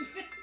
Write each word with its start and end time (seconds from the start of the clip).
Yeah. 0.00 0.22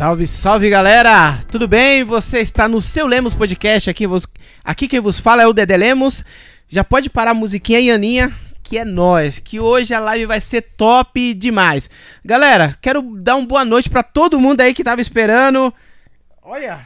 Salve, 0.00 0.26
salve 0.26 0.70
galera! 0.70 1.38
Tudo 1.50 1.68
bem? 1.68 2.04
Você 2.04 2.38
está 2.38 2.66
no 2.66 2.80
seu 2.80 3.06
Lemos 3.06 3.34
Podcast. 3.34 3.90
Aqui, 3.90 4.06
vos... 4.06 4.26
aqui 4.64 4.88
quem 4.88 4.98
vos 4.98 5.20
fala 5.20 5.42
é 5.42 5.46
o 5.46 5.52
Dedé 5.52 5.76
Lemos. 5.76 6.24
Já 6.70 6.82
pode 6.82 7.10
parar 7.10 7.32
a 7.32 7.34
musiquinha 7.34 7.78
aí, 7.78 7.90
Aninha, 7.90 8.34
que 8.62 8.78
é 8.78 8.84
nós. 8.86 9.38
Que 9.38 9.60
hoje 9.60 9.92
a 9.92 10.00
live 10.00 10.24
vai 10.24 10.40
ser 10.40 10.62
top 10.74 11.34
demais. 11.34 11.90
Galera, 12.24 12.78
quero 12.80 13.02
dar 13.14 13.36
uma 13.36 13.46
boa 13.46 13.62
noite 13.62 13.90
para 13.90 14.02
todo 14.02 14.40
mundo 14.40 14.62
aí 14.62 14.72
que 14.72 14.82
tava 14.82 15.02
esperando. 15.02 15.70
Olha, 16.40 16.80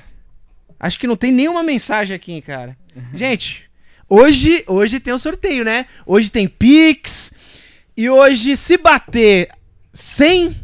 acho 0.81 0.99
que 0.99 1.07
não 1.07 1.15
tem 1.15 1.31
nenhuma 1.31 1.63
mensagem 1.63 2.17
aqui, 2.17 2.41
cara. 2.41 2.77
Gente, 3.15 3.71
hoje, 4.09 4.65
hoje 4.67 4.99
tem 4.99 5.15
um 5.15 5.19
sorteio, 5.19 5.65
né? 5.65 5.87
Hoje 6.05 6.33
tem 6.33 6.49
Pix. 6.49 7.33
E 7.97 8.11
hoje, 8.11 8.57
se 8.57 8.77
bater 8.77 9.51
100 9.93 10.64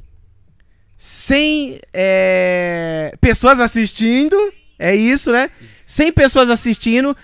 100 1.03 1.81
é, 1.95 3.15
pessoas 3.23 3.59
assistindo, 3.59 4.37
é 4.79 4.95
isso, 4.95 5.33
né? 5.33 5.51
100 5.87 6.13
pessoas 6.13 6.51
assistindo, 6.51 7.17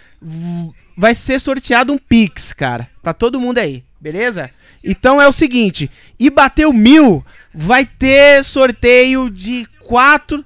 vai 0.96 1.14
ser 1.14 1.38
sorteado 1.38 1.92
um 1.92 1.98
Pix, 1.98 2.54
cara, 2.54 2.88
pra 3.02 3.12
todo 3.12 3.38
mundo 3.38 3.58
aí, 3.58 3.84
beleza? 4.00 4.50
Então 4.82 5.20
é 5.20 5.28
o 5.28 5.32
seguinte, 5.32 5.90
e 6.18 6.30
bateu 6.30 6.72
mil, 6.72 7.22
vai 7.54 7.84
ter 7.84 8.42
sorteio 8.44 9.28
de 9.28 9.68
quatro... 9.80 10.42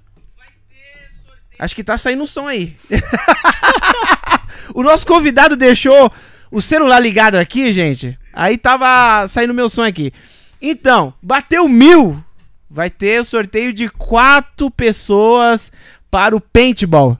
Acho 1.57 1.77
que 1.77 1.85
tá 1.85 1.97
saindo 1.97 2.25
um 2.25 2.27
som 2.27 2.49
aí. 2.49 2.75
o 4.75 4.83
nosso 4.83 5.07
convidado 5.07 5.55
deixou 5.55 6.13
o 6.51 6.61
celular 6.61 6.99
ligado 6.99 7.37
aqui, 7.37 7.71
gente. 7.71 8.19
Aí 8.33 8.59
tava 8.59 9.29
saindo 9.29 9.55
meu 9.55 9.69
som 9.69 9.85
aqui. 9.85 10.13
Então, 10.61 11.15
bateu 11.23 11.69
mil 11.69 12.25
vai 12.71 12.89
ter 12.89 13.21
o 13.21 13.25
sorteio 13.25 13.73
de 13.73 13.89
quatro 13.89 14.71
pessoas 14.71 15.73
para 16.09 16.37
o 16.37 16.41
paintball. 16.41 17.19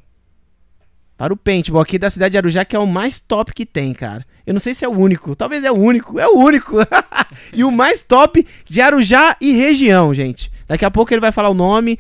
Para 1.17 1.35
o 1.35 1.37
paintball 1.37 1.83
aqui 1.83 1.99
da 1.99 2.09
cidade 2.09 2.33
de 2.33 2.39
Arujá, 2.39 2.65
que 2.65 2.77
é 2.77 2.79
o 2.79 2.87
mais 2.87 3.19
top 3.19 3.53
que 3.53 3.67
tem, 3.67 3.93
cara. 3.93 4.25
Eu 4.47 4.55
não 4.55 4.61
sei 4.61 4.75
se 4.75 4.85
é 4.85 4.89
o 4.89 4.93
único, 4.93 5.35
talvez 5.35 5.65
é 5.65 5.71
o 5.71 5.75
único, 5.75 6.19
é 6.19 6.27
o 6.27 6.39
único. 6.39 6.77
e 7.53 7.65
o 7.65 7.71
mais 7.71 8.01
top 8.01 8.47
de 8.65 8.81
Arujá 8.81 9.37
e 9.41 9.53
região, 9.53 10.15
gente. 10.15 10.51
Daqui 10.67 10.85
a 10.85 10.91
pouco 10.91 11.13
ele 11.13 11.21
vai 11.21 11.33
falar 11.33 11.51
o 11.51 11.55
nome. 11.55 11.99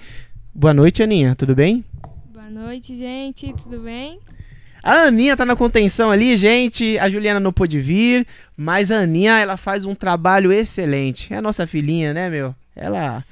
Boa 0.55 0.73
noite, 0.73 1.03
Aninha, 1.03 1.35
tudo 1.35 1.55
bem? 1.55 1.85
Boa 2.33 2.49
noite, 2.49 2.97
gente, 2.97 3.53
tudo 3.63 3.81
bem? 3.81 4.21
A 4.83 5.03
Aninha 5.03 5.37
tá 5.37 5.45
na 5.45 5.55
contenção 5.55 6.11
ali, 6.11 6.37
gente. 6.37 6.99
A 6.99 7.11
Juliana 7.11 7.39
não 7.39 7.53
pôde 7.53 7.79
vir, 7.79 8.27
mas 8.57 8.91
a 8.91 9.01
Aninha, 9.01 9.39
ela 9.39 9.59
faz 9.59 9.85
um 9.85 9.95
trabalho 9.95 10.51
excelente. 10.51 11.33
É 11.33 11.37
a 11.37 11.43
nossa 11.43 11.67
filhinha, 11.67 12.15
né, 12.15 12.31
meu? 12.31 12.55
Ela 12.75 13.23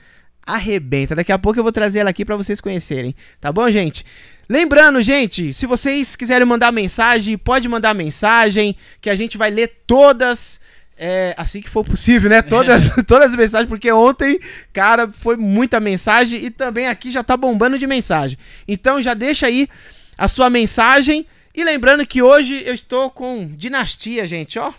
arrebenta. 0.48 1.14
Daqui 1.14 1.30
a 1.30 1.38
pouco 1.38 1.58
eu 1.58 1.62
vou 1.62 1.70
trazer 1.70 1.98
ela 1.98 2.10
aqui 2.10 2.24
para 2.24 2.34
vocês 2.34 2.60
conhecerem, 2.60 3.14
tá 3.38 3.52
bom, 3.52 3.70
gente? 3.70 4.04
Lembrando, 4.48 5.02
gente, 5.02 5.52
se 5.52 5.66
vocês 5.66 6.16
quiserem 6.16 6.46
mandar 6.46 6.72
mensagem, 6.72 7.36
pode 7.36 7.68
mandar 7.68 7.92
mensagem, 7.94 8.74
que 8.98 9.10
a 9.10 9.14
gente 9.14 9.36
vai 9.36 9.50
ler 9.50 9.82
todas. 9.86 10.58
É, 11.00 11.32
assim 11.36 11.60
que 11.60 11.68
for 11.68 11.84
possível, 11.84 12.28
né? 12.28 12.42
Todas, 12.42 12.90
todas 13.06 13.30
as 13.30 13.36
mensagens, 13.36 13.68
porque 13.68 13.92
ontem, 13.92 14.40
cara, 14.72 15.06
foi 15.06 15.36
muita 15.36 15.78
mensagem 15.78 16.44
e 16.44 16.50
também 16.50 16.88
aqui 16.88 17.10
já 17.10 17.22
tá 17.22 17.36
bombando 17.36 17.78
de 17.78 17.86
mensagem. 17.86 18.38
Então 18.66 19.00
já 19.00 19.14
deixa 19.14 19.46
aí 19.46 19.68
a 20.16 20.26
sua 20.26 20.48
mensagem. 20.48 21.26
E 21.54 21.62
lembrando 21.62 22.06
que 22.06 22.22
hoje 22.22 22.62
eu 22.64 22.72
estou 22.72 23.10
com 23.10 23.52
Dinastia, 23.54 24.26
gente, 24.26 24.58
ó. 24.58 24.72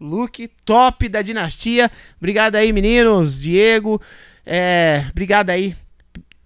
Look 0.00 0.48
top 0.64 1.08
da 1.08 1.22
Dinastia. 1.22 1.90
Obrigado 2.18 2.56
aí, 2.56 2.72
meninos. 2.72 3.40
Diego, 3.40 4.00
é, 4.44 5.06
obrigado 5.10 5.50
aí 5.50 5.74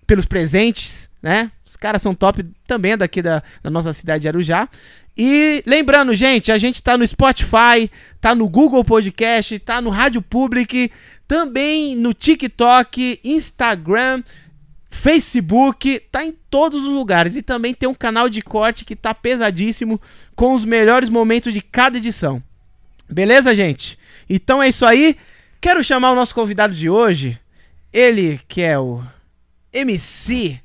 pelos 0.06 0.26
presentes, 0.26 1.10
né? 1.22 1.50
Os 1.64 1.76
caras 1.76 2.02
são 2.02 2.14
top 2.14 2.44
também 2.66 2.92
é 2.92 2.96
daqui 2.96 3.22
da, 3.22 3.42
da 3.62 3.70
nossa 3.70 3.92
cidade 3.92 4.22
de 4.22 4.28
Arujá. 4.28 4.68
E 5.16 5.62
lembrando, 5.64 6.12
gente, 6.12 6.50
a 6.50 6.58
gente 6.58 6.82
tá 6.82 6.98
no 6.98 7.06
Spotify, 7.06 7.90
tá 8.20 8.34
no 8.34 8.48
Google 8.48 8.84
Podcast, 8.84 9.58
tá 9.60 9.80
no 9.80 9.90
Rádio 9.90 10.20
Public, 10.20 10.90
também 11.26 11.94
no 11.94 12.12
TikTok, 12.12 13.20
Instagram, 13.22 14.22
Facebook, 14.90 16.00
tá 16.10 16.24
em 16.24 16.34
todos 16.50 16.84
os 16.84 16.90
lugares. 16.90 17.36
E 17.36 17.42
também 17.42 17.72
tem 17.72 17.88
um 17.88 17.94
canal 17.94 18.28
de 18.28 18.42
corte 18.42 18.84
que 18.84 18.96
tá 18.96 19.14
pesadíssimo 19.14 20.00
com 20.34 20.52
os 20.52 20.64
melhores 20.64 21.08
momentos 21.08 21.54
de 21.54 21.60
cada 21.60 21.96
edição. 21.96 22.42
Beleza, 23.08 23.54
gente? 23.54 23.98
Então 24.28 24.62
é 24.62 24.68
isso 24.68 24.84
aí. 24.84 25.16
Quero 25.60 25.82
chamar 25.84 26.10
o 26.10 26.16
nosso 26.16 26.34
convidado 26.34 26.74
de 26.74 26.90
hoje, 26.90 27.38
ele 27.94 28.40
que 28.48 28.60
é 28.60 28.76
o 28.76 29.00
MC 29.72 30.60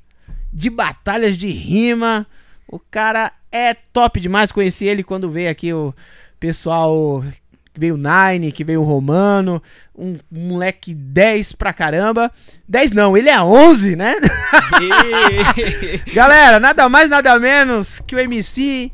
de 0.52 0.68
batalhas 0.68 1.38
de 1.38 1.48
rima. 1.48 2.26
O 2.66 2.80
cara 2.80 3.32
é 3.52 3.72
top 3.72 4.18
demais. 4.18 4.50
Conheci 4.50 4.86
ele 4.86 5.04
quando 5.04 5.30
veio 5.30 5.48
aqui 5.48 5.72
o 5.72 5.94
pessoal. 6.40 7.24
Veio 7.72 7.94
o 7.94 7.98
Nine, 7.98 8.50
que 8.50 8.64
veio 8.64 8.80
o 8.82 8.84
Romano. 8.84 9.62
Um, 9.96 10.18
moleque 10.30 10.92
10 10.92 11.52
pra 11.52 11.72
caramba. 11.72 12.30
10 12.68 12.90
não, 12.90 13.16
ele 13.16 13.28
é 13.28 13.40
11, 13.40 13.94
né? 13.94 14.16
Galera, 16.12 16.58
nada 16.58 16.88
mais, 16.88 17.08
nada 17.08 17.38
menos 17.38 18.00
que 18.00 18.16
o 18.16 18.18
MC 18.18 18.90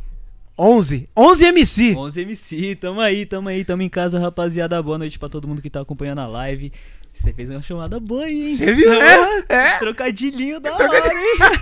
11. 0.59 1.09
11 1.15 1.45
MC. 1.47 1.95
11 1.97 2.21
MC, 2.21 2.77
tamo 2.77 3.01
aí, 3.01 3.27
tamo 3.27 3.49
aí, 3.49 3.65
tamo 3.65 3.83
em 3.83 3.89
casa, 3.89 4.19
rapaziada. 4.19 4.83
Boa 4.83 4.99
noite 4.99 5.19
pra 5.19 5.29
todo 5.29 5.49
mundo 5.49 5.61
que 5.61 5.69
tá 5.69 5.81
acompanhando 5.81 6.21
a 6.21 6.27
live. 6.27 6.73
Você 7.17 7.33
fez 7.33 7.51
uma 7.51 7.63
chamada 7.63 7.99
boa 7.99 8.25
aí, 8.25 8.49
hein? 8.49 8.55
Você 8.55 8.73
viu, 8.73 8.91
né? 8.91 9.45
É? 9.49 9.79
Trocadilhinho 9.79 10.61
da 10.61 10.73
Trocadilho. 10.73 11.15
hora, 11.15 11.55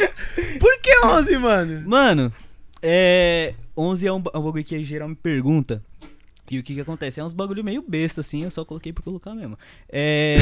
hein? 0.00 0.58
Por 0.58 0.78
que 0.80 1.06
11, 1.06 1.38
mano? 1.38 1.88
Mano, 1.88 2.32
é... 2.82 3.54
11 3.76 4.06
é 4.06 4.12
um, 4.12 4.22
é 4.32 4.38
um 4.38 4.42
bagulho 4.42 4.64
que 4.64 4.82
geral 4.82 5.08
me 5.08 5.14
pergunta. 5.14 5.82
E 6.50 6.58
o 6.58 6.62
que 6.62 6.74
que 6.74 6.80
acontece? 6.80 7.20
É 7.20 7.24
uns 7.24 7.32
bagulho 7.32 7.62
meio 7.62 7.82
besta, 7.86 8.20
assim, 8.20 8.42
eu 8.44 8.50
só 8.50 8.64
coloquei 8.64 8.92
por 8.92 9.02
colocar 9.02 9.34
mesmo. 9.34 9.58
É... 9.88 10.36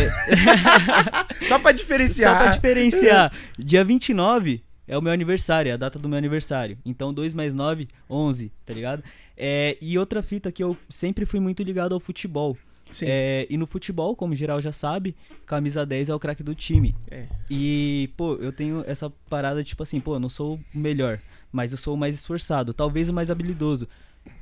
só 1.47 1.59
pra 1.59 1.73
diferenciar. 1.73 2.33
Só 2.33 2.43
pra 2.45 2.53
diferenciar. 2.53 3.33
Dia 3.59 3.85
29 3.85 4.63
é 4.89 4.97
o 4.97 5.03
meu 5.03 5.13
aniversário, 5.13 5.71
é 5.71 5.73
a 5.73 5.77
data 5.77 5.99
do 5.99 6.09
meu 6.09 6.19
aniversário. 6.19 6.79
Então 6.85 7.13
2 7.13 7.35
mais 7.35 7.53
9, 7.53 7.89
11, 8.09 8.53
tá 8.65 8.73
ligado? 8.73 9.05
É... 9.37 9.77
E 9.81 9.99
outra 9.99 10.23
fita 10.23 10.51
que 10.51 10.65
eu 10.65 10.77
sempre 10.89 11.27
fui 11.27 11.41
muito 11.41 11.63
ligado 11.63 11.95
ao 11.95 12.01
futebol. 12.01 12.57
É, 13.03 13.47
e 13.49 13.57
no 13.57 13.67
futebol, 13.67 14.17
como 14.17 14.35
geral 14.35 14.61
já 14.61 14.73
sabe, 14.73 15.15
camisa 15.47 15.87
10 15.87 16.09
é 16.09 16.15
o 16.15 16.19
craque 16.19 16.43
do 16.43 16.55
time. 16.55 16.95
É. 17.11 17.27
E, 17.49 18.11
pô, 18.17 18.35
eu 18.37 18.53
tenho 18.53 18.83
essa 18.87 19.11
parada, 19.29 19.63
tipo 19.63 19.83
assim, 19.83 20.01
pô, 20.01 20.17
eu 20.17 20.21
não 20.21 20.29
sou 20.29 20.57
o 20.57 20.79
melhor, 20.79 21.21
mas 21.53 21.73
eu 21.73 21.79
sou 21.79 21.95
o 21.95 21.99
mais 21.99 22.15
esforçado, 22.15 22.75
talvez 22.75 23.09
o 23.09 23.13
mais 23.13 23.31
habilidoso. 23.31 23.89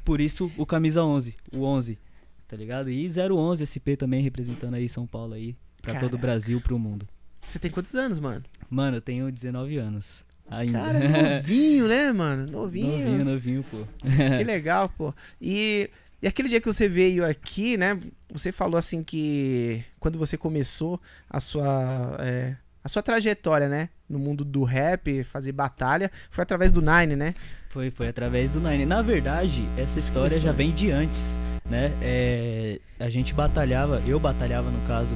Por 0.04 0.20
isso, 0.20 0.50
o 0.56 0.66
camisa 0.66 1.04
11, 1.04 1.34
o 1.52 1.62
11, 1.64 1.98
tá 2.46 2.56
ligado? 2.56 2.90
E 2.90 3.06
011 3.08 3.64
SP 3.66 3.96
também, 3.96 4.22
representando 4.22 4.74
aí 4.74 4.88
São 4.88 5.06
Paulo 5.06 5.34
aí, 5.34 5.54
pra 5.82 5.92
Caraca. 5.92 6.06
todo 6.06 6.18
o 6.18 6.20
Brasil, 6.20 6.60
pro 6.60 6.78
mundo. 6.78 7.06
Você 7.46 7.58
tem 7.58 7.70
quantos 7.70 7.94
anos, 7.94 8.18
mano? 8.18 8.44
Mano, 8.68 8.96
eu 8.96 9.00
tenho 9.00 9.30
19 9.30 9.78
anos. 9.78 10.24
Ainda. 10.50 10.78
Cara, 10.80 10.98
novinho, 11.36 11.88
né, 11.88 12.12
mano? 12.12 12.50
Novinho. 12.50 12.98
Novinho, 12.98 13.24
novinho, 13.24 13.64
pô. 13.70 13.78
que 14.02 14.44
legal, 14.44 14.88
pô. 14.88 15.14
E 15.40 15.90
e 16.20 16.26
aquele 16.26 16.48
dia 16.48 16.60
que 16.60 16.66
você 16.66 16.88
veio 16.88 17.24
aqui, 17.24 17.76
né? 17.76 17.98
Você 18.32 18.50
falou 18.50 18.76
assim 18.76 19.04
que 19.04 19.84
quando 20.00 20.18
você 20.18 20.36
começou 20.36 21.00
a 21.30 21.38
sua, 21.38 22.16
é, 22.18 22.56
a 22.82 22.88
sua 22.88 23.02
trajetória, 23.02 23.68
né? 23.68 23.88
No 24.08 24.18
mundo 24.18 24.44
do 24.44 24.64
rap, 24.64 25.22
fazer 25.22 25.52
batalha, 25.52 26.10
foi 26.30 26.42
através 26.42 26.72
do 26.72 26.82
Nine, 26.82 27.14
né? 27.14 27.34
Foi, 27.68 27.90
foi 27.90 28.08
através 28.08 28.50
do 28.50 28.60
Nine. 28.60 28.84
Na 28.84 29.00
verdade, 29.00 29.64
essa 29.76 29.98
história 29.98 30.40
já 30.40 30.50
vem 30.50 30.72
de 30.72 30.90
antes, 30.90 31.38
né? 31.64 31.92
É, 32.02 32.80
a 32.98 33.08
gente 33.08 33.32
batalhava, 33.32 34.02
eu 34.06 34.18
batalhava 34.18 34.70
no 34.70 34.88
caso, 34.88 35.14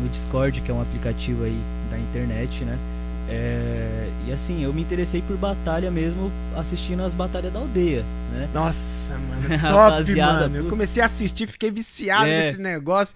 no 0.00 0.08
Discord, 0.08 0.60
que 0.60 0.70
é 0.70 0.74
um 0.74 0.80
aplicativo 0.80 1.42
aí 1.42 1.58
da 1.90 1.98
internet, 1.98 2.64
né? 2.64 2.78
É, 3.28 4.08
e 4.26 4.32
assim, 4.32 4.62
eu 4.62 4.72
me 4.72 4.82
interessei 4.82 5.20
por 5.22 5.36
batalha 5.36 5.90
mesmo 5.90 6.30
assistindo 6.56 7.02
as 7.02 7.14
batalhas 7.14 7.52
da 7.52 7.58
aldeia, 7.58 8.04
né? 8.32 8.48
Nossa, 8.54 9.16
mano, 9.18 9.48
top, 9.60 10.14
mano. 10.14 10.56
Eu 10.56 10.68
comecei 10.68 11.02
a 11.02 11.06
assistir, 11.06 11.46
fiquei 11.46 11.70
viciado 11.70 12.26
é, 12.26 12.46
nesse 12.46 12.60
negócio. 12.60 13.14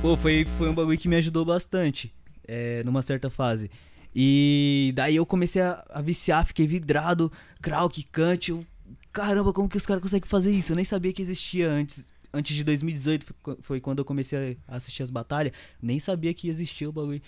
Pô, 0.00 0.16
foi, 0.16 0.46
foi 0.56 0.68
um 0.68 0.74
bagulho 0.74 0.96
que 0.96 1.08
me 1.08 1.16
ajudou 1.16 1.44
bastante, 1.44 2.12
é, 2.48 2.82
numa 2.84 3.02
certa 3.02 3.28
fase. 3.28 3.70
E 4.14 4.92
daí 4.94 5.16
eu 5.16 5.26
comecei 5.26 5.62
a, 5.62 5.84
a 5.90 6.02
viciar, 6.02 6.46
fiquei 6.46 6.66
vidrado, 6.66 7.30
Krauk, 7.60 8.02
Kant, 8.04 8.50
eu, 8.50 8.64
caramba, 9.12 9.52
como 9.52 9.68
que 9.68 9.76
os 9.76 9.86
caras 9.86 10.02
conseguem 10.02 10.28
fazer 10.28 10.50
isso? 10.50 10.72
Eu 10.72 10.76
nem 10.76 10.84
sabia 10.84 11.12
que 11.12 11.22
existia 11.22 11.70
antes. 11.70 12.10
Antes 12.34 12.56
de 12.56 12.64
2018 12.64 13.26
foi 13.60 13.78
quando 13.78 13.98
eu 13.98 14.06
comecei 14.06 14.56
a 14.66 14.76
assistir 14.76 15.02
as 15.02 15.10
batalhas, 15.10 15.52
nem 15.82 15.98
sabia 15.98 16.32
que 16.32 16.48
existia 16.48 16.88
o 16.88 16.92
bagulho. 16.92 17.20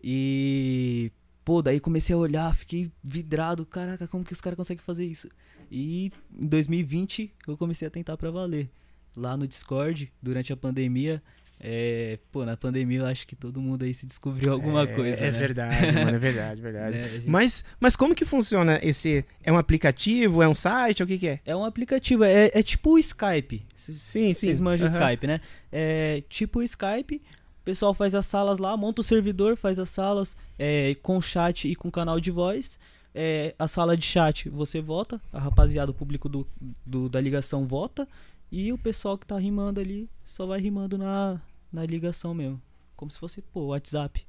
E 0.00 1.10
Pô, 1.44 1.60
daí 1.60 1.78
comecei 1.78 2.14
a 2.14 2.18
olhar, 2.18 2.54
fiquei 2.56 2.90
vidrado. 3.02 3.66
Caraca, 3.66 4.08
como 4.08 4.24
que 4.24 4.32
os 4.32 4.40
caras 4.40 4.56
conseguem 4.56 4.82
fazer 4.82 5.04
isso? 5.04 5.28
E 5.70 6.10
em 6.38 6.46
2020 6.46 7.32
eu 7.46 7.56
comecei 7.56 7.86
a 7.86 7.90
tentar 7.90 8.16
pra 8.16 8.30
valer. 8.30 8.70
Lá 9.16 9.36
no 9.36 9.46
Discord, 9.46 10.12
durante 10.22 10.52
a 10.52 10.56
pandemia, 10.56 11.22
É, 11.60 12.18
pô, 12.32 12.44
na 12.44 12.56
pandemia 12.56 12.98
eu 12.98 13.06
acho 13.06 13.26
que 13.28 13.36
todo 13.36 13.60
mundo 13.60 13.84
aí 13.84 13.94
se 13.94 14.04
descobriu 14.06 14.52
alguma 14.52 14.82
é, 14.82 14.86
coisa, 14.88 15.20
É 15.24 15.30
né? 15.30 15.38
verdade, 15.38 15.92
mano, 15.92 16.16
é 16.16 16.18
verdade, 16.18 16.60
verdade. 16.60 16.96
É, 16.98 17.08
gente- 17.08 17.30
Mas, 17.30 17.64
mas 17.78 17.94
como 17.94 18.12
que 18.14 18.24
funciona 18.24 18.80
esse... 18.82 19.24
É 19.44 19.52
um 19.52 19.56
aplicativo, 19.56 20.42
é 20.42 20.48
um 20.48 20.54
site, 20.54 21.02
o 21.04 21.06
que 21.06 21.16
que 21.16 21.28
é? 21.28 21.40
É 21.46 21.54
um 21.54 21.64
aplicativo, 21.64 22.24
é, 22.24 22.50
é 22.52 22.62
tipo 22.62 22.90
o 22.94 22.98
Skype. 22.98 23.64
Cês- 23.76 23.98
Sim, 24.00 24.34
sim, 24.34 24.46
Vocês 24.48 24.60
manjam 24.60 24.88
o 24.88 24.90
aham. 24.90 25.00
Skype, 25.00 25.26
né? 25.28 25.40
É 25.70 26.22
tipo 26.28 26.58
o 26.58 26.62
Skype, 26.62 27.22
o 27.64 27.70
pessoal 27.72 27.94
faz 27.94 28.14
as 28.14 28.26
salas 28.26 28.58
lá, 28.58 28.76
monta 28.76 29.00
o 29.00 29.04
servidor, 29.04 29.56
faz 29.56 29.78
as 29.78 29.88
salas 29.88 30.36
é, 30.58 30.94
com 31.02 31.18
chat 31.18 31.66
e 31.66 31.74
com 31.74 31.90
canal 31.90 32.20
de 32.20 32.30
voz. 32.30 32.78
É, 33.14 33.54
a 33.58 33.66
sala 33.66 33.96
de 33.96 34.04
chat 34.04 34.50
você 34.50 34.82
vota, 34.82 35.18
a 35.32 35.40
rapaziada, 35.40 35.90
o 35.90 35.94
público 35.94 36.28
do, 36.28 36.46
do- 36.84 37.08
da 37.08 37.18
ligação 37.20 37.66
vota, 37.66 38.06
e 38.52 38.70
o 38.70 38.76
pessoal 38.76 39.16
que 39.16 39.24
tá 39.26 39.38
rimando 39.38 39.80
ali 39.80 40.10
só 40.26 40.44
vai 40.44 40.60
rimando 40.60 40.98
na, 40.98 41.40
na 41.72 41.86
ligação 41.86 42.34
mesmo. 42.34 42.60
Como 42.94 43.10
se 43.10 43.18
fosse, 43.18 43.40
pô, 43.40 43.68
WhatsApp. 43.68 44.26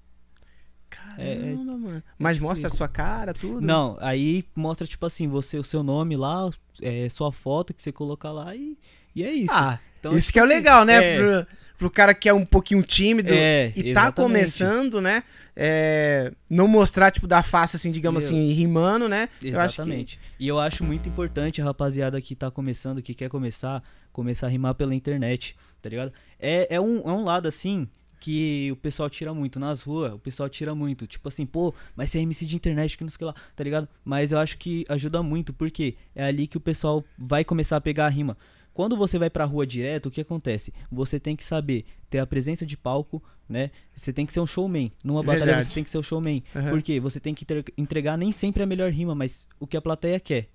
Caramba, 0.89 1.77
mano. 1.77 2.03
Mas 2.17 2.39
mostra 2.39 2.67
a 2.67 2.69
sua 2.69 2.87
cara, 2.87 3.33
tudo? 3.33 3.59
Não, 3.59 3.97
aí 3.99 4.45
mostra, 4.55 4.87
tipo 4.87 5.05
assim, 5.05 5.27
você, 5.27 5.57
o 5.57 5.63
seu 5.63 5.83
nome 5.83 6.15
lá, 6.15 6.49
é, 6.81 7.09
sua 7.09 7.31
foto 7.33 7.73
que 7.73 7.83
você 7.83 7.91
colocar 7.91 8.31
lá 8.31 8.55
e, 8.55 8.77
e 9.15 9.23
é 9.23 9.31
isso. 9.33 9.53
Ah, 9.53 9.79
Então, 9.99 10.17
isso 10.17 10.27
tipo 10.27 10.33
que 10.33 10.39
é 10.39 10.41
o 10.41 10.45
assim, 10.45 10.53
legal, 10.55 10.85
né? 10.85 10.93
é. 10.95 11.17
Pro, 11.17 11.47
pro 11.77 11.89
cara 11.89 12.13
que 12.13 12.27
é 12.29 12.33
um 12.33 12.45
pouquinho 12.45 12.81
tímido 12.83 13.33
É, 13.33 13.67
e 13.75 13.93
tá 13.93 14.01
exatamente. 14.07 14.15
começando, 14.15 15.01
né? 15.01 15.23
É, 15.55 16.31
não 16.49 16.67
mostrar, 16.67 17.11
tipo, 17.11 17.27
da 17.27 17.41
face, 17.43 17.75
assim, 17.75 17.91
digamos 17.91 18.23
Meu. 18.23 18.31
assim, 18.31 18.51
rimando, 18.51 19.07
né? 19.09 19.29
Eu 19.41 19.59
acho 19.59 19.75
que- 19.75 19.81
Exatamente. 19.81 20.19
E 20.39 20.47
eu 20.47 20.59
acho 20.59 20.83
muito 20.83 21.07
importante 21.07 21.61
a 21.61 21.65
rapaziada 21.65 22.19
que 22.21 22.35
tá 22.35 22.51
começando, 22.51 23.01
que 23.01 23.13
quer 23.13 23.29
começar, 23.29 23.81
começar 24.11 24.47
a 24.47 24.49
rimar 24.49 24.75
pela 24.75 24.93
internet, 24.93 25.55
tá 25.81 25.89
ligado? 25.89 26.11
É, 26.39 26.75
é, 26.75 26.81
um, 26.81 26.99
é 26.99 27.11
um 27.11 27.23
lado 27.23 27.47
assim 27.47 27.87
que 28.19 28.71
o 28.71 28.75
pessoal 28.75 29.09
tira 29.09 29.33
muito. 29.33 29.59
Nas 29.59 29.81
ruas, 29.81 30.13
o 30.13 30.19
pessoal 30.19 30.49
tira 30.49 30.73
muito. 30.73 31.05
Tipo 31.05 31.27
assim, 31.29 31.45
pô, 31.45 31.73
mas 31.95 32.09
você 32.09 32.17
é 32.19 32.21
MC 32.21 32.45
de 32.45 32.55
internet, 32.55 32.97
que 32.97 33.03
não 33.03 33.09
sei 33.11 33.25
lá, 33.27 33.35
tá 33.55 33.63
ligado? 33.63 33.87
Mas 34.03 34.31
eu 34.31 34.39
acho 34.39 34.57
que 34.57 34.83
ajuda 34.89 35.21
muito, 35.21 35.53
porque 35.53 35.95
é 36.15 36.23
ali 36.25 36.47
que 36.47 36.57
o 36.57 36.61
pessoal 36.61 37.03
vai 37.17 37.43
começar 37.43 37.77
a 37.77 37.81
pegar 37.81 38.05
a 38.07 38.09
rima. 38.09 38.35
Quando 38.75 38.97
você 38.97 39.17
vai 39.17 39.29
pra 39.29 39.45
rua 39.45 39.65
direto, 39.65 40.07
o 40.07 40.11
que 40.11 40.19
acontece? 40.19 40.73
Você 40.91 41.17
tem 41.17 41.33
que 41.33 41.45
saber 41.45 41.85
ter 42.09 42.19
a 42.19 42.27
presença 42.27 42.65
de 42.65 42.75
palco, 42.75 43.23
né? 43.47 43.71
Você 43.95 44.11
tem 44.11 44.25
que 44.25 44.33
ser 44.33 44.41
um 44.41 44.45
showman. 44.45 44.91
Numa 45.01 45.23
batalha 45.23 45.45
Verdade. 45.45 45.65
você 45.67 45.73
tem 45.75 45.83
que 45.85 45.89
ser 45.89 45.97
um 45.97 46.03
showman. 46.03 46.43
Aham. 46.53 46.71
Porque 46.71 46.99
você 46.99 47.17
tem 47.17 47.33
que 47.33 47.45
entre- 47.45 47.73
entregar 47.77 48.17
nem 48.17 48.33
sempre 48.33 48.61
a 48.61 48.65
melhor 48.65 48.91
rima, 48.91 49.15
mas 49.15 49.47
o 49.61 49.65
que 49.65 49.77
a 49.77 49.81
plateia 49.81 50.19
quer. 50.19 50.49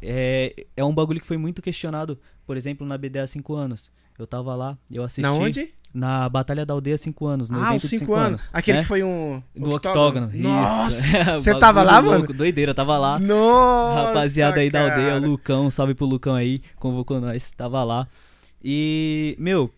É, 0.00 0.54
é 0.76 0.84
um 0.84 0.94
bagulho 0.94 1.20
que 1.20 1.26
foi 1.26 1.36
muito 1.36 1.60
questionado, 1.60 2.18
por 2.46 2.56
exemplo, 2.56 2.86
na 2.86 2.96
BD 2.96 3.18
há 3.18 3.26
5 3.26 3.52
anos. 3.54 3.90
Eu 4.20 4.26
tava 4.26 4.54
lá, 4.54 4.76
eu 4.90 5.02
assisti 5.02 5.22
Na 5.22 5.32
onde? 5.32 5.70
na 5.94 6.28
Batalha 6.28 6.66
da 6.66 6.74
Aldeia 6.74 6.94
há 6.94 6.98
5 6.98 7.26
anos, 7.26 7.48
no 7.48 7.58
ah, 7.58 7.74
os 7.74 7.80
de 7.80 7.88
5 7.88 8.00
cinco 8.00 8.14
anos. 8.14 8.50
Aquele 8.52 8.76
né? 8.76 8.82
que 8.82 8.88
foi 8.88 9.02
um. 9.02 9.42
No 9.54 9.74
octógono. 9.74 10.30
isso. 10.32 10.42
Nossa! 10.42 11.40
Você 11.40 11.58
tava 11.58 11.82
lá, 11.82 12.02
mano? 12.02 12.18
louco, 12.18 12.34
Doideira, 12.34 12.72
eu 12.72 12.74
tava 12.74 12.98
lá. 12.98 13.18
Nossa! 13.18 14.08
Rapaziada 14.08 14.60
aí 14.60 14.70
da 14.70 14.82
aldeia, 14.82 15.12
cara. 15.12 15.20
o 15.22 15.30
Lucão, 15.30 15.70
salve 15.70 15.94
pro 15.94 16.04
Lucão 16.04 16.34
aí, 16.34 16.60
convocou 16.76 17.18
nós, 17.18 17.50
tava 17.52 17.82
lá. 17.82 18.06
E, 18.62 19.34
meu, 19.38 19.72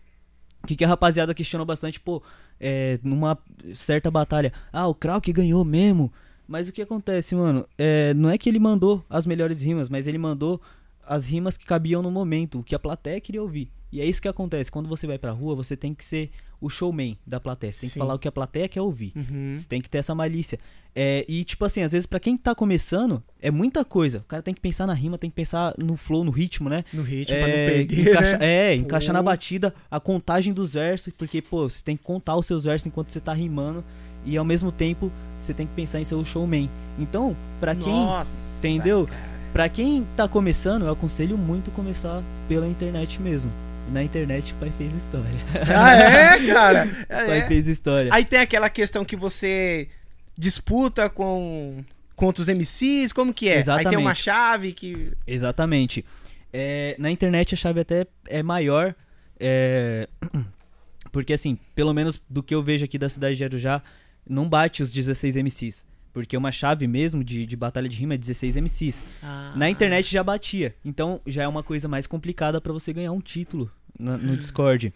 o 0.61 0.67
que, 0.67 0.75
que 0.75 0.83
a 0.83 0.89
rapaziada 0.89 1.33
questionou 1.33 1.65
bastante, 1.65 2.01
pô, 2.01 2.21
é, 2.59 2.99
numa 3.01 3.37
certa 3.73 4.11
batalha, 4.11 4.51
ah, 4.73 4.87
o 4.87 4.93
Krauk 4.93 5.31
ganhou 5.31 5.63
mesmo. 5.63 6.11
Mas 6.45 6.67
o 6.67 6.73
que 6.73 6.81
acontece, 6.81 7.33
mano? 7.33 7.65
É, 7.77 8.13
não 8.13 8.29
é 8.29 8.37
que 8.37 8.49
ele 8.49 8.59
mandou 8.59 9.03
as 9.09 9.25
melhores 9.25 9.63
rimas, 9.63 9.87
mas 9.87 10.05
ele 10.05 10.17
mandou 10.17 10.61
as 11.07 11.25
rimas 11.25 11.57
que 11.57 11.65
cabiam 11.65 12.01
no 12.01 12.11
momento, 12.11 12.59
o 12.59 12.63
que 12.63 12.75
a 12.75 12.79
plateia 12.79 13.21
queria 13.21 13.41
ouvir. 13.41 13.71
E 13.93 14.01
é 14.01 14.05
isso 14.07 14.19
que 14.19 14.27
acontece, 14.27 14.71
quando 14.71 14.89
você 14.89 15.05
vai 15.05 15.19
pra 15.19 15.29
rua, 15.31 15.53
você 15.55 15.77
tem 15.77 15.93
que 15.93 16.03
ser 16.03 16.31
o 16.59 16.67
showman 16.67 17.15
da 17.27 17.39
plateia, 17.39 17.71
você 17.71 17.81
tem 17.81 17.89
Sim. 17.89 17.93
que 17.93 17.99
falar 17.99 18.15
o 18.15 18.19
que 18.19 18.27
a 18.27 18.31
plateia 18.31 18.67
quer 18.67 18.81
ouvir. 18.81 19.11
Uhum. 19.15 19.53
Você 19.55 19.67
tem 19.67 19.79
que 19.79 19.87
ter 19.89 19.99
essa 19.99 20.15
malícia. 20.15 20.57
É, 20.95 21.23
e, 21.27 21.43
tipo 21.43 21.63
assim, 21.63 21.83
às 21.83 21.91
vezes 21.91 22.07
pra 22.07 22.19
quem 22.19 22.35
tá 22.35 22.55
começando, 22.55 23.21
é 23.39 23.51
muita 23.51 23.85
coisa. 23.85 24.19
O 24.19 24.23
cara 24.23 24.41
tem 24.41 24.51
que 24.51 24.59
pensar 24.61 24.87
na 24.87 24.93
rima, 24.95 25.17
tem 25.19 25.29
que 25.29 25.35
pensar 25.35 25.75
no 25.77 25.95
flow, 25.95 26.23
no 26.23 26.31
ritmo, 26.31 26.69
né? 26.69 26.83
No 26.91 27.03
ritmo, 27.03 27.35
é, 27.35 27.39
pra 27.39 27.47
não 27.47 27.53
perder, 27.53 28.09
encaixa- 28.09 28.37
né? 28.39 28.45
É, 28.71 28.75
encaixar 28.75 29.13
na 29.13 29.21
batida 29.21 29.75
a 29.91 29.99
contagem 29.99 30.53
dos 30.53 30.73
versos, 30.73 31.13
porque, 31.15 31.39
pô, 31.39 31.69
você 31.69 31.83
tem 31.83 31.95
que 31.95 32.03
contar 32.03 32.35
os 32.35 32.47
seus 32.47 32.63
versos 32.63 32.87
enquanto 32.87 33.11
você 33.11 33.19
tá 33.19 33.33
rimando. 33.33 33.83
E 34.25 34.35
ao 34.37 34.45
mesmo 34.45 34.71
tempo, 34.71 35.11
você 35.37 35.53
tem 35.53 35.67
que 35.67 35.73
pensar 35.73 35.99
em 35.99 36.05
ser 36.05 36.15
o 36.15 36.25
showman. 36.25 36.67
Então, 36.97 37.35
pra 37.59 37.75
quem. 37.75 37.93
Nossa, 37.93 38.57
entendeu? 38.65 39.05
cara. 39.05 39.33
Pra 39.53 39.69
quem 39.69 40.03
tá 40.15 40.27
começando, 40.27 40.83
eu 40.85 40.91
aconselho 40.91 41.37
muito 41.37 41.69
começar 41.69 42.23
pela 42.47 42.67
internet 42.67 43.21
mesmo. 43.21 43.51
Na 43.93 44.03
internet, 44.03 44.53
o 44.53 44.55
pai 44.55 44.71
fez 44.75 44.91
história. 44.95 45.29
Ah, 45.75 45.93
é, 45.95 46.47
cara? 46.51 46.85
O 47.03 47.07
pai 47.07 47.39
É. 47.39 47.47
fez 47.47 47.67
história. 47.67 48.11
Aí 48.11 48.25
tem 48.25 48.39
aquela 48.39 48.67
questão 48.69 49.05
que 49.05 49.15
você 49.15 49.87
disputa 50.37 51.07
com 51.09 51.83
contra 52.15 52.41
os 52.41 52.47
MCs, 52.49 53.11
como 53.13 53.31
que 53.33 53.47
é? 53.47 53.51
Aí 53.51 53.55
tem 53.55 53.61
Exatamente. 53.61 53.95
uma 53.97 54.15
chave 54.15 54.71
que 54.73 55.11
Exatamente. 55.27 56.03
É, 56.51 56.95
na 56.97 57.11
internet 57.11 57.53
a 57.53 57.57
chave 57.57 57.79
até 57.81 58.07
é 58.27 58.41
maior. 58.41 58.95
é, 59.39 60.07
porque 61.11 61.33
assim, 61.33 61.57
pelo 61.75 61.93
menos 61.93 62.19
do 62.27 62.41
que 62.41 62.55
eu 62.55 62.63
vejo 62.63 62.85
aqui 62.85 62.97
da 62.97 63.09
cidade 63.09 63.35
de 63.35 63.43
Arujá, 63.43 63.81
não 64.27 64.49
bate 64.49 64.81
os 64.81 64.91
16 64.91 65.35
MCs. 65.35 65.85
Porque 66.11 66.35
uma 66.37 66.51
chave 66.51 66.87
mesmo 66.87 67.23
de, 67.23 67.45
de 67.45 67.55
batalha 67.55 67.89
de 67.89 67.97
rima 67.99 68.13
é 68.13 68.17
16 68.17 68.55
MCs. 68.57 69.03
Na 69.55 69.69
internet 69.69 70.11
já 70.11 70.23
batia. 70.23 70.75
Então 70.85 71.19
já 71.27 71.43
é 71.43 71.47
uma 71.47 71.61
coisa 71.63 71.87
mais 71.87 72.05
complicada 72.07 72.59
pra 72.61 72.71
você 72.73 72.93
ganhar 72.93 73.11
um 73.11 73.19
título 73.21 73.69
no 74.17 74.37
Discord. 74.37 74.93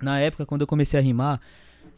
Na 0.00 0.18
época, 0.20 0.44
quando 0.44 0.60
eu 0.62 0.66
comecei 0.66 0.98
a 0.98 1.02
rimar, 1.02 1.40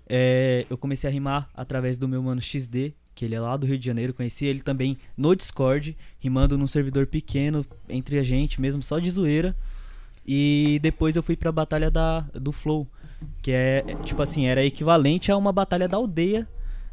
é, 0.08 0.64
eu 0.70 0.76
comecei 0.78 1.08
a 1.08 1.12
rimar 1.12 1.48
através 1.54 1.98
do 1.98 2.06
meu 2.06 2.22
mano 2.22 2.40
XD, 2.40 2.92
que 3.14 3.24
ele 3.24 3.34
é 3.34 3.40
lá 3.40 3.56
do 3.56 3.66
Rio 3.66 3.78
de 3.78 3.86
Janeiro. 3.86 4.12
Conheci 4.14 4.44
ele 4.44 4.60
também 4.60 4.96
no 5.16 5.34
Discord, 5.34 5.96
rimando 6.20 6.56
num 6.58 6.66
servidor 6.66 7.06
pequeno 7.06 7.64
entre 7.88 8.18
a 8.18 8.22
gente, 8.22 8.60
mesmo 8.60 8.82
só 8.82 8.98
de 8.98 9.10
zoeira. 9.10 9.56
E 10.26 10.78
depois 10.82 11.16
eu 11.16 11.22
fui 11.22 11.36
pra 11.36 11.50
batalha 11.52 11.90
da, 11.90 12.20
do 12.34 12.52
Flow, 12.52 12.86
que 13.40 13.50
é, 13.52 13.84
é, 13.86 13.94
tipo 14.02 14.20
assim, 14.20 14.46
era 14.46 14.64
equivalente 14.64 15.30
a 15.32 15.36
uma 15.36 15.52
batalha 15.52 15.88
da 15.88 15.96
aldeia 15.96 16.46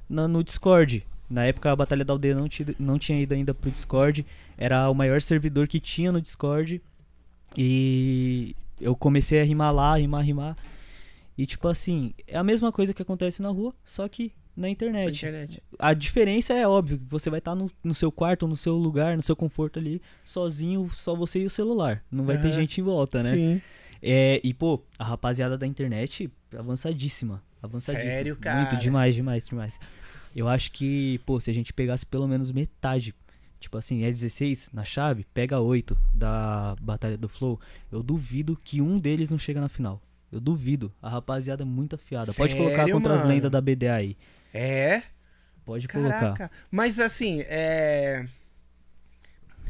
na- 0.09 0.27
no 0.27 0.43
Discord. 0.43 1.05
Na 1.29 1.43
época 1.45 1.71
a 1.71 1.75
batalha 1.75 2.05
da 2.05 2.13
aldeia 2.13 2.35
não, 2.35 2.47
não 2.79 2.99
tinha 2.99 3.19
ido 3.19 3.33
ainda 3.33 3.53
pro 3.53 3.71
Discord, 3.71 4.25
era 4.57 4.87
o 4.89 4.93
maior 4.93 5.19
servidor 5.21 5.67
que 5.67 5.79
tinha 5.79 6.11
no 6.11 6.21
Discord. 6.21 6.79
E 7.57 8.55
eu 8.79 8.95
comecei 8.95 9.41
a 9.41 9.43
rimar 9.43 9.73
lá, 9.73 9.97
rimar, 9.97 10.23
rimar. 10.23 10.55
E 11.37 11.45
tipo 11.45 11.67
assim, 11.67 12.13
é 12.27 12.37
a 12.37 12.43
mesma 12.43 12.71
coisa 12.71 12.93
que 12.93 13.01
acontece 13.01 13.41
na 13.41 13.49
rua, 13.49 13.73
só 13.83 14.07
que 14.07 14.31
na 14.55 14.69
internet. 14.69 15.17
internet. 15.17 15.63
A 15.79 15.93
diferença 15.93 16.53
é 16.53 16.67
óbvio, 16.67 16.99
que 16.99 17.05
você 17.09 17.29
vai 17.29 17.39
estar 17.39 17.55
no, 17.55 17.71
no 17.83 17.93
seu 17.93 18.11
quarto, 18.11 18.47
no 18.47 18.55
seu 18.55 18.75
lugar, 18.75 19.15
no 19.15 19.23
seu 19.23 19.35
conforto 19.35 19.79
ali, 19.79 20.01
sozinho, 20.23 20.89
só 20.93 21.15
você 21.15 21.39
e 21.39 21.45
o 21.45 21.49
celular. 21.49 22.03
Não 22.11 22.23
vai 22.23 22.39
ter 22.39 22.53
gente 22.53 22.79
em 22.79 22.83
volta, 22.83 23.23
né? 23.23 23.31
Sim. 23.31 23.61
É, 24.01 24.41
e, 24.43 24.53
pô, 24.53 24.83
a 24.99 25.03
rapaziada 25.03 25.57
da 25.57 25.65
internet, 25.65 26.29
avançadíssima. 26.55 27.41
Avançadíssima. 27.61 28.11
Sério, 28.11 28.35
cara? 28.35 28.69
Muito 28.69 28.77
demais, 28.77 29.15
demais, 29.15 29.47
demais. 29.47 29.79
Eu 30.35 30.49
acho 30.49 30.71
que, 30.71 31.19
pô, 31.25 31.39
se 31.39 31.49
a 31.49 31.53
gente 31.53 31.71
pegasse 31.71 32.05
pelo 32.05 32.27
menos 32.27 32.51
metade, 32.51 33.15
tipo 33.63 33.77
assim, 33.77 34.03
é 34.03 34.09
16 34.11 34.69
na 34.73 34.83
chave, 34.85 35.25
pega 35.33 35.59
8 35.59 35.97
da 36.13 36.75
Batalha 36.81 37.17
do 37.17 37.27
Flow, 37.29 37.59
eu 37.91 38.03
duvido 38.03 38.59
que 38.63 38.81
um 38.81 38.99
deles 38.99 39.29
não 39.29 39.37
chega 39.39 39.59
na 39.61 39.67
final. 39.69 40.01
Eu 40.31 40.39
duvido. 40.39 40.91
A 41.01 41.09
rapaziada 41.09 41.63
é 41.63 41.65
muito 41.65 41.95
afiada. 41.95 42.33
Pode 42.33 42.55
colocar 42.55 42.77
Sério, 42.77 42.93
contra 42.93 43.13
as 43.13 43.21
mano? 43.21 43.33
lendas 43.33 43.51
da 43.51 43.61
BDA 43.61 43.95
aí. 43.95 44.17
É? 44.53 45.03
Pode 45.65 45.87
colocar. 45.87 46.19
Caraca. 46.19 46.51
Mas 46.71 46.99
assim, 46.99 47.41
é. 47.47 48.25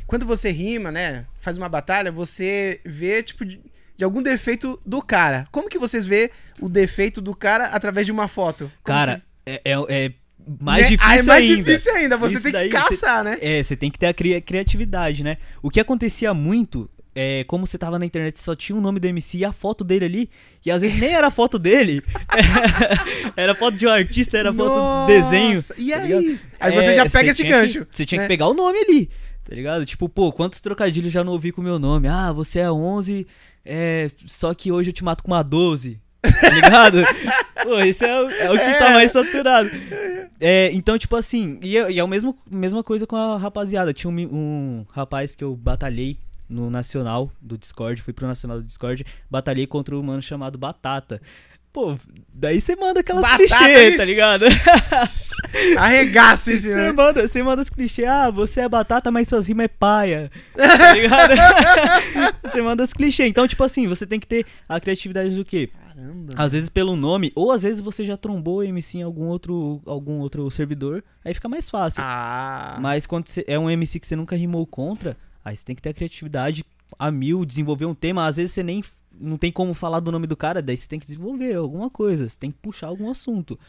Quando 0.08 0.26
você 0.26 0.52
rima, 0.52 0.92
né? 0.92 1.26
Faz 1.40 1.58
uma 1.58 1.70
batalha, 1.70 2.12
você 2.12 2.80
vê, 2.86 3.22
tipo, 3.24 3.46
de, 3.46 3.60
de 3.96 4.04
algum 4.04 4.22
defeito 4.22 4.80
do 4.86 5.02
cara. 5.02 5.48
Como 5.52 5.70
que 5.70 5.78
vocês 5.80 6.06
vê 6.06 6.32
o 6.60 6.68
defeito 6.70 7.22
do 7.22 7.36
cara 7.36 7.66
através 7.68 8.06
de 8.06 8.12
uma 8.12 8.28
foto? 8.28 8.66
Como 8.84 8.98
Cara, 8.98 9.18
que- 9.18 9.24
é, 9.46 9.62
é- 9.66 10.06
é 10.06 10.14
mais 10.62 10.84
Né? 10.84 10.90
difícil 10.92 11.12
Ah, 11.12 11.18
é 11.18 11.24
mais 11.24 11.50
ainda. 11.50 11.64
difícil 11.64 11.94
ainda. 11.96 12.18
Você 12.18 12.36
Isso 12.36 12.52
tem 12.52 12.64
que 12.64 12.70
caçar, 12.70 13.24
né? 13.24 13.38
É, 13.42 13.62
você 13.64 13.76
tem 13.76 13.90
que 13.92 13.98
ter 14.00 14.08
a 14.08 14.14
cria- 14.14 14.42
criatividade, 14.42 15.24
né? 15.24 15.38
O 15.62 15.70
que 15.70 15.80
acontecia 15.80 16.34
muito 16.34 16.90
é 17.16 17.44
como 17.44 17.68
você 17.68 17.78
tava 17.78 18.00
na 18.00 18.06
internet, 18.08 18.40
só 18.40 18.56
tinha 18.56 18.76
o 18.76 18.82
nome 18.82 19.00
do 19.00 19.06
MC 19.06 19.38
e 19.38 19.46
a 19.46 19.52
foto 19.54 19.84
dele 19.84 20.06
ali, 20.06 20.30
e 20.66 20.72
às 20.72 20.82
vezes 20.82 20.98
nem 21.00 21.12
era 21.14 21.28
a 21.28 21.32
foto 21.32 21.60
dele. 21.60 22.02
era 23.38 23.54
foto 23.56 23.78
de 23.78 23.86
um 23.88 23.92
artista, 23.92 24.38
era 24.38 24.54
foto 24.54 24.76
Nossa, 24.76 25.14
de 25.14 25.22
desenho. 25.22 25.60
E 25.78 25.92
tá 25.92 25.98
aí? 26.00 26.08
ligado? 26.08 26.40
Aí 26.60 26.72
você 26.74 26.90
É, 26.90 26.94
já 26.94 27.10
pega 27.10 27.30
esse 27.30 27.44
gancho. 27.44 27.86
Que, 27.86 27.98
você 27.98 28.06
tinha 28.06 28.20
né? 28.22 28.26
que 28.26 28.34
pegar 28.34 28.48
o 28.48 28.54
nome 28.54 28.80
ali, 28.80 29.10
tá 29.44 29.54
ligado? 29.56 29.86
Tipo, 29.86 30.10
pô, 30.10 30.32
quantos 30.32 30.60
trocadilhos 30.62 31.12
já 31.12 31.24
não 31.24 31.34
ouvi 31.34 31.52
com 31.52 31.62
o 31.62 31.64
meu 31.64 31.78
nome? 31.80 32.08
Ah, 32.08 32.32
você 32.32 32.60
é 32.60 32.72
11, 32.72 33.28
é, 33.66 34.08
só 34.26 34.54
que 34.54 34.72
hoje 34.72 34.90
eu 34.90 34.94
te 34.94 35.04
mato 35.04 35.24
com 35.24 35.32
uma 35.32 35.44
12. 35.44 36.00
Tá 36.42 36.50
ligado? 36.50 36.98
Pô, 37.64 37.80
esse 37.80 38.06
é 38.06 38.22
o, 38.22 38.30
é 38.30 38.50
o 38.52 38.54
que 38.56 38.62
É. 38.62 38.80
tá 38.80 38.92
mais 38.92 39.12
saturado. 39.12 39.70
É, 40.40 40.72
então, 40.74 40.98
tipo 40.98 41.16
assim, 41.16 41.60
e 41.62 41.78
é, 41.78 41.92
e 41.92 42.00
é 42.00 42.02
a 42.02 42.08
mesma, 42.08 42.34
mesma 42.50 42.84
coisa 42.84 43.06
com 43.06 43.16
a 43.16 43.38
rapaziada. 43.38 43.94
Tinha 43.94 44.12
um, 44.12 44.20
um 44.20 44.86
rapaz 44.92 45.36
que 45.36 45.44
eu 45.44 45.56
batalhei 45.56 46.18
no 46.50 46.70
Nacional 46.70 47.32
do 47.42 47.58
Discord, 47.58 48.02
fui 48.02 48.14
pro 48.14 48.28
Nacional 48.28 48.58
do 48.58 48.64
Discord, 48.64 49.06
batalhei 49.30 49.66
contra 49.66 49.96
um 49.98 50.04
mano 50.04 50.22
chamado 50.22 50.58
Batata. 50.58 51.22
Pô, 51.74 51.98
daí 52.32 52.62
você 52.62 52.76
manda 52.76 53.00
aquelas 53.00 53.28
clichês, 53.36 53.98
tá 53.98 54.06
ligado? 54.06 54.46
Arregaça 55.76 56.52
esse, 56.54 56.72
Você 56.72 56.92
manda, 56.92 57.28
você 57.28 57.42
manda 57.42 57.62
os 57.64 57.70
clichês, 57.70 58.08
ah, 58.08 58.30
você 58.30 58.62
é 58.62 58.70
batata, 58.70 59.10
mas 59.10 59.28
suas 59.28 59.48
rimas 59.48 59.66
é 59.66 59.68
paia. 59.68 60.32
Tá 60.56 60.94
ligado? 60.94 61.34
você 62.46 62.62
manda 62.62 62.84
os 62.84 62.94
clichês. 62.94 63.28
Então, 63.28 63.48
tipo 63.48 63.64
assim, 63.64 63.88
você 63.88 64.06
tem 64.06 64.20
que 64.20 64.28
ter 64.28 64.46
a 64.70 64.80
criatividade 64.80 65.36
do 65.36 65.44
quê? 65.44 65.72
Caramba. 65.88 66.34
Às 66.36 66.52
vezes 66.52 66.70
pelo 66.70 66.96
nome, 66.96 67.32
ou 67.36 67.52
às 67.52 67.64
vezes 67.64 67.82
você 67.82 68.04
já 68.04 68.16
trombou 68.16 68.58
o 68.58 68.64
MC 68.64 69.00
em 69.00 69.02
algum 69.02 69.26
outro, 69.26 69.82
algum 69.88 70.20
outro 70.20 70.50
servidor, 70.52 71.04
aí 71.26 71.34
fica 71.34 71.50
mais 71.50 71.68
fácil. 71.68 72.04
Ah. 72.06 72.78
Mas 72.80 73.08
quando 73.08 73.30
você 73.30 73.44
é 73.48 73.58
um 73.58 73.68
MC 73.68 74.00
que 74.00 74.06
você 74.06 74.16
nunca 74.16 74.36
rimou 74.36 74.68
contra, 74.68 75.18
aí 75.44 75.56
você 75.56 75.66
tem 75.66 75.76
que 75.76 75.82
ter 75.82 75.90
a 75.90 75.94
criatividade 75.94 76.64
a 77.00 77.10
mil, 77.10 77.44
desenvolver 77.46 77.86
um 77.86 77.96
tema. 77.96 78.28
Às 78.28 78.38
vezes 78.38 78.52
você 78.52 78.62
nem 78.62 78.84
não 79.20 79.38
tem 79.38 79.52
como 79.52 79.74
falar 79.74 80.00
do 80.00 80.12
nome 80.12 80.28
do 80.28 80.36
cara, 80.36 80.62
daí 80.62 80.76
você 80.78 80.88
tem 80.88 81.00
que 81.00 81.06
desenvolver 81.06 81.54
alguma 81.56 81.90
coisa, 81.90 82.28
você 82.28 82.38
tem 82.38 82.52
que 82.52 82.58
puxar 82.58 82.88
algum 82.88 83.10
assunto. 83.10 83.60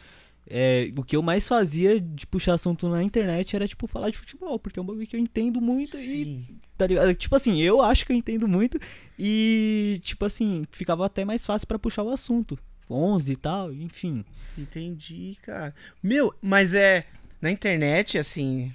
É, 0.47 0.91
o 0.95 1.03
que 1.03 1.15
eu 1.15 1.23
mais 1.23 1.47
fazia 1.47 1.99
de 1.99 2.27
puxar 2.27 2.53
assunto 2.53 2.87
na 2.87 3.01
internet 3.01 3.55
era, 3.55 3.67
tipo, 3.67 3.87
falar 3.87 4.11
de 4.11 4.17
futebol, 4.17 4.59
porque 4.59 4.77
é 4.77 4.81
um 4.81 4.85
bagulho 4.85 5.07
que 5.07 5.15
eu 5.15 5.19
entendo 5.19 5.59
muito 5.59 5.97
e 5.97 6.25
Sim. 6.25 6.59
tá 6.77 6.85
ligado? 6.85 7.15
Tipo 7.15 7.35
assim, 7.35 7.59
eu 7.61 7.81
acho 7.81 8.05
que 8.05 8.11
eu 8.11 8.15
entendo 8.15 8.47
muito 8.47 8.79
e, 9.17 9.99
tipo 10.03 10.23
assim, 10.23 10.65
ficava 10.71 11.05
até 11.05 11.25
mais 11.25 11.45
fácil 11.45 11.67
pra 11.67 11.79
puxar 11.79 12.03
o 12.03 12.11
assunto. 12.11 12.59
11 12.89 13.31
e 13.31 13.35
tal, 13.35 13.73
enfim. 13.73 14.23
Entendi, 14.57 15.37
cara. 15.41 15.73
Meu, 16.01 16.33
mas 16.41 16.73
é. 16.73 17.05
Na 17.41 17.51
internet, 17.51 18.17
assim. 18.17 18.71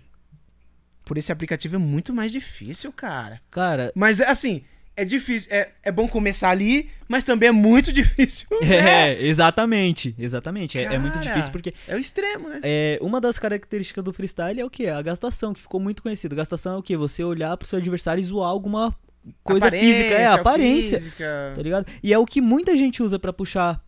Por 1.05 1.19
esse 1.19 1.33
aplicativo 1.33 1.77
é 1.77 1.79
muito 1.79 2.13
mais 2.13 2.31
difícil, 2.31 2.93
cara. 2.93 3.41
Cara, 3.51 3.93
Mas 3.97 4.21
é 4.21 4.29
assim. 4.29 4.63
É 4.97 5.05
difícil. 5.05 5.49
É, 5.53 5.71
é 5.83 5.91
bom 5.93 6.07
começar 6.07 6.51
ali, 6.51 6.91
mas 7.09 7.25
também 7.25 7.49
é 7.49 7.53
muito 7.53 7.91
difícil. 7.95 8.47
né? 8.61 9.13
é, 9.13 9.23
exatamente, 9.27 10.15
exatamente. 10.19 10.79
É, 10.79 10.83
é 10.85 10.99
muito 10.99 11.15
Cara. 11.15 11.27
difícil 11.27 11.51
porque 11.53 11.73
É 11.89 11.95
o 11.95 11.99
extremo, 11.99 12.49
né? 12.49 12.61
é, 12.63 12.99
uma 13.01 13.21
das 13.21 13.39
características 13.39 14.05
do 14.05 14.13
freestyle 14.13 14.61
é 14.61 14.65
o 14.65 14.69
que? 14.71 14.87
A 14.89 15.01
gastação, 15.01 15.55
que 15.55 15.61
ficou 15.63 15.81
muito 15.81 16.03
conhecido. 16.03 16.37
Gastação 16.37 16.75
é 16.75 16.77
o 16.79 16.83
que? 16.83 16.97
Você 16.97 17.25
olhar 17.25 17.57
pro 17.57 17.67
seu 17.67 17.79
adversário 17.79 18.21
e 18.21 18.25
zoar 18.25 18.51
alguma 18.51 18.95
coisa 19.43 19.71
física, 19.71 20.15
é, 20.15 20.27
aparência. 20.27 20.99
física. 20.99 21.53
Tá 21.55 21.63
ligado? 21.63 21.87
E 22.03 22.13
é 22.13 22.19
o 22.19 22.27
que 22.27 22.41
muita 22.41 22.77
gente 22.77 23.03
usa 23.03 23.19
pra 23.19 23.33
puxar 23.33 23.83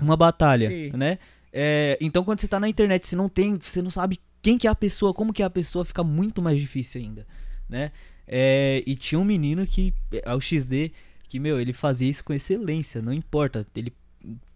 uma 0.00 0.16
batalha, 0.16 0.68
Sim. 0.68 0.90
né? 0.94 1.18
É, 1.52 1.96
então 2.00 2.22
quando 2.22 2.40
você 2.40 2.46
tá 2.46 2.60
na 2.60 2.68
internet, 2.68 3.06
você 3.06 3.16
não 3.16 3.28
tem, 3.28 3.58
você 3.60 3.80
não 3.82 3.90
sabe 3.90 4.18
quem 4.40 4.56
que 4.58 4.66
é 4.68 4.70
a 4.70 4.74
pessoa, 4.74 5.12
como 5.14 5.32
que 5.32 5.42
é 5.42 5.46
a 5.46 5.50
pessoa, 5.50 5.84
fica 5.84 6.04
muito 6.04 6.40
mais 6.42 6.60
difícil 6.60 7.00
ainda, 7.00 7.26
né? 7.68 7.90
É, 8.28 8.82
e 8.86 8.94
tinha 8.94 9.18
um 9.18 9.24
menino 9.24 9.66
que, 9.66 9.92
é 10.12 10.34
o 10.34 10.40
XD, 10.40 10.92
que, 11.28 11.38
meu, 11.40 11.58
ele 11.60 11.72
fazia 11.72 12.08
isso 12.10 12.22
com 12.22 12.32
excelência, 12.32 13.00
não 13.02 13.12
importa. 13.12 13.66
Ele 13.74 13.92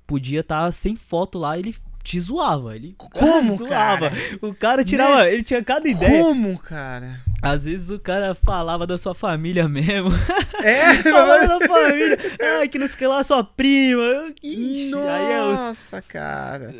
podia 0.06 0.40
estar 0.40 0.70
sem 0.72 0.94
foto 0.94 1.38
lá, 1.38 1.58
ele 1.58 1.74
te 2.04 2.20
zoava. 2.20 2.74
Ele 2.76 2.94
Como, 2.98 3.54
zoava. 3.56 4.10
cara? 4.10 4.12
O 4.42 4.52
cara 4.54 4.84
tirava, 4.84 5.28
ele 5.30 5.42
tinha 5.42 5.62
cada 5.64 5.88
ideia. 5.88 6.22
Como, 6.22 6.58
cara? 6.58 7.20
Às 7.40 7.64
vezes 7.64 7.90
o 7.90 7.98
cara 7.98 8.34
falava 8.34 8.86
da 8.86 8.96
sua 8.98 9.14
família 9.14 9.68
mesmo. 9.68 10.10
É, 10.64 10.94
falava 11.02 11.58
da 11.58 11.66
família. 11.66 12.16
Ai, 12.60 12.68
que 12.68 12.78
não 12.78 12.86
sei 12.86 12.96
que 12.96 13.04
lá, 13.04 13.24
sua 13.24 13.42
prima. 13.42 14.32
Ixi, 14.40 14.92
é 14.94 15.42
os... 15.42 15.58
Nossa, 15.58 16.00
cara. 16.00 16.72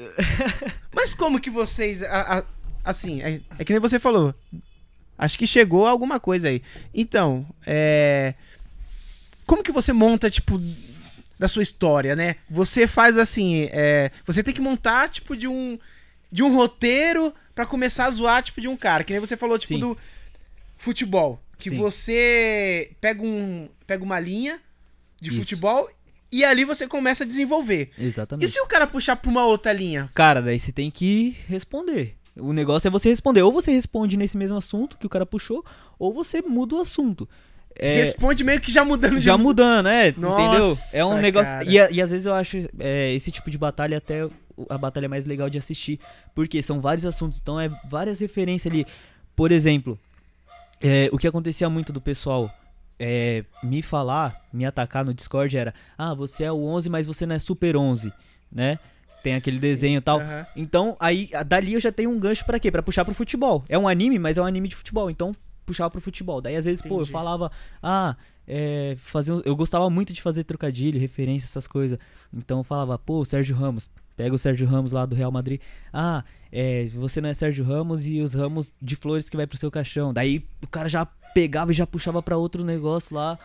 Mas 0.94 1.12
como 1.14 1.40
que 1.40 1.50
vocês. 1.50 2.00
a- 2.04 2.38
a- 2.38 2.44
assim, 2.84 3.20
é, 3.22 3.40
é 3.58 3.64
que 3.64 3.72
nem 3.72 3.80
você 3.80 3.98
falou. 3.98 4.32
Acho 5.22 5.38
que 5.38 5.46
chegou 5.46 5.86
alguma 5.86 6.18
coisa 6.18 6.48
aí. 6.48 6.60
Então, 6.92 7.46
é. 7.64 8.34
Como 9.46 9.62
que 9.62 9.70
você 9.70 9.92
monta, 9.92 10.28
tipo, 10.28 10.60
da 11.38 11.46
sua 11.46 11.62
história, 11.62 12.16
né? 12.16 12.34
Você 12.50 12.88
faz 12.88 13.16
assim. 13.16 13.68
É, 13.70 14.10
você 14.26 14.42
tem 14.42 14.52
que 14.52 14.60
montar, 14.60 15.08
tipo, 15.08 15.36
de 15.36 15.46
um. 15.46 15.78
De 16.30 16.42
um 16.42 16.52
roteiro 16.56 17.32
pra 17.54 17.64
começar 17.64 18.06
a 18.06 18.10
zoar, 18.10 18.42
tipo, 18.42 18.60
de 18.60 18.66
um 18.66 18.76
cara. 18.76 19.04
Que 19.04 19.12
nem 19.12 19.20
você 19.20 19.36
falou, 19.36 19.56
tipo, 19.60 19.74
Sim. 19.74 19.78
do 19.78 19.96
futebol. 20.76 21.40
Que 21.56 21.70
Sim. 21.70 21.76
você 21.76 22.90
pega 23.00 23.22
um. 23.22 23.68
Pega 23.86 24.02
uma 24.02 24.18
linha 24.18 24.60
de 25.20 25.28
Isso. 25.28 25.38
futebol 25.38 25.88
e 26.32 26.44
ali 26.44 26.64
você 26.64 26.88
começa 26.88 27.22
a 27.22 27.26
desenvolver. 27.26 27.92
E 27.96 28.06
Exatamente. 28.06 28.50
se 28.50 28.60
o 28.60 28.66
cara 28.66 28.88
puxar 28.88 29.14
pra 29.14 29.30
uma 29.30 29.46
outra 29.46 29.72
linha? 29.72 30.10
Cara, 30.14 30.42
daí 30.42 30.58
você 30.58 30.72
tem 30.72 30.90
que 30.90 31.36
responder. 31.46 32.16
O 32.36 32.52
negócio 32.52 32.88
é 32.88 32.90
você 32.90 33.08
responder. 33.08 33.42
Ou 33.42 33.52
você 33.52 33.72
responde 33.72 34.16
nesse 34.16 34.36
mesmo 34.36 34.56
assunto 34.56 34.96
que 34.96 35.06
o 35.06 35.10
cara 35.10 35.26
puxou, 35.26 35.64
ou 35.98 36.12
você 36.12 36.40
muda 36.40 36.76
o 36.76 36.80
assunto. 36.80 37.28
É, 37.74 37.96
Responde 37.96 38.44
meio 38.44 38.60
que 38.60 38.70
já 38.70 38.84
mudando 38.84 39.14
de 39.14 39.20
já 39.22 39.38
mudando, 39.38 39.88
é, 39.88 40.12
Nossa, 40.12 40.42
entendeu? 40.42 40.76
É 40.92 41.04
um 41.04 41.18
negócio. 41.18 41.54
E, 41.62 41.76
e 41.94 42.02
às 42.02 42.10
vezes 42.10 42.26
eu 42.26 42.34
acho 42.34 42.68
é, 42.78 43.12
esse 43.14 43.30
tipo 43.30 43.50
de 43.50 43.56
batalha 43.56 43.96
até 43.96 44.28
a 44.68 44.76
batalha 44.76 45.08
mais 45.08 45.24
legal 45.24 45.48
de 45.48 45.58
assistir. 45.58 45.98
Porque 46.34 46.62
são 46.62 46.80
vários 46.80 47.06
assuntos, 47.06 47.38
então 47.40 47.58
é 47.58 47.70
várias 47.88 48.20
referências 48.20 48.72
ali. 48.72 48.86
Por 49.34 49.50
exemplo, 49.50 49.98
é, 50.80 51.08
o 51.12 51.18
que 51.18 51.26
acontecia 51.26 51.68
muito 51.70 51.92
do 51.92 52.00
pessoal 52.00 52.50
é, 52.98 53.44
me 53.62 53.82
falar, 53.82 54.44
me 54.52 54.64
atacar 54.64 55.04
no 55.04 55.14
Discord 55.14 55.56
era: 55.56 55.74
Ah, 55.96 56.14
você 56.14 56.44
é 56.44 56.52
o 56.52 56.64
11, 56.64 56.90
mas 56.90 57.06
você 57.06 57.24
não 57.24 57.34
é 57.34 57.38
Super 57.38 57.76
11, 57.76 58.12
né? 58.50 58.78
Tem 59.22 59.34
aquele 59.34 59.56
Sim, 59.56 59.62
desenho 59.62 59.98
e 59.98 60.00
tal. 60.00 60.20
aham. 60.20 60.46
Então, 60.56 60.96
aí, 60.98 61.30
dali 61.46 61.74
eu 61.74 61.80
já 61.80 61.92
tenho 61.92 62.10
um 62.10 62.18
gancho 62.18 62.44
pra 62.44 62.58
quê? 62.58 62.70
Pra 62.70 62.82
puxar 62.82 63.04
pro 63.04 63.14
futebol. 63.14 63.64
É 63.68 63.78
um 63.78 63.86
anime, 63.88 64.18
mas 64.18 64.36
é 64.36 64.42
um 64.42 64.44
anime 64.46 64.68
de 64.68 64.76
futebol. 64.76 65.10
Então, 65.10 65.34
puxava 65.64 65.90
pro 65.90 66.00
futebol. 66.00 66.40
Daí, 66.40 66.56
às 66.56 66.64
vezes, 66.64 66.82
pô, 66.82 66.88
eu 66.88 66.94
Entendi. 66.98 67.12
falava, 67.12 67.50
ah, 67.82 68.16
é, 68.46 68.94
fazer, 68.98 69.40
eu 69.44 69.54
gostava 69.54 69.88
muito 69.88 70.12
de 70.12 70.20
fazer 70.20 70.44
trocadilho, 70.44 70.98
referência, 70.98 71.46
essas 71.46 71.66
coisas. 71.66 71.98
Então, 72.32 72.58
eu 72.58 72.64
falava, 72.64 72.98
pô, 72.98 73.24
Sérgio 73.24 73.54
Ramos. 73.56 73.88
Pega 74.16 74.34
o 74.34 74.38
Sérgio 74.38 74.66
Ramos 74.66 74.92
lá 74.92 75.06
do 75.06 75.14
Real 75.14 75.32
Madrid. 75.32 75.60
Ah, 75.92 76.22
é, 76.50 76.86
você 76.94 77.20
não 77.20 77.28
é 77.28 77.34
Sérgio 77.34 77.64
Ramos 77.64 78.04
e 78.06 78.20
os 78.20 78.34
ramos 78.34 78.74
de 78.80 78.94
flores 78.94 79.28
que 79.28 79.36
vai 79.36 79.46
pro 79.46 79.56
seu 79.56 79.70
caixão. 79.70 80.12
Daí, 80.12 80.44
o 80.62 80.66
cara 80.66 80.88
já 80.88 81.06
pegava 81.06 81.70
e 81.70 81.74
já 81.74 81.86
puxava 81.86 82.22
pra 82.22 82.36
outro 82.36 82.62
negócio 82.64 83.16
lá. 83.16 83.38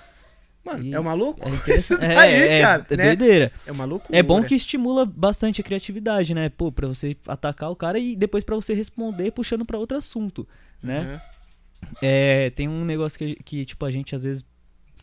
Mano, 0.67 0.83
E- 0.83 0.93
é 0.93 0.99
uma 0.99 1.13
loucura. 1.13 1.49
É 1.67 1.81
tá 1.97 2.05
é, 2.05 2.17
aí, 2.17 2.33
é, 2.33 2.61
cara. 2.61 2.85
é 2.89 2.97
né? 2.97 3.03
doideira. 3.05 3.51
É 3.65 3.71
uma 3.71 3.85
loucura. 3.85 4.17
É 4.17 4.21
bom 4.21 4.43
que 4.43 4.53
estimula 4.53 5.05
bastante 5.05 5.61
a 5.61 5.63
criatividade, 5.63 6.33
né? 6.33 6.49
Pô, 6.49 6.71
pra 6.71 6.87
você 6.87 7.15
atacar 7.25 7.71
o 7.71 7.75
cara 7.75 7.97
e 7.97 8.15
depois 8.15 8.43
pra 8.43 8.55
você 8.55 8.73
responder 8.73 9.31
puxando 9.31 9.63
pra 9.65 9.77
outro 9.77 9.97
assunto, 9.97 10.47
né? 10.83 10.99
Aham. 10.99 11.21
É, 12.01 12.49
tem 12.49 12.67
um 12.67 12.83
negócio 12.83 13.17
que, 13.17 13.35
que, 13.43 13.65
tipo, 13.65 13.85
a 13.85 13.91
gente 13.91 14.15
às 14.15 14.23
vezes 14.23 14.43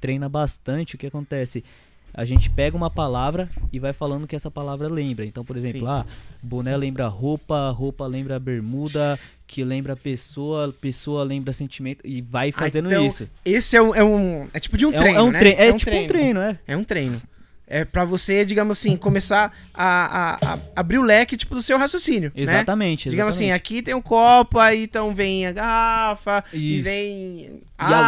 treina 0.00 0.28
bastante. 0.28 0.96
O 0.96 0.98
que 0.98 1.06
acontece? 1.06 1.64
A 2.12 2.24
gente 2.24 2.48
pega 2.50 2.76
uma 2.76 2.90
palavra 2.90 3.50
e 3.72 3.78
vai 3.80 3.92
falando 3.92 4.26
que 4.26 4.36
essa 4.36 4.50
palavra 4.50 4.86
lembra. 4.88 5.24
Então, 5.24 5.44
por 5.44 5.56
exemplo, 5.56 5.80
Sim. 5.80 5.86
ah, 5.88 6.04
boné 6.42 6.76
lembra 6.76 7.08
roupa, 7.08 7.70
roupa 7.70 8.06
lembra 8.06 8.38
bermuda, 8.38 9.18
que 9.46 9.62
lembra 9.64 9.94
pessoa, 9.94 10.74
pessoa 10.80 11.22
lembra 11.22 11.52
sentimento 11.52 12.00
e 12.04 12.20
vai 12.22 12.50
fazendo 12.50 12.86
então, 12.86 13.06
isso. 13.06 13.28
Esse 13.44 13.76
é 13.76 13.82
um, 13.82 13.94
é 13.94 14.02
um. 14.02 14.48
É 14.52 14.58
tipo 14.60 14.76
de 14.76 14.86
um 14.86 14.92
é, 14.92 14.96
um- 14.96 15.00
treino. 15.00 15.18
é 15.18 15.22
um 15.22 15.30
né? 15.30 15.38
treino, 15.38 15.60
é, 15.60 15.72
tipo 15.74 15.96
um 15.96 16.06
treino, 16.06 16.40
é. 16.40 16.58
É 16.66 16.76
um 16.76 16.84
treino. 16.84 17.22
É 17.66 17.82
pra 17.84 18.04
você, 18.04 18.44
digamos 18.44 18.78
assim, 18.78 18.94
começar 18.96 19.50
a, 19.72 19.84
a- 19.84 20.54
a 20.54 20.58
abrir 20.76 20.98
o 20.98 21.02
leque, 21.02 21.34
tipo, 21.36 21.54
do 21.54 21.62
seu 21.62 21.78
raciocínio. 21.78 22.30
Né? 22.34 22.42
Exatamente, 22.42 23.08
Digamos 23.08 23.34
assim, 23.34 23.50
aqui 23.52 23.80
tem 23.80 23.94
um 23.94 24.02
copo, 24.02 24.58
aí 24.58 24.82
então 24.84 25.14
vem 25.14 25.46
a 25.46 25.52
garrafa, 25.52 26.44
e 26.52 26.82
vem 26.82 27.62
a 27.78 27.88
louça, 27.88 28.02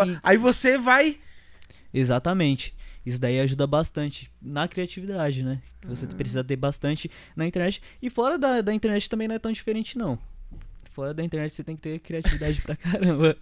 água. 0.00 0.06
e- 0.06 0.18
Aí 0.22 0.36
você 0.36 0.78
vai. 0.78 1.18
Exatamente. 1.92 2.74
Isso 3.04 3.20
daí 3.20 3.38
ajuda 3.40 3.66
bastante 3.66 4.30
na 4.40 4.66
criatividade, 4.66 5.42
né? 5.42 5.60
Você 5.86 6.06
Ah. 6.06 6.14
precisa 6.16 6.42
ter 6.44 6.56
bastante 6.56 7.10
na 7.36 7.46
internet. 7.46 7.82
E 8.00 8.08
fora 8.08 8.38
da, 8.38 8.60
da 8.62 8.72
internet 8.72 9.10
também 9.10 9.28
não 9.28 9.34
é 9.34 9.38
tão 9.38 9.52
diferente, 9.52 9.98
não. 9.98 10.18
Fora 10.94 11.12
da 11.12 11.24
internet 11.24 11.52
você 11.52 11.64
tem 11.64 11.74
que 11.74 11.82
ter 11.82 11.98
criatividade 11.98 12.60
pra 12.60 12.76
caramba. 12.76 13.36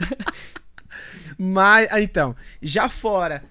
Mas, 1.38 1.87
ah, 1.93 2.01
então, 2.01 2.35
já 2.62 2.88
fora 2.88 3.45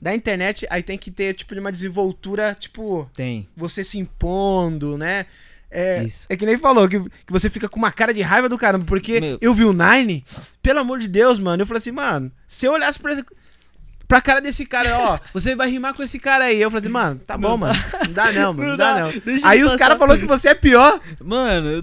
da 0.00 0.14
internet, 0.14 0.66
aí 0.68 0.82
tem 0.82 0.98
que 0.98 1.10
ter, 1.10 1.34
tipo, 1.34 1.54
de 1.54 1.60
uma 1.60 1.72
desenvoltura, 1.72 2.54
tipo, 2.54 3.10
Tem. 3.14 3.48
você 3.56 3.82
se 3.82 3.98
impondo, 3.98 4.98
né? 4.98 5.24
É, 5.70 6.04
Isso. 6.04 6.26
é 6.28 6.36
que 6.36 6.44
nem 6.44 6.58
falou, 6.58 6.86
que, 6.86 7.00
que 7.00 7.32
você 7.32 7.48
fica 7.48 7.66
com 7.66 7.78
uma 7.78 7.90
cara 7.90 8.12
de 8.12 8.20
raiva 8.20 8.48
do 8.48 8.58
caramba, 8.58 8.84
porque 8.84 9.20
Meu. 9.20 9.38
eu 9.40 9.54
vi 9.54 9.64
o 9.64 9.72
Nine, 9.72 10.22
pelo 10.62 10.80
amor 10.80 10.98
de 10.98 11.08
Deus, 11.08 11.38
mano, 11.38 11.62
eu 11.62 11.66
falei 11.66 11.78
assim, 11.78 11.92
mano, 11.92 12.30
se 12.46 12.66
eu 12.66 12.72
olhasse 12.72 12.98
pra, 12.98 13.24
pra 14.08 14.20
cara 14.20 14.40
desse 14.40 14.66
cara, 14.66 14.98
ó, 14.98 15.18
você 15.32 15.54
vai 15.54 15.70
rimar 15.70 15.94
com 15.94 16.02
esse 16.02 16.18
cara 16.18 16.44
aí, 16.44 16.60
eu 16.60 16.70
falei 16.70 16.80
assim, 16.82 16.92
mano, 16.92 17.20
tá 17.20 17.38
bom, 17.38 17.50
Não 17.50 17.58
mano, 17.58 17.78
não 18.06 18.12
dá 18.12 18.32
não, 18.32 18.52
mano, 18.54 18.62
não, 18.62 18.68
Não 18.70 18.76
dá, 18.76 18.94
dá, 18.94 19.00
não. 19.02 19.12
Aí 19.44 19.62
os 19.62 19.74
caras 19.74 19.96
falaram 19.98 20.20
que 20.20 20.26
você 20.26 20.48
é 20.48 20.54
pior, 20.54 21.00
Mano, 21.22 21.82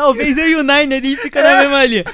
talvez 0.00 0.38
eu 0.38 0.48
e 0.48 0.56
o 0.56 0.62
Nine 0.62 0.94
ali 0.94 1.16
fica 1.16 1.42
na 1.42 1.60
mesma 1.60 1.84
linha. 1.84 2.04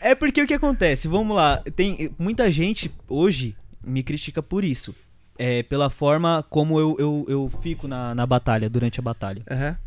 É 0.00 0.14
porque 0.14 0.42
o 0.42 0.46
que 0.46 0.54
acontece? 0.54 1.06
Vamos 1.06 1.36
lá. 1.36 1.62
Tem 1.76 2.10
muita 2.18 2.50
gente 2.50 2.92
hoje 3.08 3.56
me 3.82 4.02
critica 4.02 4.42
por 4.42 4.64
isso. 4.64 4.92
É, 5.38 5.62
pela 5.62 5.90
forma 5.90 6.44
como 6.50 6.78
eu, 6.78 6.96
eu, 6.98 7.24
eu 7.28 7.52
fico 7.62 7.88
na, 7.88 8.14
na 8.14 8.26
batalha, 8.26 8.68
durante 8.68 8.98
a 8.98 9.02
batalha. 9.02 9.42
Aham. 9.48 9.78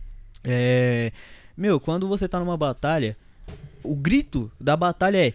É. 0.44 1.12
Meu, 1.56 1.80
quando 1.80 2.08
você 2.08 2.28
tá 2.28 2.40
numa 2.40 2.56
batalha, 2.56 3.18
o 3.84 3.96
grito 3.96 4.50
da 4.60 4.78
batalha 4.78 5.28
é. 5.28 5.34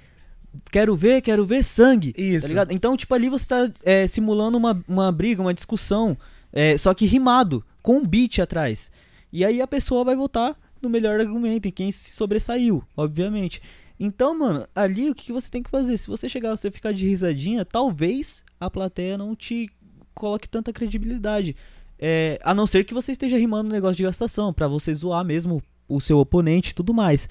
Quero 0.71 0.97
ver, 0.97 1.23
quero 1.23 1.47
ver 1.47 1.63
sangue. 1.63 2.15
Isso. 2.17 2.47
Tá 2.47 2.49
ligado? 2.49 2.73
Então, 2.73 2.97
tipo, 2.97 3.15
ali 3.15 3.29
você 3.29 3.47
tá 3.47 3.71
é, 3.85 4.07
simulando 4.07 4.57
uma, 4.57 4.83
uma 4.89 5.13
briga, 5.13 5.43
uma 5.43 5.55
discussão. 5.55 6.17
É, 6.53 6.77
só 6.77 6.93
que 6.93 7.07
rimado, 7.07 7.65
com 7.83 7.99
um 7.99 8.07
beat 8.07 8.39
atrás. 8.39 8.91
E 9.33 9.45
aí 9.45 9.63
a 9.63 9.67
pessoa 9.67 10.05
vai 10.05 10.15
votar 10.17 10.57
no 10.83 10.91
melhor 10.91 11.21
argumento, 11.21 11.69
em 11.69 11.71
quem 11.71 11.93
se 11.93 12.11
sobressaiu, 12.11 12.83
obviamente. 12.97 13.63
Então, 13.99 14.37
mano, 14.37 14.67
ali 14.75 15.09
o 15.09 15.15
que 15.15 15.33
você 15.33 15.49
tem 15.49 15.63
que 15.63 15.71
fazer? 15.71 15.97
Se 15.97 16.09
você 16.09 16.29
chegar, 16.29 16.57
você 16.57 16.71
ficar 16.71 16.93
de 16.93 17.07
risadinha, 17.07 17.65
talvez 17.65 18.45
a 18.59 18.69
plateia 18.69 19.17
não 19.17 19.35
te 19.37 19.71
coloque 20.15 20.49
tanta 20.49 20.73
credibilidade. 20.73 21.55
É, 21.99 22.39
a 22.43 22.53
não 22.53 22.67
ser 22.67 22.85
que 22.85 22.95
você 22.95 23.13
esteja 23.13 23.39
rimando 23.39 23.69
um 23.69 23.73
negócio 23.73 23.97
de 23.97 24.03
gastação, 24.03 24.53
pra 24.53 24.67
você 24.67 24.93
zoar 24.93 25.25
mesmo 25.25 25.63
o 25.89 26.01
seu 26.01 26.19
oponente 26.19 26.71
e 26.71 26.75
tudo 26.75 26.93
mais. 26.93 27.29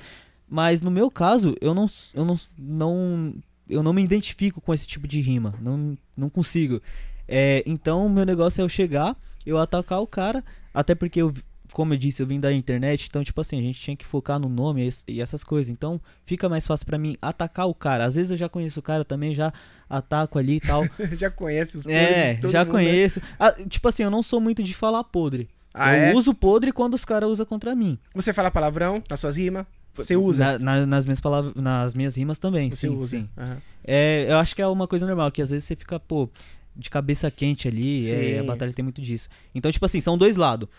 Mas 0.48 0.82
no 0.82 0.90
meu 0.90 1.12
caso, 1.12 1.56
eu 1.60 1.74
não, 1.74 1.88
eu 2.14 2.26
não, 2.26 2.36
não, 2.58 3.36
eu 3.70 3.84
não 3.84 3.94
me 3.94 4.04
identifico 4.04 4.62
com 4.62 4.74
esse 4.74 4.88
tipo 4.88 5.08
de 5.08 5.20
rima. 5.20 5.54
Não, 5.62 5.98
não 6.16 6.30
consigo. 6.30 6.82
É, 7.28 7.64
então, 7.66 8.08
meu 8.08 8.26
negócio 8.26 8.62
é 8.62 8.64
eu 8.64 8.70
chegar, 8.70 9.16
eu 9.46 9.58
atacar 9.58 10.02
o 10.02 10.08
cara, 10.08 10.44
até 10.74 10.96
porque 10.96 11.22
eu, 11.22 11.34
como 11.74 11.94
eu 11.94 11.98
disse, 11.98 12.22
eu 12.22 12.28
vim 12.28 12.40
da 12.40 12.52
internet, 12.54 13.08
então, 13.10 13.24
tipo 13.24 13.40
assim, 13.42 13.58
a 13.60 13.62
gente 13.62 13.80
tinha 13.80 13.96
que 13.96 14.06
focar 14.06 14.40
no 14.40 14.50
nome 14.50 14.84
e 14.84 14.88
es- 14.88 15.06
essas 15.08 15.44
coisas. 15.44 15.70
Então, 15.72 16.00
fica 16.26 16.48
mais 16.50 16.66
fácil 16.68 16.86
pra 16.86 16.98
mim 16.98 17.16
atacar 17.22 17.68
o 17.68 17.74
cara. 17.74 18.06
Às 18.06 18.16
vezes 18.16 18.32
eu 18.32 18.38
já 18.38 18.50
conheço 18.50 18.80
o 18.80 18.84
cara 18.84 19.06
também, 19.06 19.34
já 19.34 19.54
ataco 19.90 20.38
ali 20.40 20.56
e 20.56 20.60
tal. 20.60 20.84
já 21.14 21.30
conhece 21.30 21.78
os 21.78 21.84
podres 21.84 22.00
é, 22.02 22.34
de 22.36 22.42
todo 22.42 22.52
já 22.52 22.66
mundo, 22.66 22.74
né? 22.78 22.84
conheço. 22.86 23.22
Ah, 23.40 23.52
tipo 23.70 23.88
assim, 23.88 24.04
eu 24.04 24.10
não 24.12 24.22
sou 24.24 24.40
muito 24.42 24.62
de 24.64 24.74
falar 24.74 25.04
podre. 25.04 25.50
Ah, 25.74 25.96
eu 25.98 26.04
é? 26.04 26.14
uso 26.14 26.34
podre 26.34 26.72
quando 26.72 26.94
os 26.96 27.06
caras 27.06 27.30
usam 27.30 27.46
contra 27.46 27.74
mim. 27.76 27.98
Você 28.14 28.34
fala 28.34 28.52
palavrão 28.52 29.02
nas 29.10 29.20
suas 29.20 29.38
rimas? 29.38 29.66
Você 29.94 30.16
usa? 30.16 30.58
Na- 30.58 30.60
na- 30.60 30.86
nas, 30.86 31.06
minhas 31.06 31.20
palavras, 31.20 31.54
nas 31.56 31.94
minhas 31.94 32.16
rimas 32.18 32.40
também, 32.40 32.70
Você 32.72 32.88
sim, 32.88 32.90
usa. 32.96 33.18
sim. 33.20 33.30
Aham. 33.38 33.58
É, 33.84 34.26
eu 34.30 34.38
acho 34.38 34.56
que 34.56 34.62
é 34.62 34.68
uma 34.68 34.88
coisa 34.88 35.06
normal, 35.06 35.32
que 35.32 35.42
às 35.42 35.50
vezes 35.50 35.66
você 35.66 35.76
fica, 35.76 36.00
pô, 36.00 36.30
de 36.76 36.90
cabeça 36.90 37.30
quente 37.30 37.68
ali, 37.68 38.10
é, 38.10 38.40
a 38.40 38.44
batalha 38.44 38.72
tem 38.74 38.84
muito 38.84 39.02
disso. 39.02 39.28
Então, 39.54 39.70
tipo 39.72 39.86
assim, 39.86 40.00
são 40.00 40.18
dois 40.18 40.38
lados. 40.38 40.70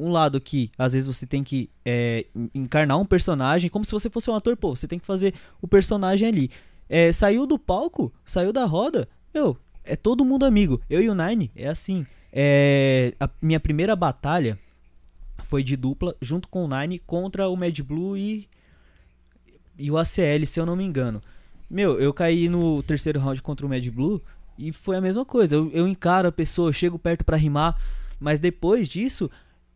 Um 0.00 0.10
lado 0.10 0.40
que, 0.40 0.70
às 0.78 0.92
vezes, 0.94 1.06
você 1.06 1.26
tem 1.26 1.44
que 1.44 1.68
é, 1.84 2.24
en- 2.34 2.50
encarnar 2.54 2.98
um 2.98 3.04
personagem, 3.04 3.68
como 3.68 3.84
se 3.84 3.92
você 3.92 4.08
fosse 4.08 4.30
um 4.30 4.34
ator, 4.34 4.56
pô, 4.56 4.74
você 4.74 4.88
tem 4.88 4.98
que 4.98 5.06
fazer 5.06 5.34
o 5.60 5.68
personagem 5.68 6.26
ali. 6.28 6.50
É, 6.88 7.12
saiu 7.12 7.46
do 7.46 7.58
palco, 7.58 8.12
saiu 8.24 8.52
da 8.52 8.64
roda, 8.64 9.08
meu, 9.34 9.56
é 9.84 9.94
todo 9.96 10.24
mundo 10.24 10.44
amigo. 10.44 10.80
Eu 10.88 11.02
e 11.02 11.08
o 11.08 11.14
Nine, 11.14 11.50
é 11.54 11.68
assim. 11.68 12.06
É, 12.32 13.14
a 13.20 13.28
minha 13.42 13.60
primeira 13.60 13.94
batalha 13.94 14.58
foi 15.44 15.62
de 15.62 15.76
dupla, 15.76 16.16
junto 16.20 16.48
com 16.48 16.64
o 16.64 16.68
Nine, 16.68 16.98
contra 17.00 17.48
o 17.48 17.56
Mad 17.56 17.78
Blue 17.80 18.16
e, 18.16 18.48
e 19.78 19.90
o 19.90 19.98
ACL, 19.98 20.46
se 20.46 20.58
eu 20.60 20.66
não 20.66 20.76
me 20.76 20.84
engano. 20.84 21.20
Meu, 21.68 21.98
eu 22.00 22.12
caí 22.12 22.48
no 22.48 22.82
terceiro 22.82 23.20
round 23.20 23.40
contra 23.42 23.66
o 23.66 23.68
Mad 23.68 23.86
Blue 23.88 24.20
e 24.58 24.72
foi 24.72 24.96
a 24.96 25.00
mesma 25.00 25.24
coisa. 25.24 25.54
Eu, 25.56 25.70
eu 25.72 25.86
encaro 25.86 26.28
a 26.28 26.32
pessoa, 26.32 26.68
eu 26.68 26.72
chego 26.72 26.98
perto 26.98 27.24
pra 27.24 27.36
rimar, 27.36 27.80
mas 28.18 28.38
depois 28.40 28.88
disso, 28.88 29.30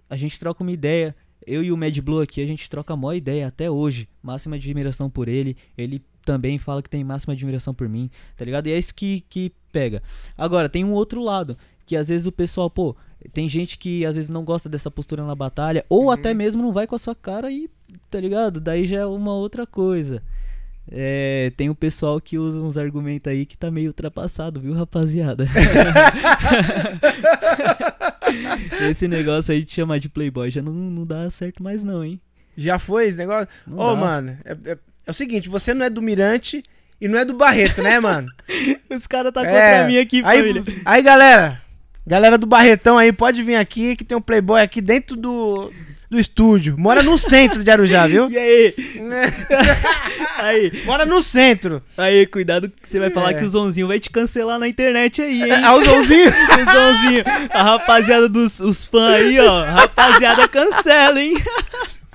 a 0.09 0.17
gente 0.17 0.39
troca 0.39 0.63
uma 0.63 0.73
ideia. 0.73 1.15
Eu 1.47 1.63
e 1.63 1.71
o 1.71 1.77
Mad 1.77 1.99
Blue 2.01 2.23
aqui, 2.23 2.41
a 2.43 2.47
gente 2.47 2.71
troca 2.71 2.95
a 2.95 2.97
maior 2.97 3.15
ideia 3.15 3.47
até 3.47 3.71
hoje. 3.71 4.09
Máxima 4.23 4.57
admiração 4.57 5.11
por 5.11 5.29
ele. 5.29 5.57
Ele 5.77 6.03
também 6.25 6.59
fala 6.59 6.83
que 6.83 6.89
tem 6.89 7.05
máxima 7.05 7.35
admiração 7.35 7.75
por 7.75 7.89
mim, 7.89 8.11
tá 8.37 8.45
ligado? 8.45 8.67
E 8.67 8.73
é 8.73 8.79
isso 8.79 8.95
que, 8.95 9.25
que 9.29 9.53
pega. 9.71 10.03
Agora, 10.37 10.69
tem 10.69 10.85
um 10.85 10.93
outro 10.93 11.23
lado, 11.23 11.57
que 11.85 11.97
às 11.97 12.09
vezes 12.09 12.27
o 12.27 12.33
pessoal, 12.33 12.71
pô, 12.71 12.97
tem 13.33 13.49
gente 13.49 13.79
que 13.79 14.05
às 14.07 14.17
vezes 14.17 14.31
não 14.31 14.45
gosta 14.45 14.69
dessa 14.69 14.91
postura 14.91 15.25
na 15.25 15.35
batalha, 15.35 15.85
ou 15.89 16.11
até 16.11 16.33
mesmo 16.33 16.63
não 16.63 16.73
vai 16.73 16.87
com 16.87 16.95
a 16.95 16.99
sua 16.99 17.15
cara 17.15 17.51
e, 17.51 17.69
tá 18.11 18.19
ligado? 18.19 18.61
Daí 18.61 18.87
já 18.87 19.01
é 19.01 19.07
uma 19.07 19.35
outra 19.35 19.67
coisa. 19.67 20.23
É, 20.91 21.51
tem 21.57 21.71
o 21.71 21.75
pessoal 21.75 22.21
que 22.21 22.37
usa 22.39 22.61
uns 22.61 22.77
argumentos 22.77 23.31
aí 23.33 23.47
que 23.47 23.57
tá 23.57 23.71
meio 23.71 23.89
ultrapassado, 23.89 24.61
viu, 24.61 24.75
rapaziada? 24.75 25.49
Esse 28.91 29.09
negócio 29.09 29.53
aí 29.53 29.65
de 29.65 29.73
chamar 29.73 29.99
de 29.99 30.09
playboy 30.09 30.51
já 30.51 30.63
não, 30.63 30.73
não 30.73 31.07
dá 31.07 31.29
certo 31.31 31.63
mais 31.63 31.83
não, 31.83 32.05
hein? 32.05 32.21
Já 32.57 32.79
foi 32.79 33.07
esse 33.09 33.19
negócio? 33.19 33.49
Ô, 33.71 33.95
dá. 33.95 33.97
mano, 33.97 34.37
é, 34.45 34.53
é- 34.73 34.79
é 35.07 35.11
o 35.11 35.15
seguinte, 35.15 35.49
você 35.49 35.75
não 35.75 35.85
é 35.85 35.91
do 35.91 36.01
Mirante 36.01 36.63
e 37.01 37.09
não 37.09 37.19
é 37.19 37.25
do 37.25 37.35
Barreto, 37.35 37.83
né, 37.83 37.99
mano? 38.01 38.29
Os 38.91 39.07
caras 39.07 39.33
tá 39.33 39.43
É, 39.45 39.45
contra 39.47 39.87
mim 39.89 39.99
aqui, 39.99 40.23
aí, 40.25 40.39
família. 40.39 40.65
aí, 40.85 41.03
galera, 41.03 41.61
galera 42.07 42.39
do 42.39 42.47
Barretão 42.47 42.97
aí, 42.97 43.13
pode 43.13 43.43
vir 43.43 43.57
aqui 43.57 43.97
que 43.97 44.05
tem 44.05 44.17
um 44.17 44.21
playboy 44.23 44.61
aqui 44.63 44.81
dentro 44.81 45.17
do, 45.17 45.71
do 46.15 46.21
estúdio. 46.21 46.77
Mora 46.79 47.03
no 47.03 47.19
centro 47.19 47.63
de 47.63 47.71
Arujá, 47.71 48.07
viu? 48.09 48.31
E 48.31 48.39
aí? 48.39 48.75
Aí, 50.39 50.83
Mora 50.85 51.07
no 51.07 51.23
centro. 51.23 51.83
aí, 51.97 52.27
cuidado 52.27 52.69
que 52.69 52.87
você 52.89 52.99
vai 52.99 53.09
falar 53.11 53.31
É. 53.31 53.35
que 53.35 53.45
o 53.45 53.49
Zonzinho 53.49 53.87
vai 53.89 53.99
te 53.99 54.11
cancelar 54.11 54.59
na 54.59 54.69
internet 54.69 55.23
aí, 55.23 55.43
hein? 55.45 55.53
Ah, 55.65 55.75
o 55.77 55.83
Zãozinho. 55.83 56.31
O 56.55 56.73
Zonzinho, 56.73 57.25
a 57.51 57.63
rapaziada 57.63 58.29
dos 58.29 58.61
os 58.61 58.85
fãs 58.85 59.15
aí, 59.15 59.39
ó. 59.41 59.65
Rapaziada, 59.65 60.47
cancela, 60.49 61.21
hein? 61.21 61.35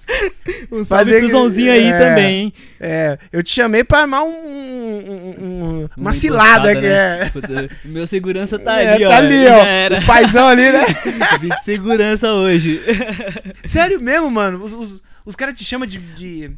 Um 0.71 0.83
salve 0.83 1.11
Fazer 1.11 1.19
pro 1.21 1.31
Zonzinho 1.31 1.71
aí 1.71 1.85
é. 1.87 1.97
também, 1.99 2.35
hein? 2.41 2.53
É, 2.79 3.17
eu 3.31 3.41
te 3.43 3.51
chamei 3.53 3.83
pra 3.83 3.99
armar 4.01 4.23
um, 4.23 4.29
um- 4.29 5.35
um- 5.83 5.89
uma 5.97 6.13
cilada 6.13 6.73
que 6.75 6.81
né? 6.81 7.21
é. 7.25 7.29
Puta, 7.29 7.69
Meu 7.85 8.07
segurança 8.07 8.57
tá 8.59 8.79
É, 8.81 8.93
ali, 8.93 9.05
ó. 9.05 9.09
tá 9.09 9.17
ali, 9.17 9.45
ó. 9.47 9.65
era. 9.65 9.99
O 9.99 10.05
paizão 10.05 10.47
ali, 10.47 10.71
né? 10.71 10.85
Vim 11.39 11.49
de 11.49 11.63
segurança 11.63 12.31
hoje. 12.31 12.79
Sério 13.63 14.01
mesmo, 14.01 14.29
mano? 14.29 14.63
Os, 14.63 14.73
os, 14.73 15.03
os 15.25 15.35
caras 15.35 15.53
te 15.55 15.63
chamam 15.63 15.87
de, 15.87 15.97
de, 15.99 16.51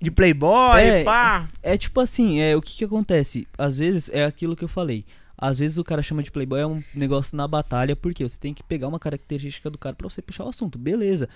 de 0.00 0.10
playboy, 0.10 0.80
É, 0.82 1.04
pá. 1.04 1.46
É 1.62 1.76
tipo 1.76 2.00
assim, 2.00 2.40
é 2.40 2.56
o 2.56 2.62
que 2.62 2.76
que 2.78 2.84
acontece? 2.84 3.46
Às 3.58 3.78
vezes 3.78 4.10
é 4.12 4.24
aquilo 4.24 4.56
que 4.56 4.64
eu 4.64 4.68
falei. 4.68 5.04
Às 5.38 5.58
vezes 5.58 5.76
o 5.76 5.84
cara 5.84 6.02
chama 6.02 6.22
de 6.22 6.30
playboy 6.30 6.60
é 6.60 6.66
um 6.66 6.82
negócio 6.94 7.36
na 7.36 7.46
batalha, 7.46 7.94
porque 7.94 8.22
você 8.22 8.40
tem 8.40 8.54
que 8.54 8.62
pegar 8.62 8.88
uma 8.88 8.98
característica 8.98 9.68
do 9.68 9.76
cara 9.76 9.94
pra 9.94 10.08
você 10.08 10.22
puxar 10.22 10.44
o 10.44 10.48
assunto, 10.48 10.78
beleza. 10.78 11.28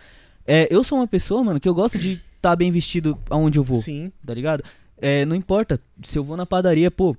É, 0.52 0.66
eu 0.68 0.82
sou 0.82 0.98
uma 0.98 1.06
pessoa, 1.06 1.44
mano, 1.44 1.60
que 1.60 1.68
eu 1.68 1.74
gosto 1.74 1.96
de 1.96 2.20
estar 2.34 2.56
bem 2.56 2.72
vestido 2.72 3.16
aonde 3.30 3.56
eu 3.56 3.62
vou, 3.62 3.76
Sim. 3.76 4.10
tá 4.26 4.34
ligado? 4.34 4.64
É, 5.00 5.24
não 5.24 5.36
importa, 5.36 5.80
se 6.02 6.18
eu 6.18 6.24
vou 6.24 6.36
na 6.36 6.44
padaria, 6.44 6.90
pô, 6.90 7.16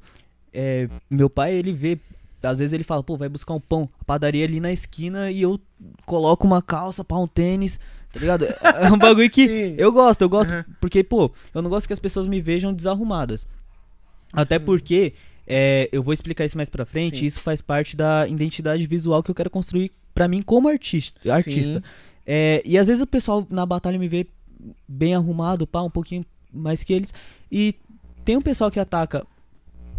é, 0.53 0.89
meu 1.09 1.29
pai, 1.29 1.53
ele 1.53 1.71
vê, 1.71 1.97
às 2.43 2.59
vezes 2.59 2.73
ele 2.73 2.83
fala, 2.83 3.01
pô, 3.01 3.15
vai 3.15 3.29
buscar 3.29 3.53
um 3.53 3.59
pão, 3.61 3.87
a 4.01 4.03
padaria 4.03 4.43
é 4.43 4.47
ali 4.49 4.59
na 4.59 4.69
esquina 4.69 5.31
e 5.31 5.41
eu 5.41 5.57
coloco 6.05 6.45
uma 6.45 6.61
calça, 6.61 7.05
pá, 7.05 7.15
um 7.15 7.25
tênis, 7.25 7.79
tá 8.11 8.19
ligado? 8.19 8.43
É 8.43 8.91
um 8.91 8.97
bagulho 8.97 9.29
que 9.29 9.47
Sim. 9.47 9.75
eu 9.77 9.93
gosto, 9.93 10.23
eu 10.23 10.29
gosto, 10.29 10.51
Aham. 10.51 10.65
porque, 10.81 11.01
pô, 11.01 11.31
eu 11.53 11.61
não 11.61 11.69
gosto 11.69 11.87
que 11.87 11.93
as 11.93 11.99
pessoas 11.99 12.27
me 12.27 12.41
vejam 12.41 12.73
desarrumadas. 12.73 13.47
Até 14.33 14.59
Sim. 14.59 14.65
porque, 14.65 15.13
é, 15.47 15.87
eu 15.93 16.03
vou 16.03 16.13
explicar 16.13 16.43
isso 16.43 16.57
mais 16.57 16.67
pra 16.69 16.85
frente, 16.85 17.19
Sim. 17.19 17.27
isso 17.27 17.39
faz 17.39 17.61
parte 17.61 17.95
da 17.95 18.27
identidade 18.27 18.85
visual 18.85 19.23
que 19.23 19.31
eu 19.31 19.35
quero 19.35 19.49
construir 19.49 19.89
pra 20.13 20.27
mim 20.27 20.41
como 20.41 20.67
artista. 20.67 21.33
artista. 21.33 21.81
É, 22.25 22.61
e 22.65 22.77
às 22.77 22.87
vezes 22.87 23.01
o 23.01 23.07
pessoal 23.07 23.45
na 23.49 23.65
batalha 23.65 23.97
me 23.97 24.07
vê 24.07 24.27
bem 24.87 25.15
arrumado, 25.15 25.65
pá, 25.65 25.81
um 25.81 25.89
pouquinho 25.89 26.23
mais 26.53 26.83
que 26.83 26.93
eles. 26.93 27.13
E 27.51 27.75
tem 28.23 28.37
um 28.37 28.41
pessoal 28.41 28.69
que 28.69 28.79
ataca, 28.79 29.25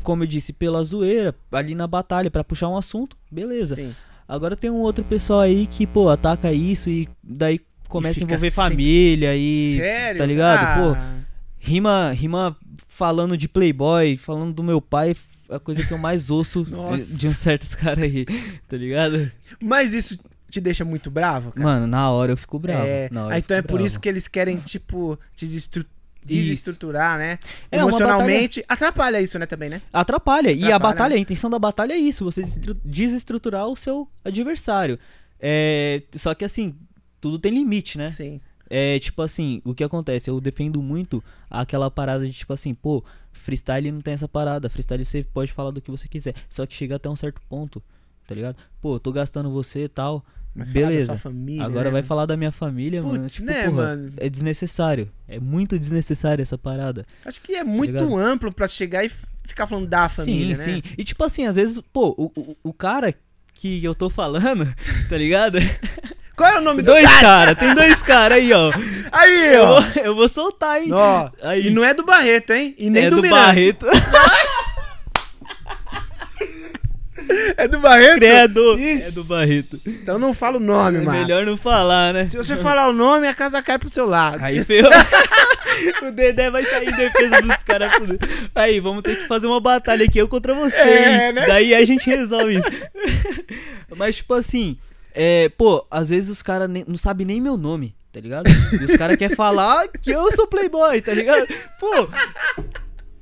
como 0.03 0.23
eu 0.23 0.27
disse, 0.27 0.53
pela 0.53 0.83
zoeira, 0.85 1.35
ali 1.51 1.75
na 1.75 1.87
batalha, 1.87 2.31
pra 2.31 2.45
puxar 2.45 2.69
um 2.69 2.77
assunto, 2.77 3.17
beleza. 3.31 3.75
Sim. 3.75 3.95
Agora 4.29 4.57
tem 4.57 4.71
um 4.71 4.77
outro 4.79 5.05
pessoal 5.05 5.41
aí 5.41 5.67
que, 5.67 5.87
pô, 5.87 6.09
ataca 6.09 6.53
isso 6.53 6.89
e 6.89 7.09
daí 7.23 7.61
começa 7.89 8.13
a 8.13 8.21
fica 8.21 8.33
envolver 8.35 8.51
sem- 8.51 8.65
família 8.65 9.37
e 9.37 9.77
Sério? 9.77 10.19
tá 10.19 10.25
ligado? 10.27 10.81
Pô, 10.81 10.95
Ah, 10.99 11.19
rima, 11.59 12.11
rima 12.13 12.57
falando 12.89 13.37
de 13.37 13.49
playboy, 13.49 14.17
falando 14.17 14.55
do 14.55 14.63
meu 14.63 14.81
pai, 14.81 15.15
a 15.51 15.59
coisa 15.59 15.85
que 15.85 15.93
eu 15.93 15.99
mais 15.99 16.31
ouço 16.31 16.65
de 16.65 17.27
uns 17.29 17.37
certos 17.39 17.75
caras 17.77 18.05
aí, 18.05 18.25
tá 18.69 18.77
ligado? 18.77 19.31
Mas 19.61 19.93
isso 19.93 20.19
te 20.53 20.61
deixa 20.61 20.85
muito 20.85 21.11
bravo, 21.11 21.51
cara? 21.51 21.67
Mano, 21.67 21.87
na 21.87 22.11
hora 22.11 22.33
eu 22.33 22.37
fico 22.37 22.59
bravo. 22.59 22.85
É, 22.87 23.09
ah, 23.31 23.39
então 23.39 23.57
é 23.57 23.63
por 23.63 23.73
bravo. 23.73 23.87
isso 23.87 23.99
que 23.99 24.07
eles 24.09 24.29
querem, 24.29 24.59
tipo, 24.59 25.19
te 25.35 25.47
destru- 25.47 25.81
Isso. 25.81 26.27
desestruturar, 26.27 27.17
né? 27.19 27.39
É, 27.71 27.79
Emocionalmente. 27.79 28.63
Atrapalha 28.69 29.19
isso, 29.21 29.39
né, 29.39 29.47
também, 29.47 29.71
né? 29.71 29.81
Atrapalha. 29.91 30.51
E 30.53 30.65
a 30.65 30.77
Atrapalha, 30.77 30.79
batalha, 30.79 31.13
né? 31.15 31.19
a 31.19 31.23
intenção 31.23 31.49
da 31.49 31.59
batalha 31.59 31.95
é 31.95 31.97
isso, 31.97 32.23
você 32.23 32.45
desestruturar 32.85 33.67
o 33.67 33.75
seu 33.75 34.07
adversário. 34.23 34.99
É, 35.41 36.03
só 36.15 36.35
que 36.35 36.45
assim, 36.45 36.75
tudo 37.21 37.39
tem 37.39 37.51
limite, 37.53 37.97
né? 37.97 38.11
Sim. 38.11 38.39
É 38.69 38.99
tipo 38.99 39.21
assim, 39.23 39.61
o 39.65 39.75
que 39.75 39.83
acontece? 39.85 40.29
Eu 40.31 40.41
defendo 40.41 40.83
muito 40.83 41.23
aquela 41.51 41.91
parada 41.91 42.27
de 42.27 42.33
tipo 42.33 42.53
assim, 42.53 42.75
pô, 42.75 43.03
freestyle 43.33 43.91
não 43.91 44.01
tem 44.01 44.15
essa 44.15 44.29
parada. 44.29 44.69
Freestyle 44.69 45.05
você 45.05 45.25
pode 45.25 45.51
falar 45.53 45.71
do 45.71 45.81
que 45.81 45.91
você 45.91 46.07
quiser. 46.09 46.35
Só 46.49 46.65
que 46.67 46.75
chega 46.75 46.97
até 46.97 47.09
um 47.09 47.17
certo 47.17 47.41
ponto, 47.49 47.83
tá 48.27 48.35
ligado? 48.35 48.57
Pô, 48.81 48.97
eu 48.97 49.01
tô 49.01 49.13
gastando 49.13 49.51
você 49.51 49.85
e 49.85 49.89
tal. 49.89 50.25
Mas 50.55 50.71
beleza. 50.71 51.07
sua 51.07 51.17
família, 51.17 51.65
Agora 51.65 51.85
né, 51.85 51.91
vai 51.91 52.01
mano? 52.01 52.05
falar 52.07 52.27
da 52.27 52.37
minha 52.37 52.53
família, 52.53 53.03
mano. 53.03 53.21
Putz, 53.21 53.33
Tipo, 53.35 53.47
né, 53.47 53.63
porra, 53.65 53.73
mano? 53.83 54.13
é 54.19 54.29
desnecessário. 54.29 55.11
É 55.27 55.41
muito 55.41 55.79
desnecessário 55.79 56.43
essa 56.43 56.59
parada. 56.59 57.07
Acho 57.25 57.41
que 57.41 57.55
é 57.55 57.65
muito 57.65 57.93
ligado? 57.93 58.17
amplo 58.17 58.53
pra 58.53 58.67
chegar 58.67 59.05
e 59.05 59.11
ficar 59.47 59.67
falando 59.67 59.87
da 59.89 60.09
família, 60.09 60.55
sim, 60.55 60.73
né? 60.73 60.83
sim. 60.85 60.95
E 60.99 61.05
tipo 61.05 61.25
assim, 61.25 61.47
às 61.47 61.57
vezes, 61.57 61.81
pô, 61.93 62.15
o, 62.19 62.25
o, 62.39 62.57
o 62.65 62.73
cara 62.73 63.15
que 63.55 63.83
eu 63.83 63.95
tô 63.95 64.11
falando, 64.11 64.73
tá 65.09 65.17
ligado? 65.17 65.59
Qual 66.37 66.51
é 66.51 66.59
o 66.59 66.63
nome 66.63 66.83
do 66.83 66.87
dois 66.87 67.05
cara? 67.05 67.21
caras, 67.21 67.59
tem 67.59 67.75
dois 67.75 68.03
caras 68.03 68.39
aí, 68.39 68.53
ó. 68.53 68.71
Aí, 69.13 69.55
Eu 69.55 69.63
ó. 69.65 69.81
vou, 69.81 70.03
eu 70.05 70.15
vou 70.15 70.29
soltar, 70.29 70.83
hein? 70.83 70.91
Ó, 70.93 71.31
Aí. 71.43 71.67
E 71.69 71.71
não 71.71 71.85
é 71.85 71.93
do 71.95 72.05
Barreto, 72.05 72.53
hein? 72.53 72.75
E 72.79 72.89
nem 72.91 73.05
é 73.05 73.11
do, 73.11 73.17
do 73.17 73.23
Mirante. 73.23 73.45
Barreto. 73.45 73.87
É 77.57 77.69
do 77.69 77.79
Barreto? 77.79 78.19
Credo! 78.19 78.79
Ixi. 78.79 79.09
É 79.09 79.11
do 79.11 79.25
Barreto. 79.25 79.81
Então 79.87 80.19
não 80.19 80.33
fala 80.33 80.57
o 80.57 80.61
nome, 80.61 80.99
É 80.99 81.01
mano. 81.03 81.19
melhor 81.19 81.45
não 81.47 81.57
falar, 81.57 82.13
né? 82.13 82.29
Se 82.29 82.37
você 82.37 82.57
falar 82.57 82.89
o 82.89 82.93
nome, 82.93 83.27
a 83.29 83.35
casa 83.35 83.63
cai 83.63 83.79
pro 83.79 83.89
seu 83.91 84.07
lado. 84.07 84.39
Aí 84.43 84.65
ferrou. 84.65 84.91
o 86.07 86.11
Dedé 86.11 86.51
vai 86.51 86.65
sair 86.65 86.89
em 86.89 86.97
defesa 86.97 87.41
dos 87.41 87.57
caras. 87.63 87.93
Aí, 88.55 88.81
vamos 88.81 89.03
ter 89.03 89.17
que 89.17 89.27
fazer 89.27 89.47
uma 89.47 89.61
batalha 89.61 90.05
aqui, 90.05 90.19
eu 90.19 90.29
contra 90.29 90.55
você. 90.55 90.77
É, 90.77 91.33
né? 91.33 91.47
Daí 91.47 91.75
a 91.75 91.85
gente 91.85 92.09
resolve 92.09 92.59
isso. 92.59 92.69
Mas, 93.97 94.17
tipo 94.17 94.35
assim, 94.35 94.77
é, 95.15 95.49
pô, 95.51 95.87
às 95.91 96.09
vezes 96.11 96.31
os 96.31 96.43
caras 96.43 96.71
não 96.87 96.97
sabem 96.97 97.27
nem 97.27 97.41
meu 97.41 97.57
nome, 97.57 97.95
tá 98.13 98.21
ligado? 98.21 98.49
E 98.49 98.85
os 98.85 98.97
caras 98.97 99.17
querem 99.17 99.37
falar 99.37 99.89
que 99.89 100.11
eu 100.11 100.31
sou 100.33 100.47
playboy, 100.47 101.01
tá 101.01 101.13
ligado? 101.13 101.47
Pô, 101.79 102.09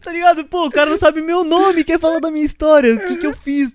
tá 0.01 0.13
ligado? 0.13 0.45
Pô, 0.45 0.67
o 0.67 0.71
cara 0.71 0.91
não 0.91 0.97
sabe 0.97 1.21
meu 1.21 1.45
nome, 1.45 1.85
quer 1.85 1.99
falar 1.99 2.21
da 2.21 2.31
minha 2.31 2.45
história, 2.45 2.95
o 2.95 3.01
que 3.07 3.17
que 3.17 3.27
eu 3.27 3.35
fiz, 3.35 3.75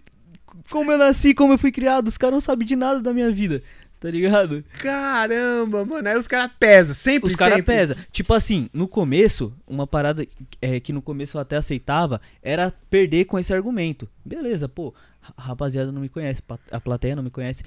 como 0.69 0.91
eu 0.91 0.97
nasci, 0.97 1.33
como 1.33 1.53
eu 1.53 1.57
fui 1.57 1.71
criado. 1.71 2.07
Os 2.07 2.17
caras 2.17 2.33
não 2.33 2.41
sabem 2.41 2.65
de 2.65 2.75
nada 2.75 3.01
da 3.01 3.13
minha 3.13 3.31
vida, 3.31 3.61
tá 3.99 4.09
ligado? 4.09 4.63
Caramba, 4.79 5.85
mano. 5.85 6.07
Aí 6.07 6.17
os 6.17 6.27
caras 6.27 6.51
pesam, 6.59 6.93
sempre, 6.93 7.29
Os 7.29 7.35
caras 7.35 7.61
pesam. 7.61 7.95
Tipo 8.11 8.33
assim, 8.33 8.69
no 8.73 8.87
começo, 8.87 9.53
uma 9.67 9.85
parada 9.87 10.25
é, 10.61 10.79
que 10.79 10.93
no 10.93 11.01
começo 11.01 11.37
eu 11.37 11.41
até 11.41 11.57
aceitava 11.57 12.21
era 12.41 12.73
perder 12.89 13.25
com 13.25 13.37
esse 13.39 13.53
argumento. 13.53 14.07
Beleza, 14.23 14.67
pô, 14.67 14.93
a 15.37 15.41
rapaziada 15.41 15.91
não 15.91 16.01
me 16.01 16.09
conhece, 16.09 16.41
a 16.71 16.79
plateia 16.79 17.15
não 17.15 17.23
me 17.23 17.31
conhece. 17.31 17.63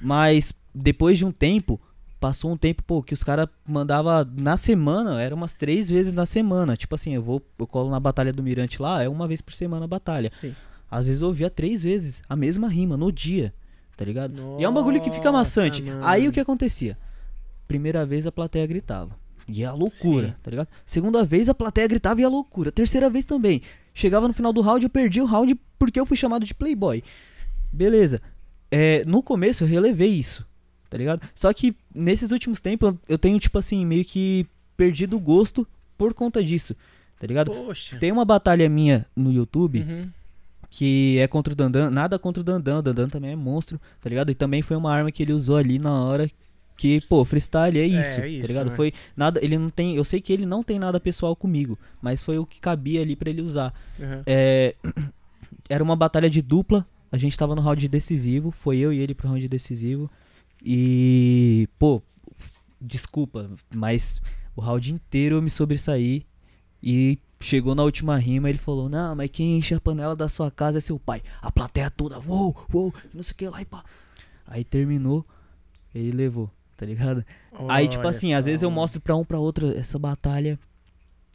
Mas 0.00 0.52
depois 0.74 1.18
de 1.18 1.24
um 1.24 1.30
tempo, 1.30 1.80
passou 2.22 2.52
um 2.52 2.56
tempo, 2.56 2.84
pô, 2.84 3.02
que 3.02 3.12
os 3.12 3.24
caras 3.24 3.48
mandava 3.68 4.24
na 4.36 4.56
semana, 4.56 5.20
era 5.20 5.34
umas 5.34 5.54
três 5.54 5.90
vezes 5.90 6.12
na 6.12 6.24
semana. 6.24 6.76
Tipo 6.76 6.94
assim, 6.94 7.14
eu 7.14 7.22
vou, 7.22 7.42
eu 7.58 7.66
colo 7.66 7.90
na 7.90 7.98
Batalha 7.98 8.32
do 8.32 8.42
Mirante 8.42 8.80
lá, 8.80 9.02
é 9.02 9.08
uma 9.08 9.26
vez 9.26 9.40
por 9.40 9.52
semana 9.52 9.84
a 9.84 9.88
batalha. 9.88 10.30
Sim. 10.32 10.54
Às 10.92 11.06
vezes 11.06 11.22
eu 11.22 11.28
ouvia 11.28 11.48
três 11.48 11.82
vezes 11.82 12.22
a 12.28 12.36
mesma 12.36 12.68
rima 12.68 12.96
no 12.98 13.10
dia, 13.10 13.52
tá 13.96 14.04
ligado? 14.04 14.34
e 14.58 14.64
é 14.64 14.68
um 14.68 14.74
bagulho 14.74 15.00
que 15.00 15.10
fica 15.10 15.32
Nossa, 15.32 15.60
maçante. 15.62 15.82
mano. 15.82 16.00
Aí 16.04 16.28
o 16.28 16.32
que 16.32 16.38
acontecia? 16.40 16.98
Primeira 17.66 18.04
vez 18.04 18.26
a 18.26 18.32
plateia 18.32 18.66
gritava. 18.66 19.16
E 19.48 19.62
é 19.62 19.66
a 19.66 19.72
loucura, 19.72 20.28
Sim. 20.28 20.34
tá 20.42 20.50
ligado? 20.50 20.68
Segunda 20.84 21.24
vez 21.24 21.48
a 21.48 21.54
plateia 21.54 21.88
gritava 21.88 22.20
e 22.20 22.24
é 22.24 22.26
a 22.26 22.30
loucura. 22.30 22.70
Terceira 22.70 23.08
vez 23.08 23.24
também. 23.24 23.62
Chegava 23.94 24.28
no 24.28 24.34
final 24.34 24.52
do 24.52 24.60
round, 24.60 24.84
eu 24.84 24.90
perdi 24.90 25.20
o 25.20 25.24
round 25.24 25.58
porque 25.78 25.98
eu 25.98 26.04
fui 26.06 26.16
chamado 26.16 26.44
de 26.44 26.54
playboy. 26.54 27.02
Beleza. 27.72 28.20
É, 28.70 29.04
no 29.04 29.22
começo 29.22 29.64
eu 29.64 29.68
relevei 29.68 30.10
isso, 30.10 30.46
tá 30.88 30.96
ligado? 30.96 31.26
Só 31.34 31.52
que 31.52 31.74
nesses 31.94 32.30
últimos 32.30 32.60
tempos 32.60 32.90
eu- 32.90 32.98
eu 33.10 33.18
tenho, 33.18 33.38
tipo 33.38 33.58
assim, 33.58 33.84
meio 33.84 34.04
que 34.04 34.46
perdido 34.76 35.16
o 35.16 35.20
gosto 35.20 35.66
por 35.98 36.14
conta 36.14 36.42
disso, 36.42 36.74
tá 37.18 37.26
ligado? 37.26 37.50
Poxa. 37.50 37.98
Tem 37.98 38.10
uma 38.12 38.24
batalha 38.24 38.68
minha 38.68 39.06
no 39.16 39.30
YouTube 39.32 39.80
Uhum. 39.80 40.08
Que 40.74 41.18
é 41.18 41.28
contra 41.28 41.52
o 41.52 41.54
Dandan, 41.54 41.90
nada 41.90 42.18
contra 42.18 42.40
o 42.40 42.44
Dandan, 42.44 42.78
o 42.78 42.82
Dandan 42.82 43.06
também 43.06 43.32
é 43.32 43.36
monstro, 43.36 43.78
tá 44.00 44.08
ligado? 44.08 44.30
E 44.30 44.34
também 44.34 44.62
foi 44.62 44.74
uma 44.74 44.90
arma 44.90 45.12
que 45.12 45.22
ele 45.22 45.34
usou 45.34 45.58
ali 45.58 45.78
na 45.78 46.02
hora 46.02 46.30
que, 46.78 46.98
pô, 47.10 47.22
freestyle 47.26 47.78
é 47.78 47.84
isso, 47.84 48.20
É, 48.22 48.28
isso, 48.28 48.40
tá 48.40 48.48
ligado? 48.48 48.70
né? 48.70 48.76
Foi 48.76 48.90
nada, 49.14 49.38
ele 49.44 49.58
não 49.58 49.68
tem, 49.68 49.96
eu 49.96 50.02
sei 50.02 50.18
que 50.18 50.32
ele 50.32 50.46
não 50.46 50.62
tem 50.62 50.78
nada 50.78 50.98
pessoal 50.98 51.36
comigo, 51.36 51.78
mas 52.00 52.22
foi 52.22 52.38
o 52.38 52.46
que 52.46 52.58
cabia 52.58 53.02
ali 53.02 53.14
pra 53.14 53.28
ele 53.28 53.42
usar. 53.42 53.74
Uhum. 53.98 54.22
É, 54.24 54.74
era 55.68 55.84
uma 55.84 55.94
batalha 55.94 56.30
de 56.30 56.40
dupla, 56.40 56.86
a 57.12 57.18
gente 57.18 57.36
tava 57.36 57.54
no 57.54 57.60
round 57.60 57.86
decisivo, 57.86 58.50
foi 58.50 58.78
eu 58.78 58.94
e 58.94 58.98
ele 58.98 59.14
pro 59.14 59.28
round 59.28 59.46
decisivo 59.46 60.10
e, 60.64 61.68
pô, 61.78 62.02
desculpa, 62.80 63.50
mas 63.74 64.22
o 64.56 64.62
round 64.62 64.90
inteiro 64.90 65.36
eu 65.36 65.42
me 65.42 65.50
sobressaí 65.50 66.24
e 66.82 67.18
chegou 67.42 67.74
na 67.74 67.82
última 67.82 68.16
rima 68.18 68.48
ele 68.48 68.58
falou: 68.58 68.88
Não, 68.88 69.14
mas 69.14 69.30
quem 69.30 69.56
enche 69.58 69.74
a 69.74 69.80
panela 69.80 70.16
da 70.16 70.28
sua 70.28 70.50
casa 70.50 70.78
é 70.78 70.80
seu 70.80 70.98
pai. 70.98 71.22
A 71.40 71.50
plateia 71.52 71.90
toda, 71.90 72.18
uou, 72.20 72.56
uou, 72.72 72.94
não 73.12 73.22
sei 73.22 73.32
o 73.32 73.36
que 73.36 73.48
lá 73.48 73.60
e 73.60 73.64
pá. 73.64 73.84
Aí 74.46 74.64
terminou, 74.64 75.24
ele 75.94 76.12
levou, 76.12 76.50
tá 76.76 76.84
ligado? 76.86 77.24
Aí, 77.68 77.88
tipo 77.88 78.00
Olha 78.00 78.10
assim, 78.10 78.34
às 78.34 78.44
só, 78.44 78.50
vezes 78.50 78.62
eu 78.62 78.70
mostro 78.70 79.00
pra 79.00 79.16
um 79.16 79.24
pra 79.24 79.38
outro 79.38 79.68
essa 79.76 79.98
batalha. 79.98 80.58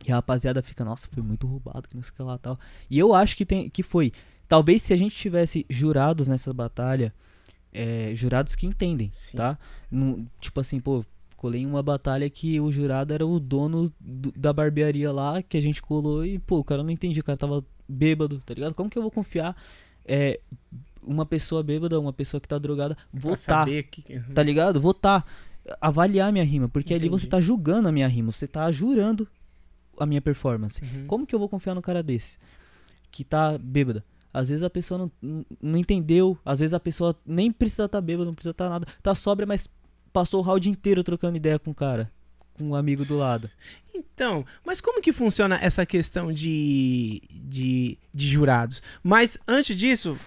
E 0.06 0.12
a 0.12 0.16
rapaziada 0.16 0.62
fica, 0.62 0.86
nossa, 0.86 1.08
foi 1.08 1.24
muito 1.24 1.48
roubado, 1.48 1.88
que 1.88 1.96
não 1.96 2.04
sei 2.04 2.12
o 2.12 2.16
que 2.16 2.22
lá 2.24 2.36
e 2.36 2.40
tal. 2.40 2.60
E 2.90 3.00
eu 3.00 3.14
acho 3.16 3.36
que, 3.36 3.46
tem, 3.46 3.70
que 3.70 3.82
foi. 3.82 4.12
Talvez 4.48 4.82
se 4.84 4.94
a 4.94 4.98
gente 4.98 5.16
tivesse 5.16 5.66
jurados 5.70 6.28
nessa 6.28 6.54
batalha, 6.54 7.14
é, 7.74 8.12
jurados 8.16 8.56
que 8.56 8.66
entendem, 8.68 9.10
Sim. 9.12 9.38
tá? 9.38 9.58
Não- 9.92 10.26
tipo 10.40 10.60
assim, 10.60 10.80
pô, 10.80 11.04
colei 11.38 11.62
em 11.62 11.66
uma 11.66 11.82
batalha 11.82 12.30
que 12.30 12.60
o 12.60 12.70
jurado 12.72 13.14
era 13.14 13.26
o 13.26 13.40
dono 13.40 13.90
do- 14.00 14.34
da 14.36 14.52
barbearia 14.52 15.12
lá, 15.12 15.42
que 15.42 15.56
a 15.56 15.62
gente 15.62 15.82
colou 15.82 16.26
e, 16.26 16.38
pô, 16.40 16.58
o 16.60 16.64
cara 16.64 16.84
não 16.84 16.90
entendia, 16.90 17.22
o 17.22 17.26
cara 17.26 17.38
tava 17.38 17.64
bêbado, 17.88 18.42
tá 18.46 18.54
ligado? 18.54 18.74
Como 18.74 18.90
que 18.90 18.98
eu 18.98 19.02
vou 19.02 19.12
confiar 19.12 19.56
é, 20.04 20.40
uma 21.02 21.26
pessoa 21.26 21.64
bêbada, 21.64 22.00
uma 22.00 22.12
pessoa 22.12 22.42
que 22.42 22.48
tá 22.48 22.58
drogada, 22.58 22.98
votar, 23.14 23.38
saber 23.38 23.84
que... 23.84 24.20
tá 24.34 24.44
ligado? 24.44 24.82
Votar, 24.82 25.26
avaliar 25.80 26.32
minha 26.34 26.44
rima, 26.44 26.68
porque 26.68 26.94
ali 26.94 27.08
você 27.08 27.28
Entendi. 27.28 27.30
tá 27.30 27.40
julgando 27.42 27.88
a 27.88 27.92
minha 27.92 28.08
rima, 28.08 28.32
você 28.32 28.48
tá 28.48 28.70
jurando 28.72 29.28
a 30.00 30.06
minha 30.06 30.22
performance. 30.22 30.82
Uhum. 30.84 31.08
Como 31.08 31.26
que 31.26 31.34
eu 31.36 31.40
vou 31.40 31.48
confiar 31.50 31.76
num 31.76 31.82
cara 31.82 32.02
desse? 32.04 32.38
Que 33.12 33.24
tá 33.24 33.58
bêbada. 33.58 34.04
Às 34.34 34.50
vezes 34.50 34.62
a 34.64 34.70
pessoa 34.70 34.98
não, 35.00 35.12
não- 35.22 35.46
não 35.62 35.78
entendeu, 35.80 36.38
às 36.46 36.60
vezes 36.60 36.74
a 36.74 36.80
pessoa 36.80 37.16
nem 37.26 37.52
precisa 37.52 37.86
estar 37.86 37.98
tá 37.98 38.02
bêbada, 38.02 38.26
não 38.26 38.36
precisa 38.36 38.52
estar 38.52 38.66
tá 38.66 38.70
nada. 38.70 38.88
Tá 39.02 39.16
sóbria, 39.16 39.48
mas 39.48 39.68
passou 40.18 40.40
o 40.40 40.44
round 40.44 40.68
inteiro 40.68 41.04
trocando 41.04 41.38
ideia 41.38 41.60
com 41.60 41.70
o 41.70 41.76
cara, 41.76 42.12
com 42.56 42.70
um 42.70 42.76
amigo 42.76 43.06
do 43.06 43.16
lado. 43.20 43.48
Então, 43.94 44.44
mas 44.66 44.82
como 44.82 45.00
que 45.00 45.14
funciona 45.14 45.60
essa 45.62 45.86
questão 45.86 46.34
de, 46.34 47.22
de, 47.30 48.00
de 48.12 48.26
jurados? 48.28 48.82
Mas 49.04 49.38
antes 49.48 49.76
disso, 49.76 50.18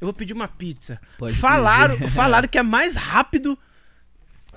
eu 0.00 0.06
vou 0.06 0.12
pedir 0.12 0.32
uma 0.32 0.48
pizza. 0.48 1.00
Pode 1.16 1.36
falaram, 1.36 1.96
pedir. 1.96 2.10
falaram 2.10 2.48
que 2.48 2.58
é 2.58 2.62
mais 2.64 2.96
rápido 2.96 3.56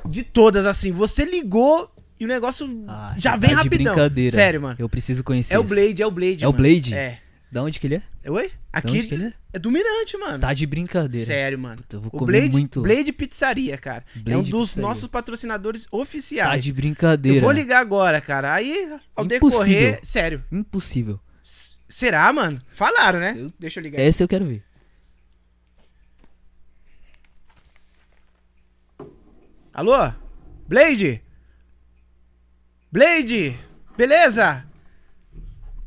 de 0.03 0.23
todas, 0.23 0.65
assim. 0.65 0.91
Você 0.91 1.23
ligou 1.23 1.93
e 2.19 2.25
o 2.25 2.27
negócio 2.27 2.67
Ah, 2.87 3.13
já 3.15 3.35
vem 3.35 3.51
tá 3.51 3.57
rapidão. 3.57 3.93
brincadeira. 3.93 4.31
Sério, 4.31 4.59
mano. 4.59 4.75
Eu 4.79 4.89
preciso 4.89 5.23
conhecer. 5.23 5.53
É 5.53 5.59
o 5.59 5.63
esse. 5.63 5.69
Blade, 5.75 6.01
é 6.01 6.07
o 6.07 6.11
Blade. 6.11 6.43
É 6.43 6.47
o 6.47 6.51
mano. 6.51 6.63
Blade? 6.63 6.95
É. 6.95 7.19
Da 7.51 7.63
onde 7.63 7.79
que 7.79 7.87
ele 7.87 7.95
é? 8.23 8.29
Oi? 8.31 8.51
Aqui 8.73 8.97
ele 8.97 9.25
é? 9.27 9.33
é 9.53 9.59
do 9.59 9.71
Mirante, 9.71 10.17
mano. 10.17 10.39
Tá 10.39 10.53
de 10.53 10.65
brincadeira. 10.65 11.25
Sério, 11.25 11.57
mano. 11.57 11.81
Eu 11.89 12.01
vou 12.01 12.09
O 12.13 12.17
comer 12.17 12.39
Blade, 12.41 12.51
muito. 12.51 12.81
Blade 12.81 13.11
Pizzaria, 13.13 13.77
cara. 13.77 14.03
é 14.15 14.19
um 14.19 14.23
Blade 14.23 14.49
dos 14.51 14.69
Pizzaria. 14.71 14.87
nossos 14.89 15.07
patrocinadores 15.07 15.83
Tá 15.85 15.89
oficiais. 15.97 16.63
de 16.63 16.73
brincadeira. 16.73 17.37
Eu 17.37 17.41
vou 17.41 17.51
ligar 17.51 17.79
agora, 17.79 18.19
cara. 18.19 18.53
Aí, 18.53 18.91
ao 19.15 19.23
Impossível. 19.25 19.59
decorrer. 19.59 19.99
Sério. 20.03 20.43
Impossível. 20.51 21.19
S- 21.43 21.75
Será, 21.87 22.33
mano? 22.33 22.61
Falaram, 22.67 23.19
né? 23.19 23.35
Eu- 23.37 23.53
Deixa 23.57 23.79
eu 23.79 23.83
ligar. 23.83 24.01
Essa 24.01 24.23
eu 24.23 24.27
quero 24.27 24.45
ver. 24.45 24.63
Alô? 29.73 30.11
Blade? 30.67 31.21
Blade? 32.91 33.57
Beleza? 33.97 34.65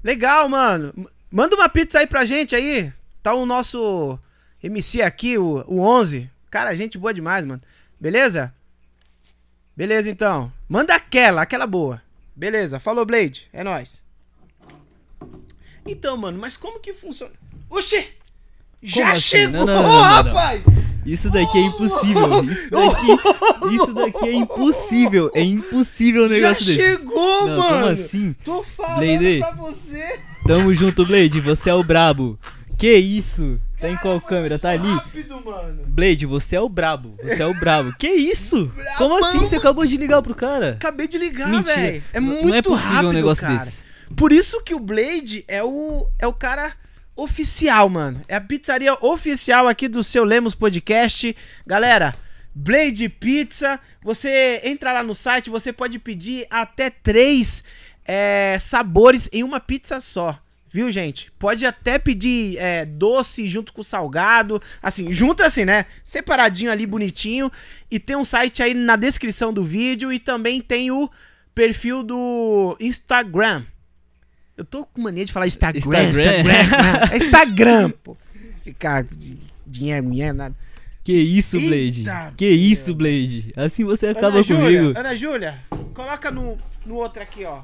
Legal, 0.05 0.49
mano. 0.49 0.93
Manda 1.31 1.57
uma 1.57 1.69
pizza 1.69 1.99
aí 1.99 2.07
pra 2.07 2.25
gente 2.25 2.57
aí. 2.57 2.93
Tá 3.23 3.35
o 3.35 3.45
nosso 3.45 4.19
MC 4.63 5.03
aqui, 5.03 5.37
o, 5.37 5.65
o 5.67 5.81
11. 5.81 6.31
Cara, 6.51 6.75
gente 6.75 6.97
boa 6.97 7.13
demais, 7.13 7.45
mano. 7.45 7.63
Beleza? 8.01 8.55
Beleza, 9.77 10.11
então. 10.11 10.53
Manda 10.69 10.95
aquela, 10.95 11.43
aquela 11.43 11.67
boa. 11.67 12.03
Beleza, 12.35 12.81
falou, 12.81 13.05
Blade. 13.05 13.49
É 13.53 13.63
nóis. 13.63 14.03
Então, 15.85 16.17
mano, 16.17 16.39
mas 16.39 16.57
como 16.57 16.81
que 16.81 16.95
funciona? 16.95 17.33
Oxê! 17.69 18.13
Já 18.83 19.13
assim? 19.13 19.21
chegou, 19.23 19.67
não, 19.67 19.67
não, 19.67 19.83
não. 19.83 20.03
rapaz! 20.03 20.63
Isso 21.13 21.31
daqui 21.31 21.59
é 21.59 21.63
impossível. 21.63 22.45
Isso 22.45 22.71
daqui, 22.71 23.75
isso 23.75 23.93
daqui 23.95 24.29
é 24.29 24.33
impossível. 24.35 25.31
É 25.35 25.43
impossível 25.43 26.25
um 26.25 26.29
Já 26.29 26.35
negócio 26.35 26.67
desse. 26.67 26.83
chegou, 26.83 27.47
Não, 27.47 27.57
mano! 27.59 27.63
como 27.75 27.87
assim? 27.87 28.37
Tô 28.45 28.63
falando 28.63 28.97
Blade. 29.19 29.39
pra 29.41 29.51
você. 29.53 30.21
Tamo 30.47 30.75
junto, 30.75 31.07
Blade. 31.07 31.41
Você 31.41 31.71
é 31.71 31.75
o 31.75 31.83
brabo. 31.83 32.39
Que 32.77 32.95
isso? 32.95 33.59
Tá 33.81 33.89
em 33.89 33.97
qual 33.97 34.21
câmera? 34.21 34.59
Tá 34.59 34.71
ali? 34.71 34.89
Rápido, 34.89 35.41
mano. 35.45 35.83
Blade, 35.87 36.27
você 36.27 36.57
é 36.57 36.61
o 36.61 36.69
brabo. 36.69 37.15
Você 37.23 37.43
é 37.43 37.47
o 37.47 37.55
brabo. 37.55 37.93
Que 37.99 38.09
isso? 38.09 38.71
Como 38.97 39.17
assim? 39.25 39.39
Você 39.41 39.57
acabou 39.57 39.85
de 39.87 39.97
ligar 39.97 40.21
pro 40.23 40.35
cara? 40.35 40.71
Acabei 40.73 41.07
de 41.09 41.17
ligar, 41.19 41.63
velho. 41.63 42.03
É 42.13 42.21
Não- 42.21 42.29
muito 42.29 42.49
Não 42.49 42.55
é 42.55 42.63
possível 42.63 42.91
rápido, 42.93 43.09
um 43.09 43.13
negócio 43.13 43.43
cara. 43.43 43.55
desses. 43.59 43.85
Por 44.17 44.33
isso 44.33 44.63
que 44.63 44.75
o 44.75 44.81
Blade 44.81 45.45
é 45.47 45.63
o, 45.63 46.07
é 46.19 46.27
o 46.27 46.33
cara 46.33 46.73
oficial, 47.19 47.89
mano. 47.89 48.23
É 48.29 48.37
a 48.37 48.41
pizzaria 48.41 48.95
oficial 49.05 49.67
aqui 49.67 49.89
do 49.89 50.05
seu 50.05 50.23
Lemos 50.23 50.55
Podcast. 50.55 51.35
Galera, 51.67 52.15
Blade 52.55 53.09
Pizza. 53.09 53.81
Você 54.05 54.61
entra 54.63 54.93
lá 54.93 55.03
no 55.03 55.17
site, 55.17 55.51
você 55.51 55.73
pode 55.73 55.99
pedir 55.99 56.47
até 56.49 56.89
três 56.89 57.65
é, 58.05 58.57
sabores 58.61 59.29
em 59.33 59.43
uma 59.43 59.59
pizza 59.59 59.99
só. 59.99 60.41
Viu, 60.71 60.93
gente? 60.93 61.33
Pode 61.41 61.67
até 61.67 61.99
pedir 61.99 62.57
é, 62.59 62.85
doce 62.85 63.49
junto 63.49 63.73
com 63.73 63.83
salgado. 63.83 64.63
Assim, 64.81 65.13
junto 65.13 65.43
assim, 65.43 65.65
né? 65.65 65.87
Separadinho 66.05 66.71
ali, 66.71 66.87
bonitinho. 66.87 67.51
E 67.91 67.99
tem 67.99 68.15
um 68.15 68.25
site 68.25 68.63
aí 68.63 68.75
na 68.75 68.95
descrição 68.95 69.53
do 69.53 69.65
vídeo. 69.65 70.13
E 70.13 70.21
também 70.21 70.61
tem 70.61 70.93
o 70.93 71.11
perfil 71.53 72.05
do 72.05 72.77
Instagram. 72.79 73.65
Eu 74.59 74.65
tô 74.65 74.85
com 74.85 75.01
mania 75.01 75.25
de 75.25 75.33
falar 75.33 75.47
Instagram. 75.47 75.79
Instagram. 75.79 76.11
Instagram, 76.11 77.09
é 77.13 77.17
Instagram 77.17 77.91
pô. 77.91 78.17
ficar 78.65 79.05
de 79.05 79.39
dinheiro, 79.65 80.11
dinheiro, 80.11 80.37
nada. 80.37 80.57
Que 81.05 81.13
isso, 81.13 81.61
Blade? 81.61 82.01
Eita, 82.01 82.35
que 82.37 82.49
isso, 82.49 82.93
Blade? 82.93 83.53
Assim 83.55 83.85
você 83.85 84.09
acaba 84.09 84.39
Ana 84.39 84.43
Júlia, 84.43 84.81
comigo. 84.81 84.99
Ana 84.99 85.15
Júlia, 85.15 85.63
coloca 85.95 86.33
no, 86.33 86.59
no 86.85 86.97
outro 86.97 87.23
aqui, 87.23 87.45
ó. 87.45 87.63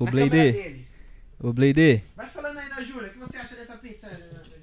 O 0.00 0.04
na 0.04 0.10
Blade, 0.10 0.84
o 1.38 1.52
Blade. 1.52 2.02
Vai 2.16 2.28
falando 2.28 2.58
aí, 2.58 2.66
Ana 2.66 2.82
Júlia, 2.82 3.08
o 3.08 3.12
que 3.12 3.18
você 3.20 3.38
acha 3.38 3.54
dessa 3.54 3.76
pizza, 3.76 4.08
Ana 4.08 4.42
Júlia? 4.42 4.56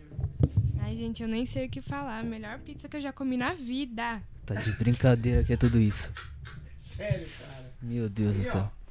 Ai, 0.82 0.98
gente, 0.98 1.24
eu 1.24 1.30
nem 1.30 1.46
sei 1.46 1.68
o 1.68 1.70
que 1.70 1.82
falar. 1.82 2.20
A 2.20 2.24
melhor 2.24 2.60
pizza 2.60 2.90
que 2.90 2.98
eu 2.98 3.02
já 3.02 3.14
comi 3.14 3.38
na 3.38 3.54
vida. 3.54 4.22
Tá 4.46 4.56
de 4.56 4.74
brincadeira 4.74 5.46
que 5.46 5.54
é 5.54 5.58
tudo 5.58 5.80
isso. 5.80 6.14
Sério, 6.76 7.26
cara. 7.26 7.74
Meu 7.82 8.10
Deus 8.10 8.36
do 8.36 8.42
Aí, 8.42 8.58
ó. 8.58 8.83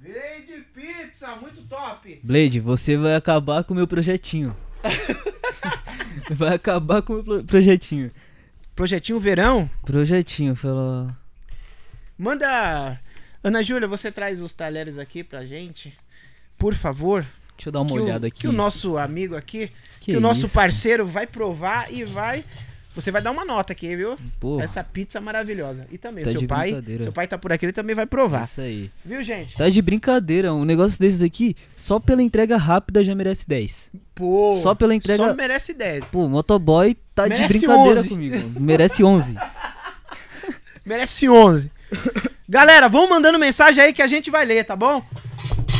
Grande 0.00 0.64
pizza, 0.74 1.34
muito 1.36 1.62
top. 1.62 2.20
Blade, 2.22 2.60
você 2.60 2.96
vai 2.96 3.14
acabar 3.16 3.64
com 3.64 3.72
o 3.72 3.76
meu 3.76 3.86
projetinho. 3.86 4.54
vai 6.30 6.54
acabar 6.54 7.02
com 7.02 7.14
o 7.14 7.16
meu 7.16 7.24
pro- 7.24 7.44
projetinho. 7.44 8.10
Projetinho 8.74 9.18
Verão. 9.18 9.68
Projetinho, 9.84 10.54
falou. 10.54 11.10
Manda. 12.18 13.00
Ana 13.42 13.62
Júlia, 13.62 13.88
você 13.88 14.12
traz 14.12 14.40
os 14.40 14.52
talheres 14.52 14.98
aqui 14.98 15.24
pra 15.24 15.44
gente. 15.44 15.92
Por 16.58 16.74
favor. 16.74 17.26
Deixa 17.56 17.68
eu 17.68 17.72
dar 17.72 17.80
uma 17.80 17.90
que 17.90 17.98
olhada 17.98 18.26
o, 18.26 18.28
aqui. 18.28 18.40
Que 18.40 18.48
o 18.48 18.52
nosso 18.52 18.98
amigo 18.98 19.34
aqui, 19.34 19.70
que, 20.00 20.12
Que 20.12 20.16
o 20.16 20.20
nosso 20.20 20.44
isso? 20.46 20.54
parceiro 20.54 21.06
vai 21.06 21.26
provar 21.26 21.90
e 21.92 22.04
vai. 22.04 22.44
Você 22.96 23.10
vai 23.12 23.20
dar 23.20 23.30
uma 23.30 23.44
nota 23.44 23.74
aqui, 23.74 23.94
viu? 23.94 24.16
Pô, 24.40 24.58
Essa 24.58 24.82
pizza 24.82 25.20
maravilhosa. 25.20 25.86
E 25.92 25.98
também, 25.98 26.24
Tá 26.24 26.30
seu 26.30 26.46
pai. 26.46 26.82
Seu 27.00 27.12
pai 27.12 27.26
tá 27.28 27.36
por 27.36 27.52
aqui, 27.52 27.66
ele 27.66 27.72
também 27.72 27.94
vai 27.94 28.06
provar. 28.06 28.44
isso 28.44 28.62
aí. 28.62 28.90
Viu, 29.04 29.22
gente? 29.22 29.54
Tá 29.54 29.68
de 29.68 29.82
brincadeira. 29.82 30.54
Um 30.54 30.64
negócio 30.64 30.98
desses 30.98 31.20
aqui, 31.20 31.54
só 31.76 32.00
pela 32.00 32.22
entrega 32.22 32.56
rápida 32.56 33.04
já 33.04 33.14
merece 33.14 33.46
10. 33.46 33.92
Pô. 34.14 34.58
Só 34.62 34.74
pela 34.74 34.94
entrega. 34.94 35.28
Só 35.28 35.34
merece 35.34 35.74
10. 35.74 36.06
Pô, 36.06 36.26
motoboy 36.26 36.96
tá 37.14 37.24
Merece 37.28 37.42
de 37.42 37.48
brincadeira 37.58 38.00
11. 38.00 38.08
comigo. 38.08 38.60
Merece 38.60 39.04
11. 39.04 39.36
Merece 40.84 41.28
11. 41.28 41.70
Galera, 42.48 42.88
vão 42.88 43.08
mandando 43.10 43.38
mensagem 43.38 43.84
aí 43.84 43.92
que 43.92 44.00
a 44.02 44.06
gente 44.06 44.30
vai 44.30 44.46
ler, 44.46 44.64
tá 44.64 44.74
bom? 44.74 45.04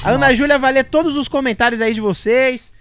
A 0.04 0.10
Ana 0.10 0.34
Júlia 0.34 0.58
vai 0.58 0.72
ler 0.72 0.84
todos 0.84 1.16
os 1.16 1.28
comentários 1.28 1.80
aí 1.80 1.94
de 1.94 2.00
vocês. 2.00 2.72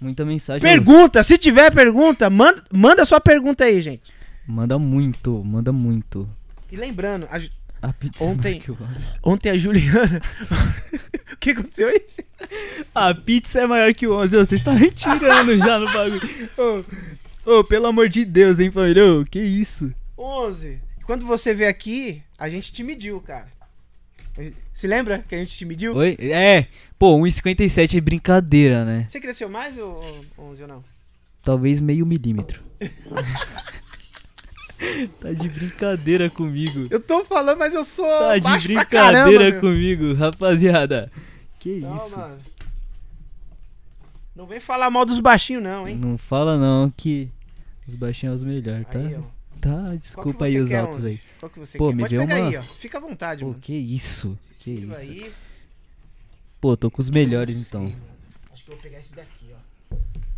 Muita 0.00 0.24
mensagem. 0.24 0.60
Pergunta, 0.62 1.22
se 1.22 1.36
tiver 1.36 1.72
pergunta, 1.72 2.30
manda, 2.30 2.62
manda 2.72 3.04
sua 3.04 3.20
pergunta 3.20 3.64
aí, 3.64 3.80
gente. 3.80 4.02
Manda 4.46 4.78
muito, 4.78 5.44
manda 5.44 5.72
muito. 5.72 6.28
E 6.72 6.76
lembrando, 6.76 7.26
a 7.30 7.38
A 7.86 7.92
pizza 7.92 8.24
Ontem- 8.24 8.48
é 8.48 8.50
maior 8.52 8.62
que 8.62 8.70
o 8.70 8.78
onze. 8.82 9.06
ontem 9.22 9.50
a 9.50 9.56
Juliana. 9.56 10.22
o 11.32 11.36
que 11.38 11.50
aconteceu 11.50 11.88
aí? 11.88 12.02
A 12.94 13.14
pizza 13.14 13.60
é 13.60 13.66
maior 13.66 13.92
que 13.94 14.06
o 14.06 14.14
11. 14.14 14.36
Ô, 14.36 14.44
Vocês 14.44 14.60
estão 14.60 14.74
retirando 14.74 15.56
já 15.58 15.78
no 15.78 15.86
bagulho. 15.92 16.20
Ô, 17.46 17.58
ô, 17.58 17.64
pelo 17.64 17.86
amor 17.86 18.08
de 18.08 18.24
Deus, 18.24 18.58
hein, 18.58 18.70
família? 18.70 19.04
Ô, 19.04 19.24
que 19.24 19.38
isso? 19.40 19.92
11. 20.16 20.78
Quando 21.04 21.26
você 21.26 21.54
veio 21.54 21.68
aqui, 21.70 22.22
a 22.38 22.48
gente 22.48 22.72
te 22.72 22.82
mediu, 22.82 23.20
cara. 23.20 23.48
Se 24.72 24.86
lembra 24.86 25.24
que 25.28 25.34
a 25.34 25.38
gente 25.38 25.56
te 25.56 25.64
mediu? 25.64 25.94
Oi? 25.94 26.16
É, 26.20 26.66
pô, 26.98 27.16
1,57 27.18 27.96
é 27.96 28.00
brincadeira, 28.00 28.84
né? 28.84 29.06
Você 29.08 29.20
cresceu 29.20 29.48
mais 29.48 29.76
ou 29.78 30.00
ou 30.36 30.50
11 30.50 30.62
ou 30.62 30.68
não? 30.68 30.84
Talvez 31.42 31.80
meio 31.80 32.06
milímetro. 32.06 32.62
tá 35.20 35.32
de 35.32 35.48
brincadeira 35.48 36.30
comigo. 36.30 36.86
Eu 36.90 37.00
tô 37.00 37.24
falando, 37.24 37.58
mas 37.58 37.74
eu 37.74 37.84
sou 37.84 38.06
Tá 38.06 38.38
de 38.38 38.42
caramba, 38.44 38.62
brincadeira 38.68 39.50
meu. 39.50 39.60
comigo, 39.60 40.14
rapaziada. 40.14 41.10
Que 41.58 41.80
Não, 41.80 41.96
isso? 41.96 42.16
mano. 42.16 42.38
Não 44.34 44.46
vem 44.46 44.60
falar 44.60 44.90
mal 44.90 45.04
dos 45.04 45.20
baixinhos, 45.20 45.62
não, 45.62 45.86
hein? 45.86 45.96
Não 45.96 46.16
fala 46.16 46.56
não 46.56 46.90
que 46.90 47.28
os 47.86 47.94
baixinhos 47.94 48.40
são 48.40 48.48
os 48.48 48.54
melhores, 48.54 48.86
tá? 48.86 48.98
Aí, 48.98 49.16
ó. 49.16 49.39
Tá, 49.60 49.94
desculpa 49.96 50.46
aí 50.46 50.58
os 50.58 50.72
altos 50.72 50.98
11? 50.98 51.08
aí. 51.08 51.20
Qual 51.38 51.50
que 51.50 51.58
você 51.58 51.76
Pô, 51.78 51.88
quer? 51.88 51.94
me 51.96 52.02
Pode 52.02 52.16
vê 52.16 52.26
pegar 52.26 52.36
uma- 52.40 52.48
aí, 52.48 52.56
ó. 52.56 52.62
Fica 52.62 52.98
à 52.98 53.00
vontade, 53.00 53.40
Pô, 53.40 53.48
mano. 53.50 53.60
que 53.60 53.74
isso? 53.74 54.38
Que 54.60 54.70
isso? 54.72 54.94
aí. 54.94 55.32
Pô, 56.60 56.76
tô 56.76 56.90
com 56.90 57.00
os 57.00 57.10
melhores 57.10 57.56
então. 57.56 57.84
Acho 58.52 58.64
que 58.64 58.70
eu 58.70 58.74
vou 58.74 58.82
pegar 58.82 58.98
esse 58.98 59.14
daqui, 59.14 59.46
ó. 59.52 59.96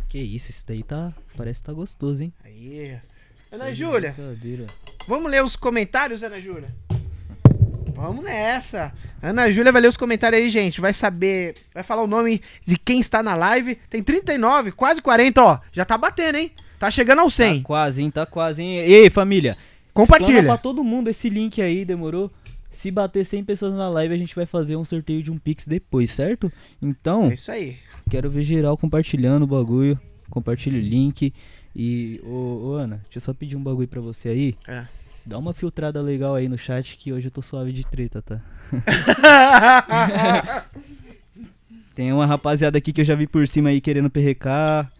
Que 0.09 0.19
isso, 0.19 0.51
esse 0.51 0.65
daí 0.65 0.83
tá. 0.83 1.13
Parece 1.37 1.61
que 1.61 1.65
tá 1.67 1.73
gostoso, 1.73 2.23
hein? 2.23 2.33
Aí. 2.43 2.97
Ana 3.51 3.69
de 3.69 3.75
Júlia, 3.75 4.15
vamos 5.07 5.29
ler 5.31 5.43
os 5.43 5.55
comentários, 5.55 6.23
Ana 6.23 6.41
Júlia? 6.41 6.73
Vamos 7.95 8.23
nessa. 8.25 8.91
Ana 9.21 9.51
Júlia 9.51 9.71
vai 9.71 9.81
ler 9.81 9.87
os 9.87 9.95
comentários 9.97 10.41
aí, 10.41 10.49
gente. 10.49 10.81
Vai 10.81 10.93
saber, 10.93 11.55
vai 11.73 11.83
falar 11.83 12.01
o 12.03 12.07
nome 12.07 12.41
de 12.65 12.77
quem 12.77 12.99
está 12.99 13.21
na 13.21 13.35
live. 13.35 13.75
Tem 13.89 14.01
39, 14.01 14.71
quase 14.71 15.01
40, 15.01 15.41
ó. 15.43 15.59
Já 15.71 15.85
tá 15.85 15.97
batendo, 15.97 16.37
hein? 16.39 16.51
Tá 16.83 16.91
chegando 16.91 17.19
ao 17.19 17.29
100. 17.29 17.59
Tá 17.61 17.65
quase, 17.65 18.01
hein? 18.01 18.11
Tá 18.11 18.25
quase, 18.25 18.61
hein? 18.61 18.75
Ei, 18.79 19.09
família. 19.09 19.51
Explana 19.51 19.91
Compartilha. 19.93 20.43
pra 20.43 20.57
todo 20.57 20.83
mundo 20.83 21.09
esse 21.09 21.29
link 21.29 21.61
aí, 21.61 21.85
demorou? 21.85 22.29
Se 22.69 22.91
bater 22.91 23.25
100 23.25 23.45
pessoas 23.45 23.73
na 23.73 23.87
live, 23.87 24.13
a 24.13 24.17
gente 24.17 24.35
vai 24.35 24.45
fazer 24.45 24.75
um 24.75 24.83
sorteio 24.83 25.23
de 25.23 25.31
um 25.31 25.37
Pix 25.37 25.65
depois, 25.65 26.11
certo? 26.11 26.51
Então, 26.81 27.29
É 27.29 27.35
isso 27.35 27.49
aí. 27.53 27.77
quero 28.09 28.29
ver 28.29 28.43
geral 28.43 28.75
compartilhando 28.75 29.43
o 29.43 29.47
bagulho. 29.47 29.97
Compartilha 30.29 30.77
o 30.77 30.81
link. 30.81 31.31
E, 31.73 32.19
ô, 32.21 32.71
ô, 32.71 32.73
Ana, 32.73 32.97
deixa 33.05 33.19
eu 33.19 33.21
só 33.21 33.33
pedir 33.33 33.55
um 33.55 33.63
bagulho 33.63 33.87
pra 33.87 34.01
você 34.01 34.27
aí. 34.27 34.55
É. 34.67 34.85
Dá 35.25 35.37
uma 35.37 35.53
filtrada 35.53 36.01
legal 36.01 36.35
aí 36.35 36.49
no 36.49 36.57
chat 36.57 36.97
que 36.97 37.13
hoje 37.13 37.27
eu 37.27 37.31
tô 37.31 37.41
suave 37.41 37.71
de 37.71 37.85
treta, 37.85 38.21
tá? 38.21 38.41
Tem 41.95 42.11
uma 42.11 42.25
rapaziada 42.25 42.77
aqui 42.77 42.91
que 42.91 42.99
eu 42.99 43.05
já 43.05 43.15
vi 43.15 43.25
por 43.25 43.47
cima 43.47 43.69
aí 43.69 43.79
querendo 43.79 44.09
perrecar, 44.09 44.91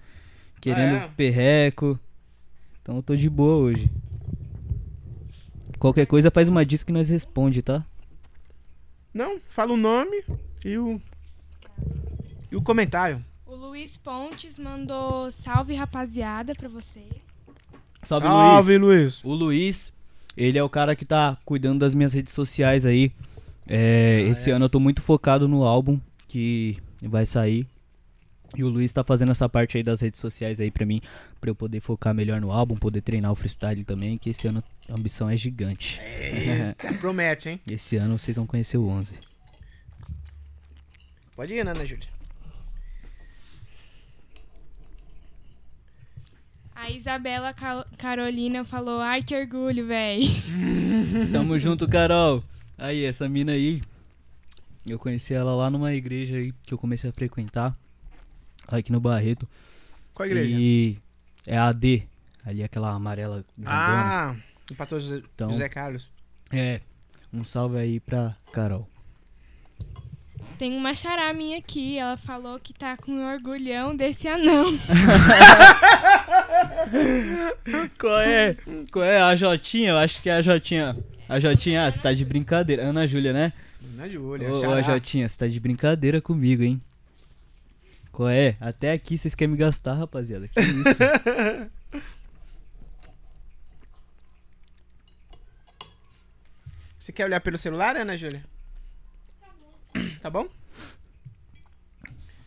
querendo 0.63 0.95
Ah, 0.95 1.03
é? 1.03 1.07
perreco. 1.09 1.99
Então 2.81 2.95
eu 2.95 3.03
tô 3.03 3.15
de 3.17 3.29
boa 3.29 3.55
hoje. 3.55 3.91
Qualquer 5.77 6.05
coisa 6.05 6.31
faz 6.31 6.47
uma 6.47 6.65
diz 6.65 6.83
que 6.83 6.91
nós 6.93 7.09
responde, 7.09 7.61
tá? 7.61 7.85
Não, 9.13 9.39
fala 9.49 9.73
o 9.73 9.77
nome 9.77 10.23
e 10.63 10.77
o 10.77 11.01
e 12.49 12.55
o 12.55 12.61
comentário. 12.61 13.23
O 13.45 13.55
Luiz 13.55 13.97
Pontes 13.97 14.57
mandou 14.57 15.29
salve 15.31 15.75
rapaziada 15.75 16.55
pra 16.55 16.69
vocês. 16.69 17.11
Salve, 18.03 18.27
Luiz. 18.27 18.37
Salve, 18.41 18.77
Luiz. 18.77 19.23
O 19.23 19.33
Luiz, 19.33 19.93
ele 20.37 20.57
é 20.57 20.63
o 20.63 20.69
cara 20.69 20.95
que 20.95 21.03
tá 21.05 21.37
cuidando 21.45 21.79
das 21.79 21.93
minhas 21.93 22.13
redes 22.13 22.33
sociais 22.33 22.85
aí. 22.85 23.11
É, 23.67 24.21
esse 24.29 24.49
ano 24.49 24.65
eu 24.65 24.69
tô 24.69 24.79
muito 24.79 25.01
focado 25.01 25.47
no 25.47 25.63
álbum 25.63 25.99
que 26.27 26.77
vai 27.01 27.25
sair. 27.25 27.67
E 28.55 28.63
o 28.63 28.69
Luiz 28.69 28.93
tá 28.93 29.03
fazendo 29.03 29.31
essa 29.31 29.49
parte 29.49 29.77
aí 29.77 29.83
das 29.83 29.99
redes 30.01 30.19
sociais 30.19 30.59
aí 30.61 30.69
pra 30.69 30.85
mim, 30.85 31.01
pra 31.41 31.49
eu 31.49 31.55
poder 31.55 31.79
focar 31.79 32.13
melhor 32.13 32.39
no 32.39 32.51
álbum, 32.51 32.75
poder 32.75 33.01
treinar 33.01 33.31
o 33.31 33.35
freestyle 33.35 33.83
também, 33.83 34.17
que 34.17 34.29
esse 34.29 34.47
ano 34.47 34.63
a 34.87 34.93
ambição 34.93 35.29
é 35.29 35.35
gigante. 35.35 35.99
Eita, 36.01 36.93
promete, 37.01 37.49
hein? 37.49 37.59
Esse 37.69 37.95
ano 37.97 38.17
vocês 38.17 38.37
vão 38.37 38.45
conhecer 38.45 38.77
o 38.77 38.87
11. 38.87 39.13
Pode 41.35 41.53
ir, 41.53 41.65
né, 41.65 41.71
Ana 41.71 41.83
Júlia. 41.85 42.07
A 46.75 46.89
Isabela 46.91 47.53
Cal- 47.53 47.85
Carolina 47.97 48.63
falou: 48.65 48.99
ai 48.99 49.23
que 49.23 49.35
orgulho, 49.35 49.87
véi. 49.87 50.29
Tamo 51.31 51.57
junto, 51.57 51.87
Carol. 51.87 52.43
Aí, 52.77 53.05
essa 53.05 53.29
mina 53.29 53.51
aí, 53.53 53.81
eu 54.85 54.97
conheci 54.99 55.33
ela 55.33 55.55
lá 55.55 55.69
numa 55.69 55.93
igreja 55.93 56.37
aí 56.37 56.51
que 56.63 56.73
eu 56.73 56.77
comecei 56.77 57.09
a 57.09 57.13
frequentar, 57.13 57.75
aqui 58.67 58.91
no 58.91 58.99
Barreto. 58.99 59.47
Qual 60.13 60.27
igreja? 60.27 60.55
E 60.57 60.97
é 61.45 61.57
a 61.57 61.67
AD, 61.67 62.03
ali 62.45 62.63
aquela 62.63 62.91
amarela. 62.91 63.43
grandona. 63.57 63.85
Ah, 63.85 64.35
o 64.71 64.75
pastor 64.75 64.99
José, 64.99 65.21
Então- 65.35 65.49
José 65.51 65.69
Carlos. 65.69 66.09
É, 66.51 66.79
um 67.33 67.43
salve 67.43 67.77
aí 67.77 67.99
pra 67.99 68.35
Carol. 68.51 68.87
Tem 70.59 70.77
uma 70.77 70.93
xará 70.93 71.33
minha 71.33 71.57
aqui, 71.57 71.97
ela 71.97 72.15
falou 72.15 72.59
que 72.59 72.73
tá 72.73 72.95
com 72.95 73.25
orgulhão 73.25 73.95
desse 73.95 74.27
anão. 74.27 74.77
Qual 77.99 78.19
é? 78.19 78.55
Qual 78.91 79.03
é? 79.05 79.21
A 79.21 79.35
Jotinha? 79.35 79.91
Eu 79.91 79.97
acho 79.97 80.21
que 80.21 80.29
é 80.29 80.33
a 80.33 80.41
Jotinha. 80.41 80.97
A 81.27 81.39
Jotinha, 81.39 81.85
ah, 81.87 81.91
você 81.91 82.01
tá 82.01 82.13
de 82.13 82.25
brincadeira. 82.25 82.83
Ana 82.83 83.07
Júlia, 83.07 83.33
né? 83.33 83.53
Ana 83.95 84.09
Júlia, 84.09 84.51
Ô, 84.51 84.59
ô, 84.59 84.73
a 84.73 84.81
Jotinha, 84.81 85.27
você 85.27 85.37
tá 85.37 85.47
de 85.47 85.59
brincadeira 85.59 86.21
comigo, 86.21 86.63
hein? 86.63 86.81
Qual 88.13 88.29
é? 88.29 88.55
Até 88.61 88.91
aqui 88.91 89.17
vocês 89.17 89.33
querem 89.33 89.53
me 89.53 89.57
gastar, 89.57 89.95
rapaziada. 89.95 90.47
Que 90.47 90.61
isso? 90.61 90.99
Você 96.99 97.11
quer 97.11 97.25
olhar 97.25 97.41
pelo 97.41 97.57
celular, 97.57 97.97
Ana 97.97 98.15
Júlia? 98.15 98.45
Tá 100.21 100.29
bom? 100.29 100.47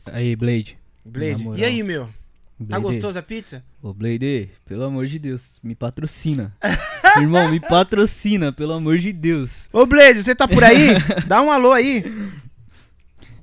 aí, 0.06 0.34
Blade. 0.36 0.78
Blade. 1.04 1.44
E 1.56 1.64
aí, 1.64 1.82
meu? 1.82 2.06
Tá 2.06 2.12
Blade. 2.60 2.82
gostoso 2.84 3.18
a 3.18 3.22
pizza? 3.22 3.62
Ô, 3.82 3.92
Blade, 3.92 4.48
pelo 4.64 4.84
amor 4.84 5.06
de 5.06 5.18
Deus, 5.18 5.60
me 5.62 5.74
patrocina. 5.74 6.56
Irmão, 7.18 7.50
me 7.50 7.58
patrocina, 7.60 8.52
pelo 8.52 8.72
amor 8.72 8.98
de 8.98 9.12
Deus. 9.12 9.68
Ô, 9.72 9.84
Blade, 9.84 10.22
você 10.22 10.34
tá 10.34 10.46
por 10.46 10.62
aí? 10.62 10.94
Dá 11.26 11.42
um 11.42 11.50
alô 11.50 11.72
aí. 11.72 12.04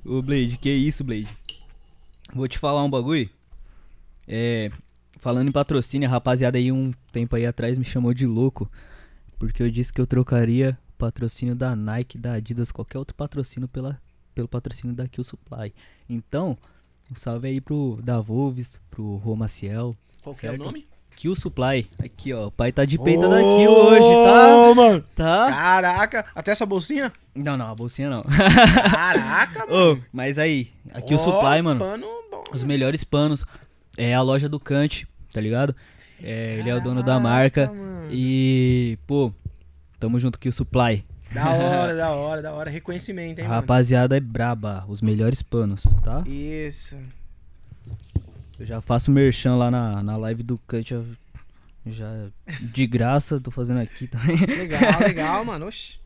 Ô, 0.04 0.20
Blade, 0.22 0.56
que 0.56 0.70
isso, 0.70 1.04
Blade? 1.04 1.28
Vou 2.34 2.48
te 2.48 2.58
falar 2.58 2.82
um 2.82 2.90
bagulho. 2.90 3.28
É, 4.26 4.70
falando 5.20 5.48
em 5.48 5.52
patrocínio, 5.52 6.08
a 6.08 6.10
rapaziada 6.10 6.58
aí 6.58 6.72
um 6.72 6.92
tempo 7.12 7.36
aí 7.36 7.46
atrás 7.46 7.78
me 7.78 7.84
chamou 7.84 8.12
de 8.12 8.26
louco. 8.26 8.70
Porque 9.38 9.62
eu 9.62 9.70
disse 9.70 9.92
que 9.92 10.00
eu 10.00 10.06
trocaria 10.06 10.76
o 10.90 10.98
patrocínio 10.98 11.54
da 11.54 11.76
Nike, 11.76 12.18
da 12.18 12.34
Adidas, 12.34 12.72
qualquer 12.72 12.98
outro 12.98 13.14
patrocínio 13.14 13.68
pela, 13.68 14.00
pelo 14.34 14.48
patrocínio 14.48 14.94
da 14.96 15.06
Kill 15.06 15.24
Supply. 15.24 15.72
Então, 16.08 16.56
um 17.10 17.14
salve 17.14 17.48
aí 17.48 17.60
pro 17.60 17.98
da 18.02 18.20
Wolves, 18.20 18.80
pro 18.90 19.16
Rô 19.16 19.36
Maciel. 19.36 19.94
Qual 20.22 20.34
que 20.34 20.46
é 20.46 20.50
o 20.50 20.52
Certo. 20.52 20.64
nome? 20.64 20.86
Kill 21.16 21.36
Supply. 21.36 21.88
Aqui, 21.98 22.32
ó. 22.32 22.46
O 22.46 22.50
pai 22.50 22.72
tá 22.72 22.84
de 22.84 22.98
peita 22.98 23.28
da 23.28 23.38
Kill 23.38 23.70
hoje, 23.70 24.24
tá? 24.24 24.56
Ô, 24.56 24.74
mano. 24.74 25.04
Tá? 25.14 25.46
Caraca, 25.48 26.24
até 26.34 26.50
essa 26.50 26.66
bolsinha? 26.66 27.12
Não, 27.34 27.56
não, 27.56 27.70
a 27.70 27.74
bolsinha 27.74 28.10
não. 28.10 28.22
Caraca, 28.22 29.66
mano. 29.70 29.92
Ô, 29.92 29.98
mas 30.12 30.38
aí, 30.38 30.72
aqui 30.92 31.14
o 31.14 31.18
Ó, 31.18 31.24
Supply, 31.24 31.62
mano. 31.62 31.78
Pano. 31.78 32.06
Os 32.54 32.64
melhores 32.64 33.04
panos. 33.04 33.44
É 33.96 34.14
a 34.14 34.22
loja 34.22 34.48
do 34.48 34.58
Kant, 34.58 35.06
tá 35.32 35.40
ligado? 35.40 35.74
É, 36.22 36.56
ele 36.58 36.68
é 36.70 36.74
o 36.74 36.80
dono 36.80 37.02
da 37.02 37.18
marca. 37.20 37.66
Mano. 37.68 38.08
E, 38.10 38.98
pô, 39.06 39.32
tamo 40.00 40.18
junto 40.18 40.36
aqui 40.36 40.48
o 40.48 40.52
Supply. 40.52 41.04
Da 41.32 41.50
hora, 41.50 41.94
da 41.96 42.10
hora, 42.10 42.42
da 42.42 42.52
hora. 42.52 42.70
Reconhecimento, 42.70 43.38
hein, 43.40 43.44
A 43.46 43.48
mano? 43.48 43.60
rapaziada 43.60 44.16
é 44.16 44.20
braba, 44.20 44.84
os 44.88 45.00
melhores 45.02 45.42
panos, 45.42 45.82
tá? 46.02 46.22
Isso. 46.26 46.96
Eu 48.58 48.64
já 48.66 48.80
faço 48.80 49.10
merchan 49.10 49.56
lá 49.56 49.70
na, 49.70 50.02
na 50.02 50.16
live 50.16 50.42
do 50.42 50.58
Kant, 50.58 50.88
já, 50.90 51.02
já 51.86 52.26
de 52.60 52.86
graça, 52.86 53.40
tô 53.40 53.50
fazendo 53.50 53.80
aqui 53.80 54.06
também. 54.06 54.36
Legal, 54.46 54.98
legal, 55.02 55.44
mano. 55.44 55.66
Oxi. 55.66 55.98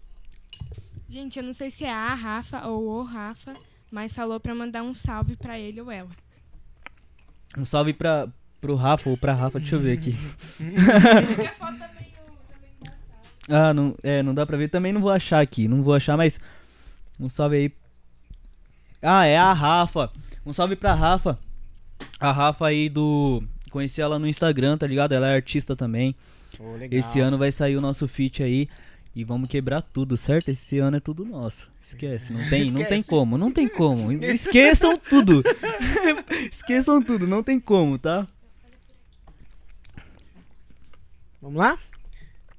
Gente, 1.08 1.38
eu 1.38 1.42
não 1.42 1.52
sei 1.54 1.70
se 1.70 1.84
é 1.84 1.92
a 1.92 2.12
Rafa 2.14 2.66
ou 2.66 2.98
o 2.98 3.02
Rafa, 3.02 3.54
mas 3.90 4.12
falou 4.12 4.38
pra 4.40 4.54
mandar 4.54 4.82
um 4.82 4.92
salve 4.94 5.36
pra 5.36 5.58
ele 5.58 5.80
ou 5.80 5.90
ela. 5.90 6.10
Um 7.56 7.64
salve 7.64 7.92
pra, 7.92 8.28
pro 8.60 8.74
Rafa 8.74 9.08
ou 9.10 9.16
pra 9.16 9.34
Rafa, 9.34 9.58
deixa 9.58 9.76
eu 9.76 9.80
ver 9.80 9.92
aqui. 9.98 10.16
a 10.16 11.52
foto 11.54 11.78
também, 11.78 12.12
Ah, 13.48 13.72
não, 13.74 13.94
é, 14.02 14.22
não 14.22 14.34
dá 14.34 14.44
pra 14.46 14.56
ver, 14.56 14.68
também 14.68 14.92
não 14.92 15.00
vou 15.00 15.10
achar 15.10 15.40
aqui, 15.40 15.66
não 15.66 15.82
vou 15.82 15.94
achar, 15.94 16.16
mas 16.16 16.38
um 17.18 17.28
salve 17.28 17.56
aí. 17.56 17.72
Ah, 19.02 19.24
é 19.26 19.36
a 19.36 19.52
Rafa. 19.52 20.10
Um 20.44 20.52
salve 20.52 20.76
pra 20.76 20.94
Rafa. 20.94 21.38
A 22.18 22.32
Rafa 22.32 22.66
aí 22.66 22.88
do. 22.88 23.42
Conheci 23.70 24.00
ela 24.00 24.18
no 24.18 24.26
Instagram, 24.26 24.76
tá 24.78 24.86
ligado? 24.86 25.12
Ela 25.12 25.28
é 25.28 25.34
artista 25.34 25.76
também. 25.76 26.14
Legal. 26.78 26.98
Esse 26.98 27.20
ano 27.20 27.36
vai 27.38 27.52
sair 27.52 27.76
o 27.76 27.80
nosso 27.80 28.08
feat 28.08 28.42
aí. 28.42 28.68
E 29.18 29.24
vamos 29.24 29.48
quebrar 29.48 29.82
tudo, 29.82 30.16
certo? 30.16 30.48
Esse 30.48 30.78
ano 30.78 30.98
é 30.98 31.00
tudo 31.00 31.24
nosso. 31.24 31.68
Esquece, 31.82 32.32
não 32.32 32.48
tem, 32.48 32.70
não 32.70 32.84
tem 32.84 33.00
Esquece. 33.00 33.10
como, 33.10 33.36
não 33.36 33.50
tem 33.50 33.66
como. 33.66 34.12
Esqueçam 34.22 34.96
tudo. 34.96 35.42
Esqueçam 36.48 37.02
tudo, 37.02 37.26
não 37.26 37.42
tem 37.42 37.58
como, 37.58 37.98
tá? 37.98 38.28
Vamos 41.42 41.58
lá? 41.58 41.76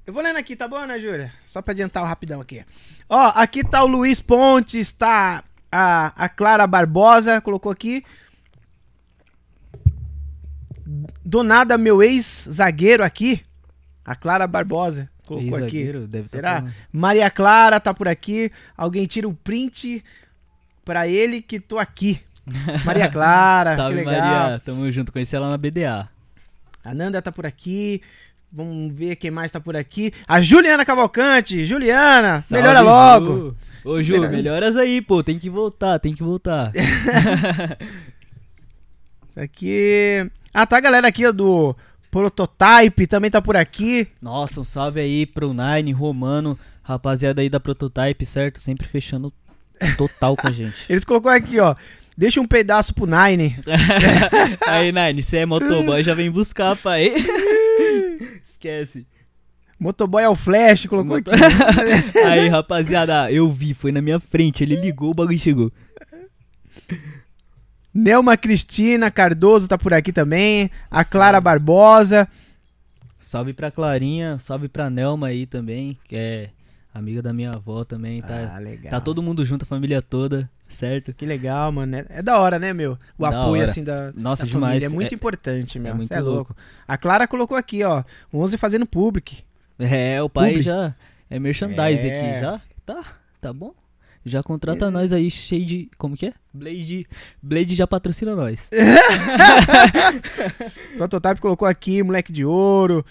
Eu 0.06 0.12
vou 0.12 0.22
lendo 0.22 0.36
aqui, 0.36 0.54
tá 0.54 0.68
bom, 0.68 0.76
Ana 0.76 1.00
Júlia? 1.00 1.32
Só 1.46 1.62
pra 1.62 1.72
adiantar 1.72 2.02
o 2.02 2.06
rapidão 2.06 2.42
aqui. 2.42 2.62
Ó, 3.08 3.32
aqui 3.34 3.64
tá 3.64 3.82
o 3.82 3.86
Luiz 3.86 4.20
Pontes, 4.20 4.92
tá 4.92 5.42
a, 5.72 6.12
a 6.14 6.28
Clara 6.28 6.66
Barbosa, 6.66 7.40
colocou 7.40 7.72
aqui. 7.72 8.04
Do 11.24 11.42
nada, 11.42 11.78
meu 11.78 12.02
ex-zagueiro 12.02 13.02
aqui. 13.02 13.42
A 14.04 14.14
Clara 14.14 14.46
Barbosa 14.46 15.08
colocou 15.38 15.64
aqui. 15.64 15.92
Deve 16.08 16.28
tá 16.28 16.36
Será? 16.36 16.56
falando. 16.56 16.74
Maria 16.92 17.30
Clara 17.30 17.78
tá 17.78 17.94
por 17.94 18.08
aqui. 18.08 18.50
Alguém 18.76 19.06
tira 19.06 19.28
o 19.28 19.34
print 19.34 20.02
pra 20.84 21.06
ele 21.06 21.40
que 21.40 21.60
tô 21.60 21.78
aqui. 21.78 22.20
Maria 22.84 23.08
Clara, 23.08 23.76
Salve. 23.76 24.02
Maria. 24.02 24.60
Tamo 24.64 24.90
junto. 24.90 25.12
Conheci 25.12 25.36
ela 25.36 25.48
na 25.50 25.56
BDA. 25.56 26.08
A 26.84 26.94
Nanda 26.94 27.22
tá 27.22 27.30
por 27.30 27.46
aqui. 27.46 28.00
Vamos 28.52 28.92
ver 28.92 29.14
quem 29.14 29.30
mais 29.30 29.52
tá 29.52 29.60
por 29.60 29.76
aqui. 29.76 30.12
A 30.26 30.40
Juliana 30.40 30.84
Cavalcante. 30.84 31.64
Juliana, 31.64 32.40
Salve, 32.40 32.62
melhora 32.62 32.80
logo. 32.80 33.26
Ju. 33.26 33.56
Ô, 33.84 34.02
Ju, 34.02 34.12
Melhora. 34.14 34.32
melhoras 34.32 34.76
aí, 34.76 35.00
pô. 35.00 35.22
Tem 35.22 35.38
que 35.38 35.48
voltar, 35.48 35.98
tem 36.00 36.12
que 36.14 36.22
voltar. 36.22 36.72
Aqui. 39.36 40.28
Ah, 40.52 40.66
tá 40.66 40.76
a 40.78 40.80
galera 40.80 41.06
aqui 41.06 41.30
do 41.32 41.76
Prototype 42.10 43.06
também 43.06 43.30
tá 43.30 43.40
por 43.40 43.56
aqui. 43.56 44.08
Nossa, 44.20 44.60
um 44.60 44.64
salve 44.64 45.00
aí 45.00 45.26
pro 45.26 45.52
Nine, 45.54 45.92
Romano, 45.92 46.58
rapaziada 46.82 47.40
aí 47.40 47.48
da 47.48 47.60
Prototype, 47.60 48.26
certo? 48.26 48.58
Sempre 48.60 48.86
fechando 48.88 49.32
total 49.96 50.36
com 50.36 50.48
a 50.48 50.50
gente. 50.52 50.74
Eles 50.88 51.04
colocou 51.04 51.30
aqui, 51.30 51.58
ó. 51.60 51.74
Deixa 52.16 52.40
um 52.40 52.46
pedaço 52.46 52.92
pro 52.92 53.06
Nine. 53.06 53.56
aí, 54.66 54.92
Nine, 54.92 55.22
você 55.22 55.38
é 55.38 55.46
motoboy, 55.46 56.02
já 56.02 56.12
vem 56.14 56.30
buscar, 56.30 56.76
pai. 56.76 57.12
Esquece. 58.44 59.06
Motoboy 59.78 60.22
é 60.22 60.28
o 60.28 60.34
Flash, 60.34 60.84
colocou 60.86 61.16
Moto- 61.16 61.30
aqui. 61.32 62.18
Aí, 62.18 62.48
rapaziada, 62.48 63.32
eu 63.32 63.50
vi, 63.50 63.72
foi 63.72 63.90
na 63.92 64.02
minha 64.02 64.20
frente, 64.20 64.62
ele 64.62 64.76
ligou, 64.76 65.12
o 65.12 65.14
bagulho 65.14 65.38
chegou. 65.38 65.72
Nelma 67.92 68.36
Cristina 68.36 69.10
Cardoso 69.10 69.68
tá 69.68 69.76
por 69.76 69.92
aqui 69.92 70.12
também. 70.12 70.70
A 70.90 71.04
Clara 71.04 71.40
Barbosa. 71.40 72.28
Salve 73.18 73.52
pra 73.52 73.70
Clarinha, 73.70 74.38
salve 74.38 74.68
pra 74.68 74.88
Nelma 74.90 75.28
aí 75.28 75.46
também, 75.46 75.96
que 76.08 76.16
é 76.16 76.50
amiga 76.92 77.20
da 77.22 77.32
minha 77.32 77.50
avó 77.50 77.84
também, 77.84 78.20
tá? 78.22 78.52
Ah, 78.54 78.58
legal. 78.58 78.90
Tá 78.90 79.00
todo 79.00 79.22
mundo 79.22 79.44
junto, 79.46 79.62
a 79.64 79.66
família 79.66 80.00
toda, 80.02 80.50
certo? 80.68 81.12
Que 81.12 81.24
legal, 81.26 81.70
mano. 81.70 81.96
É, 81.96 82.06
é 82.08 82.22
da 82.22 82.38
hora, 82.40 82.58
né, 82.58 82.72
meu? 82.72 82.98
O 83.18 83.22
Da 83.22 83.28
apoio, 83.28 83.62
hora. 83.62 83.70
assim, 83.70 83.84
da, 83.84 84.10
Nossa, 84.16 84.44
da 84.44 84.48
demais. 84.48 84.70
família. 84.72 84.86
É 84.86 84.88
muito 84.88 85.12
É- 85.12 85.14
importante, 85.14 85.78
meu. 85.78 85.92
é 85.92 85.94
muito 85.94 86.12
é 86.12 86.20
louco. 86.20 86.56
A 86.88 86.96
Clara 86.96 87.28
colocou 87.28 87.56
aqui, 87.56 87.84
ó. 87.84 88.02
11 88.32 88.56
fazendo 88.56 88.86
public. 88.86 89.44
É, 89.78 90.20
o 90.22 90.28
pai 90.28 90.50
Publi. 90.50 90.62
já 90.62 90.94
é 91.28 91.38
merchandise 91.38 92.08
É. 92.08 92.20
aqui, 92.32 92.40
já? 92.40 92.60
Tá, 92.84 93.04
tá 93.40 93.52
bom. 93.52 93.72
Já 94.24 94.42
contrata 94.42 94.90
nós 94.90 95.12
aí, 95.12 95.30
cheio 95.30 95.64
de. 95.64 95.90
Como 95.96 96.16
que 96.16 96.26
é? 96.26 96.34
Blade. 96.52 97.06
Blade 97.42 97.74
já 97.74 97.86
patrocina 97.86 98.34
nós. 98.34 98.68
Prototype 100.96 101.40
colocou 101.40 101.66
aqui, 101.66 102.02
moleque 102.02 102.30
de 102.30 102.44
ouro. 102.44 103.04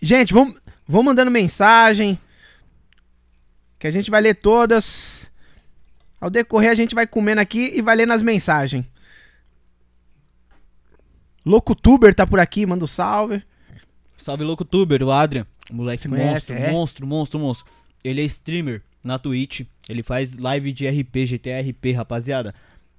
Gente, 0.00 0.34
vamos, 0.34 0.60
vamos 0.86 1.06
mandando 1.06 1.30
mensagem. 1.30 2.18
Que 3.78 3.86
a 3.86 3.90
gente 3.90 4.10
vai 4.10 4.20
ler 4.20 4.34
todas. 4.34 5.30
Ao 6.20 6.28
decorrer, 6.28 6.70
a 6.70 6.74
gente 6.74 6.94
vai 6.94 7.06
comendo 7.06 7.40
aqui 7.40 7.72
e 7.74 7.82
vai 7.82 7.96
lendo 7.96 8.12
as 8.12 8.22
mensagens. 8.22 8.84
Locutuber 11.44 12.14
tá 12.14 12.26
por 12.26 12.38
aqui, 12.38 12.64
manda 12.64 12.84
um 12.84 12.88
salve. 12.88 13.42
Salve, 14.18 14.44
louco 14.44 14.64
tuber, 14.64 15.02
o 15.02 15.10
Adrian. 15.10 15.46
Moleque 15.70 16.02
Você 16.02 16.08
conhece, 16.08 16.52
monstro, 16.52 16.54
é? 16.54 16.70
monstro, 16.70 17.06
monstro, 17.06 17.40
monstro. 17.40 17.72
Ele 18.04 18.20
é 18.20 18.24
streamer 18.24 18.82
na 19.02 19.18
Twitch. 19.18 19.62
Ele 19.88 20.02
faz 20.02 20.36
live 20.36 20.72
de 20.72 20.86
RP, 20.88 21.24
GTA 21.26 21.60
RP, 21.60 21.92
rapaziada. 21.94 22.54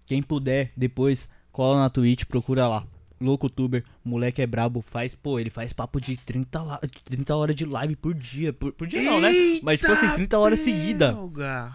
Quem 0.05 0.21
puder, 0.21 0.71
depois 0.75 1.29
cola 1.51 1.79
na 1.79 1.89
Twitch, 1.89 2.25
procura 2.25 2.67
lá. 2.67 2.85
Louco 3.21 3.49
tuber, 3.49 3.85
moleque 4.03 4.41
é 4.41 4.47
brabo, 4.47 4.81
faz, 4.81 5.15
pô, 5.15 5.39
ele 5.39 5.49
faz 5.49 5.71
papo 5.71 6.01
de 6.01 6.17
30, 6.17 6.61
la- 6.61 6.81
30 7.05 7.33
horas 7.35 7.55
de 7.55 7.63
live 7.65 7.95
por 7.95 8.13
dia. 8.13 8.51
Por, 8.51 8.73
por 8.73 8.85
dia 8.85 9.01
não, 9.03 9.21
né? 9.21 9.31
Mas 9.61 9.79
tipo 9.79 9.91
assim, 9.93 10.09
30 10.13 10.37
horas 10.37 10.59
seguidas. 10.59 11.15
seguida. 11.15 11.73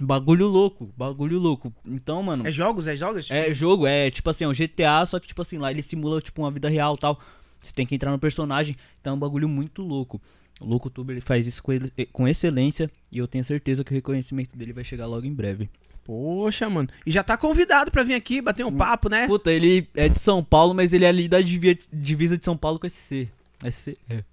Bagulho 0.00 0.46
louco, 0.46 0.92
bagulho 0.96 1.38
louco. 1.38 1.72
Então, 1.86 2.22
mano, 2.22 2.46
É 2.46 2.50
jogos, 2.50 2.86
é 2.88 2.96
jogos? 2.96 3.30
é 3.30 3.52
jogo, 3.52 3.86
é 3.86 4.10
tipo 4.10 4.30
assim, 4.30 4.44
é 4.44 4.48
um 4.48 4.52
GTA, 4.54 5.04
só 5.06 5.18
que 5.20 5.26
tipo 5.28 5.42
assim, 5.42 5.58
lá 5.58 5.70
ele 5.70 5.82
simula 5.82 6.20
tipo 6.20 6.42
uma 6.42 6.50
vida 6.50 6.68
real 6.68 6.94
e 6.94 6.98
tal. 6.98 7.20
Você 7.60 7.72
tem 7.72 7.84
que 7.86 7.94
entrar 7.94 8.10
no 8.10 8.18
personagem, 8.18 8.74
então 9.00 9.12
é 9.12 9.16
um 9.16 9.18
bagulho 9.18 9.48
muito 9.48 9.82
louco. 9.82 10.20
O 10.60 10.66
Louco 10.66 10.90
Tuber 10.90 11.14
ele 11.14 11.20
faz 11.22 11.46
isso 11.46 11.62
com, 11.62 11.72
ele- 11.72 11.90
com 12.12 12.28
excelência 12.28 12.90
e 13.10 13.16
eu 13.18 13.26
tenho 13.26 13.42
certeza 13.44 13.82
que 13.82 13.90
o 13.92 13.94
reconhecimento 13.94 14.56
dele 14.56 14.72
vai 14.74 14.84
chegar 14.84 15.06
logo 15.06 15.26
em 15.26 15.32
breve. 15.32 15.70
Poxa, 16.04 16.68
mano. 16.68 16.88
E 17.06 17.10
já 17.10 17.22
tá 17.22 17.36
convidado 17.36 17.90
pra 17.90 18.02
vir 18.02 18.14
aqui 18.14 18.40
bater 18.42 18.64
um 18.66 18.76
papo, 18.76 19.08
né? 19.08 19.26
Puta, 19.26 19.50
ele 19.52 19.88
é 19.94 20.08
de 20.08 20.18
São 20.18 20.42
Paulo, 20.44 20.74
mas 20.74 20.92
ele 20.92 21.04
é 21.04 21.08
ali 21.08 21.28
da 21.28 21.40
divisa 21.40 22.36
de 22.36 22.44
São 22.44 22.56
Paulo 22.56 22.78
com 22.78 22.86
SC. 22.88 23.28
SC, 23.70 23.96
é. 24.08 24.24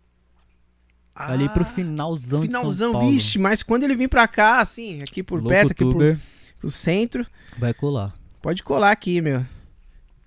ali 1.15 1.49
pro 1.49 1.65
finalzão, 1.65 2.41
de 2.41 2.47
São 2.47 2.59
Ah, 2.59 2.61
Finalzão, 2.61 2.91
Paulo. 2.93 3.09
vixe, 3.09 3.37
mas 3.39 3.63
quando 3.63 3.83
ele 3.83 3.95
vir 3.95 4.07
pra 4.07 4.27
cá, 4.27 4.59
assim, 4.61 5.01
aqui 5.01 5.21
por 5.23 5.35
Louco 5.35 5.49
perto, 5.49 5.71
aqui 5.71 5.83
pro, 5.85 6.17
pro 6.59 6.69
centro, 6.69 7.25
vai 7.57 7.73
colar. 7.73 8.13
pode 8.41 8.63
colar 8.63 8.91
aqui, 8.91 9.19
meu. 9.21 9.45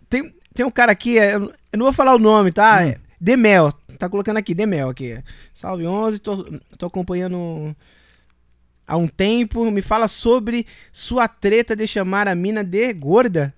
Tem, 0.08 0.34
tem 0.54 0.66
um 0.66 0.70
cara 0.70 0.92
aqui, 0.92 1.18
é, 1.18 1.34
eu 1.36 1.52
eu 1.72 1.78
não 1.78 1.86
vou 1.86 1.92
falar 1.92 2.14
o 2.14 2.18
nome, 2.18 2.52
tá? 2.52 2.84
Hum. 2.84 2.94
Demel, 3.20 3.72
tá 3.98 4.08
colocando 4.08 4.38
aqui, 4.38 4.54
Demel 4.54 4.88
aqui. 4.88 5.22
Salve 5.52 5.86
11, 5.86 6.18
tô, 6.18 6.60
tô 6.78 6.86
acompanhando 6.86 7.76
há 8.86 8.96
um 8.96 9.06
tempo. 9.06 9.70
Me 9.70 9.82
fala 9.82 10.08
sobre 10.08 10.66
sua 10.90 11.28
treta 11.28 11.76
de 11.76 11.86
chamar 11.86 12.26
a 12.26 12.34
mina 12.34 12.64
de 12.64 12.92
gorda. 12.94 13.54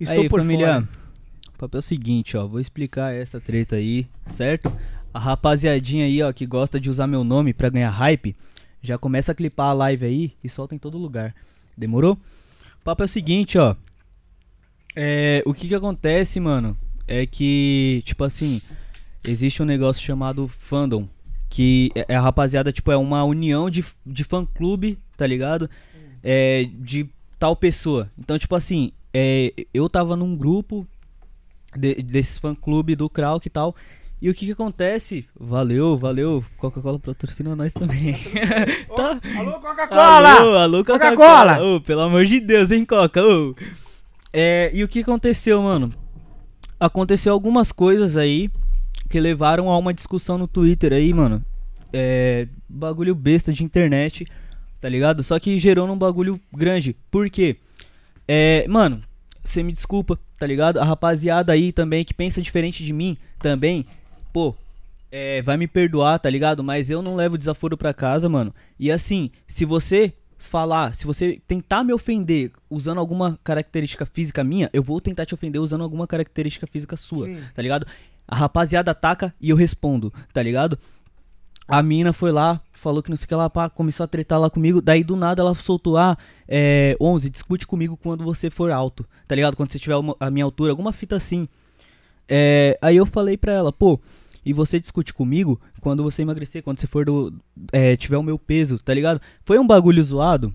Estou 0.00 0.22
aí, 0.22 0.28
por 0.28 0.40
família, 0.40 0.74
fora. 0.74 0.88
o 1.48 1.58
papel 1.58 1.78
é 1.78 1.80
o 1.80 1.82
seguinte, 1.82 2.36
ó, 2.36 2.46
vou 2.46 2.60
explicar 2.60 3.12
essa 3.12 3.40
treta 3.40 3.76
aí, 3.76 4.06
certo? 4.26 4.72
A 5.12 5.18
rapaziadinha 5.18 6.04
aí, 6.04 6.22
ó, 6.22 6.32
que 6.32 6.46
gosta 6.46 6.78
de 6.78 6.88
usar 6.88 7.08
meu 7.08 7.24
nome 7.24 7.52
pra 7.52 7.68
ganhar 7.68 7.90
hype, 7.90 8.36
já 8.80 8.96
começa 8.96 9.32
a 9.32 9.34
clipar 9.34 9.70
a 9.70 9.72
live 9.72 10.06
aí 10.06 10.32
e 10.42 10.48
solta 10.48 10.74
em 10.74 10.78
todo 10.78 10.96
lugar. 10.96 11.34
Demorou? 11.76 12.12
O 12.80 12.84
papo 12.84 13.02
é 13.02 13.06
o 13.06 13.08
seguinte, 13.08 13.58
ó. 13.58 13.74
É, 14.94 15.42
o 15.44 15.52
que 15.52 15.66
que 15.66 15.74
acontece, 15.74 16.38
mano? 16.38 16.76
É 17.08 17.26
que, 17.26 18.02
tipo 18.04 18.22
assim, 18.22 18.60
existe 19.26 19.62
um 19.62 19.66
negócio 19.66 20.02
chamado 20.02 20.46
fandom. 20.46 21.08
Que 21.48 21.90
é, 21.94 22.06
é 22.10 22.14
a 22.14 22.20
rapaziada, 22.20 22.70
tipo, 22.70 22.92
é 22.92 22.96
uma 22.96 23.24
união 23.24 23.70
de, 23.70 23.84
de 24.04 24.22
fã-clube, 24.22 24.98
tá 25.16 25.26
ligado? 25.26 25.68
É, 26.22 26.68
de 26.74 27.08
tal 27.38 27.56
pessoa. 27.56 28.10
Então, 28.18 28.38
tipo 28.38 28.54
assim, 28.54 28.92
é, 29.14 29.52
eu 29.72 29.88
tava 29.88 30.14
num 30.14 30.36
grupo 30.36 30.86
de, 31.74 31.94
desses 32.02 32.36
fã-clube 32.36 32.94
do 32.94 33.08
Krauk 33.08 33.46
e 33.46 33.50
tal. 33.50 33.74
E 34.20 34.28
o 34.28 34.34
que 34.34 34.46
que 34.46 34.52
acontece? 34.52 35.24
Valeu, 35.38 35.96
valeu. 35.96 36.44
Coca-Cola 36.56 36.98
patrocina 36.98 37.54
nós 37.54 37.72
também. 37.72 38.14
tá? 38.94 39.20
Alô, 39.38 39.52
Coca-Cola! 39.60 40.32
Alô, 40.32 40.56
alô, 40.56 40.84
Coca-Cola! 40.84 41.54
Coca-Cola! 41.54 41.76
Ô, 41.76 41.80
pelo 41.80 42.00
amor 42.00 42.26
de 42.26 42.40
Deus, 42.40 42.72
hein, 42.72 42.84
Coca? 42.84 43.24
Ô. 43.24 43.54
É, 44.32 44.70
e 44.74 44.82
o 44.82 44.88
que 44.88 45.00
aconteceu, 45.00 45.62
mano? 45.62 45.94
Aconteceu 46.80 47.32
algumas 47.32 47.72
coisas 47.72 48.16
aí 48.16 48.50
que 49.08 49.20
levaram 49.20 49.70
a 49.70 49.78
uma 49.78 49.94
discussão 49.94 50.38
no 50.38 50.46
Twitter 50.46 50.92
aí, 50.92 51.12
mano. 51.12 51.42
É, 51.92 52.46
bagulho 52.68 53.14
besta 53.14 53.52
de 53.52 53.64
internet, 53.64 54.26
tá 54.80 54.88
ligado? 54.88 55.22
Só 55.22 55.38
que 55.38 55.58
gerou 55.58 55.86
num 55.86 55.98
bagulho 55.98 56.40
grande. 56.52 56.94
Por 57.10 57.28
quê? 57.30 57.56
É, 58.26 58.66
mano, 58.68 59.00
você 59.42 59.62
me 59.62 59.72
desculpa, 59.72 60.18
tá 60.38 60.46
ligado? 60.46 60.78
A 60.78 60.84
rapaziada 60.84 61.52
aí 61.52 61.72
também 61.72 62.04
que 62.04 62.12
pensa 62.12 62.42
diferente 62.42 62.84
de 62.84 62.92
mim 62.92 63.16
também, 63.38 63.86
pô, 64.32 64.54
é, 65.10 65.40
vai 65.42 65.56
me 65.56 65.66
perdoar, 65.66 66.18
tá 66.18 66.28
ligado? 66.28 66.62
Mas 66.62 66.90
eu 66.90 67.00
não 67.00 67.16
levo 67.16 67.38
desaforo 67.38 67.76
pra 67.76 67.94
casa, 67.94 68.28
mano. 68.28 68.54
E 68.78 68.92
assim, 68.92 69.30
se 69.46 69.64
você 69.64 70.12
falar, 70.38 70.94
se 70.94 71.04
você 71.04 71.40
tentar 71.46 71.82
me 71.84 71.92
ofender 71.92 72.52
usando 72.70 72.98
alguma 72.98 73.38
característica 73.42 74.06
física 74.06 74.42
minha, 74.44 74.70
eu 74.72 74.82
vou 74.82 75.00
tentar 75.00 75.26
te 75.26 75.34
ofender 75.34 75.60
usando 75.60 75.82
alguma 75.82 76.06
característica 76.06 76.66
física 76.66 76.96
sua, 76.96 77.26
Sim. 77.26 77.40
tá 77.54 77.60
ligado? 77.60 77.86
A 78.26 78.36
rapaziada 78.36 78.90
ataca 78.92 79.34
e 79.40 79.50
eu 79.50 79.56
respondo, 79.56 80.12
tá 80.32 80.42
ligado? 80.42 80.78
A 81.66 81.82
mina 81.82 82.12
foi 82.12 82.30
lá, 82.32 82.60
falou 82.72 83.02
que 83.02 83.10
não 83.10 83.16
sei 83.16 83.24
o 83.26 83.28
que 83.28 83.34
lá, 83.34 83.50
pá, 83.50 83.68
começou 83.68 84.04
a 84.04 84.06
tretar 84.06 84.40
lá 84.40 84.48
comigo. 84.48 84.80
Daí 84.80 85.02
do 85.04 85.16
nada 85.16 85.42
ela 85.42 85.54
soltou, 85.56 85.98
ah, 85.98 86.16
é, 86.46 86.96
11, 87.00 87.28
discute 87.28 87.66
comigo 87.66 87.96
quando 87.96 88.24
você 88.24 88.48
for 88.48 88.70
alto, 88.70 89.04
tá 89.26 89.34
ligado? 89.34 89.56
Quando 89.56 89.70
você 89.70 89.78
tiver 89.78 89.96
uma- 89.96 90.16
a 90.18 90.30
minha 90.30 90.44
altura, 90.44 90.70
alguma 90.72 90.92
fita 90.92 91.16
assim. 91.16 91.46
É, 92.28 92.78
aí 92.80 92.96
eu 92.96 93.04
falei 93.06 93.36
pra 93.36 93.52
ela, 93.52 93.72
pô, 93.72 93.98
e 94.48 94.52
você 94.54 94.80
discute 94.80 95.12
comigo 95.12 95.60
quando 95.78 96.02
você 96.02 96.22
emagrecer, 96.22 96.62
quando 96.62 96.80
você 96.80 96.86
for 96.86 97.04
do. 97.04 97.34
é, 97.70 97.94
tiver 97.98 98.16
o 98.16 98.22
meu 98.22 98.38
peso, 98.38 98.78
tá 98.78 98.94
ligado? 98.94 99.20
Foi 99.44 99.58
um 99.58 99.66
bagulho 99.66 100.02
zoado? 100.02 100.54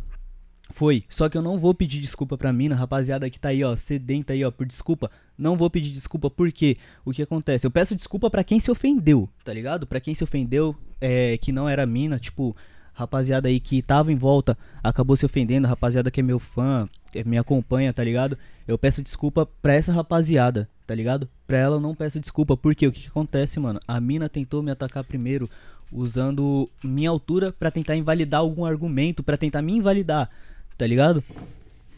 Foi. 0.72 1.04
Só 1.08 1.30
que 1.30 1.38
eu 1.38 1.44
não 1.44 1.60
vou 1.60 1.76
pedir 1.76 2.00
desculpa 2.00 2.36
pra 2.36 2.52
mina, 2.52 2.74
rapaziada 2.74 3.30
que 3.30 3.39
tá 3.39 3.50
aí, 3.50 3.64
ó, 3.64 3.76
sedenta 3.76 4.34
aí, 4.34 4.44
ó, 4.44 4.50
por 4.50 4.66
desculpa. 4.66 5.12
Não 5.38 5.56
vou 5.56 5.70
pedir 5.70 5.91
desculpa 5.91 6.28
porque 6.28 6.76
o 7.06 7.12
que 7.12 7.22
acontece? 7.22 7.68
Eu 7.68 7.72
peço 7.72 7.96
desculpa 7.96 8.32
pra 8.32 8.44
quem 8.44 8.60
se 8.60 8.72
ofendeu, 8.72 9.30
tá 9.44 9.54
ligado? 9.54 9.86
Pra 9.86 10.00
quem 10.00 10.16
se 10.16 10.24
ofendeu, 10.24 10.76
é, 11.00 11.38
que 11.38 11.52
não 11.52 11.70
era 11.70 11.86
mina, 11.86 12.18
tipo, 12.18 12.58
rapaziada 12.94 13.48
aí 13.48 13.60
que 13.60 13.80
tava 13.84 14.12
em 14.12 14.16
volta 14.16 14.58
acabou 14.84 15.16
se 15.16 15.24
ofendendo, 15.24 15.68
rapaziada 15.68 16.10
que 16.10 16.20
é 16.20 16.24
meu 16.24 16.39
fã, 16.39 16.88
me 17.26 17.38
acompanha, 17.38 17.93
tá 17.93 18.03
ligado? 18.03 18.38
Eu 18.68 18.78
peço 18.78 19.01
desculpa 19.03 19.45
pra 19.61 19.74
essa 19.74 19.91
rapaziada, 19.91 20.70
tá 20.88 20.95
ligado? 20.95 21.28
Pra 21.45 21.57
ela 21.57 21.76
eu 21.76 21.80
não 21.82 21.93
peço 21.93 22.20
desculpa, 22.20 22.55
porque 22.57 22.88
o 22.88 22.91
que, 22.91 23.01
que 23.01 23.07
acontece, 23.07 23.59
mano? 23.59 23.80
A 23.88 23.99
mina 23.99 24.30
tentou 24.30 24.64
me 24.64 24.72
atacar 24.72 25.03
primeiro 25.03 25.49
usando 25.91 26.70
minha 26.84 27.09
altura 27.09 27.51
pra 27.51 27.70
tentar 27.70 27.95
invalidar 27.95 28.39
algum 28.41 28.66
argumento, 28.66 29.22
pra 29.22 29.38
tentar 29.38 29.61
me 29.61 29.74
invalidar, 29.74 30.30
tá 30.78 30.88
ligado? 30.88 31.24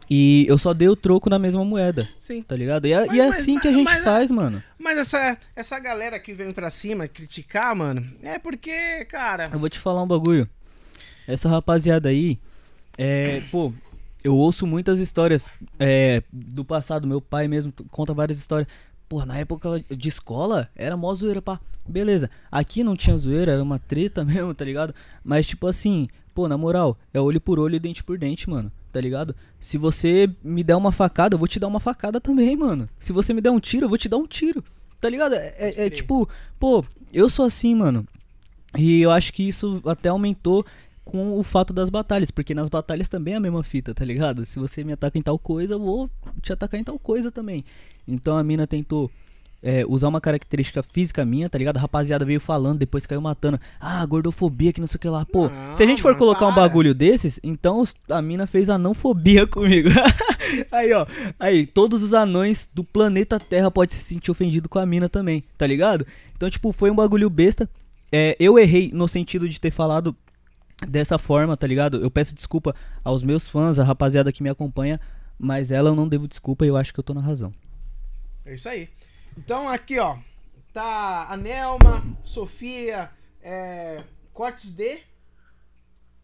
E 0.10 0.46
eu 0.48 0.58
só 0.58 0.72
dei 0.74 0.88
o 0.88 0.96
troco 0.96 1.30
na 1.32 1.40
mesma 1.40 1.66
moeda, 1.66 2.08
Sim. 2.20 2.44
tá 2.44 2.56
ligado? 2.56 2.86
E 2.86 2.94
é, 2.94 3.00
Mas- 3.08 3.14
e 3.16 3.20
é 3.20 3.28
mas- 3.28 3.40
assim 3.40 3.58
que 3.60 3.68
a 3.68 3.72
mas- 3.72 3.80
gente 3.80 3.86
mas- 3.94 4.04
faz, 4.04 4.30
mano. 4.32 4.62
Mas 4.78 4.98
essa, 5.00 5.38
essa 5.56 5.80
galera 5.80 6.20
que 6.20 6.32
vem 6.34 6.52
pra 6.52 6.70
cima 6.70 7.08
criticar, 7.08 7.76
mano, 7.76 8.06
é 8.22 8.38
porque, 8.38 9.06
cara. 9.06 9.50
Eu 9.52 9.58
vou 9.60 9.70
te 9.70 9.80
falar 9.80 10.04
um 10.04 10.08
bagulho. 10.08 10.48
Essa 11.28 11.50
rapaziada 11.50 12.10
aí, 12.10 12.38
é, 13.00 13.42
pô, 13.50 13.74
eu 14.26 14.36
ouço 14.36 14.66
muitas 14.66 15.00
histórias 15.00 15.46
é, 15.80 16.24
do 16.34 16.66
passado. 16.66 17.08
Meu 17.08 17.22
pai 17.22 17.48
mesmo 17.48 17.72
conta 17.92 18.12
várias 18.14 18.40
histórias. 18.40 18.68
Pô, 19.08 19.24
na 19.24 19.38
época 19.38 19.86
de 19.96 20.10
escola, 20.10 20.68
era 20.76 20.98
mó 20.98 21.14
zoeira, 21.14 21.42
pá. 21.42 21.60
Beleza, 21.88 22.28
aqui 22.52 22.84
não 22.84 22.96
tinha 22.96 23.16
zoeira, 23.16 23.52
era 23.52 23.62
uma 23.62 23.78
treta 23.78 24.26
mesmo, 24.26 24.52
tá 24.56 24.66
ligado? 24.66 24.96
Mas, 25.24 25.46
tipo 25.46 25.68
assim, 25.68 26.08
pô, 26.34 26.48
na 26.48 26.58
moral, 26.58 26.98
é 27.14 27.22
olho 27.22 27.40
por 27.40 27.60
olho 27.60 27.76
e 27.76 27.80
dente 27.80 28.04
por 28.04 28.18
dente, 28.18 28.50
mano, 28.50 28.72
tá 28.92 29.00
ligado? 29.00 29.36
Se 29.60 29.78
você 29.78 30.28
me 30.44 30.64
der 30.64 30.76
uma 30.76 30.92
facada, 30.92 31.36
eu 31.36 31.40
vou 31.40 31.48
te 31.48 31.60
dar 31.60 31.68
uma 31.68 31.80
facada 31.80 32.20
também, 32.20 32.58
mano. 32.58 32.90
Se 32.98 33.14
você 33.14 33.32
me 33.32 33.42
der 33.42 33.52
um 33.52 33.60
tiro, 33.60 33.86
eu 33.86 33.90
vou 33.90 33.98
te 34.00 34.10
dar 34.10 34.18
um 34.18 34.26
tiro, 34.26 34.64
tá 35.00 35.08
ligado? 35.08 35.36
É, 35.36 35.54
é- 35.60 35.86
é 35.86 35.90
tipo, 35.92 36.28
pô, 36.60 36.84
eu 37.14 37.30
sou 37.30 37.46
assim, 37.46 37.76
mano. 37.76 38.08
E 38.76 39.02
eu 39.02 39.12
acho 39.12 39.32
que 39.32 39.48
isso 39.48 39.80
até 39.86 40.10
aumentou 40.10 40.66
com 41.06 41.40
o 41.40 41.44
fato 41.44 41.72
das 41.72 41.90
batalhas, 41.90 42.32
porque 42.32 42.56
nas 42.56 42.68
batalhas 42.68 43.08
também 43.08 43.36
é 43.36 43.38
a 43.38 43.40
mesma 43.40 43.64
fita, 43.64 43.94
tá 43.94 44.04
ligado? 44.04 44.44
Se 44.46 44.58
você 44.60 44.84
me 44.84 44.92
ataca 44.92 45.18
em 45.18 45.22
tal 45.22 45.38
coisa, 45.38 45.76
eu 45.76 45.80
vou 45.80 46.10
te 46.42 46.52
atacar 46.52 46.80
em 46.80 46.84
tal 46.84 46.98
coisa 46.98 47.32
também. 47.32 47.64
Então 48.08 48.36
a 48.36 48.44
mina 48.44 48.66
tentou 48.66 49.10
é, 49.62 49.86
usar 49.88 50.08
uma 50.08 50.20
característica 50.20 50.84
física 50.84 51.24
minha, 51.24 51.50
tá 51.50 51.58
ligado? 51.58 51.78
A 51.78 51.80
rapaziada 51.80 52.26
veio 52.26 52.40
falando, 52.40 52.80
depois 52.80 53.06
caiu 53.06 53.22
matando. 53.22 53.60
Ah, 53.80 54.06
gordofobia, 54.06 54.74
que 54.74 54.82
não 54.82 54.88
sei 54.88 54.98
o 54.98 55.00
que 55.00 55.08
lá. 55.08 55.26
Pô, 55.26 55.48
Não, 55.48 55.76
se 55.76 55.84
a 55.84 55.86
gente 55.86 56.02
for 56.02 56.16
colocar 56.18 56.48
um 56.48 56.54
para. 56.54 56.64
bagulho 56.64 56.94
desses, 56.94 57.40
então 57.44 57.84
a 58.10 58.22
mina 58.22 58.48
fez 58.48 58.68
a 58.70 58.78
não 58.78 58.94
fobia 58.94 59.46
comigo. 59.48 59.90
aí, 60.72 60.92
ó. 60.92 61.06
Aí, 61.40 61.66
todos 61.68 62.04
os 62.04 62.14
anões 62.14 62.70
do 62.74 62.84
planeta 62.84 63.40
Terra 63.40 63.70
podem 63.72 63.96
se 63.96 64.04
sentir 64.04 64.32
ofendidos 64.32 64.70
com 64.70 64.80
a 64.80 64.86
mina 64.86 65.08
também, 65.08 65.44
tá 65.58 65.66
ligado? 65.68 66.06
Então, 66.36 66.50
tipo, 66.50 66.72
foi 66.72 66.90
um 66.92 66.96
bagulho 66.96 67.30
besta. 67.30 67.70
É, 68.12 68.36
eu 68.40 68.58
errei 68.60 68.92
no 68.94 69.08
sentido 69.08 69.48
de 69.50 69.60
ter 69.60 69.72
falado 69.72 70.16
dessa 70.88 71.18
forma, 71.18 71.56
tá 71.56 71.68
ligado? 71.68 72.02
Eu 72.02 72.12
peço 72.12 72.36
desculpa 72.36 72.76
aos 73.04 73.24
meus 73.24 73.48
fãs, 73.48 73.80
a 73.80 73.84
rapaziada 73.84 74.32
que 74.32 74.44
me 74.44 74.50
acompanha, 74.50 75.00
mas 75.38 75.72
ela 75.72 75.90
eu 75.90 75.96
não 75.96 76.08
devo 76.08 76.28
desculpa 76.28 76.66
e 76.66 76.70
eu 76.70 76.78
acho 76.78 76.94
que 76.94 77.00
eu 77.00 77.04
tô 77.04 77.14
na 77.14 77.22
razão. 77.22 77.54
É 78.46 78.54
isso 78.54 78.68
aí. 78.68 78.90
Então 79.38 79.68
aqui, 79.70 80.00
ó. 80.00 80.18
Tá 80.74 81.28
a 81.30 81.38
Nelma, 81.38 82.04
Sofia, 82.26 83.10
é, 83.42 84.04
cortes 84.34 84.72
de. 84.74 85.00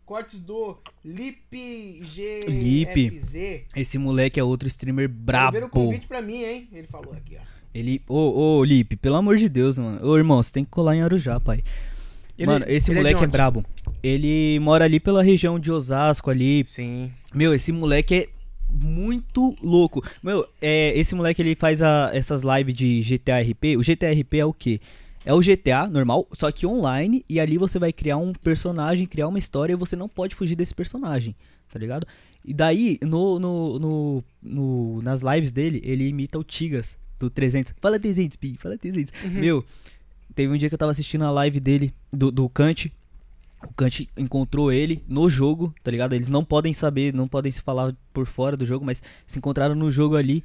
Cortes 0.06 0.41
do 0.41 0.78
Lip 1.06 2.02
GFZ. 2.04 3.66
Esse 3.74 3.97
moleque 3.97 4.39
é 4.39 4.43
outro 4.43 4.68
streamer 4.68 5.08
Brabo. 5.08 5.52
brabo. 5.52 5.68
o 5.68 5.70
convite 5.70 6.06
pra 6.06 6.22
mim, 6.22 6.43
hein? 6.43 6.68
Ele 6.74 6.88
falou 6.88 7.14
aqui, 7.14 7.38
ó. 7.39 7.43
Ele. 7.74 8.02
Ô, 8.10 8.58
ô, 8.58 8.64
Lipe, 8.66 8.97
pelo 8.97 9.16
amor 9.16 9.38
de 9.38 9.47
Deus, 9.47 9.78
mano. 9.78 10.06
Ô, 10.06 10.18
irmão, 10.18 10.43
você 10.43 10.52
tem 10.52 10.66
que 10.66 10.72
colar 10.72 10.95
em 10.95 11.02
Arujá, 11.02 11.39
pai. 11.39 11.64
Ele- 12.43 12.51
mano, 12.51 12.65
esse 12.67 12.91
é 12.91 12.95
moleque 12.95 13.19
é, 13.21 13.23
onde? 13.23 13.31
brabo. 13.31 13.65
Ele 14.03 14.59
mora 14.59 14.85
ali 14.85 14.99
pela 14.99 15.21
região 15.23 15.59
de 15.59 15.71
Osasco, 15.71 16.29
ali. 16.29 16.63
Sim. 16.65 17.11
Meu, 17.33 17.53
esse 17.53 17.71
moleque 17.71 18.15
é 18.15 18.29
muito 18.69 19.55
louco. 19.61 20.03
Meu, 20.23 20.47
é, 20.61 20.97
esse 20.97 21.13
moleque 21.15 21.41
ele 21.41 21.55
faz 21.55 21.81
a- 21.81 22.09
essas 22.13 22.41
lives 22.43 22.73
de 22.75 23.01
GTA 23.03 23.39
RP. 23.41 23.77
O 23.77 23.83
GTA 23.83 24.11
RP 24.11 24.35
é 24.39 24.45
o 24.45 24.53
quê? 24.53 24.79
É 25.23 25.33
o 25.33 25.39
GTA 25.41 25.87
normal, 25.87 26.27
só 26.33 26.51
que 26.51 26.65
online. 26.65 27.23
E 27.29 27.39
ali 27.39 27.57
você 27.57 27.77
vai 27.77 27.93
criar 27.93 28.17
um 28.17 28.33
personagem, 28.33 29.05
criar 29.05 29.27
uma 29.27 29.37
história 29.37 29.73
e 29.73 29.75
você 29.75 29.95
não 29.95 30.09
pode 30.09 30.33
fugir 30.35 30.55
desse 30.55 30.73
personagem, 30.73 31.35
tá 31.71 31.77
ligado? 31.77 32.07
E 32.43 32.53
daí, 32.55 32.97
no, 33.03 33.39
no, 33.39 33.77
no, 33.79 34.23
no- 34.41 35.01
nas 35.03 35.21
lives 35.21 35.51
dele, 35.51 35.79
ele 35.85 36.07
imita 36.07 36.39
o 36.39 36.43
Tigas 36.43 36.97
do 37.19 37.29
300. 37.29 37.71
Fala 37.79 37.99
300, 37.99 38.35
Pi, 38.35 38.57
fala 38.59 38.75
300. 38.79 39.13
Meu, 39.31 39.63
teve 40.36 40.53
um 40.53 40.57
dia 40.57 40.69
que 40.69 40.75
eu 40.75 40.79
tava 40.79 40.91
assistindo 40.91 41.23
a 41.23 41.32
live 41.32 41.59
dele, 41.59 41.93
do, 42.11 42.32
do 42.32 42.47
Kant. 42.49 42.91
O 43.63 43.73
Kant 43.73 44.09
encontrou 44.17 44.71
ele 44.71 45.03
no 45.07 45.29
jogo, 45.29 45.73
tá 45.84 45.91
ligado? 45.91 46.13
Eles 46.13 46.29
não 46.29 46.43
podem 46.43 46.73
saber, 46.73 47.13
não 47.13 47.27
podem 47.27 47.51
se 47.51 47.61
falar 47.61 47.95
por 48.11 48.25
fora 48.25 48.57
do 48.57 48.65
jogo, 48.65 48.84
mas 48.84 49.03
se 49.27 49.38
encontraram 49.38 49.75
no 49.75 49.91
jogo 49.91 50.15
ali. 50.15 50.43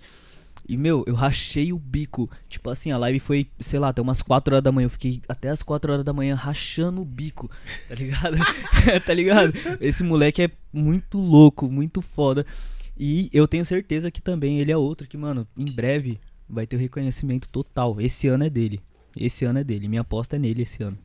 E, 0.68 0.76
meu, 0.76 1.04
eu 1.06 1.14
rachei 1.14 1.72
o 1.72 1.78
bico. 1.78 2.28
Tipo 2.48 2.70
assim, 2.70 2.90
a 2.90 2.98
live 2.98 3.20
foi, 3.20 3.46
sei 3.60 3.78
lá, 3.78 3.88
até 3.88 4.02
umas 4.02 4.20
4 4.20 4.54
horas 4.54 4.64
da 4.64 4.72
manhã. 4.72 4.86
Eu 4.86 4.90
fiquei 4.90 5.22
até 5.28 5.48
as 5.48 5.62
4 5.62 5.92
horas 5.92 6.04
da 6.04 6.12
manhã 6.12 6.34
rachando 6.34 7.00
o 7.00 7.04
bico, 7.04 7.50
tá 7.88 7.94
ligado? 7.94 8.36
tá 9.06 9.14
ligado? 9.14 9.52
Esse 9.80 10.02
moleque 10.02 10.42
é 10.42 10.50
muito 10.72 11.18
louco, 11.18 11.70
muito 11.70 12.02
foda. 12.02 12.44
E 12.98 13.30
eu 13.32 13.46
tenho 13.46 13.64
certeza 13.64 14.10
que 14.10 14.20
também 14.20 14.58
ele 14.58 14.72
é 14.72 14.76
outro 14.76 15.06
que, 15.06 15.16
mano, 15.16 15.46
em 15.56 15.70
breve 15.70 16.18
vai 16.48 16.66
ter 16.66 16.76
o 16.76 16.78
reconhecimento 16.78 17.48
total. 17.48 18.00
Esse 18.00 18.26
ano 18.26 18.44
é 18.44 18.50
dele. 18.50 18.80
Esse 19.18 19.44
ano 19.44 19.58
é 19.58 19.64
dele. 19.64 19.88
Minha 19.88 20.02
aposta 20.02 20.36
é 20.36 20.38
nele 20.38 20.62
esse 20.62 20.82
ano. 20.82 20.98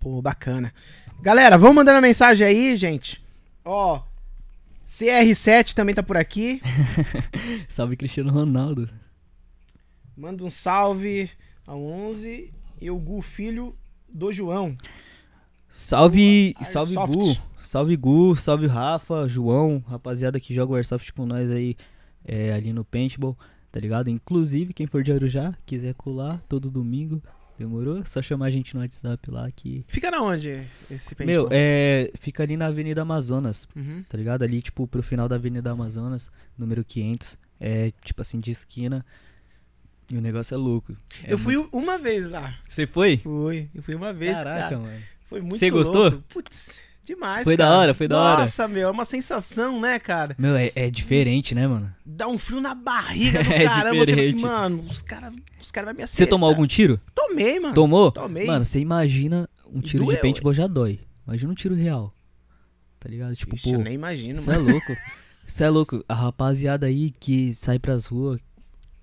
Pô, 0.00 0.20
bacana. 0.20 0.72
Galera, 1.20 1.56
vamos 1.58 1.76
mandando 1.76 1.98
a 1.98 2.02
mensagem 2.02 2.46
aí, 2.46 2.76
gente. 2.76 3.22
Ó, 3.64 4.02
CR7 4.86 5.74
também 5.74 5.94
tá 5.94 6.02
por 6.02 6.16
aqui. 6.16 6.60
Salve 7.68 7.96
Cristiano 7.96 8.30
Ronaldo. 8.30 8.88
Manda 10.16 10.44
um 10.44 10.50
salve 10.50 11.30
ao 11.66 11.82
11 11.82 12.52
e 12.80 12.90
o 12.90 12.96
Gu 12.96 13.20
Filho 13.20 13.76
do 14.08 14.32
João. 14.32 14.76
Salve, 15.68 16.54
Airsoft. 16.56 16.94
salve 16.94 16.94
Gu, 16.94 17.36
salve 17.60 17.96
Gu, 17.96 18.36
salve 18.36 18.66
Rafa, 18.66 19.28
João, 19.28 19.84
rapaziada 19.86 20.40
que 20.40 20.54
joga 20.54 20.72
o 20.72 20.76
Airsoft 20.76 21.12
com 21.12 21.26
nós 21.26 21.50
aí 21.50 21.76
é, 22.24 22.52
ali 22.52 22.72
no 22.72 22.84
Paintball, 22.84 23.36
tá 23.70 23.78
ligado? 23.78 24.08
Inclusive, 24.08 24.72
quem 24.72 24.86
for 24.86 25.02
de 25.02 25.12
Arujá, 25.12 25.54
quiser 25.66 25.94
colar 25.94 26.40
todo 26.48 26.70
domingo, 26.70 27.22
demorou? 27.58 28.04
Só 28.04 28.20
chamar 28.22 28.46
a 28.46 28.50
gente 28.50 28.74
no 28.74 28.80
WhatsApp 28.80 29.30
lá 29.30 29.50
que. 29.50 29.84
Fica 29.88 30.10
na 30.10 30.20
onde 30.22 30.62
esse 30.90 31.14
Meu, 31.24 31.44
paintball? 31.44 31.48
é. 31.52 32.10
Fica 32.18 32.42
ali 32.42 32.56
na 32.56 32.66
Avenida 32.66 33.02
Amazonas, 33.02 33.66
Uhum. 33.74 34.02
tá 34.08 34.16
ligado? 34.18 34.42
Ali, 34.42 34.60
tipo, 34.62 34.86
pro 34.86 35.02
final 35.02 35.28
da 35.28 35.36
Avenida 35.36 35.70
Amazonas, 35.70 36.30
número 36.58 36.84
500. 36.84 37.38
É, 37.58 37.90
tipo 38.04 38.20
assim, 38.20 38.38
de 38.38 38.50
esquina. 38.50 39.04
E 40.10 40.16
o 40.16 40.20
negócio 40.20 40.54
é 40.54 40.56
louco. 40.58 40.96
É 41.24 41.32
eu 41.32 41.38
fui 41.38 41.56
muito- 41.56 41.76
uma 41.76 41.98
vez 41.98 42.28
lá. 42.28 42.56
Você 42.68 42.86
foi? 42.86 43.16
Fui. 43.18 43.68
Eu 43.74 43.82
fui 43.82 43.94
uma 43.94 44.12
vez, 44.12 44.36
Caraca, 44.36 44.60
cara. 44.60 44.78
mano. 44.78 45.02
Foi 45.28 45.40
muito 45.40 45.58
Você 45.58 45.68
gostou? 45.70 46.22
Putz, 46.28 46.80
demais, 47.06 47.44
Foi 47.44 47.56
da 47.56 47.64
cara. 47.64 47.76
hora, 47.76 47.94
foi 47.94 48.08
da 48.08 48.18
hora. 48.18 48.40
Nossa, 48.40 48.66
meu, 48.68 48.88
é 48.88 48.90
uma 48.90 49.04
sensação, 49.04 49.80
né, 49.80 49.98
cara? 49.98 50.34
Meu, 50.36 50.56
é, 50.56 50.72
é 50.74 50.90
diferente, 50.90 51.54
né, 51.54 51.66
mano? 51.66 51.94
Dá 52.04 52.26
um 52.26 52.36
frio 52.36 52.60
na 52.60 52.74
barriga 52.74 53.42
do 53.42 53.50
É 53.52 53.64
caramba. 53.64 54.04
Você 54.04 54.10
fala 54.10 54.22
assim, 54.22 54.34
diferente. 54.34 54.42
mano, 54.42 54.84
os 54.90 55.00
caras 55.00 55.32
os 55.62 55.70
cara 55.70 55.86
vão 55.86 55.94
me 55.94 56.02
acertar. 56.02 56.26
Você 56.26 56.30
tomou 56.30 56.48
algum 56.48 56.66
tiro? 56.66 57.00
Tomei, 57.14 57.58
mano. 57.58 57.74
Tomou? 57.74 58.12
Tomei. 58.12 58.46
Mano, 58.46 58.64
você 58.64 58.78
imagina 58.78 59.48
um 59.72 59.80
tiro 59.80 60.04
Doeu, 60.04 60.16
de 60.16 60.22
paintball 60.22 60.52
já 60.52 60.66
dói. 60.66 61.00
Imagina 61.26 61.52
um 61.52 61.54
tiro 61.54 61.74
real. 61.74 62.12
Tá 63.00 63.08
ligado? 63.08 63.34
Tipo, 63.36 63.54
Ixi, 63.54 63.70
pô, 63.70 63.76
eu 63.76 63.82
nem 63.82 63.94
imagino, 63.94 64.36
Você 64.36 64.50
é 64.50 64.56
louco. 64.58 64.96
Você 65.46 65.64
é 65.64 65.70
louco. 65.70 66.04
A 66.08 66.14
rapaziada 66.14 66.86
aí 66.86 67.10
que 67.10 67.54
sai 67.54 67.78
pras 67.78 68.06
ruas. 68.06 68.40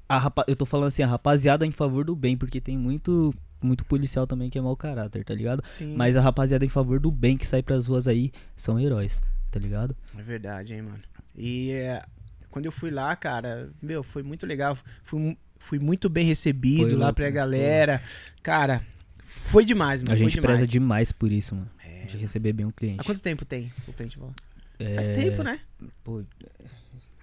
A 0.10 0.18
rapa... 0.18 0.44
Eu 0.48 0.56
tô 0.56 0.66
falando 0.66 0.88
assim, 0.88 1.02
a 1.02 1.08
rapaziada 1.08 1.66
em 1.66 1.72
favor 1.72 2.04
do 2.04 2.16
bem, 2.16 2.36
porque 2.36 2.60
tem 2.60 2.78
muito, 2.78 3.34
muito 3.66 3.86
policial 3.86 4.26
também 4.28 4.50
que 4.50 4.58
é 4.58 4.62
mau 4.62 4.76
caráter, 4.76 5.24
tá 5.24 5.34
ligado? 5.34 5.64
Sim. 5.70 5.96
Mas 5.96 6.16
a 6.16 6.22
rapaziada 6.22 6.66
em 6.66 6.70
favor 6.70 7.00
do 7.00 7.10
bem 7.12 7.38
que 7.38 7.46
sai 7.48 7.62
pras 7.64 7.86
ruas 7.86 8.08
aí 8.08 8.32
são 8.56 8.80
heróis, 8.80 9.22
tá 9.52 9.60
ligado? 9.60 9.96
É 10.18 10.22
verdade, 10.22 10.74
hein, 10.74 10.82
mano. 10.84 11.00
E 11.36 11.72
é, 11.72 12.04
quando 12.52 12.66
eu 12.66 12.72
fui 12.72 12.92
lá, 12.92 13.16
cara, 13.16 13.70
meu, 13.82 14.04
foi 14.04 14.22
muito 14.24 14.46
legal. 14.46 14.78
Fui, 15.04 15.38
fui 15.58 15.80
muito 15.80 16.10
bem 16.10 16.26
recebido 16.26 16.90
Foi 16.90 16.92
lá 16.94 17.06
louco, 17.08 17.16
pra 17.16 17.26
né? 17.26 17.32
galera. 17.32 18.04
Cara, 18.42 18.86
foi 19.24 19.66
demais, 19.66 20.02
mano. 20.02 20.14
a 20.14 20.18
foi 20.18 20.24
gente 20.26 20.36
demais. 20.40 20.58
preza 20.60 20.72
demais 20.72 21.12
por 21.12 21.32
isso, 21.32 21.56
mano. 21.56 21.70
É, 21.84 22.06
De 22.06 22.18
receber 22.18 22.54
bem 22.54 22.66
um 22.66 22.72
cliente. 22.72 23.02
Há 23.02 23.04
quanto 23.04 23.22
tempo 23.22 23.44
tem 23.46 23.72
o 23.88 23.94
paintball? 23.94 24.34
É, 24.80 24.96
Faz 24.96 25.08
tempo, 25.10 25.44
né? 25.44 25.60
Pô, 26.04 26.24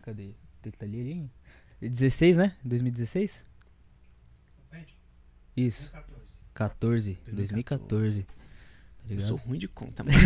cadê? 0.02 0.30
Tem 0.62 0.72
que 0.72 0.78
tá 0.78 0.86
ali, 0.86 1.00
ali? 1.00 1.30
16, 1.90 2.36
né? 2.36 2.54
2016? 2.64 3.44
Isso. 5.56 5.92
14. 6.64 7.18
2014. 7.32 8.22
Tá 8.22 8.28
Eu 9.08 9.18
sou 9.20 9.36
ruim 9.38 9.58
de 9.58 9.66
conta, 9.66 10.04
mano. 10.04 10.16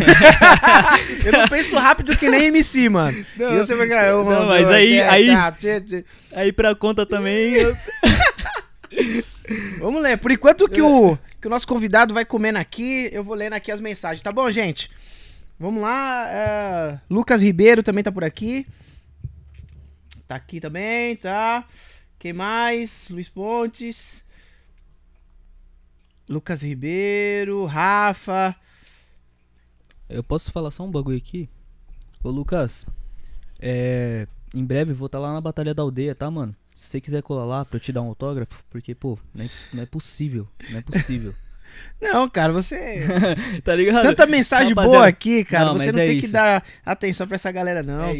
eu 1.25 1.31
não 1.31 1.47
penso 1.47 1.75
rápido 1.77 2.15
que 2.17 2.29
nem 2.29 2.47
MC, 2.47 2.89
mano. 2.89 3.25
Não, 3.37 3.53
e 3.55 3.57
você 3.57 3.73
vai 3.73 3.87
ganhar 3.87 4.11
não, 4.11 4.21
uma. 4.23 4.45
mas 4.45 4.69
aí- 4.69 4.99
aí- 4.99 5.29
seis. 5.57 6.03
Aí 6.33 6.51
pra 6.51 6.75
conta 6.75 7.05
também. 7.05 7.53
eu- 7.53 7.75
Vamos 9.79 10.01
ler. 10.01 10.17
Por 10.17 10.29
enquanto 10.31 10.67
que 10.67 10.81
o, 10.81 11.17
que 11.39 11.47
o 11.47 11.49
nosso 11.49 11.67
convidado 11.67 12.13
vai 12.13 12.25
comendo 12.25 12.59
aqui, 12.59 13.09
eu 13.13 13.23
vou 13.23 13.35
lendo 13.35 13.53
aqui 13.53 13.71
as 13.71 13.79
mensagens, 13.79 14.21
tá 14.21 14.31
bom, 14.31 14.49
gente? 14.51 14.89
Vamos 15.57 15.81
lá. 15.81 16.25
é, 16.27 16.99
Lucas 17.09 17.41
Ribeiro 17.41 17.81
também 17.81 18.03
tá 18.03 18.11
por 18.11 18.23
aqui. 18.25 18.67
Tá 20.27 20.35
aqui 20.35 20.59
também, 20.59 21.15
tá? 21.15 21.63
Quem 22.19 22.33
mais? 22.33 23.07
Luiz 23.09 23.29
Pontes. 23.29 24.24
Lucas 26.27 26.61
Ribeiro, 26.61 27.65
Rafa. 27.65 28.55
Eu 30.09 30.23
posso 30.23 30.51
falar 30.51 30.71
só 30.71 30.83
um 30.83 30.91
bagulho 30.91 31.17
aqui? 31.17 31.49
Ô 32.23 32.29
Lucas, 32.29 32.85
é. 33.59 34.27
Em 34.53 34.63
breve 34.63 34.93
vou 34.93 35.07
estar 35.07 35.19
lá 35.19 35.33
na 35.33 35.41
Batalha 35.41 35.73
da 35.73 35.83
Aldeia, 35.83 36.15
tá, 36.15 36.29
mano? 36.31 36.55
Se 36.73 36.87
você 36.87 37.01
quiser 37.01 37.21
colar 37.21 37.45
lá 37.45 37.65
pra 37.65 37.77
eu 37.77 37.79
te 37.81 37.91
dar 37.91 38.01
um 38.01 38.07
autógrafo, 38.07 38.63
porque, 38.69 38.95
pô, 38.95 39.17
não 39.33 39.45
é, 39.45 39.49
não 39.73 39.83
é 39.83 39.85
possível. 39.85 40.47
Não 40.69 40.79
é 40.79 40.81
possível. 40.81 41.33
Não, 42.01 42.29
cara, 42.29 42.51
você. 42.53 43.05
tá 43.63 43.75
ligado? 43.75 44.03
Tanta 44.03 44.25
mensagem 44.25 44.69
Rapaziada, 44.69 44.97
boa 44.97 45.07
aqui, 45.07 45.43
cara. 45.43 45.65
não, 45.65 45.73
você 45.73 45.91
não 45.91 45.99
é 45.99 46.05
tem 46.05 46.19
que 46.19 46.25
isso. 46.25 46.33
dar 46.33 46.63
atenção 46.85 47.27
pra 47.27 47.35
essa 47.35 47.51
galera, 47.51 47.83
não, 47.83 48.05
é. 48.05 48.15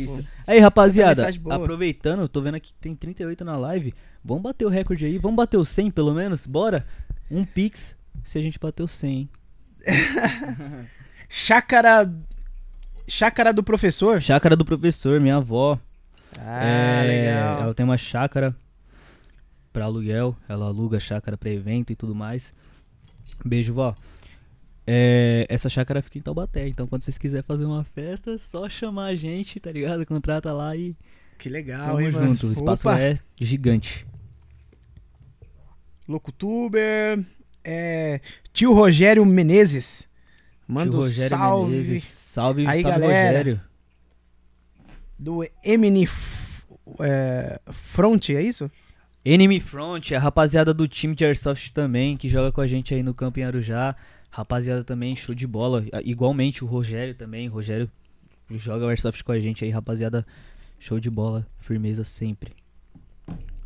Aí, 0.48 0.60
rapaziada, 0.60 1.30
aproveitando, 1.50 2.28
tô 2.28 2.42
vendo 2.42 2.56
aqui 2.56 2.74
que 2.74 2.80
tem 2.80 2.96
38 2.96 3.44
na 3.44 3.58
live. 3.58 3.94
Vamos 4.24 4.44
bater 4.44 4.66
o 4.66 4.70
recorde 4.70 5.06
aí, 5.06 5.18
vamos 5.18 5.38
bater 5.38 5.58
o 5.58 5.66
100 5.66 5.92
pelo 5.92 6.14
menos? 6.14 6.48
Bora? 6.48 6.86
Um 7.30 7.44
pix 7.46 7.96
se 8.24 8.38
a 8.38 8.42
gente 8.42 8.60
bater 8.60 8.84
o 8.84 8.88
100, 8.88 9.10
hein? 9.12 9.30
Chácara. 11.30 12.12
Chácara 13.08 13.54
do 13.54 13.64
professor? 13.64 14.22
Chácara 14.22 14.56
do 14.56 14.66
professor, 14.66 15.20
minha 15.22 15.36
avó. 15.38 15.80
Ah, 16.40 16.64
É, 16.64 17.08
legal. 17.08 17.60
Ela 17.64 17.74
tem 17.74 17.84
uma 17.84 17.98
chácara 17.98 18.56
pra 19.72 19.86
aluguel, 19.86 20.36
ela 20.50 20.66
aluga 20.66 21.00
chácara 21.00 21.38
pra 21.38 21.50
evento 21.50 21.92
e 21.92 21.96
tudo 21.96 22.16
mais. 22.16 22.54
Beijo, 23.44 23.74
vó. 23.74 23.96
É, 24.88 25.46
essa 25.50 25.68
chácara 25.70 26.02
fica 26.02 26.18
em 26.18 26.22
Taubaté, 26.22 26.68
então 26.68 26.88
quando 26.88 27.02
vocês 27.04 27.18
quiserem 27.18 27.44
fazer 27.44 27.66
uma 27.66 27.84
festa, 27.84 28.32
é 28.32 28.38
só 28.38 28.70
chamar 28.70 29.06
a 29.08 29.16
gente, 29.16 29.60
tá 29.60 29.72
ligado? 29.72 30.06
Contrata 30.06 30.52
lá 30.54 30.76
e 30.76 30.96
Que 31.40 31.50
legal, 31.50 31.88
tamo 31.88 32.02
hein, 32.02 32.12
mano? 32.12 32.28
junto. 32.30 32.48
O 32.48 32.52
espaço 32.52 32.88
Opa, 32.88 33.00
é 33.00 33.18
gigante. 33.40 34.06
Locutuber. 36.08 37.24
É, 37.64 38.22
tio 38.54 38.74
Rogério 38.74 39.26
Menezes. 39.26 40.08
Manda 40.68 40.92
Tio 40.92 41.00
um 41.00 41.04
Rogério 41.04 41.30
salve 41.30 41.72
Menezes. 41.72 42.04
Salve, 42.04 42.68
Aí, 42.68 42.82
salve 42.82 43.00
galera. 43.00 43.28
Rogério. 43.30 43.62
do 45.18 45.48
Emini 45.64 46.08
é, 47.00 47.60
Front, 47.72 48.30
é 48.30 48.42
isso? 48.42 48.70
Enemy 49.24 49.60
Front, 49.60 50.12
a 50.12 50.20
rapaziada 50.20 50.72
do 50.72 50.88
time 50.88 51.16
de 51.16 51.26
Airsoft 51.26 51.72
também, 51.72 52.16
que 52.16 52.30
joga 52.30 52.52
com 52.52 52.62
a 52.62 52.68
gente 52.68 52.94
aí 52.94 53.02
no 53.02 53.14
Campo 53.14 53.40
em 53.40 53.44
Arujá. 53.44 53.96
Rapaziada 54.30 54.84
também, 54.84 55.16
show 55.16 55.34
de 55.34 55.48
bola. 55.48 55.84
Igualmente 56.04 56.64
o 56.64 56.68
Rogério 56.68 57.16
também. 57.16 57.48
Rogério 57.48 57.90
joga 58.52 58.86
o 58.86 58.90
Airsoft 58.90 59.24
com 59.24 59.32
a 59.32 59.40
gente 59.40 59.66
aí, 59.66 59.72
rapaziada. 59.72 60.26
Show 60.78 61.00
de 61.00 61.10
bola, 61.10 61.48
firmeza 61.60 62.04
sempre. 62.04 62.54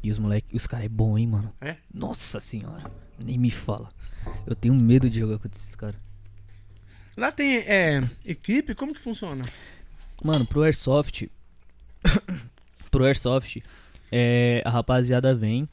E 0.01 0.09
os 0.09 0.17
moleques, 0.17 0.49
os 0.53 0.67
caras 0.67 0.85
é 0.85 0.89
bom, 0.89 1.17
hein, 1.17 1.27
mano? 1.27 1.53
É? 1.59 1.75
Nossa 1.93 2.39
senhora, 2.39 2.89
nem 3.17 3.37
me 3.37 3.51
fala. 3.51 3.89
Eu 4.45 4.55
tenho 4.55 4.73
medo 4.73 5.09
de 5.09 5.19
jogar 5.19 5.37
com 5.39 5.47
esses 5.47 5.75
caras. 5.75 5.99
Lá 7.17 7.31
tem 7.31 7.57
é, 7.57 8.01
equipe? 8.25 8.73
Como 8.73 8.93
que 8.93 9.01
funciona? 9.01 9.43
Mano, 10.23 10.45
pro 10.45 10.63
Airsoft. 10.63 11.29
pro 12.89 13.05
Airsoft, 13.05 13.61
é, 14.11 14.61
a 14.65 14.69
rapaziada 14.69 15.35
vem. 15.35 15.67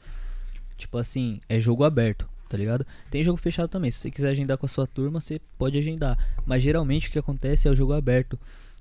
Tipo 0.77 0.97
assim, 0.97 1.39
é 1.47 1.59
jogo 1.59 1.83
aberto, 1.83 2.29
tá 2.49 2.57
ligado? 2.57 2.85
Tem 3.09 3.23
jogo 3.23 3.37
fechado 3.37 3.69
também. 3.69 3.89
Se 3.89 3.99
você 3.99 4.11
quiser 4.11 4.29
agendar 4.29 4.57
com 4.57 4.65
a 4.65 4.69
sua 4.69 4.85
turma, 4.85 5.21
você 5.21 5.41
pode 5.57 5.77
agendar. 5.77 6.17
Mas 6.45 6.61
geralmente 6.61 7.07
o 7.07 7.11
que 7.11 7.19
acontece 7.19 7.67
é 7.67 7.71
o 7.71 7.75
jogo 7.75 7.93
aberto. 7.93 8.37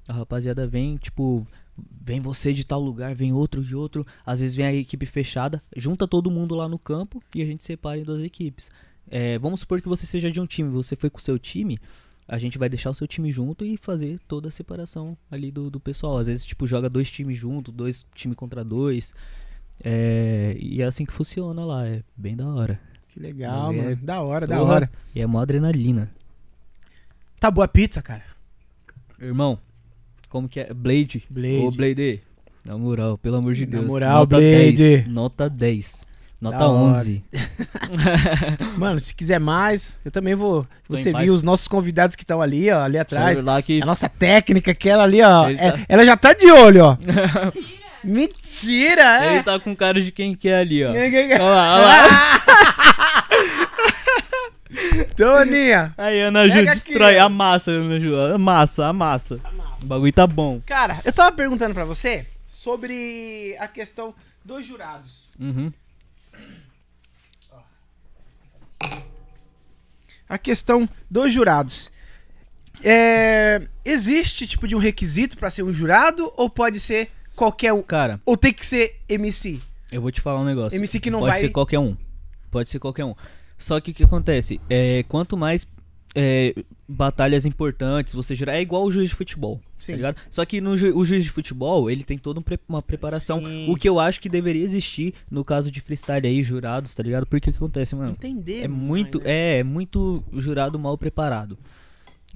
A 0.07 0.13
rapaziada 0.13 0.67
vem, 0.67 0.97
tipo, 0.97 1.47
vem 2.01 2.21
você 2.21 2.53
de 2.53 2.65
tal 2.65 2.81
lugar, 2.81 3.15
vem 3.15 3.33
outro 3.33 3.63
e 3.63 3.75
outro. 3.75 4.07
Às 4.25 4.41
vezes 4.41 4.55
vem 4.55 4.67
a 4.67 4.73
equipe 4.73 5.07
fechada, 5.07 5.63
junta 5.77 6.07
todo 6.07 6.31
mundo 6.31 6.55
lá 6.55 6.69
no 6.69 6.79
campo 6.79 7.23
e 7.35 7.43
a 7.43 7.47
gente 7.47 7.65
separa 7.65 7.99
em 7.99 8.05
duas 8.05 8.23
equipes. 8.23 8.71
É, 9.09 9.39
vamos 9.39 9.61
supor 9.61 9.81
que 9.81 9.89
você 9.89 10.05
seja 10.07 10.31
de 10.31 10.41
um 10.41 10.47
time, 10.47 10.69
você 10.69 10.97
foi 10.97 11.09
com 11.11 11.19
o 11.19 11.23
seu 11.23 11.39
time, 11.39 11.79
a 12.27 12.39
gente 12.39 12.59
vai 12.59 12.69
deixar 12.69 12.91
o 12.91 12.95
seu 12.95 13.07
time 13.07 13.31
junto 13.31 13.65
e 13.65 13.77
fazer 13.77 14.19
toda 14.27 14.49
a 14.49 14.51
separação 14.51 15.17
ali 15.31 15.51
do, 15.53 15.71
do 15.71 15.79
pessoal. 15.79 16.19
Às 16.19 16.27
vezes, 16.27 16.45
tipo, 16.45 16.67
joga 16.67 16.91
dois 16.91 17.11
times 17.11 17.39
junto, 17.39 17.71
dois 17.71 18.05
time 18.15 18.35
contra 18.35 18.65
dois. 18.65 19.15
É, 19.85 20.57
e 20.59 20.83
é 20.83 20.85
assim 20.87 21.05
que 21.05 21.13
funciona 21.13 21.65
lá, 21.65 21.87
é 21.87 22.03
bem 22.17 22.35
da 22.35 22.49
hora. 22.49 22.81
Que 23.09 23.21
legal, 23.21 23.73
É, 23.73 23.77
mano. 23.77 23.97
Da 23.97 24.23
hora, 24.23 24.47
da 24.47 24.63
hora. 24.63 24.91
E 25.15 25.21
é 25.21 25.27
mó 25.27 25.41
adrenalina. 25.41 26.11
Tá 27.39 27.51
boa 27.51 27.67
a 27.67 27.69
pizza, 27.69 28.03
cara. 28.03 28.25
Irmão, 29.21 29.59
como 30.37 30.49
que 30.49 30.61
é? 30.61 30.73
Blade. 30.73 31.25
Blade. 31.31 31.59
Ô, 31.65 31.71
Blade. 31.71 32.21
Na 32.65 32.77
moral, 32.77 33.17
pelo 33.19 33.37
amor 33.37 33.55
de 33.55 33.65
Na 33.65 33.73
Deus. 33.73 33.85
moral, 33.87 34.21
nota 34.21 34.37
Blade. 34.37 34.73
10. 34.77 35.09
Nota 35.09 35.49
10. 35.49 36.07
Nota 36.41 36.59
Da 36.59 36.67
hora. 36.69 36.99
11. 36.99 37.25
Mano, 38.77 38.99
se 39.01 39.15
quiser 39.15 39.41
mais, 39.41 39.97
eu 40.05 40.11
também 40.11 40.35
vou. 40.35 40.65
Tô 40.87 40.97
Você 40.97 41.13
viu 41.13 41.33
os 41.33 41.43
nossos 41.43 41.67
convidados 41.67 42.15
que 42.15 42.23
estão 42.25 42.43
ali, 42.43 42.71
ó, 42.71 42.81
ali 42.83 42.99
atrás. 42.99 43.43
Lá 43.43 43.63
que... 43.63 43.81
A 43.83 43.87
nossa 43.87 44.09
técnica, 44.09 44.73
aquela 44.73 45.05
ali, 45.05 45.23
ó. 45.23 45.49
É- 45.49 45.55
tá- 45.73 45.81
Ela 45.89 46.05
já 46.05 46.17
tá 46.17 46.33
de 46.35 46.51
olho, 46.51 46.85
ó. 46.85 46.99
Mentira, 48.05 49.25
é. 49.25 49.35
Ele 49.35 49.43
tá 49.43 49.59
com 49.59 49.75
cara 49.75 50.01
de 50.01 50.13
quem 50.13 50.35
quer 50.35 50.59
ali, 50.59 50.85
ó. 50.85 50.93
Quem- 50.93 51.11
quem- 51.11 51.33
Olha 51.35 51.43
lá, 51.43 51.75
olha 51.77 51.87
lá. 51.87 52.43
Toninha. 55.17 55.95
Aí, 55.97 56.21
Ana 56.21 56.49
Ju, 56.49 56.59
aqui, 56.59 56.65
destrói. 56.71 57.17
ó. 57.17 57.25
Amassa, 57.27 57.71
Ana 57.71 58.01
Ju. 58.01 58.17
Amassa, 58.17 58.87
amassa. 58.87 59.41
O 59.83 59.87
bagulho 59.87 60.13
tá 60.13 60.27
bom. 60.27 60.61
Cara, 60.67 61.01
eu 61.05 61.13
tava 61.13 61.35
perguntando 61.35 61.75
pra 61.75 61.85
você 61.85 62.27
sobre 62.47 63.57
a 63.59 63.69
questão 63.69 64.15
dos 64.45 64.65
jurados. 64.67 65.27
Uhum. 65.39 65.71
A 70.29 70.39
questão 70.39 70.89
dos 71.11 71.33
jurados. 71.33 71.91
É, 72.83 73.63
existe 73.85 74.47
tipo 74.47 74.67
de 74.69 74.77
um 74.77 74.79
requisito 74.79 75.37
pra 75.39 75.51
ser 75.51 75.63
um 75.63 75.73
jurado 75.73 76.33
ou 76.37 76.51
pode 76.51 76.79
ser 76.81 77.11
qualquer 77.35 77.73
um? 77.73 77.83
Cara, 77.83 78.21
Ou 78.25 78.37
tem 78.37 78.53
que 78.53 78.67
ser 78.67 79.01
MC? 79.09 79.61
Eu 79.91 80.03
vou 80.03 80.11
te 80.11 80.21
falar 80.21 80.41
um 80.41 80.45
negócio. 80.45 80.77
MC 80.77 80.99
que 81.01 81.11
não 81.11 81.21
Pode 81.21 81.33
vai. 81.33 81.41
ser 81.41 81.49
qualquer 81.51 81.79
um. 81.79 81.97
Pode 82.51 82.69
ser 82.69 82.79
qualquer 82.79 83.05
um. 83.05 83.15
Só 83.59 83.81
que 83.81 83.91
o 83.91 83.95
que 83.95 84.05
acontece? 84.05 84.61
É, 84.69 85.03
quanto 85.09 85.37
mais 85.37 85.67
é, 86.15 86.55
batalhas 86.89 87.45
importantes 87.47 88.15
você 88.15 88.35
jurar, 88.35 88.55
é 88.57 88.61
igual 88.63 88.85
o 88.85 88.91
juiz 88.91 89.09
de 89.11 89.15
futebol. 89.15 89.61
Sim. 89.79 89.93
Tá 89.93 89.97
ligado? 89.97 90.17
Só 90.31 90.45
que 90.45 90.61
no 90.61 90.77
ju- 90.77 90.97
o 90.97 91.05
juiz 91.05 91.23
de 91.25 91.31
futebol, 91.31 91.91
ele 91.91 92.05
tem 92.05 92.17
toda 92.19 92.41
um 92.41 92.43
pre- 92.43 92.59
uma 92.69 92.81
preparação. 92.83 93.41
Sim. 93.41 93.71
O 93.71 93.77
que 93.77 93.89
eu 93.89 93.99
acho 94.01 94.21
que 94.21 94.29
deveria 94.29 94.63
existir 94.63 95.15
no 95.31 95.45
caso 95.45 95.71
de 95.71 95.81
freestyle 95.81 96.27
aí, 96.27 96.43
jurados, 96.43 96.95
tá 96.95 97.03
ligado? 97.03 97.27
Porque 97.27 97.51
o 97.51 97.53
que 97.53 97.57
acontece, 97.59 97.95
mano? 97.95 98.13
Entender. 98.13 98.63
É 98.65 98.69
muito, 98.69 99.19
né? 99.19 99.25
é, 99.27 99.59
é 99.59 99.63
muito 99.65 100.23
jurado 100.35 100.79
mal 100.79 100.97
preparado. 100.97 101.59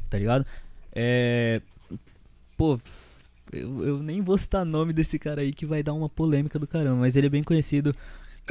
Tá 0.09 0.19
ligado? 0.19 0.45
É. 0.93 1.63
Pô, 2.57 2.79
eu, 3.53 3.85
eu 3.87 3.99
nem 4.03 4.21
vou 4.21 4.37
citar 4.37 4.65
nome 4.67 4.93
desse 4.93 5.19
cara 5.19 5.41
aí 5.41 5.53
que 5.53 5.65
vai 5.65 5.83
dar 5.83 5.95
uma 5.95 6.09
polêmica 6.09 6.59
do 6.59 6.67
caramba, 6.67 6.97
mas 7.01 7.17
ele 7.17 7.27
é 7.27 7.31
bem 7.31 7.43
conhecido. 7.43 7.95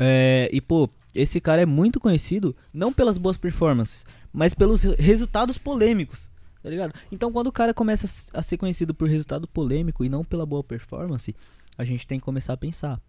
É, 0.02 0.50
e, 0.54 0.62
pô, 0.62 0.90
esse 1.14 1.42
cara 1.42 1.62
é 1.62 1.66
muito 1.66 2.00
conhecido 2.00 2.56
não 2.74 2.94
pelas 2.94 3.18
boas 3.18 3.36
performances, 3.36 4.06
mas 4.32 4.54
pelos 4.54 4.84
re- 4.84 4.96
resultados 4.98 5.58
polêmicos. 5.58 6.30
Tá 6.64 6.70
ligado? 6.70 6.94
Então, 7.12 7.32
quando 7.32 7.48
o 7.48 7.52
cara 7.52 7.74
começa 7.74 8.32
a 8.34 8.42
ser 8.44 8.58
conhecido 8.58 8.94
por 8.94 9.10
resultado 9.10 9.48
polêmico 9.48 10.04
e 10.06 10.10
não 10.10 10.24
pela 10.24 10.46
boa 10.46 10.64
performance, 10.64 11.36
a 11.78 11.84
gente 11.84 12.06
tem 12.08 12.20
que 12.20 12.26
começar 12.26 12.54
a 12.54 12.58
pensar. 12.58 13.00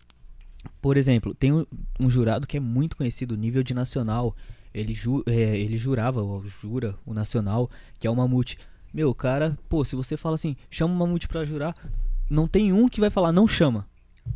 Por 0.80 0.96
exemplo, 0.96 1.34
tem 1.34 1.52
um, 1.52 1.64
um 1.98 2.10
jurado 2.10 2.46
que 2.46 2.56
é 2.56 2.60
muito 2.60 2.96
conhecido, 2.96 3.36
nível 3.36 3.62
de 3.62 3.74
nacional. 3.74 4.34
Ele, 4.72 4.94
ju, 4.94 5.22
é, 5.26 5.32
ele 5.58 5.76
jurava, 5.76 6.22
ou 6.22 6.44
jura, 6.46 6.94
o 7.04 7.12
nacional, 7.12 7.68
que 7.98 8.06
é 8.06 8.10
o 8.10 8.14
Mamute. 8.14 8.56
Meu, 8.94 9.12
cara, 9.14 9.58
pô, 9.68 9.84
se 9.84 9.96
você 9.96 10.16
fala 10.16 10.34
assim, 10.36 10.56
chama 10.70 10.94
o 10.94 10.96
Mamute 10.96 11.26
pra 11.28 11.44
jurar, 11.44 11.74
não 12.28 12.46
tem 12.46 12.72
um 12.72 12.88
que 12.88 13.00
vai 13.00 13.10
falar, 13.10 13.32
não 13.32 13.48
chama. 13.48 13.86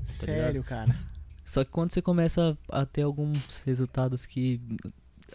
Sério, 0.02 0.64
cara. 0.64 0.96
Só 1.44 1.64
que 1.64 1.70
quando 1.70 1.92
você 1.92 2.00
começa 2.00 2.56
a 2.68 2.86
ter 2.86 3.02
alguns 3.02 3.62
resultados 3.64 4.26
que 4.26 4.60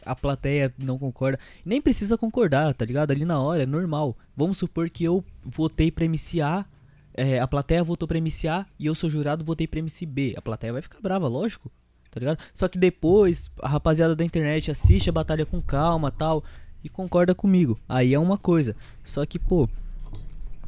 a 0.04 0.16
plateia 0.16 0.74
não 0.78 0.98
concorda, 0.98 1.40
nem 1.64 1.82
precisa 1.82 2.18
concordar, 2.18 2.74
tá 2.74 2.86
ligado? 2.86 3.12
Ali 3.12 3.26
na 3.26 3.40
hora 3.40 3.64
é 3.64 3.66
normal. 3.66 4.18
Vamos 4.36 4.58
supor 4.58 4.90
que 4.90 5.04
eu 5.04 5.24
votei 5.44 5.92
pra 5.92 6.06
MC 6.06 6.42
A, 6.42 6.66
é, 7.14 7.40
a 7.40 7.48
plateia 7.48 7.84
votou 7.84 8.08
pra 8.08 8.18
MC 8.18 8.48
A 8.48 8.66
e 8.78 8.86
eu 8.86 8.96
sou 8.96 9.10
jurado, 9.10 9.44
votei 9.44 9.68
pra 9.68 9.80
MC 9.80 10.06
B. 10.06 10.34
A 10.38 10.42
plateia 10.42 10.74
vai 10.74 10.82
ficar 10.82 11.02
brava, 11.02 11.28
lógico, 11.28 11.72
tá 12.10 12.20
ligado? 12.20 12.40
Só 12.54 12.68
que 12.68 12.78
depois 12.78 13.52
a 13.62 13.68
rapaziada 13.68 14.16
da 14.16 14.24
internet 14.24 14.72
assiste 14.72 15.10
a 15.10 15.14
batalha 15.14 15.46
com 15.46 15.62
calma 15.62 16.12
tal 16.12 16.44
e 16.84 16.90
concorda 16.90 17.36
comigo. 17.36 17.80
Aí 17.88 18.14
é 18.14 18.20
uma 18.20 18.38
coisa. 18.38 18.76
Só 19.04 19.26
que, 19.26 19.38
pô. 19.38 19.68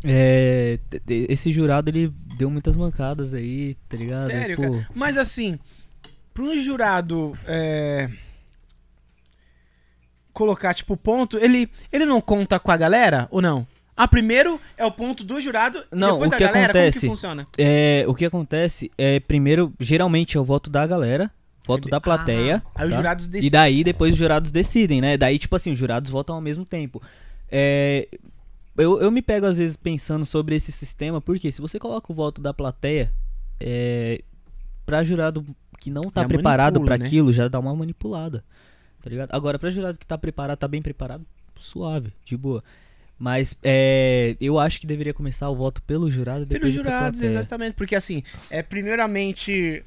É, 0.04 0.80
esse 1.08 1.52
jurado 1.52 1.90
ele 1.90 2.12
deu 2.38 2.50
muitas 2.50 2.76
mancadas 2.76 3.34
aí, 3.34 3.76
tá 3.88 3.98
ligado? 3.98 4.28
Sério, 4.28 4.56
Pô, 4.56 4.62
cara. 4.64 4.88
Mas 4.96 5.18
assim, 5.18 5.60
pra 6.34 6.44
um 6.44 6.58
jurado 6.58 7.38
é, 7.46 8.10
colocar, 10.34 10.74
tipo, 10.74 10.96
ponto, 10.98 11.38
ele, 11.38 11.70
ele 11.92 12.06
não 12.06 12.22
conta 12.22 12.60
com 12.60 12.72
a 12.72 12.78
galera 12.78 13.28
ou 13.32 13.42
não? 13.42 13.68
Ah, 13.96 14.08
primeiro 14.08 14.60
é 14.78 14.86
o 14.86 14.92
ponto 14.92 15.24
do 15.24 15.40
jurado 15.40 15.84
e 15.92 15.96
Não, 15.96 16.14
depois 16.14 16.30
o 16.30 16.32
da 16.32 16.38
que 16.38 16.44
galera? 16.44 16.74
Como 16.74 16.80
acontece- 16.84 17.00
que 17.02 17.08
funciona? 17.08 17.46
É, 17.58 18.04
o 18.08 18.16
que 18.16 18.26
acontece 18.26 18.92
é, 18.98 19.20
primeiro, 19.20 19.72
geralmente 19.80 20.38
é 20.38 20.40
o 20.40 20.44
voto 20.46 20.70
da 20.70 20.88
galera, 20.88 21.30
voto 21.68 21.88
da 21.90 22.02
plateia. 22.02 22.64
Ah, 22.74 22.82
aí 22.82 22.86
os 22.88 22.92
tá? 22.92 22.98
jurados 22.98 23.26
E 23.26 23.30
decidem. 23.30 23.52
daí 23.52 23.84
depois 23.84 24.14
os 24.14 24.18
jurados 24.18 24.50
decidem, 24.50 25.02
né? 25.02 25.18
Daí, 25.18 25.38
tipo 25.38 25.56
assim, 25.56 25.72
os 25.74 25.78
jurados 25.78 26.10
votam 26.10 26.34
ao 26.36 26.42
mesmo 26.42 26.66
tempo. 26.66 27.00
É, 27.52 28.08
eu, 28.78 29.02
eu 29.02 29.12
me 29.12 29.22
pego 29.22 29.46
às 29.46 29.58
vezes 29.58 29.76
pensando 29.76 30.26
sobre 30.26 30.56
esse 30.56 30.72
sistema, 30.72 31.22
porque 31.22 31.52
se 31.52 31.62
você 31.62 31.78
coloca 31.80 32.12
o 32.12 32.16
voto 32.16 32.42
da 32.42 32.54
plateia, 32.54 33.12
é, 33.60 34.22
pra 34.86 35.04
jurado 35.04 35.46
que 35.80 35.90
não 35.90 36.10
tá 36.10 36.22
Já 36.22 36.28
preparado 36.28 36.82
pra 36.82 36.98
né? 36.98 37.06
aquilo, 37.06 37.34
já 37.34 37.48
dá 37.48 37.60
uma 37.60 37.76
manipulada. 37.76 38.44
Tá 39.02 39.10
ligado? 39.10 39.30
Agora, 39.34 39.58
pra 39.58 39.72
jurado 39.72 39.98
que 39.98 40.06
tá 40.06 40.18
preparado, 40.18 40.60
tá 40.60 40.68
bem 40.68 40.82
preparado, 40.82 41.26
suave, 41.58 42.14
de 42.24 42.38
boa. 42.38 42.64
Mas 43.18 43.56
é, 43.62 44.36
eu 44.42 44.58
acho 44.58 44.80
que 44.80 44.88
deveria 44.88 45.14
começar 45.14 45.48
o 45.50 45.56
voto 45.56 45.82
pelo 45.84 46.10
jurado 46.10 46.46
depois 46.46 46.74
Pelos 46.74 46.74
jurados, 46.74 47.22
exatamente. 47.22 47.76
Porque 47.76 47.96
assim, 47.96 48.24
é 48.50 48.64
primeiramente. 48.64 49.84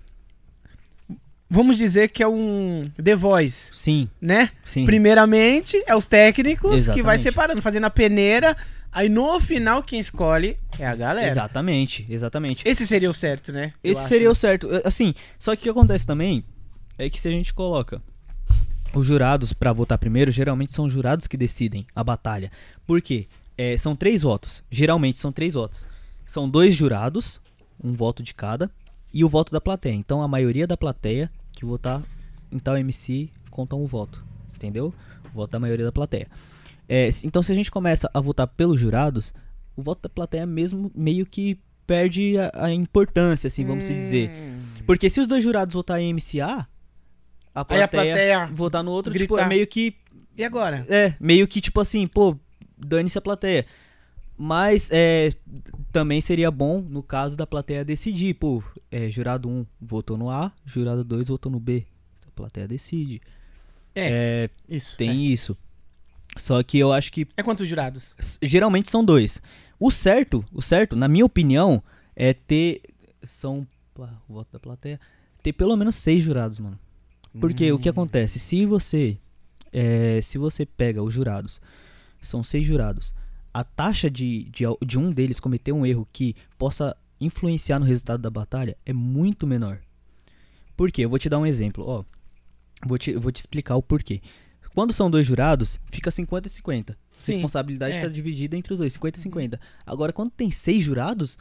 Vamos 1.49 1.77
dizer 1.77 2.09
que 2.09 2.23
é 2.23 2.29
um 2.29 2.83
The 3.03 3.15
Voice, 3.15 3.69
Sim, 3.73 4.09
né? 4.21 4.51
sim. 4.65 4.85
Primeiramente 4.87 5.81
é 5.87 5.95
os 5.95 6.07
técnicos 6.07 6.83
que 6.89 7.03
vai 7.03 7.17
Exatamente. 7.17 7.23
separando, 7.23 7.63
fazendo 7.63 7.85
a 7.85 7.91
peneira. 7.91 8.57
Aí 8.91 9.09
no 9.09 9.39
final 9.41 9.83
quem 9.83 10.01
escolhe 10.01 10.57
é 10.79 10.87
a 10.87 10.95
galera. 10.97 11.29
Exatamente, 11.29 12.07
exatamente. 12.09 12.67
Esse 12.67 12.87
seria 12.87 13.11
o 13.11 13.15
certo, 13.15 13.53
né? 13.53 13.73
Eu 13.83 13.93
Esse 13.93 14.01
acho, 14.01 14.09
seria 14.09 14.31
o 14.31 14.35
certo. 14.35 14.69
Assim, 14.85 15.15
só 15.39 15.55
que 15.55 15.61
o 15.61 15.65
que 15.65 15.71
acontece 15.71 16.07
também 16.07 16.45
é 16.97 17.11
que 17.11 17.21
se 17.21 17.29
a 17.29 17.31
gente 17.31 17.53
coloca 17.53 18.01
os 18.95 19.07
jurados 19.07 19.53
pra 19.53 19.73
votar 19.73 19.99
primeiro, 19.99 20.31
geralmente 20.31 20.73
são 20.73 20.85
os 20.87 20.93
jurados 20.93 21.27
que 21.27 21.37
decidem 21.37 21.87
a 21.95 22.03
batalha. 22.05 22.51
Por 22.87 23.03
quê? 23.03 23.27
É, 23.59 23.77
são 23.77 23.95
três 23.97 24.23
votos. 24.23 24.63
Geralmente 24.71 25.19
são 25.19 25.33
três 25.33 25.55
votos. 25.55 25.87
São 26.25 26.49
dois 26.49 26.75
jurados, 26.75 27.41
um 27.83 27.93
voto 27.93 28.23
de 28.23 28.33
cada, 28.33 28.71
e 29.15 29.25
o 29.25 29.29
voto 29.29 29.53
da 29.53 29.61
plateia. 29.61 29.95
Então 29.95 30.21
a 30.21 30.29
maioria 30.29 30.67
da 30.67 30.77
plateia 30.77 31.31
que 31.53 31.65
votar 31.65 32.03
em 32.51 32.59
tal 32.59 32.77
MC 32.77 33.31
conta 33.49 33.77
um 33.77 33.87
voto. 33.87 34.25
Entendeu? 34.55 34.93
O 35.33 35.37
voto 35.37 35.53
da 35.53 35.61
maioria 35.61 35.85
da 35.85 35.93
plateia. 35.93 36.27
É, 36.89 37.09
então 37.23 37.43
se 37.43 37.53
a 37.53 37.55
gente 37.55 37.71
começa 37.71 38.11
a 38.13 38.21
votar 38.21 38.49
pelos 38.49 38.81
jurados, 38.81 39.33
o 39.77 39.83
voto 39.83 40.03
da 40.03 40.09
plateia 40.09 40.45
mesmo 40.45 40.91
meio 40.95 41.25
que 41.25 41.59
perde 41.87 42.37
a, 42.39 42.67
a 42.67 42.73
importância, 42.73 43.47
assim, 43.47 43.65
vamos 43.65 43.85
se 43.85 43.95
dizer. 43.95 44.31
Hum. 44.31 44.59
Porque 44.87 45.09
se 45.09 45.21
os 45.21 45.29
dois 45.29 45.45
jurados 45.45 45.75
votarem 45.75 46.11
em 46.11 46.15
MCA, 46.15 46.67
a 47.55 47.61
Aí 47.61 47.65
plateia, 47.65 47.85
a 47.85 47.89
plateia. 47.89 48.47
votar 48.47 48.83
no 48.83 48.91
outro, 48.91 49.13
tipo, 49.13 49.35
gritar. 49.35 49.47
é 49.47 49.49
meio 49.49 49.67
que. 49.67 49.97
E 50.37 50.45
agora? 50.45 50.85
É, 50.89 51.15
meio 51.21 51.47
que 51.47 51.61
tipo 51.61 51.81
assim, 51.81 52.07
pô, 52.07 52.37
dane-se 52.77 53.17
a 53.17 53.21
plateia. 53.21 53.65
Mas 54.37 54.89
é, 54.93 55.33
também 55.93 56.21
seria 56.21 56.51
bom, 56.51 56.81
no 56.81 57.03
caso 57.03 57.37
da 57.37 57.47
plateia 57.47 57.85
decidir, 57.85 58.35
pô, 58.35 58.63
é, 58.91 59.09
jurado 59.09 59.49
1 59.49 59.65
votou 59.81 60.17
no 60.17 60.29
A, 60.29 60.53
jurado 60.67 61.05
2 61.05 61.29
votou 61.29 61.51
no 61.53 61.61
B. 61.61 61.87
A 62.27 62.31
plateia 62.33 62.67
decide. 62.67 63.21
É, 63.95 64.49
É, 64.49 64.51
isso. 64.69 64.97
tem 64.97 65.11
É. 65.11 65.15
isso. 65.15 65.57
Só 66.37 66.61
que 66.65 66.79
eu 66.79 66.93
acho 66.93 67.13
que 67.13 67.29
É 67.37 67.43
quantos 67.45 67.69
jurados? 67.69 68.17
Geralmente 68.43 68.91
são 68.91 69.05
dois. 69.05 69.41
O 69.79 69.91
certo, 69.93 70.45
o 70.53 70.61
certo, 70.61 70.97
na 70.97 71.07
minha 71.07 71.25
opinião, 71.25 71.81
é 72.17 72.33
ter 72.35 72.83
são 73.23 73.65
o 74.29 74.33
voto 74.35 74.49
da 74.53 74.59
plateia, 74.59 74.99
ter 75.45 75.53
pelo 75.53 75.77
menos 75.77 75.95
seis 75.95 76.25
jurados, 76.25 76.59
mano. 76.59 76.79
Porque 77.41 77.71
o 77.71 77.79
que 77.79 77.89
Hum. 77.89 77.93
acontece, 77.93 78.41
se 78.41 78.67
você 78.67 79.17
é, 79.73 80.21
se 80.23 80.39
você 80.39 80.67
pega 80.67 81.03
os 81.03 81.13
jurados, 81.15 81.61
são 82.23 82.43
seis 82.45 82.67
jurados, 82.67 83.15
a 83.55 83.63
taxa 83.63 84.11
de, 84.11 84.51
de, 84.51 84.65
de 84.85 84.99
um 84.99 85.13
deles 85.13 85.39
cometer 85.39 85.71
um 85.71 85.87
erro 85.87 86.09
que 86.13 86.35
possa 86.59 86.97
influenciar 87.21 87.79
no 87.79 87.87
resultado 87.87 88.21
da 88.21 88.29
batalha 88.29 88.77
é 88.85 88.93
muito 88.93 89.47
menor. 89.47 89.79
Por 90.77 90.91
quê? 90.91 91.05
Eu 91.05 91.09
vou 91.09 91.21
te 91.21 91.29
dar 91.29 91.39
um 91.39 91.47
exemplo, 91.47 91.85
ó. 91.87 92.05
Vou 92.85 92.99
te, 92.99 93.15
vou 93.15 93.31
te 93.31 93.37
explicar 93.37 93.77
o 93.77 93.83
porquê. 93.83 94.21
Quando 94.75 94.93
são 94.93 95.09
dois 95.09 95.25
jurados, 95.25 95.79
fica 95.87 96.11
50 96.11 96.49
e 96.49 96.51
50. 96.51 96.99
Sim, 97.17 97.35
responsabilidade 97.35 97.95
é. 97.95 97.97
está 97.99 98.09
dividida 98.09 98.57
entre 98.57 98.73
os 98.73 98.81
dois, 98.81 98.93
50 98.93 99.19
e 99.19 99.23
50. 99.23 99.61
Agora, 99.87 100.13
quando 100.13 100.33
tem 100.33 100.51
seis 100.51 100.83
jurados, 100.83 101.39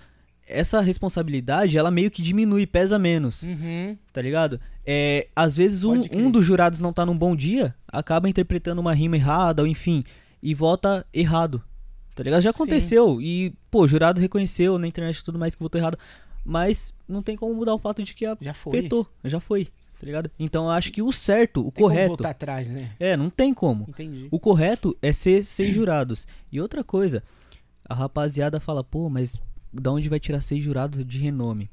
essa 0.48 0.80
responsabilidade, 0.82 1.76
ela 1.76 1.90
meio 1.90 2.12
que 2.12 2.22
diminui, 2.22 2.68
pesa 2.68 3.00
menos, 3.00 3.42
Uhum. 3.42 3.98
tá 4.14 4.22
ligado? 4.22 4.62
É, 4.86 5.28
às 5.36 5.56
vezes 5.56 5.84
um, 5.84 6.00
um 6.14 6.30
dos 6.30 6.46
jurados 6.46 6.80
não 6.80 6.94
tá 6.94 7.04
num 7.06 7.18
bom 7.18 7.36
dia, 7.36 7.74
acaba 7.88 8.30
interpretando 8.30 8.80
uma 8.80 8.94
rima 8.94 9.16
errada, 9.16 9.64
ou 9.64 9.68
enfim, 9.68 10.04
e 10.42 10.54
vota 10.54 11.04
errado, 11.12 11.64
tá 12.16 12.24
ligado? 12.24 12.42
Já 12.42 12.52
Sim. 12.52 12.56
aconteceu, 12.56 13.22
e, 13.22 13.54
pô, 13.72 13.84
o 13.84 13.88
jurado 13.88 14.20
reconheceu 14.22 14.78
na 14.78 14.88
internet 14.88 15.18
e 15.18 15.24
tudo 15.24 15.40
mais 15.40 15.56
que 15.56 15.62
votou 15.62 15.80
errado, 15.80 15.98
mas 16.46 16.94
não 17.08 17.22
tem 17.22 17.36
como 17.36 17.54
mudar 17.54 17.74
o 17.74 17.80
fato 17.80 18.04
de 18.04 18.14
que 18.14 18.26
Já 18.42 18.54
foi. 18.54 18.90
já 19.24 19.40
foi, 19.40 19.66
tá 19.66 20.06
ligado? 20.06 20.30
Então 20.38 20.66
eu 20.66 20.72
acho 20.72 20.92
que 20.92 21.02
o 21.02 21.12
certo, 21.12 21.62
o 21.62 21.64
Tem 21.66 21.72
como 21.74 21.88
correto, 21.88 22.08
voltar 22.10 22.30
atrás, 22.32 22.70
né? 22.70 22.92
é, 23.00 23.16
não 23.16 23.30
tem 23.30 23.54
como. 23.54 23.86
Entendi. 23.88 24.28
O 24.32 24.40
correto 24.40 24.98
é 25.02 25.12
ser 25.14 25.44
seis 25.46 25.74
jurados. 25.74 26.28
E 26.52 26.60
outra 26.60 26.84
coisa, 26.84 27.24
a 27.88 27.94
rapaziada 27.94 28.60
fala, 28.60 28.84
pô, 28.84 29.10
mas 29.10 29.40
da 29.72 29.92
onde 29.92 30.10
vai 30.10 30.20
tirar 30.20 30.42
seis 30.42 30.62
jurados 30.64 31.06
de 31.06 31.18
renome? 31.20 31.70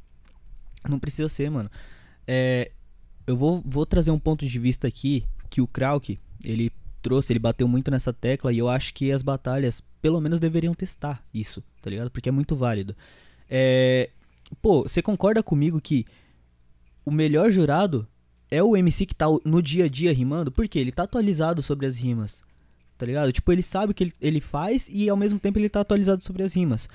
Não 0.88 0.98
precisa 0.98 1.28
ser, 1.28 1.50
mano. 1.50 1.70
É, 2.26 2.70
eu 3.26 3.36
vou, 3.36 3.62
vou 3.64 3.84
trazer 3.84 4.10
um 4.10 4.18
ponto 4.18 4.46
de 4.46 4.58
vista 4.58 4.88
aqui 4.88 5.24
que 5.50 5.60
o 5.60 5.66
Krauk, 5.66 6.18
ele 6.44 6.70
trouxe, 7.00 7.32
ele 7.32 7.38
bateu 7.38 7.66
muito 7.66 7.90
nessa 7.90 8.12
tecla 8.12 8.52
e 8.52 8.58
eu 8.58 8.68
acho 8.68 8.94
que 8.94 9.10
as 9.10 9.22
batalhas, 9.22 9.82
pelo 10.00 10.20
menos, 10.20 10.38
deveriam 10.38 10.74
testar 10.74 11.22
isso, 11.32 11.62
tá 11.82 11.90
ligado? 11.90 12.10
Porque 12.10 12.28
é 12.28 12.32
muito 12.32 12.54
válido. 12.54 12.94
É, 13.48 14.10
pô, 14.62 14.82
você 14.82 15.02
concorda 15.02 15.42
comigo 15.42 15.80
que 15.80 16.04
o 17.04 17.10
melhor 17.10 17.50
jurado 17.50 18.06
é 18.50 18.62
o 18.62 18.76
MC 18.76 19.06
que 19.06 19.14
tá 19.14 19.26
no 19.44 19.62
dia 19.62 19.84
a 19.84 19.88
dia 19.88 20.12
rimando? 20.12 20.50
Porque 20.50 20.78
ele 20.78 20.92
tá 20.92 21.04
atualizado 21.04 21.62
sobre 21.62 21.86
as 21.86 21.96
rimas. 21.96 22.42
Tá 22.98 23.06
ligado? 23.06 23.32
Tipo, 23.32 23.52
ele 23.52 23.62
sabe 23.62 23.92
o 23.92 23.94
que 23.94 24.12
ele, 24.20 24.40
faz 24.40 24.88
e 24.92 25.08
ao 25.08 25.16
mesmo 25.16 25.38
tempo 25.38 25.58
ele 25.58 25.70
tá 25.70 25.80
atualizado 25.80 26.22
sobre 26.22 26.42
as 26.42 26.54
rimas. 26.54 26.88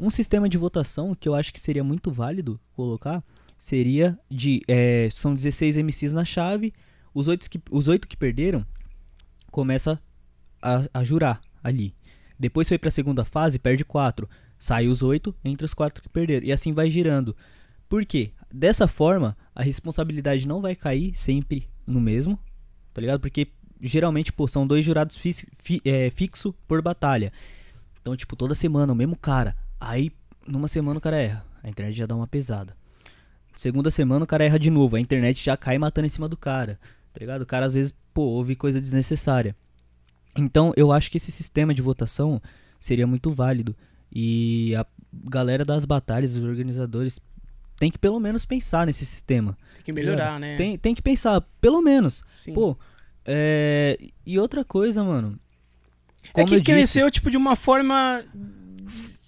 Um 0.00 0.10
sistema 0.10 0.48
de 0.48 0.58
votação 0.58 1.14
que 1.14 1.28
eu 1.28 1.34
acho 1.34 1.52
que 1.52 1.60
seria 1.60 1.84
muito 1.84 2.10
válido 2.10 2.58
colocar 2.74 3.22
seria 3.56 4.18
de. 4.28 4.62
é, 4.66 5.08
são 5.12 5.34
16 5.34 5.76
MCs 5.76 6.12
na 6.12 6.24
chave. 6.24 6.74
Os 7.14 7.28
oito 7.28 7.48
que, 7.48 7.60
os 7.70 7.86
oito 7.86 8.08
que 8.08 8.16
perderam 8.16 8.66
começa 9.54 10.02
a, 10.60 10.84
a 10.92 11.04
jurar 11.04 11.40
ali. 11.62 11.94
Depois 12.36 12.66
foi 12.66 12.76
pra 12.76 12.90
segunda 12.90 13.24
fase, 13.24 13.56
perde 13.56 13.84
quatro. 13.84 14.28
Sai 14.58 14.88
os 14.88 15.00
oito, 15.02 15.32
entre 15.44 15.64
os 15.64 15.72
quatro 15.72 16.02
que 16.02 16.08
perderam. 16.08 16.44
E 16.44 16.50
assim 16.50 16.72
vai 16.72 16.90
girando. 16.90 17.36
Por 17.88 18.04
quê? 18.04 18.32
Dessa 18.52 18.88
forma, 18.88 19.36
a 19.54 19.62
responsabilidade 19.62 20.48
não 20.48 20.60
vai 20.60 20.74
cair 20.74 21.14
sempre 21.14 21.68
no 21.86 22.00
mesmo, 22.00 22.36
tá 22.92 23.00
ligado? 23.00 23.20
Porque 23.20 23.46
geralmente, 23.80 24.32
pô, 24.32 24.48
são 24.48 24.66
dois 24.66 24.84
jurados 24.84 25.16
fis- 25.16 25.46
fi- 25.58 25.80
é, 25.84 26.10
fixo 26.10 26.52
por 26.66 26.82
batalha. 26.82 27.32
Então, 28.00 28.16
tipo, 28.16 28.34
toda 28.34 28.54
semana 28.54 28.92
o 28.92 28.96
mesmo 28.96 29.14
cara. 29.16 29.56
Aí, 29.78 30.10
numa 30.46 30.66
semana 30.66 30.98
o 30.98 31.00
cara 31.00 31.16
erra. 31.16 31.44
A 31.62 31.68
internet 31.68 31.96
já 31.96 32.06
dá 32.06 32.16
uma 32.16 32.26
pesada. 32.26 32.76
Segunda 33.54 33.90
semana 33.90 34.24
o 34.24 34.26
cara 34.26 34.44
erra 34.44 34.58
de 34.58 34.70
novo. 34.70 34.96
A 34.96 35.00
internet 35.00 35.44
já 35.44 35.56
cai 35.56 35.78
matando 35.78 36.06
em 36.06 36.10
cima 36.10 36.28
do 36.28 36.36
cara. 36.36 36.78
Tá 37.14 37.20
ligado? 37.20 37.42
O 37.42 37.46
cara 37.46 37.64
às 37.64 37.74
vezes, 37.74 37.94
pô, 38.12 38.22
ouve 38.22 38.54
coisa 38.54 38.80
desnecessária. 38.80 39.56
Então, 40.36 40.72
eu 40.76 40.92
acho 40.92 41.10
que 41.10 41.16
esse 41.16 41.32
sistema 41.32 41.72
de 41.72 41.80
votação 41.80 42.42
seria 42.80 43.06
muito 43.06 43.32
válido. 43.32 43.74
E 44.12 44.74
a 44.76 44.84
galera 45.12 45.64
das 45.64 45.84
batalhas, 45.84 46.36
os 46.36 46.44
organizadores, 46.44 47.18
tem 47.78 47.90
que 47.90 47.98
pelo 47.98 48.20
menos 48.20 48.44
pensar 48.44 48.86
nesse 48.86 49.06
sistema. 49.06 49.56
Tem 49.76 49.84
que 49.84 49.92
melhorar, 49.92 50.38
né? 50.38 50.56
Tem, 50.56 50.76
tem 50.76 50.94
que 50.94 51.02
pensar, 51.02 51.40
pelo 51.60 51.80
menos. 51.80 52.24
Sim. 52.34 52.52
Pô, 52.52 52.76
é... 53.24 53.96
E 54.26 54.38
outra 54.38 54.64
coisa, 54.64 55.02
mano. 55.02 55.38
é 56.24 56.28
Como 56.32 56.48
que 56.48 56.54
eu 56.54 56.60
disse, 56.60 56.72
cresceu, 56.72 57.10
tipo, 57.10 57.30
de 57.30 57.36
uma 57.36 57.56
forma 57.56 58.24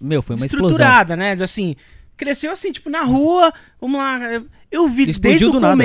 meu, 0.00 0.22
foi 0.22 0.36
uma 0.36 0.46
explosão. 0.46 0.70
estruturada, 0.70 1.16
né? 1.16 1.34
De, 1.34 1.42
Assim, 1.42 1.76
cresceu 2.16 2.52
assim, 2.52 2.72
tipo, 2.72 2.90
na 2.90 3.02
rua, 3.02 3.52
vamos 3.80 3.98
lá. 3.98 4.18
Eu 4.70 4.88
vi 4.88 5.08
Explodiu 5.08 5.20
desde 5.20 5.44
o 5.46 5.52
do 5.52 5.60
nada. 5.60 5.76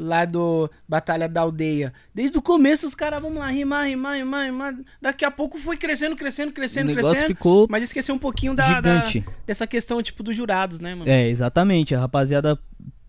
Lá 0.00 0.24
do 0.24 0.70
Batalha 0.88 1.28
da 1.28 1.40
Aldeia. 1.40 1.92
Desde 2.14 2.38
o 2.38 2.42
começo, 2.42 2.86
os 2.86 2.94
caras, 2.94 3.20
vamos 3.20 3.38
lá, 3.38 3.48
rimar, 3.48 3.86
rimar, 3.86 4.16
rimar, 4.16 4.44
rimar. 4.46 4.74
Daqui 5.02 5.24
a 5.24 5.30
pouco 5.30 5.58
foi 5.58 5.76
crescendo, 5.76 6.14
crescendo, 6.14 6.50
O 6.50 6.52
crescendo, 6.54 6.86
negócio 6.86 7.10
crescendo. 7.10 7.28
ficou 7.36 7.66
Mas 7.68 7.82
esqueceu 7.82 8.14
um 8.14 8.18
pouquinho 8.18 8.54
da, 8.54 8.80
da- 8.80 9.04
dessa 9.44 9.66
questão, 9.66 10.00
tipo, 10.00 10.22
dos 10.22 10.36
jurados, 10.36 10.78
né, 10.78 10.94
mano? 10.94 11.10
É, 11.10 11.28
exatamente. 11.28 11.94
A 11.96 12.00
rapaziada 12.00 12.56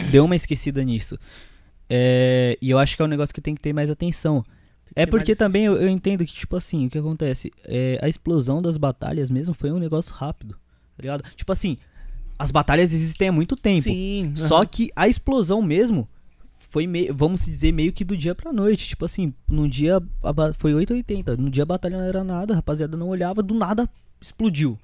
deu 0.10 0.26
uma 0.26 0.36
esquecida 0.36 0.84
nisso. 0.84 1.18
É, 1.90 2.58
e 2.62 2.70
eu 2.70 2.80
acho 2.80 2.96
que 2.96 3.02
é 3.02 3.06
um 3.06 3.10
negócio 3.10 3.34
que 3.34 3.42
tem 3.42 3.54
que 3.56 3.62
ter 3.62 3.74
mais 3.74 3.90
atenção. 3.90 4.44
É 4.96 5.06
porque 5.06 5.36
também 5.36 5.66
eu, 5.66 5.76
eu 5.80 5.88
entendo 5.88 6.26
que, 6.26 6.34
tipo 6.34 6.56
assim, 6.56 6.88
o 6.88 6.90
que 6.90 6.98
acontece? 6.98 7.52
É, 7.66 8.00
a 8.02 8.10
explosão 8.10 8.62
das 8.62 8.78
batalhas 8.78 9.30
mesmo 9.30 9.54
foi 9.54 9.72
um 9.72 9.78
negócio 9.78 10.12
rápido, 10.14 10.56
tá 10.98 11.02
ligado? 11.02 11.24
Tipo 11.36 11.52
assim, 11.52 11.78
as 12.38 12.50
batalhas 12.50 12.92
existem 12.92 13.30
há 13.30 13.32
muito 13.32 13.56
tempo. 13.56 13.82
Sim. 13.82 14.34
Só 14.36 14.66
que 14.66 14.90
a 14.96 15.08
explosão 15.08 15.62
mesmo 15.62 16.08
foi, 16.70 16.86
meio, 16.86 17.14
vamos 17.14 17.46
dizer, 17.46 17.72
meio 17.72 17.92
que 17.92 18.04
do 18.04 18.16
dia 18.16 18.36
pra 18.36 18.54
noite. 18.54 18.88
Tipo 18.88 19.06
assim, 19.06 19.34
num 19.48 19.68
dia 19.68 20.00
foi 20.56 20.74
880, 20.74 21.36
no 21.36 21.50
dia 21.50 21.64
a 21.64 21.66
batalha 21.66 21.98
não 21.98 22.06
era 22.06 22.24
nada, 22.24 22.54
a 22.54 22.56
rapaziada 22.58 22.96
não 22.96 23.10
olhava, 23.10 23.42
do 23.42 23.56
nada 23.56 23.90
explodiu. 24.22 24.78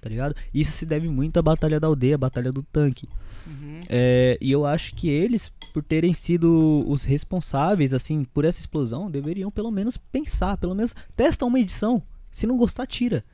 Tá 0.00 0.08
ligado? 0.08 0.36
Isso 0.54 0.72
se 0.72 0.86
deve 0.86 1.08
muito 1.08 1.38
à 1.38 1.42
batalha 1.42 1.80
da 1.80 1.86
aldeia, 1.86 2.14
a 2.14 2.18
batalha 2.18 2.52
do 2.52 2.62
tanque. 2.62 3.08
Uhum. 3.46 3.80
É, 3.88 4.38
e 4.40 4.52
eu 4.52 4.64
acho 4.64 4.94
que 4.94 5.08
eles, 5.08 5.50
por 5.72 5.82
terem 5.82 6.12
sido 6.12 6.84
os 6.86 7.04
responsáveis, 7.04 7.92
assim, 7.92 8.22
por 8.22 8.44
essa 8.44 8.60
explosão, 8.60 9.10
deveriam 9.10 9.50
pelo 9.50 9.70
menos 9.70 9.96
pensar, 9.96 10.56
pelo 10.58 10.74
menos 10.74 10.94
testa 11.16 11.44
uma 11.44 11.58
edição. 11.58 12.02
Se 12.30 12.46
não 12.46 12.56
gostar, 12.56 12.86
tira. 12.86 13.24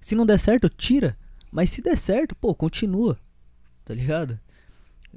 Se 0.00 0.14
não 0.14 0.24
der 0.24 0.38
certo, 0.38 0.68
tira. 0.68 1.18
Mas 1.50 1.70
se 1.70 1.82
der 1.82 1.98
certo, 1.98 2.34
pô, 2.36 2.54
continua. 2.54 3.18
Tá 3.84 3.92
ligado? 3.92 4.38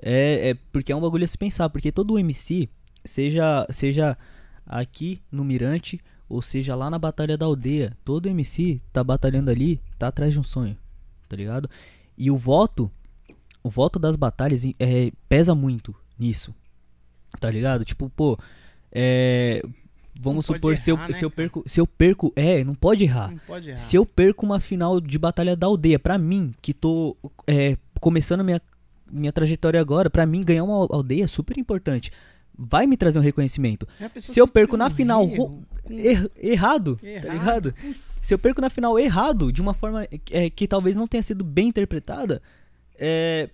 É, 0.01 0.49
é 0.49 0.53
porque 0.71 0.91
é 0.91 0.95
um 0.95 1.01
bagulho 1.01 1.23
a 1.23 1.27
se 1.27 1.37
pensar, 1.37 1.69
porque 1.69 1.91
todo 1.91 2.17
MC, 2.17 2.69
seja, 3.03 3.67
seja 3.69 4.17
aqui 4.65 5.21
no 5.31 5.43
Mirante, 5.43 5.99
ou 6.27 6.41
seja 6.41 6.75
lá 6.75 6.89
na 6.89 6.99
Batalha 6.99 7.37
da 7.37 7.45
Aldeia, 7.45 7.97
todo 8.05 8.29
MC 8.29 8.79
tá 8.93 9.03
batalhando 9.03 9.49
ali, 9.49 9.81
tá 9.97 10.07
atrás 10.07 10.31
de 10.31 10.39
um 10.39 10.43
sonho, 10.43 10.77
tá 11.27 11.35
ligado? 11.35 11.69
E 12.17 12.29
o 12.29 12.37
voto, 12.37 12.91
o 13.63 13.69
voto 13.69 13.97
das 13.97 14.15
batalhas 14.15 14.63
é, 14.79 15.11
pesa 15.27 15.55
muito 15.55 15.95
nisso, 16.17 16.53
tá 17.39 17.49
ligado? 17.49 17.83
Tipo, 17.83 18.09
pô, 18.09 18.37
é, 18.91 19.63
vamos 20.19 20.47
Não 20.47 20.55
supor, 20.55 20.77
se, 20.77 20.91
eu, 20.91 20.95
errar, 20.95 21.07
né, 21.07 21.13
se, 21.13 21.25
eu 21.25 21.31
perco, 21.31 21.63
se 21.65 21.79
eu 21.79 21.87
perco, 21.87 22.31
é, 22.35 22.63
não 22.63 22.75
pode 22.75 23.03
errar. 23.03 23.31
Não 23.31 23.39
pode 23.39 23.69
errar. 23.69 23.77
Se 23.77 23.95
eu 23.95 24.05
perco 24.05 24.45
uma 24.45 24.59
final 24.59 25.01
de 25.01 25.17
batalha 25.17 25.55
da 25.55 25.65
aldeia, 25.65 25.97
pra 25.97 26.17
mim, 26.17 26.53
que 26.61 26.73
tô 26.73 27.17
é, 27.47 27.75
começando 27.99 28.43
minha, 28.43 28.61
minha 29.11 29.31
trajetória 29.31 29.79
agora, 29.79 30.09
pra 30.09 30.25
mim 30.25 30.43
ganhar 30.43 30.63
uma 30.63 30.87
aldeia 30.89 31.23
é 31.23 31.27
super 31.27 31.57
importante. 31.57 32.11
Vai 32.57 32.85
me 32.85 32.97
trazer 32.97 33.17
um 33.19 33.21
reconhecimento. 33.21 33.87
Pessoa 34.13 34.33
Se 34.33 34.39
eu 34.39 34.47
perco 34.47 34.75
na 34.75 34.89
final 34.89 35.23
ro- 35.25 35.63
Er- 35.89 36.29
errado, 36.37 36.97
tá 37.01 37.07
Errado. 37.07 37.31
ligado? 37.33 37.75
Se 38.17 38.33
eu 38.33 38.39
perco 38.39 38.59
na 38.61 38.69
final 38.69 38.99
errado, 38.99 39.51
de 39.51 39.61
uma 39.61 39.73
forma 39.73 40.05
é, 40.29 40.49
que 40.49 40.67
talvez 40.67 40.97
não 40.97 41.07
tenha 41.07 41.23
sido 41.23 41.43
bem 41.43 41.69
interpretada, 41.69 42.41
é, 42.97 43.49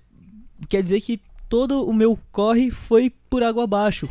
quer 0.68 0.82
dizer 0.82 1.00
que 1.02 1.22
todo 1.48 1.88
o 1.88 1.94
meu 1.94 2.18
corre 2.32 2.72
foi 2.72 3.14
por 3.30 3.44
água 3.44 3.64
abaixo. 3.66 4.10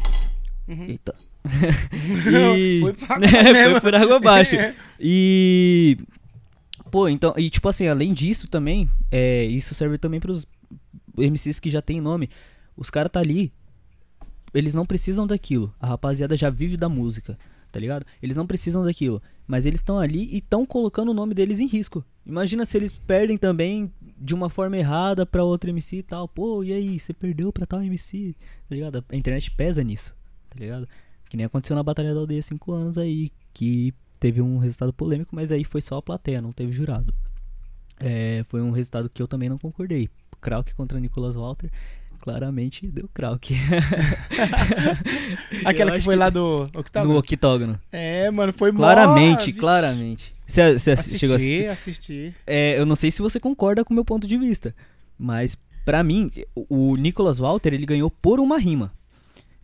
Uhum. 0.69 0.85
Eita. 0.89 1.15
Não, 2.33 2.57
E- 2.57 2.81
foi 2.81 2.93
pra 2.95 3.19
né, 3.19 3.71
foi 3.73 3.81
por 3.81 3.95
água 3.95 4.17
abaixo. 4.17 4.57
E. 5.01 5.99
Pô, 6.91 7.09
então. 7.09 7.35
E 7.37 7.51
tipo 7.51 7.69
assim, 7.69 7.89
além 7.89 8.15
disso 8.15 8.47
também, 8.49 8.89
é, 9.11 9.45
isso 9.45 9.75
serve 9.75 9.99
também 9.99 10.21
pros 10.21 10.47
MCs 11.17 11.61
que 11.61 11.71
já 11.71 11.83
tem 11.83 12.01
nome. 12.01 12.29
Os 12.77 12.91
caras 12.91 13.13
tá 13.13 13.21
ali. 13.21 13.53
Eles 14.53 14.75
não 14.75 14.87
precisam 14.87 15.27
daquilo. 15.27 15.75
A 15.81 15.87
rapaziada 15.87 16.37
já 16.37 16.49
vive 16.51 16.77
da 16.77 16.89
música, 16.89 17.39
tá 17.73 17.81
ligado? 17.81 18.07
Eles 18.23 18.37
não 18.37 18.47
precisam 18.47 18.85
daquilo. 18.85 19.21
Mas 19.47 19.67
eles 19.67 19.81
estão 19.81 19.99
ali 19.99 20.29
e 20.33 20.39
estão 20.39 20.65
colocando 20.65 21.11
o 21.11 21.15
nome 21.15 21.35
deles 21.35 21.61
em 21.61 21.67
risco. 21.67 22.05
Imagina 22.25 22.65
se 22.65 22.77
eles 22.77 22.93
perdem 22.93 23.37
também 23.37 23.93
de 24.19 24.35
uma 24.35 24.49
forma 24.49 24.77
errada 24.77 25.27
pra 25.27 25.45
outro 25.45 25.69
MC 25.69 25.99
e 25.99 26.03
tal. 26.03 26.27
Pô, 26.27 26.65
e 26.65 26.73
aí? 26.73 26.99
Você 26.99 27.13
perdeu 27.13 27.53
pra 27.53 27.67
tal 27.67 27.83
MC? 27.83 28.35
Tá 28.69 28.75
ligado? 28.75 29.05
A 29.09 29.17
internet 29.17 29.51
pesa 29.51 29.83
nisso, 29.83 30.17
tá 30.49 30.59
ligado? 30.59 30.89
Que 31.29 31.37
nem 31.37 31.47
aconteceu 31.47 31.77
na 31.77 31.83
Batalha 31.83 32.15
da 32.15 32.21
Aldeia 32.21 32.41
5 32.41 32.73
anos 32.73 32.97
aí, 32.97 33.31
que 33.53 33.93
teve 34.19 34.41
um 34.41 34.57
resultado 34.57 34.93
polêmico, 34.93 35.37
mas 35.37 35.53
aí 35.53 35.65
foi 35.65 35.83
só 35.83 35.99
a 35.99 36.03
plateia, 36.03 36.41
não 36.41 36.53
teve 36.53 36.73
jurado. 36.73 37.15
É, 38.01 38.45
foi 38.49 38.63
um 38.63 38.71
resultado 38.71 39.11
que 39.11 39.21
eu 39.21 39.29
também 39.29 39.49
não 39.49 39.59
concordei. 39.59 40.09
Krauk 40.45 40.75
contra 40.75 41.01
Nicolas 41.01 41.35
Walter, 41.35 41.71
claramente 42.21 42.87
deu 42.87 43.09
Krauk. 43.15 43.55
Aquela 45.65 45.93
que 45.93 46.01
foi 46.03 46.17
lá 46.17 46.31
do 46.31 46.69
octágono. 46.75 47.13
no 47.15 47.19
octógono. 47.19 47.81
É, 47.91 48.31
mano, 48.31 48.53
foi 48.53 48.71
mó- 48.71 48.79
Claramente, 48.79 49.47
vixe. 49.47 49.53
claramente. 49.55 50.35
Você 50.47 50.79
você 50.79 50.91
Assisti, 50.93 51.19
chegou 51.19 51.35
a 51.35 51.37
assistir? 51.37 51.69
assisti. 51.71 52.35
É, 52.47 52.79
eu 52.79 52.87
não 52.87 52.95
sei 52.95 53.11
se 53.11 53.23
você 53.23 53.41
concorda 53.41 53.85
com 53.85 53.93
o 53.93 53.95
meu 53.95 54.05
ponto 54.05 54.27
de 54.27 54.37
vista, 54.37 54.75
mas 55.19 55.57
pra 55.85 56.03
mim, 56.03 56.31
o 56.55 56.91
o 56.93 56.97
Nicolas 56.97 57.39
Walter 57.39 57.73
ele 57.73 57.87
ganhou 57.87 58.11
por 58.11 58.41
uma 58.41 58.59
rima 58.59 58.93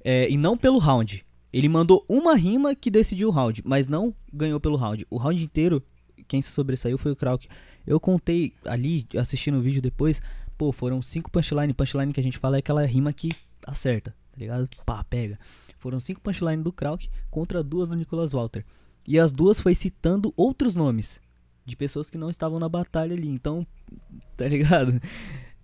é, 0.04 0.28
e 0.30 0.36
não 0.36 0.56
pelo 0.56 0.78
round. 0.78 1.24
Ele 1.52 1.68
mandou 1.68 2.04
uma 2.08 2.34
rima 2.36 2.74
que 2.74 2.90
decidiu 2.90 3.28
o 3.28 3.32
round, 3.32 3.62
mas 3.64 3.88
não 3.88 4.14
ganhou 4.32 4.60
pelo 4.60 4.76
round. 4.76 5.06
O 5.10 5.16
round 5.18 5.42
inteiro, 5.42 5.82
quem 6.28 6.40
se 6.40 6.50
sobressaiu 6.50 6.96
foi 6.96 7.10
o 7.12 7.16
Krauk. 7.16 7.48
Eu 7.86 7.98
contei 7.98 8.52
ali, 8.64 9.04
assistindo 9.18 9.58
o 9.58 9.60
vídeo 9.60 9.82
depois, 9.82 10.22
pô, 10.60 10.72
foram 10.72 11.00
cinco 11.00 11.30
punchline. 11.30 11.72
Punchline 11.72 12.12
que 12.12 12.20
a 12.20 12.22
gente 12.22 12.36
fala 12.36 12.56
é 12.56 12.58
aquela 12.58 12.84
rima 12.84 13.14
que 13.14 13.30
acerta, 13.66 14.10
tá 14.30 14.36
ligado? 14.36 14.68
Pá, 14.84 15.02
pega. 15.02 15.38
Foram 15.78 15.98
cinco 15.98 16.20
punchline 16.20 16.62
do 16.62 16.70
Krauk 16.70 17.08
contra 17.30 17.62
duas 17.62 17.88
do 17.88 17.96
Nicolas 17.96 18.32
Walter. 18.32 18.62
E 19.08 19.18
as 19.18 19.32
duas 19.32 19.58
foi 19.58 19.74
citando 19.74 20.34
outros 20.36 20.76
nomes 20.76 21.18
de 21.64 21.74
pessoas 21.74 22.10
que 22.10 22.18
não 22.18 22.28
estavam 22.28 22.58
na 22.58 22.68
batalha 22.68 23.14
ali. 23.14 23.30
Então, 23.30 23.66
tá 24.36 24.46
ligado? 24.46 25.00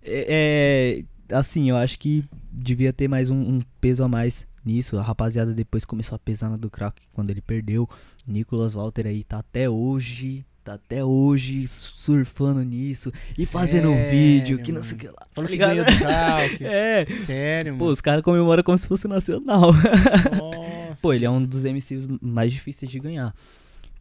É, 0.01 1.03
é, 1.29 1.35
assim, 1.35 1.69
eu 1.69 1.77
acho 1.77 1.99
que 1.99 2.25
devia 2.51 2.91
ter 2.91 3.07
mais 3.07 3.29
um, 3.29 3.39
um 3.39 3.61
peso 3.79 4.03
a 4.03 4.07
mais 4.07 4.47
nisso. 4.65 4.97
A 4.97 5.03
rapaziada 5.03 5.53
depois 5.53 5.85
começou 5.85 6.15
a 6.15 6.19
pesar 6.19 6.49
na 6.49 6.57
do 6.57 6.71
Krauk 6.71 6.99
quando 7.13 7.29
ele 7.29 7.41
perdeu. 7.41 7.87
Nicolas 8.25 8.73
Walter 8.73 9.05
aí 9.05 9.23
tá 9.23 9.37
até 9.37 9.69
hoje. 9.69 10.43
Tá 10.67 10.73
até 10.73 11.01
hoje 11.01 11.65
surfando 11.65 12.61
nisso 12.61 13.09
e 13.37 13.45
fazendo 13.45 13.89
um 13.89 13.93
Sério, 13.95 14.11
vídeo 14.11 14.61
que 14.61 14.73
não 14.73 14.83
sei 14.83 14.97
o 14.97 14.99
que 14.99 15.07
lá. 15.07 15.25
Falou 15.31 15.49
tá 15.49 15.55
que 15.55 15.57
ganhou 15.57 15.85
do 15.85 15.97
Krauk. 15.97 16.57
É. 16.61 17.05
Sério, 17.19 17.71
Pô, 17.77 17.85
mano. 17.85 17.91
os 17.93 18.01
caras 18.01 18.21
comemoram 18.21 18.61
como 18.63 18.77
se 18.77 18.85
fosse 18.85 19.07
nacional. 19.07 19.71
Nossa. 19.71 20.99
Pô, 21.01 21.13
ele 21.13 21.23
é 21.23 21.29
um 21.29 21.41
dos 21.45 21.63
MCs 21.63 22.05
mais 22.21 22.51
difíceis 22.51 22.91
de 22.91 22.99
ganhar. 22.99 23.33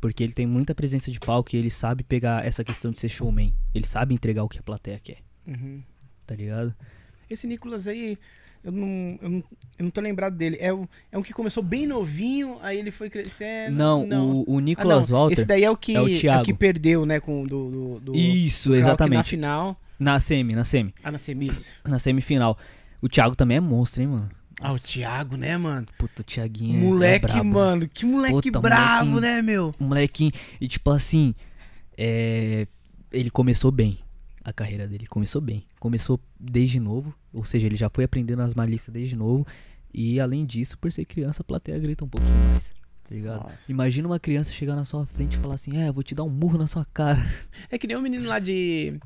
Porque 0.00 0.24
ele 0.24 0.32
tem 0.32 0.44
muita 0.44 0.74
presença 0.74 1.08
de 1.08 1.20
palco 1.20 1.54
e 1.54 1.56
ele 1.60 1.70
sabe 1.70 2.02
pegar 2.02 2.44
essa 2.44 2.64
questão 2.64 2.90
de 2.90 2.98
ser 2.98 3.10
showman. 3.10 3.54
Ele 3.72 3.86
sabe 3.86 4.12
entregar 4.12 4.42
o 4.42 4.48
que 4.48 4.58
a 4.58 4.62
plateia 4.62 4.98
quer, 4.98 5.18
Uhum. 5.46 5.80
tá 6.26 6.34
ligado? 6.34 6.74
Esse 7.30 7.46
Nicolas 7.46 7.86
aí, 7.86 8.18
eu 8.66 8.72
não, 8.72 9.18
eu 9.22 9.30
não, 9.30 9.38
eu 9.78 9.84
não 9.84 9.90
tô 9.90 10.00
lembrado 10.00 10.36
dele. 10.36 10.56
É, 10.60 10.72
o, 10.72 10.88
é 11.10 11.16
um 11.16 11.22
que 11.22 11.32
começou 11.32 11.62
bem 11.62 11.86
novinho, 11.86 12.58
aí 12.60 12.78
ele 12.78 12.90
foi 12.90 13.08
crescendo. 13.08 13.76
não, 13.76 14.02
O, 14.46 14.54
o 14.54 14.58
Ah, 14.58 14.60
Nicolas 14.60 15.08
não. 15.08 15.18
Walter. 15.18 15.32
Esse 15.34 15.46
daí 15.46 15.64
é 15.64 15.70
o 15.70 15.76
que, 15.76 15.94
é 15.96 16.00
o 16.00 16.08
é 16.08 16.40
o 16.40 16.42
que 16.42 16.52
perdeu, 16.52 17.06
né, 17.06 17.20
com 17.20 17.46
do, 17.46 17.70
do, 17.70 18.00
do 18.00 18.14
Isso, 18.16 18.70
Krauk 18.70 18.80
Na 18.82 18.88
exatamente. 18.88 19.30
final. 19.30 19.80
Na 19.98 20.20
semi, 20.20 20.54
na 20.54 20.64
semi. 20.64 20.92
Ah, 21.02 21.10
na 21.10 21.18
semis. 21.18 21.68
Na 21.84 21.98
semifinal. 21.98 22.58
O 23.00 23.08
Thiago 23.08 23.34
também 23.36 23.56
é 23.56 23.60
monstro, 23.60 24.02
hein, 24.02 24.08
mano? 24.08 24.28
Ah, 24.60 24.72
o 24.72 24.78
Thiago, 24.80 25.36
né, 25.36 25.56
mano? 25.56 25.86
Puta, 25.98 26.22
o 26.22 26.24
Thiaguinho 26.24 26.76
é- 26.76 26.80
é 26.80 26.82
Moleque, 26.82 27.26
brabo. 27.26 27.44
mano. 27.44 27.88
Que 27.88 28.04
moleque 28.06 28.34
Puta, 28.50 28.60
bravo, 28.60 29.20
né, 29.20 29.40
meu? 29.42 29.74
Molequinho. 29.78 30.32
E 30.60 30.66
tipo 30.66 30.90
assim, 30.90 31.34
é, 31.96 32.66
ele 33.12 33.30
começou 33.30 33.70
bem. 33.70 33.98
A 34.46 34.52
carreira 34.52 34.86
dele 34.86 35.08
começou 35.08 35.40
bem. 35.40 35.66
Começou 35.80 36.20
desde 36.38 36.78
novo. 36.78 37.12
Ou 37.32 37.44
seja, 37.44 37.66
ele 37.66 37.74
já 37.74 37.90
foi 37.90 38.04
aprendendo 38.04 38.42
as 38.42 38.54
malícias 38.54 38.94
desde 38.94 39.16
novo. 39.16 39.44
E 39.92 40.20
além 40.20 40.46
disso, 40.46 40.78
por 40.78 40.92
ser 40.92 41.04
criança, 41.04 41.42
a 41.42 41.44
plateia 41.44 41.76
grita 41.80 42.04
um 42.04 42.08
pouquinho 42.08 42.32
mais. 42.52 42.72
Tá 43.02 43.12
ligado? 43.12 43.42
Nossa. 43.42 43.72
Imagina 43.72 44.06
uma 44.06 44.20
criança 44.20 44.52
chegar 44.52 44.76
na 44.76 44.84
sua 44.84 45.04
frente 45.04 45.34
e 45.34 45.40
falar 45.40 45.56
assim: 45.56 45.78
É, 45.78 45.90
vou 45.90 46.04
te 46.04 46.14
dar 46.14 46.22
um 46.22 46.30
murro 46.30 46.56
na 46.56 46.68
sua 46.68 46.84
cara. 46.84 47.20
É 47.68 47.76
que 47.76 47.88
nem 47.88 47.96
o 47.96 48.00
menino 48.00 48.28
lá 48.28 48.38
de. 48.38 49.00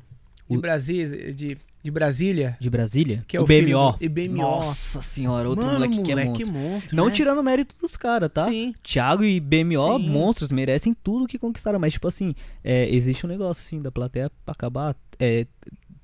De 0.51 0.57
O-. 0.57 1.33
De, 1.33 1.57
de 1.83 1.91
Brasília. 1.91 2.57
De 2.59 2.69
Brasília? 2.69 3.23
Que 3.27 3.35
é 3.37 3.39
o 3.39 3.43
o 3.43 3.47
BMO. 3.47 3.97
do- 3.99 4.09
BMO. 4.09 4.37
Nossa 4.37 5.01
senhora, 5.01 5.49
outro 5.49 5.65
Mano, 5.65 5.79
moleque, 5.79 6.03
que 6.03 6.11
é 6.11 6.25
monstro. 6.25 6.51
monstro, 6.51 6.95
Não 6.95 7.05
né? 7.07 7.11
tirando 7.11 7.41
mérito 7.43 7.75
dos 7.81 7.95
caras, 7.97 8.29
tá? 8.31 8.43
Sim. 8.47 8.73
Thiago 8.83 9.23
e 9.23 9.39
BMO, 9.39 9.97
Sim. 9.97 10.09
monstros, 10.09 10.51
merecem 10.51 10.93
tudo 10.93 11.27
que 11.27 11.39
conquistaram. 11.39 11.79
Mas, 11.79 11.93
tipo 11.93 12.07
assim, 12.07 12.35
é, 12.63 12.87
existe 12.93 13.25
um 13.25 13.29
negócio, 13.29 13.61
assim, 13.61 13.81
da 13.81 13.91
plateia 13.91 14.31
acabar. 14.45 14.95
é, 15.19 15.47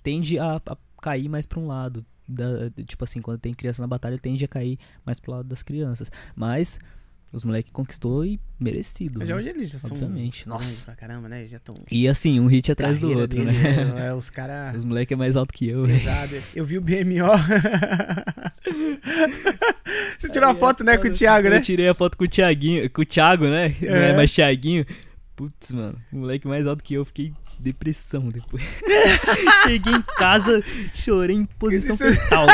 tende 0.01 0.39
a, 0.39 0.55
a 0.65 0.77
cair 1.01 1.27
mais 1.29 1.45
pra 1.45 1.59
um 1.59 1.67
lado. 1.67 2.05
Da- 2.27 2.69
tipo 2.85 3.03
assim, 3.03 3.21
quando 3.21 3.39
tem 3.39 3.53
criança 3.53 3.81
na 3.81 3.87
batalha, 3.87 4.17
tende 4.17 4.43
a 4.43 4.47
cair 4.47 4.77
mais 5.05 5.19
pro 5.19 5.31
lado 5.31 5.47
das 5.47 5.63
crianças. 5.63 6.09
Mas 6.35 6.79
os 7.31 7.43
moleques 7.43 7.71
conquistou 7.71 8.25
e 8.25 8.39
merecido. 8.59 9.19
Mas 9.19 9.29
né? 9.29 9.35
hoje 9.35 9.49
eles 9.49 9.69
já 9.69 9.79
são. 9.79 9.91
Obviamente, 9.91 10.45
grandes 10.45 10.45
nossa. 10.45 10.85
Pra 10.85 10.95
caramba, 10.95 11.29
né? 11.29 11.45
Já 11.47 11.57
estão. 11.57 11.75
E 11.91 12.07
assim, 12.07 12.39
um 12.39 12.47
hit 12.47 12.71
atrás 12.71 12.99
do 12.99 13.11
outro, 13.11 13.43
né? 13.43 13.53
É, 14.07 14.13
os 14.13 14.29
caras. 14.29 14.75
Os 14.77 14.83
moleques 14.85 15.13
é 15.13 15.17
mais 15.17 15.35
alto 15.35 15.53
que 15.53 15.67
eu, 15.69 15.85
velho. 15.85 15.99
Pesado. 15.99 16.35
Eu 16.55 16.65
vi 16.65 16.77
o 16.77 16.81
BMO. 16.81 17.27
Você 20.17 20.29
tirou 20.29 20.49
Aí 20.49 20.55
a 20.55 20.57
é 20.57 20.59
foto, 20.59 20.83
né, 20.83 20.97
com 20.97 21.07
o. 21.07 21.11
Thiago, 21.11 21.49
né? 21.49 21.57
Eu 21.57 21.61
tirei 21.61 21.87
a 21.87 21.93
foto 21.93 22.17
com 22.17 22.23
o 22.23 22.27
Thiaguinho, 22.27 22.89
com 22.89 23.01
o 23.01 23.05
Thiago, 23.05 23.45
né? 23.45 23.75
Não 23.81 23.95
é 23.95 24.09
É. 24.11 24.15
mais 24.15 24.33
Thiaguinho. 24.33 24.85
Putz, 25.35 25.71
mano, 25.71 25.97
o 26.11 26.17
moleque 26.17 26.47
mais 26.47 26.65
alto 26.65 26.83
que 26.83 26.95
eu, 26.95 27.05
fiquei 27.05 27.31
depressão 27.59 28.29
depois. 28.29 28.63
Cheguei 29.67 29.93
em 29.93 30.01
casa, 30.17 30.63
chorei 30.93 31.35
em 31.35 31.45
posição 31.45 31.95
Isso- 31.95 32.19
fetal. 32.19 32.47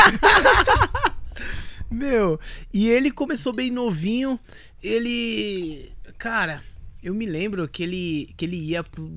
Meu, 1.90 2.38
e 2.72 2.88
ele 2.88 3.10
começou 3.10 3.52
bem 3.52 3.70
novinho. 3.70 4.38
Ele. 4.82 5.90
Cara, 6.18 6.62
eu 7.02 7.14
me 7.14 7.26
lembro 7.26 7.66
que 7.68 7.82
ele, 7.82 8.34
que 8.36 8.44
ele 8.44 8.56
ia. 8.56 8.82
pro- 8.82 9.12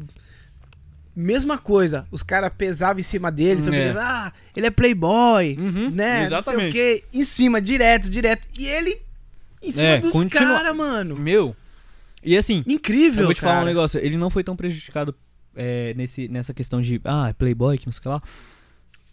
Mesma 1.16 1.58
coisa, 1.58 2.06
os 2.12 2.22
caras 2.22 2.52
pesavam 2.56 3.00
em 3.00 3.04
cima 3.04 3.32
dele, 3.32 3.60
É. 3.76 3.90
isso, 3.90 4.00
ah, 4.00 4.32
ele 4.56 4.68
é 4.68 4.70
playboy, 4.70 5.58
Uhum, 5.60 5.90
né? 5.90 6.20
Não 6.22 6.28
sei 6.28 6.36
o 6.38 6.40
exatamente. 6.40 6.72
quê, 6.74 7.04
em 7.12 7.24
cima, 7.24 7.60
direto, 7.60 8.08
direto. 8.08 8.48
E 8.60 8.68
ele 8.68 9.02
em 9.64 9.72
cima 9.72 9.88
É, 9.94 9.98
dos 10.00 10.12
continua- 10.12 10.48
caras, 10.60 10.76
mano. 10.78 11.16
Meu, 11.16 11.56
e 12.24 12.38
assim, 12.38 12.64
Incrível, 12.68 13.22
eu 13.22 13.26
vou 13.30 13.34
te 13.34 13.42
cara. 13.42 13.54
falar 13.54 13.64
um 13.64 13.66
negócio, 13.68 14.00
ele 14.00 14.16
não 14.16 14.30
foi 14.30 14.44
tão 14.44 14.56
prejudicado 14.56 15.16
é, 15.56 15.92
nesse, 15.96 16.28
nessa 16.28 16.54
questão 16.54 16.80
de, 16.80 17.02
ah, 17.04 17.34
playboy, 17.36 17.80
que 17.80 17.88
não 17.88 17.92
sei 17.94 17.98
o 17.98 18.02
que 18.04 18.08
lá, 18.10 18.22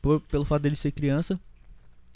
por- 0.02 0.20
pelo 0.20 0.44
fato 0.44 0.60
dele 0.60 0.76
ser 0.76 0.92
criança. 0.92 1.40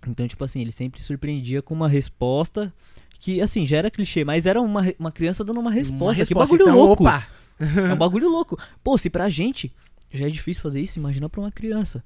Então, 0.07 0.27
tipo 0.29 0.45
assim, 0.45 0.61
ele 0.61 0.73
sempre 0.73 1.03
surpreendia 1.03 1.61
com 1.61 1.75
uma 1.75 1.89
resposta 1.89 2.73
que, 3.19 3.41
assim, 3.41 3.67
já 3.67 3.79
era 3.79 3.91
clichê, 3.91 4.25
mas 4.25 4.47
era 4.47 4.61
uma, 4.61 4.83
uma 4.99 5.11
criança 5.11 5.45
dando 5.45 5.59
uma 5.61 5.71
resposta. 5.71 6.05
Uma 6.05 6.13
Que 6.15 6.19
resposta, 6.21 6.57
bagulho 6.57 6.71
então, 6.71 6.77
louco. 6.87 7.03
Opa, 7.03 7.27
É 7.61 7.93
um 7.93 7.97
bagulho 7.97 8.29
louco. 8.29 8.59
Pô, 8.83 8.97
se 8.97 9.11
pra 9.11 9.29
gente 9.29 9.73
já 10.13 10.27
é 10.27 10.31
difícil 10.31 10.63
fazer 10.63 10.81
isso, 10.81 10.99
imagina 10.99 11.29
pra 11.29 11.41
uma 11.41 11.51
criança. 11.51 12.03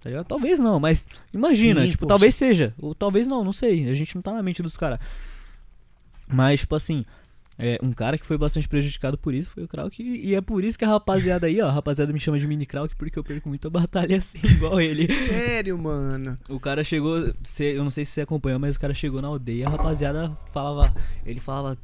Tá? 0.00 0.24
Talvez 0.24 0.58
não, 0.58 0.78
mas 0.80 1.06
imagina. 1.32 1.82
Sim, 1.82 1.90
tipo, 1.90 2.00
poxa. 2.00 2.08
talvez 2.08 2.34
seja. 2.34 2.74
Ou 2.78 2.94
talvez 2.94 3.26
não, 3.28 3.44
não 3.44 3.52
sei. 3.52 3.88
A 3.88 3.94
gente 3.94 4.14
não 4.14 4.22
tá 4.22 4.32
na 4.32 4.42
mente 4.42 4.62
dos 4.62 4.76
caras. 4.76 4.98
Mas, 6.28 6.60
tipo 6.60 6.74
assim, 6.74 7.04
é, 7.58 7.78
um 7.82 7.92
cara 7.92 8.16
que 8.16 8.24
foi 8.24 8.38
bastante 8.38 8.68
prejudicado 8.68 9.18
por 9.18 9.34
isso 9.34 9.50
foi 9.50 9.64
o 9.64 9.68
Krauk. 9.68 10.00
E 10.00 10.34
é 10.34 10.40
por 10.40 10.62
isso 10.64 10.78
que 10.78 10.84
a 10.84 10.88
rapaziada 10.88 11.46
aí, 11.48 11.60
ó, 11.60 11.66
a 11.68 11.72
rapaziada 11.72 12.12
me 12.12 12.20
chama 12.20 12.38
de 12.38 12.46
mini 12.46 12.64
Krauk 12.64 12.94
porque 12.94 13.18
eu 13.18 13.24
perco 13.24 13.48
muita 13.48 13.68
batalha 13.68 14.16
assim, 14.18 14.38
igual 14.44 14.80
ele. 14.80 15.12
sério, 15.12 15.76
mano. 15.76 16.38
O 16.48 16.60
cara 16.60 16.84
chegou, 16.84 17.32
cê- 17.44 17.76
eu 17.76 17.82
não 17.82 17.90
sei 17.90 18.04
se 18.04 18.12
você 18.12 18.20
acompanhou, 18.20 18.60
mas 18.60 18.76
o 18.76 18.80
cara 18.80 18.94
chegou 18.94 19.20
na 19.20 19.28
aldeia, 19.28 19.66
a 19.66 19.70
rapaziada 19.70 20.36
falava, 20.52 20.92
ele 21.26 21.40
falava, 21.40 21.76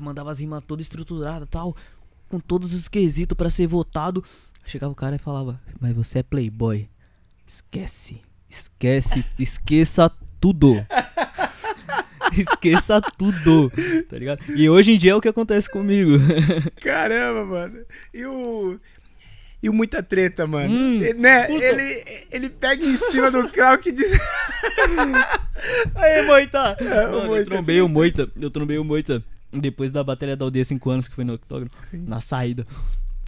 mandava 0.00 0.30
as 0.32 0.40
rimas 0.40 0.62
toda 0.66 0.82
estruturada 0.82 1.46
tal, 1.46 1.76
com 2.28 2.40
todos 2.40 2.74
os 2.74 2.88
quesitos 2.88 3.36
pra 3.36 3.48
ser 3.48 3.68
votado. 3.68 4.24
Chegava 4.66 4.92
o 4.92 4.96
cara 4.96 5.14
e 5.14 5.18
falava, 5.20 5.60
mas 5.80 5.94
você 5.94 6.18
é 6.18 6.22
playboy. 6.24 6.88
Esquece, 7.46 8.20
esquece, 8.50 9.24
esqueça 9.38 10.10
tudo. 10.40 10.74
esqueça 12.40 13.00
tudo, 13.00 13.70
tá 14.08 14.18
ligado? 14.18 14.40
E 14.54 14.68
hoje 14.68 14.92
em 14.92 14.98
dia 14.98 15.12
é 15.12 15.14
o 15.14 15.20
que 15.20 15.28
acontece 15.28 15.70
comigo. 15.70 16.18
Caramba, 16.80 17.44
mano. 17.44 17.78
E 18.12 18.24
o. 18.24 18.78
E 19.62 19.68
o 19.68 19.72
muita 19.72 20.02
treta, 20.02 20.46
mano. 20.46 20.72
Hum, 20.72 21.02
Ele, 21.02 21.14
né? 21.14 21.46
puta. 21.46 21.64
Ele, 21.64 22.04
ele 22.30 22.50
pega 22.50 22.84
em 22.84 22.96
cima 22.96 23.30
do 23.30 23.48
Krauk 23.48 23.88
e 23.88 23.92
diz. 23.92 24.12
Aí, 25.94 26.26
Moita! 26.26 26.76
É, 26.78 26.84
Mano, 26.84 27.16
eu 27.16 27.26
Moita 27.26 27.50
trombei 27.50 27.80
o 27.80 27.88
Moita. 27.88 28.28
Eu 28.38 28.50
trombei 28.50 28.78
o 28.78 28.84
Moita 28.84 29.22
depois 29.52 29.90
da 29.90 30.04
batalha 30.04 30.36
da 30.36 30.44
aldeia 30.44 30.64
5 30.64 30.90
anos, 30.90 31.08
que 31.08 31.14
foi 31.14 31.24
no 31.24 31.34
octógono, 31.34 31.70
na 31.92 32.20
saída. 32.20 32.66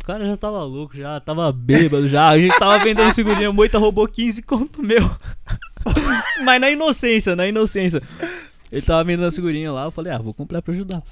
O 0.01 0.05
cara 0.05 0.27
já 0.27 0.37
tava 0.37 0.63
louco, 0.65 0.97
já 0.97 1.19
tava 1.21 1.51
bêbado 1.53 2.09
já. 2.09 2.29
A 2.29 2.39
gente 2.39 2.59
tava 2.59 2.83
vendendo 2.83 3.13
figurinha. 3.15 3.51
O 3.51 3.55
Moita 3.55 3.79
roubou 3.79 4.07
15 4.07 4.43
conto 4.43 4.83
meu. 4.83 5.03
Mas 6.45 6.61
na 6.61 6.71
inocência, 6.71 7.35
na 7.35 7.47
inocência. 7.47 8.03
Ele 8.71 8.83
tava 8.83 9.03
vendendo 9.05 9.27
as 9.27 9.35
figurinhas 9.35 9.73
lá. 9.75 9.85
Eu 9.85 9.91
falei, 9.91 10.13
ah, 10.13 10.19
vou 10.19 10.35
comprar 10.35 10.61
pra 10.63 10.73
ajudar. 10.75 11.03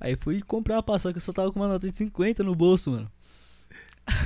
Aí 0.00 0.16
fui 0.16 0.40
comprar 0.42 0.78
a 0.78 0.82
paçoca, 0.82 1.16
eu 1.16 1.20
só 1.20 1.32
tava 1.32 1.50
com 1.52 1.60
uma 1.60 1.68
nota 1.68 1.90
de 1.90 1.96
50 1.96 2.42
no 2.42 2.54
bolso, 2.54 2.90
mano. 2.90 3.10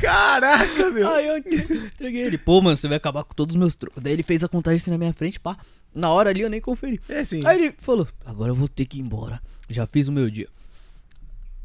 Caraca, 0.00 0.90
meu. 0.90 1.08
Aí 1.08 1.26
eu 1.26 1.36
entreguei 1.38 2.22
ele. 2.22 2.38
Pô, 2.38 2.60
mano, 2.62 2.76
você 2.76 2.88
vai 2.88 2.96
acabar 2.96 3.24
com 3.24 3.34
todos 3.34 3.54
os 3.54 3.58
meus 3.58 3.74
trocos. 3.74 4.02
Daí 4.02 4.14
ele 4.14 4.22
fez 4.22 4.42
a 4.42 4.48
contagem 4.48 4.76
assim 4.78 4.90
na 4.90 4.96
minha 4.98 5.12
frente, 5.12 5.38
pá. 5.38 5.56
Na 5.94 6.10
hora 6.10 6.30
ali 6.30 6.40
eu 6.40 6.48
nem 6.50 6.60
conferi. 6.60 6.98
É 7.08 7.20
assim. 7.20 7.40
Aí 7.44 7.58
ele 7.62 7.74
falou, 7.78 8.08
agora 8.24 8.50
eu 8.50 8.54
vou 8.54 8.68
ter 8.68 8.86
que 8.86 8.98
ir 8.98 9.02
embora. 9.02 9.40
Já 9.68 9.86
fiz 9.86 10.08
o 10.08 10.12
meu 10.12 10.30
dia. 10.30 10.48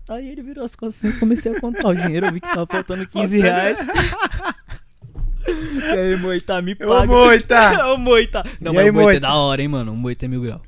Aí 0.10 0.28
ele 0.30 0.41
virou 0.41 0.66
as 0.66 0.76
costas 0.76 1.06
assim, 1.10 1.20
comecei 1.20 1.56
a 1.56 1.60
contar 1.62 1.88
o 1.88 1.95
dinheiro, 1.95 2.26
eu 2.26 2.34
vi 2.34 2.41
que 2.41 2.47
tava 2.49 2.66
faltando 2.68 3.08
15 3.08 3.39
Faltando- 3.39 3.41
reais. 3.43 3.80
e 5.47 5.97
aí, 5.97 6.18
Moita, 6.18 6.62
me 6.62 6.74
Ô, 6.74 6.78
paga. 6.88 7.06
Moita! 7.08 7.88
Ô, 7.93 7.97
Moita! 7.97 8.43
Não, 8.60 8.74
E 8.74 8.76
mas 8.76 8.84
aí, 8.86 8.89
o 8.89 8.93
Moita, 8.93 9.10
é 9.10 9.14
Moita? 9.14 9.20
da 9.22 9.36
hora, 9.36 9.62
hein, 9.62 9.68
mano. 9.70 9.93
O 9.93 9.95
Moita 9.95 10.26
é 10.26 10.28
mil 10.28 10.41
grau. 10.41 10.62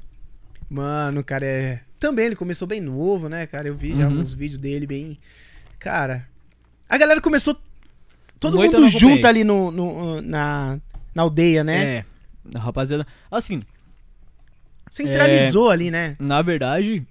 Mano, 0.74 1.24
cara 1.24 1.46
é. 1.46 1.82
Também 2.00 2.26
ele 2.26 2.36
começou 2.36 2.68
bem 2.68 2.82
novo, 2.82 3.30
né, 3.30 3.46
cara? 3.46 3.68
Eu 3.68 3.76
vi 3.76 3.94
já 3.94 4.08
Uhum. 4.08 4.20
uns 4.20 4.34
vídeos 4.34 4.58
dele 4.60 4.88
bem. 4.88 5.20
Cara. 5.78 6.28
A 6.90 6.98
galera 6.98 7.22
começou. 7.22 7.56
Todo 8.40 8.58
mundo 8.58 8.90
junto 8.90 9.26
ali 9.28 9.44
no, 9.44 9.70
no- 9.72 10.22
na, 10.22 10.80
na 11.14 11.22
aldeia, 11.22 11.64
né? 11.64 11.84
É. 11.98 12.06
Rapaziada, 12.58 13.06
assim, 13.32 13.62
Centralizou 14.90 15.70
ali, 15.70 15.90
né? 15.90 16.16
na 16.20 16.42
verdade, 16.42 17.06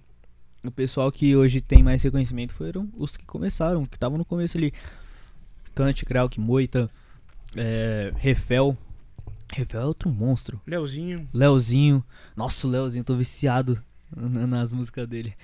o 0.62 0.70
pessoal 0.70 1.10
que 1.10 1.34
hoje 1.34 1.60
tem 1.60 1.82
mais 1.82 2.02
reconhecimento 2.02 2.54
foram 2.54 2.88
os 2.96 3.16
que 3.16 3.24
começaram, 3.24 3.84
que 3.86 3.96
estavam 3.96 4.18
no 4.18 4.24
começo 4.24 4.56
ali. 4.58 4.72
Kant, 5.74 6.04
Krauk, 6.04 6.38
Moita, 6.38 6.90
é, 7.56 8.12
Refel. 8.16 8.76
Refel 9.52 9.82
é 9.82 9.84
outro 9.84 10.10
monstro. 10.10 10.60
Leozinho. 10.66 11.28
Leozinho. 11.32 12.02
Nossa, 12.34 12.66
o 12.66 12.70
Leozinho, 12.70 13.04
tô 13.04 13.14
viciado 13.14 13.80
na- 14.16 14.46
nas 14.46 14.72
músicas 14.72 15.06
dele. 15.06 15.34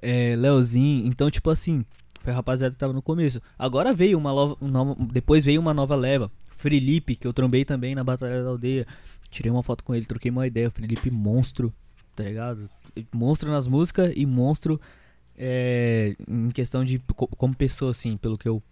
É, 0.00 0.36
Leozinho. 0.36 1.06
Então, 1.06 1.28
tipo 1.30 1.50
assim, 1.50 1.84
foi 2.20 2.32
a 2.32 2.36
rapaziada 2.36 2.72
que 2.72 2.78
tava 2.78 2.92
no 2.92 3.02
começo. 3.02 3.42
Agora 3.58 3.92
veio 3.92 4.16
uma 4.16 4.32
nova. 4.32 4.96
depois 5.12 5.44
veio 5.44 5.60
uma 5.60 5.74
nova 5.74 5.96
leva. 5.96 6.30
Felipe, 6.56 7.16
que 7.16 7.26
eu 7.26 7.32
trombei 7.32 7.64
também 7.64 7.94
na 7.94 8.04
Batalha 8.04 8.42
da 8.42 8.48
Aldeia. 8.50 8.86
Tirei 9.30 9.50
uma 9.50 9.62
foto 9.62 9.82
com 9.84 9.94
ele, 9.94 10.06
troquei 10.06 10.30
uma 10.30 10.46
ideia. 10.46 10.70
Felipe, 10.70 11.10
monstro, 11.10 11.72
tá 12.14 12.22
ligado? 12.24 12.70
Monstro 13.12 13.50
nas 13.50 13.66
músicas 13.66 14.12
e 14.16 14.24
monstro 14.24 14.80
é, 15.36 16.16
em 16.28 16.50
questão 16.50 16.84
de. 16.84 16.98
co- 17.14 17.26
como 17.28 17.54
pessoa, 17.54 17.90
assim, 17.90 18.16
pelo 18.16 18.38
que 18.38 18.48
eu 18.48 18.62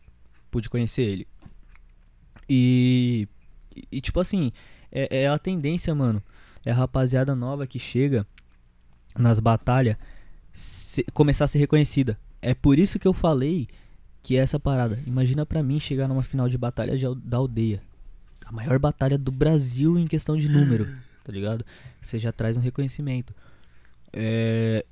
pude 0.51 0.70
conhecer 0.70 1.03
ele. 1.03 1.26
E. 2.49 3.28
E, 3.93 4.01
tipo 4.01 4.18
assim, 4.20 4.53
é, 5.11 5.22
é 5.22 5.28
a 5.28 5.38
tendência, 5.38 5.94
mano. 5.94 6.22
É 6.64 6.70
a 6.70 6.74
rapaziada 6.74 7.34
nova 7.34 7.66
que 7.66 7.78
chega 7.78 8.26
nas 9.16 9.38
batalhas 9.40 9.97
se- 10.53 11.05
começar 11.12 11.44
a 11.44 11.49
ser 11.49 11.59
reconhecida. 11.59 12.18
É 12.42 12.55
por 12.55 12.78
isso 12.78 12.99
que 12.99 13.07
eu 13.09 13.12
falei 13.12 13.68
que 14.22 14.36
é 14.36 14.40
essa 14.40 14.59
parada. 14.59 14.99
Imagina 15.07 15.47
pra 15.47 15.62
mim 15.62 15.78
chegar 15.78 16.09
numa 16.09 16.22
final 16.22 16.49
de 16.49 16.59
batalha 16.59 16.97
de 16.99 17.07
da 17.24 17.36
aldeia. 17.36 17.80
A 18.44 18.53
maior 18.53 18.78
batalha 18.78 19.16
do 19.18 19.30
Brasil 19.32 19.99
em 19.99 20.07
questão 20.07 20.36
de 20.36 20.49
número, 20.49 20.86
tá 21.24 21.32
ligado? 21.32 21.64
Você 22.01 22.18
já 22.18 22.32
traz 22.32 22.57
um 22.57 22.61
reconhecimento. 22.61 23.34
É... 24.12 24.84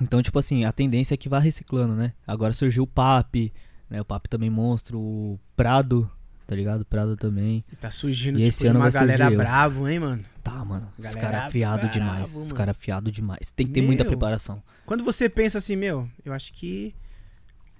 Então, 0.00 0.20
tipo 0.22 0.38
assim, 0.38 0.64
a 0.64 0.72
tendência 0.72 1.14
é 1.14 1.16
que 1.16 1.28
vá 1.28 1.38
reciclando, 1.38 1.94
né? 1.94 2.12
Agora 2.26 2.52
surgiu 2.52 2.82
o 2.82 2.86
Papi, 2.86 3.52
né? 3.88 4.00
O 4.00 4.04
Papi 4.04 4.28
também 4.28 4.50
monstro, 4.50 4.98
o 4.98 5.38
Prado 5.56 6.10
tá 6.46 6.54
ligado? 6.54 6.84
Prada 6.84 7.16
também. 7.16 7.64
Tá 7.80 7.90
surgindo 7.90 8.36
E 8.38 8.44
tipo, 8.44 8.48
esse 8.48 8.66
ano 8.66 8.78
uma 8.78 8.90
vai 8.90 9.00
galera 9.00 9.30
bravo, 9.30 9.88
hein, 9.88 9.98
mano? 10.00 10.24
Tá, 10.42 10.64
mano. 10.64 10.88
Os 10.98 11.04
Galera 11.04 11.20
caras 11.20 11.42
afiado 11.46 11.78
bravo, 11.80 11.92
demais. 11.92 12.28
Os 12.30 12.36
mano. 12.36 12.54
caras 12.54 12.70
afiado 12.76 13.10
demais. 13.10 13.50
Tem 13.54 13.66
que 13.66 13.72
ter 13.72 13.80
muita 13.82 14.04
Meu. 14.04 14.10
preparação. 14.12 14.62
Quando 14.84 15.02
você 15.02 15.28
pensa 15.28 15.56
assim, 15.58 15.74
meu, 15.76 16.06
eu 16.24 16.32
acho 16.34 16.52
que 16.52 16.94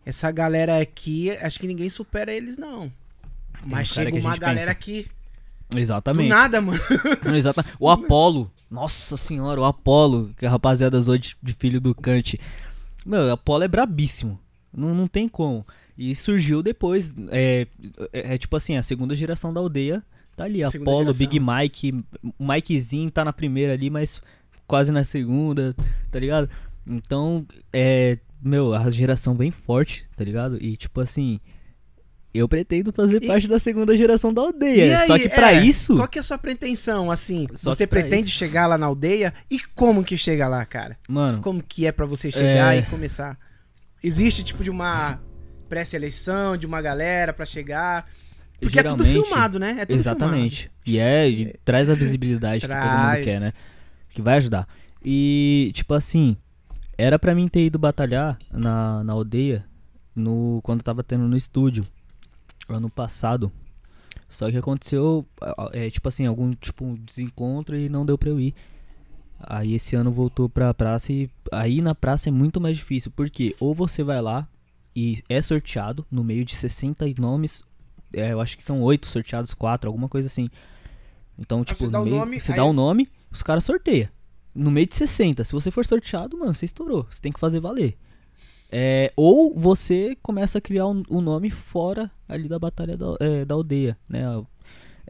essa 0.06 0.30
galera 0.30 0.80
aqui, 0.80 1.30
acho 1.30 1.60
que 1.60 1.66
ninguém 1.66 1.90
supera 1.90 2.32
eles, 2.32 2.56
não. 2.56 2.90
Mas 3.66 3.90
uns 3.90 3.94
cara 3.96 4.10
chega 4.10 4.18
uma 4.26 4.36
galera 4.36 4.74
pensa. 4.74 4.74
que. 4.74 5.06
Do 5.68 5.78
Exatamente. 5.78 6.28
nada, 6.28 6.60
mano. 6.60 6.78
Não, 7.24 7.34
exata- 7.34 7.64
O 7.80 7.88
Apolo. 7.90 8.50
Nossa 8.70 9.16
senhora, 9.16 9.60
o 9.60 9.64
Apolo, 9.64 10.30
que 10.36 10.44
a 10.44 10.50
rapaziada 10.50 11.00
zoou 11.00 11.16
de, 11.16 11.34
de 11.42 11.52
filho 11.54 11.80
do 11.80 11.94
Kant. 11.94 12.38
Meu, 13.06 13.22
o 13.28 13.32
Apolo 13.32 13.64
é 13.64 13.68
brabíssimo. 13.68 14.38
Não, 14.72 14.94
não 14.94 15.06
tem 15.08 15.26
como. 15.28 15.66
E 15.96 16.14
surgiu 16.14 16.62
depois. 16.62 17.14
É, 17.30 17.66
é, 18.12 18.34
é 18.34 18.38
tipo 18.38 18.56
assim, 18.56 18.76
a 18.76 18.82
segunda 18.82 19.14
geração 19.14 19.52
da 19.52 19.60
aldeia 19.60 20.02
tá 20.36 20.44
ali. 20.44 20.58
Segunda 20.70 20.90
Apolo, 20.90 21.12
geração. 21.12 21.18
Big 21.26 21.40
Mike. 21.40 22.04
O 22.38 22.46
Mikezinho 22.52 23.10
tá 23.10 23.24
na 23.24 23.32
primeira 23.32 23.72
ali, 23.74 23.88
mas 23.90 24.20
quase 24.66 24.90
na 24.90 25.04
segunda, 25.04 25.74
tá 26.10 26.18
ligado? 26.18 26.48
Então, 26.86 27.46
é. 27.72 28.18
Meu, 28.42 28.74
a 28.74 28.90
geração 28.90 29.34
vem 29.34 29.50
forte, 29.50 30.04
tá 30.16 30.22
ligado? 30.24 30.62
E 30.62 30.76
tipo 30.76 31.00
assim. 31.00 31.40
Eu 32.34 32.48
pretendo 32.48 32.92
fazer 32.92 33.22
E- 33.22 33.26
parte 33.28 33.46
da 33.46 33.60
segunda 33.60 33.96
geração 33.96 34.34
da 34.34 34.42
aldeia. 34.42 34.98
Aí, 34.98 35.06
Só 35.06 35.16
que 35.16 35.28
pra 35.28 35.52
é, 35.54 35.64
isso. 35.64 35.94
Qual 35.94 36.08
que 36.08 36.18
é 36.18 36.20
a 36.20 36.22
sua 36.24 36.36
pretensão, 36.36 37.08
assim? 37.08 37.46
Só 37.54 37.72
você 37.72 37.86
pretende 37.86 38.26
isso- 38.28 38.36
chegar 38.36 38.66
lá 38.66 38.76
na 38.76 38.86
aldeia? 38.86 39.32
E 39.48 39.60
como 39.76 40.02
que 40.02 40.16
chega 40.16 40.48
lá, 40.48 40.66
cara? 40.66 40.98
Mano, 41.08 41.40
Como 41.40 41.62
que 41.62 41.86
é 41.86 41.92
pra 41.92 42.04
você 42.06 42.32
chegar 42.32 42.74
É. 42.74 42.80
e 42.80 42.82
começar? 42.86 43.38
Existe, 44.02 44.42
tipo, 44.42 44.64
de 44.64 44.70
uma 44.70 45.20
pré-seleção, 45.68 46.56
de 46.56 46.66
uma 46.66 46.80
galera 46.82 47.32
pra 47.32 47.44
chegar? 47.46 48.06
Porque 48.60 48.78
é 48.78 48.82
tudo 48.82 49.04
Geralmente- 49.04 49.28
filmado, 49.28 49.58
né? 49.58 49.76
É 49.80 49.86
tudo 49.86 49.98
Exatamente. 49.98 50.70
E 50.86 50.98
é, 50.98 51.28
e 51.28 51.54
traz 51.64 51.90
a 51.90 51.94
visibilidade 51.94 52.60
que 52.66 52.72
todo 52.72 52.76
mundo 52.82 52.90
Traz. 52.90 53.24
quer, 53.24 53.40
né? 53.40 53.52
Que 54.10 54.22
vai 54.22 54.36
ajudar. 54.36 54.66
E, 55.04 55.70
tipo 55.74 55.92
assim, 55.92 56.36
era 56.96 57.18
pra 57.18 57.34
mim 57.34 57.48
ter 57.48 57.64
ido 57.66 57.78
batalhar 57.78 58.38
na, 58.50 59.02
na 59.04 59.12
aldeia 59.12 59.64
no, 60.14 60.60
quando 60.62 60.82
tava 60.82 61.02
tendo 61.02 61.26
no 61.28 61.36
estúdio, 61.36 61.84
ano 62.68 62.88
passado. 62.88 63.52
Só 64.30 64.50
que 64.50 64.56
aconteceu, 64.56 65.26
é, 65.72 65.90
tipo 65.90 66.08
assim, 66.08 66.26
algum 66.26 66.52
tipo 66.54 66.84
um 66.84 66.94
desencontro 66.94 67.76
e 67.76 67.88
não 67.88 68.06
deu 68.06 68.16
pra 68.16 68.30
eu 68.30 68.40
ir. 68.40 68.54
Aí 69.40 69.74
esse 69.74 69.94
ano 69.94 70.10
voltou 70.10 70.48
pra 70.48 70.72
praça 70.72 71.12
e 71.12 71.28
aí 71.52 71.82
na 71.82 71.94
praça 71.94 72.28
é 72.30 72.32
muito 72.32 72.60
mais 72.60 72.76
difícil, 72.76 73.12
porque 73.14 73.54
ou 73.60 73.74
você 73.74 74.02
vai 74.02 74.22
lá 74.22 74.48
e 74.94 75.22
é 75.28 75.40
sorteado 75.42 76.06
no 76.10 76.22
meio 76.24 76.44
de 76.44 76.54
60 76.54 77.04
nomes, 77.18 77.62
é, 78.12 78.32
eu 78.32 78.40
acho 78.40 78.56
que 78.56 78.64
são 78.64 78.80
8 78.82 79.08
sorteados, 79.08 79.52
4, 79.54 79.88
alguma 79.88 80.08
coisa 80.08 80.26
assim. 80.28 80.48
Então, 81.38 81.64
tipo, 81.64 81.84
você 81.86 81.90
dá 81.90 82.00
meio, 82.00 82.16
nome, 82.16 82.40
você 82.40 82.52
aí- 82.52 82.56
dá 82.56 82.64
o 82.64 82.72
nome, 82.72 83.08
os 83.30 83.42
caras 83.42 83.64
sorteiam. 83.64 84.08
No 84.54 84.70
meio 84.70 84.86
de 84.86 84.94
60, 84.94 85.42
se 85.42 85.52
você 85.52 85.70
for 85.70 85.84
sorteado, 85.84 86.38
mano, 86.38 86.54
você 86.54 86.64
estourou. 86.64 87.06
Você 87.10 87.20
tem 87.20 87.32
que 87.32 87.40
fazer 87.40 87.58
valer. 87.58 87.96
É, 88.70 89.12
ou 89.16 89.52
você 89.58 90.16
começa 90.22 90.58
a 90.58 90.60
criar 90.60 90.86
um, 90.86 91.02
um 91.10 91.20
nome 91.20 91.50
fora 91.50 92.10
ali 92.28 92.48
da 92.48 92.58
batalha 92.58 92.96
da, 92.96 93.06
é, 93.20 93.44
da 93.44 93.54
aldeia, 93.54 93.96
né? 94.08 94.22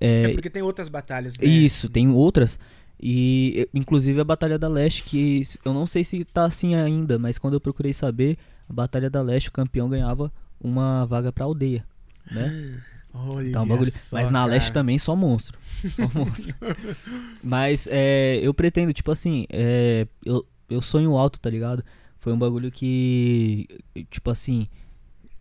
É 0.00 0.24
É, 0.24 0.32
porque 0.32 0.50
tem 0.50 0.62
outras 0.62 0.88
batalhas, 0.88 1.38
né? 1.38 1.46
isso, 1.46 1.88
tem 1.88 2.08
outras. 2.10 2.58
E 3.00 3.68
inclusive 3.74 4.18
a 4.20 4.24
Batalha 4.24 4.58
da 4.58 4.68
Leste, 4.68 5.02
que 5.02 5.42
eu 5.64 5.74
não 5.74 5.86
sei 5.86 6.04
se 6.04 6.24
tá 6.24 6.44
assim 6.44 6.74
ainda, 6.74 7.18
mas 7.18 7.38
quando 7.38 7.54
eu 7.54 7.60
procurei 7.60 7.92
saber, 7.92 8.38
Batalha 8.74 9.08
da 9.08 9.22
Leste, 9.22 9.48
o 9.48 9.52
campeão 9.52 9.88
ganhava 9.88 10.32
uma 10.60 11.04
vaga 11.06 11.32
pra 11.32 11.44
aldeia, 11.44 11.84
né? 12.30 12.80
Olha 13.16 13.48
Então, 13.48 13.66
bagulho. 13.66 13.90
só, 13.92 14.16
Mas 14.16 14.28
na 14.28 14.44
Leste 14.44 14.68
cara. 14.68 14.80
também 14.80 14.98
só 14.98 15.14
monstro. 15.14 15.56
Só 15.90 16.08
monstro. 16.14 16.54
Mas 17.42 17.86
é, 17.90 18.40
eu 18.42 18.52
pretendo, 18.54 18.92
tipo 18.92 19.12
assim, 19.12 19.46
é, 19.50 20.06
eu, 20.24 20.44
eu 20.68 20.80
sonho 20.82 21.16
alto, 21.16 21.38
tá 21.38 21.48
ligado? 21.50 21.84
Foi 22.18 22.32
um 22.32 22.38
bagulho 22.38 22.70
que, 22.72 23.68
tipo 24.10 24.30
assim, 24.30 24.66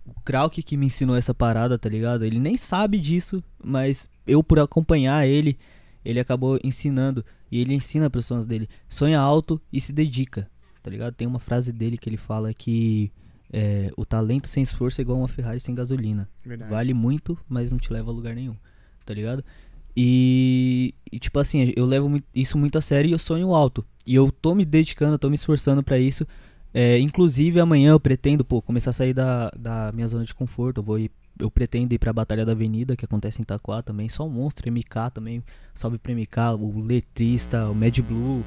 o 0.06 0.14
Krauk 0.22 0.62
que 0.62 0.76
me 0.78 0.86
ensinou 0.88 1.16
essa 1.16 1.34
parada, 1.34 1.80
tá 1.80 1.88
ligado? 1.90 2.26
Ele 2.26 2.40
nem 2.40 2.58
sabe 2.58 3.00
disso, 3.00 3.42
mas 3.64 4.10
eu 4.28 4.44
por 4.44 4.60
acompanhar 4.60 5.26
ele, 5.26 5.58
ele 6.04 6.20
acabou 6.20 6.60
ensinando. 6.64 7.26
E 7.52 7.60
ele 7.62 7.74
ensina 7.74 8.10
pros 8.10 8.26
sons 8.26 8.46
dele. 8.46 8.68
Sonha 8.90 9.20
alto 9.20 9.62
e 9.72 9.80
se 9.80 9.94
dedica, 9.94 10.50
tá 10.82 10.90
ligado? 10.92 11.14
Tem 11.14 11.28
uma 11.28 11.40
frase 11.40 11.72
dele 11.72 11.98
que 11.98 12.10
ele 12.10 12.18
fala 12.18 12.54
que 12.54 13.12
é, 13.54 13.92
o 13.96 14.04
talento 14.04 14.48
sem 14.48 14.64
esforço 14.64 15.00
é 15.00 15.04
igual 15.04 15.20
uma 15.20 15.28
Ferrari 15.28 15.60
sem 15.60 15.76
gasolina. 15.76 16.28
Verdade. 16.44 16.72
Vale 16.72 16.94
muito, 16.94 17.38
mas 17.48 17.72
não 17.72 17.78
te 17.78 17.94
leva 17.94 18.10
a 18.10 18.14
lugar 18.14 18.34
nenhum, 18.34 18.56
tá 19.06 19.14
ligado? 19.14 19.46
E, 19.96 20.96
e, 21.12 21.20
tipo 21.20 21.38
assim, 21.40 21.72
eu 21.76 21.86
levo 21.86 22.20
isso 22.34 22.58
muito 22.58 22.80
a 22.80 22.82
sério 22.82 23.10
e 23.10 23.12
eu 23.12 23.20
sonho 23.20 23.54
alto. 23.54 23.86
E 24.08 24.16
eu 24.16 24.32
tô 24.32 24.56
me 24.56 24.66
dedicando, 24.66 25.20
tô 25.20 25.30
me 25.30 25.36
esforçando 25.36 25.84
pra 25.84 26.00
isso. 26.00 26.28
É, 26.74 26.98
inclusive 26.98 27.60
amanhã 27.60 27.92
eu 27.92 28.00
pretendo, 28.00 28.44
pô, 28.44 28.60
começar 28.60 28.90
a 28.90 28.94
sair 28.94 29.14
da, 29.14 29.52
da 29.56 29.92
minha 29.94 30.08
zona 30.08 30.26
de 30.26 30.34
conforto. 30.34 30.80
Eu 30.80 30.84
vou 30.84 30.98
ir, 30.98 31.12
eu 31.38 31.52
pretendo 31.52 31.94
ir 31.94 32.00
pra 32.00 32.12
Batalha 32.12 32.44
da 32.44 32.54
Avenida, 32.54 32.96
que 32.96 33.06
acontece 33.06 33.40
em 33.40 33.44
Itaquá 33.44 33.84
também. 33.84 34.10
Só 34.10 34.26
um 34.26 34.32
monstro, 34.32 34.68
MK 34.72 35.12
também. 35.14 35.44
Salve 35.76 36.00
pra 36.00 36.12
MK, 36.12 36.60
o 36.60 36.82
letrista, 36.82 37.70
o 37.70 37.76
Mad 37.76 38.00
Blue. 38.00 38.44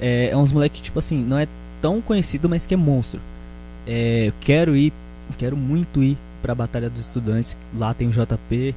É, 0.00 0.30
é 0.30 0.36
uns 0.38 0.52
moleque 0.52 0.78
que, 0.78 0.84
tipo 0.84 0.98
assim, 0.98 1.22
não 1.22 1.38
é 1.38 1.46
tão 1.82 2.00
conhecido, 2.00 2.48
mas 2.48 2.64
que 2.64 2.72
é 2.72 2.78
monstro. 2.78 3.20
É, 3.88 4.28
eu 4.28 4.34
quero 4.38 4.76
ir, 4.76 4.92
quero 5.38 5.56
muito 5.56 6.02
ir 6.02 6.18
pra 6.42 6.54
Batalha 6.54 6.90
dos 6.90 7.00
Estudantes. 7.00 7.56
Lá 7.74 7.94
tem 7.94 8.06
o 8.06 8.10
JP, 8.10 8.74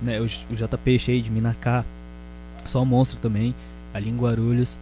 né? 0.00 0.18
O, 0.18 0.24
o 0.24 0.56
JP 0.56 0.98
cheio 0.98 1.22
de 1.22 1.30
Minacá. 1.30 1.84
Só 2.64 2.80
um 2.80 2.86
monstro 2.86 3.20
também. 3.20 3.54
Ali 3.92 4.08
em 4.08 4.16
Guarulhos. 4.16 4.78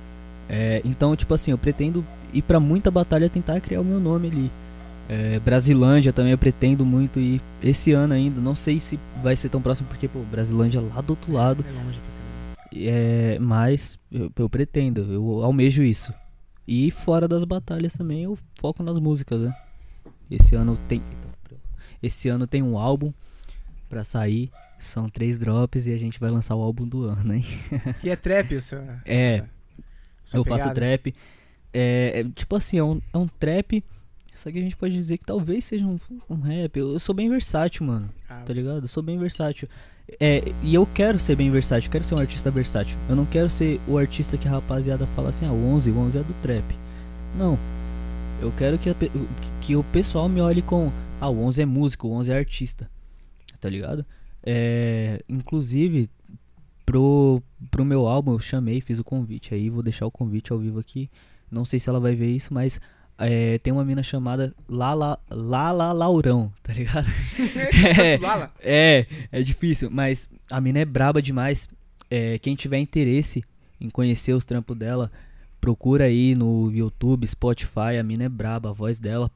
É, 0.49 0.81
então, 0.85 1.17
tipo 1.17 1.35
assim, 1.35 1.51
eu 1.51 1.59
pretendo 1.59 2.05
ir 2.33 2.43
pra 2.43 2.61
muita 2.61 2.89
batalha 2.91 3.29
tentar 3.29 3.61
criar 3.61 3.81
o 3.81 3.85
meu 3.85 3.99
nome 3.99 4.29
ali. 4.29 4.51
É, 5.09 5.39
Brasilândia 5.41 6.13
também 6.13 6.33
eu 6.33 6.39
pretendo 6.39 6.85
muito 6.85 7.19
ir 7.19 7.41
esse 7.61 7.93
ano 7.93 8.15
ainda. 8.15 8.41
Não 8.41 8.55
sei 8.55 8.79
se 8.79 8.99
vai 9.23 9.35
ser 9.35 9.49
tão 9.49 9.61
próximo, 9.61 9.89
porque, 9.89 10.07
pô, 10.07 10.21
Brasilândia 10.21 10.79
é 10.79 10.83
lá 10.83 11.01
do 11.01 11.11
outro 11.11 11.33
lado. 11.33 11.65
É 11.69 11.85
longe. 11.85 12.01
É, 12.77 13.39
mas 13.41 13.99
eu, 14.11 14.31
eu 14.37 14.49
pretendo, 14.49 15.03
eu 15.13 15.43
almejo 15.43 15.83
isso. 15.83 16.13
E 16.67 16.91
fora 16.91 17.29
das 17.29 17.45
batalhas 17.45 17.95
também 17.95 18.23
eu 18.23 18.39
foco 18.59 18.83
nas 18.83 18.99
músicas, 18.99 19.41
né? 19.41 19.55
Esse 20.35 20.55
ano 20.55 20.79
tem. 20.89 21.03
Esse 22.03 22.29
ano 22.29 22.47
tem 22.47 22.63
um 22.63 22.77
álbum 22.79 23.13
pra 23.89 24.05
sair. 24.05 24.51
São 24.79 25.09
três 25.09 25.39
drops 25.39 25.87
e 25.87 25.93
a 25.93 25.97
gente 25.97 26.21
vai 26.21 26.31
lançar 26.31 26.55
o 26.55 26.63
álbum 26.63 26.87
do 26.87 27.05
ano, 27.05 27.35
hein? 27.35 27.45
E 28.05 28.11
é 28.11 28.17
trap, 28.17 28.55
o 28.55 28.61
seu. 28.61 28.81
É, 29.05 29.37
essa- 29.37 30.37
eu 30.37 30.43
faço 30.45 30.69
trap. 30.75 31.15
É, 31.73 32.21
é, 32.21 32.25
tipo 32.35 32.55
assim, 32.57 32.77
é 32.79 32.85
um, 32.85 33.01
é 33.13 33.19
um 33.19 33.27
trap. 33.27 33.83
Só 34.35 34.51
que 34.51 34.59
a 34.59 34.61
gente 34.61 34.77
pode 34.77 34.93
dizer 34.95 35.17
que 35.19 35.25
talvez 35.25 35.65
seja 35.65 35.87
um, 35.87 35.99
um 36.29 36.41
rap. 36.41 36.77
Eu, 36.77 36.93
eu 36.93 36.99
sou 37.01 37.15
bem 37.15 37.31
versátil, 37.31 37.87
mano. 37.87 38.11
Ah, 38.29 38.43
Tá 38.45 38.53
ligado? 38.53 38.83
Eu 38.83 38.89
sou 38.89 39.03
bem 39.03 39.17
versátil. 39.19 39.69
É, 40.21 40.43
e 40.63 40.75
eu 40.75 40.85
quero 40.87 41.19
ser 41.19 41.35
bem 41.35 41.51
versátil, 41.51 41.89
eu 41.89 41.93
quero 41.93 42.05
ser 42.05 42.15
um 42.15 42.19
artista 42.19 42.51
versátil. 42.51 42.99
Eu 43.09 43.17
não 43.17 43.25
quero 43.25 43.49
ser 43.49 43.81
o 43.89 43.97
artista 43.97 44.37
que 44.37 44.47
a 44.47 44.51
rapaziada 44.51 45.07
fala 45.15 45.31
assim, 45.31 45.47
ah, 45.47 45.53
o 45.53 45.67
11, 45.73 45.91
o 45.91 45.99
11 45.99 46.19
é 46.19 46.23
do 46.23 46.35
trap. 46.43 46.65
Não. 47.39 47.59
Eu 48.45 48.53
quero 48.53 48.79
que, 48.79 48.91
a 48.91 48.95
que 49.63 49.75
o 49.75 49.83
pessoal 49.85 50.29
me 50.29 50.39
olhe 50.39 50.61
com, 50.61 50.93
ah, 51.19 51.31
o 51.31 51.43
11 51.45 51.63
é 51.63 51.65
músico, 51.65 52.09
o 52.09 52.13
11 52.13 52.31
é 52.31 52.37
artista. 52.37 52.91
Tá 53.59 53.71
ligado? 53.71 54.05
É, 54.43 55.25
inclusive, 55.27 56.11
pro, 56.85 57.43
pro 57.71 57.87
meu 57.87 58.07
álbum 58.07 58.33
eu 58.33 58.39
chamei, 58.39 58.83
fiz 58.83 58.99
o 58.99 59.05
convite 59.05 59.55
aí, 59.55 59.71
vou 59.71 59.83
deixar 59.83 60.05
o 60.05 60.11
convite 60.11 60.53
ao 60.53 60.59
vivo 60.59 60.79
aqui. 60.79 61.11
Não 61.51 61.65
sei 61.65 61.81
se 61.81 61.89
ela 61.89 61.99
vai 61.99 62.15
ver 62.15 62.33
isso, 62.33 62.53
mas 62.53 62.79
é, 63.17 63.57
tem 63.61 63.73
uma 63.73 63.83
mina 63.83 64.03
chamada 64.03 64.55
Lala, 64.69 65.19
Lala 65.31 65.93
Laurão, 65.93 66.53
tá 66.63 66.75
ligado? 66.75 67.09
É. 68.61 69.01
É, 69.01 69.07
é 69.33 69.43
difícil, 69.43 69.91
mas 69.91 70.29
a 70.51 70.61
mina 70.61 70.81
é 70.81 70.85
braba 70.85 71.23
demais. 71.23 71.67
É, 72.11 72.39
quem 72.41 72.55
tiver 72.55 72.79
interesse 72.79 73.43
em 73.81 73.89
conhecer 73.89 74.35
os 74.35 74.45
trampos 74.45 74.77
dela, 74.77 75.11
procura 75.65 76.05
aí 76.05 76.35
no 76.35 76.71
YouTube, 76.71 77.27
Spotify, 77.27 77.97
a 77.99 78.03
mina 78.03 78.25
é 78.25 78.29
braba, 78.29 78.69
a 78.69 78.73
voz 78.75 78.99
dela 78.99 79.31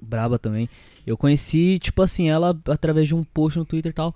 braba 0.00 0.38
também. 0.38 0.68
Eu 1.04 1.16
conheci, 1.16 1.80
tipo 1.80 2.00
assim, 2.02 2.30
ela 2.30 2.56
através 2.68 3.08
de 3.08 3.16
um 3.16 3.24
post 3.24 3.58
no 3.58 3.64
Twitter 3.64 3.90
e 3.90 3.92
tal. 3.92 4.14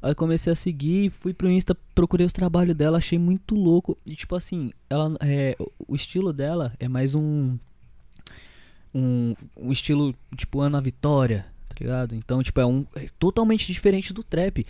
Aí 0.00 0.14
comecei 0.14 0.52
a 0.52 0.54
seguir, 0.54 1.10
fui 1.10 1.34
pro 1.34 1.50
Insta, 1.50 1.76
procurei 1.96 2.24
os 2.24 2.32
trabalhos 2.32 2.76
dela, 2.76 2.98
achei 2.98 3.18
muito 3.18 3.56
louco. 3.56 3.98
E 4.06 4.14
tipo 4.14 4.36
assim, 4.36 4.70
ela 4.88 5.12
é, 5.20 5.56
o 5.88 5.96
estilo 5.96 6.32
dela 6.32 6.72
é 6.78 6.86
mais 6.86 7.12
um 7.16 7.58
um, 8.94 9.34
um 9.56 9.72
estilo 9.72 10.14
tipo 10.36 10.60
Ana 10.60 10.80
Vitória, 10.80 11.44
tá 11.68 11.74
ligado? 11.80 12.14
Então, 12.14 12.40
tipo, 12.40 12.60
é 12.60 12.66
um 12.66 12.86
é 12.94 13.08
totalmente 13.18 13.66
diferente 13.66 14.12
do 14.12 14.22
trap. 14.22 14.64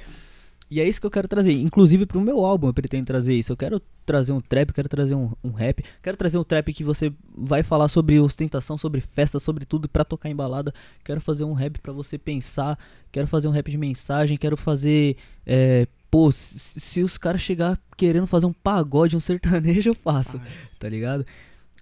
E 0.71 0.81
é 0.81 0.87
isso 0.87 1.01
que 1.01 1.07
eu 1.07 1.11
quero 1.11 1.27
trazer. 1.27 1.53
Inclusive 1.53 2.07
pro 2.07 2.21
meu 2.21 2.45
álbum 2.45 2.69
eu 2.69 2.75
pretendo 2.75 3.05
trazer 3.05 3.35
isso. 3.35 3.51
Eu 3.51 3.57
quero 3.57 3.83
trazer 4.07 4.31
um 4.31 4.41
trap, 4.41 4.73
quero 4.73 4.89
trazer 4.89 5.17
um, 5.17 5.33
um 5.43 5.51
rap. 5.51 5.85
Quero 6.01 6.17
trazer 6.17 6.39
um 6.39 6.45
trap 6.45 6.73
que 6.73 6.85
você 6.85 7.13
vai 7.37 7.65
falar 7.65 7.89
sobre 7.89 8.21
ostentação, 8.21 8.79
sobre 8.79 9.01
festa, 9.01 9.41
sobre 9.41 9.65
tudo 9.65 9.89
pra 9.89 10.05
tocar 10.05 10.31
em 10.31 10.37
balada. 10.37 10.73
Quero 11.05 11.21
fazer 11.21 11.43
um 11.43 11.55
rap 11.55 11.81
pra 11.81 11.93
você 11.93 12.17
pensar. 12.17 12.79
Quero 13.11 13.27
fazer 13.27 13.49
um 13.49 13.51
rap 13.51 13.69
de 13.69 13.77
mensagem. 13.77 14.37
Quero 14.37 14.57
fazer. 14.57 15.17
É, 15.45 15.89
pô, 16.09 16.31
se, 16.31 17.03
os 17.03 17.19
caras 17.19 17.41
chegar 17.41 17.77
querendo 17.97 18.29
fazer 18.29 18.47
um 18.47 18.53
pagode, 18.53 19.17
um 19.17 19.21
sertanejo, 19.21 19.91
eu 19.91 19.95
faço. 19.95 20.41
Tá 20.79 20.89
ligado? 20.89 21.27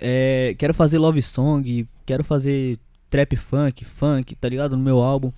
É, 0.00 0.54
quero 0.56 0.72
fazer 0.72 0.98
love 0.98 1.20
song. 1.20 1.86
Quero 2.06 2.24
fazer 2.24 2.78
trap 3.10 3.36
funk, 3.36 3.84
funk, 3.84 4.34
tá 4.34 4.48
ligado? 4.48 4.78
No 4.78 4.82
meu 4.82 4.98
álbum. 4.98 5.30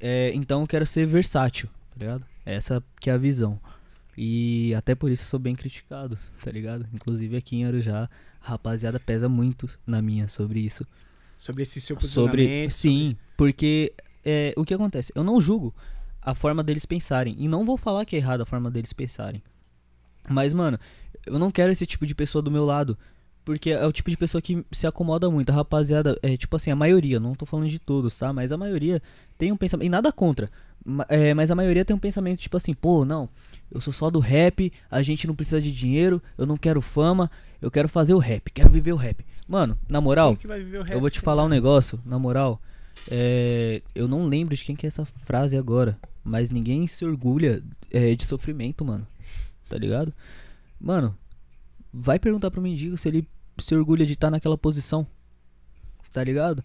É, 0.00 0.32
então 0.34 0.62
eu 0.62 0.66
quero 0.66 0.86
ser 0.86 1.06
versátil, 1.06 1.68
tá 1.90 1.96
ligado? 2.00 2.31
Essa 2.44 2.82
que 3.00 3.10
é 3.10 3.12
a 3.12 3.18
visão. 3.18 3.60
E 4.16 4.74
até 4.74 4.94
por 4.94 5.10
isso 5.10 5.22
eu 5.24 5.28
sou 5.28 5.40
bem 5.40 5.54
criticado, 5.54 6.18
tá 6.42 6.50
ligado? 6.50 6.86
Inclusive 6.92 7.36
aqui 7.36 7.56
em 7.56 7.64
Arujá, 7.64 8.10
a 8.40 8.50
rapaziada 8.50 9.00
pesa 9.00 9.28
muito 9.28 9.68
na 9.86 10.02
minha 10.02 10.28
sobre 10.28 10.60
isso. 10.60 10.86
Sobre 11.36 11.62
esse 11.62 11.80
seu 11.80 11.98
Sobre, 12.00 12.70
sim, 12.70 13.16
porque 13.36 13.92
é, 14.24 14.52
o 14.56 14.64
que 14.64 14.74
acontece? 14.74 15.12
Eu 15.14 15.24
não 15.24 15.40
julgo 15.40 15.74
a 16.20 16.34
forma 16.34 16.62
deles 16.62 16.86
pensarem. 16.86 17.34
E 17.38 17.48
não 17.48 17.64
vou 17.64 17.76
falar 17.76 18.04
que 18.04 18.14
é 18.14 18.18
errado 18.18 18.42
a 18.42 18.46
forma 18.46 18.70
deles 18.70 18.92
pensarem. 18.92 19.42
Mas, 20.28 20.54
mano, 20.54 20.78
eu 21.26 21.38
não 21.38 21.50
quero 21.50 21.72
esse 21.72 21.84
tipo 21.84 22.06
de 22.06 22.14
pessoa 22.14 22.40
do 22.40 22.50
meu 22.50 22.64
lado. 22.64 22.96
Porque 23.44 23.70
é 23.70 23.84
o 23.84 23.90
tipo 23.90 24.08
de 24.08 24.16
pessoa 24.16 24.40
que 24.40 24.64
se 24.70 24.86
acomoda 24.86 25.28
muito. 25.28 25.50
A 25.50 25.52
rapaziada, 25.52 26.16
é 26.22 26.36
tipo 26.36 26.54
assim, 26.54 26.70
a 26.70 26.76
maioria, 26.76 27.18
não 27.18 27.34
tô 27.34 27.44
falando 27.44 27.68
de 27.68 27.80
todos, 27.80 28.16
tá? 28.16 28.32
Mas 28.32 28.52
a 28.52 28.56
maioria 28.56 29.02
tem 29.36 29.50
um 29.50 29.56
pensamento. 29.56 29.86
E 29.86 29.90
nada 29.90 30.12
contra. 30.12 30.48
É, 31.08 31.34
mas 31.34 31.50
a 31.50 31.54
maioria 31.54 31.84
tem 31.84 31.94
um 31.94 31.98
pensamento 31.98 32.40
tipo 32.40 32.56
assim, 32.56 32.74
pô, 32.74 33.04
não, 33.04 33.28
eu 33.70 33.80
sou 33.80 33.92
só 33.92 34.10
do 34.10 34.18
rap, 34.18 34.72
a 34.90 35.02
gente 35.02 35.26
não 35.26 35.34
precisa 35.34 35.60
de 35.60 35.72
dinheiro, 35.72 36.22
eu 36.36 36.46
não 36.46 36.56
quero 36.56 36.80
fama, 36.80 37.30
eu 37.60 37.70
quero 37.70 37.88
fazer 37.88 38.14
o 38.14 38.18
rap, 38.18 38.50
quero 38.50 38.70
viver 38.70 38.92
o 38.92 38.96
rap. 38.96 39.24
Mano, 39.46 39.78
na 39.88 40.00
moral, 40.00 40.32
o 40.32 40.92
eu 40.92 41.00
vou 41.00 41.10
te 41.10 41.16
rap, 41.16 41.24
falar 41.24 41.44
um 41.44 41.48
né? 41.48 41.56
negócio, 41.56 42.00
na 42.04 42.18
moral. 42.18 42.60
é, 43.10 43.82
eu 43.94 44.06
não 44.06 44.24
lembro 44.24 44.54
de 44.56 44.64
quem 44.64 44.76
que 44.76 44.86
é 44.86 44.88
essa 44.88 45.04
frase 45.04 45.56
agora. 45.56 45.98
Mas 46.24 46.50
ninguém 46.50 46.86
se 46.86 47.04
orgulha 47.04 47.62
é, 47.90 48.14
de 48.14 48.24
sofrimento, 48.24 48.84
mano. 48.84 49.06
Tá 49.68 49.76
ligado? 49.76 50.12
Mano, 50.80 51.16
vai 51.92 52.18
perguntar 52.18 52.50
pro 52.50 52.62
mendigo 52.62 52.96
se 52.96 53.08
ele 53.08 53.26
se 53.58 53.74
orgulha 53.74 54.06
de 54.06 54.12
estar 54.12 54.30
naquela 54.30 54.56
posição. 54.56 55.06
Tá 56.12 56.22
ligado? 56.22 56.62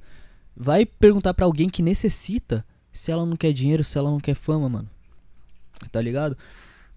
Vai 0.56 0.86
perguntar 0.86 1.34
pra 1.34 1.46
alguém 1.46 1.70
que 1.70 1.82
necessita 1.82 2.66
se 2.98 3.12
ela 3.12 3.26
não 3.26 3.36
quer 3.36 3.54
dinheiro, 3.54 3.84
se 3.84 3.98
ela 3.98 4.10
não 4.10 4.20
quer 4.20 4.36
fama, 4.36 4.68
mano. 4.68 4.90
Tá 5.92 6.02
ligado? 6.02 6.38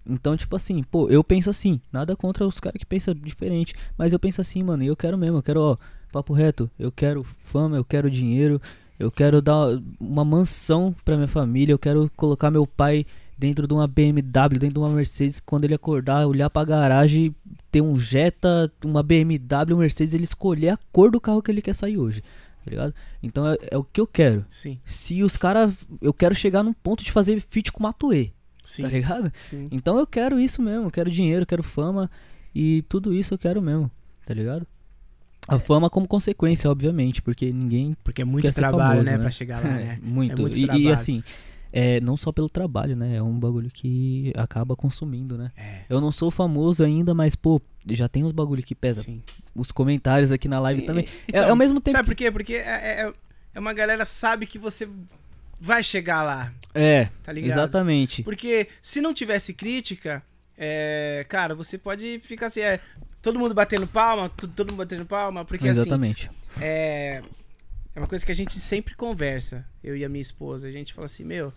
Então, 0.05 0.35
tipo 0.35 0.55
assim, 0.55 0.81
pô, 0.83 1.07
eu 1.09 1.23
penso 1.23 1.49
assim, 1.49 1.79
nada 1.91 2.15
contra 2.15 2.45
os 2.45 2.59
caras 2.59 2.79
que 2.79 2.85
pensam 2.85 3.13
diferente, 3.13 3.75
mas 3.97 4.11
eu 4.11 4.19
penso 4.19 4.41
assim, 4.41 4.63
mano, 4.63 4.83
e 4.83 4.87
eu 4.87 4.95
quero 4.95 5.17
mesmo, 5.17 5.37
eu 5.37 5.43
quero, 5.43 5.61
ó, 5.61 5.77
papo 6.11 6.33
reto, 6.33 6.69
eu 6.79 6.91
quero 6.91 7.23
fama, 7.43 7.77
eu 7.77 7.85
quero 7.85 8.09
dinheiro, 8.09 8.59
eu 8.99 9.11
quero 9.11 9.41
dar 9.41 9.79
uma 9.99 10.25
mansão 10.25 10.95
pra 11.05 11.15
minha 11.15 11.27
família, 11.27 11.71
eu 11.71 11.79
quero 11.79 12.11
colocar 12.15 12.49
meu 12.49 12.65
pai 12.65 13.05
dentro 13.37 13.67
de 13.67 13.73
uma 13.73 13.87
BMW, 13.87 14.59
dentro 14.59 14.73
de 14.73 14.79
uma 14.79 14.89
Mercedes, 14.89 15.39
quando 15.39 15.65
ele 15.65 15.73
acordar, 15.73 16.27
olhar 16.27 16.49
pra 16.49 16.63
garagem, 16.63 17.35
ter 17.71 17.81
um 17.81 17.97
Jetta, 17.97 18.71
uma 18.83 19.03
BMW, 19.03 19.75
um 19.75 19.77
Mercedes, 19.77 20.13
ele 20.13 20.23
escolher 20.23 20.69
a 20.69 20.79
cor 20.91 21.11
do 21.11 21.21
carro 21.21 21.41
que 21.41 21.51
ele 21.51 21.61
quer 21.61 21.73
sair 21.75 21.97
hoje, 21.97 22.23
tá 22.63 22.69
ligado? 22.69 22.93
Então 23.21 23.47
é, 23.47 23.57
é 23.71 23.77
o 23.77 23.83
que 23.83 23.99
eu 23.99 24.07
quero. 24.07 24.45
Sim, 24.49 24.79
Se 24.85 25.23
os 25.23 25.37
caras, 25.37 25.73
eu 26.01 26.13
quero 26.13 26.35
chegar 26.35 26.63
num 26.63 26.73
ponto 26.73 27.03
de 27.03 27.11
fazer 27.11 27.41
feat 27.41 27.71
com 27.71 27.79
o 27.79 27.83
Matuê, 27.83 28.31
sim. 28.63 28.83
tá 28.83 28.89
ligado? 28.89 29.31
sim. 29.39 29.67
Então 29.71 29.97
eu 29.97 30.07
quero 30.07 30.39
isso 30.39 30.61
mesmo, 30.61 30.85
eu 30.87 30.91
quero 30.91 31.09
dinheiro, 31.09 31.43
eu 31.43 31.47
quero 31.47 31.63
fama 31.63 32.09
e 32.53 32.83
tudo 32.83 33.13
isso 33.13 33.33
eu 33.33 33.37
quero 33.37 33.61
mesmo, 33.61 33.89
tá 34.25 34.33
ligado? 34.33 34.65
A 35.47 35.57
fama 35.57 35.89
como 35.89 36.07
consequência, 36.07 36.69
obviamente, 36.69 37.21
porque 37.21 37.51
ninguém 37.51 37.97
Porque 38.03 38.21
é 38.21 38.25
muito 38.25 38.51
trabalho, 38.53 38.99
famoso, 38.99 39.05
né, 39.05 39.11
né? 39.13 39.17
pra 39.17 39.31
chegar 39.31 39.63
lá, 39.63 39.69
né? 39.73 39.99
muito. 40.01 40.33
É 40.33 40.41
muito 40.41 40.57
e, 40.57 40.83
e 40.83 40.91
assim, 40.91 41.23
é, 41.73 41.99
não 42.01 42.17
só 42.17 42.31
pelo 42.31 42.49
trabalho, 42.49 42.95
né? 42.95 43.15
É 43.15 43.21
um 43.23 43.39
bagulho 43.39 43.69
que 43.71 44.33
acaba 44.35 44.75
consumindo, 44.75 45.37
né? 45.37 45.51
É. 45.55 45.81
Eu 45.89 46.01
não 46.01 46.11
sou 46.11 46.29
famoso 46.29 46.83
ainda, 46.83 47.13
mas, 47.13 47.35
pô, 47.35 47.61
já 47.87 48.07
tem 48.07 48.23
uns 48.23 48.31
bagulho 48.31 48.61
que 48.63 48.75
pesa. 48.75 49.03
Sim. 49.03 49.21
Os 49.55 49.71
comentários 49.71 50.31
aqui 50.31 50.47
na 50.47 50.59
live 50.59 50.81
Sim, 50.81 50.85
também. 50.85 51.07
então, 51.27 51.43
é, 51.43 51.49
ao 51.49 51.55
mesmo 51.55 51.79
tempo. 51.79 51.95
Sabe 51.97 52.07
por 52.07 52.15
quê? 52.15 52.31
Porque 52.31 52.55
é, 52.55 53.05
é, 53.05 53.13
é 53.53 53.59
uma 53.59 53.73
galera 53.73 54.05
sabe 54.05 54.45
que 54.45 54.59
você 54.59 54.87
vai 55.59 55.83
chegar 55.83 56.23
lá, 56.23 56.51
É, 56.73 57.09
tá 57.21 57.31
ligado? 57.31 57.51
exatamente. 57.51 58.23
Porque 58.23 58.67
se 58.81 58.99
não 58.99 59.13
tivesse 59.13 59.53
crítica, 59.53 60.23
é, 60.57 61.25
cara, 61.29 61.53
você 61.53 61.77
pode 61.77 62.19
ficar 62.19 62.47
assim, 62.47 62.61
é, 62.61 62.79
todo 63.21 63.37
mundo 63.37 63.53
batendo 63.53 63.85
palma, 63.87 64.29
todo 64.29 64.71
mundo 64.71 64.77
batendo 64.77 65.05
palma, 65.05 65.45
porque 65.45 65.69
assim, 65.69 65.81
exatamente. 65.81 66.29
é, 66.59 67.21
é 67.95 67.99
uma 67.99 68.07
coisa 68.07 68.25
que 68.25 68.31
a 68.31 68.35
gente 68.35 68.59
sempre 68.59 68.95
conversa, 68.95 69.65
eu 69.83 69.95
e 69.95 70.05
a 70.05 70.09
minha 70.09 70.21
esposa. 70.21 70.67
A 70.67 70.71
gente 70.71 70.93
fala 70.93 71.05
assim, 71.05 71.23
meu, 71.23 71.53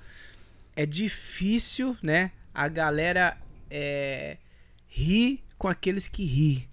é 0.74 0.84
difícil, 0.84 1.96
né? 2.02 2.32
A 2.52 2.68
galera 2.68 3.36
é, 3.70 4.36
rir 4.88 5.42
com 5.56 5.68
aqueles 5.68 6.08
que 6.08 6.24
ri. 6.24 6.68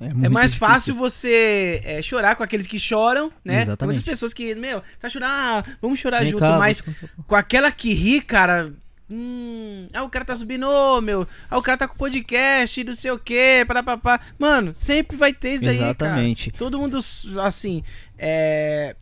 É 0.00 0.12
muito 0.12 0.30
mais 0.32 0.52
difícil. 0.52 0.68
fácil 0.68 0.94
você 0.96 1.80
é, 1.84 2.02
chorar 2.02 2.34
com 2.34 2.42
aqueles 2.42 2.66
que 2.66 2.78
choram, 2.78 3.32
né? 3.44 3.54
Tem 3.54 3.62
Exatamente. 3.62 3.84
muitas 3.84 4.02
pessoas 4.02 4.34
que, 4.34 4.54
meu, 4.56 4.82
tá 4.98 5.08
chorando, 5.08 5.30
ah, 5.30 5.62
vamos 5.80 6.00
chorar 6.00 6.22
Vem 6.22 6.32
junto, 6.32 6.40
cá, 6.40 6.58
mas 6.58 6.82
com 7.26 7.36
aquela 7.36 7.70
que 7.70 7.92
ri, 7.92 8.20
cara. 8.20 8.72
Hum, 9.10 9.88
ah, 9.92 10.02
o 10.04 10.08
cara 10.08 10.24
tá 10.24 10.34
subindo, 10.34 10.66
ô, 10.68 11.00
meu. 11.00 11.26
Ah, 11.50 11.58
o 11.58 11.62
cara 11.62 11.76
tá 11.76 11.86
com 11.88 11.96
podcast, 11.96 12.82
não 12.84 12.94
sei 12.94 13.10
o 13.10 13.18
quê, 13.18 13.64
papá. 13.66 14.20
Mano, 14.38 14.74
sempre 14.74 15.16
vai 15.16 15.32
ter 15.32 15.54
isso 15.54 15.64
daí, 15.64 15.76
Exatamente. 15.76 16.50
cara. 16.50 16.58
Todo 16.58 16.78
mundo, 16.78 16.98
assim, 17.42 17.82
é. 18.18 18.96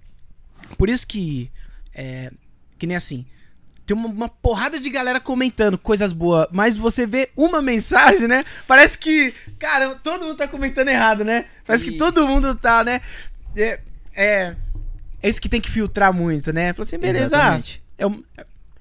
Por 0.76 0.88
isso 0.88 1.06
que. 1.06 1.50
É. 1.94 2.30
Que 2.78 2.86
nem 2.86 2.96
assim. 2.96 3.24
Tem 3.86 3.96
uma, 3.96 4.08
uma 4.08 4.28
porrada 4.28 4.78
de 4.78 4.88
galera 4.88 5.20
comentando 5.20 5.76
coisas 5.76 6.12
boas, 6.12 6.46
mas 6.52 6.76
você 6.76 7.06
vê 7.06 7.28
uma 7.36 7.60
mensagem, 7.60 8.26
né? 8.28 8.44
Parece 8.66 8.96
que, 8.96 9.34
cara, 9.58 9.96
todo 9.96 10.24
mundo 10.24 10.36
tá 10.36 10.46
comentando 10.48 10.88
errado, 10.88 11.24
né? 11.24 11.46
Parece 11.66 11.84
que 11.84 11.90
E- 11.92 11.96
todo 11.96 12.26
mundo 12.26 12.54
tá, 12.54 12.84
né? 12.84 13.00
É, 13.56 13.80
é, 14.14 14.56
é 15.22 15.28
isso 15.28 15.40
que 15.40 15.48
tem 15.48 15.60
que 15.60 15.70
filtrar 15.70 16.12
muito, 16.12 16.52
né? 16.52 16.72
Fala 16.72 16.86
assim, 16.86 16.98
beleza, 16.98 17.36
ah, 17.36 17.40
Exatamente. 17.40 17.82
é 17.98 18.06
um- 18.06 18.22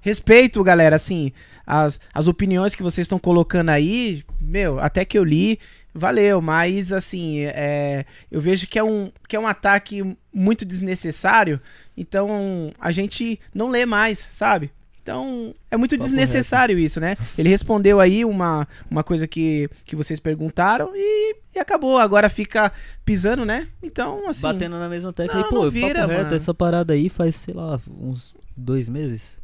respeito, 0.01 0.63
galera, 0.63 0.95
assim, 0.95 1.31
as, 1.65 1.99
as 2.13 2.27
opiniões 2.27 2.75
que 2.75 2.83
vocês 2.83 3.05
estão 3.05 3.19
colocando 3.19 3.69
aí, 3.69 4.23
meu, 4.41 4.79
até 4.79 5.05
que 5.05 5.17
eu 5.17 5.23
li, 5.23 5.59
valeu, 5.93 6.41
mas 6.41 6.91
assim, 6.91 7.41
é, 7.41 8.05
eu 8.31 8.39
vejo 8.39 8.67
que 8.67 8.79
é, 8.79 8.83
um, 8.83 9.11
que 9.27 9.35
é 9.35 9.39
um 9.39 9.47
ataque 9.47 10.15
muito 10.33 10.65
desnecessário, 10.65 11.59
então 11.97 12.71
a 12.79 12.91
gente 12.91 13.39
não 13.53 13.69
lê 13.69 13.85
mais, 13.85 14.27
sabe? 14.31 14.71
Então, 15.01 15.55
é 15.71 15.77
muito 15.77 15.95
Papo 15.97 16.03
desnecessário 16.03 16.77
isso, 16.77 16.99
né? 16.99 17.17
Ele 17.35 17.49
respondeu 17.49 17.99
aí 17.99 18.23
uma, 18.23 18.67
uma 18.91 19.03
coisa 19.03 19.27
que, 19.27 19.67
que 19.83 19.95
vocês 19.95 20.19
perguntaram 20.19 20.91
e, 20.93 21.35
e 21.55 21.57
acabou. 21.57 21.97
Agora 21.97 22.29
fica 22.29 22.71
pisando, 23.03 23.43
né? 23.43 23.67
Então, 23.81 24.29
assim. 24.29 24.43
Batendo 24.43 24.77
na 24.77 24.87
mesma 24.87 25.11
tecla 25.11 25.39
Não, 25.39 25.47
e, 25.47 25.49
pô, 25.49 25.63
não 25.63 25.71
vira, 25.71 26.01
papo 26.01 26.13
reto, 26.13 26.35
essa 26.35 26.53
parada 26.53 26.93
aí 26.93 27.09
faz, 27.09 27.37
sei 27.37 27.55
lá, 27.55 27.79
uns 27.89 28.35
dois 28.55 28.87
meses. 28.87 29.39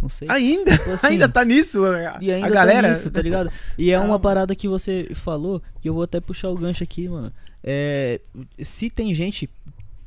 Não 0.00 0.08
sei. 0.08 0.28
Ainda? 0.30 0.76
Tipo 0.76 0.90
assim, 0.92 1.06
ainda 1.08 1.28
tá 1.28 1.44
nisso? 1.44 1.84
A, 1.84 2.18
E 2.20 2.30
ainda 2.30 2.46
a 2.46 2.50
galera. 2.50 2.88
tá 2.88 2.94
nisso, 2.94 3.10
tá 3.10 3.22
ligado? 3.22 3.50
E 3.78 3.90
é 3.90 3.94
Ah, 3.96 4.02
uma 4.02 4.18
parada 4.20 4.54
que 4.54 4.68
você 4.68 5.10
falou, 5.14 5.62
que 5.80 5.88
eu 5.88 5.94
vou 5.94 6.02
até 6.02 6.20
puxar 6.20 6.50
o 6.50 6.56
gancho 6.56 6.84
aqui, 6.84 7.08
mano. 7.08 7.32
É, 7.64 8.20
se 8.62 8.88
tem 8.90 9.12
gente 9.14 9.48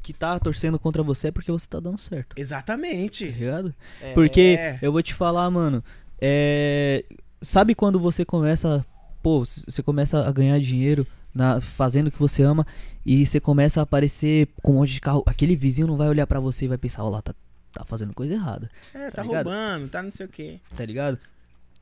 que 0.02 0.14
tá 0.14 0.40
torcendo 0.40 0.80
contra 0.80 1.04
você 1.04 1.28
é 1.28 1.32
porque 1.32 1.52
você 1.52 1.68
tá 1.68 1.80
dando 1.80 1.98
certo, 1.98 2.36
tá 2.36 2.42
Exatamente. 2.42 3.26
ligado? 3.26 3.74
É. 4.02 4.14
Porque 4.14 4.58
eu 4.82 4.92
vou 4.92 5.04
te 5.04 5.14
falar, 5.14 5.50
mano, 5.50 5.84
é, 6.22 7.04
sabe 7.42 7.76
quando 7.76 8.00
você 8.00 8.24
começa, 8.24 8.86
pô, 9.22 9.40
você 9.46 9.84
começa 9.84 10.26
a 10.26 10.32
ganhar 10.32 10.60
dinheiro 10.60 11.06
na, 11.36 11.60
fazendo 11.60 12.08
o 12.08 12.12
que 12.12 12.20
você 12.20 12.44
ama 12.44 12.66
e 13.06 13.26
você 13.26 13.40
começa 13.40 13.80
a 13.82 13.84
aparecer 13.84 14.48
com 14.64 14.72
um 14.72 14.76
monte 14.76 14.94
de 14.94 15.02
carro, 15.02 15.24
aquele 15.26 15.56
vizinho 15.56 15.88
não 15.88 15.98
vai 15.98 16.08
olhar 16.10 16.26
pra 16.28 16.40
você 16.40 16.66
e 16.66 16.68
vai 16.68 16.78
pensar, 16.78 17.04
ó 17.04 17.10
lá, 17.10 17.22
tá, 17.22 17.34
tá 17.72 17.84
fazendo 17.86 18.14
coisa 18.14 18.34
errada. 18.34 18.70
É, 18.94 19.10
tá, 19.10 19.18
tá 19.18 19.24
roubando, 19.24 19.90
tá 19.90 20.02
não 20.02 20.12
sei 20.12 20.26
o 20.26 20.30
quê. 20.30 20.60
tá 20.76 20.86
ligado? 20.86 21.18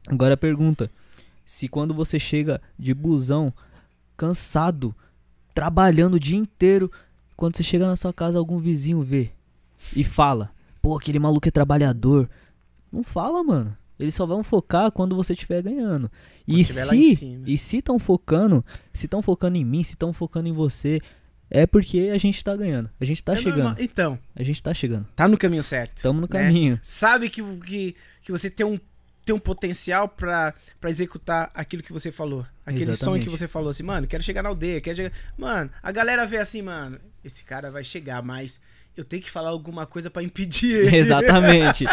Agora 0.07 0.37
pergunta: 0.37 0.89
se 1.45 1.67
quando 1.67 1.93
você 1.93 2.19
chega 2.19 2.61
de 2.77 2.93
busão, 2.93 3.53
cansado, 4.15 4.95
trabalhando 5.53 6.15
o 6.15 6.19
dia 6.19 6.37
inteiro, 6.37 6.91
quando 7.35 7.55
você 7.57 7.63
chega 7.63 7.87
na 7.87 7.95
sua 7.95 8.13
casa, 8.13 8.37
algum 8.37 8.59
vizinho 8.59 9.01
vê 9.01 9.31
e 9.95 10.03
fala: 10.03 10.51
pô, 10.81 10.97
aquele 10.97 11.19
maluco 11.19 11.47
é 11.47 11.51
trabalhador. 11.51 12.29
Não 12.91 13.03
fala, 13.03 13.43
mano. 13.43 13.77
Eles 13.99 14.13
só 14.13 14.27
vão 14.27 14.43
focar 14.43 14.91
quando 14.91 15.15
você 15.15 15.33
estiver 15.33 15.61
ganhando. 15.63 16.09
E 16.47 16.63
Quando 16.63 16.63
se 16.63 17.41
e 17.47 17.57
se 17.57 17.77
estão 17.77 17.97
focando, 17.97 18.63
se 18.93 19.07
estão 19.07 19.23
focando 19.23 19.57
em 19.57 19.65
mim, 19.65 19.83
se 19.83 19.93
estão 19.93 20.13
focando 20.13 20.47
em 20.47 20.53
você, 20.53 21.01
é 21.49 21.65
porque 21.65 22.09
a 22.13 22.17
gente 22.17 22.43
tá 22.43 22.55
ganhando. 22.55 22.89
A 22.99 23.05
gente 23.05 23.23
tá 23.23 23.33
É 23.33 23.37
chegando. 23.37 23.57
normal. 23.63 23.75
Então, 23.79 24.19
A 24.35 24.43
gente 24.43 24.61
tá 24.61 24.73
chegando. 24.73 25.05
tá 25.15 25.27
no 25.27 25.37
caminho 25.37 25.63
certo. 25.63 26.01
Tamo 26.01 26.21
no 26.21 26.27
né? 26.29 26.43
caminho. 26.45 26.79
Sabe 26.83 27.29
que, 27.29 27.41
que, 27.59 27.95
que 28.21 28.31
você 28.31 28.49
tem 28.49 28.65
um 28.65 28.79
tem 29.25 29.35
um 29.35 29.39
potencial 29.39 30.07
pra, 30.07 30.53
pra 30.79 30.89
executar 30.89 31.51
aquilo 31.53 31.83
que 31.83 31.91
você 31.91 32.13
falou. 32.13 32.45
Aquele 32.65 32.85
sonho 32.85 32.91
Exatamente. 32.93 33.23
que 33.25 33.29
você 33.29 33.45
falou 33.45 33.69
assim, 33.69 33.83
mano, 33.83 34.07
quero 34.07 34.23
chegar 34.23 34.41
na 34.41 34.47
aldeia, 34.47 34.79
quero 34.79 34.95
chegar... 34.95 35.11
Mano, 35.37 35.69
a 35.83 35.91
galera 35.91 36.25
vê 36.25 36.37
assim, 36.37 36.61
mano, 36.61 36.97
esse 37.25 37.43
cara 37.43 37.69
vai 37.69 37.83
chegar, 37.83 38.23
mas 38.23 38.57
eu 38.95 39.03
tenho 39.03 39.21
que 39.21 39.29
falar 39.29 39.49
alguma 39.49 39.85
coisa 39.85 40.09
pra 40.09 40.23
impedir 40.23 40.77
ele. 40.87 40.95
Exatamente. 40.95 41.83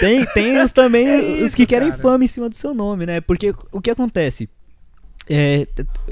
tem, 0.00 0.24
tem 0.32 0.62
os 0.62 0.72
também, 0.72 1.04
É 1.12 1.18
os 1.18 1.48
isso, 1.48 1.56
que 1.56 1.66
querem 1.66 1.90
cara. 1.90 2.00
fama 2.00 2.24
em 2.24 2.26
cima 2.26 2.48
do 2.48 2.54
seu 2.54 2.72
nome, 2.72 3.04
né? 3.04 3.20
Porque 3.20 3.54
o 3.70 3.82
que 3.82 3.90
acontece? 3.90 4.48
É, 5.30 5.66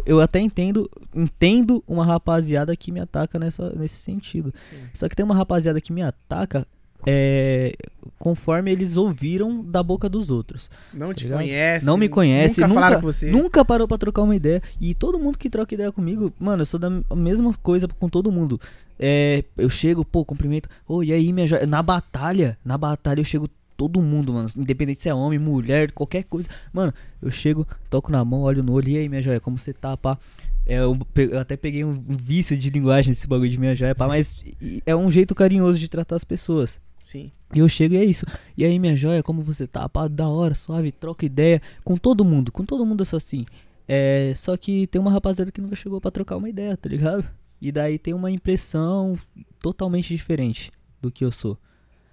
eu 0.04 0.20
até 0.20 0.40
entendo, 0.40 0.90
entendo 1.14 1.82
uma 1.86 2.04
rapaziada 2.04 2.76
que 2.76 2.92
me 2.92 3.00
ataca 3.00 3.38
nessa, 3.38 3.70
nesse 3.70 3.96
sentido. 3.96 4.52
Sim. 4.68 4.76
Só 4.92 5.08
que 5.08 5.16
tem 5.16 5.24
uma 5.24 5.34
rapaziada 5.34 5.80
que 5.80 5.92
me 5.92 6.02
ataca 6.02 6.66
é, 7.06 7.74
conforme 8.18 8.70
eles 8.72 8.96
ouviram 8.96 9.62
da 9.62 9.82
boca 9.82 10.08
dos 10.08 10.28
outros. 10.28 10.70
Não 10.92 11.14
te 11.14 11.24
ligado? 11.24 11.38
conhece. 11.38 11.86
Não 11.86 11.96
me 11.96 12.08
conhece, 12.08 12.60
Nunca, 12.60 12.68
nunca, 12.68 12.80
falaram 12.80 13.00
com 13.00 13.06
você. 13.06 13.30
nunca 13.30 13.64
parou 13.64 13.86
pra 13.86 13.96
trocar 13.98 14.22
uma 14.22 14.34
ideia. 14.34 14.62
E 14.80 14.94
todo 14.94 15.18
mundo 15.18 15.38
que 15.38 15.48
troca 15.48 15.74
ideia 15.74 15.92
comigo, 15.92 16.32
mano, 16.38 16.62
eu 16.62 16.66
sou 16.66 16.80
da 16.80 16.90
mesma 17.14 17.54
coisa 17.62 17.86
com 17.86 18.08
todo 18.08 18.32
mundo. 18.32 18.60
É, 18.98 19.44
eu 19.56 19.70
chego, 19.70 20.04
pô, 20.04 20.24
cumprimento. 20.24 20.68
Ô, 20.88 21.02
e 21.02 21.12
aí, 21.12 21.32
minha 21.32 21.46
joia? 21.46 21.66
Na 21.66 21.82
batalha, 21.82 22.58
na 22.64 22.76
batalha 22.76 23.20
eu 23.20 23.24
chego 23.24 23.48
todo 23.76 24.00
mundo, 24.00 24.32
mano. 24.32 24.48
Independente 24.56 25.00
se 25.00 25.08
é 25.08 25.14
homem, 25.14 25.38
mulher, 25.38 25.92
qualquer 25.92 26.24
coisa. 26.24 26.48
Mano, 26.72 26.92
eu 27.20 27.30
chego, 27.30 27.66
toco 27.90 28.10
na 28.10 28.24
mão, 28.24 28.42
olho 28.42 28.62
no 28.62 28.72
olho. 28.72 28.88
E 28.88 28.96
aí, 28.96 29.08
minha 29.08 29.22
joia, 29.22 29.40
como 29.40 29.58
você 29.58 29.72
tá, 29.72 29.96
pá? 29.96 30.18
É, 30.64 30.78
eu, 30.78 30.98
eu 31.16 31.38
até 31.38 31.56
peguei 31.56 31.84
um, 31.84 31.90
um 31.90 32.16
vício 32.16 32.56
de 32.56 32.70
linguagem 32.70 33.12
desse 33.12 33.26
bagulho 33.26 33.50
de 33.50 33.58
minha 33.58 33.74
joia, 33.74 33.94
pá. 33.94 34.04
Sim. 34.04 34.08
Mas 34.08 34.36
é 34.84 34.96
um 34.96 35.10
jeito 35.10 35.34
carinhoso 35.34 35.78
de 35.78 35.88
tratar 35.88 36.16
as 36.16 36.24
pessoas. 36.24 36.80
Sim. 37.00 37.30
E 37.54 37.60
eu 37.60 37.68
chego 37.68 37.94
e 37.94 37.98
é 37.98 38.04
isso. 38.04 38.26
E 38.56 38.64
aí, 38.64 38.78
minha 38.78 38.96
joia, 38.96 39.22
como 39.22 39.42
você 39.42 39.66
tá? 39.66 39.88
Pá, 39.88 40.08
da 40.08 40.28
hora, 40.28 40.54
suave, 40.54 40.90
troca 40.90 41.24
ideia 41.24 41.62
com 41.84 41.96
todo 41.96 42.24
mundo. 42.24 42.50
Com 42.50 42.64
todo 42.64 42.84
mundo 42.84 43.02
eu 43.02 43.04
sou 43.04 43.16
assim. 43.16 43.46
É, 43.88 44.32
só 44.34 44.56
que 44.56 44.86
tem 44.88 45.00
uma 45.00 45.12
rapaziada 45.12 45.52
que 45.52 45.60
nunca 45.60 45.76
chegou 45.76 46.00
pra 46.00 46.10
trocar 46.10 46.36
uma 46.36 46.48
ideia, 46.48 46.76
tá 46.76 46.88
ligado? 46.88 47.28
E 47.60 47.70
daí 47.70 47.98
tem 47.98 48.12
uma 48.12 48.30
impressão 48.30 49.18
totalmente 49.60 50.08
diferente 50.08 50.72
do 51.00 51.10
que 51.10 51.24
eu 51.24 51.30
sou. 51.30 51.56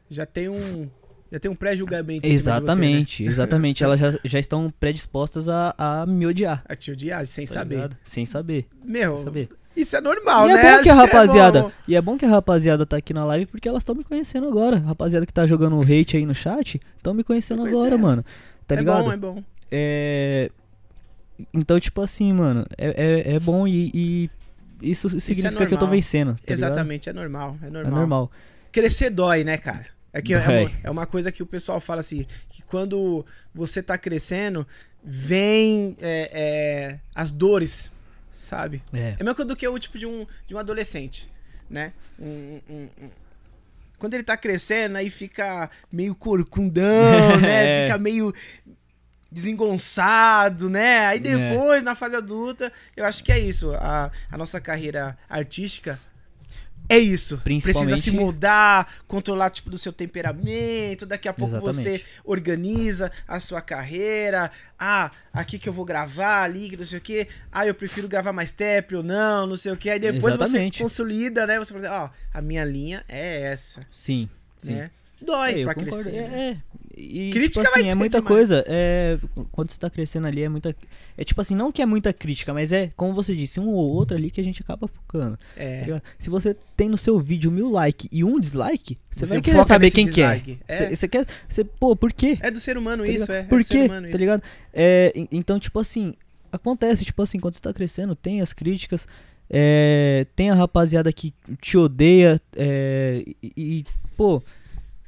Já 0.10 0.26
tem 0.26 0.50
um. 0.50 0.90
Já 1.34 1.40
tem 1.40 1.50
um 1.50 1.56
pré-julgamento. 1.56 2.28
em 2.28 2.30
cima 2.30 2.32
de 2.32 2.36
Exatamente, 2.60 3.24
exatamente. 3.26 3.84
Elas 3.84 4.00
já, 4.00 4.14
já 4.24 4.40
estão 4.40 4.72
predispostas 4.80 5.50
a, 5.50 5.74
a 5.76 6.06
me 6.06 6.28
odiar. 6.28 6.58
Você, 6.58 6.64
né? 6.70 6.74
A 6.74 6.76
te 6.76 6.92
odiar, 6.92 7.26
sem 7.26 7.46
tá 7.48 7.54
saber. 7.54 7.76
ligado? 7.76 7.98
Sem 8.04 8.26
saber. 8.28 8.68
Meu, 8.86 9.16
Sem 9.16 9.24
saber. 9.26 9.50
isso 9.76 9.98
é 9.98 10.02
normal, 10.02 10.48
e 10.48 10.54
né? 10.54 10.60
é 10.60 10.78
bom 10.78 10.84
que 10.84 10.90
a 10.90 10.94
Acho 10.94 11.02
rapaziada. 11.02 11.62
bom. 11.64 11.72
e 11.88 11.96
é 11.96 12.02
bom 12.04 12.18
que 12.20 12.26
a 12.26 12.30
rapaziada 12.30 12.86
tá 12.86 12.98
aqui 12.98 13.16
na 13.16 13.26
live 13.26 13.48
porque 13.48 13.68
elas 13.68 13.82
estão 13.82 13.96
me 13.96 14.04
conhecendo 14.04 14.48
agora. 14.48 14.78
Rapaziada 14.78 15.26
que 15.26 15.34
tá 15.34 15.48
jogando 15.48 15.82
hate 15.82 16.18
aí 16.18 16.26
no 16.28 16.36
chat, 16.36 16.80
estão 16.98 17.16
me 17.16 17.24
conhecendo 17.24 17.64
Tô 17.64 17.68
agora, 17.68 17.80
conhecendo. 17.80 18.02
mano. 18.04 18.26
Tá 18.68 18.76
é 18.76 18.78
ligado? 18.78 19.04
bom, 19.06 19.12
é 19.12 19.18
bom. 19.18 19.44
É. 19.72 20.52
Então, 21.52 21.80
tipo 21.80 22.00
assim, 22.00 22.32
mano, 22.32 22.64
é, 22.78 23.24
é, 23.32 23.36
é 23.36 23.40
bom 23.40 23.68
e, 23.68 23.90
e 23.92 24.30
isso 24.84 25.20
significa 25.20 25.66
que 25.66 25.74
eu 25.74 25.80
tô 25.80 25.88
vencendo. 25.88 26.36
Tá 26.36 26.54
ligado? 26.54 26.54
Exatamente, 26.74 27.10
é 27.10 27.14
normal, 27.14 27.58
é 27.64 27.66
É 27.66 27.70
normal. 27.72 27.92
normal. 27.92 28.32
Crescer 28.72 29.10
dói, 29.10 29.44
né, 29.44 29.58
cara? 29.58 29.88
É, 30.14 30.22
que 30.22 30.34
é, 30.34 30.70
é 30.84 30.92
uma 30.92 31.08
coisa 31.08 31.32
que 31.32 31.42
o 31.42 31.46
pessoal 31.46 31.82
fala 31.82 32.02
assim, 32.02 32.28
que 32.48 32.62
quando 32.62 33.26
você 33.54 33.82
tá 33.82 33.98
crescendo, 33.98 34.66
vem 35.04 35.98
é, 36.00 36.30
é, 36.32 37.00
as 37.16 37.32
dores, 37.32 37.92
sabe? 38.32 38.84
É. 38.94 39.16
É 39.20 39.24
mesmo 39.24 39.44
do 39.44 39.56
que 39.56 39.68
o 39.68 39.80
tipo 39.80 39.98
de 39.98 40.06
um, 40.06 40.26
de 40.48 40.54
um 40.54 40.60
adolescente, 40.60 41.28
né? 41.70 41.94
Um- 42.20 42.62
um- 42.70 42.90
um- 43.06 43.10
Quando 43.98 44.14
ele 44.14 44.24
tá 44.24 44.38
crescendo, 44.38 44.98
aí 44.98 45.10
fica 45.10 45.70
meio 45.92 46.14
corcundão, 46.14 46.84
né? 47.42 47.82
É. 47.82 47.86
Fica 47.88 47.98
meio 47.98 48.34
desengonçado, 49.32 50.70
né? 50.70 51.08
Aí 51.08 51.18
É. 51.18 51.22
depois, 51.22 51.84
na 51.84 51.96
fase 51.96 52.16
adulta, 52.16 52.72
eu 52.96 53.06
acho 53.06 53.24
que 53.24 53.32
é 53.32 53.40
isso. 53.40 53.74
A, 53.76 54.12
a 54.32 54.38
nossa 54.38 54.60
carreira 54.62 55.18
artística 55.30 56.00
é 56.90 56.98
isso. 57.00 57.38
Precisa 57.40 57.72
Principalmente- 57.74 58.02
se 58.02 58.12
moldar, 58.12 58.88
controlar 59.08 59.50
tipo 59.50 59.70
do 59.70 59.78
seu 59.78 59.92
temperamento. 59.94 61.06
Daqui 61.06 61.28
a 61.28 61.34
pouco 61.34 61.60
você 61.60 61.80
Exatamente. 61.82 62.06
organiza 62.24 63.12
a 63.28 63.40
sua 63.40 63.62
carreira. 63.62 64.52
Ah, 64.78 65.12
aqui 65.32 65.58
que 65.58 65.68
eu 65.70 65.74
vou 65.74 65.86
gravar, 65.86 66.44
ali, 66.44 66.70
que 66.70 66.78
não 66.78 66.86
sei 66.86 66.98
o 66.98 67.02
quê. 67.02 67.28
Ah, 67.52 67.66
eu 67.66 67.74
prefiro 67.74 68.08
gravar 68.08 68.34
mais 68.34 68.52
tap 68.52 68.92
ou 68.94 69.04
não, 69.04 69.48
não 69.48 69.56
sei 69.56 69.72
o 69.72 69.78
quê. 69.78 69.92
Aí 69.92 70.00
depois 70.00 70.36
Exatamente. 70.36 70.78
você 70.78 70.84
consolida, 70.84 71.48
né? 71.48 71.58
Você 71.60 71.74
fala 71.74 71.88
assim, 71.88 71.96
ó, 71.96 72.10
a 72.38 72.42
minha 72.42 72.66
linha 72.66 73.04
é 73.08 73.42
essa, 73.52 73.86
Sim, 73.92 74.30
sim. 74.58 74.74
né? 74.74 74.92
Dói 75.22 75.62
É, 75.62 75.64
pra 75.64 75.74
concordo. 75.74 76.04
crescer. 76.04 76.18
É, 76.18 76.28
né? 76.28 76.50
é. 76.52 76.83
E, 76.96 77.32
Crítica 77.32 77.64
tipo 77.64 77.76
assim, 77.78 77.90
é 77.90 77.96
muita 77.96 78.18
demais. 78.20 78.28
coisa. 78.36 78.64
É, 78.68 79.18
quando 79.52 79.72
você 79.72 79.80
tá 79.80 79.90
crescendo 79.90 80.28
ali, 80.28 80.44
é 80.44 80.50
muita. 80.50 80.76
É 81.18 81.24
tipo 81.24 81.40
assim, 81.42 81.56
não 81.56 81.72
que 81.72 81.82
é 81.82 81.86
muita 81.86 82.12
crítica, 82.14 82.54
mas 82.54 82.72
é, 82.72 82.92
como 82.96 83.14
você 83.14 83.36
disse, 83.36 83.60
um 83.60 83.68
ou 83.70 83.76
outro 83.94 84.16
ali 84.18 84.30
que 84.32 84.40
a 84.40 84.44
gente 84.44 84.62
acaba 84.62 84.88
focando. 84.88 85.38
tá 85.38 85.44
É. 85.56 85.82
ligado? 85.82 86.04
Se 86.20 86.30
você 86.30 86.56
tem 86.78 86.90
no 86.90 86.98
seu 86.98 87.20
vídeo 87.20 87.52
mil 87.52 87.70
likes 87.70 88.08
e 88.12 88.24
um 88.24 88.40
dislike, 88.40 88.98
você, 89.10 89.26
Você 89.26 89.34
vai 89.36 89.42
querer 89.42 89.64
saber 89.64 89.92
quem 89.92 90.06
dislike. 90.08 90.56
que 90.56 90.60
é. 90.68 90.74
É. 90.74 90.78
Você 90.90 90.96
você 90.96 91.08
quer. 91.08 91.26
Você, 91.50 91.64
pô, 91.64 91.96
por 91.96 92.12
quê? 92.14 92.38
É 92.42 92.50
do 92.52 92.60
ser 92.60 92.78
humano 92.78 93.04
Tá 93.06 93.12
isso, 93.12 93.32
é. 93.32 93.40
é 93.40 93.44
Por 93.44 93.64
ser 93.64 93.74
quê? 93.74 93.86
humano 93.86 94.10
Tá 94.12 94.18
ligado? 94.18 94.44
É, 94.74 95.12
en- 95.16 95.28
então, 95.32 95.60
tipo 95.60 95.80
assim, 95.80 96.14
acontece, 96.52 97.04
tipo 97.06 97.22
assim, 97.22 97.40
quando 97.40 97.54
você 97.56 97.62
tá 97.62 97.74
crescendo, 97.74 98.16
tem 98.16 98.42
as 98.42 98.54
críticas, 98.54 99.08
é, 99.50 100.26
tem 100.36 100.50
a 100.50 100.56
rapaziada 100.56 101.12
que 101.12 101.34
te 101.62 101.78
odeia, 101.78 102.40
é, 102.56 103.24
e, 103.42 103.52
e, 103.58 103.86
pô, 104.18 104.42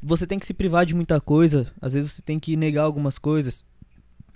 você 0.06 0.28
tem 0.28 0.38
que 0.38 0.46
se 0.46 0.54
privar 0.54 0.86
de 0.86 0.94
muita 0.94 1.20
coisa, 1.20 1.72
às 1.82 1.94
vezes 1.94 2.12
você 2.12 2.22
tem 2.22 2.40
que 2.40 2.56
negar 2.56 2.84
algumas 2.84 3.18
coisas, 3.18 3.66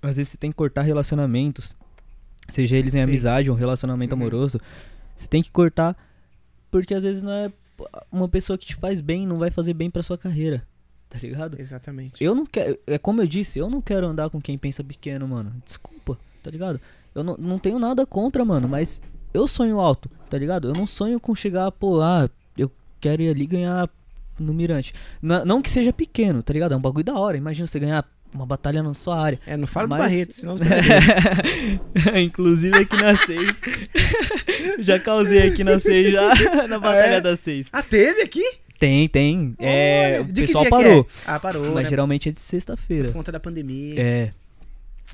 às 0.01 0.15
vezes 0.15 0.31
você 0.31 0.37
tem 0.37 0.49
que 0.51 0.57
cortar 0.57 0.81
relacionamentos, 0.81 1.75
seja 2.49 2.75
eles 2.75 2.95
em 2.95 2.97
Sim. 2.97 3.03
amizade 3.03 3.49
ou 3.49 3.55
um 3.55 3.59
relacionamento 3.59 4.15
Uhum. 4.15 4.21
amoroso, 4.21 4.59
você 5.15 5.27
tem 5.27 5.43
que 5.43 5.51
cortar, 5.51 5.95
porque 6.71 6.93
às 6.93 7.03
vezes 7.03 7.21
não 7.21 7.31
é 7.31 7.51
uma 8.11 8.27
pessoa 8.27 8.57
que 8.57 8.65
te 8.65 8.75
faz 8.75 8.99
bem, 9.01 9.27
não 9.27 9.37
vai 9.37 9.51
fazer 9.51 9.73
bem 9.73 9.89
pra 9.89 10.01
sua 10.03 10.17
carreira, 10.17 10.65
tá 11.09 11.19
ligado? 11.19 11.59
Exatamente. 11.59 12.21
Eu 12.23 12.33
não 12.35 12.45
quero. 12.45 12.77
É 12.87 12.97
como 12.97 13.21
eu 13.21 13.27
disse, 13.27 13.59
eu 13.59 13.69
não 13.69 13.81
quero 13.81 14.07
andar 14.07 14.29
com 14.29 14.41
quem 14.41 14.57
pensa 14.57 14.83
pequeno, 14.83 15.27
mano. 15.27 15.53
Desculpa, 15.63 16.17
tá 16.43 16.49
ligado? 16.51 16.81
Eu 17.13 17.23
não, 17.23 17.37
não 17.37 17.59
tenho 17.59 17.77
nada 17.79 18.05
contra, 18.05 18.43
mano, 18.43 18.67
mas 18.67 19.01
eu 19.33 19.47
sonho 19.47 19.79
alto, 19.79 20.09
tá 20.29 20.37
ligado? 20.37 20.67
Eu 20.69 20.73
não 20.73 20.85
sonho 20.87 21.19
com 21.19 21.33
chegar, 21.35 21.71
pô, 21.71 22.01
ah, 22.01 22.29
eu 22.57 22.71
quero 22.99 23.21
ir 23.21 23.29
ali 23.29 23.45
ganhar 23.45 23.87
no 24.40 24.53
Mirante. 24.53 24.94
Não, 25.22 25.45
não 25.45 25.61
que 25.61 25.70
seja 25.70 25.91
pequeno, 25.94 26.41
tá 26.44 26.53
ligado? 26.53 26.74
É 26.74 26.78
um 26.78 26.82
bagulho 26.82 27.03
da 27.06 27.14
hora. 27.16 27.38
Imagina 27.38 27.68
você 27.68 27.80
ganhar 27.80 28.06
uma 28.34 28.45
batalha 28.45 28.84
na 28.84 28.94
sua 28.94 29.20
área. 29.20 29.40
É, 29.45 29.57
não 29.57 29.66
fala 29.68 29.88
do 29.88 29.91
Mas- 29.91 29.99
Barreto, 30.02 30.34
senão 30.34 30.57
você 30.57 30.68
vai. 32.03 32.22
Inclusive 32.24 32.78
aqui 32.78 33.02
na 33.02 33.16
6. 33.16 33.61
já 34.80 34.99
causei 34.99 35.48
aqui 35.48 35.64
na 35.64 35.80
6 35.80 36.11
já. 36.11 36.68
na 36.68 36.80
batalha 36.80 37.16
é? 37.16 37.22
da 37.22 37.36
6. 37.36 37.70
Ah, 37.72 37.82
teve 37.84 38.22
aqui? 38.22 38.44
Tem, 38.80 39.07
tem. 39.10 39.56
É, 39.60 40.20
o 40.22 40.34
pessoal 40.34 40.66
parou. 40.70 41.02
é? 41.02 41.22
Ah, 41.26 41.40
parou, 41.40 41.66
Mas 41.74 41.84
né? 41.84 41.90
geralmente 41.90 42.30
é 42.30 42.32
de 42.32 42.40
sexta-feira. 42.40 43.10
Por 43.10 43.16
conta 43.16 43.32
da 43.32 43.40
pandemia. 43.40 43.95
É. 44.02 44.32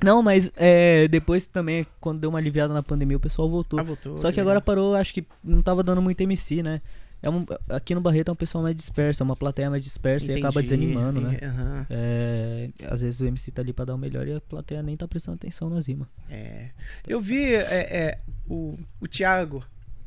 Não, 0.04 0.22
mas 0.22 0.52
é, 0.56 1.08
depois 1.08 1.46
também, 1.46 1.86
quando 2.00 2.20
deu 2.20 2.30
uma 2.30 2.38
aliviada 2.38 2.72
na 2.72 2.82
pandemia, 2.82 3.16
o 3.16 3.20
pessoal 3.20 3.48
voltou. 3.48 3.80
Ah, 3.80 3.82
voltou. 3.82 4.16
Só 4.18 4.30
que 4.30 4.38
agora 4.40 4.60
parou, 4.60 4.94
acho 4.94 5.12
que 5.12 5.24
não 5.42 5.62
tava 5.62 5.82
dando 5.82 6.02
muito 6.02 6.20
MC, 6.20 6.62
né? 6.62 6.80
É 7.22 7.30
um, 7.30 7.44
aqui 7.68 7.94
no 7.94 8.00
Barreto 8.00 8.28
é 8.28 8.32
um 8.32 8.36
pessoal 8.36 8.62
mais 8.62 8.76
disperso, 8.76 9.22
é 9.22 9.24
uma 9.24 9.34
plateia 9.34 9.70
mais 9.70 9.82
dispersa 9.82 10.30
e 10.30 10.38
acaba 10.38 10.60
Entendi. 10.60 10.86
desanimando, 10.86 11.20
né? 11.20 11.38
Aham. 11.42 11.86
É, 11.90 12.70
às 12.84 13.00
vezes 13.00 13.20
o 13.20 13.26
MC 13.26 13.50
tá 13.50 13.62
ali 13.62 13.72
pra 13.72 13.84
dar 13.86 13.94
o 13.94 13.98
melhor 13.98 14.28
e 14.28 14.34
a 14.34 14.40
plateia 14.40 14.82
nem 14.82 14.96
tá 14.96 15.08
prestando 15.08 15.36
atenção 15.36 15.68
nas 15.70 15.86
rimas. 15.88 16.06
É. 16.30 16.68
Eu 17.06 17.20
vi 17.20 17.54
é, 17.54 17.60
é, 17.62 18.18
o, 18.48 18.78
o 19.00 19.08
Thiago 19.08 19.64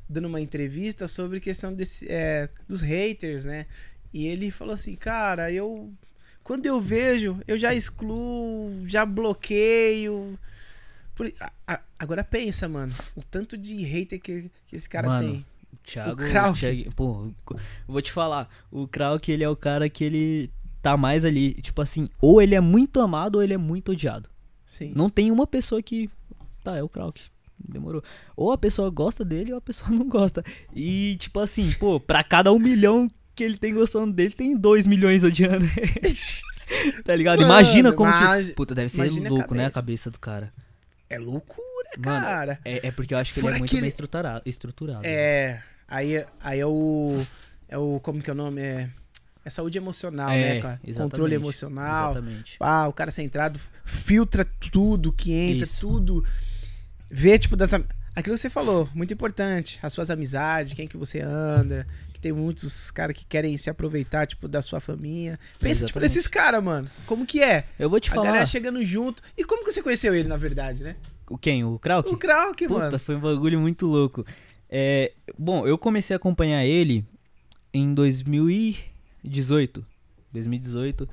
dando 0.07 0.27
uma 0.27 0.39
entrevista 0.39 1.07
sobre 1.07 1.39
questão 1.39 1.73
desse, 1.73 2.07
é, 2.09 2.47
dos 2.67 2.81
haters, 2.81 3.43
né? 3.45 3.65
E 4.13 4.27
ele 4.27 4.49
falou 4.51 4.73
assim, 4.73 4.95
cara, 4.95 5.51
eu. 5.51 5.91
Quando 6.43 6.65
eu 6.65 6.79
vejo, 6.81 7.39
eu 7.47 7.57
já 7.57 7.75
excluo, 7.75 8.83
já 8.87 9.05
bloqueio. 9.05 10.37
Por- 11.15 11.31
a- 11.39 11.51
a- 11.67 11.81
agora 11.99 12.23
pensa, 12.23 12.67
mano, 12.67 12.93
o 13.15 13.21
tanto 13.21 13.57
de 13.57 13.75
hater 13.83 14.19
que, 14.19 14.49
que 14.67 14.75
esse 14.75 14.87
cara 14.89 15.07
Mano, 15.07 15.31
tem. 15.33 15.45
Thiago, 15.83 16.11
O 16.23 16.29
Krauk. 16.29 16.59
Thiago- 16.59 16.91
pô, 16.95 17.31
vou 17.87 18.01
te 18.01 18.11
falar, 18.11 18.47
o 18.71 18.87
Krauk, 18.87 19.31
ele 19.31 19.43
é 19.43 19.49
o 19.49 19.55
cara 19.55 19.89
que 19.89 20.03
ele 20.03 20.51
tá 20.81 20.95
mais 20.95 21.25
ali, 21.25 21.53
tipo 21.55 21.81
assim, 21.81 22.07
ou 22.21 22.41
ele 22.41 22.55
é 22.55 22.59
muito 22.61 23.01
amado 23.01 23.35
ou 23.35 23.43
ele 23.43 23.53
é 23.53 23.57
muito 23.57 23.91
odiado. 23.91 24.29
Sim. 24.65 24.93
Não 24.95 25.09
tem 25.09 25.31
uma 25.31 25.47
pessoa 25.47 25.81
que. 25.81 26.09
Tá, 26.63 26.77
é 26.77 26.83
o 26.83 26.89
Krauk. 26.89 27.19
Demorou. 27.57 28.03
Ou 28.37 28.51
a 28.51 28.57
pessoa 28.57 28.89
gosta 28.89 29.25
dele 29.25 29.51
ou 29.51 29.57
a 29.57 29.61
pessoa 29.61 29.89
não 29.91 30.07
gosta. 30.07 30.43
E, 30.75 31.17
tipo 31.19 31.39
assim, 31.39 31.71
pô, 31.79 31.99
pra 31.99 32.23
cada 32.23 32.53
um 32.53 32.59
milhão 32.59 33.09
que 33.35 33.43
ele 33.43 33.57
tem 33.57 33.73
gostando 33.73 34.13
dele, 34.13 34.33
tem 34.33 34.55
dois 34.55 34.85
milhões 34.85 35.23
odiando 35.23 35.65
ele. 35.65 36.13
tá 37.03 37.15
ligado? 37.15 37.39
Mano, 37.39 37.51
Imagina 37.51 37.91
como 37.91 38.11
mas- 38.11 38.49
que. 38.49 38.53
Puta, 38.53 38.75
deve 38.75 38.89
ser 38.89 38.97
imagina 39.05 39.27
a 39.27 39.31
louco, 39.31 39.55
né? 39.55 39.65
A 39.65 39.69
cabeça. 39.71 40.09
cabeça 40.09 40.11
do 40.11 40.19
cara. 40.19 40.53
É 41.09 41.17
loucura, 41.17 41.67
Mano, 42.05 42.25
cara. 42.25 42.59
É, 42.65 42.87
é 42.87 42.91
porque 42.91 43.13
eu 43.13 43.17
acho 43.17 43.33
que 43.33 43.39
ele 43.39 43.45
Fora 43.47 43.55
é 43.55 43.59
muito 43.59 43.69
aquele- 43.69 43.81
bem 43.81 43.89
estruturado. 43.89 44.41
estruturado 44.45 45.01
É. 45.05 45.61
Aí, 45.87 46.23
aí 46.41 46.59
é 46.59 46.65
o. 46.65 47.25
É 47.67 47.77
o. 47.77 47.99
Como 48.01 48.21
que 48.21 48.29
é 48.29 48.33
o 48.33 48.35
nome? 48.35 48.61
É. 48.61 48.89
é 49.43 49.49
saúde 49.49 49.77
emocional, 49.77 50.29
É, 50.29 50.55
né, 50.55 50.61
cara? 50.61 50.79
Controle 50.95 51.33
emocional. 51.35 52.11
Exatamente. 52.11 52.57
Ah, 52.59 52.87
o 52.87 52.93
cara 52.93 53.09
centrado, 53.11 53.59
filtra 53.85 54.45
tudo 54.71 55.11
que 55.11 55.33
entra, 55.33 55.63
Isso. 55.63 55.79
tudo. 55.81 56.23
Vê, 57.09 57.37
tipo, 57.39 57.55
dessa. 57.55 57.83
Aquilo 58.15 58.35
que 58.35 58.41
você 58.41 58.49
falou, 58.49 58.89
muito 58.93 59.13
importante. 59.13 59.79
As 59.81 59.93
suas 59.93 60.09
amizades, 60.11 60.73
quem 60.73 60.87
que 60.87 60.97
você 60.97 61.21
anda. 61.21 61.87
Que 62.13 62.19
tem 62.19 62.33
muitos 62.33 62.91
caras 62.91 63.15
que 63.15 63.23
querem 63.25 63.55
se 63.57 63.69
aproveitar, 63.69 64.27
tipo, 64.27 64.47
da 64.47 64.61
sua 64.61 64.79
família. 64.81 65.39
Pensa, 65.59 65.85
tipo, 65.85 65.99
Exatamente. 65.99 66.01
nesses 66.01 66.27
caras, 66.27 66.61
mano. 66.63 66.89
Como 67.05 67.25
que 67.25 67.41
é? 67.41 67.63
Eu 67.79 67.89
vou 67.89 67.99
te 67.99 68.09
a 68.11 68.13
falar. 68.13 68.25
galera 68.27 68.45
chegando 68.45 68.83
junto. 68.83 69.23
E 69.37 69.43
como 69.45 69.63
que 69.63 69.71
você 69.71 69.81
conheceu 69.81 70.13
ele, 70.13 70.27
na 70.27 70.35
verdade, 70.37 70.83
né? 70.83 70.95
O 71.29 71.37
quem? 71.37 71.63
O 71.63 71.77
Krauk? 71.79 72.09
O 72.13 72.17
Krauk, 72.17 72.67
Puta, 72.67 72.79
mano. 72.79 72.99
foi 72.99 73.15
um 73.15 73.19
bagulho 73.19 73.59
muito 73.59 73.85
louco. 73.85 74.25
É, 74.69 75.11
bom, 75.37 75.65
eu 75.67 75.77
comecei 75.77 76.13
a 76.13 76.17
acompanhar 76.17 76.63
ele 76.65 77.05
em 77.73 77.93
2018. 79.23 79.85
2018. 80.31 81.07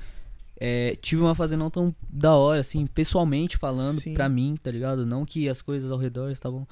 É, 0.59 0.95
tive 1.01 1.21
uma 1.21 1.35
fase 1.35 1.55
não 1.55 1.69
tão 1.69 1.93
da 2.09 2.35
hora, 2.35 2.61
assim, 2.61 2.87
pessoalmente 2.87 3.57
falando 3.57 3.99
Sim. 3.99 4.13
pra 4.13 4.27
mim, 4.27 4.57
tá 4.61 4.71
ligado? 4.71 5.05
Não 5.05 5.23
que 5.25 5.47
as 5.47 5.61
coisas 5.61 5.91
ao 5.91 5.97
redor 5.99 6.31
estavam 6.31 6.67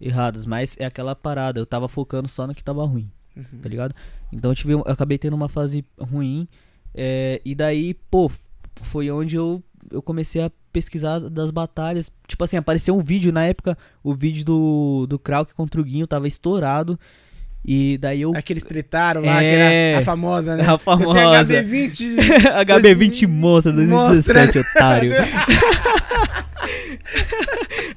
erradas, 0.00 0.44
mas 0.44 0.76
é 0.78 0.84
aquela 0.84 1.14
parada. 1.14 1.58
Eu 1.58 1.64
tava 1.66 1.88
focando 1.88 2.28
só 2.28 2.46
no 2.46 2.54
que 2.54 2.62
tava 2.62 2.84
ruim, 2.84 3.10
Uhum. 3.36 3.60
tá 3.62 3.68
ligado? 3.68 3.94
Então 4.32 4.50
eu, 4.50 4.54
tive, 4.54 4.72
eu 4.74 4.82
acabei 4.86 5.16
tendo 5.18 5.34
uma 5.34 5.48
fase 5.48 5.84
ruim. 5.98 6.46
é, 6.94 7.40
e 7.44 7.54
daí, 7.54 7.94
pô, 8.10 8.30
foi 8.82 9.10
onde 9.10 9.36
eu, 9.36 9.62
eu 9.90 10.02
comecei 10.02 10.42
a 10.42 10.50
pesquisar 10.72 11.18
das 11.20 11.50
batalhas. 11.50 12.10
Tipo 12.26 12.44
assim, 12.44 12.56
apareceu 12.56 12.96
um 12.96 13.00
vídeo 13.00 13.32
na 13.32 13.44
época, 13.46 13.76
o 14.02 14.14
vídeo 14.14 14.44
do, 14.44 15.06
do 15.08 15.18
Krauk 15.18 15.54
contra 15.54 15.80
o 15.80 15.84
Guinho 15.84 16.06
tava 16.06 16.26
estourado. 16.28 16.98
E 17.66 17.96
daí 17.96 18.20
eu. 18.20 18.36
Aqueles 18.36 18.62
tretaram 18.62 19.22
lá, 19.22 19.38
que 19.38 19.44
É. 19.44 19.90
era 19.92 19.98
a 20.00 20.02
famosa, 20.02 20.54
né? 20.54 20.66
A 20.68 20.76
famosa. 20.76 21.18
Eu 21.18 21.46
tenho 21.46 21.64
HB20. 21.64 22.16
HB20 22.66 23.26
Monstro 23.26 23.72
2017, 23.72 24.58
otário. 24.58 25.12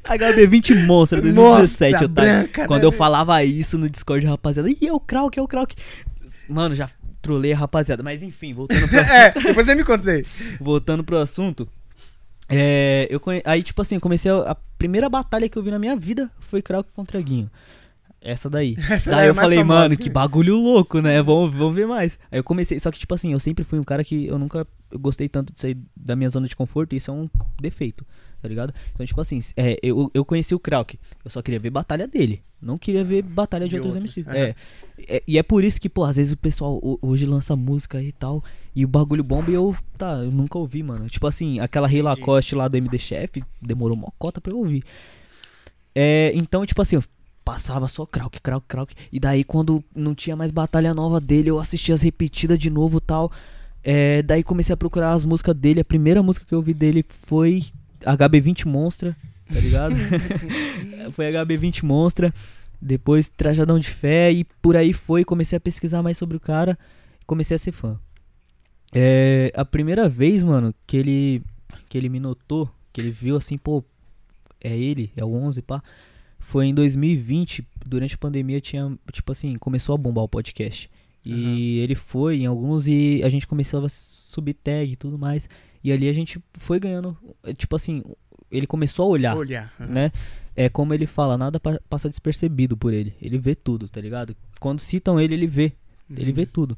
HB20 0.05 0.85
Monstro 0.85 1.21
2017, 1.21 1.91
Mostra 1.93 2.05
otário. 2.05 2.09
branca, 2.09 2.65
Quando 2.67 2.81
né, 2.81 2.87
eu 2.87 2.91
falava 2.91 3.43
isso 3.43 3.77
no 3.77 3.89
Discord, 3.89 4.25
rapaziada, 4.25 4.69
ih, 4.69 4.77
é 4.87 4.93
o 4.93 4.99
Krauk, 4.99 5.37
é 5.37 5.41
o 5.41 5.47
Krauk. 5.47 5.75
Mano, 6.47 6.75
já 6.75 6.89
trolei 7.27 7.53
a 7.53 7.57
rapaziada. 7.57 8.01
Mas 8.01 8.23
enfim, 8.23 8.53
voltando 8.53 8.87
pro 8.87 8.97
É, 8.97 9.31
depois 9.31 9.65
você 9.65 9.75
me 9.75 9.83
conta 9.83 10.01
isso 10.01 10.09
aí. 10.41 10.57
voltando 10.59 11.03
pro 11.03 11.17
assunto. 11.17 11.67
É, 12.49 13.07
eu 13.09 13.19
conhe... 13.19 13.41
Aí, 13.43 13.61
tipo 13.61 13.81
assim, 13.81 13.95
eu 13.95 14.01
comecei 14.01 14.31
a... 14.31 14.51
a 14.51 14.55
primeira 14.77 15.09
batalha 15.09 15.49
que 15.49 15.57
eu 15.57 15.63
vi 15.63 15.71
na 15.71 15.79
minha 15.79 15.95
vida 15.95 16.31
foi 16.39 16.61
Krauk 16.61 16.89
contra 16.93 17.19
Guinho. 17.19 17.49
Essa 18.21 18.49
daí. 18.49 18.75
Essa 18.89 19.11
daí 19.11 19.27
é 19.27 19.29
eu 19.29 19.35
falei, 19.35 19.59
famosa. 19.59 19.79
mano, 19.81 19.97
que 19.97 20.09
bagulho 20.09 20.55
louco, 20.55 20.99
né? 21.01 21.21
Vamos, 21.21 21.55
vamos 21.55 21.75
ver 21.75 21.85
mais. 21.87 22.17
Aí 22.31 22.39
eu 22.39 22.43
comecei, 22.43 22.79
só 22.79 22.89
que, 22.91 22.99
tipo 22.99 23.13
assim, 23.13 23.33
eu 23.33 23.39
sempre 23.39 23.63
fui 23.65 23.79
um 23.79 23.83
cara 23.83 24.03
que 24.03 24.27
eu 24.27 24.39
nunca 24.39 24.65
gostei 24.93 25.27
tanto 25.27 25.53
de 25.53 25.59
sair 25.59 25.77
da 25.95 26.15
minha 26.15 26.29
zona 26.29 26.47
de 26.47 26.55
conforto, 26.55 26.93
e 26.93 26.97
isso 26.97 27.11
é 27.11 27.13
um 27.13 27.29
defeito, 27.61 28.05
tá 28.41 28.47
ligado? 28.47 28.73
Então, 28.93 29.05
tipo 29.05 29.19
assim, 29.21 29.39
é, 29.55 29.77
eu, 29.81 30.09
eu 30.13 30.23
conheci 30.25 30.53
o 30.55 30.59
Krauk, 30.59 30.99
eu 31.23 31.29
só 31.31 31.41
queria 31.41 31.59
ver 31.59 31.69
batalha 31.69 32.07
dele, 32.07 32.41
não 32.61 32.77
queria 32.77 33.03
ver 33.03 33.21
batalha 33.23 33.65
de, 33.65 33.71
De 33.71 33.75
outros, 33.77 33.95
outros, 33.95 34.17
MCs. 34.17 34.27
É, 34.35 34.55
é, 35.07 35.23
e 35.27 35.37
é 35.37 35.43
por 35.43 35.63
isso 35.63 35.79
que, 35.79 35.87
pô, 35.89 36.03
às 36.03 36.15
vezes 36.15 36.33
o 36.33 36.37
pessoal 36.37 36.79
ho- 36.81 36.97
hoje 37.01 37.25
lança 37.25 37.55
música 37.55 38.01
e 38.01 38.11
tal, 38.11 38.43
e 38.75 38.83
o 38.83 38.87
bagulho 38.87 39.23
bomba 39.23 39.49
e 39.51 39.53
eu, 39.53 39.75
tá, 39.97 40.13
eu 40.23 40.31
nunca 40.31 40.57
ouvi, 40.57 40.81
mano. 40.83 41.09
Tipo 41.09 41.27
assim, 41.27 41.59
aquela 41.59 41.87
Rei. 41.87 42.01
Lacoste 42.01 42.55
lá 42.55 42.67
do 42.67 42.77
MD 42.77 42.97
Chef, 42.99 43.43
demorou 43.61 43.95
uma 43.97 44.11
cota 44.17 44.39
pra 44.39 44.51
eu 44.53 44.57
ouvir. 44.59 44.83
É, 45.95 46.31
então, 46.35 46.65
tipo 46.65 46.81
assim, 46.81 46.95
eu 46.95 47.03
passava 47.43 47.87
só 47.87 48.05
Krauk, 48.05 48.39
Krauk, 48.41 48.65
Krauk. 48.67 48.93
E 49.11 49.19
daí, 49.19 49.43
quando 49.43 49.83
não 49.95 50.13
tinha 50.13 50.35
mais 50.35 50.51
batalha 50.51 50.93
nova 50.93 51.19
dele, 51.19 51.49
eu 51.49 51.59
assistia 51.59 51.95
as 51.95 52.01
repetidas 52.01 52.59
de 52.59 52.69
novo 52.69 52.97
e 52.97 53.01
tal. 53.01 53.31
É, 53.83 54.21
daí 54.21 54.43
comecei 54.43 54.73
a 54.73 54.77
procurar 54.77 55.13
as 55.13 55.23
músicas 55.23 55.55
dele. 55.55 55.79
A 55.79 55.85
primeira 55.85 56.21
música 56.21 56.45
que 56.45 56.53
eu 56.53 56.59
ouvi 56.59 56.73
dele 56.73 57.05
foi 57.09 57.63
HB20 58.01 58.65
Monstra, 58.65 59.15
tá 59.51 59.59
ligado? 59.59 59.95
foi 61.13 61.31
HB20 61.31 61.83
Monstra. 61.83 62.33
Depois 62.79 63.27
Trajadão 63.27 63.79
de 63.79 63.89
Fé 63.89 64.31
e 64.31 64.43
por 64.43 64.75
aí 64.75 64.93
foi. 64.93 65.23
Comecei 65.23 65.57
a 65.57 65.59
pesquisar 65.59 66.03
mais 66.03 66.17
sobre 66.17 66.37
o 66.37 66.39
cara. 66.39 66.77
Comecei 67.25 67.55
a 67.55 67.59
ser 67.59 67.71
fã. 67.71 67.99
É, 68.93 69.51
a 69.55 69.65
primeira 69.65 70.07
vez, 70.07 70.43
mano, 70.43 70.73
que 70.85 70.95
ele, 70.95 71.41
que 71.89 71.97
ele 71.97 72.09
me 72.09 72.19
notou, 72.19 72.69
que 72.93 73.01
ele 73.01 73.11
viu 73.11 73.35
assim, 73.35 73.57
pô, 73.57 73.83
é 74.61 74.75
ele, 74.75 75.11
é 75.15 75.25
o 75.25 75.33
11, 75.33 75.61
pá. 75.61 75.83
Foi 76.39 76.65
em 76.65 76.73
2020, 76.73 77.67
durante 77.85 78.15
a 78.15 78.17
pandemia 78.17 78.61
tinha, 78.61 78.97
tipo 79.11 79.31
assim, 79.31 79.57
começou 79.57 79.93
a 79.93 79.97
bombar 79.97 80.23
o 80.23 80.29
podcast. 80.29 80.89
E 81.25 81.33
Aham. 81.33 81.83
ele 81.83 81.95
foi 81.95 82.37
em 82.37 82.45
alguns 82.45 82.87
e 82.87 83.21
a 83.23 83.27
gente 83.27 83.45
começou 83.45 83.83
a 83.83 83.89
subir 83.89 84.53
tag 84.53 84.93
e 84.93 84.95
tudo 84.95 85.17
mais. 85.17 85.49
E 85.83 85.91
ali 85.91 86.09
a 86.09 86.13
gente 86.13 86.39
foi 86.53 86.79
ganhando, 86.79 87.15
eh, 87.43 87.53
tipo 87.53 87.75
assim, 87.75 88.03
ele 88.51 88.65
começou 88.67 89.05
a 89.05 89.09
olhar, 89.09 89.37
Olhar. 89.37 89.73
aham. 89.79 89.87
né? 89.91 90.11
É 90.55 90.69
como 90.69 90.93
ele 90.93 91.05
fala, 91.05 91.37
nada 91.37 91.59
pa- 91.59 91.79
passa 91.89 92.09
despercebido 92.09 92.75
por 92.75 92.91
ele. 92.93 93.13
Ele 93.21 93.37
vê 93.37 93.53
tudo, 93.53 93.87
tá 93.87 94.01
ligado? 94.01 94.35
Quando 94.59 94.79
citam 94.79 95.19
ele, 95.19 95.35
ele 95.35 95.45
vê. 95.47 95.71
Ele 96.09 96.29
Uhum. 96.29 96.35
vê 96.35 96.45
tudo. 96.45 96.77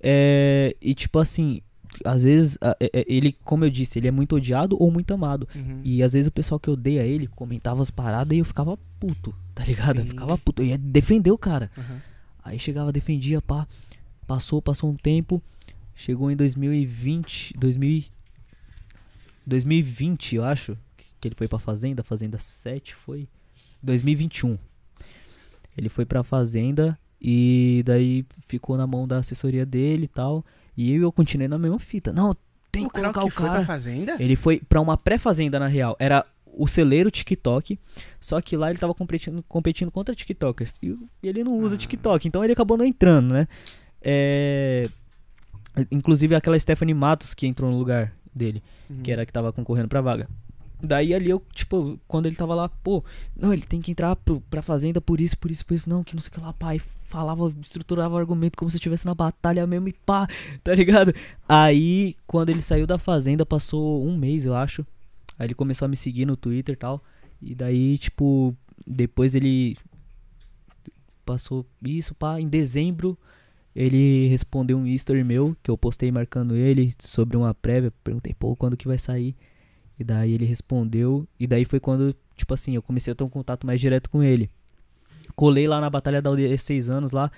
É, 0.00 0.76
e 0.80 0.94
tipo 0.94 1.18
assim, 1.18 1.60
às 2.04 2.22
vezes, 2.22 2.56
é- 2.80 2.90
é- 3.00 3.04
ele, 3.08 3.34
como 3.44 3.64
eu 3.64 3.70
disse, 3.70 3.98
ele 3.98 4.06
é 4.06 4.10
muito 4.12 4.36
odiado 4.36 4.76
ou 4.80 4.90
muito 4.90 5.12
amado. 5.12 5.48
Uhum. 5.54 5.80
E 5.82 6.02
às 6.02 6.12
vezes 6.12 6.28
o 6.28 6.30
pessoal 6.30 6.60
que 6.60 6.70
odeia 6.70 7.02
ele 7.02 7.26
comentava 7.26 7.82
as 7.82 7.90
paradas 7.90 8.36
e 8.36 8.38
eu 8.40 8.44
ficava 8.44 8.78
puto, 9.00 9.34
tá 9.54 9.64
ligado? 9.64 9.98
Eu 10.00 10.06
ficava 10.06 10.38
puto. 10.38 10.62
Eu 10.62 10.66
ia 10.66 10.78
defender 10.78 11.30
o 11.32 11.38
cara. 11.38 11.70
Aham. 11.76 12.00
Aí 12.44 12.58
chegava, 12.60 12.92
defendia, 12.92 13.42
pá. 13.42 13.66
Passou, 14.26 14.62
passou 14.62 14.88
um 14.90 14.94
tempo. 14.96 15.42
Chegou 15.96 16.30
em 16.30 16.36
2020. 16.36 17.54
2000, 17.58 18.04
2020, 19.46 20.36
eu 20.36 20.44
acho. 20.44 20.76
Que 21.20 21.28
ele 21.28 21.34
foi 21.34 21.48
pra 21.48 21.58
Fazenda. 21.58 22.02
Fazenda 22.02 22.38
7 22.38 22.94
foi. 22.94 23.28
2021. 23.82 24.58
Ele 25.76 25.88
foi 25.88 26.04
pra 26.04 26.22
Fazenda. 26.22 26.98
E 27.20 27.82
daí 27.86 28.24
ficou 28.46 28.76
na 28.76 28.86
mão 28.86 29.06
da 29.08 29.18
assessoria 29.18 29.64
dele 29.64 30.04
e 30.04 30.08
tal. 30.08 30.44
E 30.76 30.92
eu, 30.92 31.10
continuei 31.10 31.48
na 31.48 31.58
mesma 31.58 31.78
fita. 31.78 32.12
Não, 32.12 32.36
tem 32.70 32.86
que 32.86 32.92
colocar 32.92 33.24
o 33.24 33.30
foi 33.30 33.46
cara. 33.46 33.58
pra 33.60 33.66
fazenda? 33.66 34.16
Ele 34.20 34.36
foi 34.36 34.60
pra 34.60 34.80
uma 34.80 34.96
pré-fazenda, 34.98 35.58
na 35.58 35.66
real. 35.66 35.96
Era 35.98 36.24
o 36.44 36.68
celeiro 36.68 37.10
TikTok. 37.10 37.78
Só 38.20 38.38
que 38.42 38.56
lá 38.56 38.68
ele 38.68 38.78
tava 38.78 38.92
competindo, 38.94 39.42
competindo 39.48 39.90
contra 39.90 40.14
TikTokers. 40.14 40.74
E 40.82 40.88
e 41.22 41.28
ele 41.28 41.42
não 41.42 41.58
usa 41.58 41.74
Ah. 41.74 41.78
TikTok. 41.78 42.28
Então 42.28 42.44
ele 42.44 42.52
acabou 42.52 42.76
não 42.76 42.84
entrando, 42.84 43.32
né? 43.32 43.48
É, 44.02 44.88
Inclusive 45.90 46.34
aquela 46.34 46.58
Stephanie 46.58 46.94
Matos 46.94 47.34
que 47.34 47.46
entrou 47.46 47.70
no 47.70 47.78
lugar 47.78 48.12
dele. 48.36 48.62
Uhum. 48.90 49.02
Que 49.02 49.10
era 49.10 49.24
que 49.24 49.32
tava 49.32 49.52
concorrendo 49.52 49.88
pra 49.88 50.00
vaga. 50.00 50.28
Daí 50.82 51.14
ali 51.14 51.30
eu, 51.30 51.42
tipo, 51.54 51.98
quando 52.06 52.26
ele 52.26 52.36
tava 52.36 52.54
lá, 52.54 52.68
pô, 52.68 53.02
não, 53.34 53.52
ele 53.52 53.62
tem 53.62 53.80
que 53.80 53.90
entrar 53.90 54.14
pro, 54.14 54.40
pra 54.42 54.60
fazenda 54.60 55.00
por 55.00 55.20
isso, 55.20 55.36
por 55.38 55.50
isso, 55.50 55.64
por 55.64 55.74
isso, 55.74 55.88
não, 55.88 56.04
que 56.04 56.14
não 56.14 56.20
sei 56.20 56.28
o 56.28 56.32
que 56.32 56.40
lá, 56.40 56.52
pai. 56.52 56.80
Falava, 57.04 57.52
estruturava 57.62 58.14
o 58.14 58.18
argumento 58.18 58.58
como 58.58 58.70
se 58.70 58.76
estivesse 58.76 59.06
na 59.06 59.14
batalha 59.14 59.66
mesmo 59.66 59.88
e 59.88 59.92
pá, 59.92 60.28
tá 60.62 60.74
ligado? 60.74 61.14
Aí, 61.48 62.14
quando 62.26 62.50
ele 62.50 62.60
saiu 62.60 62.86
da 62.86 62.98
fazenda, 62.98 63.46
passou 63.46 64.04
um 64.04 64.16
mês, 64.16 64.44
eu 64.44 64.54
acho. 64.54 64.84
Aí 65.38 65.46
ele 65.46 65.54
começou 65.54 65.86
a 65.86 65.88
me 65.88 65.96
seguir 65.96 66.26
no 66.26 66.36
Twitter 66.36 66.74
e 66.74 66.76
tal. 66.76 67.02
E 67.40 67.54
daí, 67.54 67.96
tipo, 67.96 68.54
depois 68.86 69.34
ele 69.34 69.76
passou 71.24 71.66
isso, 71.82 72.14
pá, 72.14 72.40
em 72.40 72.48
dezembro. 72.48 73.18
Ele 73.76 74.26
respondeu 74.28 74.78
um 74.78 74.86
history 74.86 75.22
meu, 75.22 75.54
que 75.62 75.70
eu 75.70 75.76
postei 75.76 76.10
marcando 76.10 76.56
ele 76.56 76.94
sobre 76.98 77.36
uma 77.36 77.52
prévia. 77.52 77.92
Perguntei, 78.02 78.32
pô, 78.32 78.56
quando 78.56 78.74
que 78.74 78.88
vai 78.88 78.96
sair? 78.96 79.36
E 79.98 80.02
daí 80.02 80.32
ele 80.32 80.46
respondeu. 80.46 81.28
E 81.38 81.46
daí 81.46 81.66
foi 81.66 81.78
quando, 81.78 82.16
tipo 82.34 82.54
assim, 82.54 82.74
eu 82.74 82.80
comecei 82.80 83.12
a 83.12 83.14
ter 83.14 83.22
um 83.22 83.28
contato 83.28 83.66
mais 83.66 83.78
direto 83.78 84.08
com 84.08 84.22
ele. 84.22 84.50
Colei 85.34 85.68
lá 85.68 85.78
na 85.78 85.90
Batalha 85.90 86.22
da 86.22 86.30
Aldeia 86.30 86.56
6 86.56 86.88
anos 86.88 87.12
lá. 87.12 87.30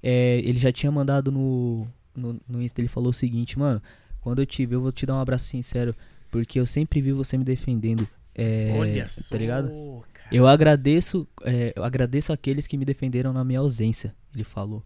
É, 0.00 0.38
ele 0.44 0.60
já 0.60 0.70
tinha 0.70 0.92
mandado 0.92 1.32
no, 1.32 1.88
no, 2.14 2.40
no 2.48 2.62
Insta, 2.62 2.80
ele 2.80 2.86
falou 2.86 3.10
o 3.10 3.12
seguinte, 3.12 3.58
mano, 3.58 3.82
quando 4.20 4.38
eu 4.38 4.46
te 4.46 4.64
ver, 4.64 4.76
eu 4.76 4.80
vou 4.80 4.92
te 4.92 5.04
dar 5.04 5.14
um 5.14 5.20
abraço 5.20 5.46
sincero. 5.46 5.92
Porque 6.30 6.60
eu 6.60 6.66
sempre 6.66 7.00
vi 7.00 7.10
você 7.10 7.36
me 7.36 7.42
defendendo. 7.42 8.06
É, 8.32 8.76
Olha 8.78 9.08
só. 9.08 9.30
Tá 9.30 9.38
ligado? 9.38 9.68
cara. 10.12 10.28
Eu 10.30 10.46
agradeço, 10.46 11.26
é, 11.42 11.72
eu 11.74 11.82
agradeço 11.82 12.32
aqueles 12.32 12.68
que 12.68 12.76
me 12.76 12.84
defenderam 12.84 13.32
na 13.32 13.42
minha 13.42 13.58
ausência, 13.58 14.14
ele 14.32 14.44
falou. 14.44 14.84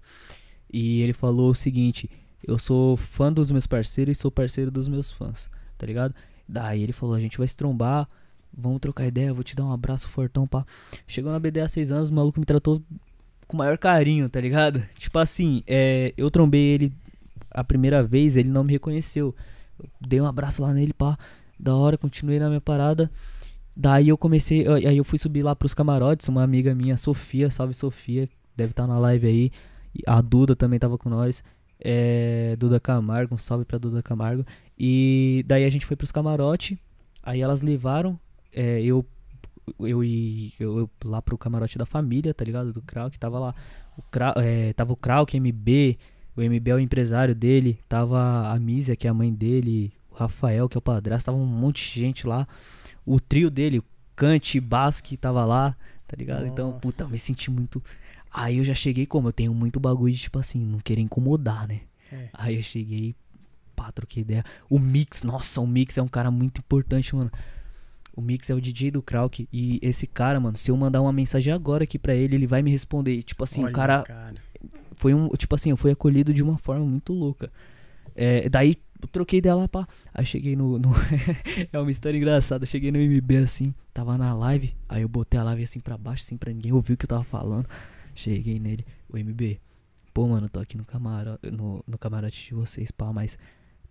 E 0.76 1.02
ele 1.02 1.12
falou 1.12 1.52
o 1.52 1.54
seguinte: 1.54 2.10
eu 2.42 2.58
sou 2.58 2.96
fã 2.96 3.32
dos 3.32 3.52
meus 3.52 3.64
parceiros 3.64 4.18
e 4.18 4.20
sou 4.20 4.28
parceiro 4.28 4.72
dos 4.72 4.88
meus 4.88 5.08
fãs, 5.08 5.48
tá 5.78 5.86
ligado? 5.86 6.12
Daí 6.48 6.82
ele 6.82 6.92
falou: 6.92 7.14
a 7.14 7.20
gente 7.20 7.38
vai 7.38 7.46
se 7.46 7.56
trombar, 7.56 8.08
vamos 8.52 8.80
trocar 8.80 9.06
ideia, 9.06 9.32
vou 9.32 9.44
te 9.44 9.54
dar 9.54 9.64
um 9.64 9.70
abraço 9.70 10.08
fortão, 10.08 10.48
pá. 10.48 10.66
Chegou 11.06 11.30
na 11.30 11.38
BD 11.38 11.60
há 11.60 11.68
seis 11.68 11.92
anos, 11.92 12.10
o 12.10 12.14
maluco 12.14 12.40
me 12.40 12.44
tratou 12.44 12.82
com 13.46 13.56
o 13.56 13.58
maior 13.58 13.78
carinho, 13.78 14.28
tá 14.28 14.40
ligado? 14.40 14.84
Tipo 14.98 15.20
assim, 15.20 15.62
é, 15.64 16.12
eu 16.16 16.28
trombei 16.28 16.60
ele 16.60 16.92
a 17.52 17.62
primeira 17.62 18.02
vez, 18.02 18.36
ele 18.36 18.48
não 18.48 18.64
me 18.64 18.72
reconheceu. 18.72 19.32
Eu 19.78 19.88
dei 20.00 20.20
um 20.20 20.26
abraço 20.26 20.60
lá 20.60 20.74
nele, 20.74 20.92
pá. 20.92 21.16
Da 21.56 21.76
hora, 21.76 21.96
continuei 21.96 22.40
na 22.40 22.48
minha 22.48 22.60
parada. 22.60 23.08
Daí 23.76 24.08
eu 24.08 24.18
comecei, 24.18 24.66
aí 24.66 24.96
eu 24.96 25.04
fui 25.04 25.20
subir 25.20 25.44
lá 25.44 25.54
pros 25.54 25.72
camarotes, 25.72 26.26
uma 26.26 26.42
amiga 26.42 26.74
minha, 26.74 26.96
Sofia, 26.96 27.48
salve 27.48 27.74
Sofia, 27.74 28.28
deve 28.56 28.72
estar 28.72 28.88
na 28.88 28.98
live 28.98 29.28
aí. 29.28 29.52
A 30.06 30.20
Duda 30.20 30.56
também 30.56 30.78
tava 30.78 30.98
com 30.98 31.08
nós. 31.08 31.42
É, 31.80 32.56
Duda 32.58 32.80
Camargo, 32.80 33.34
um 33.34 33.38
salve 33.38 33.64
pra 33.64 33.78
Duda 33.78 34.02
Camargo. 34.02 34.44
E 34.78 35.44
daí 35.46 35.64
a 35.64 35.70
gente 35.70 35.86
foi 35.86 35.96
pros 35.96 36.12
camarote. 36.12 36.78
Aí 37.22 37.40
elas 37.40 37.62
levaram. 37.62 38.18
é, 38.52 38.82
eu 38.82 39.04
eu 39.80 40.04
e 40.04 40.52
eu, 40.58 40.78
eu 40.80 40.90
lá 41.04 41.22
pro 41.22 41.38
camarote 41.38 41.78
da 41.78 41.86
família, 41.86 42.34
tá 42.34 42.44
ligado? 42.44 42.72
Do 42.72 42.82
Krauk, 42.82 43.18
tava 43.18 43.38
lá. 43.38 43.54
O 43.96 44.02
Krau, 44.02 44.34
é, 44.36 44.72
tava 44.72 44.92
o 44.92 44.96
Krauk, 44.96 45.38
MB, 45.38 45.98
o 46.36 46.42
MB 46.42 46.70
é 46.70 46.74
o 46.74 46.78
empresário 46.80 47.34
dele, 47.34 47.78
tava 47.88 48.48
a 48.48 48.58
Mísia, 48.58 48.96
que 48.96 49.06
é 49.06 49.10
a 49.10 49.14
mãe 49.14 49.32
dele, 49.32 49.92
o 50.10 50.14
Rafael, 50.16 50.68
que 50.68 50.76
é 50.76 50.78
o 50.80 50.82
padrasto, 50.82 51.26
tava 51.26 51.38
um 51.38 51.46
monte 51.46 51.94
de 51.94 52.00
gente 52.00 52.26
lá. 52.26 52.46
O 53.06 53.20
trio 53.20 53.50
dele, 53.50 53.78
o 53.78 53.84
Kant, 54.16 54.58
Basque, 54.60 55.16
tava 55.16 55.44
lá, 55.44 55.76
tá 56.06 56.16
ligado? 56.16 56.46
Então, 56.46 56.68
Nossa. 56.68 56.80
puta, 56.80 57.04
eu 57.04 57.08
me 57.08 57.18
senti 57.18 57.50
muito. 57.50 57.82
Aí 58.36 58.58
eu 58.58 58.64
já 58.64 58.74
cheguei 58.74 59.06
como? 59.06 59.28
Eu 59.28 59.32
tenho 59.32 59.54
muito 59.54 59.78
bagulho 59.78 60.12
de, 60.12 60.18
tipo 60.20 60.38
assim, 60.40 60.58
não 60.58 60.80
querer 60.80 61.00
incomodar, 61.02 61.68
né? 61.68 61.82
É. 62.12 62.28
Aí 62.32 62.56
eu 62.56 62.62
cheguei, 62.62 63.14
pá, 63.76 63.92
troquei 63.92 64.22
ideia. 64.22 64.44
O 64.68 64.78
Mix, 64.78 65.22
nossa, 65.22 65.60
o 65.60 65.66
Mix 65.66 65.96
é 65.96 66.02
um 66.02 66.08
cara 66.08 66.30
muito 66.32 66.58
importante, 66.58 67.14
mano. 67.14 67.30
O 68.16 68.20
Mix 68.20 68.50
é 68.50 68.54
o 68.54 68.60
DJ 68.60 68.90
do 68.90 69.00
Krauk. 69.00 69.48
E 69.52 69.78
esse 69.82 70.06
cara, 70.06 70.40
mano, 70.40 70.56
se 70.56 70.70
eu 70.70 70.76
mandar 70.76 71.00
uma 71.00 71.12
mensagem 71.12 71.52
agora 71.52 71.84
aqui 71.84 71.98
pra 71.98 72.14
ele, 72.14 72.34
ele 72.34 72.46
vai 72.46 72.60
me 72.62 72.70
responder. 72.72 73.22
Tipo 73.22 73.44
assim, 73.44 73.62
Olha, 73.62 73.70
o 73.70 73.72
cara 73.74 74.04
foi 74.96 75.14
um. 75.14 75.28
Tipo 75.30 75.54
assim, 75.54 75.70
eu 75.70 75.76
fui 75.76 75.92
acolhido 75.92 76.34
de 76.34 76.42
uma 76.42 76.58
forma 76.58 76.84
muito 76.84 77.12
louca. 77.12 77.52
É, 78.16 78.48
daí 78.48 78.76
eu 79.00 79.08
troquei 79.08 79.40
dela, 79.40 79.68
pá. 79.68 79.86
Aí 80.12 80.24
cheguei 80.26 80.54
no. 80.56 80.78
no- 80.78 80.92
é 81.72 81.78
uma 81.78 81.90
história 81.90 82.16
engraçada. 82.16 82.64
Cheguei 82.66 82.90
no 82.92 82.98
MB 82.98 83.36
assim, 83.38 83.74
tava 83.92 84.16
na 84.18 84.32
live. 84.34 84.74
Aí 84.88 85.02
eu 85.02 85.08
botei 85.08 85.38
a 85.38 85.42
live 85.44 85.62
assim 85.64 85.80
pra 85.80 85.96
baixo, 85.98 86.22
assim, 86.24 86.36
pra 86.36 86.52
ninguém 86.52 86.72
ouvir 86.72 86.92
o 86.92 86.96
que 86.96 87.04
eu 87.04 87.08
tava 87.08 87.24
falando. 87.24 87.68
Cheguei 88.14 88.58
nele, 88.58 88.84
o 89.08 89.18
MB. 89.18 89.60
Pô, 90.12 90.28
mano, 90.28 90.48
tô 90.48 90.60
aqui 90.60 90.76
no, 90.76 90.84
camaro, 90.84 91.38
no, 91.42 91.82
no 91.86 91.98
camarote 91.98 92.46
de 92.48 92.54
vocês, 92.54 92.90
pá, 92.90 93.12
mas. 93.12 93.38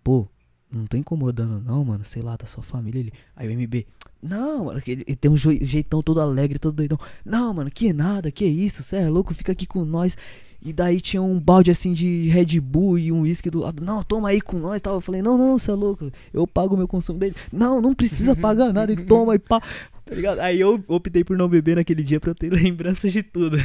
Pô, 0.02 0.26
não 0.70 0.86
tô 0.86 0.96
incomodando, 0.96 1.60
não, 1.60 1.84
mano. 1.84 2.04
Sei 2.04 2.22
lá, 2.22 2.36
da 2.36 2.46
sua 2.46 2.62
família. 2.62 3.00
Ele, 3.00 3.12
aí 3.36 3.48
o 3.48 3.58
MB. 3.58 3.86
Não, 4.22 4.64
mano, 4.66 4.80
que 4.80 4.92
ele, 4.92 5.04
ele 5.06 5.16
tem 5.16 5.30
um 5.30 5.36
jeitão 5.36 6.02
todo 6.02 6.20
alegre, 6.20 6.58
todo 6.58 6.74
doidão. 6.74 6.98
Não, 7.24 7.52
mano, 7.52 7.70
que 7.70 7.92
nada, 7.92 8.30
que 8.32 8.44
isso, 8.44 8.82
cê 8.82 8.96
é 8.96 9.08
louco, 9.08 9.34
fica 9.34 9.52
aqui 9.52 9.66
com 9.66 9.84
nós. 9.84 10.16
E 10.64 10.72
daí 10.72 10.98
tinha 10.98 11.20
um 11.20 11.38
balde 11.38 11.70
assim 11.70 11.92
de 11.92 12.28
Red 12.28 12.58
Bull 12.58 12.98
e 12.98 13.12
um 13.12 13.20
uísque 13.20 13.50
do 13.50 13.60
lado. 13.60 13.84
Não, 13.84 14.02
toma 14.02 14.30
aí 14.30 14.40
com 14.40 14.58
nós 14.58 14.80
tal. 14.80 14.94
Eu 14.94 15.00
falei, 15.02 15.20
não, 15.20 15.36
não, 15.36 15.58
você 15.58 15.70
é 15.70 15.74
louco. 15.74 16.10
Eu 16.32 16.46
pago 16.46 16.74
o 16.74 16.78
meu 16.78 16.88
consumo 16.88 17.18
dele. 17.18 17.36
Não, 17.52 17.82
não 17.82 17.94
precisa 17.94 18.34
pagar 18.34 18.72
nada 18.72 18.90
e 18.90 18.96
toma 18.96 19.34
e 19.34 19.38
pá. 19.38 19.62
Tá 20.04 20.14
ligado? 20.14 20.38
Aí 20.40 20.60
eu 20.60 20.82
optei 20.86 21.24
por 21.24 21.36
não 21.36 21.48
beber 21.48 21.76
naquele 21.76 22.02
dia 22.02 22.20
pra 22.20 22.30
eu 22.30 22.34
ter 22.34 22.50
lembranças 22.52 23.12
de 23.12 23.22
tudo. 23.22 23.56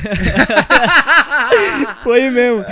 Foi 2.04 2.30
mesmo. 2.30 2.64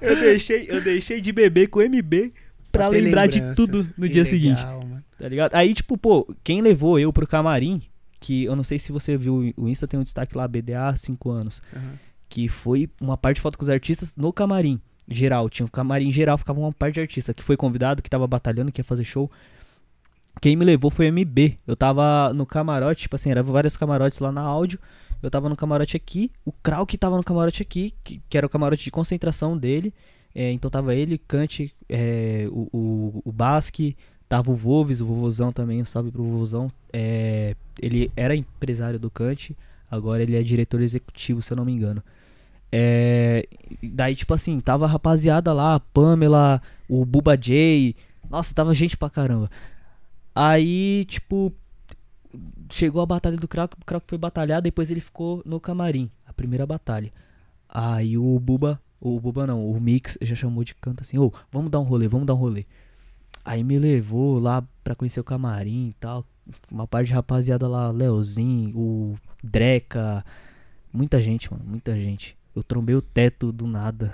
Eu 0.00 0.16
deixei, 0.16 0.66
eu 0.68 0.80
deixei 0.80 1.20
de 1.20 1.32
beber 1.32 1.68
com 1.68 1.80
o 1.80 1.82
MB 1.82 2.32
pra 2.70 2.88
lembrar 2.88 3.26
de 3.26 3.40
tudo 3.54 3.78
no 3.96 4.06
Que 4.06 4.12
dia 4.12 4.22
legal, 4.22 4.24
seguinte. 4.24 4.64
mano. 4.64 5.04
Tá 5.18 5.28
ligado? 5.28 5.54
Aí, 5.54 5.72
tipo, 5.74 5.96
pô, 5.96 6.32
quem 6.44 6.60
levou 6.60 6.98
eu 6.98 7.12
pro 7.12 7.26
camarim, 7.26 7.80
que 8.20 8.44
eu 8.44 8.54
não 8.54 8.64
sei 8.64 8.78
se 8.78 8.92
você 8.92 9.16
viu, 9.16 9.52
o 9.56 9.68
Insta 9.68 9.88
tem 9.88 9.98
um 9.98 10.02
destaque 10.02 10.36
lá, 10.36 10.46
BDA 10.46 10.94
5 10.96 11.30
anos, 11.30 11.62
Aham. 11.74 11.92
que 12.28 12.48
foi 12.48 12.88
uma 13.00 13.16
parte 13.16 13.36
de 13.36 13.40
foto 13.40 13.56
com 13.56 13.62
os 13.64 13.70
artistas 13.70 14.14
no 14.16 14.32
camarim 14.32 14.78
geral. 15.08 15.48
Tinha 15.48 15.64
um 15.64 15.68
camarim 15.70 16.12
geral, 16.12 16.36
ficava 16.36 16.60
uma 16.60 16.72
parte 16.72 16.94
de 16.94 17.00
artista 17.00 17.32
que 17.32 17.42
foi 17.42 17.56
convidado, 17.56 18.02
que 18.02 18.10
tava 18.10 18.26
batalhando, 18.26 18.70
que 18.70 18.80
ia 18.80 18.84
fazer 18.84 19.04
show. 19.04 19.30
Quem 20.40 20.56
me 20.56 20.64
levou 20.64 20.90
foi 20.90 21.08
o 21.08 21.12
MB. 21.12 21.58
Eu 21.66 21.76
tava 21.76 22.32
no 22.32 22.44
camarote, 22.44 23.02
tipo 23.02 23.16
assim, 23.16 23.30
eram 23.30 23.44
vários 23.44 23.76
camarotes 23.76 24.18
lá 24.18 24.30
na 24.30 24.42
áudio. 24.42 24.78
Eu 25.22 25.30
tava 25.30 25.48
no 25.48 25.56
camarote 25.56 25.96
aqui, 25.96 26.30
o 26.44 26.52
Krauk 26.52 26.96
tava 26.98 27.16
no 27.16 27.24
camarote 27.24 27.62
aqui, 27.62 27.94
que, 28.04 28.20
que 28.28 28.36
era 28.36 28.46
o 28.46 28.50
camarote 28.50 28.84
de 28.84 28.90
concentração 28.90 29.56
dele. 29.56 29.92
É, 30.34 30.52
então 30.52 30.70
tava 30.70 30.94
ele, 30.94 31.16
Kant, 31.16 31.72
é, 31.88 32.46
o, 32.50 32.68
o, 32.70 33.22
o 33.24 33.32
Basque, 33.32 33.96
tava 34.28 34.50
o 34.50 34.54
Volves, 34.54 35.00
o 35.00 35.06
Vovozão 35.06 35.50
também, 35.50 35.80
um 35.80 35.84
salve 35.86 36.10
pro 36.10 36.22
Vovozão. 36.22 36.70
É, 36.92 37.56
ele 37.80 38.10
era 38.14 38.36
empresário 38.36 38.98
do 38.98 39.10
Kant, 39.10 39.56
agora 39.90 40.22
ele 40.22 40.36
é 40.36 40.42
diretor 40.42 40.82
executivo, 40.82 41.40
se 41.40 41.52
eu 41.52 41.56
não 41.56 41.64
me 41.64 41.72
engano. 41.72 42.02
É, 42.70 43.48
daí, 43.82 44.14
tipo 44.14 44.34
assim, 44.34 44.60
tava 44.60 44.84
a 44.84 44.88
rapaziada 44.88 45.52
lá, 45.54 45.76
a 45.76 45.80
Pamela, 45.80 46.60
o 46.86 47.04
Buba 47.06 47.36
J. 47.36 47.96
Nossa, 48.28 48.54
tava 48.54 48.74
gente 48.74 48.96
pra 48.96 49.08
caramba. 49.08 49.50
Aí, 50.38 51.06
tipo, 51.06 51.50
chegou 52.70 53.00
a 53.00 53.06
batalha 53.06 53.38
do 53.38 53.48
Krauk, 53.48 53.74
o 53.80 53.84
Krauk 53.86 54.04
foi 54.06 54.18
batalhar, 54.18 54.60
depois 54.60 54.90
ele 54.90 55.00
ficou 55.00 55.42
no 55.46 55.58
camarim, 55.58 56.10
a 56.26 56.32
primeira 56.34 56.66
batalha. 56.66 57.10
Aí 57.66 58.18
o 58.18 58.38
Buba, 58.38 58.78
o 59.00 59.18
Buba 59.18 59.46
não, 59.46 59.66
o 59.66 59.80
Mix 59.80 60.18
já 60.20 60.34
chamou 60.34 60.62
de 60.62 60.74
canto 60.74 61.00
assim, 61.00 61.16
ô, 61.16 61.32
vamos 61.50 61.70
dar 61.70 61.80
um 61.80 61.84
rolê, 61.84 62.06
vamos 62.06 62.26
dar 62.26 62.34
um 62.34 62.36
rolê. 62.36 62.66
Aí 63.42 63.64
me 63.64 63.78
levou 63.78 64.38
lá 64.38 64.62
pra 64.84 64.94
conhecer 64.94 65.20
o 65.20 65.24
camarim 65.24 65.88
e 65.88 65.94
tal. 65.94 66.22
Uma 66.70 66.86
parte 66.86 67.06
de 67.06 67.14
rapaziada 67.14 67.66
lá, 67.66 67.90
Leozinho, 67.90 68.76
o 68.76 69.18
Dreca, 69.42 70.22
muita 70.92 71.22
gente, 71.22 71.50
mano, 71.50 71.64
muita 71.66 71.98
gente. 71.98 72.36
Eu 72.56 72.62
trombei 72.62 72.94
o 72.96 73.02
teto 73.02 73.52
do 73.52 73.66
nada. 73.66 74.10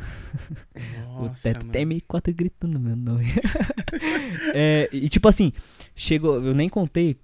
o 1.16 1.26
Nossa, 1.26 1.44
teto 1.44 1.58
mano. 1.60 1.70
até 1.70 1.84
meio 1.84 2.02
quase 2.08 2.32
gritando 2.32 2.78
meu 2.78 2.96
nome. 2.96 3.32
É, 4.54 4.88
e 4.92 5.08
tipo 5.08 5.28
assim, 5.28 5.52
chegou, 5.94 6.42
eu 6.42 6.54
nem 6.54 6.68
contei. 6.68 7.16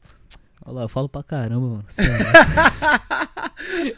Olha 0.65 0.77
lá, 0.77 0.83
eu 0.83 0.89
falo 0.89 1.09
pra 1.09 1.23
caramba, 1.23 1.67
mano. 1.67 1.85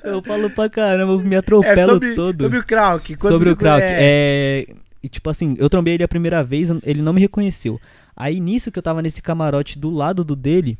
Eu 0.02 0.22
falo 0.22 0.50
pra 0.50 0.68
caramba, 0.70 1.12
eu 1.12 1.18
me 1.20 1.36
atropelo 1.36 1.80
É 1.80 1.84
sobre, 1.84 2.14
todo. 2.14 2.44
sobre 2.44 2.58
o 2.58 2.64
Krauk. 2.64 3.16
Sobre 3.20 3.50
o 3.50 3.56
Krauk. 3.56 3.82
é, 3.82 4.64
É... 4.68 4.74
E 5.02 5.08
tipo 5.08 5.30
assim, 5.30 5.54
eu 5.58 5.68
trombei 5.70 5.94
ele 5.94 6.04
a 6.04 6.08
primeira 6.08 6.42
vez, 6.44 6.70
ele 6.82 7.02
não 7.02 7.12
me 7.12 7.20
reconheceu. 7.20 7.80
Aí 8.16 8.38
nisso 8.40 8.70
que 8.70 8.78
eu 8.78 8.82
tava 8.82 9.00
nesse 9.02 9.22
camarote 9.22 9.78
do 9.78 9.90
lado 9.90 10.24
do 10.24 10.36
dele, 10.36 10.78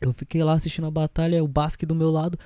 eu 0.00 0.12
fiquei 0.12 0.42
lá 0.42 0.54
assistindo 0.54 0.86
a 0.86 0.90
batalha, 0.90 1.42
o 1.42 1.48
Basque 1.48 1.86
do 1.86 1.94
meu 1.94 2.10
lado. 2.10 2.38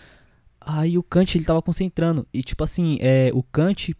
Aí 0.66 0.97
o 0.97 1.03
Kant, 1.03 1.36
ele 1.36 1.45
tava 1.45 1.61
concentrando. 1.61 2.27
E 2.32 2.43
tipo 2.43 2.65
assim, 2.65 2.97
é, 3.01 3.31
o 3.35 3.43
Kant, 3.43 3.95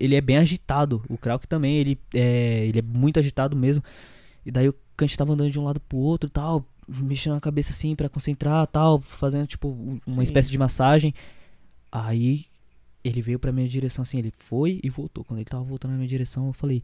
ele 0.00 0.14
é 0.14 0.20
bem 0.20 0.38
agitado. 0.38 1.02
O 1.08 1.18
Krauk 1.18 1.46
também, 1.46 1.76
ele 1.76 1.98
é, 2.14 2.66
ele 2.66 2.78
é 2.78 2.82
muito 2.82 3.18
agitado 3.18 3.54
mesmo. 3.54 3.82
E 4.44 4.50
daí 4.50 4.68
o 4.68 4.74
Kant 4.96 5.16
tava 5.16 5.32
andando 5.34 5.50
de 5.50 5.58
um 5.58 5.64
lado 5.64 5.78
pro 5.80 5.98
outro 5.98 6.30
tal, 6.30 6.64
mexendo 6.88 7.34
a 7.36 7.40
cabeça 7.40 7.70
assim 7.72 7.94
pra 7.94 8.08
concentrar 8.08 8.66
tal, 8.68 9.00
fazendo 9.00 9.46
tipo 9.46 9.68
um- 9.68 10.00
uma 10.06 10.16
Sim. 10.16 10.22
espécie 10.22 10.50
de 10.50 10.56
massagem. 10.58 11.12
Aí 11.92 12.46
ele 13.04 13.20
veio 13.22 13.38
pra 13.38 13.52
minha 13.52 13.68
direção 13.68 14.02
assim, 14.02 14.18
ele 14.18 14.32
foi 14.36 14.80
e 14.82 14.88
voltou. 14.90 15.24
Quando 15.24 15.38
ele 15.40 15.48
tava 15.48 15.62
voltando 15.64 15.92
na 15.92 15.96
minha 15.98 16.08
direção, 16.08 16.46
eu 16.46 16.52
falei, 16.52 16.82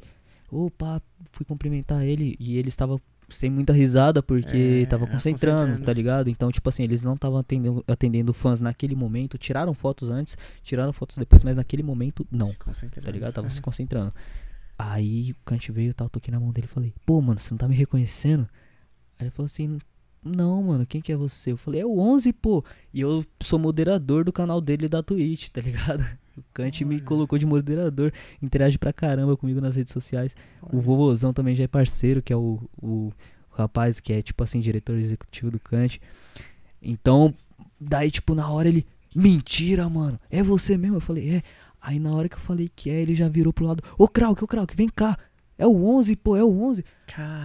opa, 0.50 1.00
fui 1.32 1.44
cumprimentar 1.46 2.04
ele. 2.04 2.36
E 2.38 2.56
ele 2.58 2.68
estava 2.68 3.00
sem 3.32 3.50
muita 3.50 3.72
risada 3.72 4.22
porque 4.22 4.82
É, 4.82 4.86
tava 4.86 5.06
concentrando, 5.06 5.58
concentrando. 5.60 5.84
tá 5.86 5.92
ligado? 5.92 6.28
Então, 6.30 6.50
tipo 6.52 6.68
assim, 6.68 6.82
eles 6.82 7.02
não 7.02 7.14
estavam 7.14 7.38
atendendo, 7.38 7.84
atendendo 7.86 8.32
fãs 8.32 8.60
naquele 8.60 8.94
momento. 8.94 9.36
Tiraram 9.38 9.74
fotos 9.74 10.08
antes, 10.08 10.36
tiraram 10.62 10.92
fotos 10.92 11.16
depois, 11.18 11.42
mas 11.44 11.56
naquele 11.56 11.82
momento, 11.82 12.26
não. 12.30 12.46
Tá 13.00 13.10
ligado? 13.10 13.32
Tava 13.34 13.46
É. 13.48 13.50
se 13.50 13.60
concentrando. 13.60 14.12
Aí 14.78 15.32
o 15.32 15.36
Kant 15.44 15.70
veio 15.70 15.92
tal, 15.94 16.08
toquei 16.08 16.32
na 16.32 16.40
mão 16.40 16.50
dele 16.52 16.66
e 16.66 16.70
falei, 16.70 16.92
pô, 17.06 17.20
mano, 17.20 17.38
você 17.38 17.50
não 17.50 17.58
tá 17.58 17.68
me 17.68 17.74
reconhecendo? 17.74 18.48
Aí 19.18 19.24
ele 19.26 19.30
falou 19.30 19.46
assim, 19.46 19.78
não, 20.24 20.62
mano, 20.62 20.86
quem 20.86 21.00
que 21.00 21.12
é 21.12 21.16
você? 21.16 21.52
Eu 21.52 21.56
falei, 21.56 21.80
é 21.82 21.86
o 21.86 21.98
11, 21.98 22.32
pô. 22.32 22.64
E 22.92 23.00
eu 23.00 23.24
sou 23.40 23.58
moderador 23.58 24.24
do 24.24 24.32
canal 24.32 24.60
dele 24.60 24.88
da 24.88 25.02
Twitch, 25.02 25.48
tá 25.50 25.60
ligado? 25.60 26.04
O 26.36 26.42
Kant 26.52 26.84
me 26.84 26.96
Olha. 26.96 27.04
colocou 27.04 27.38
de 27.38 27.46
moderador, 27.46 28.12
interage 28.40 28.78
pra 28.78 28.92
caramba 28.92 29.36
comigo 29.36 29.60
nas 29.60 29.76
redes 29.76 29.92
sociais. 29.92 30.34
O 30.62 30.76
Olha. 30.76 30.82
vovozão 30.82 31.32
também 31.32 31.54
já 31.54 31.64
é 31.64 31.68
parceiro, 31.68 32.22
que 32.22 32.32
é 32.32 32.36
o, 32.36 32.60
o, 32.80 32.86
o 32.86 33.12
rapaz 33.50 34.00
que 34.00 34.12
é, 34.12 34.22
tipo 34.22 34.42
assim, 34.42 34.60
diretor 34.60 34.98
executivo 34.98 35.50
do 35.50 35.60
Kant. 35.60 36.00
Então, 36.80 37.34
daí, 37.80 38.10
tipo, 38.10 38.34
na 38.34 38.48
hora 38.50 38.68
ele, 38.68 38.86
mentira, 39.14 39.88
mano, 39.88 40.18
é 40.30 40.42
você 40.42 40.76
mesmo? 40.76 40.96
Eu 40.96 41.00
falei, 41.00 41.36
é. 41.36 41.42
Aí 41.80 41.98
na 41.98 42.12
hora 42.12 42.28
que 42.28 42.36
eu 42.36 42.40
falei 42.40 42.70
que 42.74 42.90
é, 42.90 43.00
ele 43.00 43.14
já 43.14 43.28
virou 43.28 43.52
pro 43.52 43.66
lado, 43.66 43.82
ô 43.98 44.06
Krauk, 44.06 44.42
ô 44.42 44.46
Krauk, 44.46 44.74
vem 44.76 44.88
cá. 44.88 45.18
É 45.58 45.66
o 45.66 45.84
11, 45.84 46.16
pô, 46.16 46.36
é 46.36 46.42
o 46.42 46.62
11. 46.62 46.84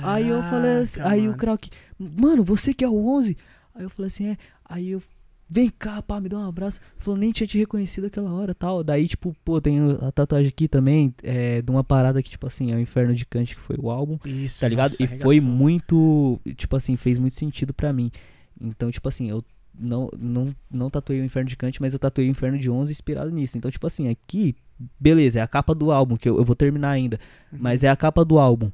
Aí 0.04 0.30
eu 0.30 0.42
falei 0.44 0.78
assim, 0.78 1.00
Caraca, 1.00 1.14
aí 1.14 1.22
o 1.22 1.26
mano. 1.26 1.38
Krauk, 1.38 1.70
mano, 2.00 2.44
você 2.44 2.74
que 2.74 2.84
é 2.84 2.88
o 2.88 3.08
11? 3.08 3.38
Aí 3.76 3.84
eu 3.84 3.90
falei 3.90 4.08
assim, 4.08 4.28
é. 4.28 4.38
Aí 4.66 4.90
eu, 4.92 5.02
vem 5.50 5.70
cá, 5.70 6.02
pá, 6.02 6.20
me 6.20 6.28
dá 6.30 6.38
um 6.38 6.48
abraço. 6.48 6.80
Falou, 6.98 7.18
nem 7.20 7.32
tinha 7.32 7.48
te 7.48 7.58
reconhecido 7.58 8.06
aquela 8.06 8.32
hora 8.34 8.54
tal. 8.54 8.84
Daí, 8.84 9.08
tipo, 9.08 9.36
pô, 9.46 9.62
tem 9.62 9.80
a 10.02 10.12
tatuagem 10.12 10.50
aqui 10.50 10.68
também, 10.68 11.14
é, 11.24 11.62
de 11.62 11.72
uma 11.72 11.84
parada 11.84 12.22
que, 12.22 12.30
tipo 12.30 12.46
assim, 12.46 12.72
é 12.72 12.76
o 12.76 12.80
Inferno 12.80 13.16
de 13.16 13.26
Kant, 13.26 13.56
que 13.56 13.62
foi 13.62 13.78
o 13.80 13.90
álbum, 13.90 14.18
Isso, 14.26 14.62
tá 14.62 14.68
ligado? 14.68 14.92
nossa, 14.92 15.04
e 15.04 15.08
foi 15.08 15.38
arregaçou. 15.38 15.58
muito, 15.58 16.40
tipo 16.56 16.76
assim, 16.76 16.96
fez 16.96 17.18
muito 17.18 17.36
sentido 17.36 17.74
pra 17.74 17.94
mim. 17.94 18.12
Então, 18.60 18.92
tipo 18.92 19.08
assim, 19.08 19.30
eu 19.30 19.44
não, 19.80 20.10
não, 20.18 20.56
não 20.70 20.90
tatuei 20.90 21.22
o 21.22 21.24
Inferno 21.24 21.50
de 21.50 21.56
Kant, 21.56 21.80
mas 21.80 21.94
eu 21.94 22.00
tatuei 22.00 22.28
o 22.28 22.32
Inferno 22.32 22.58
de 22.58 22.70
11 22.70 22.92
inspirado 22.92 23.32
nisso. 23.32 23.58
Então, 23.58 23.72
tipo 23.72 23.86
assim, 23.88 24.10
aqui, 24.10 24.56
beleza, 25.00 25.40
é 25.40 25.42
a 25.42 25.48
capa 25.48 25.74
do 25.74 25.92
álbum, 25.92 26.18
que 26.18 26.28
eu, 26.28 26.38
eu 26.38 26.44
vou 26.44 26.56
terminar 26.56 26.92
ainda. 26.92 27.20
Uhum. 27.52 27.60
Mas 27.62 27.84
é 27.84 27.90
a 27.90 27.96
capa 27.96 28.26
do 28.26 28.40
álbum. 28.40 28.72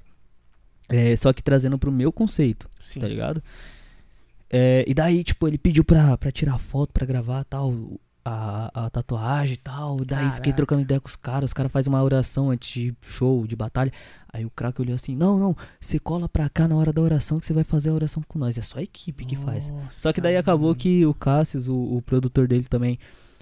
É, 0.89 1.15
só 1.15 1.31
que 1.33 1.41
trazendo 1.41 1.77
pro 1.77 1.91
meu 1.91 2.11
conceito, 2.11 2.69
Sim. 2.79 2.99
tá 2.99 3.07
ligado? 3.07 3.41
É, 4.55 4.85
e 4.87 4.93
daí, 4.93 5.23
tipo, 5.23 5.47
ele 5.47 5.57
pediu 5.57 5.83
pra, 5.83 6.15
pra 6.17 6.31
tirar 6.31 6.59
foto, 6.59 6.93
pra 6.93 7.05
gravar 7.05 7.43
tal. 7.45 7.73
a, 8.25 8.85
a 8.85 8.89
tatuagem 8.89 9.55
e 9.55 9.57
tal. 9.57 9.97
Daí 9.97 10.19
Caraca. 10.19 10.35
fiquei 10.35 10.53
trocando 10.53 10.81
ideia 10.81 11.01
com 11.01 11.07
os 11.07 11.15
caras. 11.15 11.49
Os 11.49 11.53
caras 11.53 11.71
fazem 11.71 11.91
uma 11.91 12.01
oração 12.03 12.51
antes 12.51 12.71
de 12.71 12.95
show, 13.01 13.45
de 13.47 13.55
batalha. 13.55 13.91
Aí 14.31 14.45
o 14.45 14.49
craque 14.49 14.79
olhou 14.81 14.95
assim: 14.95 15.15
Não, 15.15 15.37
não, 15.37 15.55
você 15.81 15.99
cola 15.99 16.29
pra 16.29 16.47
cá 16.49 16.67
na 16.67 16.75
hora 16.75 16.93
da 16.93 17.01
oração 17.01 17.39
que 17.39 17.45
você 17.45 17.51
vai 17.53 17.63
fazer 17.63 17.89
a 17.89 17.93
oração 17.93 18.23
com 18.27 18.37
nós. 18.39 18.57
É 18.57 18.61
só 18.61 18.79
a 18.79 18.83
equipe 18.83 19.25
que 19.25 19.35
faz. 19.35 19.71
Só 19.89 20.13
que 20.13 20.21
daí 20.21 20.33
Nossa, 20.35 20.41
acabou 20.41 20.67
mano. 20.69 20.75
que 20.79 21.05
o 21.05 21.13
Cassius, 21.13 21.67
o, 21.67 21.75
o 21.97 22.01
produtor 22.01 22.47
dele 22.47 22.63
também, 22.65 22.97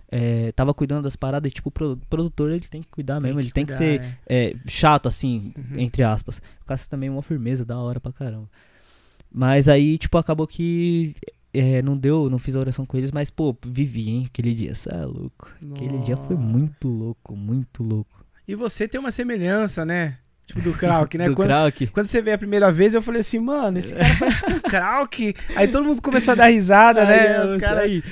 é, 0.09 0.51
tava 0.53 0.73
cuidando 0.73 1.03
das 1.03 1.15
paradas. 1.15 1.49
E 1.51 1.53
tipo, 1.53 1.69
o 1.69 1.71
pro- 1.71 1.97
produtor 2.09 2.51
ele 2.51 2.65
tem 2.67 2.81
que 2.81 2.88
cuidar 2.89 3.21
mesmo. 3.21 3.39
ele 3.39 3.51
tem 3.51 3.65
que 3.65 3.73
ser 3.73 3.99
cuidar, 3.99 4.17
é. 4.27 4.45
é, 4.51 4.55
chato, 4.67 5.07
assim, 5.07 5.53
Uhum. 5.57 5.79
entre 5.79 6.03
aspas. 6.03 6.41
O 6.61 6.65
Cassius 6.65 6.88
também 6.88 7.07
é 7.09 7.11
uma 7.11 7.21
firmeza, 7.21 7.63
da 7.63 7.77
hora 7.77 7.99
pra 7.99 8.11
caramba. 8.11 8.49
Mas 9.33 9.69
aí, 9.69 9.97
tipo, 9.97 10.17
acabou 10.17 10.45
que 10.45 11.15
é, 11.53 11.81
não 11.81 11.97
deu, 11.97 12.29
não 12.29 12.39
fiz 12.39 12.55
a 12.55 12.59
oração 12.59 12.85
com 12.85 12.97
eles, 12.97 13.11
mas, 13.11 13.29
pô, 13.29 13.55
vivi, 13.65 14.09
hein? 14.09 14.25
Aquele 14.27 14.53
dia, 14.53 14.75
cê 14.75 14.89
é 14.89 15.05
louco. 15.05 15.51
Aquele 15.73 15.97
dia 15.99 16.17
foi 16.17 16.35
muito 16.35 16.87
Nossa. 16.87 17.03
louco, 17.03 17.35
muito 17.35 17.83
louco. 17.83 18.25
E 18.47 18.55
você 18.55 18.87
tem 18.87 18.99
uma 18.99 19.11
semelhança, 19.11 19.85
né? 19.85 20.17
Tipo 20.45 20.61
do 20.61 20.73
Krauk, 20.73 21.17
né? 21.17 21.27
Do 21.29 21.35
quando, 21.35 21.47
Krauk. 21.47 21.87
quando 21.87 22.07
você 22.07 22.21
veio 22.21 22.35
a 22.35 22.39
primeira 22.39 22.71
vez, 22.71 22.93
eu 22.93 23.01
falei 23.01 23.21
assim, 23.21 23.39
mano, 23.39 23.77
esse 23.77 23.93
cara 23.95 24.15
parece 24.19 24.43
com 24.43 24.51
o 24.51 24.61
Krauk. 24.61 25.33
Aí 25.55 25.67
todo 25.67 25.85
mundo 25.85 26.01
começou 26.01 26.33
a 26.33 26.35
dar 26.35 26.47
risada, 26.47 27.05
né? 27.05 27.37
Aí, 27.37 27.43
Os 27.43 27.49
isso 27.51 27.59
caras. 27.59 27.83
aí. 27.83 28.03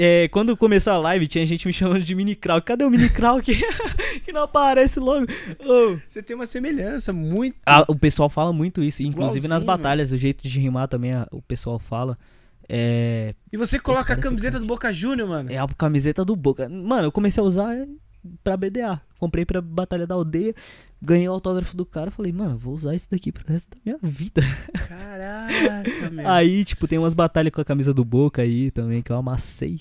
É, 0.00 0.28
quando 0.28 0.56
começou 0.56 0.92
a 0.92 0.98
live, 0.98 1.26
tinha 1.26 1.44
gente 1.44 1.66
me 1.66 1.72
chamando 1.72 2.04
de 2.04 2.14
mini 2.14 2.36
Krauk. 2.36 2.64
Cadê 2.64 2.84
o 2.84 2.90
mini 2.90 3.08
Krauk? 3.08 3.50
que 4.24 4.32
não 4.32 4.42
aparece 4.42 5.00
logo. 5.00 5.26
Ô. 5.58 5.98
Você 6.08 6.22
tem 6.22 6.36
uma 6.36 6.46
semelhança 6.46 7.12
muito. 7.12 7.56
Ah, 7.66 7.84
o 7.88 7.96
pessoal 7.96 8.28
fala 8.28 8.52
muito 8.52 8.80
isso, 8.80 9.02
inclusive 9.02 9.48
nas 9.48 9.62
Igualzinho, 9.62 9.66
batalhas, 9.66 10.12
o 10.12 10.16
jeito 10.16 10.46
de 10.46 10.60
rimar 10.60 10.86
também, 10.86 11.12
o 11.32 11.42
pessoal 11.42 11.80
fala. 11.80 12.16
É, 12.68 13.34
E 13.52 13.56
você 13.56 13.76
coloca 13.78 14.12
a 14.12 14.14
são 14.14 14.22
camiseta 14.22 14.60
do. 14.60 14.66
Boca 14.66 14.92
Júnior, 14.92 15.28
mano. 15.28 15.50
é 15.50 15.58
a 15.58 15.66
camiseta 15.66 16.24
do 16.24 16.36
Boca. 16.36 16.68
Mano, 16.68 17.08
eu 17.08 17.12
comecei 17.12 17.42
a 17.42 17.46
usar 17.46 17.74
é, 17.74 17.84
pra 18.44 18.56
BDA. 18.56 19.00
Comprei 19.18 19.44
pra 19.44 19.60
Batalha 19.60 20.06
da 20.06 20.14
Aldeia, 20.14 20.54
ganhei 21.02 21.28
o 21.28 21.32
autógrafo 21.32 21.76
do 21.76 21.84
cara, 21.84 22.10
falei, 22.12 22.30
mano, 22.30 22.56
vou 22.56 22.72
usar 22.72 22.94
isso 22.94 23.10
daqui 23.10 23.32
pro 23.32 23.50
resto 23.52 23.70
da 23.70 23.78
minha 23.84 23.98
vida. 24.00 24.42
Caraca, 24.86 26.10
meu. 26.12 26.28
Aí, 26.28 26.64
tipo, 26.64 26.86
tem 26.86 27.00
umas 27.00 27.14
batalhas 27.14 27.52
com 27.52 27.60
a 27.60 27.64
camisa 27.64 27.92
do 27.92 28.04
Boca 28.04 28.42
aí 28.42 28.70
também, 28.70 29.02
que 29.02 29.10
eu 29.10 29.16
amassei. 29.16 29.80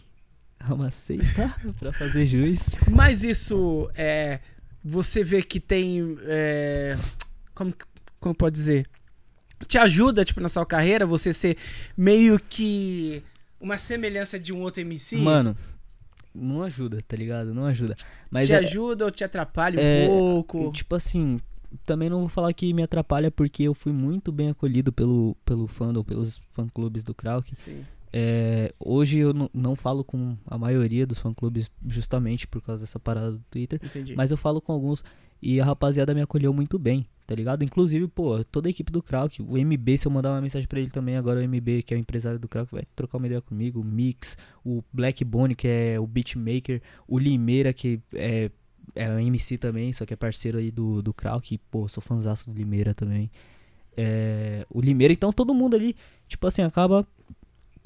Amassei, 0.72 1.20
tá? 1.36 1.56
pra 1.80 1.94
fazer 1.94 2.26
juiz. 2.26 2.70
Mas 2.90 3.24
isso 3.24 3.90
é. 3.96 4.40
Você 4.84 5.24
vê 5.24 5.42
que 5.42 5.60
tem. 5.60 6.18
é, 6.24 6.98
como, 7.54 7.74
como 8.20 8.36
pode 8.36 8.56
dizer? 8.56 8.88
Te 9.68 9.78
ajuda, 9.78 10.24
tipo, 10.24 10.40
na 10.40 10.50
sua 10.50 10.66
carreira, 10.66 11.06
você 11.06 11.34
ser 11.34 11.58
meio 11.98 12.40
que 12.40 13.24
uma 13.60 13.78
semelhança 13.78 14.40
de 14.40 14.54
um 14.54 14.62
outro 14.62 14.82
MC? 14.82 15.18
Mano, 15.18 15.58
não 16.34 16.62
ajuda, 16.62 17.02
tá 17.08 17.18
ligado? 17.18 17.54
Não 17.54 17.66
ajuda. 17.66 17.96
Mas 18.30 18.48
te 18.48 18.54
é, 18.54 18.58
ajuda 18.58 19.06
ou 19.06 19.12
te 19.12 19.24
atrapalha 19.24 19.80
um 19.80 19.84
é, 19.84 20.06
pouco? 20.06 20.72
Tipo 20.72 20.96
assim, 20.96 21.40
também 21.86 22.10
não 22.10 22.20
vou 22.20 22.30
falar 22.30 22.54
que 22.54 22.72
me 22.74 22.84
atrapalha 22.84 23.32
porque 23.32 23.64
eu 23.64 23.74
fui 23.74 23.92
muito 23.92 24.32
bem 24.32 24.50
acolhido 24.50 24.94
pelo, 24.94 25.36
pelo 25.44 25.68
fandom, 25.68 26.04
pelos 26.04 26.40
fã-clubes 26.54 27.04
do 27.04 27.14
Krauk. 27.14 27.56
Sim. 27.56 27.84
É, 28.12 28.74
hoje 28.80 29.18
eu 29.18 29.34
não- 29.54 29.76
falo 29.76 30.04
com 30.04 30.36
a 30.46 30.58
maioria 30.58 31.06
dos 31.06 31.20
fã-clubes 31.20 31.70
justamente 31.88 32.48
por 32.48 32.62
causa 32.62 32.84
dessa 32.84 33.00
parada 33.00 33.32
do 33.34 33.44
Twitter, 33.52 33.80
Entendi. 33.84 34.16
mas 34.16 34.32
eu 34.32 34.38
falo 34.38 34.62
com 34.62 34.72
alguns 34.72 35.04
e 35.42 35.60
a 35.62 35.66
rapaziada 35.66 36.14
me 36.16 36.22
acolheu 36.22 36.52
muito 36.54 36.80
bem, 36.80 37.06
tá 37.28 37.36
ligado? 37.36 37.64
Inclusive, 37.64 38.08
pô, 38.08 38.44
toda 38.46 38.70
a 38.70 38.72
equipe 38.72 38.92
do 38.92 39.04
Krauk, 39.04 39.42
o 39.42 39.56
MB, 39.58 39.98
se 39.98 40.08
eu 40.08 40.12
mandar 40.12 40.32
uma 40.32 40.42
mensagem 40.42 40.68
pra 40.68 40.80
ele 40.80 40.90
também, 40.90 41.16
agora 41.18 41.40
o 41.40 41.44
MB, 41.44 41.84
que 41.84 41.94
é 41.94 41.98
o 41.98 42.00
empresário 42.00 42.40
do 42.40 42.48
Krauk, 42.48 42.72
vai 42.72 42.84
trocar 42.96 43.18
uma 43.18 43.28
ideia 43.28 43.42
comigo, 43.42 43.82
o 43.82 43.84
Mix, 43.84 44.38
o 44.66 44.84
Black 44.92 45.24
Bone, 45.24 45.54
que 45.54 45.68
é 45.68 46.00
o 46.00 46.08
beatmaker, 46.08 46.82
o 47.08 47.20
Limeira, 47.20 47.72
que 47.74 48.00
é, 48.14 48.50
é 48.96 49.22
MC 49.22 49.58
também, 49.60 49.94
só 49.94 50.06
que 50.06 50.14
é 50.14 50.18
parceiro 50.18 50.58
aí 50.58 50.72
do, 50.72 51.02
do 51.04 51.14
Krauk, 51.14 51.54
e, 51.54 51.58
pô, 51.58 51.88
sou 51.88 52.02
fãzaço 52.02 52.50
do 52.50 52.58
Limeira 52.58 52.94
também. 52.96 53.30
É, 53.96 54.66
o 54.70 54.80
Limeira, 54.82 55.12
então 55.14 55.32
todo 55.34 55.54
mundo 55.54 55.76
ali, 55.76 55.96
tipo 56.28 56.46
assim, 56.48 56.62
acaba 56.62 57.06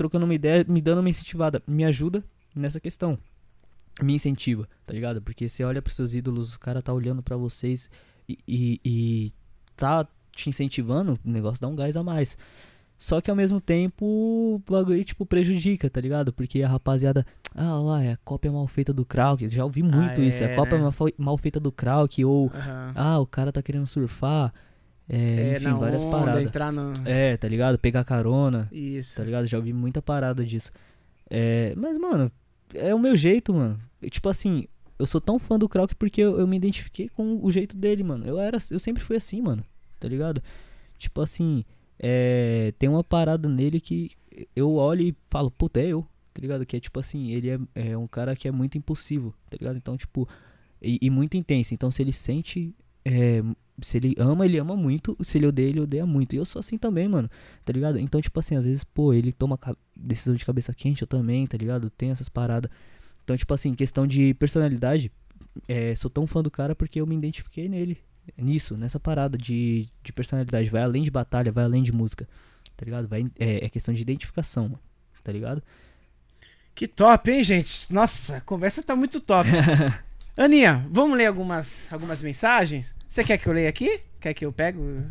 trocando 0.02 0.26
uma 0.26 0.34
ideia, 0.34 0.65
me 0.68 0.82
dando 0.82 0.99
uma 0.99 1.10
incentivada, 1.10 1.61
me 1.68 1.86
ajuda 1.86 2.23
nessa 2.56 2.80
questão. 2.80 3.18
Me 4.02 4.14
incentiva, 4.14 4.68
tá 4.86 4.94
ligado? 4.94 5.22
Porque 5.22 5.48
você 5.48 5.64
olha 5.64 5.82
pros 5.82 5.95
seus 5.95 6.14
ídolos, 6.14 6.56
o 6.56 6.60
cara 6.60 6.82
tá 6.82 6.91
olhando 6.91 7.22
pra 7.22 7.38
vocês 7.38 7.90
e, 8.28 8.38
e, 8.48 8.80
e 8.84 9.34
tá 9.78 10.07
te 10.36 10.49
incentivando, 10.49 11.19
o 11.23 11.30
negócio 11.30 11.61
dá 11.61 11.68
um 11.68 11.76
gás 11.76 11.95
a 11.95 12.02
mais. 12.03 12.38
Só 12.98 13.19
que 13.19 13.30
ao 13.30 13.36
mesmo 13.36 13.60
tempo, 13.60 14.06
o 14.06 14.61
bagulho, 14.72 15.03
tipo, 15.03 15.26
prejudica, 15.26 15.90
tá 15.90 15.99
ligado? 15.99 16.32
Porque 16.32 16.61
a 16.64 16.68
rapaziada, 16.69 17.26
ah 17.56 17.73
lá, 17.80 18.03
é 18.03 18.14
a 18.14 18.18
cópia 18.18 18.52
mal 18.52 18.65
feita 18.68 18.94
do 18.94 19.03
Krauk. 19.03 19.48
Já 19.49 19.64
ouvi 19.65 19.82
muito 19.84 20.22
Ah, 20.22 20.23
isso, 20.26 20.44
é 20.44 20.48
é, 20.48 20.53
a 20.53 20.56
cópia 20.56 20.78
né? 20.78 20.84
mal, 20.84 20.91
fe- 20.91 21.14
mal 21.18 21.38
feita 21.38 21.60
do 21.60 21.72
Krauk, 21.72 22.23
ou 22.23 22.52
Aham. 22.53 22.91
ah, 22.95 23.19
o 23.19 23.26
cara 23.26 23.52
tá 23.52 23.61
querendo 23.61 23.88
surfar. 23.88 24.53
É, 25.10 25.15
É, 25.18 25.53
enfim, 25.57 25.73
várias 25.78 26.03
onda, 26.03 26.18
paradas. 26.18 26.44
entrar 26.44 26.72
no... 26.72 26.94
É, 27.06 27.36
tá 27.38 27.48
ligado? 27.48 27.78
Pegar 27.78 28.03
carona 28.03 28.69
Isso. 28.72 29.18
tá 29.18 29.23
ligado? 29.23 29.45
Já 29.48 29.57
ouvi 29.57 29.73
muita 29.73 30.02
parada 30.02 30.45
disso. 30.45 30.72
É, 31.30 31.73
mas, 31.76 31.98
mano, 31.98 32.32
é 32.73 32.94
o 32.94 32.99
meu 32.99 33.15
jeito, 33.15 33.53
mano. 33.53 33.80
Tipo 34.10 34.30
assim, 34.30 34.68
eu 34.98 35.06
sou 35.06 35.19
tão 35.19 35.40
fã 35.40 35.57
do 35.57 35.68
Krauk 35.68 35.95
porque 35.95 36.22
eu, 36.22 36.40
eu 36.40 36.48
me 36.48 36.56
identifiquei 36.57 37.10
com 37.10 37.40
o 37.44 37.52
jeito 37.52 37.76
dele, 37.76 38.03
mano. 38.03 38.26
Eu 38.26 38.40
era, 38.40 38.57
eu 38.69 38.80
sempre 38.80 39.03
fui 39.03 39.15
assim, 39.15 39.41
mano. 39.41 39.64
Tá 39.99 40.07
ligado? 40.07 40.41
Tipo 40.98 41.22
assim, 41.22 41.64
é, 41.99 42.73
tem 42.80 42.90
uma 42.90 43.03
parada 43.03 43.48
nele 43.48 43.80
que 43.80 44.11
eu 44.56 44.73
olho 44.76 45.02
e 45.02 45.15
falo, 45.30 45.52
puta, 45.52 45.80
é 45.80 45.88
eu. 45.88 46.06
Tá 46.34 46.41
ligado? 46.41 46.65
Que 46.65 46.78
é 46.78 46.80
tipo 46.80 46.99
assim, 46.99 47.32
ele 47.32 47.49
é, 47.49 47.60
é 47.76 47.98
um 47.98 48.07
cara 48.07 48.36
que 48.36 48.48
é 48.48 48.52
muito 48.52 48.78
impulsivo, 48.78 49.34
tá 49.49 49.57
ligado? 49.60 49.76
Então, 49.76 49.98
tipo, 49.98 50.28
e, 50.82 50.98
e 51.02 51.10
muito 51.10 51.36
intenso. 51.36 51.73
Então, 51.73 51.91
se 51.91 52.02
ele 52.02 52.14
sente. 52.14 52.73
É, 53.03 53.44
se 53.82 53.98
ele 53.98 54.15
ama, 54.18 54.45
ele 54.45 54.57
ama 54.57 54.76
muito. 54.76 55.18
Se 55.23 55.38
ele 55.38 55.48
odeia, 55.48 55.69
ele 55.69 55.80
odeia 55.80 56.06
muito. 56.06 56.34
E 56.34 56.38
eu 56.38 56.45
sou 56.45 56.60
assim 56.60 56.78
também, 56.78 57.07
mano. 57.07 57.30
Tá 57.65 57.73
ligado? 57.73 57.98
Então, 57.98 58.22
tipo 58.22 58.40
assim, 58.40 58.56
às 58.56 58.65
vezes, 58.65 58.84
pô, 58.84 59.14
ele 59.14 59.32
toma 59.32 59.60
decisão 59.95 60.36
de 60.36 60.45
cabeça 60.45 60.73
quente, 60.73 61.02
eu 61.02 61.07
também, 61.07 61.45
tá 61.48 61.57
ligado? 61.57 61.90
Tem 61.90 62.11
essas 62.11 62.30
paradas. 62.30 62.69
Então, 63.23 63.36
tipo 63.36 63.53
assim, 63.53 63.73
questão 63.73 64.06
de 64.06 64.34
personalidade, 64.36 65.11
é, 65.68 65.95
sou 65.95 66.10
tão 66.10 66.26
fã 66.28 66.41
do 66.41 66.52
cara 66.52 66.76
porque 66.76 67.02
eu 67.02 67.07
me 67.07 67.15
identifiquei 67.15 67.68
nele. 67.68 67.98
Nisso, 68.38 68.78
nessa 68.78 68.99
parada 68.99 69.38
de, 69.38 69.88
de 70.03 70.14
personalidade. 70.14 70.69
Vai 70.69 70.84
além 70.84 71.03
de 71.03 71.11
batalha, 71.11 71.52
vai 71.52 71.64
além 71.64 71.82
de 71.82 71.91
música. 71.91 72.28
Tá 72.78 72.86
ligado? 72.86 73.07
Vai, 73.07 73.26
é, 73.40 73.65
é 73.65 73.69
questão 73.69 73.94
de 73.94 74.02
identificação, 74.02 74.64
mano. 74.65 74.80
Tá 75.23 75.32
ligado? 75.32 75.61
Que 76.73 76.88
top, 76.88 77.30
hein, 77.30 77.44
gente? 77.44 77.91
Nossa, 77.91 78.38
a 78.38 78.41
conversa 78.41 78.82
tá 78.82 78.95
muito 78.95 79.19
top. 79.19 79.49
Aninha, 80.36 80.86
vamos 80.90 81.18
ler 81.18 81.26
algumas, 81.28 81.91
algumas 81.91 82.22
mensagens? 82.22 82.95
Você 83.08 83.24
quer 83.24 83.38
que 83.38 83.48
eu 83.48 83.53
leia 83.53 83.70
aqui? 83.70 83.99
Quer 84.20 84.34
que 84.34 84.45
eu 84.45 84.52
pego? 84.52 85.03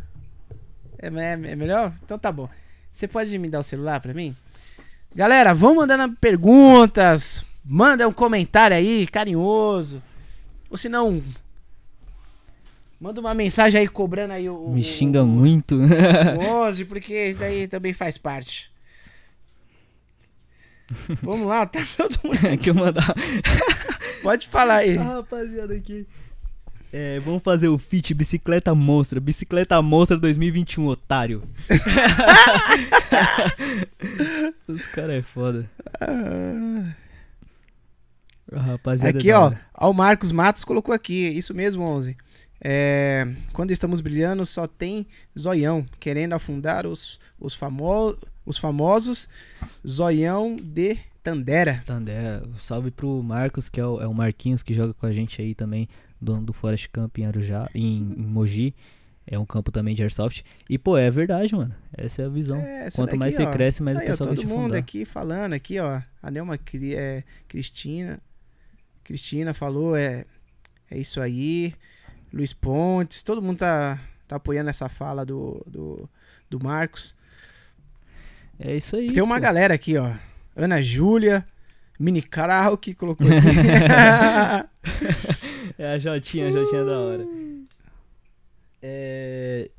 É, 0.97 1.07
é- 1.07 1.51
é 1.51 1.55
melhor? 1.55 1.93
Então 2.03 2.17
tá 2.17 2.31
bom. 2.31 2.49
Você 2.91 3.07
pode 3.07 3.37
me 3.37 3.49
dar 3.49 3.59
o 3.59 3.63
celular 3.63 3.99
pra 3.99 4.13
mim? 4.13 4.35
Galera, 5.15 5.53
vão 5.53 5.75
mandando 5.75 6.15
perguntas. 6.17 7.45
Manda 7.63 8.07
um 8.07 8.13
comentário 8.13 8.75
aí, 8.75 9.05
carinhoso. 9.07 10.01
Ou 10.69 10.77
se 10.77 10.89
não, 10.89 11.21
manda 12.99 13.21
uma 13.21 13.33
mensagem 13.33 13.79
aí 13.81 13.87
cobrando 13.87 14.33
aí 14.33 14.49
o. 14.49 14.69
Me 14.69 14.83
xinga 14.83 15.23
o- 15.23 15.27
muito. 15.27 15.75
o 15.75 16.39
11, 16.65 16.85
porque 16.85 17.27
isso 17.27 17.39
daí 17.39 17.67
também 17.67 17.93
faz 17.93 18.17
parte. 18.17 18.71
Vamos 21.21 21.47
lá, 21.47 21.65
tá 21.65 21.79
todo 21.95 22.17
mundo. 22.23 22.57
que 22.57 22.69
eu 22.69 22.75
mandar. 22.75 23.13
Pode 24.21 24.47
falar 24.47 24.77
aí. 24.77 24.97
Ah, 24.97 25.15
rapaziada, 25.15 25.73
aqui. 25.73 26.07
É, 26.93 27.19
vamos 27.21 27.41
fazer 27.41 27.69
o 27.69 27.77
feat 27.77 28.13
Bicicleta 28.13 28.75
Monstra. 28.75 29.19
Bicicleta 29.19 29.81
Monstra 29.81 30.17
2021, 30.17 30.87
otário. 30.87 31.43
Os 34.67 34.85
caras 34.87 35.15
é 35.15 35.21
foda. 35.21 35.69
A 38.51 38.59
rapaziada 38.59 39.17
Aqui, 39.17 39.31
é 39.31 39.37
ó. 39.37 39.53
Ó, 39.73 39.89
o 39.89 39.93
Marcos 39.93 40.33
Matos 40.33 40.65
colocou 40.65 40.93
aqui. 40.93 41.29
Isso 41.29 41.53
mesmo, 41.53 41.83
11. 41.83 42.17
É, 42.63 43.25
quando 43.53 43.71
estamos 43.71 44.01
brilhando, 44.01 44.45
só 44.45 44.67
tem 44.67 45.07
zoião. 45.39 45.85
Querendo 45.97 46.33
afundar 46.33 46.85
os, 46.85 47.21
os, 47.39 47.55
famo 47.55 48.17
os 48.45 48.57
famosos 48.57 49.29
zoião 49.87 50.57
de 50.61 50.99
Tandera. 51.23 51.81
Tandera, 51.85 52.43
salve 52.59 52.89
pro 52.91 53.21
Marcos, 53.21 53.69
que 53.69 53.79
é 53.79 53.85
o, 53.85 54.01
é 54.01 54.07
o 54.07 54.13
Marquinhos 54.13 54.63
que 54.63 54.73
joga 54.73 54.93
com 54.93 55.05
a 55.05 55.11
gente 55.13 55.41
aí 55.41 55.53
também, 55.53 55.87
dono 56.19 56.43
do 56.43 56.53
Forest 56.53 56.89
Camp 56.89 57.17
em 57.19 57.25
Arujá, 57.25 57.69
em, 57.75 57.97
em 57.97 58.25
Mogi. 58.27 58.73
É 59.27 59.37
um 59.37 59.45
campo 59.45 59.71
também 59.71 59.93
de 59.93 60.01
Airsoft. 60.01 60.43
E, 60.67 60.77
pô, 60.79 60.97
é 60.97 61.09
verdade, 61.11 61.55
mano. 61.55 61.73
Essa 61.95 62.23
é 62.23 62.25
a 62.25 62.29
visão. 62.29 62.57
É, 62.57 62.89
Quanto 62.89 63.09
daqui, 63.11 63.17
mais 63.19 63.35
você 63.35 63.43
ó. 63.43 63.51
cresce, 63.51 63.83
mais 63.83 63.97
Aí, 63.97 64.03
o 64.03 64.07
ó, 64.07 64.11
pessoal 64.11 64.27
vai 64.29 64.35
todo 64.35 64.43
te 64.43 64.47
mundo 64.47 64.59
afundar. 64.61 64.79
aqui 64.79 65.05
falando 65.05 65.53
aqui, 65.53 65.79
ó. 65.79 66.01
A 66.23 66.31
Nelma 66.31 66.57
Cri- 66.57 66.95
é, 66.95 67.23
Cristina. 67.47 68.19
Cristina 69.03 69.53
falou, 69.53 69.95
é, 69.95 70.25
é 70.89 70.97
isso 70.97 71.21
aí. 71.21 71.73
Luiz 72.33 72.51
Pontes, 72.51 73.21
todo 73.21 73.41
mundo 73.43 73.59
tá, 73.59 74.01
tá 74.27 74.37
apoiando 74.37 74.69
essa 74.71 74.89
fala 74.89 75.23
do, 75.23 75.63
do, 75.67 76.09
do 76.49 76.59
Marcos. 76.61 77.15
É 78.59 78.75
isso 78.75 78.95
aí. 78.95 79.13
Tem 79.13 79.23
uma 79.23 79.35
pô. 79.35 79.41
galera 79.41 79.73
aqui, 79.75 79.97
ó. 79.97 80.13
Ana 80.61 80.81
Júlia, 80.81 81.45
Mini 81.99 82.21
karaoke 82.21 82.93
colocou 82.93 83.27
aqui. 83.27 83.47
É 85.77 85.93
a 85.93 85.97
Jotinha, 85.97 86.47
a 86.47 86.51
Jotinha 86.51 86.81
é 86.81 86.85
da 86.85 86.99
hora. 86.99 87.27
É. 88.83 89.69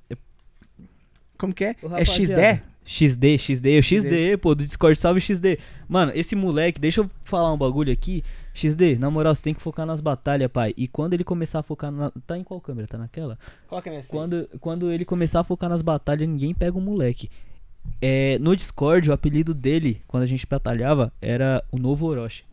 Como 1.38 1.52
que 1.52 1.64
é? 1.64 1.76
É 1.96 2.04
XD? 2.04 2.62
XD, 2.84 3.38
XD, 3.38 3.78
o 3.78 3.82
XD, 3.82 4.36
pô, 4.38 4.54
do 4.54 4.64
Discord, 4.64 4.98
salve 4.98 5.20
XD. 5.20 5.58
Mano, 5.88 6.10
esse 6.14 6.34
moleque, 6.34 6.80
deixa 6.80 7.00
eu 7.00 7.10
falar 7.24 7.52
um 7.52 7.58
bagulho 7.58 7.92
aqui. 7.92 8.24
XD, 8.54 8.96
na 8.98 9.10
moral, 9.10 9.34
você 9.34 9.42
tem 9.42 9.54
que 9.54 9.62
focar 9.62 9.86
nas 9.86 10.00
batalhas, 10.00 10.50
pai. 10.50 10.74
E 10.76 10.88
quando 10.88 11.14
ele 11.14 11.24
começar 11.24 11.60
a 11.60 11.62
focar 11.62 11.92
na. 11.92 12.10
Tá 12.26 12.36
em 12.36 12.42
qual 12.42 12.60
câmera? 12.60 12.88
Tá 12.88 12.98
naquela? 12.98 13.38
Coloca 13.68 13.90
nessa. 13.90 14.10
Quando, 14.10 14.48
quando 14.60 14.90
ele 14.90 15.04
começar 15.04 15.40
a 15.40 15.44
focar 15.44 15.70
nas 15.70 15.82
batalhas, 15.82 16.28
ninguém 16.28 16.52
pega 16.52 16.76
o 16.76 16.80
moleque. 16.80 17.30
É, 18.00 18.38
no 18.40 18.56
Discord, 18.56 19.08
o 19.10 19.12
apelido 19.12 19.54
dele, 19.54 20.02
quando 20.08 20.24
a 20.24 20.26
gente 20.26 20.46
batalhava, 20.46 21.12
era 21.20 21.62
o 21.70 21.78
novo 21.78 22.06
Orochi. 22.06 22.44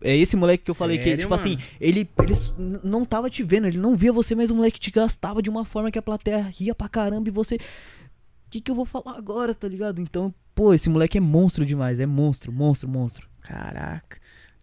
É 0.00 0.14
esse 0.16 0.36
moleque 0.36 0.64
que 0.64 0.70
eu 0.70 0.74
falei 0.74 0.96
que, 0.98 1.04
Sério, 1.04 1.22
tipo 1.22 1.34
assim, 1.34 1.56
mano? 1.56 1.62
ele, 1.80 2.08
ele 2.22 2.32
n- 2.58 2.80
não 2.84 3.04
tava 3.04 3.28
te 3.28 3.42
vendo, 3.42 3.66
ele 3.66 3.78
não 3.78 3.96
via 3.96 4.12
você, 4.12 4.34
mas 4.34 4.50
o 4.50 4.54
moleque 4.54 4.78
te 4.78 4.90
gastava 4.90 5.42
de 5.42 5.50
uma 5.50 5.64
forma 5.64 5.90
que 5.90 5.98
a 5.98 6.02
plateia 6.02 6.42
ria 6.56 6.74
pra 6.74 6.88
caramba 6.88 7.28
e 7.28 7.32
você. 7.32 7.56
O 7.56 8.50
que, 8.50 8.60
que 8.60 8.70
eu 8.70 8.74
vou 8.74 8.84
falar 8.84 9.16
agora, 9.16 9.52
tá 9.54 9.66
ligado? 9.66 10.00
Então, 10.00 10.32
pô, 10.54 10.72
esse 10.72 10.88
moleque 10.88 11.18
é 11.18 11.20
monstro 11.20 11.66
demais, 11.66 11.98
é 12.00 12.06
monstro, 12.06 12.52
monstro, 12.52 12.88
monstro. 12.88 13.28
Caraca. 13.40 14.18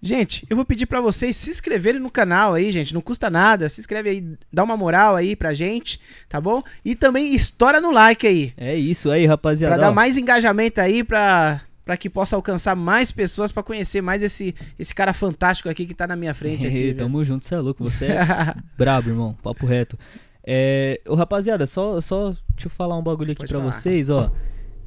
Gente, 0.05 0.45
eu 0.49 0.55
vou 0.55 0.63
pedir 0.63 0.85
pra 0.85 1.01
vocês 1.01 1.35
se 1.35 1.49
inscreverem 1.49 1.99
no 1.99 2.11
canal 2.11 2.53
aí, 2.53 2.71
gente. 2.71 2.93
Não 2.93 3.01
custa 3.01 3.27
nada. 3.27 3.67
Se 3.69 3.79
inscreve 3.81 4.09
aí, 4.09 4.23
dá 4.53 4.63
uma 4.63 4.77
moral 4.77 5.15
aí 5.15 5.35
pra 5.35 5.51
gente, 5.53 5.99
tá 6.29 6.39
bom? 6.39 6.61
E 6.83 6.93
também 6.95 7.33
estoura 7.33 7.81
no 7.81 7.89
like 7.91 8.27
aí. 8.27 8.53
É 8.55 8.75
isso 8.75 9.09
aí, 9.09 9.25
rapaziada. 9.25 9.75
Pra 9.75 9.87
dar 9.87 9.91
mais 9.91 10.15
engajamento 10.15 10.79
aí, 10.79 11.03
pra, 11.03 11.61
pra 11.83 11.97
que 11.97 12.07
possa 12.09 12.35
alcançar 12.35 12.75
mais 12.75 13.11
pessoas, 13.11 13.51
pra 13.51 13.63
conhecer 13.63 13.99
mais 14.01 14.21
esse, 14.21 14.53
esse 14.77 14.93
cara 14.93 15.11
fantástico 15.11 15.69
aqui 15.69 15.87
que 15.87 15.95
tá 15.95 16.05
na 16.05 16.15
minha 16.15 16.35
frente 16.35 16.65
aqui. 16.67 16.83
viu? 16.91 16.97
Tamo 16.97 17.25
junto, 17.25 17.43
você 17.43 17.55
é 17.55 17.59
louco, 17.59 17.83
você 17.83 18.05
é 18.05 18.19
Brabo, 18.77 19.09
irmão. 19.09 19.35
Papo 19.41 19.65
reto. 19.65 19.97
É, 20.45 21.01
ô, 21.07 21.15
rapaziada, 21.15 21.65
só, 21.65 21.99
só 21.99 22.29
deixa 22.49 22.67
eu 22.67 22.69
falar 22.69 22.95
um 22.95 23.01
bagulho 23.01 23.31
aqui 23.31 23.39
Pode 23.39 23.51
pra 23.51 23.59
falar. 23.59 23.71
vocês, 23.71 24.11
ó. 24.11 24.31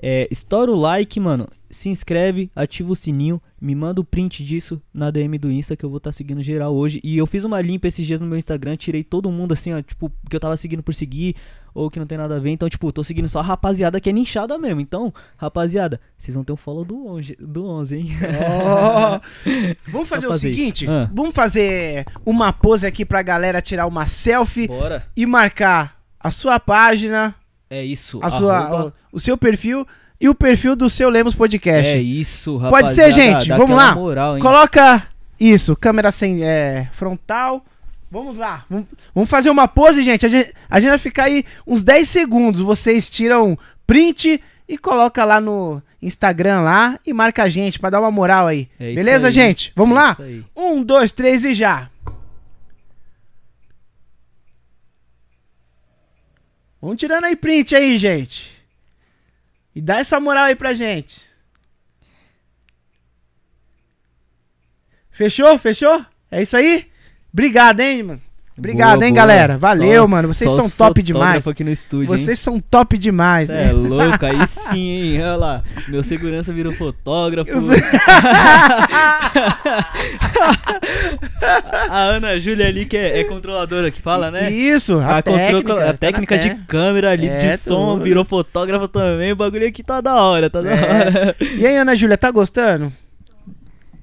É, 0.00 0.28
estoura 0.30 0.70
o 0.70 0.76
like, 0.76 1.18
mano. 1.18 1.46
Se 1.70 1.88
inscreve, 1.90 2.50
ativa 2.56 2.90
o 2.92 2.96
sininho. 2.96 3.40
Me 3.60 3.74
manda 3.74 4.00
o 4.00 4.04
print 4.04 4.42
disso 4.44 4.80
na 4.94 5.10
DM 5.10 5.36
do 5.36 5.50
Insta 5.50 5.76
que 5.76 5.84
eu 5.84 5.90
vou 5.90 5.98
estar 5.98 6.12
seguindo 6.12 6.42
geral 6.42 6.74
hoje. 6.74 7.00
E 7.04 7.18
eu 7.18 7.26
fiz 7.26 7.44
uma 7.44 7.60
limpa 7.60 7.88
esses 7.88 8.06
dias 8.06 8.20
no 8.20 8.26
meu 8.26 8.38
Instagram. 8.38 8.76
Tirei 8.76 9.04
todo 9.04 9.30
mundo 9.30 9.52
assim, 9.52 9.74
ó. 9.74 9.82
Tipo, 9.82 10.10
que 10.30 10.34
eu 10.34 10.40
tava 10.40 10.56
seguindo 10.56 10.82
por 10.82 10.94
seguir. 10.94 11.34
Ou 11.74 11.90
que 11.90 11.98
não 11.98 12.06
tem 12.06 12.16
nada 12.16 12.36
a 12.36 12.38
ver. 12.38 12.50
Então, 12.50 12.68
tipo, 12.68 12.90
tô 12.90 13.04
seguindo 13.04 13.28
só 13.28 13.40
a 13.40 13.42
rapaziada 13.42 14.00
que 14.00 14.08
é 14.08 14.12
nichada 14.12 14.56
mesmo. 14.56 14.80
Então, 14.80 15.12
rapaziada, 15.36 16.00
vocês 16.16 16.34
vão 16.34 16.42
ter 16.42 16.52
um 16.52 16.56
follow 16.56 16.84
do 16.84 17.06
11, 17.06 17.36
do 17.38 17.66
11 17.66 17.96
hein? 17.96 18.08
Ó. 18.56 19.20
Vamos 19.92 20.08
fazer 20.08 20.26
o 20.26 20.30
fazer 20.30 20.50
isso. 20.50 20.58
seguinte: 20.58 20.86
Ah. 20.88 21.10
vamos 21.12 21.34
fazer 21.34 22.06
uma 22.24 22.52
pose 22.52 22.86
aqui 22.86 23.04
pra 23.04 23.20
galera 23.22 23.60
tirar 23.60 23.86
uma 23.86 24.06
selfie 24.06 24.66
Bora. 24.68 25.06
e 25.16 25.26
marcar 25.26 26.00
a 26.18 26.30
sua 26.30 26.58
página, 26.58 27.34
É 27.70 27.84
isso. 27.84 28.18
a 28.22 28.30
sua, 28.30 28.86
o, 28.86 28.92
o 29.12 29.20
seu 29.20 29.36
perfil 29.36 29.86
e 30.20 30.28
o 30.28 30.34
perfil 30.34 30.74
do 30.74 30.88
seu 30.90 31.08
Lemos 31.08 31.34
Podcast. 31.34 31.94
É 31.94 32.00
isso, 32.00 32.56
rapaziada. 32.56 32.84
Pode 32.84 32.94
ser, 32.94 33.12
gente. 33.12 33.48
dá 33.48 33.56
Vamos 33.56 33.76
lá. 33.76 33.94
Moral? 33.94 34.38
Coloca 34.38 35.06
isso, 35.38 35.76
câmera 35.76 36.10
sem 36.10 36.42
é, 36.44 36.88
frontal. 36.92 37.64
Vamos 38.10 38.38
lá. 38.38 38.64
Vamos, 39.14 39.28
fazer 39.28 39.50
uma 39.50 39.68
pose, 39.68 40.02
gente. 40.02 40.24
A, 40.24 40.28
gente. 40.28 40.52
a 40.68 40.80
gente 40.80 40.88
vai 40.90 40.98
ficar 40.98 41.24
aí 41.24 41.44
uns 41.66 41.82
10 41.82 42.08
segundos. 42.08 42.60
Vocês 42.60 43.10
tiram 43.10 43.56
print 43.86 44.40
e 44.66 44.78
coloca 44.78 45.24
lá 45.24 45.40
no 45.40 45.82
Instagram 46.00 46.60
lá 46.60 46.98
e 47.06 47.12
marca 47.12 47.42
a 47.42 47.48
gente 47.48 47.78
pra 47.78 47.90
dar 47.90 48.00
uma 48.00 48.10
moral 48.10 48.46
aí. 48.46 48.68
É 48.80 48.94
Beleza, 48.94 49.28
aí. 49.28 49.32
gente? 49.32 49.72
Vamos 49.76 49.96
É 49.96 50.00
lá? 50.00 50.16
Um, 50.56 50.82
dois, 50.82 51.12
três 51.12 51.44
e 51.44 51.52
já. 51.52 51.90
Vamos 56.80 56.96
tirando 56.96 57.24
aí 57.24 57.34
print 57.34 57.74
aí, 57.74 57.96
gente. 57.96 58.56
E 59.74 59.80
dá 59.80 59.98
essa 59.98 60.20
moral 60.20 60.44
aí 60.44 60.54
pra 60.54 60.74
gente. 60.74 61.22
Fechou? 65.10 65.58
Fechou? 65.58 66.04
É 66.30 66.42
isso 66.42 66.56
aí? 66.56 66.90
Obrigado, 67.32 67.80
hein, 67.80 68.02
mano. 68.02 68.27
Obrigado, 68.58 68.94
Boa, 68.98 69.06
hein, 69.06 69.12
boa. 69.14 69.22
galera. 69.26 69.56
Valeu, 69.56 70.02
Só- 70.02 70.08
mano. 70.08 70.28
Vocês 70.28 70.50
são 70.50 70.68
top 70.68 71.00
demais. 71.02 71.46
aqui 71.46 71.62
no 71.62 71.70
estúdio, 71.70 72.12
hein? 72.12 72.18
Vocês 72.18 72.40
são 72.40 72.60
top 72.60 72.98
demais. 72.98 73.48
Cê 73.48 73.56
hein? 73.56 73.68
é 73.68 73.72
louco, 73.72 74.26
aí 74.26 74.46
sim, 74.48 74.90
hein? 75.14 75.20
Olha 75.22 75.36
lá. 75.36 75.62
Meu 75.86 76.02
segurança 76.02 76.52
virou 76.52 76.72
fotógrafo. 76.72 77.50
A 81.90 81.98
Ana 82.04 82.38
Júlia 82.40 82.66
ali, 82.66 82.84
que 82.84 82.96
é, 82.96 83.20
é 83.20 83.24
controladora 83.24 83.90
que 83.90 84.00
fala, 84.00 84.30
né? 84.30 84.50
Isso, 84.50 84.98
a, 84.98 85.18
A, 85.18 85.22
técnica, 85.22 85.72
a 85.74 85.86
tá 85.92 85.94
técnica 85.94 86.38
de 86.38 86.54
câmera 86.66 87.10
ali, 87.10 87.28
É, 87.28 87.56
de 87.56 87.62
som, 87.62 87.94
tudo. 87.94 88.04
virou 88.04 88.24
fotógrafa 88.24 88.88
também. 88.88 89.32
O 89.32 89.36
bagulho 89.36 89.66
aqui 89.66 89.82
tá 89.82 90.00
da 90.00 90.14
hora, 90.22 90.50
tá 90.50 90.60
da 90.60 90.70
É. 90.70 90.74
hora. 90.74 91.36
E 91.40 91.66
aí, 91.66 91.76
Ana 91.76 91.94
Júlia, 91.94 92.16
tá 92.18 92.30
gostando? 92.30 92.92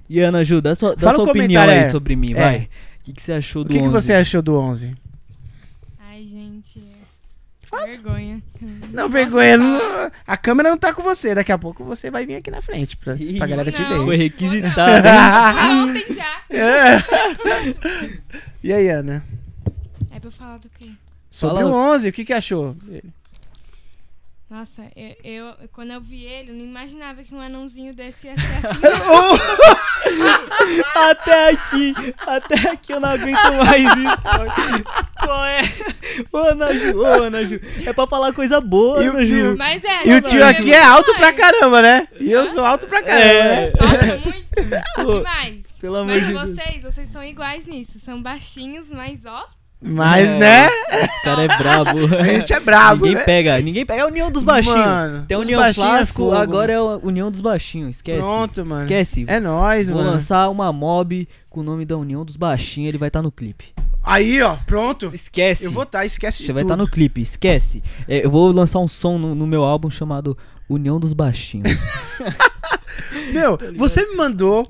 E 0.09 0.19
Ana 0.21 0.43
Ju, 0.43 0.61
dá 0.61 0.75
sua, 0.75 0.95
dá 0.95 1.01
Fala 1.01 1.15
sua 1.15 1.25
um 1.25 1.29
opinião 1.29 1.63
aí 1.63 1.69
é. 1.79 1.85
sobre 1.85 2.15
mim, 2.15 2.31
É. 2.35 2.39
vai. 2.41 2.67
O 3.05 3.07
que, 3.07 3.13
que 3.13 3.21
você 3.21 3.33
achou 3.33 3.61
O 3.61 3.65
do 3.65 3.69
que, 3.71 3.77
que 3.77 3.83
11? 3.85 3.91
você 3.93 4.13
achou 4.13 4.41
do 4.41 4.55
11? 4.55 4.95
Ai, 5.99 6.23
gente. 6.23 6.83
Vergonha. 7.85 8.41
Não, 8.91 9.07
vergonha. 9.09 9.57
não- 9.57 9.79
a 10.25 10.37
câmera 10.37 10.69
não 10.69 10.77
tá 10.77 10.91
com 10.93 11.01
você. 11.03 11.35
Daqui 11.35 11.51
a 11.51 11.57
pouco 11.57 11.83
você 11.83 12.09
vai 12.09 12.25
vir 12.25 12.35
aqui 12.37 12.49
na 12.49 12.61
frente 12.61 12.95
pra, 12.97 13.13
Ih, 13.15 13.37
pra 13.37 13.45
galera 13.47 13.71
te 13.71 13.81
não. 13.81 13.89
ver. 13.89 14.05
Foi 14.05 14.15
requisitado. 14.17 15.07
Ontem 15.89 16.05
já. 16.15 16.41
É. 16.49 17.03
E 18.63 18.71
aí, 18.73 18.87
Ana? 18.89 19.23
É 20.11 20.19
pra 20.19 20.29
eu 20.29 20.31
falar 20.31 20.57
do 20.59 20.69
quê? 20.79 20.89
Sobre 21.29 21.63
Fala- 21.63 21.69
o 21.69 21.73
11, 21.93 22.09
o 22.09 22.13
que, 22.13 22.23
que 22.25 22.33
achou? 22.33 22.75
Nossa, 24.55 24.83
eu, 24.95 25.15
eu- 25.21 25.53
quando 25.73 25.91
eu 25.91 25.99
vi 25.99 26.23
ele, 26.23 26.51
eu 26.51 26.55
não 26.55 26.63
imaginava 26.63 27.21
que 27.25 27.35
um 27.35 27.41
anãozinho 27.41 27.93
desse 27.93 28.27
ia 28.27 28.35
ser 28.39 28.47
assim. 28.65 28.79
Até 30.95 31.49
aqui, 31.49 31.93
até 32.25 32.69
aqui 32.69 32.93
eu 32.93 32.99
não 33.01 33.09
aguento 33.09 33.53
mais 33.65 33.83
isso. 33.83 34.85
Qual 35.25 35.43
é? 35.45 35.59
Ô, 36.31 36.37
Ana 36.37 36.73
Ju, 36.73 36.99
ô, 37.01 37.05
Ana 37.05 37.43
Ju. 37.43 37.59
É 37.85 37.91
pra 37.91 38.07
falar 38.07 38.31
coisa 38.33 38.61
boa, 38.61 39.03
E 39.03 39.07
Ana 39.07 39.25
Ju. 39.25 39.35
tio- 39.35 39.57
Mas 39.57 39.83
é, 39.83 40.07
E 40.07 40.13
o 40.15 40.21
tio 40.21 40.39
eu 40.39 40.47
aqui 40.47 40.73
é 40.73 40.81
alto 40.83 41.13
pra 41.15 41.31
demais. 41.31 41.51
caramba, 41.51 41.81
né? 41.81 42.07
E 42.19 42.31
eu 42.31 42.47
sou 42.47 42.63
alto 42.63 42.87
pra 42.87 43.03
caramba, 43.03 43.25
É. 43.25 43.65
né? 43.65 43.73
Nossa, 43.79 44.17
muito. 44.29 44.45
Pô, 44.95 45.17
Demais. 45.17 45.57
Pelo 45.81 45.95
amor 45.97 46.13
Mas 46.15 46.25
de 46.27 46.33
Deus. 46.33 46.49
vocês, 46.49 46.81
vocês 46.81 47.09
são 47.11 47.23
iguais 47.23 47.65
nisso. 47.65 47.99
São 47.99 48.21
baixinhos, 48.21 48.89
mas 48.89 49.19
ó. 49.25 49.45
Mas, 49.81 50.27
É, 50.29 50.39
né? 50.39 50.69
Esse 51.03 51.21
cara 51.23 51.43
é 51.43 51.47
brabo. 51.47 51.89
A 52.17 52.23
gente 52.23 52.51
é 52.53 52.59
brabo, 52.59 53.03
Ninguém 53.05 53.15
né? 53.15 53.23
pega, 53.23 53.59
ninguém 53.61 53.85
pega. 53.85 53.99
É 53.99 54.03
a 54.03 54.07
união 54.07 54.31
dos 54.31 54.43
baixinhos. 54.43 54.77
Mano, 54.79 55.25
Tem 55.27 55.35
a 55.35 55.39
união 55.39 55.63
é 55.63 55.73
flasco, 55.73 56.23
fogo. 56.23 56.35
agora 56.35 56.71
é 56.73 56.75
a 56.75 56.81
união 57.03 57.29
dos 57.29 57.41
baixinhos. 57.41 57.97
Esquece. 57.97 58.19
Pronto, 58.19 58.65
mano. 58.65 58.81
Esquece. 58.81 59.25
É 59.27 59.39
nóis, 59.39 59.89
Vou 59.89 59.99
mano. 59.99 60.11
lançar 60.13 60.49
uma 60.49 60.71
mob 60.73 61.27
com 61.49 61.59
o 61.59 61.63
nome 61.63 61.85
da 61.85 61.95
União 61.97 62.25
dos 62.25 62.35
Baixinhos, 62.35 62.89
ele 62.89 62.97
vai 62.97 63.07
estar 63.09 63.21
no 63.21 63.31
clipe. 63.31 63.73
Aí, 64.03 64.41
ó, 64.41 64.55
pronto. 64.65 65.09
Esquece. 65.13 65.65
Eu 65.65 65.71
vou 65.71 65.85
tá, 65.85 66.05
esquece 66.05 66.39
de 66.39 66.45
Você 66.45 66.53
vai 66.53 66.63
estar 66.63 66.75
no 66.77 66.87
clipe, 66.87 67.21
esquece. 67.21 67.81
É, 68.07 68.25
eu 68.25 68.29
vou 68.29 68.51
lançar 68.51 68.79
um 68.79 68.87
som 68.87 69.17
no, 69.17 69.33
no 69.35 69.45
meu 69.47 69.63
álbum 69.63 69.89
chamado 69.89 70.37
União 70.69 70.99
dos 70.99 71.13
Baixinhos. 71.13 71.67
Meu, 73.33 73.57
você 73.77 74.05
me 74.05 74.15
mandou 74.15 74.67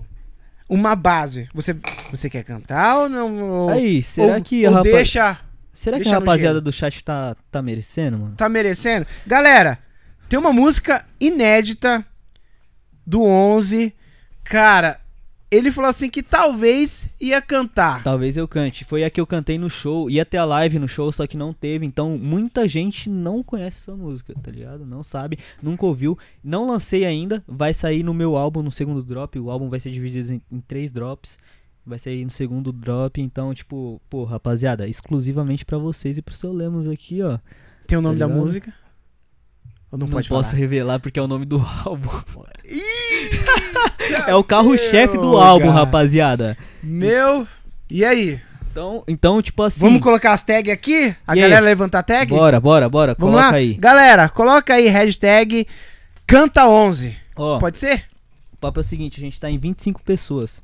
uma 0.69 0.95
base. 0.95 1.47
Você, 1.53 1.75
você 2.11 2.29
quer 2.29 2.43
cantar 2.43 2.97
ou 2.99 3.09
não? 3.09 3.43
Ou, 3.43 3.69
Aí, 3.69 4.03
será 4.03 4.35
ou- 4.35 4.41
que 4.41 4.65
a 4.65 4.69
ou 4.69 4.75
rapa- 4.75 4.89
deixa... 4.89 5.37
Será 5.73 5.97
que 5.97 6.03
deixa 6.03 6.15
a 6.15 6.19
no 6.21 6.25
rapaziada 6.25 6.61
do 6.61 6.71
chat 6.71 7.03
tá, 7.03 7.35
tá 7.51 7.61
merecendo, 7.61 8.17
mano? 8.17 8.35
Tá 8.37 8.47
merecendo? 8.47 9.05
Galera, 9.27 9.77
tem 10.29 10.39
uma 10.39 10.53
música 10.53 11.05
inédita 11.19 12.05
do 13.05 13.21
11. 13.23 13.93
Cara, 14.43 15.01
ele 15.55 15.71
falou 15.71 15.89
assim 15.89 16.09
que 16.09 16.21
talvez 16.21 17.07
ia 17.19 17.41
cantar. 17.41 18.03
Talvez 18.03 18.35
eu 18.37 18.47
cante. 18.47 18.83
Foi 18.85 19.03
a 19.03 19.09
que 19.09 19.19
eu 19.19 19.25
cantei 19.27 19.57
no 19.57 19.69
show. 19.69 20.09
Ia 20.09 20.25
ter 20.25 20.37
a 20.37 20.45
live 20.45 20.77
no 20.79 20.87
show, 20.87 21.11
só 21.11 21.25
que 21.25 21.37
não 21.37 21.53
teve. 21.53 21.85
Então, 21.85 22.17
muita 22.17 22.67
gente 22.67 23.09
não 23.09 23.41
conhece 23.43 23.77
essa 23.79 23.95
música, 23.95 24.33
tá 24.41 24.51
ligado? 24.51 24.85
Não 24.85 25.03
sabe, 25.03 25.39
nunca 25.61 25.85
ouviu. 25.85 26.17
Não 26.43 26.67
lancei 26.67 27.05
ainda. 27.05 27.43
Vai 27.47 27.73
sair 27.73 28.03
no 28.03 28.13
meu 28.13 28.35
álbum, 28.35 28.61
no 28.61 28.71
segundo 28.71 29.01
drop. 29.03 29.39
O 29.39 29.49
álbum 29.49 29.69
vai 29.69 29.79
ser 29.79 29.91
dividido 29.91 30.33
em, 30.33 30.41
em 30.51 30.59
três 30.61 30.91
drops. 30.91 31.37
Vai 31.85 31.99
sair 31.99 32.23
no 32.23 32.31
segundo 32.31 32.71
drop. 32.71 33.21
Então, 33.21 33.53
tipo, 33.53 34.01
pô, 34.09 34.23
rapaziada, 34.23 34.87
exclusivamente 34.87 35.63
pra 35.65 35.77
vocês 35.77 36.17
e 36.17 36.21
pro 36.21 36.33
seu 36.35 36.51
Lemos 36.51 36.87
aqui, 36.87 37.21
ó. 37.21 37.37
Tem 37.87 37.97
o 37.97 38.01
nome 38.01 38.17
Tá 38.17 38.25
da 38.27 38.33
música? 38.33 38.73
Ou 39.91 39.99
não, 39.99 40.07
Não, 40.07 40.13
pode 40.13 40.27
posso 40.27 40.49
falar? 40.49 40.59
revelar 40.59 40.99
porque 40.99 41.19
é 41.19 41.21
o 41.21 41.27
nome 41.27 41.45
do 41.45 41.61
álbum. 41.85 42.09
É 44.27 44.35
o 44.35 44.43
carro-chefe 44.43 45.17
do 45.17 45.37
álbum, 45.37 45.69
rapaziada. 45.69 46.57
Meu... 46.83 47.47
E 47.89 48.03
aí? 48.03 48.39
Então, 48.71 49.03
então 49.07 49.41
tipo 49.41 49.61
assim. 49.63 49.79
Vamos 49.79 50.01
colocar 50.01 50.33
as 50.33 50.41
tags 50.41 50.73
aqui? 50.73 51.15
A 51.25 51.33
E 51.35 51.39
aí? 51.39 51.41
galera 51.41 51.63
levanta 51.65 51.99
a 51.99 52.03
tag? 52.03 52.29
Bora, 52.29 52.59
bora, 52.59 52.89
bora. 52.89 53.15
Vamos 53.17 53.35
Coloca 53.35 53.51
lá? 53.51 53.57
aí. 53.57 53.73
Galera, 53.75 54.27
coloca 54.27 54.73
aí 54.73 54.87
hashtag 54.87 55.67
canta11. 56.27 57.13
Ó, 57.35 57.57
Pode 57.59 57.77
ser? 57.79 58.05
o 58.53 58.57
papo 58.57 58.79
é 58.79 58.81
o 58.81 58.83
seguinte, 58.83 59.17
a 59.19 59.21
gente 59.21 59.39
tá 59.39 59.49
em 59.49 59.57
25 59.57 60.01
pessoas. 60.03 60.63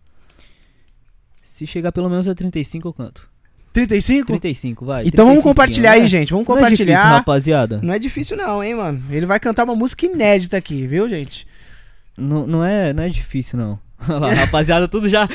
Se 1.44 1.68
chegar 1.68 1.92
pelo 1.92 2.10
menos 2.10 2.28
a 2.28 2.34
35, 2.36 2.88
eu 2.88 2.94
canto. 2.94 3.30
35? 3.74 4.26
35, 4.28 4.86
vai. 4.86 5.04
Então 5.06 5.26
vamos 5.26 5.44
35, 5.44 5.50
compartilhar 5.50 5.92
né? 5.92 5.98
aí, 6.02 6.08
gente. 6.08 6.32
Vamos 6.34 6.48
Não 6.48 6.58
é 6.58 6.60
difícil, 6.62 6.86
compartilhar. 6.88 7.04
rapaziada. 7.18 7.80
Não 7.84 7.94
é 7.94 8.00
difícil 8.00 8.36
não, 8.36 8.64
hein, 8.64 8.76
mano. 8.76 9.02
Ele 9.10 9.26
vai 9.26 9.40
cantar 9.40 9.64
uma 9.64 9.76
música 9.76 10.06
inédita 10.06 10.58
aqui, 10.58 10.86
viu, 10.88 11.08
gente? 11.08 11.48
Não, 12.18 12.46
não, 12.46 12.64
é, 12.64 12.94
não 12.94 13.04
é 13.04 13.10
difícil, 13.10 13.58
não. 13.58 13.80
Olha 14.08 14.18
lá, 14.20 14.34
rapaziada, 14.34 14.88
tudo 14.88 15.08
já. 15.08 15.28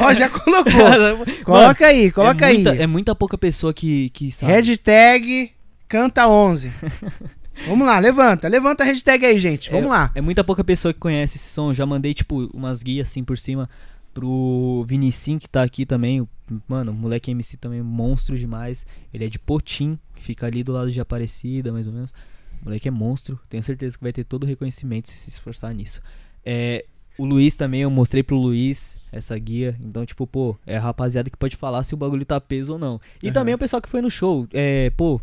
Ó, 0.00 0.12
já 0.12 0.28
colocou. 0.30 0.72
Mano, 0.72 1.24
Coloca 1.44 1.86
aí, 1.86 2.10
coloca 2.10 2.44
é 2.44 2.48
aí. 2.48 2.54
muita, 2.54 2.74
É 2.74 2.86
muita 2.86 3.14
pouca 3.14 3.38
pessoa 3.38 3.72
que, 3.72 4.10
que 4.10 4.32
sabe. 4.32 4.52
Hashtag 4.52 5.52
canta 5.88 6.26
11. 6.26 6.72
Vamos 7.66 7.86
lá, 7.86 7.98
levanta. 7.98 8.48
Levanta 8.48 8.82
a 8.82 8.86
hashtag 8.86 9.26
aí, 9.26 9.38
gente. 9.38 9.70
Vamos 9.70 9.86
é, 9.86 9.90
lá. 9.90 10.10
É 10.14 10.20
muita 10.20 10.42
pouca 10.42 10.64
pessoa 10.64 10.94
que 10.94 11.00
conhece 11.00 11.36
esse 11.36 11.48
som. 11.48 11.74
Já 11.74 11.84
mandei, 11.84 12.14
tipo, 12.14 12.48
umas 12.54 12.82
guias 12.82 13.08
assim 13.08 13.22
por 13.22 13.36
cima 13.36 13.68
pro 14.14 14.84
Vinicim, 14.88 15.38
que 15.38 15.48
tá 15.48 15.62
aqui 15.62 15.84
também. 15.84 16.26
Mano, 16.66 16.90
o 16.90 16.94
moleque 16.94 17.30
MC 17.30 17.56
também, 17.56 17.82
monstro 17.82 18.36
demais. 18.36 18.86
Ele 19.12 19.24
é 19.24 19.28
de 19.28 19.38
Potim, 19.38 19.98
que 20.14 20.22
fica 20.22 20.46
ali 20.46 20.64
do 20.64 20.72
lado 20.72 20.90
de 20.90 21.00
Aparecida, 21.00 21.70
mais 21.70 21.86
ou 21.86 21.92
menos. 21.92 22.14
O 22.60 22.64
moleque 22.66 22.88
é 22.88 22.90
monstro. 22.90 23.38
Tenho 23.48 23.62
certeza 23.62 23.96
que 23.96 24.02
vai 24.02 24.12
ter 24.12 24.24
todo 24.24 24.44
o 24.44 24.46
reconhecimento 24.46 25.08
se 25.08 25.16
se 25.16 25.30
esforçar 25.30 25.74
nisso. 25.74 26.00
É, 26.44 26.84
o 27.18 27.24
Luiz 27.24 27.54
também, 27.54 27.82
eu 27.82 27.90
mostrei 27.90 28.22
pro 28.22 28.36
Luiz 28.36 28.98
essa 29.12 29.38
guia. 29.38 29.76
Então, 29.80 30.06
tipo, 30.06 30.26
pô, 30.26 30.56
é 30.66 30.76
a 30.76 30.80
rapaziada 30.80 31.28
que 31.28 31.36
pode 31.36 31.56
falar 31.56 31.82
se 31.82 31.94
o 31.94 31.96
bagulho 31.96 32.24
tá 32.24 32.40
peso 32.40 32.74
ou 32.74 32.78
não. 32.78 33.00
E 33.22 33.26
Aham. 33.26 33.34
também 33.34 33.54
o 33.54 33.58
pessoal 33.58 33.82
que 33.82 33.88
foi 33.88 34.00
no 34.00 34.10
show. 34.10 34.46
É, 34.52 34.90
pô, 34.96 35.20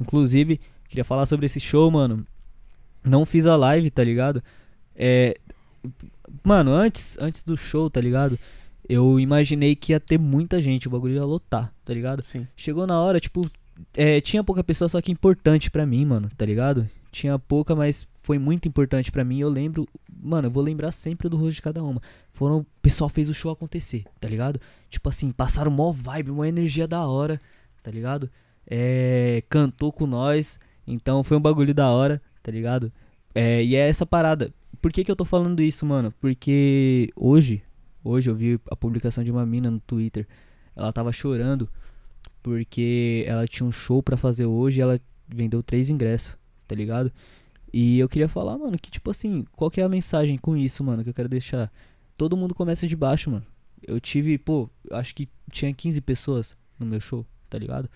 inclusive, 0.00 0.60
queria 0.88 1.04
falar 1.04 1.26
sobre 1.26 1.46
esse 1.46 1.60
show, 1.60 1.90
mano. 1.90 2.26
Não 3.04 3.26
fiz 3.26 3.44
a 3.46 3.56
live, 3.56 3.90
tá 3.90 4.02
ligado? 4.02 4.42
É. 4.96 5.36
Mano, 6.42 6.72
antes, 6.72 7.18
antes 7.20 7.42
do 7.42 7.56
show, 7.56 7.90
tá 7.90 8.00
ligado? 8.00 8.38
Eu 8.88 9.20
imaginei 9.20 9.76
que 9.76 9.92
ia 9.92 10.00
ter 10.00 10.18
muita 10.18 10.60
gente, 10.60 10.88
o 10.88 10.90
bagulho 10.90 11.14
ia 11.14 11.24
lotar, 11.24 11.72
tá 11.84 11.92
ligado? 11.92 12.24
Sim. 12.24 12.46
Chegou 12.56 12.86
na 12.86 13.00
hora, 13.00 13.20
tipo, 13.20 13.50
é, 13.94 14.20
tinha 14.20 14.42
pouca 14.42 14.62
pessoa, 14.62 14.88
só 14.88 15.00
que 15.00 15.12
importante 15.12 15.70
pra 15.70 15.86
mim, 15.86 16.04
mano, 16.04 16.30
tá 16.36 16.44
ligado? 16.44 16.88
Tinha 17.10 17.38
pouca, 17.38 17.74
mas 17.74 18.06
foi 18.22 18.38
muito 18.38 18.66
importante 18.68 19.12
pra 19.12 19.24
mim. 19.24 19.38
Eu 19.38 19.48
lembro, 19.48 19.86
mano, 20.22 20.48
eu 20.48 20.50
vou 20.50 20.62
lembrar 20.62 20.92
sempre 20.92 21.28
do 21.28 21.36
rosto 21.36 21.56
de 21.56 21.62
cada 21.62 21.82
uma. 21.82 22.00
Foram, 22.32 22.58
o 22.58 22.66
pessoal 22.82 23.08
fez 23.08 23.28
o 23.28 23.34
show 23.34 23.50
acontecer, 23.50 24.04
tá 24.20 24.28
ligado? 24.28 24.60
Tipo 24.88 25.08
assim, 25.08 25.30
passaram 25.30 25.70
mó 25.70 25.92
vibe, 25.92 26.30
uma 26.30 26.48
energia 26.48 26.86
da 26.88 27.06
hora, 27.06 27.40
tá 27.82 27.90
ligado? 27.90 28.30
É, 28.66 29.42
cantou 29.48 29.92
com 29.92 30.06
nós, 30.06 30.58
então 30.86 31.22
foi 31.22 31.36
um 31.36 31.40
bagulho 31.40 31.74
da 31.74 31.90
hora, 31.90 32.20
tá 32.42 32.50
ligado? 32.50 32.92
É, 33.34 33.62
e 33.62 33.76
é 33.76 33.88
essa 33.88 34.06
parada. 34.06 34.52
Por 34.80 34.92
que 34.92 35.04
que 35.04 35.10
eu 35.10 35.16
tô 35.16 35.24
falando 35.24 35.62
isso, 35.62 35.84
mano? 35.86 36.12
Porque 36.20 37.10
hoje, 37.16 37.62
hoje 38.02 38.30
eu 38.30 38.34
vi 38.34 38.60
a 38.70 38.76
publicação 38.76 39.24
de 39.24 39.30
uma 39.30 39.46
mina 39.46 39.70
no 39.70 39.80
Twitter. 39.80 40.26
Ela 40.76 40.92
tava 40.92 41.12
chorando 41.12 41.68
porque 42.44 43.24
ela 43.26 43.48
tinha 43.48 43.66
um 43.66 43.72
show 43.72 44.02
pra 44.02 44.18
fazer 44.18 44.44
hoje 44.44 44.78
e 44.78 44.82
ela 44.82 45.00
vendeu 45.26 45.62
três 45.62 45.88
ingressos, 45.88 46.36
tá 46.68 46.74
ligado? 46.74 47.10
E 47.72 47.98
eu 47.98 48.06
queria 48.06 48.28
falar, 48.28 48.58
mano, 48.58 48.78
que 48.78 48.90
tipo 48.90 49.10
assim, 49.10 49.46
qual 49.52 49.70
que 49.70 49.80
é 49.80 49.84
a 49.84 49.88
mensagem 49.88 50.36
com 50.36 50.54
isso, 50.54 50.84
mano, 50.84 51.02
que 51.02 51.08
eu 51.08 51.14
quero 51.14 51.28
deixar? 51.28 51.72
Todo 52.18 52.36
mundo 52.36 52.54
começa 52.54 52.86
de 52.86 52.94
baixo, 52.94 53.30
mano. 53.30 53.46
Eu 53.82 53.98
tive, 53.98 54.36
pô, 54.36 54.68
acho 54.90 55.14
que 55.14 55.26
tinha 55.50 55.72
15 55.72 56.02
pessoas 56.02 56.54
no 56.78 56.84
meu 56.84 57.00
show, 57.00 57.24
tá 57.48 57.56
ligado? 57.56 57.88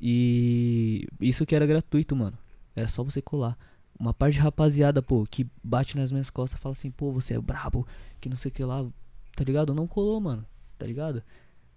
E 0.00 1.04
isso 1.20 1.44
que 1.44 1.56
era 1.56 1.66
gratuito, 1.66 2.14
mano. 2.14 2.38
Era 2.76 2.86
só 2.86 3.02
você 3.02 3.20
colar. 3.20 3.58
Uma 3.98 4.14
parte 4.14 4.34
de 4.34 4.40
rapaziada, 4.40 5.02
pô, 5.02 5.26
que 5.28 5.48
bate 5.64 5.96
nas 5.96 6.12
minhas 6.12 6.30
costas 6.30 6.60
fala 6.60 6.74
assim, 6.74 6.92
pô, 6.92 7.10
você 7.10 7.34
é 7.34 7.40
brabo, 7.40 7.84
que 8.20 8.28
não 8.28 8.36
sei 8.36 8.50
o 8.50 8.54
que 8.54 8.62
lá, 8.62 8.86
tá 9.34 9.42
ligado? 9.42 9.74
Não 9.74 9.88
colou, 9.88 10.20
mano, 10.20 10.46
tá 10.78 10.86
ligado? 10.86 11.24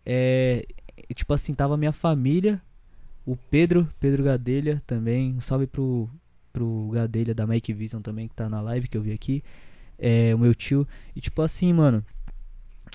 É, 0.06 0.64
tipo 1.14 1.34
assim, 1.34 1.54
tava 1.54 1.78
minha 1.78 1.92
família, 1.92 2.62
o 3.26 3.36
Pedro, 3.36 3.88
Pedro 4.00 4.24
Gadelha 4.24 4.82
também, 4.86 5.34
um 5.34 5.42
salve 5.42 5.68
pro, 5.68 6.10
pro 6.52 6.90
Gadelha 6.94 7.34
da 7.34 7.48
Make 7.48 7.74
Vision 7.74 8.02
também, 8.02 8.28
que 8.28 8.36
tá 8.36 8.50
na 8.50 8.62
live 8.62 8.88
que 8.88 8.98
eu 8.98 9.02
vi 9.02 9.12
aqui, 9.12 9.44
é, 9.98 10.34
o 10.36 10.38
meu 10.38 10.54
tio, 10.54 10.88
e 11.16 11.22
tipo 11.22 11.42
assim, 11.42 11.72
mano, 11.72 12.04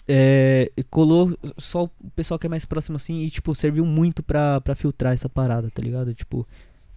é, 0.07 0.71
colou 0.91 1.37
só 1.57 1.85
o 1.85 1.91
pessoal 2.15 2.39
que 2.39 2.47
é 2.47 2.51
mais 2.51 2.65
próximo 2.65 2.97
assim 2.97 3.23
e 3.23 3.31
tipo, 3.31 3.55
serviu 3.55 3.85
muito 3.85 4.23
pra, 4.23 4.61
pra 4.61 4.75
filtrar 4.75 5.13
essa 5.13 5.29
parada, 5.29 5.71
tá 5.71 5.83
ligado? 5.83 6.15
Tipo, 6.15 6.47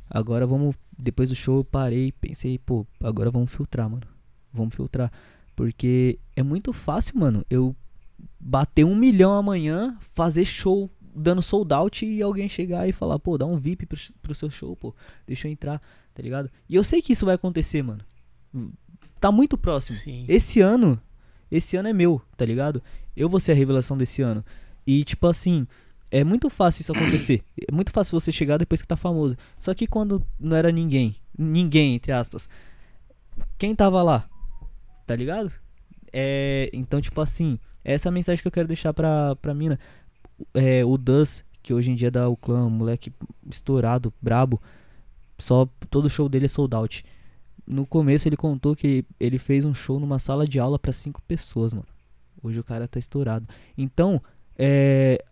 agora 0.09 0.45
vamos, 0.45 0.75
depois 0.97 1.29
do 1.29 1.35
show 1.35 1.57
eu 1.57 1.63
parei 1.63 2.11
pensei, 2.11 2.57
pô, 2.57 2.85
agora 3.01 3.31
vamos 3.31 3.51
filtrar, 3.51 3.89
mano, 3.89 4.03
vamos 4.53 4.75
filtrar, 4.75 5.11
porque 5.55 6.19
é 6.35 6.43
muito 6.43 6.73
fácil, 6.73 7.19
mano, 7.19 7.45
eu 7.49 7.75
bater 8.39 8.83
um 8.83 8.95
milhão 8.95 9.33
amanhã, 9.33 9.97
fazer 10.13 10.45
show 10.45 10.89
dando 11.13 11.41
sold 11.41 11.73
out 11.73 12.05
e 12.05 12.21
alguém 12.21 12.47
chegar 12.47 12.87
e 12.87 12.93
falar, 12.93 13.19
pô, 13.19 13.37
dá 13.37 13.45
um 13.45 13.57
VIP 13.57 13.85
pro, 13.85 13.97
pro 14.21 14.35
seu 14.35 14.49
show, 14.49 14.75
pô, 14.75 14.95
deixa 15.27 15.47
eu 15.47 15.51
entrar, 15.51 15.81
tá 16.13 16.23
ligado? 16.23 16.49
E 16.69 16.75
eu 16.75 16.83
sei 16.83 17.01
que 17.01 17.13
isso 17.13 17.25
vai 17.25 17.35
acontecer, 17.35 17.83
mano. 17.83 18.03
Tá 19.19 19.31
muito 19.31 19.57
próximo. 19.57 19.97
Sim. 19.97 20.25
Esse 20.27 20.61
ano, 20.61 20.99
esse 21.51 21.75
ano 21.75 21.89
é 21.89 21.93
meu, 21.93 22.21
tá 22.37 22.45
ligado? 22.45 22.81
Eu 23.15 23.29
vou 23.29 23.39
ser 23.39 23.51
a 23.51 23.55
revelação 23.55 23.97
desse 23.97 24.21
ano. 24.21 24.43
E 24.85 25.03
tipo 25.03 25.27
assim, 25.27 25.67
é 26.09 26.23
muito 26.23 26.49
fácil 26.49 26.81
isso 26.81 26.91
acontecer. 26.91 27.43
É 27.69 27.71
muito 27.71 27.91
fácil 27.91 28.19
você 28.19 28.31
chegar 28.31 28.57
depois 28.57 28.81
que 28.81 28.87
tá 28.87 28.97
famoso. 28.97 29.37
Só 29.59 29.73
que 29.73 29.85
quando 29.85 30.25
não 30.39 30.55
era 30.55 30.71
ninguém, 30.71 31.15
ninguém, 31.37 31.95
entre 31.95 32.11
aspas, 32.11 32.49
quem 33.57 33.75
tava 33.75 34.01
lá? 34.01 34.27
Tá 35.05 35.15
ligado? 35.15 35.51
É, 36.11 36.69
então, 36.73 36.99
tipo 36.99 37.21
assim, 37.21 37.59
essa 37.83 38.07
é 38.07 38.09
a 38.09 38.13
mensagem 38.13 38.41
que 38.41 38.47
eu 38.47 38.51
quero 38.51 38.67
deixar 38.67 38.93
pra, 38.93 39.35
pra 39.35 39.53
mina. 39.53 39.79
É, 40.53 40.83
o 40.85 40.97
Dus, 40.97 41.43
que 41.61 41.73
hoje 41.73 41.91
em 41.91 41.95
dia 41.95 42.11
dá 42.11 42.27
o 42.27 42.35
clã, 42.35 42.65
um 42.65 42.69
moleque 42.69 43.11
estourado, 43.49 44.13
brabo, 44.21 44.61
só 45.37 45.67
todo 45.89 46.09
show 46.09 46.27
dele 46.29 46.45
é 46.45 46.49
sold 46.49 46.75
out. 46.75 47.05
No 47.65 47.85
começo 47.85 48.27
ele 48.27 48.37
contou 48.37 48.75
que 48.75 49.05
ele 49.19 49.37
fez 49.37 49.65
um 49.65 49.73
show 49.73 49.99
numa 49.99 50.19
sala 50.19 50.47
de 50.47 50.59
aula 50.59 50.77
pra 50.79 50.91
cinco 50.91 51.21
pessoas, 51.23 51.73
mano. 51.73 51.87
Hoje 52.43 52.59
o 52.59 52.63
cara 52.63 52.87
tá 52.87 52.97
estourado. 52.99 53.47
Então, 53.77 54.21
é. 54.57 55.23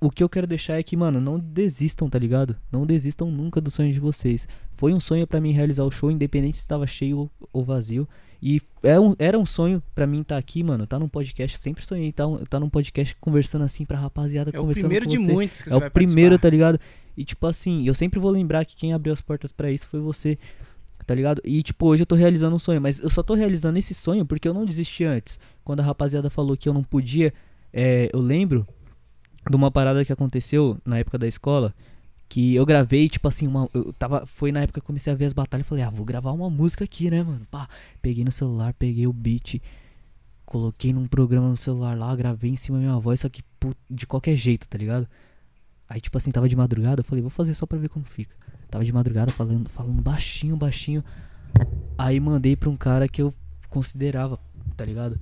O 0.00 0.10
que 0.10 0.22
eu 0.22 0.28
quero 0.28 0.46
deixar 0.46 0.78
é 0.78 0.82
que, 0.82 0.96
mano, 0.96 1.20
não 1.20 1.38
desistam, 1.38 2.08
tá 2.08 2.18
ligado? 2.18 2.56
Não 2.70 2.86
desistam 2.86 3.30
nunca 3.30 3.60
dos 3.60 3.74
sonhos 3.74 3.94
de 3.94 4.00
vocês. 4.00 4.46
Foi 4.78 4.94
um 4.94 5.00
sonho 5.00 5.26
pra 5.26 5.40
mim 5.40 5.50
realizar 5.50 5.82
o 5.82 5.90
show, 5.90 6.08
independente 6.10 6.56
se 6.56 6.62
estava 6.62 6.86
cheio 6.86 7.28
ou, 7.52 7.64
vazio. 7.64 8.08
E 8.40 8.62
é 8.84 8.98
um- 8.98 9.16
era 9.18 9.36
um 9.36 9.44
sonho 9.44 9.82
pra 9.92 10.06
mim 10.06 10.20
estar 10.20 10.38
aqui, 10.38 10.62
mano. 10.62 10.86
Tá 10.86 10.98
num 11.00 11.08
podcast. 11.08 11.58
Sempre 11.58 11.84
sonhei 11.84 12.10
estar 12.10 12.28
tá, 12.28 12.44
tá 12.48 12.60
num 12.60 12.70
podcast 12.70 13.14
conversando 13.20 13.64
assim 13.64 13.84
pra 13.84 13.98
rapaziada 13.98 14.52
É 14.54 14.60
o 14.60 14.66
primeiro 14.68 15.04
com 15.06 15.10
de 15.10 15.18
você. 15.18 15.32
muitos 15.32 15.60
que 15.62 15.68
É 15.68 15.72
você 15.72 15.76
o 15.76 15.80
vai 15.80 15.90
primeiro, 15.90 16.30
participar. 16.38 16.42
tá 16.42 16.50
ligado? 16.50 16.80
E 17.16 17.24
tipo 17.24 17.44
assim, 17.48 17.84
eu 17.88 17.94
sempre 17.94 18.20
vou 18.20 18.30
lembrar 18.30 18.64
que 18.64 18.76
quem 18.76 18.92
abriu 18.92 19.12
as 19.12 19.20
portas 19.20 19.50
pra 19.50 19.72
isso 19.72 19.88
foi 19.88 19.98
você, 19.98 20.38
tá 21.04 21.12
ligado? 21.12 21.42
E 21.44 21.60
tipo, 21.64 21.86
hoje 21.86 22.02
eu 22.02 22.06
tô 22.06 22.14
realizando 22.14 22.54
um 22.54 22.58
sonho, 22.60 22.80
mas 22.80 23.00
eu 23.00 23.10
só 23.10 23.24
tô 23.24 23.34
realizando 23.34 23.76
esse 23.76 23.92
sonho 23.92 24.24
porque 24.24 24.46
eu 24.46 24.54
não 24.54 24.64
desisti 24.64 25.02
antes. 25.02 25.40
Quando 25.64 25.80
a 25.80 25.82
rapaziada 25.82 26.30
falou 26.30 26.56
que 26.56 26.68
eu 26.68 26.72
não 26.72 26.84
podia, 26.84 27.34
é, 27.72 28.08
eu 28.12 28.20
lembro 28.20 28.64
de 29.50 29.56
uma 29.56 29.72
parada 29.72 30.04
que 30.04 30.12
aconteceu 30.12 30.78
na 30.86 30.98
época 30.98 31.18
da 31.18 31.26
escola, 31.26 31.74
que 32.28 32.54
eu 32.54 32.66
gravei, 32.66 33.08
tipo 33.08 33.26
assim, 33.26 33.46
uma, 33.46 33.68
eu 33.72 33.92
tava, 33.92 34.26
foi 34.26 34.52
na 34.52 34.60
época 34.60 34.80
que 34.80 34.84
eu 34.84 34.86
comecei 34.86 35.12
a 35.12 35.16
ver 35.16 35.24
as 35.24 35.32
batalhas, 35.32 35.66
falei, 35.66 35.82
ah, 35.82 35.90
vou 35.90 36.04
gravar 36.04 36.32
uma 36.32 36.50
música 36.50 36.84
aqui, 36.84 37.10
né, 37.10 37.22
mano? 37.22 37.46
Pá, 37.50 37.68
peguei 38.02 38.24
no 38.24 38.30
celular, 38.30 38.74
peguei 38.74 39.06
o 39.06 39.12
beat, 39.12 39.62
coloquei 40.44 40.92
num 40.92 41.06
programa 41.06 41.48
no 41.48 41.56
celular 41.56 41.96
lá, 41.96 42.14
gravei 42.14 42.50
em 42.50 42.56
cima 42.56 42.78
da 42.78 42.84
minha 42.84 42.98
voz, 42.98 43.20
só 43.20 43.28
que 43.28 43.42
de 43.88 44.06
qualquer 44.06 44.36
jeito, 44.36 44.68
tá 44.68 44.76
ligado? 44.76 45.08
Aí, 45.88 46.00
tipo 46.00 46.18
assim, 46.18 46.30
tava 46.30 46.48
de 46.48 46.56
madrugada, 46.56 47.00
eu 47.00 47.04
falei, 47.04 47.22
vou 47.22 47.30
fazer 47.30 47.54
só 47.54 47.64
pra 47.64 47.78
ver 47.78 47.88
como 47.88 48.04
fica. 48.04 48.36
Tava 48.70 48.84
de 48.84 48.92
madrugada 48.92 49.32
falando, 49.32 49.70
falando 49.70 50.02
baixinho, 50.02 50.54
baixinho. 50.54 51.02
Aí 51.96 52.20
mandei 52.20 52.54
pra 52.54 52.68
um 52.68 52.76
cara 52.76 53.08
que 53.08 53.22
eu 53.22 53.32
considerava, 53.70 54.38
tá 54.76 54.84
ligado? 54.84 55.18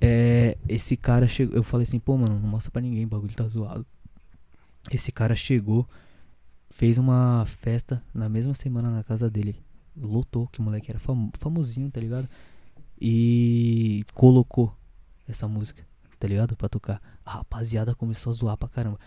É, 0.00 0.56
esse 0.68 0.96
cara 0.96 1.26
chegou, 1.26 1.56
eu 1.56 1.64
falei 1.64 1.82
assim, 1.82 1.98
pô, 1.98 2.16
mano, 2.16 2.38
não 2.38 2.48
mostra 2.48 2.70
pra 2.70 2.80
ninguém, 2.80 3.04
o 3.04 3.08
bagulho 3.08 3.34
tá 3.34 3.48
zoado. 3.48 3.84
Esse 4.90 5.10
cara 5.10 5.34
chegou, 5.34 5.88
fez 6.74 6.98
uma 6.98 7.44
festa 7.46 8.02
na 8.12 8.28
mesma 8.28 8.52
semana 8.52 8.90
na 8.90 9.04
casa 9.04 9.30
dele. 9.30 9.54
Lotou, 9.96 10.48
que 10.48 10.58
o 10.58 10.62
moleque 10.62 10.90
era 10.90 10.98
famo- 10.98 11.30
famosinho, 11.38 11.88
tá 11.88 12.00
ligado? 12.00 12.28
E 13.00 14.04
colocou 14.12 14.74
essa 15.28 15.46
música, 15.46 15.86
tá 16.18 16.26
ligado? 16.26 16.56
Pra 16.56 16.68
tocar. 16.68 17.00
A 17.24 17.34
rapaziada 17.34 17.94
começou 17.94 18.30
a 18.30 18.34
zoar 18.34 18.56
pra 18.56 18.68
caramba. 18.68 18.98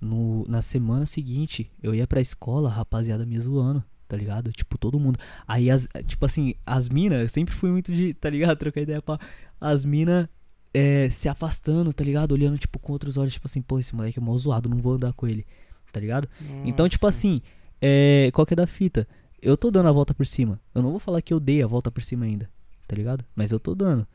No, 0.00 0.46
na 0.48 0.62
semana 0.62 1.04
seguinte, 1.04 1.70
eu 1.82 1.94
ia 1.94 2.06
pra 2.06 2.22
escola, 2.22 2.70
a 2.70 2.72
rapaziada 2.72 3.26
me 3.26 3.38
zoando, 3.38 3.84
tá 4.08 4.16
ligado? 4.16 4.50
Tipo, 4.50 4.78
todo 4.78 4.98
mundo. 4.98 5.18
Aí, 5.46 5.70
as, 5.70 5.86
tipo 6.06 6.24
assim, 6.24 6.54
as 6.64 6.88
minas, 6.88 7.20
eu 7.20 7.28
sempre 7.28 7.54
fui 7.54 7.70
muito 7.70 7.92
de, 7.94 8.14
tá 8.14 8.30
ligado? 8.30 8.56
Trocar 8.58 8.80
ideia 8.80 9.02
pra. 9.02 9.18
As 9.60 9.84
minas 9.84 10.26
é, 10.72 11.10
se 11.10 11.28
afastando, 11.28 11.92
tá 11.92 12.02
ligado? 12.02 12.32
Olhando, 12.32 12.56
tipo, 12.56 12.78
com 12.78 12.92
outros 12.94 13.18
olhos, 13.18 13.34
tipo 13.34 13.46
assim, 13.46 13.60
pô, 13.60 13.78
esse 13.78 13.94
moleque 13.94 14.18
é 14.18 14.22
mó 14.22 14.34
zoado, 14.38 14.70
não 14.70 14.78
vou 14.78 14.94
andar 14.94 15.12
com 15.12 15.26
ele, 15.26 15.44
tá 15.90 16.00
ligado? 16.00 16.28
Então, 16.64 16.88
tipo 16.88 17.06
Nossa. 17.06 17.16
assim, 17.18 17.42
é, 17.80 18.30
qual 18.32 18.46
que 18.46 18.54
é 18.54 18.56
da 18.56 18.66
fita? 18.66 19.06
Eu 19.42 19.56
tô 19.56 19.70
dando 19.70 19.88
a 19.88 19.92
volta 19.92 20.12
por 20.14 20.26
cima. 20.26 20.60
Eu 20.74 20.82
não 20.82 20.90
vou 20.90 21.00
falar 21.00 21.22
que 21.22 21.32
eu 21.32 21.40
dei 21.40 21.62
a 21.62 21.66
volta 21.66 21.90
por 21.90 22.02
cima 22.02 22.24
ainda, 22.26 22.48
tá 22.86 22.94
ligado? 22.96 23.24
Mas 23.34 23.50
eu 23.50 23.58
tô 23.60 23.74
dando. 23.74 24.06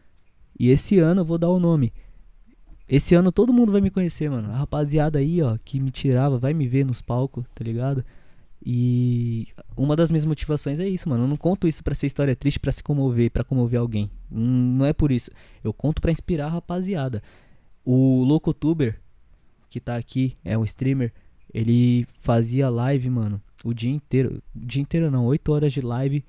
E 0.59 0.69
esse 0.69 0.99
ano 0.99 1.21
eu 1.21 1.25
vou 1.25 1.37
dar 1.37 1.49
o 1.49 1.59
nome. 1.59 1.91
esse 2.87 3.15
ano 3.15 3.31
todo 3.31 3.51
mundo 3.51 3.71
vai 3.71 3.81
me 3.81 3.89
conhecer, 3.89 4.29
mano. 4.29 4.51
A 4.51 4.57
rapaziada 4.57 5.17
aí, 5.19 5.41
ó, 5.41 5.57
que 5.65 5.79
me 5.79 5.89
tirava, 5.91 6.37
vai 6.37 6.53
me 6.53 6.67
ver 6.67 6.85
nos 6.85 7.01
palcos, 7.01 7.43
tá 7.55 7.63
ligado? 7.63 8.05
E 8.67 9.47
uma 9.77 9.95
das 9.95 10.09
minhas 10.09 10.25
motivações 10.25 10.79
é 10.79 10.87
isso, 10.87 11.07
mano. 11.09 11.23
Eu 11.23 11.27
não 11.27 11.37
conto 11.37 11.67
isso 11.67 11.83
pra 11.83 11.93
ser 11.93 12.07
história 12.07 12.35
triste, 12.35 12.59
pra 12.59 12.71
se 12.71 12.81
comover, 12.83 13.29
pra 13.31 13.43
comover 13.43 13.79
alguém. 13.79 14.09
Hum, 14.31 14.77
Não 14.77 14.85
é 14.85 14.93
por 14.93 15.11
isso. 15.11 15.29
Eu 15.63 15.73
conto 15.73 16.01
pra 16.01 16.11
inspirar 16.11 16.47
a 16.47 16.49
rapaziada. 16.49 17.21
O 17.83 18.23
Locotuber, 18.23 18.99
que 19.69 19.79
tá 19.79 19.95
aqui, 19.97 20.35
é 20.43 20.57
um 20.57 20.63
streamer, 20.63 21.13
ele 21.55 22.05
fazia 22.19 22.69
live, 22.69 23.09
mano, 23.09 23.41
o 23.63 23.73
dia 23.73 23.89
inteiro. 23.89 24.43
O 24.53 24.65
dia 24.65 24.81
inteiro 24.81 25.09
não, 25.09 25.25
8 25.25 25.53
horas 25.53 25.71
de 25.71 25.79
live, 25.79 26.21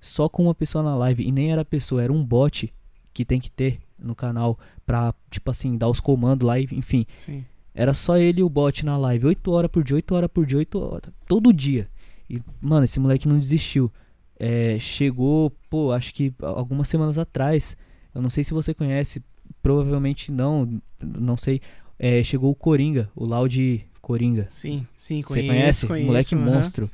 só 0.00 0.26
com 0.26 0.44
uma 0.44 0.54
pessoa 0.54 0.82
na 0.82 0.96
live. 0.96 1.22
E 1.22 1.30
nem 1.30 1.52
era 1.52 1.66
pessoa, 1.66 2.02
era 2.02 2.10
um 2.10 2.24
bot 2.24 2.72
que 3.12 3.26
tem 3.26 3.38
que 3.38 3.50
ter 3.50 3.80
no 3.98 4.14
canal 4.14 4.58
pra, 4.86 5.14
tipo 5.30 5.50
assim, 5.50 5.76
dar 5.76 5.90
os 5.90 6.00
comandos 6.00 6.48
lá, 6.48 6.58
e, 6.58 6.66
enfim. 6.72 7.04
Sim. 7.14 7.44
Era 7.74 7.92
só 7.92 8.16
ele 8.16 8.40
e 8.40 8.42
o 8.42 8.48
bot 8.48 8.86
na 8.86 8.96
live, 8.96 9.26
8 9.26 9.50
horas 9.50 9.70
por 9.70 9.84
dia, 9.84 9.96
8 9.96 10.14
horas 10.14 10.30
por 10.32 10.46
dia, 10.46 10.56
8 10.56 10.78
horas, 10.80 11.12
todo 11.28 11.52
dia. 11.52 11.86
E, 12.30 12.40
mano, 12.58 12.84
esse 12.84 12.98
moleque 12.98 13.28
não 13.28 13.38
desistiu. 13.38 13.92
É, 14.38 14.78
chegou, 14.78 15.52
pô, 15.68 15.92
acho 15.92 16.14
que 16.14 16.32
algumas 16.40 16.88
semanas 16.88 17.18
atrás, 17.18 17.76
eu 18.14 18.22
não 18.22 18.30
sei 18.30 18.42
se 18.42 18.54
você 18.54 18.72
conhece, 18.72 19.22
provavelmente 19.62 20.32
não, 20.32 20.80
não 21.02 21.36
sei. 21.36 21.60
É, 21.98 22.22
chegou 22.22 22.50
o 22.50 22.54
Coringa, 22.54 23.10
o 23.14 23.26
Loud 23.26 23.86
Coringa. 24.04 24.46
Sim, 24.50 24.86
sim, 24.96 25.22
Você 25.22 25.26
conheço, 25.46 25.46
conhece? 25.48 25.86
conheço, 25.86 26.06
moleque 26.06 26.34
monstro. 26.34 26.90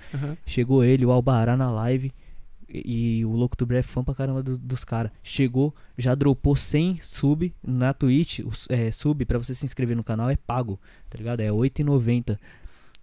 Chegou 0.47 0.85
ele, 0.85 1.05
o 1.05 1.11
Albará 1.11 1.57
na 1.57 1.71
live. 1.71 2.13
E, 2.73 3.19
e 3.19 3.25
o 3.25 3.33
Louco 3.33 3.57
do 3.57 3.75
é 3.75 3.83
fã 3.83 4.05
pra 4.05 4.15
caramba 4.15 4.43
do- 4.43 4.57
dos 4.57 4.85
caras. 4.85 5.11
Chegou, 5.25 5.75
já 5.99 6.15
dropou 6.15 6.55
100 6.55 7.01
sub 7.03 7.53
na 7.63 7.93
Twitch. 7.93 8.39
Os, 8.41 8.67
é, 8.71 8.91
sub 8.93 9.25
pra 9.25 9.39
você 9.39 9.55
se 9.55 9.67
inscrever 9.67 9.97
no 9.97 10.05
canal 10.05 10.31
é 10.31 10.37
pago, 10.37 10.79
tá 11.09 11.19
ligado? 11.19 11.41
É 11.41 11.47
R$ 11.47 11.51
8,90. 11.53 12.39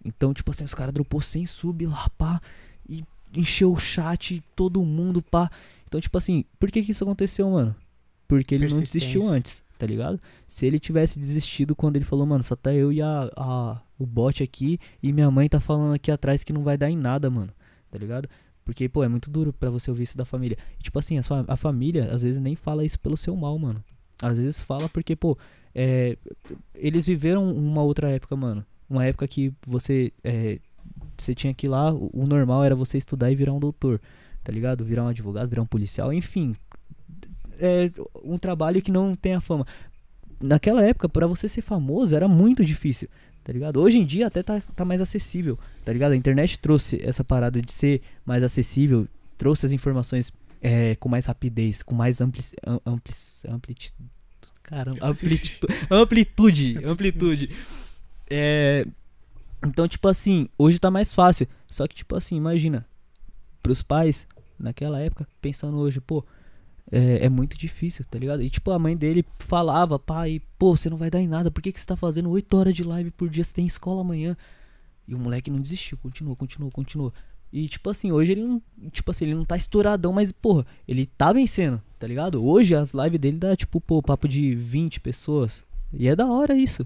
Então, 0.06 0.34
tipo 0.34 0.52
assim, 0.52 0.64
os 0.64 0.74
caras 0.74 0.94
dropou 0.94 1.20
100 1.22 1.46
sub 1.46 1.86
lá, 1.86 2.10
pá. 2.18 2.40
E 2.88 3.04
encheu 3.36 3.74
o 3.74 3.78
chat, 3.78 4.42
todo 4.56 4.84
mundo, 4.86 5.22
pá. 5.22 5.52
Então, 5.86 6.00
tipo 6.00 6.18
assim, 6.18 6.46
por 6.60 6.72
que 6.72 6.82
que 6.82 6.92
isso 6.92 7.04
aconteceu, 7.04 7.50
mano? 7.50 7.76
Porque 8.28 8.56
ele 8.56 8.68
não 8.70 8.80
desistiu 8.80 9.28
antes, 9.30 9.62
tá 9.78 9.86
ligado? 9.86 10.20
Se 10.48 10.66
ele 10.66 10.80
tivesse 10.80 11.20
desistido 11.20 11.76
quando 11.76 11.96
ele 11.96 12.06
falou, 12.06 12.26
mano, 12.26 12.44
só 12.44 12.56
tá 12.56 12.74
eu 12.74 12.92
e 12.92 13.02
a, 13.02 13.30
a- 13.36 13.82
o 14.00 14.06
bot 14.06 14.44
aqui 14.44 14.80
e 15.02 15.12
minha 15.14 15.30
mãe 15.32 15.48
tá 15.50 15.60
falando 15.60 15.94
aqui 15.94 16.12
atrás 16.12 16.44
que 16.44 16.54
não 16.54 16.64
vai 16.64 16.78
dar 16.78 16.90
em 16.90 16.98
nada, 16.98 17.30
mano, 17.30 17.52
tá 17.92 17.98
ligado? 17.98 18.28
Porque, 18.66 18.90
pô, 18.90 19.04
é 19.04 19.08
muito 19.08 19.30
duro 19.30 19.54
pra 19.54 19.70
você 19.70 19.90
ouvir 19.90 20.04
isso 20.04 20.18
da 20.18 20.26
família. 20.26 20.58
E, 20.80 20.84
tipo 20.84 21.00
assim, 21.00 21.18
a, 21.18 21.24
sua- 21.24 21.46
a 21.48 21.56
família 21.56 22.12
às 22.14 22.22
vezes 22.22 22.40
nem 22.40 22.56
fala 22.56 22.84
isso 22.84 23.00
pelo 23.00 23.16
seu 23.16 23.36
mal, 23.36 23.58
mano. 23.58 23.84
Às 24.22 24.38
vezes 24.38 24.60
fala 24.60 24.90
porque, 24.90 25.16
pô, 25.16 25.38
é, 25.74 26.18
eles 26.76 27.06
viveram 27.06 27.50
uma 27.56 27.82
outra 27.84 28.10
época, 28.10 28.36
mano. 28.36 28.66
Uma 28.90 29.06
época 29.06 29.28
que 29.28 29.54
você, 29.66 30.12
é, 30.24 30.60
você 31.18 31.34
tinha 31.36 31.54
que 31.54 31.66
ir 31.68 31.70
lá, 31.70 31.94
o 31.94 32.26
normal 32.28 32.64
era 32.64 32.76
você 32.76 32.98
estudar 32.98 33.32
e 33.32 33.36
virar 33.36 33.54
um 33.54 33.60
doutor, 33.60 34.02
tá 34.44 34.52
ligado? 34.52 34.84
Virar 34.84 35.04
um 35.04 35.08
advogado, 35.08 35.50
virar 35.50 35.62
um 35.62 35.66
policial, 35.68 36.12
enfim. 36.12 36.54
É 37.60 37.92
um 38.24 38.38
trabalho 38.38 38.82
que 38.82 38.92
não 38.92 39.16
tem 39.16 39.34
a 39.36 39.42
fama. 39.42 39.66
Naquela 40.40 40.84
época, 40.84 41.10
pra 41.10 41.26
você 41.28 41.48
ser 41.48 41.62
famoso, 41.62 42.16
era 42.16 42.28
muito 42.28 42.64
difícil, 42.64 43.08
tá 43.44 43.52
ligado? 43.52 43.82
Hoje 43.82 43.98
em 43.98 44.06
dia 44.06 44.28
até 44.28 44.44
tá, 44.44 44.62
tá 44.76 44.86
mais 44.86 45.02
acessível, 45.02 45.58
tá 45.84 45.92
ligado? 45.92 46.12
A 46.12 46.16
internet 46.16 46.60
trouxe 46.60 47.02
essa 47.04 47.24
parada 47.24 47.60
de 47.62 47.72
ser 47.72 48.02
mais 48.26 48.44
acessível, 48.44 49.08
trouxe 49.38 49.66
as 49.66 49.72
informações 49.72 50.32
é, 50.62 50.96
com 50.96 51.10
mais 51.10 51.26
rapidez, 51.26 51.82
com 51.82 51.96
mais 51.96 52.22
ampli, 52.22 52.44
am- 52.66 52.80
ampli, 52.86 53.14
amplitude. 53.50 53.94
Caramba, 54.62 55.08
amplitude, 55.08 55.60
amplitude, 55.90 56.86
amplitude. 56.86 57.56
É, 58.30 58.86
então, 59.66 59.88
tipo 59.88 60.08
assim, 60.08 60.50
hoje 60.58 60.78
tá 60.78 60.92
mais 60.92 61.12
fácil. 61.14 61.48
Só 61.68 61.88
que, 61.88 61.96
tipo 61.96 62.16
assim, 62.16 62.36
imagina, 62.36 62.86
pros 63.64 63.82
pais, 63.82 64.28
naquela 64.60 65.00
época, 65.00 65.28
pensando 65.42 65.78
hoje, 65.78 66.00
pô, 66.02 66.24
é, 66.92 67.26
é 67.26 67.30
muito 67.30 67.58
difícil, 67.58 68.06
tá 68.10 68.18
ligado? 68.18 68.42
E 68.42 68.50
tipo, 68.50 68.72
a 68.72 68.80
mãe 68.80 68.96
dele 68.96 69.26
falava, 69.40 70.00
pai, 70.00 70.42
pô, 70.58 70.76
você 70.76 70.90
não 70.90 70.98
vai 70.98 71.10
dar 71.10 71.20
em 71.20 71.28
nada, 71.28 71.52
por 71.52 71.62
que, 71.62 71.72
que 71.72 71.80
você 71.80 71.86
tá 71.86 71.96
fazendo 71.96 72.30
8 72.30 72.58
horas 72.58 72.74
de 72.74 72.84
live 72.84 73.12
por 73.12 73.30
dia? 73.30 73.44
Você 73.44 73.54
tem 73.54 73.66
escola 73.66 74.02
amanhã. 74.02 74.36
E 75.08 75.16
o 75.16 75.20
moleque 75.20 75.50
não 75.50 75.62
desistiu, 75.62 75.98
continuou, 75.98 76.36
continuou, 76.36 76.72
continuou. 76.72 77.14
E 77.52 77.68
tipo 77.68 77.90
assim, 77.90 78.12
hoje 78.12 78.34
ele 78.34 78.44
não. 78.44 78.62
Tipo 78.92 79.12
assim, 79.12 79.26
ele 79.26 79.36
não 79.36 79.46
tá 79.46 79.56
estouradão, 79.56 80.12
mas, 80.12 80.32
porra, 80.32 80.66
ele 80.86 81.06
tá 81.06 81.32
vencendo, 81.32 81.82
tá 81.98 82.06
ligado? 82.06 82.44
Hoje 82.44 82.76
as 82.76 82.92
lives 82.92 83.20
dele 83.20 83.38
dá, 83.38 83.56
tipo, 83.56 83.80
pô, 83.80 84.02
papo 84.02 84.28
de 84.28 84.54
20 84.54 85.00
pessoas. 85.00 85.64
E 85.94 86.08
é 86.10 86.16
da 86.16 86.28
hora 86.28 86.58
isso. 86.58 86.86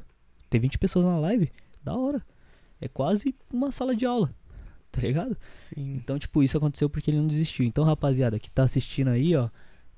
Ter 0.49 0.59
20 0.59 0.77
pessoas 0.77 1.03
na 1.05 1.17
live, 1.17 1.51
da 1.83 1.95
hora. 1.95 2.23
É 2.79 2.87
quase 2.87 3.33
uma 3.51 3.71
sala 3.71 3.95
de 3.95 4.05
aula, 4.05 4.33
tá 4.91 5.01
ligado? 5.01 5.35
Sim. 5.55 5.95
Então, 5.95 6.19
tipo, 6.19 6.43
isso 6.43 6.57
aconteceu 6.57 6.89
porque 6.89 7.09
ele 7.09 7.17
não 7.17 7.27
desistiu. 7.27 7.65
Então, 7.65 7.83
rapaziada, 7.83 8.39
que 8.39 8.49
tá 8.49 8.63
assistindo 8.63 9.09
aí, 9.09 9.35
ó, 9.35 9.49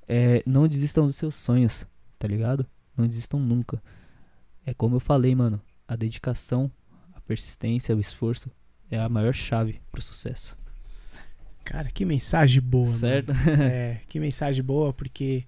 é, 0.08 0.42
não 0.46 0.68
desistam 0.68 1.06
dos 1.06 1.16
seus 1.16 1.34
sonhos, 1.34 1.86
tá 2.18 2.28
ligado? 2.28 2.66
Não 2.96 3.06
desistam 3.06 3.40
nunca. 3.40 3.82
É 4.64 4.72
como 4.72 4.96
eu 4.96 5.00
falei, 5.00 5.34
mano, 5.34 5.60
a 5.86 5.96
dedicação, 5.96 6.70
a 7.14 7.20
persistência, 7.20 7.94
o 7.94 8.00
esforço 8.00 8.50
é 8.90 8.98
a 8.98 9.08
maior 9.08 9.32
chave 9.32 9.80
pro 9.90 10.00
sucesso. 10.00 10.56
Cara, 11.64 11.90
que 11.90 12.04
mensagem 12.04 12.60
boa, 12.62 12.88
certo? 12.88 13.32
É, 13.60 14.00
que 14.08 14.20
mensagem 14.20 14.62
boa, 14.62 14.92
porque 14.92 15.44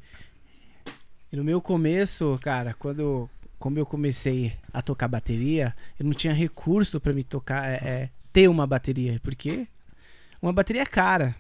no 1.30 1.44
meu 1.44 1.60
começo, 1.60 2.38
cara, 2.42 2.72
quando 2.74 3.28
como 3.58 3.78
eu 3.78 3.86
comecei 3.86 4.52
a 4.72 4.82
tocar 4.82 5.08
bateria, 5.08 5.74
eu 5.98 6.04
não 6.04 6.12
tinha 6.12 6.32
recurso 6.32 7.00
pra 7.00 7.12
me 7.12 7.24
tocar, 7.24 7.68
é, 7.68 7.74
é, 7.74 8.10
ter 8.30 8.48
uma 8.48 8.66
bateria, 8.66 9.18
porque 9.22 9.66
uma 10.40 10.52
bateria 10.52 10.82
é 10.82 10.86
cara, 10.86 11.34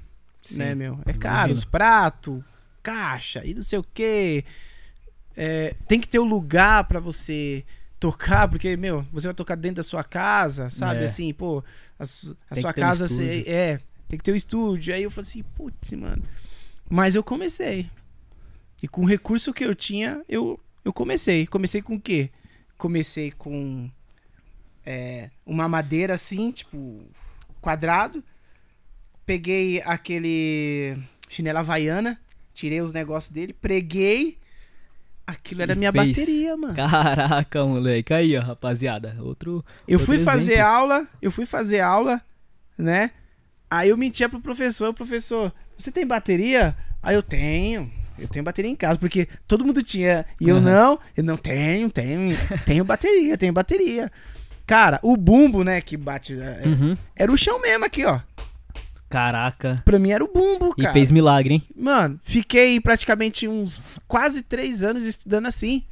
né, 0.52 0.74
meu? 0.74 0.98
É 1.04 1.12
caro, 1.12 1.52
os 1.52 1.64
pratos, 1.64 2.42
caixa 2.86 3.44
e 3.44 3.52
não 3.52 3.62
sei 3.62 3.80
o 3.80 3.82
quê. 3.82 4.44
É, 5.36 5.74
tem 5.88 6.00
que 6.00 6.08
ter 6.08 6.20
o 6.20 6.24
lugar 6.24 6.84
pra 6.84 7.00
você 7.00 7.64
tocar, 7.98 8.46
porque, 8.46 8.76
meu, 8.76 9.02
você 9.12 9.26
vai 9.26 9.34
tocar 9.34 9.56
dentro 9.56 9.76
da 9.76 9.82
sua 9.82 10.04
casa, 10.04 10.70
sabe? 10.70 11.00
É. 11.00 11.04
Assim, 11.04 11.32
pô, 11.34 11.64
a, 11.98 12.04
a 12.04 12.06
sua 12.06 12.36
um 12.70 12.72
casa, 12.72 13.08
você, 13.08 13.24
estúdio. 13.24 13.52
é, 13.52 13.80
tem 14.08 14.18
que 14.18 14.24
ter 14.24 14.32
o 14.32 14.36
estúdio. 14.36 14.94
Aí 14.94 15.02
eu 15.02 15.10
falei 15.10 15.28
assim, 15.28 15.42
putz, 15.42 15.92
mano. 15.94 16.22
Mas 16.88 17.16
eu 17.16 17.24
comecei. 17.24 17.90
E 18.80 18.86
com 18.86 19.02
o 19.02 19.06
recurso 19.06 19.52
que 19.52 19.64
eu 19.64 19.74
tinha, 19.74 20.22
eu, 20.28 20.60
eu 20.84 20.92
comecei. 20.92 21.44
Comecei 21.46 21.82
com 21.82 21.96
o 21.96 22.00
quê? 22.00 22.30
Comecei 22.78 23.32
com 23.32 23.90
é, 24.84 25.30
uma 25.44 25.68
madeira 25.68 26.14
assim, 26.14 26.52
tipo, 26.52 27.04
quadrado. 27.60 28.22
Peguei 29.24 29.82
aquele 29.82 30.96
chinela 31.28 31.60
havaiana, 31.60 32.20
tirei 32.56 32.80
os 32.80 32.92
negócios 32.92 33.30
dele, 33.30 33.52
preguei. 33.52 34.38
Aquilo 35.26 35.62
era 35.62 35.72
E 35.72 35.76
minha 35.76 35.92
fez. 35.92 36.08
bateria, 36.08 36.56
mano. 36.56 36.74
Caraca, 36.74 37.64
moleque. 37.64 38.14
Aí, 38.14 38.36
ó, 38.36 38.40
rapaziada. 38.40 39.16
Outro. 39.20 39.64
Eu 39.86 39.98
outro 39.98 40.06
fui 40.06 40.18
fazer 40.24 40.54
exemplo. 40.54 40.70
aula, 40.70 41.06
eu 41.20 41.30
fui 41.30 41.44
fazer 41.44 41.80
aula, 41.80 42.22
né? 42.78 43.10
Aí 43.70 43.88
eu 43.88 43.96
mentia 43.96 44.28
pro 44.28 44.40
professor, 44.40 44.94
professor, 44.94 45.52
você 45.76 45.90
tem 45.90 46.06
bateria? 46.06 46.76
Aí 47.02 47.14
eu 47.16 47.22
tenho, 47.22 47.90
eu 48.18 48.28
tenho 48.28 48.44
bateria 48.44 48.70
em 48.70 48.76
casa, 48.76 48.98
porque 48.98 49.26
todo 49.48 49.64
mundo 49.64 49.82
tinha. 49.82 50.24
E 50.40 50.48
eu 50.48 50.60
não, 50.60 50.98
eu 51.16 51.24
não 51.24 51.36
tenho, 51.36 51.90
tenho, 51.90 52.36
tenho 52.64 52.84
bateria, 52.84 53.36
tenho 53.36 53.52
bateria. 53.52 54.10
Cara, 54.64 55.00
o 55.02 55.16
bumbo, 55.16 55.62
né, 55.64 55.80
que 55.80 55.96
bate. 55.96 56.34
é, 56.40 56.62
Uhum. 56.66 56.96
Era 57.16 57.30
o 57.32 57.36
chão 57.36 57.60
mesmo 57.60 57.84
aqui, 57.84 58.04
ó. 58.04 58.20
Caraca. 59.08 59.82
Pra 59.84 59.98
mim 59.98 60.10
era 60.10 60.24
o 60.24 60.32
bumbo, 60.32 60.74
E 60.76 60.82
cara. 60.82 60.92
fez 60.92 61.10
milagre, 61.10 61.54
hein? 61.54 61.62
Mano, 61.76 62.18
fiquei 62.24 62.80
praticamente 62.80 63.46
uns 63.46 63.82
quase 64.08 64.42
três 64.42 64.82
anos 64.82 65.04
estudando 65.04 65.46
assim. 65.46 65.82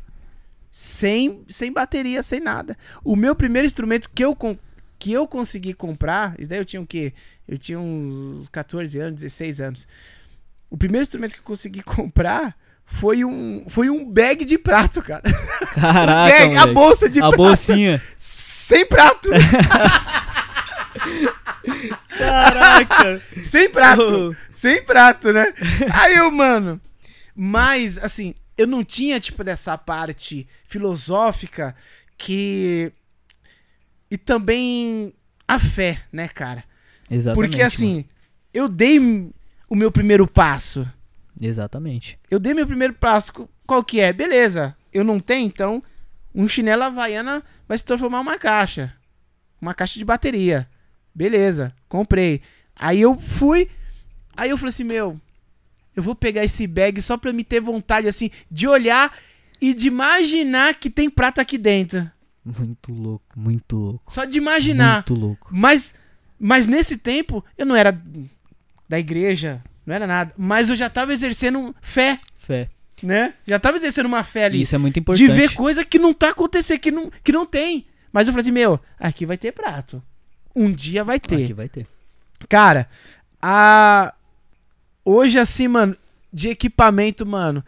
Sem, 0.71 1.43
sem 1.49 1.73
bateria, 1.73 2.23
sem 2.23 2.41
nada. 2.41 2.77
O 3.05 3.15
meu 3.15 3.35
primeiro 3.37 3.65
instrumento 3.67 4.11
que 4.13 4.25
eu, 4.25 4.37
que 4.99 5.13
eu 5.13 5.27
consegui 5.29 5.73
comprar, 5.73 6.35
isso 6.39 6.51
daí 6.51 6.59
eu 6.59 6.65
tinha 6.65 6.83
o 6.83 6.87
quê? 6.87 7.13
Eu 7.47 7.57
tinha 7.57 7.79
uns 7.79 8.49
14 8.49 8.99
anos, 8.99 9.21
16 9.21 9.61
anos. 9.61 9.87
O 10.69 10.77
primeiro 10.77 11.03
instrumento 11.05 11.35
que 11.35 11.41
eu 11.41 11.45
consegui 11.45 11.81
comprar 11.85 12.57
foi 12.85 13.25
um, 13.25 13.65
foi 13.69 13.89
um 13.89 14.05
bag 14.11 14.45
de 14.45 14.59
prato, 14.59 15.01
cara. 15.01 15.23
Caraca, 15.75 16.37
bag, 16.37 16.57
a 16.57 16.67
bolsa 16.67 17.09
de 17.09 17.21
A 17.21 17.29
prato. 17.29 17.37
bolsinha. 17.37 18.03
Sem 18.17 18.85
prato! 18.87 19.29
Caraca. 22.17 23.21
sem 23.43 23.69
prato! 23.69 24.31
Oh. 24.31 24.35
Sem 24.51 24.83
prato, 24.85 25.33
né? 25.33 25.53
Aí 25.93 26.17
eu, 26.17 26.31
mano. 26.31 26.81
Mas, 27.35 27.99
assim, 27.99 28.35
eu 28.57 28.67
não 28.67 28.85
tinha, 28.85 29.19
tipo, 29.19 29.43
dessa 29.43 29.77
parte 29.77 30.47
filosófica 30.67 31.75
que. 32.17 32.93
E 34.11 34.17
também 34.17 35.13
a 35.47 35.59
fé, 35.59 36.03
né, 36.13 36.29
cara? 36.29 36.65
Exatamente. 37.11 37.51
Porque, 37.51 37.63
assim, 37.63 38.05
eu 38.53 38.69
dei 38.69 38.99
o 39.69 39.75
meu 39.75 39.91
primeiro 39.91 40.27
passo. 40.27 40.81
mano. 40.81 40.95
Exatamente. 41.41 42.19
Eu 42.31 42.39
dei 42.39 42.55
meu 42.55 42.67
primeiro 42.67 42.95
passo. 42.95 43.33
Qual 43.67 43.83
que 43.83 44.01
é? 44.01 44.13
Beleza. 44.13 44.77
Eu 44.93 45.03
não 45.03 45.19
tenho, 45.19 45.47
então 45.47 45.83
um 46.35 46.49
chinelo 46.49 46.83
havaiana 46.83 47.43
vai 47.69 47.79
se 47.79 47.85
transformar 47.85 48.21
uma 48.21 48.39
caixa. 48.39 48.93
Uma 49.61 49.75
caixa 49.75 49.99
de 49.99 50.05
bateria. 50.05 50.69
Beleza, 51.15 51.75
comprei. 51.89 52.41
Aí 52.75 53.01
eu 53.01 53.19
fui, 53.19 53.71
aí 54.37 54.51
eu 54.51 54.59
falei 54.59 54.71
assim, 54.71 54.85
meu, 54.85 55.21
eu 55.95 56.03
vou 56.03 56.15
pegar 56.15 56.45
esse 56.45 56.67
bag 56.67 57.01
só 57.01 57.17
pra 57.17 57.33
me 57.33 57.45
ter 57.45 57.61
vontade, 57.61 58.09
assim, 58.09 58.31
de 58.51 58.67
olhar 58.67 59.17
e 59.61 59.73
de 59.73 59.87
imaginar 59.87 60.75
que 60.75 60.91
tem 60.91 61.09
prata 61.09 61.41
aqui 61.41 61.57
dentro. 61.57 62.11
Muito 62.45 62.93
louco, 62.93 63.25
muito 63.37 63.77
louco. 63.77 64.13
Só 64.13 64.25
de 64.25 64.37
imaginar. 64.37 64.97
Muito 64.97 65.15
louco. 65.15 65.49
Mas, 65.51 65.95
mas 66.39 66.67
nesse 66.67 66.99
tempo, 66.99 67.45
eu 67.57 67.65
não 67.65 67.77
era 67.77 67.99
da 68.89 68.99
igreja, 68.99 69.63
não 69.87 69.95
era 69.95 70.07
nada. 70.07 70.35
Mas 70.37 70.69
eu 70.69 70.77
já 70.77 70.91
tava 70.91 71.13
exercendo 71.13 71.75
fé, 71.81 72.19
Fé. 72.37 72.69
né? 73.03 73.35
Já 73.47 73.59
tava 73.59 73.77
exercendo 73.77 74.07
uma 74.07 74.23
fé 74.23 74.45
ali. 74.47 74.61
Isso 74.61 74.75
é 74.75 74.79
muito 74.79 74.99
importante. 74.99 75.27
de 75.27 75.33
ver 75.33 75.55
coisa 75.55 75.85
que 75.85 75.99
não 75.99 76.13
tá 76.13 76.31
acontecendo, 76.31 76.81
que 76.81 76.91
não, 76.91 77.11
que 77.23 77.33
não 77.33 77.47
tem. 77.47 77.87
Mas 78.13 78.27
eu 78.27 78.33
falei 78.35 78.43
assim, 78.43 78.53
meu, 78.53 78.79
aqui 78.99 79.25
vai 79.25 79.39
ter 79.39 79.53
prato. 79.53 80.03
Um 80.55 80.73
dia 80.73 81.03
vai 81.03 81.19
ter. 81.19 81.45
Aqui 81.45 81.53
vai 81.53 81.69
ter. 81.69 81.87
Cara, 82.49 82.89
a... 83.41 84.15
hoje 85.05 85.39
assim, 85.39 85.69
mano, 85.69 85.97
de 86.33 86.49
equipamento, 86.49 87.25
mano, 87.25 87.65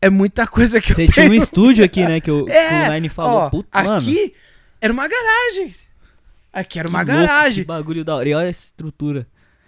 é 0.00 0.10
muita 0.10 0.46
coisa 0.46 0.80
que 0.80 0.92
Você 0.92 1.04
eu 1.04 1.12
tinha 1.12 1.30
um 1.30 1.34
estúdio 1.34 1.84
aqui, 1.84 2.04
né? 2.04 2.20
Que, 2.20 2.30
o, 2.30 2.44
que 2.46 2.52
É, 2.52 2.88
o 2.88 2.92
Nine 2.92 3.08
falou. 3.08 3.42
Ó, 3.42 3.50
Puta, 3.50 3.82
mano. 3.82 3.98
aqui 3.98 4.34
era 4.80 4.92
uma 4.92 5.06
garagem. 5.06 5.74
Aqui 6.52 6.78
era 6.78 6.88
que 6.88 6.94
uma 6.94 7.02
louco, 7.02 7.16
garagem. 7.16 7.64
Que 7.64 7.68
bagulho 7.68 8.04
da 8.04 8.16
hora. 8.16 8.28
E 8.28 8.34
olha 8.34 8.48
essa 8.48 8.64
estrutura. 8.64 9.26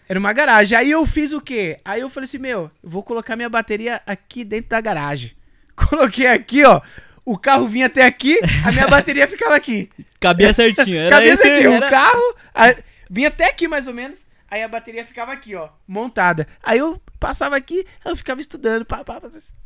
Era 0.09 0.19
uma 0.19 0.33
garagem. 0.33 0.77
Aí 0.77 0.91
eu 0.91 1.07
fiz 1.07 1.33
o 1.33 1.41
quê? 1.41 1.81
Aí 1.85 2.01
eu 2.01 2.11
falei 2.11 2.25
assim, 2.25 2.39
meu, 2.39 2.71
eu 2.83 2.91
vou 2.91 3.03
colocar 3.03 3.37
minha 3.37 3.49
bateria 3.49 4.03
aqui 4.07 4.45
dentro 4.45 4.71
da 4.71 4.81
garagem. 4.81 5.33
Coloquei 5.75 6.27
aqui, 6.27 6.65
ó. 6.65 6.81
O 7.25 7.39
carro 7.39 7.67
vinha 7.67 7.87
até 7.87 8.05
aqui, 8.05 8.39
a 8.65 8.71
minha 8.71 8.87
bateria 8.87 9.27
ficava 9.27 9.57
aqui. 9.57 9.91
Cabia 10.21 10.53
certinho. 10.53 10.97
Era 10.99 11.11
Cabia 11.11 11.33
esse, 11.33 11.49
aqui, 11.49 11.67
o 11.67 11.73
era- 11.73 11.89
carro 11.91 12.35
a- 12.55 12.75
vinha 13.09 13.29
até 13.29 13.47
aqui 13.47 13.67
mais 13.67 13.87
ou 13.89 13.95
menos. 13.95 14.19
Aí 14.51 14.63
a 14.63 14.69
bateria 14.69 15.05
ficava 15.05 15.33
aqui, 15.33 15.55
ó, 15.55 15.69
montada. 15.89 16.47
Aí 16.63 16.79
eu 16.79 17.01
passava 17.19 17.57
aqui, 17.57 17.85
eu 18.05 18.15
ficava 18.15 18.41
estudando, 18.41 18.85
pá, 18.85 19.03
pá, 19.03 19.21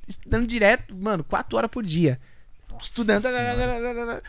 estudando 0.06 0.46
direto, 0.46 0.94
mano, 0.96 1.22
quatro 1.24 1.58
horas 1.58 1.70
por 1.70 1.84
dia. 1.84 2.18
estudando. 2.80 3.20
Senhora. 3.22 4.22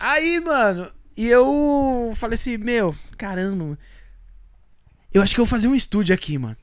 Aí, 0.00 0.40
mano, 0.40 0.90
e 1.16 1.28
eu 1.28 2.12
falei 2.16 2.34
assim, 2.34 2.56
meu, 2.56 2.94
caramba, 3.16 3.78
eu 5.12 5.22
acho 5.22 5.34
que 5.34 5.40
eu 5.40 5.44
vou 5.44 5.50
fazer 5.50 5.68
um 5.68 5.74
estúdio 5.74 6.14
aqui, 6.14 6.36
mano. 6.38 6.56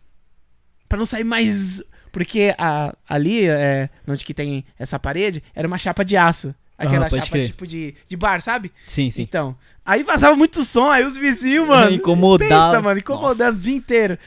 Pra 0.89 0.97
não 0.97 1.05
sair 1.05 1.23
mais. 1.23 1.81
Porque 2.11 2.53
a, 2.57 2.95
ali, 3.07 3.47
é, 3.47 3.89
onde 4.07 4.25
que 4.25 4.33
tem 4.33 4.65
essa 4.77 4.97
parede, 4.99 5.43
era 5.55 5.67
uma 5.67 5.77
chapa 5.77 6.03
de 6.03 6.17
aço. 6.17 6.53
Aquela 6.77 7.09
pode 7.09 7.15
chapa 7.15 7.31
crer. 7.31 7.45
tipo 7.45 7.67
de, 7.67 7.93
de 8.07 8.15
bar, 8.15 8.41
sabe? 8.41 8.71
Sim, 8.87 9.11
sim. 9.11 9.21
Então, 9.21 9.55
aí 9.85 10.01
vazava 10.01 10.35
muito 10.35 10.63
som, 10.63 10.89
aí 10.89 11.05
os 11.05 11.17
vizinhos, 11.17 11.67
mano. 11.67 11.91
Incomodava. 11.91 12.49
Pensa, 12.49 12.81
mano, 12.81 12.99
incomodando 12.99 13.47
Nossa. 13.47 13.59
o 13.59 13.61
dia 13.61 13.75
inteiro. 13.75 14.17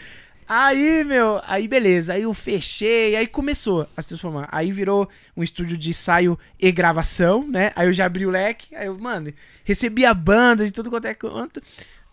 Aí, 0.46 1.02
meu, 1.02 1.40
aí 1.46 1.66
beleza, 1.66 2.12
aí 2.12 2.24
eu 2.24 2.34
fechei, 2.34 3.16
aí 3.16 3.26
começou 3.26 3.88
a 3.96 4.02
se 4.02 4.08
transformar. 4.08 4.48
Aí 4.52 4.70
virou 4.70 5.08
um 5.34 5.42
estúdio 5.42 5.78
de 5.78 5.88
ensaio 5.88 6.38
e 6.60 6.70
gravação, 6.70 7.48
né? 7.48 7.72
Aí 7.74 7.88
eu 7.88 7.92
já 7.92 8.04
abri 8.04 8.26
o 8.26 8.30
leque, 8.30 8.74
aí 8.74 8.86
eu, 8.86 8.98
mano, 8.98 9.32
recebia 9.64 10.12
bandas 10.12 10.68
e 10.68 10.72
tudo 10.72 10.90
quanto 10.90 11.06
é 11.06 11.14
canto. 11.14 11.62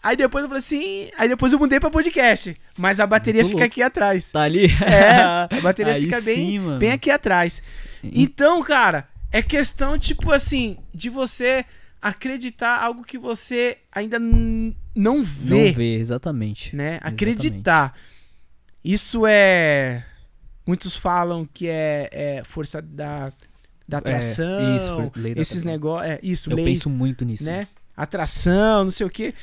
Aí 0.01 0.15
depois 0.15 0.43
eu 0.43 0.47
falei 0.49 0.59
assim, 0.59 1.09
aí 1.17 1.27
depois 1.27 1.51
eu 1.51 1.59
mudei 1.59 1.79
pra 1.79 1.89
podcast, 1.89 2.55
mas 2.77 2.99
a 3.01 3.05
bateria 3.07 3.41
Muito 3.41 3.51
fica 3.51 3.63
louco. 3.63 3.73
aqui 3.73 3.81
atrás. 3.81 4.31
Tá 4.31 4.43
ali? 4.43 4.67
É, 4.81 5.11
a 5.57 5.61
bateria 5.61 5.93
Aí 5.93 6.03
fica 6.03 6.21
bem, 6.21 6.35
sim, 6.35 6.59
mano. 6.59 6.79
bem 6.79 6.91
aqui 6.93 7.11
atrás. 7.11 7.61
Então, 8.03 8.63
cara, 8.63 9.07
é 9.31 9.41
questão, 9.41 9.97
tipo 9.99 10.31
assim, 10.31 10.77
de 10.93 11.09
você 11.09 11.65
acreditar 12.01 12.81
algo 12.81 13.03
que 13.03 13.17
você 13.17 13.77
ainda 13.91 14.17
não 14.19 15.21
vê, 15.23 15.67
Não 15.67 15.73
vê, 15.73 15.95
exatamente. 15.95 16.73
né? 16.75 16.91
Exatamente. 16.93 17.13
Acreditar. 17.13 17.93
Isso 18.83 19.25
é. 19.27 20.05
Muitos 20.65 20.95
falam 20.95 21.47
que 21.53 21.67
é, 21.67 22.09
é 22.11 22.43
força 22.45 22.81
da, 22.81 23.33
da 23.87 23.97
atração. 23.97 24.45
É, 24.59 24.77
isso, 24.77 25.11
lei 25.15 25.35
da 25.35 25.41
esses 25.41 25.63
negócios. 25.63 26.09
É, 26.11 26.19
isso, 26.23 26.49
Eu 26.51 26.55
lei, 26.55 26.65
penso 26.65 26.89
muito 26.89 27.25
nisso. 27.25 27.43
né? 27.43 27.67
Atração, 27.97 28.85
não 28.85 28.91
sei 28.91 29.05
o 29.05 29.09
quê. 29.09 29.33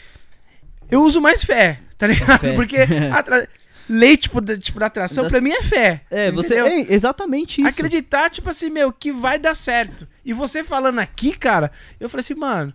Eu 0.91 1.03
uso 1.03 1.21
mais 1.21 1.43
fé, 1.43 1.81
tá 1.99 2.07
ligado? 2.07 2.41
Fé. 2.41 2.55
Porque 2.55 2.77
atra... 3.13 3.49
lei, 3.89 4.17
tipo, 4.17 4.41
da, 4.41 4.57
tipo, 4.57 4.79
da 4.79 4.87
atração, 4.87 5.25
Da- 5.25 5.31
pra 5.31 5.41
mim 5.41 5.51
é 5.51 5.63
fé. 5.63 6.03
É, 6.11 6.31
você. 6.31 6.55
É 6.57 6.93
exatamente 6.93 7.61
isso. 7.61 7.71
Acreditar, 7.71 8.31
tipo 8.31 8.49
assim, 8.51 8.71
meu, 8.71 8.93
que 8.93 9.13
vai 9.13 9.39
dar 9.39 9.55
certo. 9.55 10.07
E 10.25 10.33
você 10.33 10.63
falando 10.65 10.99
aqui, 10.99 11.33
cara, 11.37 11.71
eu 12.01 12.09
falei 12.09 12.21
assim, 12.21 12.35
mano, 12.35 12.73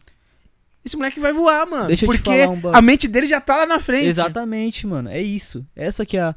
esse 0.84 0.96
moleque 0.98 1.20
vai 1.20 1.32
voar, 1.34 1.68
mano. 1.68 1.88
Deixa 1.88 2.06
porque 2.06 2.30
um 2.48 2.74
a 2.74 2.82
mente 2.82 3.08
dele 3.08 3.28
já 3.28 3.40
tá 3.40 3.56
lá 3.58 3.66
na 3.66 3.80
frente. 3.80 4.08
Exatamente, 4.08 4.88
mano. 4.88 5.10
É 5.10 5.22
isso. 5.22 5.66
Essa 5.76 6.06
que 6.06 6.18
é 6.18 6.22
a. 6.22 6.36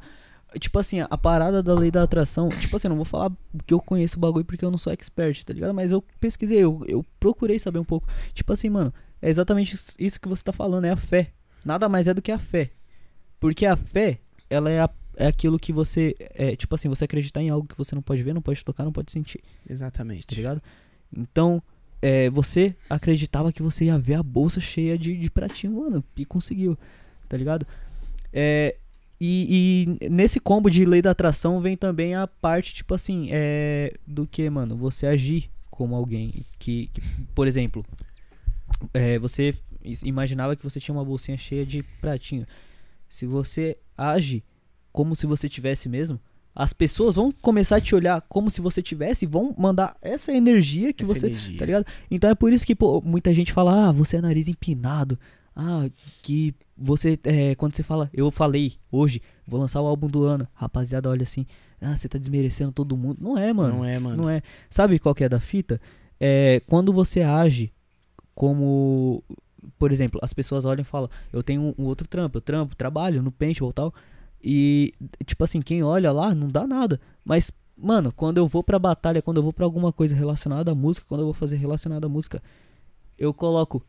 Tipo 0.59 0.79
assim, 0.79 1.01
a 1.01 1.17
parada 1.17 1.61
da 1.61 1.73
lei 1.73 1.91
da 1.91 2.03
atração. 2.03 2.47
Tipo 2.47 2.77
assim, 2.77 2.87
eu 2.87 2.89
não 2.89 2.95
vou 2.95 3.03
falar 3.05 3.29
que 3.67 3.73
eu 3.73 3.79
conheço 3.81 4.15
o 4.17 4.19
bagulho 4.21 4.45
porque 4.45 4.63
eu 4.63 4.71
não 4.71 4.77
sou 4.77 4.93
expert, 4.93 5.43
tá 5.43 5.51
ligado? 5.51 5.73
Mas 5.73 5.91
eu 5.91 6.01
pesquisei, 6.17 6.59
eu, 6.63 6.81
eu 6.87 7.05
procurei 7.19 7.59
saber 7.59 7.79
um 7.79 7.83
pouco. 7.83 8.07
Tipo 8.33 8.53
assim, 8.53 8.69
mano, 8.69 8.93
é 9.21 9.29
exatamente 9.29 9.75
isso- 9.75 9.95
isso 9.99 10.17
que 10.21 10.29
você 10.29 10.41
tá 10.43 10.53
falando, 10.53 10.85
é 10.85 10.91
a 10.91 10.95
fé. 10.95 11.31
Nada 11.65 11.89
mais 11.89 12.07
é 12.07 12.13
do 12.13 12.21
que 12.21 12.31
a 12.31 12.37
fé. 12.39 12.69
Porque 13.39 13.65
a 13.65 13.75
fé, 13.75 14.19
ela 14.49 14.69
é, 14.69 14.79
a- 14.79 14.89
é 15.17 15.27
aquilo 15.27 15.57
que 15.59 15.73
você. 15.73 16.15
É, 16.19 16.55
tipo 16.55 16.73
assim, 16.75 16.87
você 16.87 17.05
acreditar 17.05 17.41
em 17.41 17.49
algo 17.49 17.67
que 17.67 17.77
você 17.77 17.95
não 17.95 18.01
pode 18.01 18.21
ver, 18.23 18.33
não 18.33 18.41
pode 18.41 18.63
tocar, 18.63 18.83
não 18.85 18.91
pode 18.93 19.11
sentir, 19.11 19.39
tá 19.39 19.73
Exatamente. 19.73 20.33
ligado? 20.35 20.61
Então, 21.15 21.61
é, 22.01 22.29
você 22.29 22.75
acreditava 22.89 23.51
que 23.51 23.63
você 23.63 23.85
ia 23.85 23.97
ver 23.97 24.13
a 24.15 24.23
bolsa 24.23 24.61
cheia 24.61 24.97
de, 24.97 25.17
de 25.17 25.31
pratinho, 25.31 25.73
mano, 25.73 26.03
e 26.15 26.23
conseguiu, 26.25 26.77
tá 27.27 27.35
ligado? 27.35 27.65
É, 28.31 28.75
e, 29.19 29.97
e 30.01 30.09
nesse 30.09 30.39
combo 30.39 30.69
de 30.69 30.83
lei 30.85 31.01
da 31.01 31.11
atração 31.11 31.61
vem 31.61 31.77
também 31.77 32.13
a 32.15 32.27
parte, 32.27 32.73
tipo 32.73 32.93
assim, 32.93 33.29
é, 33.31 33.93
do 34.05 34.27
que, 34.27 34.49
mano, 34.49 34.75
você 34.75 35.07
agir 35.07 35.49
como 35.71 35.95
alguém 35.95 36.45
que, 36.59 36.87
que, 36.93 37.01
por 37.33 37.47
exemplo, 37.47 37.85
é, 38.93 39.17
você 39.17 39.53
imaginava 40.03 40.55
que 40.55 40.63
você 40.63 40.79
tinha 40.79 40.95
uma 40.95 41.05
bolsinha 41.05 41.37
cheia 41.37 41.65
de 41.65 41.83
pratinho. 42.01 42.45
Se 43.09 43.25
você 43.25 43.77
age 43.97 44.43
como 44.91 45.15
se 45.15 45.25
você 45.25 45.47
tivesse 45.49 45.87
mesmo, 45.89 46.19
as 46.53 46.71
pessoas 46.71 47.15
vão 47.15 47.31
começar 47.31 47.75
a 47.77 47.81
te 47.81 47.93
olhar 47.93 48.21
como 48.29 48.49
se 48.49 48.61
você 48.61 48.81
tivesse 48.81 49.25
e 49.25 49.27
vão 49.27 49.53
mandar 49.57 49.95
essa 50.01 50.31
energia 50.33 50.93
que 50.93 51.03
Essa 51.03 51.13
você, 51.13 51.27
energia. 51.27 51.57
tá 51.57 51.65
ligado? 51.65 51.85
Então 52.09 52.29
é 52.29 52.35
por 52.35 52.51
isso 52.53 52.65
que 52.65 52.73
pô, 52.75 53.01
muita 53.01 53.33
gente 53.33 53.51
fala: 53.51 53.89
"Ah, 53.89 53.91
você 53.91 54.17
é 54.17 54.21
nariz 54.21 54.47
empinado". 54.47 55.19
Ah, 55.55 55.89
que 56.21 56.53
você 56.77 57.17
é, 57.23 57.55
quando 57.55 57.75
você 57.75 57.83
fala, 57.83 58.09
eu 58.13 58.29
falei 58.31 58.73
hoje, 58.91 59.21
vou 59.47 59.59
lançar 59.59 59.81
o 59.81 59.85
álbum 59.87 60.07
do 60.07 60.23
ano. 60.23 60.47
Rapaziada, 60.53 61.09
olha 61.09 61.23
assim: 61.23 61.45
"Ah, 61.81 61.95
você 61.95 62.07
tá 62.07 62.17
desmerecendo 62.17 62.71
todo 62.71 62.95
mundo". 62.97 63.17
Não 63.21 63.37
é, 63.37 63.51
mano. 63.53 63.77
Não 63.77 63.85
é, 63.85 63.99
mano. 63.99 64.15
Não 64.23 64.29
é. 64.29 64.41
Sabe 64.69 64.97
qual 64.97 65.13
que 65.13 65.23
é 65.25 65.29
da 65.29 65.39
fita? 65.41 65.79
É 66.19 66.61
quando 66.67 66.93
você 66.93 67.21
age 67.21 67.71
como. 68.33 69.23
Por 69.77 69.91
exemplo, 69.91 70.19
as 70.23 70.33
pessoas 70.33 70.65
olham 70.65 70.81
e 70.81 70.85
falam, 70.85 71.09
eu 71.31 71.43
tenho 71.43 71.73
um, 71.77 71.85
outro 71.85 72.07
trampo, 72.07 72.37
eu 72.37 72.41
trampo, 72.41 72.75
trabalho 72.75 73.21
no 73.21 73.31
paintball 73.31 73.71
e 73.71 73.73
tal. 73.73 73.93
E, 74.43 74.93
tipo 75.25 75.43
assim, 75.43 75.61
quem 75.61 75.83
olha 75.83 76.11
lá 76.11 76.35
não 76.35 76.47
dá 76.47 76.67
nada. 76.67 76.99
Mas, 77.23 77.51
mano, 77.77 78.11
quando 78.11 78.37
eu 78.37 78.47
vou 78.47 78.63
pra 78.63 78.77
batalha, 78.77 79.21
quando 79.21 79.37
eu 79.37 79.43
vou 79.43 79.53
pra 79.53 79.65
alguma 79.65 79.91
coisa 79.91 80.15
relacionada 80.15 80.71
à 80.71 80.75
música, 80.75 81.05
quando 81.07 81.21
eu 81.21 81.25
vou 81.25 81.33
fazer 81.33 81.57
relacionada 81.57 82.05
à 82.05 82.09
música, 82.09 82.41
eu 83.17 83.33
coloco 83.33 83.83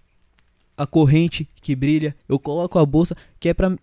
a 0.76 0.86
corrente 0.86 1.48
que 1.56 1.74
brilha, 1.74 2.14
eu 2.28 2.38
coloco 2.38 2.78
a 2.78 2.86
bolsa, 2.86 3.16
que 3.40 3.48
é 3.48 3.54
pra, 3.54 3.76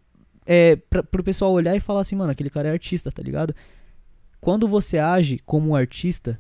é, 0.46 0.76
pra, 0.76 1.04
pro 1.04 1.24
pessoal 1.24 1.52
olhar 1.52 1.76
e 1.76 1.80
falar 1.80 2.02
assim, 2.02 2.16
mano, 2.16 2.32
aquele 2.32 2.50
cara 2.50 2.70
é 2.70 2.72
artista, 2.72 3.12
tá 3.12 3.22
ligado? 3.22 3.56
Quando 4.40 4.68
você 4.68 4.98
age 4.98 5.40
como 5.46 5.70
um 5.70 5.76
artista, 5.76 6.40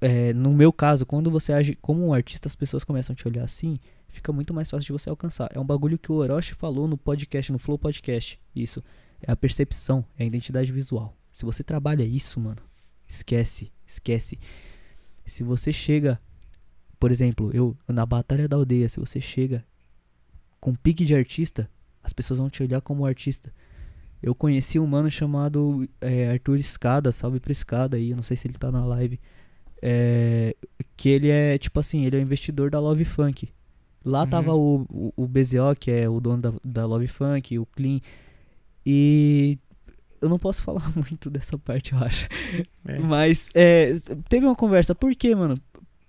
é, 0.00 0.32
no 0.32 0.52
meu 0.52 0.72
caso, 0.72 1.06
quando 1.06 1.30
você 1.30 1.52
age 1.52 1.78
como 1.80 2.06
um 2.06 2.12
artista, 2.12 2.48
as 2.48 2.56
pessoas 2.56 2.84
começam 2.84 3.12
a 3.12 3.16
te 3.16 3.26
olhar 3.26 3.44
assim, 3.44 3.78
fica 4.14 4.32
muito 4.32 4.54
mais 4.54 4.70
fácil 4.70 4.86
de 4.86 4.92
você 4.92 5.10
alcançar. 5.10 5.50
É 5.54 5.60
um 5.60 5.64
bagulho 5.64 5.98
que 5.98 6.10
o 6.10 6.16
Orochi 6.16 6.54
falou 6.54 6.88
no 6.88 6.96
podcast, 6.96 7.52
no 7.52 7.58
Flow 7.58 7.78
Podcast. 7.78 8.40
Isso. 8.54 8.82
É 9.20 9.30
a 9.30 9.36
percepção, 9.36 10.04
é 10.18 10.24
a 10.24 10.26
identidade 10.26 10.72
visual. 10.72 11.16
Se 11.32 11.44
você 11.44 11.64
trabalha 11.64 12.04
isso, 12.04 12.38
mano, 12.38 12.62
esquece, 13.08 13.72
esquece. 13.86 14.38
Se 15.26 15.42
você 15.42 15.72
chega, 15.72 16.20
por 16.98 17.10
exemplo, 17.10 17.50
eu 17.52 17.76
na 17.88 18.06
Batalha 18.06 18.46
da 18.46 18.56
Aldeia, 18.56 18.88
se 18.88 19.00
você 19.00 19.20
chega 19.20 19.64
com 20.60 20.74
pique 20.74 21.04
de 21.04 21.14
artista, 21.14 21.68
as 22.02 22.12
pessoas 22.12 22.38
vão 22.38 22.48
te 22.48 22.62
olhar 22.62 22.80
como 22.80 23.04
artista. 23.04 23.52
Eu 24.22 24.34
conheci 24.34 24.78
um 24.78 24.86
mano 24.86 25.10
chamado 25.10 25.88
é, 26.00 26.30
Arthur 26.30 26.56
Escada, 26.58 27.12
salve 27.12 27.40
pro 27.40 27.52
Escada 27.52 27.96
aí, 27.96 28.14
não 28.14 28.22
sei 28.22 28.36
se 28.36 28.46
ele 28.46 28.54
tá 28.54 28.70
na 28.70 28.84
live. 28.84 29.20
É, 29.82 30.56
que 30.96 31.08
ele 31.08 31.28
é, 31.28 31.58
tipo 31.58 31.78
assim, 31.80 32.04
ele 32.06 32.16
é 32.16 32.18
o 32.18 32.22
investidor 32.22 32.70
da 32.70 32.80
Love 32.80 33.04
Funk. 33.04 33.52
Lá 34.04 34.22
Uhum. 34.22 34.30
tava 34.30 34.54
o, 34.54 34.86
o, 34.90 35.12
o 35.16 35.26
BZO, 35.26 35.74
que 35.78 35.90
é 35.90 36.08
o 36.08 36.20
dono 36.20 36.42
da, 36.42 36.52
da 36.62 36.86
Love 36.86 37.08
Funk, 37.08 37.58
o 37.58 37.66
Clean. 37.66 38.00
E 38.84 39.58
eu 40.20 40.28
não 40.28 40.38
posso 40.38 40.62
falar 40.64 40.90
muito 40.94 41.30
dessa 41.30 41.56
parte, 41.56 41.92
eu 41.92 41.98
acho. 41.98 42.28
É. 42.86 42.98
Mas 42.98 43.48
é, 43.54 43.94
teve 44.28 44.44
uma 44.44 44.54
conversa. 44.54 44.94
Por 44.94 45.14
quê, 45.14 45.34
mano? 45.34 45.58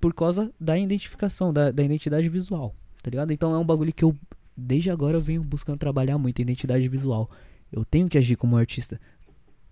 por 0.06 0.14
causa 0.14 0.52
da 0.60 0.78
identificação, 0.78 1.52
da, 1.52 1.72
da 1.72 1.82
identidade 1.82 2.30
visual, 2.30 2.76
tá 3.02 3.10
ligado? 3.10 3.34
Então 3.34 3.56
é 3.56 3.58
um 3.58 3.66
bagulho 3.66 3.92
que 3.92 4.04
eu, 4.04 4.16
desde 4.56 4.92
agora, 4.92 5.18
eu 5.18 5.22
venho 5.22 5.42
buscando 5.44 5.80
trabalhar 5.80 6.16
muito, 6.20 6.40
identidade 6.40 6.88
visual. 6.88 7.28
Eu 7.72 7.84
tenho 7.84 8.08
que 8.08 8.16
agir 8.16 8.36
como 8.36 8.56
artista. 8.56 9.02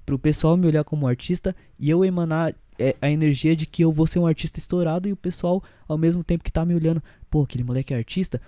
Pro 0.06 0.20
pessoal 0.20 0.58
me 0.58 0.68
olhar 0.68 0.84
como 0.84 1.08
artista 1.08 1.56
e 1.80 1.90
eu 1.90 2.04
emanar 2.04 2.54
é, 2.78 2.96
a 3.02 3.10
energia 3.10 3.56
de 3.56 3.66
que 3.66 3.84
eu 3.84 3.92
vou 3.92 4.06
ser 4.08 4.20
um 4.20 4.28
artista 4.28 4.60
estourado 4.60 5.08
e 5.08 5.14
o 5.14 5.16
pessoal, 5.18 5.64
ao 5.88 5.98
mesmo 5.98 6.24
tempo 6.24 6.44
que 6.44 6.52
tá 6.52 6.66
me 6.66 6.76
olhando, 6.76 7.02
pô, 7.30 7.44
aquele 7.44 7.64
moleque 7.64 7.94
é 7.94 7.98
artista, 7.98 8.42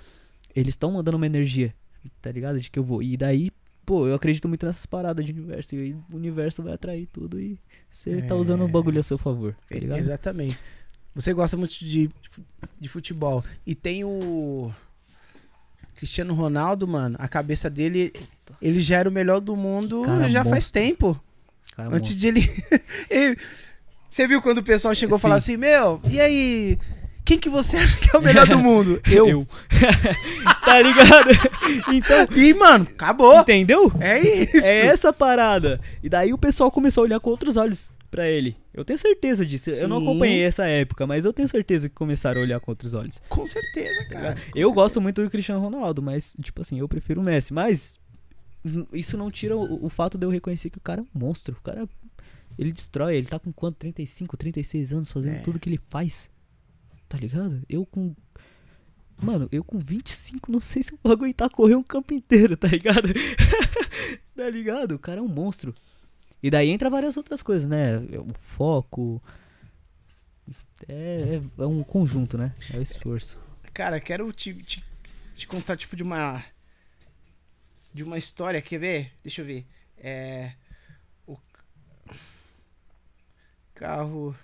eles 0.56 0.70
estão 0.74 0.92
mandando 0.92 1.18
uma 1.18 1.26
energia, 1.26 1.74
tá 2.22 2.32
ligado? 2.32 2.60
De 2.60 2.70
que 2.70 2.78
eu 2.80 2.84
vou. 2.84 3.02
E 3.02 3.16
daí, 3.16 3.52
pô, 3.86 4.08
eu 4.08 4.16
acredito 4.16 4.48
muito 4.50 4.66
nessas 4.66 4.86
paradas 4.86 5.26
de 5.26 5.32
universo. 5.32 5.76
E 5.76 5.80
aí 5.80 5.94
o 5.94 6.16
universo 6.16 6.62
vai 6.64 6.74
atrair 6.74 7.08
tudo 7.14 7.40
e 7.40 7.58
você 7.90 8.22
tá 8.22 8.36
usando 8.36 8.62
o 8.62 8.68
É. 8.68 8.72
bagulho 8.72 9.00
a 9.00 9.04
seu 9.04 9.18
favor, 9.18 9.56
tá 9.70 9.78
ligado? 9.80 10.00
Exatamente. 10.00 10.58
Você 11.14 11.34
gosta 11.34 11.56
muito 11.56 11.74
de, 11.80 12.10
de 12.82 12.90
futebol. 12.90 13.42
E 13.66 13.74
tem 13.74 14.04
o 14.04 14.70
Cristiano 15.96 16.34
Ronaldo, 16.34 16.86
mano. 16.88 17.16
A 17.20 17.28
cabeça 17.28 17.70
dele, 17.70 18.12
ele 18.62 18.82
já 18.82 18.98
era 18.98 19.08
o 19.08 19.12
melhor 19.12 19.40
do 19.40 19.56
mundo 19.56 20.02
Cara 20.02 20.28
já 20.30 20.44
faz 20.44 20.56
monstro. 20.66 20.82
tempo. 20.82 21.22
Cara, 21.76 21.96
Antes 21.96 22.18
de 22.18 22.28
ele. 22.28 22.64
ele- 23.10 23.38
Você 24.10 24.28
viu 24.28 24.42
quando 24.42 24.60
o 24.60 24.64
pessoal 24.64 24.96
chegou 24.96 25.18
e 25.18 25.22
falou 25.22 25.38
assim: 25.38 25.58
Meu, 25.58 26.00
e 26.10 26.20
aí? 26.22 26.78
Quem 27.26 27.40
que 27.40 27.50
você 27.50 27.76
acha 27.78 27.98
que 27.98 28.16
é 28.16 28.20
o 28.20 28.22
melhor 28.22 28.46
do 28.48 28.60
mundo? 28.60 29.02
Eu. 29.12 29.28
Eu. 29.28 29.48
tá 30.64 30.80
ligado? 30.80 31.30
Então, 31.92 32.28
E, 32.36 32.54
mano, 32.54 32.88
acabou. 32.90 33.40
entendeu? 33.40 33.92
É 34.00 34.20
isso. 34.20 34.58
É 34.66 34.86
essa 34.86 35.12
parada. 35.12 35.82
E 36.04 36.08
daí 36.10 36.32
o 36.34 36.38
pessoal 36.38 36.70
começou 36.72 37.02
a 37.02 37.06
olhar 37.06 37.20
com 37.20 37.32
outros 37.32 37.58
olhos 37.58 37.92
pra 38.12 38.28
ele. 38.30 38.56
Eu 38.74 38.86
tenho 38.86 39.00
certeza 39.00 39.44
disso. 39.46 39.72
Eu 39.72 39.88
não 39.88 40.00
Sim. 40.00 40.04
acompanhei 40.08 40.44
essa 40.44 40.68
época, 40.68 41.08
mas 41.08 41.26
eu 41.26 41.34
tenho 41.34 41.48
certeza 41.48 41.90
que 41.90 41.96
começaram 41.96 42.40
a 42.42 42.44
olhar 42.44 42.60
com 42.60 42.72
outros 42.72 42.94
olhos. 42.94 43.20
Com 43.28 43.46
certeza, 43.48 44.06
cara. 44.10 44.34
com 44.36 44.40
eu 44.40 44.44
certeza. 44.44 44.74
gosto 44.74 45.02
muito 45.02 45.24
do 45.24 45.30
Cristiano 45.30 45.60
Ronaldo, 45.62 46.02
mas, 46.04 46.36
tipo 46.42 46.62
assim, 46.62 46.80
eu 46.80 46.88
prefiro 46.88 47.22
o 47.22 47.24
Messi. 47.24 47.54
Mas 47.54 48.00
isso 48.94 49.18
não 49.18 49.30
tira 49.32 49.56
o, 49.56 49.86
o 49.86 49.90
fato 49.90 50.18
de 50.18 50.26
eu 50.26 50.30
reconhecer 50.30 50.70
que 50.70 50.78
o 50.78 50.82
cara 50.82 51.02
é 51.02 51.04
um 51.04 51.20
monstro. 51.20 51.56
O 51.60 51.62
cara, 51.62 51.88
ele 52.58 52.72
destrói. 52.72 53.16
Ele 53.16 53.28
tá 53.28 53.38
com 53.40 53.52
quanto? 53.54 53.78
35, 53.78 54.36
36 54.38 54.94
anos 54.94 55.12
fazendo 55.12 55.36
É. 55.36 55.40
tudo 55.40 55.60
que 55.60 55.70
ele 55.70 55.80
faz. 55.90 56.30
Tá 57.08 57.18
ligado? 57.18 57.62
Eu 57.70 57.86
com. 57.86 58.16
Mano, 59.22 59.48
eu 59.52 59.64
com 59.64 59.80
25 59.80 60.52
não 60.52 60.60
sei 60.60 60.84
se 60.84 60.92
eu 60.92 61.00
vou 61.02 61.14
aguentar 61.14 61.50
correr 61.50 61.76
um 61.76 61.84
campo 61.84 62.14
inteiro, 62.14 62.58
tá 62.58 62.68
ligado? 62.68 63.08
tá 64.36 64.50
ligado? 64.50 64.96
O 64.96 65.00
cara 65.00 65.20
é 65.20 65.24
um 65.24 65.28
monstro. 65.28 65.74
E 66.44 66.50
daí 66.50 66.70
entra 66.70 66.90
várias 66.90 67.16
outras 67.18 67.42
coisas, 67.42 67.68
né? 67.68 67.98
O 67.98 68.34
foco. 68.40 69.22
É, 70.88 71.40
é, 71.58 71.64
é 71.64 71.66
um 71.66 71.84
conjunto, 71.84 72.38
né? 72.38 72.54
É 72.74 72.78
o 72.78 72.82
esforço. 72.82 73.42
Cara, 73.74 74.00
quero 74.00 74.32
te, 74.34 74.54
te, 74.54 74.84
te 75.36 75.48
contar, 75.48 75.78
tipo, 75.78 75.96
de 75.96 76.04
uma. 76.04 76.44
De 77.96 78.04
uma 78.04 78.18
história, 78.18 78.62
quer 78.62 78.78
ver? 78.78 79.12
Deixa 79.24 79.42
eu 79.42 79.46
ver. 79.46 79.66
É. 79.98 80.52
O. 81.26 81.38
Carro. 83.74 84.36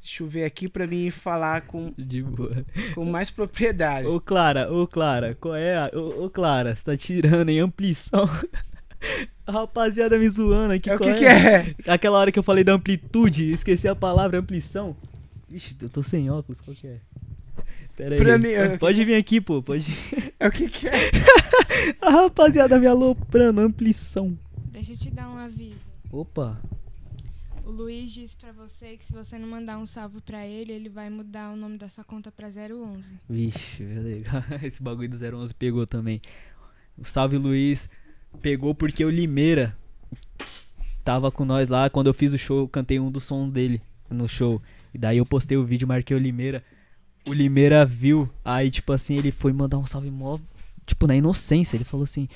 Deixa 0.00 0.22
eu 0.24 0.26
ver 0.26 0.44
aqui 0.44 0.68
pra 0.68 0.88
mim 0.88 1.08
falar 1.10 1.62
com, 1.62 1.94
De 1.96 2.20
boa. 2.22 2.66
com 2.96 3.04
mais 3.04 3.30
propriedade. 3.30 4.08
Ô 4.08 4.20
Clara, 4.20 4.70
ô 4.70 4.86
Clara, 4.88 5.34
qual 5.40 5.54
é? 5.54 5.76
a- 5.76 5.90
Ô, 5.94 6.24
ô 6.24 6.30
Clara, 6.30 6.74
você 6.74 6.84
tá 6.84 6.96
tirando 6.96 7.50
em 7.50 7.60
amplição. 7.60 8.28
A 9.46 9.52
rapaziada 9.52 10.18
me 10.18 10.28
zoando 10.28 10.72
aqui. 10.74 10.90
é 10.90 10.96
o 10.96 10.98
que, 10.98 11.14
que 11.14 11.24
é? 11.26 11.74
Aquela 11.86 12.18
hora 12.18 12.32
que 12.32 12.38
eu 12.38 12.42
falei 12.42 12.64
da 12.64 12.72
amplitude, 12.72 13.52
esqueci 13.52 13.86
a 13.86 13.94
palavra 13.94 14.38
amplição. 14.40 14.96
Ixi, 15.50 15.76
eu 15.80 15.88
tô 15.90 16.02
sem 16.02 16.28
óculos, 16.30 16.60
qual 16.62 16.74
que 16.74 16.86
é? 16.88 16.98
Pera 17.96 18.14
aí. 18.14 18.20
Pra 18.20 18.38
mim, 18.38 18.48
é- 18.48 18.76
Pode 18.76 19.04
vir 19.04 19.14
aqui, 19.14 19.40
pô, 19.40 19.62
pode. 19.62 19.86
É 20.38 20.48
o 20.48 20.50
que, 20.52 20.68
que 20.68 20.88
é? 20.88 20.92
A 22.00 22.10
rapaziada 22.10 22.78
me 22.78 22.86
aloprando, 22.86 23.60
amplição. 23.60 24.36
Deixa 24.72 24.92
eu 24.92 24.96
te 24.98 25.10
dar 25.10 25.28
um 25.28 25.38
aviso. 25.38 25.76
Opa. 26.10 26.60
O 27.64 27.70
Luiz 27.70 28.12
disse 28.12 28.36
pra 28.36 28.52
você 28.52 28.96
que 28.98 29.06
se 29.06 29.12
você 29.12 29.38
não 29.38 29.48
mandar 29.48 29.78
um 29.78 29.86
salve 29.86 30.20
pra 30.20 30.46
ele, 30.46 30.72
ele 30.72 30.88
vai 30.88 31.08
mudar 31.08 31.50
o 31.52 31.56
nome 31.56 31.78
da 31.78 31.88
sua 31.88 32.04
conta 32.04 32.30
pra 32.30 32.48
011. 32.48 33.02
Vixe, 33.28 33.82
é 33.82 34.00
legal. 34.00 34.42
Esse 34.62 34.82
bagulho 34.82 35.08
do 35.08 35.16
011 35.16 35.54
pegou 35.54 35.86
também. 35.86 36.20
O 36.98 37.04
Salve 37.04 37.38
Luiz 37.38 37.88
pegou 38.42 38.74
porque 38.74 39.04
o 39.04 39.10
Limeira 39.10 39.76
tava 41.04 41.30
com 41.32 41.44
nós 41.44 41.68
lá. 41.68 41.88
Quando 41.88 42.08
eu 42.08 42.14
fiz 42.14 42.32
o 42.34 42.38
show, 42.38 42.58
eu 42.60 42.68
cantei 42.68 43.00
um 43.00 43.10
dos 43.10 43.24
sons 43.24 43.50
dele 43.50 43.80
no 44.10 44.28
show. 44.28 44.60
E 44.92 44.98
daí 44.98 45.18
eu 45.18 45.26
postei 45.26 45.56
o 45.56 45.64
vídeo, 45.64 45.88
marquei 45.88 46.16
o 46.16 46.20
Limeira. 46.20 46.62
O 47.26 47.32
Limeira 47.32 47.84
viu, 47.86 48.28
aí 48.44 48.70
tipo 48.70 48.92
assim, 48.92 49.16
ele 49.16 49.32
foi 49.32 49.52
mandar 49.52 49.78
um 49.78 49.86
salve 49.86 50.10
mó, 50.10 50.38
tipo 50.84 51.06
na 51.06 51.16
inocência. 51.16 51.76
Ele 51.76 51.84
falou 51.84 52.04
assim: 52.04 52.28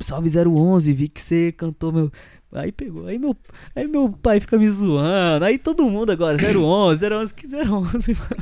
Salve 0.00 0.30
011, 0.30 0.92
vi 0.92 1.08
que 1.08 1.20
você 1.20 1.52
cantou 1.52 1.92
meu. 1.92 2.12
Aí 2.50 2.72
pegou, 2.72 3.06
aí 3.06 3.18
meu, 3.18 3.36
aí 3.76 3.86
meu 3.86 4.08
pai 4.08 4.40
fica 4.40 4.56
me 4.56 4.66
zoando, 4.66 5.44
aí 5.44 5.58
todo 5.58 5.84
mundo 5.84 6.10
agora, 6.10 6.34
011, 6.34 7.04
011, 7.06 7.34
que 7.34 7.46
011, 7.46 7.66
mano? 7.66 7.88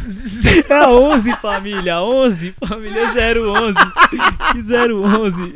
É 0.71 0.75
a 0.75 0.93
11, 0.93 1.33
família. 1.37 2.01
11, 2.01 2.53
família 2.53 3.03
011. 3.09 3.75
Que 4.53 4.61
011. 4.93 5.55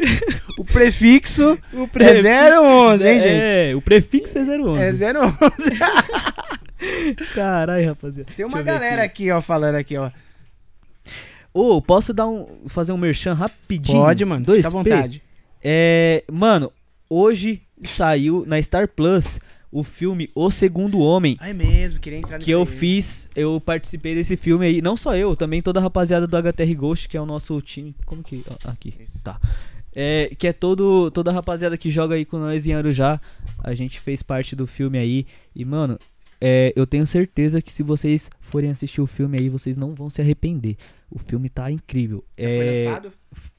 O 0.59 0.65
prefixo 0.65 1.57
O 1.73 1.89
é 2.01 2.59
011, 2.59 3.07
hein, 3.07 3.21
gente? 3.21 3.29
É, 3.29 3.73
o 3.77 3.81
prefixo 3.81 4.37
é 4.37 4.43
011. 4.43 4.81
É 4.81 5.13
011. 5.13 5.31
Caralho, 7.33 7.87
rapaziada. 7.87 8.33
Tem 8.35 8.45
uma 8.45 8.63
galera 8.63 9.03
aqui. 9.05 9.25
aqui, 9.25 9.31
ó, 9.31 9.41
falando 9.41 9.77
aqui, 9.77 9.97
ó. 9.97 10.11
Ô, 11.53 11.83
posso 11.83 12.13
dar 12.13 12.29
um, 12.29 12.47
fazer 12.69 12.93
um 12.93 12.97
merchan 12.97 13.33
rapidinho? 13.33 13.99
Pode, 13.99 14.25
mano. 14.25 14.45
Dois 14.45 14.65
à 14.65 14.69
vontade. 14.69 15.23
É, 15.63 16.25
mano, 16.31 16.73
hoje 17.09 17.63
saiu 17.83 18.45
na 18.47 18.61
Star 18.63 18.89
Plus 18.89 19.41
o 19.73 19.85
filme 19.85 20.31
O 20.35 20.51
Segundo 20.51 20.99
Homem. 21.01 21.37
Ai 21.41 21.53
mesmo, 21.53 22.01
queria 22.01 22.19
entrar 22.19 22.39
nisso 22.39 22.47
que 22.47 22.51
eu 22.51 22.61
aí. 22.61 22.67
fiz, 22.67 23.29
eu 23.37 23.61
participei 23.61 24.15
desse 24.15 24.37
filme 24.37 24.67
aí, 24.67 24.83
não 24.83 24.97
só 24.97 25.17
eu, 25.17 25.37
também 25.37 25.63
toda 25.63 25.79
a 25.79 25.83
rapaziada 25.83 26.27
do 26.27 26.37
HTR 26.37 26.75
Ghost, 26.75 27.09
que 27.09 27.17
é 27.17 27.21
o 27.21 27.27
nosso 27.27 27.61
time, 27.61 27.95
como 28.05 28.23
que, 28.23 28.45
aqui, 28.65 28.95
tá, 29.23 29.39
é, 29.95 30.33
que 30.37 30.49
é 30.49 30.53
todo, 30.53 31.11
toda 31.11 31.31
a 31.31 31.35
rapaziada 31.35 31.79
que 31.79 31.91
joga 31.91 32.17
aí 32.17 32.25
com 32.25 32.39
nós 32.39 32.67
em 32.67 32.75
Arujá, 32.75 33.21
a 33.63 33.73
gente 33.75 34.01
fez 34.01 34.23
parte 34.23 34.57
do 34.57 34.67
filme 34.67 34.99
aí, 34.99 35.27
e 35.55 35.65
mano, 35.65 35.99
é, 36.41 36.73
eu 36.75 36.87
tenho 36.87 37.07
certeza 37.07 37.63
que 37.63 37.73
se 37.73 37.83
vocês 37.83 38.31
forem 38.41 38.71
assistir 38.71 39.01
o 39.01 39.07
filme 39.07 39.39
aí, 39.39 39.49
vocês 39.49 39.77
não 39.77 39.95
vão 39.95 40.11
se 40.11 40.21
arrepender, 40.21 40.77
o 41.11 41.19
filme 41.19 41.49
tá 41.49 41.71
incrível, 41.71 42.25
é, 42.37 42.57
Foi 42.57 42.67
lançado? 42.85 43.13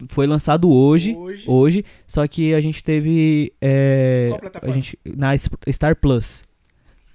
foi 0.10 0.28
lançado 0.28 0.72
hoje, 0.72 1.16
Hoje. 1.16 1.44
hoje, 1.48 1.86
só 2.08 2.28
que 2.28 2.54
a 2.54 2.62
gente 2.62 2.84
teve 2.84 3.52
é, 3.62 4.28
Qual 4.30 4.38
a 4.38 4.42
plataforma? 4.42 4.74
gente 4.74 5.00
na 5.06 5.32
Star 5.72 5.96
Plus, 5.96 6.44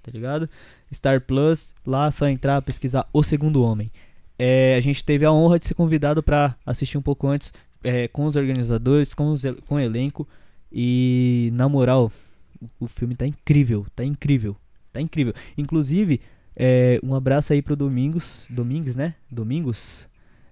tá 0.02 0.10
ligado? 0.12 0.48
Star 0.92 1.20
Plus, 1.20 1.74
lá 1.86 2.10
só 2.10 2.28
entrar, 2.28 2.60
pesquisar 2.62 3.04
O 3.12 3.22
Segundo 3.22 3.62
Homem. 3.62 3.90
É, 4.38 4.76
a 4.76 4.80
gente 4.80 5.02
teve 5.02 5.24
a 5.24 5.32
honra 5.32 5.58
de 5.58 5.66
ser 5.66 5.74
convidado 5.74 6.22
pra 6.22 6.54
assistir 6.64 6.98
um 6.98 7.02
pouco 7.02 7.26
antes 7.26 7.52
é, 7.82 8.06
com 8.08 8.24
os 8.24 8.36
organizadores, 8.36 9.14
com, 9.14 9.30
os, 9.32 9.42
com 9.66 9.76
o 9.76 9.80
elenco 9.80 10.28
e 10.70 11.50
na 11.54 11.68
moral, 11.68 12.12
o, 12.60 12.84
o 12.84 12.86
filme 12.86 13.14
tá 13.14 13.26
incrível, 13.26 13.86
tá 13.94 14.04
incrível, 14.04 14.54
tá 14.92 15.00
incrível. 15.00 15.32
Inclusive, 15.56 16.20
é, 16.54 17.00
um 17.02 17.14
abraço 17.14 17.52
aí 17.52 17.62
pro 17.62 17.74
Domingos, 17.76 18.44
Domingos, 18.50 18.94
né? 18.94 19.14
Domingos, 19.30 20.06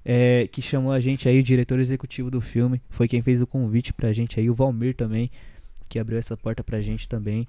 é, 0.04 0.48
que 0.50 0.60
chamou 0.60 0.92
a 0.92 1.00
gente 1.00 1.28
aí, 1.28 1.40
o 1.40 1.42
diretor 1.42 1.80
executivo 1.80 2.30
do 2.30 2.40
filme, 2.40 2.80
foi 2.90 3.08
quem 3.08 3.22
fez 3.22 3.40
o 3.40 3.46
convite 3.46 3.92
pra 3.92 4.12
gente 4.12 4.38
aí, 4.38 4.50
o 4.50 4.54
Valmir 4.54 4.94
também, 4.94 5.30
que 5.88 5.98
abriu 5.98 6.18
essa 6.18 6.36
porta 6.36 6.62
pra 6.62 6.80
gente 6.80 7.08
também. 7.08 7.46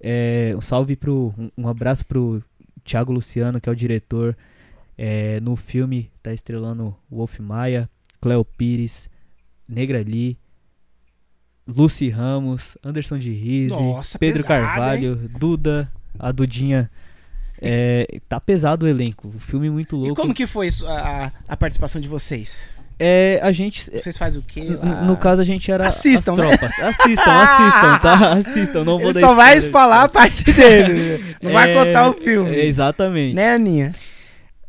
É, 0.00 0.52
um 0.56 0.60
salve 0.60 0.96
pro. 0.96 1.32
Um, 1.38 1.50
um 1.56 1.68
abraço 1.68 2.04
pro 2.04 2.42
Thiago 2.84 3.12
Luciano, 3.12 3.60
que 3.60 3.68
é 3.68 3.72
o 3.72 3.76
diretor. 3.76 4.36
É, 4.96 5.40
no 5.40 5.56
filme 5.56 6.10
tá 6.22 6.32
estrelando 6.32 6.94
Wolf 7.10 7.40
Maia, 7.40 7.88
Cleo 8.20 8.44
Pires, 8.44 9.08
Negra 9.68 10.02
Lee, 10.02 10.36
Lucy 11.66 12.10
Ramos, 12.10 12.76
Anderson 12.84 13.18
de 13.18 13.32
Rize, 13.32 13.74
Pedro 14.20 14.44
Carvalho, 14.44 15.16
Duda, 15.38 15.90
a 16.18 16.30
Dudinha. 16.30 16.90
É, 17.60 18.06
tá 18.28 18.38
pesado 18.40 18.84
o 18.84 18.88
elenco. 18.88 19.28
O 19.28 19.38
filme 19.38 19.70
muito 19.70 19.96
E 19.96 19.98
louco. 20.00 20.14
como 20.16 20.34
que 20.34 20.46
foi 20.46 20.66
isso, 20.66 20.86
a, 20.86 21.30
a 21.48 21.56
participação 21.56 22.00
de 22.00 22.08
vocês? 22.08 22.68
É, 22.98 23.40
a 23.42 23.50
gente. 23.50 23.90
Vocês 23.90 24.16
fazem 24.16 24.40
o 24.40 24.44
quê? 24.44 24.62
Lá? 24.80 25.02
No 25.02 25.16
caso, 25.16 25.40
a 25.42 25.44
gente 25.44 25.70
era 25.70 25.86
Assistam, 25.88 26.32
as 26.34 26.38
né? 26.38 26.56
tropas. 26.56 26.78
Assistam, 26.78 27.32
assistam, 27.42 27.98
tá? 27.98 28.32
Assistam, 28.34 28.84
não 28.84 29.00
vou 29.00 29.10
Ele 29.10 29.20
só 29.20 29.34
vai 29.34 29.60
falar 29.62 30.04
a 30.04 30.08
parte 30.08 30.44
dele. 30.52 31.36
Não 31.42 31.52
vai 31.52 31.72
É, 31.72 31.74
contar 31.84 32.08
o 32.08 32.14
filme. 32.14 32.54
é, 32.54 32.64
exatamente. 32.66 33.34
Né, 33.34 33.54
Aninha? 33.54 33.92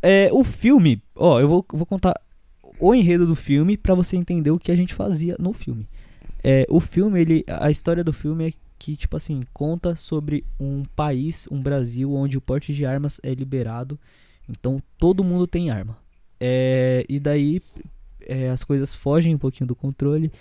É, 0.01 0.29
o 0.31 0.43
filme, 0.43 1.01
ó, 1.15 1.39
eu 1.39 1.47
vou, 1.47 1.65
vou 1.71 1.85
contar 1.85 2.13
o 2.79 2.93
enredo 2.95 3.25
do 3.27 3.35
filme 3.35 3.77
pra 3.77 3.93
você 3.95 4.17
entender 4.17 4.51
o 4.51 4.59
que 4.59 4.71
a 4.71 4.75
gente 4.75 4.93
fazia 4.93 5.35
no 5.39 5.53
filme. 5.53 5.87
É, 6.43 6.65
o 6.69 6.79
filme, 6.79 7.21
ele, 7.21 7.45
a 7.47 7.69
história 7.71 8.03
do 8.03 8.13
filme 8.13 8.47
é 8.49 8.53
que, 8.77 8.95
tipo 8.95 9.15
assim, 9.15 9.43
conta 9.53 9.95
sobre 9.95 10.45
um 10.59 10.83
país, 10.83 11.47
um 11.49 11.61
Brasil, 11.61 12.13
onde 12.13 12.37
o 12.37 12.41
porte 12.41 12.73
de 12.73 12.85
armas 12.85 13.19
é 13.23 13.33
liberado. 13.33 13.99
Então 14.49 14.81
todo 14.97 15.23
mundo 15.23 15.47
tem 15.47 15.69
arma. 15.69 15.97
É, 16.39 17.05
e 17.07 17.19
daí 17.19 17.61
é, 18.21 18.49
as 18.49 18.63
coisas 18.63 18.93
fogem 18.93 19.33
um 19.33 19.37
pouquinho 19.37 19.67
do 19.67 19.75
controle. 19.75 20.31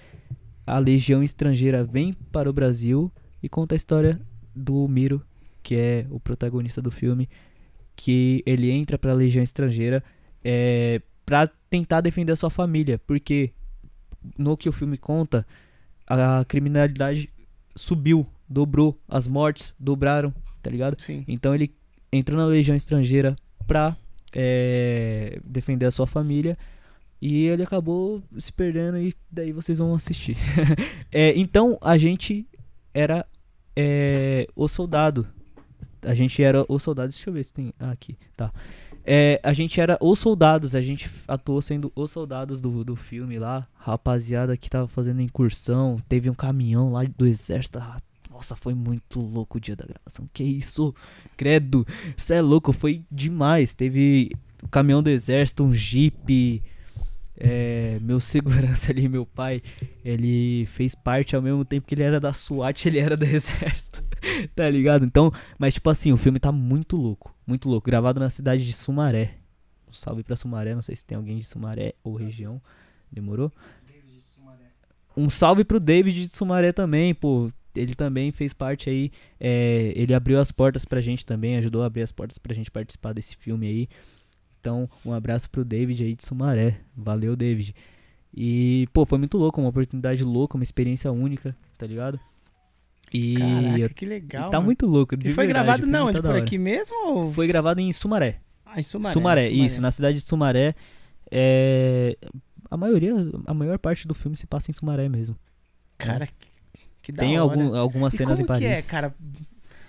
A 0.67 0.79
legião 0.79 1.23
estrangeira 1.23 1.85
vem 1.85 2.13
para 2.33 2.49
o 2.49 2.53
Brasil 2.53 3.13
e 3.43 3.49
conta 3.49 3.75
a 3.75 3.77
história 3.77 4.21
do 4.55 4.87
Miro, 4.89 5.23
que 5.63 5.75
é 5.75 6.07
o 6.11 6.19
protagonista 6.19 6.81
do 6.81 6.91
filme, 6.91 7.29
que 7.95 8.43
ele 8.47 8.71
entra 8.71 8.99
para 8.99 9.13
a 9.13 9.15
legião 9.15 9.43
estrangeira 9.43 10.03
é, 10.43 11.01
para 11.25 11.47
tentar 11.71 12.01
defender 12.01 12.33
a 12.33 12.37
sua 12.37 12.51
família, 12.51 12.99
porque 13.07 13.53
no 14.39 14.57
que 14.57 14.69
o 14.69 14.73
filme 14.73 14.97
conta, 14.97 15.47
a 16.07 16.45
criminalidade 16.47 17.31
subiu, 17.75 18.27
dobrou, 18.49 18.99
as 19.09 19.27
mortes 19.27 19.75
dobraram, 19.79 20.33
tá 20.63 20.71
ligado? 20.71 21.01
Sim. 21.01 21.25
Então 21.27 21.55
ele 21.55 21.75
entrou 22.13 22.39
na 22.39 22.47
legião 22.47 22.77
estrangeira 22.77 23.37
pra 23.67 23.97
é, 24.33 25.41
defender 25.45 25.87
a 25.87 25.91
sua 25.91 26.07
família 26.07 26.57
e 27.21 27.47
ele 27.47 27.63
acabou 27.63 28.23
se 28.39 28.53
perdendo 28.53 28.99
e 28.99 29.15
daí 29.31 29.53
vocês 29.53 29.79
vão 29.79 29.95
assistir. 29.95 30.37
É, 31.17 31.33
então 31.39 31.79
a 31.81 31.97
gente 31.97 32.45
era 32.93 33.25
é, 33.77 34.49
o 34.57 34.67
soldado. 34.67 35.27
A 36.03 36.13
gente 36.13 36.43
era 36.43 36.65
o 36.69 36.77
soldado. 36.77 37.11
Deixa 37.11 37.31
eu 37.31 37.35
ver 37.35 37.45
se 37.45 37.55
tem. 37.55 37.73
Ah, 37.79 37.93
aqui, 37.93 38.19
tá. 38.37 38.53
É, 39.07 39.39
a 39.43 39.53
gente 39.53 39.79
era 39.81 39.99
os 40.01 40.19
soldados, 40.19 40.75
a 40.75 40.81
gente 40.81 41.11
atuou 41.29 41.61
sendo 41.61 41.93
os 41.95 42.11
soldados 42.11 42.61
do, 42.61 42.83
do 42.83 42.97
filme 42.97 43.39
lá. 43.39 43.67
Rapaziada 43.75 44.57
que 44.57 44.71
tava 44.71 44.89
fazendo 44.89 45.21
incursão. 45.21 45.99
Teve 46.09 46.31
um 46.31 46.35
caminhão 46.35 46.91
lá 46.91 47.05
do 47.05 47.27
exército. 47.27 47.79
ah, 47.79 48.01
Nossa, 48.31 48.57
foi 48.57 48.75
muito 48.75 49.21
louco 49.21 49.59
o 49.59 49.61
dia 49.61 49.77
da 49.77 49.85
gravação. 49.85 50.29
Que 50.33 50.43
isso? 50.43 50.95
Credo. 51.37 51.87
Cê 52.17 52.35
é 52.35 52.41
louco, 52.41 52.73
foi 52.73 53.05
demais. 53.11 53.75
Teve 53.75 54.31
o 54.63 54.69
caminhão 54.69 55.03
do 55.03 55.11
exército, 55.11 55.63
um 55.63 55.73
jeep. 55.73 56.63
É, 57.37 57.99
meu 58.01 58.21
segurança 58.21 58.91
ali, 58.93 59.09
meu 59.09 59.27
pai, 59.27 59.61
ele 60.05 60.67
fez 60.67 60.95
parte 60.95 61.35
ao 61.35 61.43
mesmo 61.43 61.65
tempo 61.65 61.85
que 61.85 61.93
ele 61.93 62.05
era 62.05 62.21
da 62.21 62.33
SWAT, 62.33 62.87
ele 62.87 63.01
era 63.01 63.17
do 63.17 63.25
exército. 63.27 64.04
tá 64.55 64.69
ligado? 64.69 65.05
Então, 65.05 65.33
mas 65.59 65.75
tipo 65.75 65.89
assim, 65.91 66.13
o 66.13 66.17
filme 66.17 66.39
tá 66.39 66.53
muito 66.53 66.97
louco, 66.97 67.35
muito 67.47 67.69
louco. 67.69 67.87
Gravado 67.87 68.21
na 68.21 68.31
cidade 68.31 68.65
de 68.65 68.73
Sumaré. 68.73 69.37
Um 69.89 69.93
salve 69.93 70.23
pra 70.23 70.37
Sumaré, 70.37 70.75
não 70.75 70.83
sei 70.83 70.97
se 70.97 71.05
tem 71.05 71.17
alguém 71.17 71.39
de 71.39 71.45
Sumaré 71.45 71.95
ou 72.03 72.15
região. 72.15 72.61
Demorou? 73.11 73.53
Um 75.17 75.31
salve 75.31 75.65
pro 75.65 75.79
David 75.79 76.27
de 76.27 76.35
Sumaré 76.35 76.73
também, 76.73 77.15
pô. 77.15 77.51
Ele 77.75 77.95
também 77.95 78.31
fez 78.33 78.53
parte 78.53 78.89
aí. 78.89 79.11
é, 79.39 79.93
ele 79.97 80.15
abriu 80.15 80.41
as 80.41 80.53
portas 80.53 80.85
pra 80.85 81.01
gente 81.01 81.27
também, 81.27 81.57
ajudou 81.57 81.83
a 81.83 81.87
abrir 81.87 82.03
as 82.03 82.13
portas 82.13 82.39
pra 82.39 82.55
gente 82.55 82.71
participar 82.71 83.13
desse 83.13 83.37
filme 83.37 83.67
aí. 83.67 83.89
Então, 84.61 84.89
um 85.05 85.13
abraço 85.13 85.51
pro 85.51 85.65
David 85.65 86.03
aí 86.03 86.15
de 86.15 86.25
Sumaré. 86.25 86.81
Valeu, 86.97 87.37
David. 87.37 87.75
E, 88.37 88.89
pô, 88.93 89.05
foi 89.05 89.19
muito 89.19 89.39
louco, 89.39 89.61
uma 89.61 89.71
oportunidade 89.71 90.25
louca, 90.25 90.57
uma 90.57 90.65
experiência 90.65 91.11
única, 91.13 91.55
tá 91.79 91.87
ligado? 91.87 92.19
E 93.17 93.37
Caraca, 93.37 93.95
que 93.95 94.05
legal. 94.07 94.49
e 94.49 94.51
tá 94.51 94.57
mano. 94.59 94.65
muito 94.67 94.87
louco. 94.87 95.17
de 95.17 95.29
E 95.29 95.33
foi 95.33 95.47
verdade, 95.47 95.67
gravado 95.67 95.87
o 95.87 95.91
não, 95.91 96.09
onde 96.09 96.21
por 96.21 96.31
hora. 96.31 96.39
aqui 96.41 96.59
mesmo? 96.59 96.97
Ou... 97.07 97.33
Foi 97.33 97.47
gravado 97.47 97.81
em 97.81 97.93
Sumaré. 97.93 98.41
Ah, 98.67 98.81
em 98.81 98.83
Sumaré. 98.83 99.13
Sumaré, 99.13 99.43
Sumaré. 99.49 99.65
isso, 99.67 99.81
na 99.81 99.91
cidade 99.93 100.17
de 100.19 100.25
Sumaré. 100.25 100.75
É, 101.31 102.17
a 102.71 102.77
maioria, 102.77 103.15
a 103.47 103.55
maior 103.55 103.79
parte 103.79 104.09
do 104.09 104.15
filme 104.15 104.37
se 104.37 104.47
passa 104.49 104.71
em 104.71 104.75
Sumaré 104.75 105.09
mesmo. 105.09 105.37
Cara, 105.97 106.29
que, 107.01 107.13
da 107.13 107.23
Tem 107.23 107.39
hora. 107.39 107.53
algum, 107.53 107.77
algumas 107.77 108.15
E 108.15 108.17
cenas 108.17 108.41
em 108.41 108.45
como 108.45 108.59
que 108.59 108.65
Paris. 108.67 108.87
é, 108.89 108.91
cara? 108.91 109.15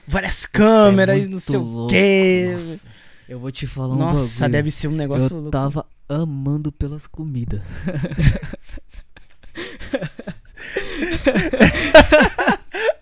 Várias 0.07 0.45
câmeras, 0.45 1.25
É 1.25 1.27
não 1.27 1.39
sei 1.39 1.57
o 1.57 1.61
louco, 1.63 1.89
quê. 1.89 2.51
nossa. 2.53 2.79
Eu 3.27 3.39
vou 3.39 3.51
te 3.51 3.65
falar 3.65 3.95
um 3.95 3.97
Nossa, 3.97 4.47
deve 4.47 4.69
ser 4.69 4.87
um 4.87 4.91
negócio 4.91 5.29
Eu 5.31 5.35
louco. 5.37 5.49
tava 5.49 5.83
amando 6.07 6.71
pelas 6.71 7.07
comidas. 7.07 7.59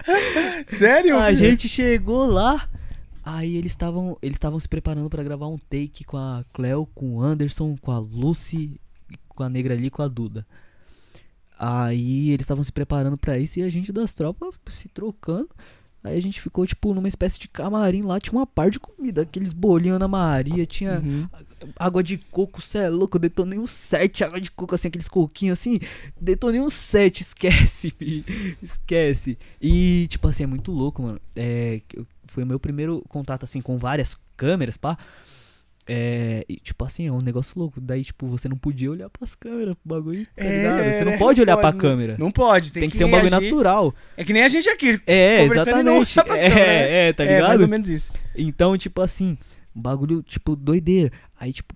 Sério? 0.67 1.17
A 1.17 1.33
gente 1.33 1.67
chegou 1.67 2.25
lá, 2.25 2.69
aí 3.23 3.55
eles 3.55 3.71
estavam 3.71 4.17
eles 4.21 4.35
estavam 4.35 4.59
se 4.59 4.67
preparando 4.67 5.09
pra 5.09 5.23
gravar 5.23 5.47
um 5.47 5.57
take 5.57 6.03
com 6.03 6.17
a 6.17 6.43
Cleo, 6.53 6.85
com 6.93 7.15
o 7.17 7.21
Anderson, 7.21 7.75
com 7.81 7.91
a 7.91 7.99
Lucy, 7.99 8.79
com 9.29 9.43
a 9.43 9.49
negra 9.49 9.73
ali, 9.73 9.89
com 9.89 10.01
a 10.01 10.07
Duda. 10.07 10.45
Aí 11.57 12.31
eles 12.31 12.43
estavam 12.43 12.63
se 12.63 12.71
preparando 12.71 13.17
pra 13.17 13.37
isso 13.37 13.59
e 13.59 13.63
a 13.63 13.69
gente 13.69 13.91
das 13.91 14.13
tropas 14.13 14.53
se 14.67 14.89
trocando. 14.89 15.49
Aí 16.03 16.17
a 16.17 16.21
gente 16.21 16.41
ficou 16.41 16.65
tipo 16.67 16.93
numa 16.93 17.07
espécie 17.07 17.39
de 17.39 17.47
camarim 17.47 18.01
lá, 18.01 18.19
tinha 18.19 18.33
uma 18.37 18.45
par 18.45 18.69
de 18.69 18.79
comida, 18.79 19.21
aqueles 19.21 19.53
bolinhos 19.53 19.95
Ana 19.95 20.07
Maria, 20.07 20.65
tinha 20.65 20.99
Uhum. 20.99 21.27
água 21.77 22.03
de 22.03 22.17
coco, 22.17 22.61
cê 22.61 22.79
é 22.79 22.89
louco, 22.89 23.15
eu 23.15 23.21
detonei 23.21 23.57
um 23.57 23.65
7, 23.65 24.23
água 24.23 24.41
de 24.41 24.51
coco 24.51 24.75
assim, 24.75 24.89
aqueles 24.89 25.07
coquinhos 25.07 25.57
assim, 25.59 25.79
detonei 26.19 26.59
um 26.59 26.69
7, 26.69 27.21
esquece, 27.23 27.93
esquece. 28.61 29.37
E 29.61 30.07
tipo 30.09 30.27
assim, 30.27 30.43
é 30.43 30.47
muito 30.47 30.71
louco, 30.71 31.01
mano. 31.01 31.19
É, 31.35 31.81
foi 32.27 32.43
o 32.43 32.47
meu 32.47 32.59
primeiro 32.59 33.01
contato 33.07 33.43
assim 33.45 33.61
com 33.61 33.77
várias 33.77 34.17
câmeras, 34.35 34.75
pá. 34.77 34.97
É, 35.87 36.45
e, 36.47 36.55
tipo 36.57 36.85
assim, 36.85 37.07
é 37.07 37.11
um 37.11 37.19
negócio 37.21 37.59
louco. 37.59 37.81
Daí, 37.81 38.03
tipo, 38.03 38.25
você 38.27 38.47
não 38.47 38.57
podia 38.57 38.89
olhar 38.89 39.09
pras 39.09 39.35
câmeras, 39.35 39.75
pro 39.75 39.95
bagulho, 39.97 40.25
tá 40.35 40.43
É, 40.43 40.55
ligado? 40.57 40.93
Você 40.97 41.05
não 41.05 41.11
né? 41.11 41.17
pode 41.17 41.41
olhar 41.41 41.57
pra 41.57 41.71
Pode, 41.71 41.77
câmera. 41.81 42.15
Não 42.17 42.31
pode, 42.31 42.71
tem, 42.71 42.81
Tem, 42.81 42.89
que, 42.89 42.97
ser 42.97 43.03
um 43.05 43.11
bagulho 43.11 43.29
reagir. 43.29 43.49
natural. 43.51 43.93
É 44.15 44.23
que 44.23 44.31
nem 44.33 44.43
a 44.43 44.47
gente 44.47 44.69
aqui. 44.69 45.01
É, 45.05 45.45
não 45.45 45.53
exatamente. 45.53 46.13
pras 46.23 46.25
câmeras, 46.39 46.55
né? 46.55 46.61
É, 46.61 47.09
é, 47.09 47.13
tá 47.13 47.23
É, 47.23 47.27
mais 47.27 47.41
ligado? 47.41 47.61
ou 47.61 47.67
menos 47.67 47.89
isso. 47.89 48.11
Então, 48.35 48.77
tipo 48.77 49.01
assim, 49.01 49.37
um 49.75 49.81
bagulho, 49.81 50.23
tipo, 50.23 50.55
doideira. 50.55 51.11
Aí, 51.39 51.51
tipo, 51.51 51.75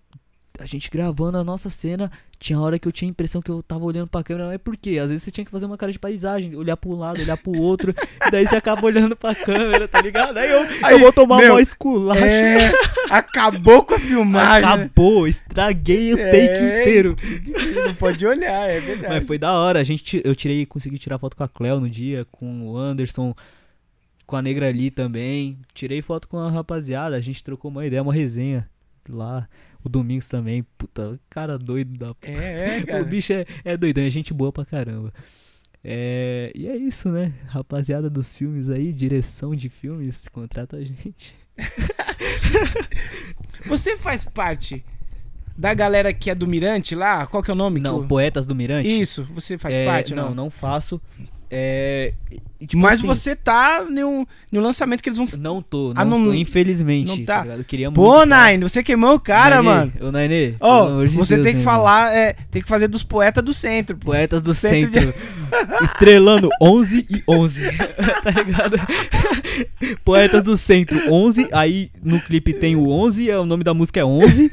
a 0.60 0.66
gente 0.66 0.90
gravando 0.90 1.38
a 1.38 1.44
nossa 1.44 1.70
cena, 1.70 2.12
tinha 2.40 2.60
hora 2.60 2.78
que 2.78 2.88
eu 2.88 2.92
tinha 2.92 3.10
a 3.10 3.12
impressão 3.12 3.42
que 3.42 3.50
eu 3.50 3.62
tava 3.64 3.84
olhando 3.86 4.08
pra 4.08 4.24
câmera, 4.24 4.48
mas 4.48 4.58
por 4.58 4.76
quê? 4.78 5.00
Às 5.00 5.10
vezes 5.10 5.24
você 5.24 5.32
tinha 5.32 5.46
que 5.46 5.52
fazer 5.52 5.66
uma 5.66 5.78
cara 5.78 5.92
de 5.92 6.00
paisagem, 6.00 6.56
olhar 6.56 6.78
pro 6.78 6.96
lado, 6.96 7.22
olhar 7.22 7.38
pro 7.38 7.58
outro, 7.58 7.94
e 8.26 8.32
daí 8.32 8.46
você 8.46 8.56
acaba 8.56 8.86
olhando 8.86 9.16
pra 9.16 9.34
câmera, 9.34 9.88
tá 9.88 10.02
ligado? 10.02 10.38
Aí 10.38 10.52
eu, 10.52 10.62
Aí, 10.84 10.94
eu 10.94 11.00
vou 11.00 11.12
tomar 11.14 11.38
meu, 11.38 11.54
uma 11.54 11.62
esculacha. 11.62 12.26
É, 12.26 12.72
acabou 13.10 13.84
com 13.84 13.96
a 13.96 14.00
filmagem. 14.00 14.68
né? 14.68 14.74
Acabou, 14.74 15.28
estraguei 15.28 16.14
o 16.14 16.20
É, 16.20 16.32
take 16.32 16.64
inteiro. 16.64 17.16
Não 17.88 17.96
pode 17.96 18.26
olhar, 18.26 18.70
é 18.70 18.80
verdade. 18.80 19.14
Mas 19.14 19.28
foi 19.28 19.38
da 19.38 19.54
hora. 19.54 19.80
A 19.80 19.84
gente, 19.84 20.22
eu 20.24 20.36
tirei, 20.36 20.66
consegui 20.66 20.98
tirar 20.98 21.18
foto 21.18 21.36
com 21.36 21.44
a 21.44 21.48
Cleo 21.48 21.80
no 21.80 21.90
dia, 21.90 22.26
com 22.32 22.68
o 22.68 22.78
Anderson, 22.78 23.34
com 24.26 24.36
a 24.36 24.42
Negra 24.42 24.68
ali 24.68 24.92
também. 24.92 25.58
Tirei 25.74 26.02
foto 26.02 26.28
com 26.28 26.38
a 26.38 26.52
rapaziada, 26.52 27.16
a 27.16 27.22
gente 27.22 27.44
trocou 27.44 27.72
uma 27.72 27.86
ideia, 27.86 28.02
uma 28.04 28.14
resenha 28.14 28.70
lá. 29.10 29.48
O 29.88 29.90
Domingos 29.90 30.28
também, 30.28 30.64
puta, 30.78 31.18
cara 31.30 31.58
doido 31.58 31.98
da 31.98 32.14
É, 32.22 32.80
é, 32.80 32.84
cara. 32.86 33.02
O 33.02 33.06
bicho 33.06 33.32
é, 33.32 33.46
é 33.64 33.78
doidão, 33.78 34.04
é 34.04 34.10
gente 34.10 34.34
boa 34.34 34.52
pra 34.52 34.66
caramba. 34.66 35.14
É, 35.82 36.52
e 36.54 36.68
é 36.68 36.76
isso, 36.76 37.10
né? 37.10 37.34
Rapaziada 37.46 38.10
dos 38.10 38.36
filmes 38.38 38.70
aí, 38.70 38.92
direção 38.92 39.56
de 39.56 39.70
filmes, 39.70 40.28
contrata 40.28 40.76
a 40.76 40.84
gente. 40.84 41.34
Você 43.66 43.96
faz 43.98 44.26
parte 44.26 44.84
da 45.58 45.74
galera 45.74 46.14
que 46.14 46.30
é 46.30 46.36
do 46.36 46.48
Mirante 46.48 46.94
lá? 46.96 47.26
Qual 47.26 47.42
que 47.42 47.50
é 47.50 47.54
o 47.54 47.58
nome? 47.58 47.80
Não, 47.80 48.02
eu- 48.02 48.08
Poetas 48.08 48.46
do 48.46 48.54
Mirante? 48.54 48.88
Isso, 48.90 49.24
você 49.34 49.58
faz 49.58 49.78
É, 49.78 49.86
parte? 49.86 50.14
Não, 50.14 50.28
Não, 50.30 50.36
não 50.36 50.50
faço. 50.50 51.02
É, 51.50 52.14
e, 52.60 52.68
tipo 52.68 52.82
Mas 52.82 53.00
assim, 53.00 53.08
você 53.08 53.36
tá 53.36 53.86
no, 53.90 54.28
no 54.52 54.60
lançamento 54.60 55.02
que 55.02 55.08
eles 55.08 55.18
vão. 55.18 55.28
Não 55.40 55.62
tô, 55.62 55.94
não, 55.94 56.02
Ah, 56.02 56.04
não- 56.06 56.26
tô, 56.26 56.34
infelizmente. 56.34 57.08
não 57.08 57.24
tá? 57.24 57.46
Eu 57.46 57.64
queria 57.64 57.90
muito. 57.90 57.96
Pô, 57.96 58.28
tá? 58.28 58.48
Nine, 58.50 58.64
você 58.64 58.84
queimou 58.84 59.14
o 59.16 59.20
cara, 59.20 59.62
Nainê, 59.62 59.70
mano. 59.70 59.94
Ô, 60.10 60.12
Nainê, 60.12 60.52
de 60.52 61.16
você 61.16 61.36
Deus, 61.36 61.48
tem 61.48 61.56
que 61.58 61.64
falar, 61.64 62.14
é, 62.14 62.34
tem 62.52 62.62
que 62.62 62.68
fazer 62.68 62.88
dos 62.90 63.04
poetas 63.04 63.44
do 63.44 63.54
centro. 63.54 63.96
pô. 63.96 64.08
Poetas 64.08 64.42
do 64.42 64.54
Centro 64.54 64.92
Centro. 64.92 65.14
Estrelando 65.84 66.50
11 66.62 67.06
e 67.10 67.24
11. 67.28 67.62
tá 68.24 68.32
ligado? 68.32 68.78
Poetas 70.04 70.44
do 70.44 70.58
Centro 70.58 71.00
11. 71.14 71.48
Aí 71.54 71.92
no 72.04 72.20
clipe 72.20 72.54
tem 72.54 72.76
o 72.76 72.90
11. 72.90 73.30
É, 73.30 73.38
o 73.38 73.46
nome 73.46 73.64
da 73.64 73.74
música 73.74 74.00
é 74.02 74.06
11. 74.06 74.52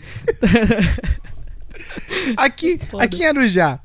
Aqui, 2.36 2.78
Foda. 2.90 3.04
aqui 3.04 3.22
em 3.22 3.26
Arujá. 3.26 3.80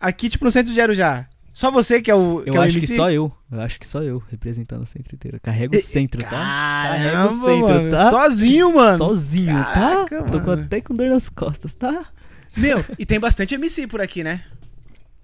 Aqui, 0.00 0.28
tipo, 0.28 0.44
no 0.44 0.50
centro 0.50 0.72
de 0.72 0.80
Arujá. 0.80 1.26
Só 1.58 1.70
você 1.70 2.02
que 2.02 2.10
é 2.10 2.14
o. 2.14 2.42
que 2.42 2.50
Eu 2.50 2.54
é 2.56 2.58
o 2.58 2.60
acho 2.60 2.72
que 2.78 2.84
MC? 2.84 2.96
só 2.96 3.10
eu. 3.10 3.32
Eu 3.50 3.60
acho 3.62 3.80
que 3.80 3.88
só 3.88 4.02
eu 4.02 4.18
representando 4.30 4.82
o 4.82 4.86
centro 4.86 5.14
inteiro. 5.14 5.40
Carrega 5.40 5.74
o 5.74 5.78
E- 5.78 5.82
centro, 5.82 6.20
tá? 6.22 6.28
Carrega 6.28 7.10
Caramba, 7.12 7.32
o 7.32 7.46
centro, 7.46 7.68
mano. 7.68 7.90
tá? 7.90 8.10
Sozinho, 8.10 8.74
mano. 8.74 8.98
Sozinho, 8.98 9.46
Caraca, 9.64 10.22
tá? 10.22 10.30
Tô 10.30 10.40
com- 10.42 10.46
mano. 10.50 10.62
até 10.64 10.80
com 10.82 10.94
dor 10.94 11.08
nas 11.08 11.30
costas, 11.30 11.74
tá? 11.74 12.04
Meu, 12.54 12.84
e 12.98 13.06
tem 13.06 13.18
bastante 13.18 13.54
MC 13.54 13.86
por 13.86 14.02
aqui, 14.02 14.22
né? 14.22 14.44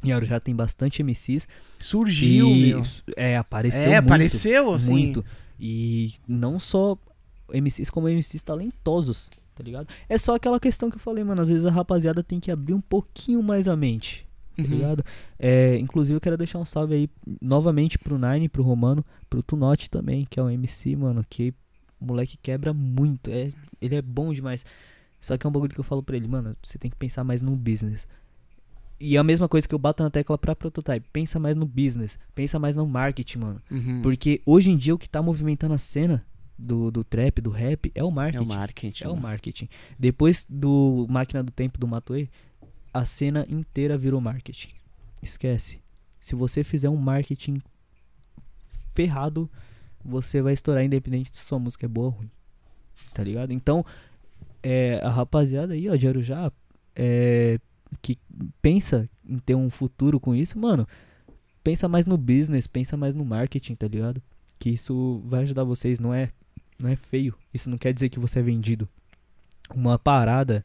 Em 0.03 0.11
Arujá 0.11 0.41
tem 0.41 0.57
bastante 0.57 1.03
MCs. 1.03 1.47
Surgiu, 1.79 2.49
e, 2.49 2.67
meu. 2.69 2.83
É, 3.15 3.37
apareceu 3.37 3.83
É, 3.83 4.01
muito. 4.01 4.05
apareceu, 4.07 4.73
assim. 4.73 4.91
Muito. 4.91 5.25
E 5.61 6.15
não 6.27 6.59
só 6.59 6.97
MCs 7.53 7.91
como 7.91 8.09
MCs 8.09 8.43
talentosos, 8.43 9.31
tá 9.55 9.63
ligado? 9.63 9.87
É 10.09 10.17
só 10.17 10.35
aquela 10.35 10.59
questão 10.59 10.89
que 10.91 10.97
eu 10.97 11.01
falei, 11.01 11.23
mano. 11.23 11.43
Às 11.43 11.51
vezes 11.51 11.67
a 11.67 11.71
rapaziada 11.71 12.23
tem 12.23 12.41
que 12.41 12.51
abrir 12.51 12.73
um 12.73 12.81
pouquinho 12.81 13.43
mais 13.43 13.69
a 13.69 13.77
mente. 13.77 14.27
Tá 14.57 14.63
Uhum. 14.63 14.69
ligado? 14.77 15.05
É, 15.39 15.77
inclusive 15.79 16.17
eu 16.17 16.21
quero 16.21 16.37
deixar 16.37 16.59
um 16.59 16.65
salve 16.65 16.95
aí 16.95 17.11
novamente 17.41 17.99
pro 17.99 18.19
Nine, 18.19 18.49
pro 18.49 18.63
Romano, 18.63 19.05
pro 19.31 19.43
Tunote 19.43 19.89
também, 19.91 20.27
que 20.29 20.39
é 20.39 20.43
um 20.43 20.51
MC, 20.51 20.95
mano, 20.97 21.25
que 21.29 21.55
o 22.01 22.05
moleque 22.07 22.37
quebra 22.43 22.73
muito, 22.73 23.31
é, 23.31 23.53
ele 23.81 23.95
é 23.95 24.03
bom 24.03 24.33
demais. 24.33 24.65
Só 25.21 25.37
que 25.37 25.47
é 25.47 25.49
um 25.49 25.53
bagulho 25.53 25.73
que 25.73 25.79
eu 25.81 25.85
falo 25.85 26.03
pra 26.03 26.17
ele, 26.17 26.27
mano, 26.27 26.57
você 26.63 26.77
tem 26.79 26.91
que 26.91 26.97
pensar 26.97 27.23
mais 27.23 27.43
no 27.43 27.55
business. 27.55 28.07
E 28.99 29.17
é 29.17 29.19
a 29.19 29.25
mesma 29.25 29.49
coisa 29.49 29.67
que 29.69 29.75
eu 29.75 29.79
bato 29.79 30.03
na 30.03 30.11
tecla 30.11 30.37
pra 30.39 30.55
prototype, 30.55 31.07
pensa 31.13 31.39
mais 31.39 31.57
no 31.57 31.67
business, 31.67 32.19
pensa 32.35 32.59
mais 32.59 32.77
no 32.77 32.87
marketing, 32.87 33.39
mano. 33.39 33.63
Uhum. 33.71 34.01
Porque 34.03 34.41
hoje 34.47 34.71
em 34.71 34.77
dia 34.77 34.95
o 34.95 34.99
que 34.99 35.09
tá 35.09 35.21
movimentando 35.23 35.75
a 35.75 35.79
cena 35.79 36.25
do, 36.57 36.91
do 36.91 37.03
trap, 37.03 37.41
do 37.41 37.51
rap, 37.51 37.91
é 37.95 38.05
o 38.05 38.09
É 38.09 38.13
marketing. 38.13 38.45
o 38.45 38.47
marketing. 38.49 39.05
É 39.05 39.09
o 39.09 39.11
mano. 39.11 39.23
marketing. 39.23 39.69
Depois 39.99 40.47
do 40.49 41.07
Máquina 41.11 41.43
do 41.43 41.51
Tempo 41.51 41.79
do 41.81 41.89
Matuei, 41.89 42.29
a 42.93 43.05
cena 43.05 43.47
inteira 43.49 43.97
virou 43.97 44.21
marketing. 44.21 44.75
Esquece. 45.23 45.81
Se 46.21 46.35
você 46.35 46.63
fizer 46.63 46.89
um 46.89 46.97
marketing 46.97 47.61
ferrado, 48.95 49.51
você 50.05 50.43
vai 50.43 50.53
estourar 50.53 50.85
independente 50.85 51.37
se 51.37 51.45
sua 51.45 51.59
música 51.59 51.87
é 51.87 51.89
boa 51.89 52.09
ou 52.09 52.13
ruim. 52.13 52.31
Tá 53.15 53.23
ligado? 53.23 53.53
Então, 53.53 53.85
é, 54.63 55.01
a 55.03 55.09
rapaziada 55.09 55.75
aí, 55.75 55.89
ó, 55.89 55.97
de 55.97 56.07
Arujá, 56.07 56.53
é, 56.95 57.59
que 58.01 58.19
pensa 58.61 59.09
em 59.25 59.39
ter 59.39 59.55
um 59.55 59.71
futuro 59.71 60.21
com 60.21 60.35
isso, 60.35 60.59
mano, 60.59 60.87
pensa 61.63 61.89
mais 61.89 62.07
no 62.07 62.17
business, 62.17 62.67
pensa 62.67 62.97
mais 62.97 63.15
no 63.15 63.25
marketing, 63.25 63.75
tá 63.75 63.89
ligado? 63.89 64.23
Que 64.59 64.71
isso 64.71 65.23
vai 65.27 65.43
ajudar 65.43 65.65
vocês, 65.65 65.99
não 65.99 66.15
é, 66.15 66.31
não 66.81 66.89
é 66.89 66.97
feio. 66.97 67.35
Isso 67.53 67.69
não 67.69 67.79
quer 67.79 67.93
dizer 67.93 68.09
que 68.09 68.19
você 68.19 68.39
é 68.39 68.43
vendido. 68.43 68.89
Uma 69.75 69.99
parada, 69.99 70.65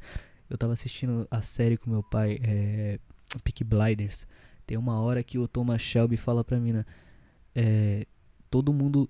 eu 0.49 0.57
tava 0.57 0.73
assistindo 0.73 1.27
a 1.29 1.41
série 1.41 1.77
com 1.77 1.89
meu 1.89 2.03
pai, 2.03 2.39
é, 2.41 2.99
Peaky 3.43 3.63
Blinders. 3.63 4.27
Tem 4.65 4.77
uma 4.77 4.99
hora 4.99 5.23
que 5.23 5.37
o 5.37 5.47
Thomas 5.47 5.81
Shelby 5.81 6.17
fala 6.17 6.43
pra 6.43 6.59
mim, 6.59 6.73
né? 6.73 6.85
é, 7.57 8.05
todo 8.51 8.71
mundo 8.71 9.09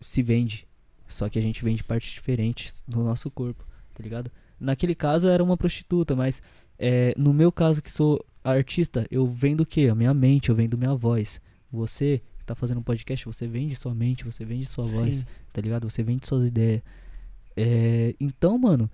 se 0.00 0.22
vende, 0.22 0.66
só 1.06 1.28
que 1.28 1.38
a 1.38 1.42
gente 1.42 1.62
vende 1.62 1.84
partes 1.84 2.12
diferentes 2.12 2.82
do 2.88 3.02
nosso 3.04 3.30
corpo, 3.30 3.62
tá 3.92 4.02
ligado? 4.02 4.30
Naquele 4.58 4.94
caso 4.94 5.28
era 5.28 5.44
uma 5.44 5.56
prostituta, 5.56 6.16
mas 6.16 6.40
é, 6.78 7.14
no 7.18 7.34
meu 7.34 7.52
caso 7.52 7.82
que 7.82 7.92
sou 7.92 8.24
artista, 8.42 9.06
eu 9.10 9.26
vendo 9.26 9.60
o 9.60 9.66
quê? 9.66 9.88
A 9.90 9.94
minha 9.94 10.14
mente, 10.14 10.48
eu 10.48 10.54
vendo 10.54 10.78
minha 10.78 10.94
voz. 10.94 11.42
Você 11.70 12.22
que 12.38 12.44
tá 12.46 12.54
fazendo 12.54 12.78
um 12.78 12.82
podcast, 12.82 13.26
você 13.26 13.46
vende 13.46 13.76
sua 13.76 13.94
mente, 13.94 14.24
você 14.24 14.46
vende 14.46 14.64
sua 14.64 14.86
voz, 14.86 15.18
Sim. 15.18 15.26
tá 15.52 15.60
ligado? 15.60 15.88
Você 15.90 16.02
vende 16.02 16.26
suas 16.26 16.46
ideias. 16.46 16.82
É, 17.54 18.14
então, 18.18 18.56
mano, 18.56 18.90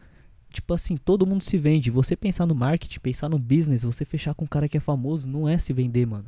tipo 0.52 0.72
assim, 0.74 0.96
todo 0.96 1.26
mundo 1.26 1.42
se 1.42 1.56
vende. 1.58 1.90
Você 1.90 2.14
pensar 2.16 2.46
no 2.46 2.54
marketing, 2.54 3.00
pensar 3.00 3.28
no 3.28 3.38
business, 3.38 3.82
você 3.82 4.04
fechar 4.04 4.34
com 4.34 4.44
um 4.44 4.48
cara 4.48 4.68
que 4.68 4.76
é 4.76 4.80
famoso, 4.80 5.26
não 5.26 5.48
é 5.48 5.56
se 5.58 5.72
vender, 5.72 6.06
mano. 6.06 6.26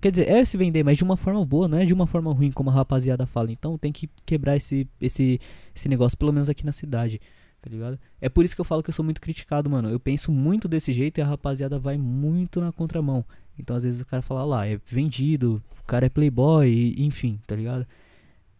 Quer 0.00 0.10
dizer, 0.10 0.28
é 0.28 0.44
se 0.44 0.56
vender, 0.56 0.84
mas 0.84 0.98
de 0.98 1.04
uma 1.04 1.16
forma 1.16 1.44
boa, 1.44 1.66
não 1.66 1.78
é 1.78 1.86
de 1.86 1.94
uma 1.94 2.06
forma 2.06 2.32
ruim, 2.32 2.50
como 2.50 2.68
a 2.70 2.72
rapaziada 2.72 3.26
fala. 3.26 3.50
Então 3.50 3.78
tem 3.78 3.90
que 3.92 4.08
quebrar 4.26 4.56
esse, 4.56 4.86
esse, 5.00 5.40
esse 5.74 5.88
negócio, 5.88 6.16
pelo 6.18 6.32
menos 6.32 6.48
aqui 6.50 6.64
na 6.66 6.72
cidade, 6.72 7.18
tá 7.62 7.70
ligado? 7.70 7.98
É 8.20 8.28
por 8.28 8.44
isso 8.44 8.54
que 8.54 8.60
eu 8.60 8.64
falo 8.64 8.82
que 8.82 8.90
eu 8.90 8.94
sou 8.94 9.04
muito 9.04 9.20
criticado, 9.20 9.70
mano. 9.70 9.88
Eu 9.88 9.98
penso 9.98 10.30
muito 10.30 10.68
desse 10.68 10.92
jeito 10.92 11.18
e 11.18 11.22
a 11.22 11.26
rapaziada 11.26 11.78
vai 11.78 11.96
muito 11.96 12.60
na 12.60 12.70
contramão. 12.72 13.24
Então 13.58 13.74
às 13.74 13.84
vezes 13.84 14.00
o 14.02 14.06
cara 14.06 14.22
fala 14.22 14.44
lá, 14.44 14.66
é 14.66 14.78
vendido, 14.86 15.62
o 15.80 15.84
cara 15.86 16.06
é 16.06 16.10
playboy, 16.10 16.94
enfim, 16.98 17.40
tá 17.46 17.56
ligado? 17.56 17.86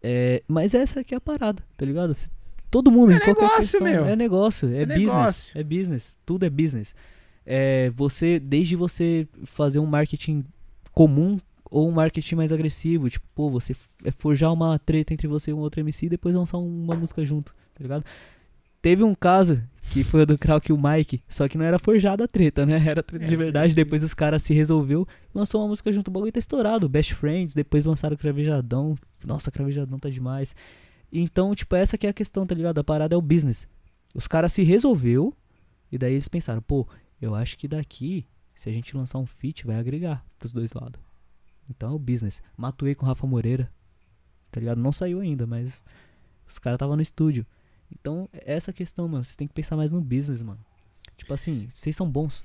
É, 0.01 0.43
mas 0.47 0.73
essa 0.73 1.01
aqui 1.01 1.13
é 1.13 1.17
a 1.17 1.21
parada, 1.21 1.63
tá 1.75 1.85
ligado? 1.85 2.13
Se- 2.15 2.29
Todo 2.77 2.91
mundo, 2.91 3.11
É 3.11 3.15
em 3.15 3.19
qualquer 3.19 3.41
negócio, 3.41 3.79
questão, 3.79 3.81
meu. 3.87 4.05
é 4.05 4.15
negócio, 4.15 4.69
é, 4.69 4.81
É 4.81 4.85
business, 4.85 5.05
negócio. 5.13 5.59
é 5.59 5.63
business, 5.63 6.17
tudo 6.25 6.45
é 6.45 6.49
business. 6.49 6.93
É, 7.45 7.89
você, 7.95 8.39
desde 8.39 8.75
você 8.75 9.27
fazer 9.45 9.79
um 9.79 9.85
marketing 9.85 10.43
comum 10.93 11.39
ou 11.71 11.87
um 11.87 11.91
marketing 11.91 12.35
mais 12.35 12.51
agressivo, 12.51 13.09
tipo, 13.09 13.25
pô, 13.33 13.49
você 13.49 13.75
é 14.03 14.11
forjar 14.11 14.53
uma 14.53 14.77
treta 14.77 15.13
entre 15.13 15.27
você 15.27 15.51
e 15.51 15.53
um 15.53 15.59
outro 15.59 15.79
MC 15.79 16.05
e 16.05 16.09
depois 16.09 16.35
lançar 16.35 16.57
um- 16.57 16.83
uma 16.83 16.95
música 16.95 17.23
junto, 17.25 17.53
tá 17.73 17.81
ligado? 17.81 18.03
Teve 18.81 19.03
um 19.03 19.15
caso 19.15 19.61
que 19.89 20.03
foi 20.03 20.21
o 20.21 20.25
do 20.25 20.37
Krauk 20.37 20.69
e 20.69 20.73
o 20.73 20.77
Mike, 20.77 21.21
só 21.27 21.47
que 21.47 21.57
não 21.57 21.65
era 21.65 21.79
forjada 21.79 22.25
a 22.25 22.27
treta, 22.27 22.65
né? 22.65 22.81
Era 22.85 23.01
treta 23.01 23.25
É, 23.25 23.27
de 23.27 23.35
verdade, 23.35 23.67
entendi. 23.71 23.75
depois 23.83 24.03
os 24.03 24.13
caras 24.13 24.43
se 24.43 24.53
resolveu, 24.53 25.07
lançou 25.33 25.61
uma 25.61 25.67
música 25.69 25.91
junto, 25.91 26.09
o 26.09 26.11
bagulho 26.11 26.31
tá 26.31 26.39
estourado, 26.39 26.87
Best 26.87 27.13
Friends, 27.15 27.53
depois 27.55 27.85
lançaram 27.85 28.15
o 28.15 28.17
Cravejadão, 28.17 28.95
nossa, 29.25 29.49
Cravejadão 29.49 29.97
tá 29.97 30.09
demais. 30.09 30.53
Então, 31.11 31.55
tipo, 31.55 31.75
essa 31.75 31.97
que 31.97 32.05
é 32.05 32.09
a 32.09 32.13
questão, 32.13 32.45
tá 32.45 32.53
ligado? 32.53 32.79
A 32.79 32.83
parada 32.83 33.15
é 33.15 33.17
o 33.17 33.21
business. 33.21 33.67
Os 34.13 34.27
caras 34.27 34.53
se 34.53 34.63
resolveu 34.63 35.35
e 35.91 35.97
daí 35.97 36.13
eles 36.13 36.27
pensaram, 36.27 36.61
pô, 36.61 36.87
eu 37.21 37.33
acho 37.33 37.57
que 37.57 37.67
daqui, 37.67 38.25
se 38.55 38.69
a 38.69 38.73
gente 38.73 38.95
lançar 38.95 39.19
um 39.19 39.25
feat, 39.25 39.65
vai 39.65 39.77
agregar 39.77 40.25
pros 40.37 40.53
dois 40.53 40.73
lados. 40.73 40.99
Então 41.69 41.91
é 41.91 41.93
o 41.93 41.99
business. 41.99 42.41
Matuei 42.55 42.95
com 42.95 43.05
Rafa 43.05 43.27
Moreira, 43.27 43.71
tá 44.51 44.59
ligado? 44.59 44.79
Não 44.79 44.91
saiu 44.91 45.19
ainda, 45.19 45.45
mas 45.45 45.83
os 46.47 46.59
caras 46.59 46.75
estavam 46.75 46.95
no 46.95 47.01
estúdio. 47.01 47.45
Então, 47.91 48.29
é 48.33 48.53
essa 48.53 48.73
questão, 48.73 49.07
mano. 49.07 49.23
Vocês 49.23 49.35
têm 49.35 49.47
que 49.47 49.53
pensar 49.53 49.75
mais 49.75 49.91
no 49.91 50.01
business, 50.01 50.41
mano. 50.41 50.59
Tipo 51.17 51.33
assim, 51.33 51.69
vocês 51.73 51.95
são 51.95 52.09
bons. 52.09 52.43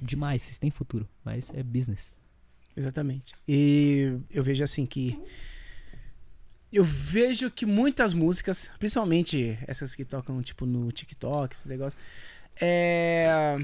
Demais, 0.00 0.42
vocês 0.42 0.58
têm 0.58 0.70
futuro. 0.70 1.08
Mas 1.24 1.52
é 1.54 1.62
business. 1.62 2.12
Exatamente. 2.76 3.34
E 3.46 4.18
eu 4.30 4.42
vejo 4.42 4.64
assim 4.64 4.86
que. 4.86 5.20
Eu 6.74 6.82
vejo 6.82 7.48
que 7.52 7.64
muitas 7.64 8.12
músicas, 8.12 8.72
principalmente 8.80 9.56
essas 9.64 9.94
que 9.94 10.04
tocam 10.04 10.42
tipo 10.42 10.66
no 10.66 10.90
TikTok, 10.90 11.54
esse 11.54 11.68
negócio, 11.68 11.96
é. 12.60 13.56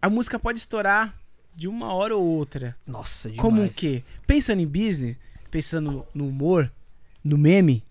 A 0.00 0.08
música 0.08 0.38
pode 0.38 0.60
estourar 0.60 1.12
de 1.56 1.66
uma 1.66 1.92
hora 1.92 2.14
ou 2.16 2.24
outra. 2.24 2.76
Nossa, 2.86 3.28
demais. 3.28 3.40
Como 3.42 3.64
o 3.64 3.68
quê? 3.68 4.04
Pensando 4.28 4.60
em 4.60 4.66
business, 4.66 5.16
pensando 5.50 6.06
no 6.14 6.28
humor, 6.28 6.70
no 7.24 7.36
meme. 7.36 7.82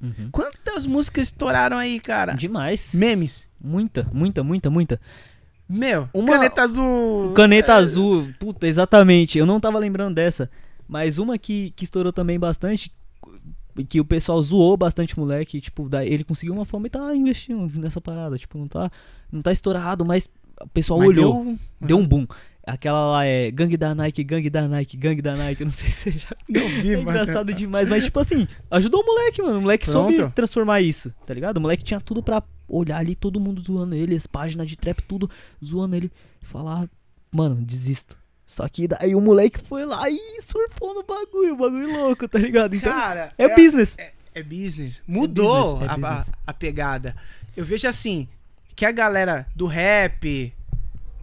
Uhum. 0.00 0.30
Quantas 0.30 0.86
músicas 0.86 1.26
estouraram 1.26 1.76
aí, 1.76 1.98
cara? 1.98 2.32
Demais. 2.34 2.94
Memes. 2.94 3.48
Muita, 3.60 4.08
muita, 4.12 4.44
muita, 4.44 4.70
muita. 4.70 5.00
Meu, 5.68 6.08
Uma- 6.14 6.34
caneta 6.34 6.62
azul. 6.62 7.32
Caneta 7.32 7.72
é, 7.72 7.76
azul, 7.76 8.32
puta, 8.38 8.66
exatamente. 8.66 9.38
Eu 9.38 9.46
não 9.46 9.60
tava 9.60 9.78
lembrando 9.78 10.14
dessa. 10.14 10.48
Mas 10.88 11.18
uma 11.18 11.36
que, 11.38 11.72
que 11.76 11.84
estourou 11.84 12.12
também 12.12 12.38
bastante, 12.38 12.92
que 13.88 14.00
o 14.00 14.04
pessoal 14.04 14.42
zoou 14.42 14.76
bastante 14.76 15.16
o 15.16 15.20
moleque, 15.20 15.60
tipo, 15.60 15.88
daí 15.88 16.12
ele 16.12 16.24
conseguiu 16.24 16.54
uma 16.54 16.64
fama 16.64 16.86
e 16.86 16.90
tá 16.90 17.14
investindo 17.14 17.70
nessa 17.78 18.00
parada. 18.00 18.36
Tipo, 18.38 18.58
não 18.58 18.68
tá, 18.68 18.88
não 19.30 19.42
tá 19.42 19.52
estourado, 19.52 20.04
mas 20.04 20.28
o 20.60 20.68
pessoal 20.68 20.98
mas 20.98 21.08
olhou, 21.08 21.44
deu- 21.44 21.58
deu, 21.80 21.98
um 21.98 22.06
boom. 22.06 22.26
Aquela 22.66 23.10
lá 23.12 23.24
é 23.24 23.50
gangue 23.50 23.76
da 23.76 23.94
Nike, 23.94 24.22
gangue 24.22 24.50
da 24.50 24.68
Nike, 24.68 24.96
gangue 24.96 25.22
da 25.22 25.34
Nike. 25.34 25.64
Não 25.64 25.72
sei 25.72 25.88
se 25.88 26.12
você 26.12 26.18
já. 26.18 26.28
Não 26.48 26.60
vi, 26.82 26.92
É 26.92 26.96
mano. 26.98 27.10
engraçado 27.10 27.52
demais, 27.54 27.88
mas 27.88 28.04
tipo 28.04 28.20
assim, 28.20 28.46
ajudou 28.70 29.00
o 29.02 29.06
moleque, 29.06 29.40
mano. 29.42 29.58
O 29.58 29.62
moleque 29.62 29.86
soube 29.86 30.14
Pronto. 30.14 30.34
transformar 30.34 30.80
isso, 30.82 31.12
tá 31.26 31.32
ligado? 31.32 31.56
O 31.56 31.60
moleque 31.60 31.82
tinha 31.82 32.00
tudo 32.00 32.22
pra 32.22 32.42
olhar 32.68 32.98
ali, 32.98 33.14
todo 33.16 33.40
mundo 33.40 33.62
zoando 33.62 33.94
ele, 33.94 34.14
as 34.14 34.26
páginas 34.26 34.68
de 34.68 34.76
trap, 34.76 35.00
tudo 35.02 35.28
zoando 35.64 35.96
ele. 35.96 36.12
E 36.42 36.44
falar, 36.44 36.88
mano, 37.32 37.56
desisto. 37.56 38.16
Só 38.50 38.68
que 38.68 38.88
daí 38.88 39.14
o 39.14 39.20
moleque 39.20 39.60
foi 39.60 39.84
lá 39.84 40.10
e 40.10 40.42
surfou 40.42 40.92
no 40.92 41.04
bagulho, 41.04 41.54
o 41.54 41.56
bagulho 41.56 41.92
louco, 41.92 42.26
tá 42.26 42.36
ligado? 42.36 42.74
Então, 42.74 42.92
Cara, 42.92 43.32
é, 43.38 43.54
business. 43.54 43.96
É 44.34 44.42
business. 44.42 45.00
Mudou 45.06 45.74
business, 45.76 45.82
é 45.82 45.86
a- 45.88 45.94
a, 45.94 45.96
business. 45.96 46.32
a 46.48 46.52
pegada. 46.52 47.14
Eu 47.56 47.64
vejo 47.64 47.86
assim, 47.86 48.26
que 48.74 48.84
a 48.84 48.90
galera 48.90 49.46
do 49.54 49.66
rap, 49.66 50.52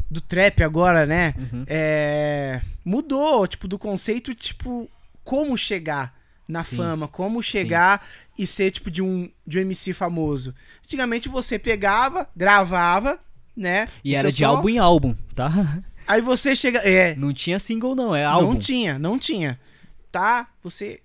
do 0.10 0.22
trap 0.22 0.64
agora, 0.64 1.06
né? 1.06 1.34
Uhum. 1.38 1.66
É, 1.68 2.62
mudou, 2.86 3.45
tipo, 3.45 3.68
do 3.68 3.78
conceito, 3.78 4.34
tipo, 4.34 4.90
como 5.26 5.58
chegar 5.58 6.16
na 6.48 6.64
Sim. 6.64 6.78
fama, 6.78 7.10
como 7.10 7.44
chegar 7.44 8.08
e 8.38 8.48
ser, 8.48 8.72
tipo, 8.72 8.90
de 8.90 9.02
um, 9.04 9.30
de 9.45 9.60
um 9.60 9.64
MC 9.64 9.91
famoso. 9.94 10.56
Antigamente 10.82 11.28
você 11.28 11.60
pegava, 11.60 12.26
gravava, 12.34 13.20
né? 13.54 13.90
E 14.02 14.16
era 14.16 14.30
seu 14.32 14.38
de 14.38 14.44
som, 14.45 14.56
álbum 14.56 14.70
em 14.70 14.78
álbum, 14.78 15.14
tá? 15.36 15.84
Aí 16.08 16.22
você 16.22 16.56
chega. 16.56 16.80
É, 16.80 17.16
Não 17.16 17.34
tinha 17.34 17.60
single, 17.60 17.96
não, 17.96 18.16
é 18.16 18.24
álbum. 18.24 18.54
não 18.54 18.60
tinha, 18.60 18.98
não 18.98 19.20
tinha. 19.20 19.60
Tá? 20.12 20.48
Você 20.64 21.02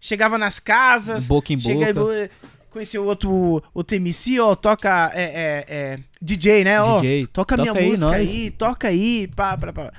chegava 0.00 0.38
nas 0.38 0.58
casas. 0.60 1.26
Boca 1.26 1.52
em 1.52 1.58
chega 1.60 1.92
boca. 1.92 2.12
aí, 2.12 2.30
conheceu 2.70 3.04
outro, 3.04 3.62
outro 3.74 3.96
MC, 3.96 4.38
ó, 4.38 4.54
toca. 4.54 5.10
É, 5.14 5.22
é, 5.22 5.64
é, 5.68 5.98
DJ, 6.22 6.64
né? 6.64 6.80
Ó, 6.80 6.96
DJ, 7.00 7.26
toca, 7.26 7.56
minha 7.56 7.72
toca 7.72 7.80
aí, 7.80 7.90
música 7.90 8.08
nós. 8.08 8.30
aí, 8.30 8.50
toca 8.50 8.88
aí, 8.88 9.28
pá, 9.34 9.56
pá, 9.56 9.72
pá. 9.72 9.92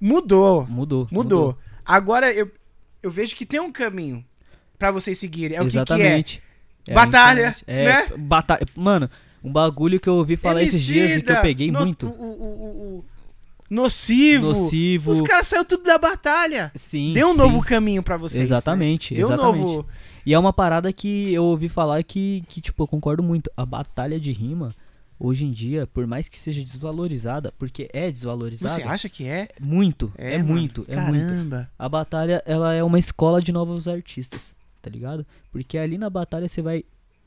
Mudou, 0.00 0.66
Mudou. 0.66 1.06
mudou. 1.12 1.58
Agora 1.84 2.32
eu, 2.32 2.50
eu 3.02 3.10
vejo 3.10 3.36
que 3.36 3.44
tem 3.46 3.60
um 3.60 3.70
caminho 3.70 4.24
pra 4.78 4.90
vocês 4.90 5.18
seguirem. 5.18 5.56
É 5.58 5.60
o 5.62 5.66
que 5.66 5.70
que, 5.72 5.76
é? 5.78 5.80
Exatamente. 5.82 6.42
É 6.88 6.94
Batalha, 6.94 7.56
é, 7.66 7.84
né? 7.84 8.06
Batalha. 8.18 8.66
Mano, 8.74 9.08
um 9.44 9.52
bagulho 9.52 10.00
que 10.00 10.08
eu 10.08 10.14
ouvi 10.14 10.36
falar 10.36 10.62
esses 10.62 10.82
dias 10.82 11.12
e 11.18 11.22
que 11.22 11.30
eu 11.30 11.40
peguei 11.40 11.70
no- 11.70 11.80
muito. 11.80 12.06
O- 12.08 12.10
o- 12.10 12.98
o- 12.98 13.04
nocivo. 13.72 14.48
Nocivo. 14.48 15.10
Os 15.10 15.20
caras 15.20 15.46
saíram 15.46 15.64
tudo 15.64 15.82
da 15.82 15.98
batalha. 15.98 16.70
Sim. 16.74 17.12
Deu 17.12 17.28
um 17.28 17.32
sim. 17.32 17.38
novo 17.38 17.62
caminho 17.62 18.02
pra 18.02 18.16
vocês. 18.16 18.50
né? 18.50 18.56
Exatamente, 18.56 19.14
Deu 19.14 19.28
um 19.28 19.32
exatamente. 19.32 19.60
novo. 19.60 19.86
E 20.24 20.34
é 20.34 20.38
uma 20.38 20.52
parada 20.52 20.92
que 20.92 21.32
eu 21.32 21.42
ouvi 21.44 21.68
falar 21.68 22.02
que, 22.04 22.44
que, 22.48 22.60
tipo, 22.60 22.82
eu 22.82 22.86
concordo 22.86 23.22
muito. 23.22 23.50
A 23.56 23.66
batalha 23.66 24.20
de 24.20 24.30
rima, 24.30 24.72
hoje 25.18 25.44
em 25.44 25.50
dia, 25.50 25.86
por 25.86 26.06
mais 26.06 26.28
que 26.28 26.38
seja 26.38 26.62
desvalorizada, 26.62 27.52
porque 27.58 27.88
é 27.92 28.10
desvalorizada. 28.10 28.72
Você 28.74 28.82
acha 28.82 29.08
que 29.08 29.26
é? 29.26 29.48
Muito, 29.60 30.12
é, 30.16 30.38
mano. 30.38 30.52
muito, 30.52 30.84
é 30.86 30.96
muito. 30.96 31.26
Caramba. 31.26 31.70
A 31.76 31.88
batalha, 31.88 32.42
ela 32.46 32.72
é 32.72 32.84
uma 32.84 32.98
escola 32.98 33.40
de 33.42 33.50
novos 33.50 33.88
artistas, 33.88 34.54
tá 34.80 34.88
ligado? 34.88 35.26
Porque 35.50 35.76
ali 35.76 35.98
na 35.98 36.08
batalha 36.08 36.46
você 36.46 36.62
vai, 36.62 36.84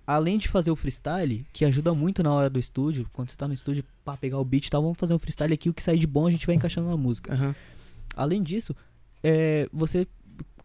além 0.07 0.37
de 0.37 0.47
fazer 0.47 0.69
o 0.71 0.75
freestyle, 0.75 1.45
que 1.51 1.65
ajuda 1.65 1.93
muito 1.93 2.21
na 2.21 2.31
hora 2.33 2.49
do 2.49 2.59
estúdio, 2.59 3.07
quando 3.13 3.29
você 3.31 3.35
tá 3.37 3.47
no 3.47 3.53
estúdio, 3.53 3.83
pra 4.03 4.15
pegar 4.15 4.37
o 4.39 4.45
beat 4.45 4.67
e 4.67 4.69
tal, 4.69 4.81
vamos 4.81 4.97
fazer 4.97 5.13
um 5.13 5.19
freestyle 5.19 5.53
aqui, 5.53 5.69
o 5.69 5.73
que 5.73 5.81
sair 5.81 5.97
de 5.97 6.07
bom 6.07 6.27
a 6.27 6.31
gente 6.31 6.45
vai 6.45 6.55
encaixando 6.55 6.89
na 6.89 6.97
música. 6.97 7.33
Aham. 7.33 7.55
Além 8.15 8.41
disso, 8.43 8.75
é, 9.23 9.67
você 9.73 10.07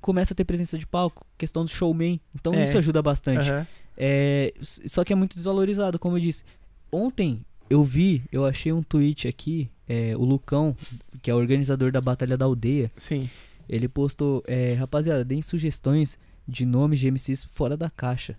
começa 0.00 0.32
a 0.34 0.36
ter 0.36 0.44
presença 0.44 0.78
de 0.78 0.86
palco, 0.86 1.26
questão 1.38 1.64
do 1.64 1.70
showman, 1.70 2.20
então 2.34 2.54
É. 2.54 2.62
isso 2.64 2.76
ajuda 2.78 3.02
bastante. 3.02 3.50
Aham. 3.50 3.66
É, 3.96 4.54
só 4.86 5.04
que 5.04 5.12
é 5.12 5.16
muito 5.16 5.34
desvalorizado, 5.34 5.98
como 5.98 6.16
eu 6.16 6.20
disse. 6.20 6.42
Ontem 6.92 7.44
eu 7.68 7.84
vi, 7.84 8.22
eu 8.32 8.44
achei 8.46 8.72
um 8.72 8.82
tweet 8.82 9.28
aqui, 9.28 9.70
é, 9.88 10.16
o 10.16 10.24
Lucão, 10.24 10.76
que 11.22 11.30
é 11.30 11.34
o 11.34 11.36
organizador 11.38 11.92
da 11.92 12.00
Batalha 12.00 12.36
da 12.36 12.44
Aldeia, 12.46 12.90
Sim. 12.96 13.28
ele 13.68 13.88
postou, 13.88 14.42
é, 14.46 14.74
rapaziada, 14.74 15.24
deem 15.24 15.42
sugestões 15.42 16.18
de 16.48 16.64
nomes 16.64 16.98
de 16.98 17.08
MCs 17.10 17.44
fora 17.52 17.76
da 17.76 17.88
caixa 17.90 18.36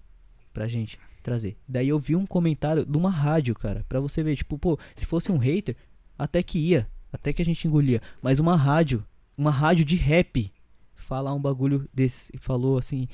pra 0.54 0.68
gente 0.68 1.00
trazer. 1.22 1.58
Daí 1.68 1.90
eu 1.90 2.00
vi 2.00 2.16
um 2.16 2.26
comentário 2.26 2.86
de 2.86 2.98
uma 2.98 3.10
rádio, 3.10 3.56
cara, 3.56 3.86
pra 3.88 4.00
você 4.00 4.24
ver, 4.24 4.36
tipo, 4.36 4.58
pô, 4.58 4.78
se 4.96 5.06
fosse 5.06 5.32
um 5.32 5.38
hater, 5.38 5.76
até 6.18 6.42
que 6.42 6.60
ia, 6.60 6.88
até 7.12 7.32
que 7.34 7.42
a 7.42 7.46
gente 7.46 7.68
engolia, 7.68 8.02
mas 8.22 8.40
uma 8.40 8.56
rádio, 8.56 9.06
uma 9.38 9.52
rádio 9.52 9.86
de 9.86 9.96
rap, 9.96 10.52
falar 10.96 11.34
um 11.34 11.42
bagulho 11.42 11.88
desse, 11.94 12.32
falou 12.38 12.78
assim, 12.78 13.08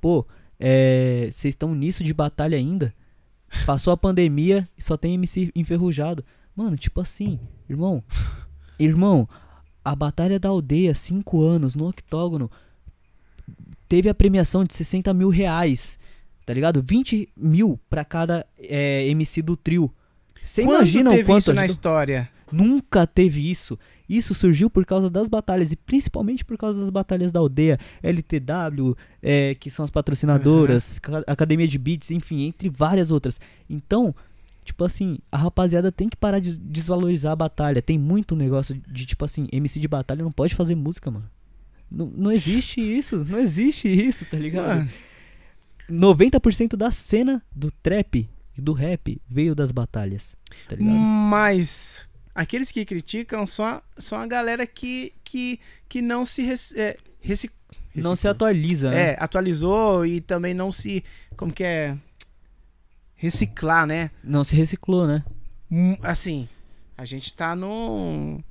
pô, 0.00 0.26
é, 0.58 1.28
vocês 1.30 1.52
estão 1.52 1.74
nisso 1.74 2.04
de 2.04 2.12
batalha 2.12 2.56
ainda? 2.56 2.94
Passou 3.66 3.92
a 3.92 3.96
pandemia 3.96 4.68
e 4.76 4.82
só 4.82 4.96
tem 4.96 5.14
MC 5.14 5.52
enferrujado. 5.54 6.24
Mano, 6.54 6.76
tipo 6.76 7.00
assim, 7.00 7.38
irmão, 7.68 8.02
irmão, 8.78 9.28
a 9.84 9.94
Batalha 9.94 10.38
da 10.38 10.48
Aldeia, 10.48 10.94
5 10.94 11.42
anos, 11.42 11.74
no 11.74 11.88
octógono, 11.88 12.50
teve 13.88 14.08
a 14.08 14.14
premiação 14.14 14.64
de 14.64 14.72
60 14.74 15.12
mil 15.12 15.28
reais, 15.28 15.98
tá 16.44 16.52
ligado? 16.54 16.82
20 16.82 17.28
mil 17.36 17.78
pra 17.88 18.04
cada 18.04 18.46
é, 18.58 19.06
MC 19.08 19.42
do 19.42 19.56
trio. 19.56 19.90
Você 20.42 20.62
Quando 20.62 20.76
imagina 20.76 21.10
teve 21.10 21.22
o 21.22 21.26
quanto 21.26 21.38
isso 21.40 21.52
na 21.54 21.62
ajudou? 21.62 21.74
história? 21.74 22.30
Nunca 22.52 23.06
teve 23.06 23.50
isso. 23.50 23.78
Isso 24.08 24.34
surgiu 24.34 24.68
por 24.68 24.84
causa 24.84 25.08
das 25.08 25.28
batalhas 25.28 25.72
e 25.72 25.76
principalmente 25.76 26.44
por 26.44 26.58
causa 26.58 26.78
das 26.78 26.90
batalhas 26.90 27.32
da 27.32 27.40
aldeia, 27.40 27.78
LTW, 28.02 28.94
é, 29.22 29.54
que 29.54 29.70
são 29.70 29.82
as 29.82 29.90
patrocinadoras, 29.90 30.98
Ca- 31.00 31.24
Academia 31.26 31.66
de 31.66 31.78
Beats, 31.78 32.10
enfim, 32.10 32.42
entre 32.42 32.68
várias 32.68 33.10
outras. 33.10 33.40
Então, 33.68 34.14
tipo 34.62 34.84
assim, 34.84 35.18
a 35.32 35.38
rapaziada 35.38 35.90
tem 35.90 36.08
que 36.08 36.16
parar 36.16 36.38
de 36.38 36.58
desvalorizar 36.58 37.32
a 37.32 37.36
batalha. 37.36 37.80
Tem 37.80 37.98
muito 37.98 38.36
negócio 38.36 38.78
de, 38.86 39.06
tipo 39.06 39.24
assim, 39.24 39.48
MC 39.50 39.80
de 39.80 39.88
batalha 39.88 40.22
não 40.22 40.32
pode 40.32 40.54
fazer 40.54 40.74
música, 40.74 41.10
mano. 41.10 41.28
Não, 41.90 42.06
não 42.14 42.30
existe 42.32 42.80
isso, 42.80 43.24
não 43.28 43.38
existe 43.40 43.88
isso, 43.88 44.24
tá 44.26 44.36
ligado? 44.36 44.66
Mano, 44.66 44.90
90% 45.90 46.76
da 46.76 46.90
cena 46.90 47.42
do 47.54 47.70
trap 47.70 48.28
e 48.56 48.60
do 48.60 48.72
rap 48.72 49.20
veio 49.28 49.54
das 49.54 49.70
batalhas, 49.72 50.36
tá 50.68 50.76
ligado? 50.76 50.96
Mas 50.96 52.06
aqueles 52.34 52.70
que 52.70 52.84
criticam 52.84 53.46
são 53.46 53.64
a, 53.64 53.82
são 53.98 54.18
a 54.18 54.26
galera 54.26 54.66
que, 54.66 55.12
que, 55.24 55.58
que 55.88 56.00
não 56.00 56.24
se 56.24 56.42
é, 56.76 56.96
reci- 57.20 57.50
não 57.94 58.16
se 58.16 58.26
atualiza, 58.28 58.90
né? 58.90 59.10
É, 59.10 59.16
atualizou 59.20 60.04
e 60.06 60.20
também 60.20 60.52
não 60.54 60.72
se. 60.72 61.04
Como 61.36 61.52
que 61.52 61.62
é? 61.64 61.96
Reciclar, 63.16 63.86
né? 63.86 64.10
Não 64.22 64.44
se 64.44 64.54
reciclou, 64.56 65.06
né? 65.06 65.24
Hum, 65.70 65.96
Assim, 66.02 66.48
a 66.96 67.04
gente 67.04 67.32
tá 67.32 67.54
no. 67.54 68.42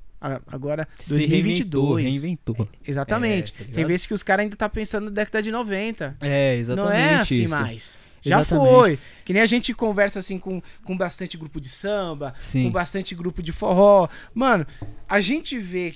Agora, 0.47 0.87
Se 0.99 1.09
2022. 1.09 2.01
Reinventou, 2.01 2.55
reinventou. 2.55 2.69
Exatamente. 2.87 3.53
É, 3.59 3.63
tá? 3.65 3.71
Tem 3.73 3.85
vezes 3.85 4.05
que 4.05 4.13
os 4.13 4.23
caras 4.23 4.43
ainda 4.43 4.55
tá 4.55 4.69
pensando 4.69 5.05
na 5.05 5.11
década 5.11 5.41
de 5.43 5.51
90. 5.51 6.17
É, 6.21 6.55
exatamente 6.55 6.89
não 6.89 6.91
é 6.97 7.15
assim 7.15 7.43
isso. 7.43 7.53
mais. 7.53 7.99
Já 8.21 8.39
Exatamente. 8.39 8.69
foi. 8.73 8.99
Que 9.25 9.33
nem 9.33 9.41
a 9.41 9.45
gente 9.45 9.73
conversa 9.73 10.19
assim 10.19 10.39
com, 10.39 10.61
com 10.85 10.95
bastante 10.97 11.37
grupo 11.37 11.59
de 11.59 11.67
samba, 11.67 12.33
Sim. 12.39 12.63
com 12.63 12.71
bastante 12.71 13.13
grupo 13.13 13.43
de 13.43 13.51
forró. 13.51 14.07
Mano, 14.33 14.65
a 15.09 15.19
gente 15.19 15.59
vê 15.59 15.95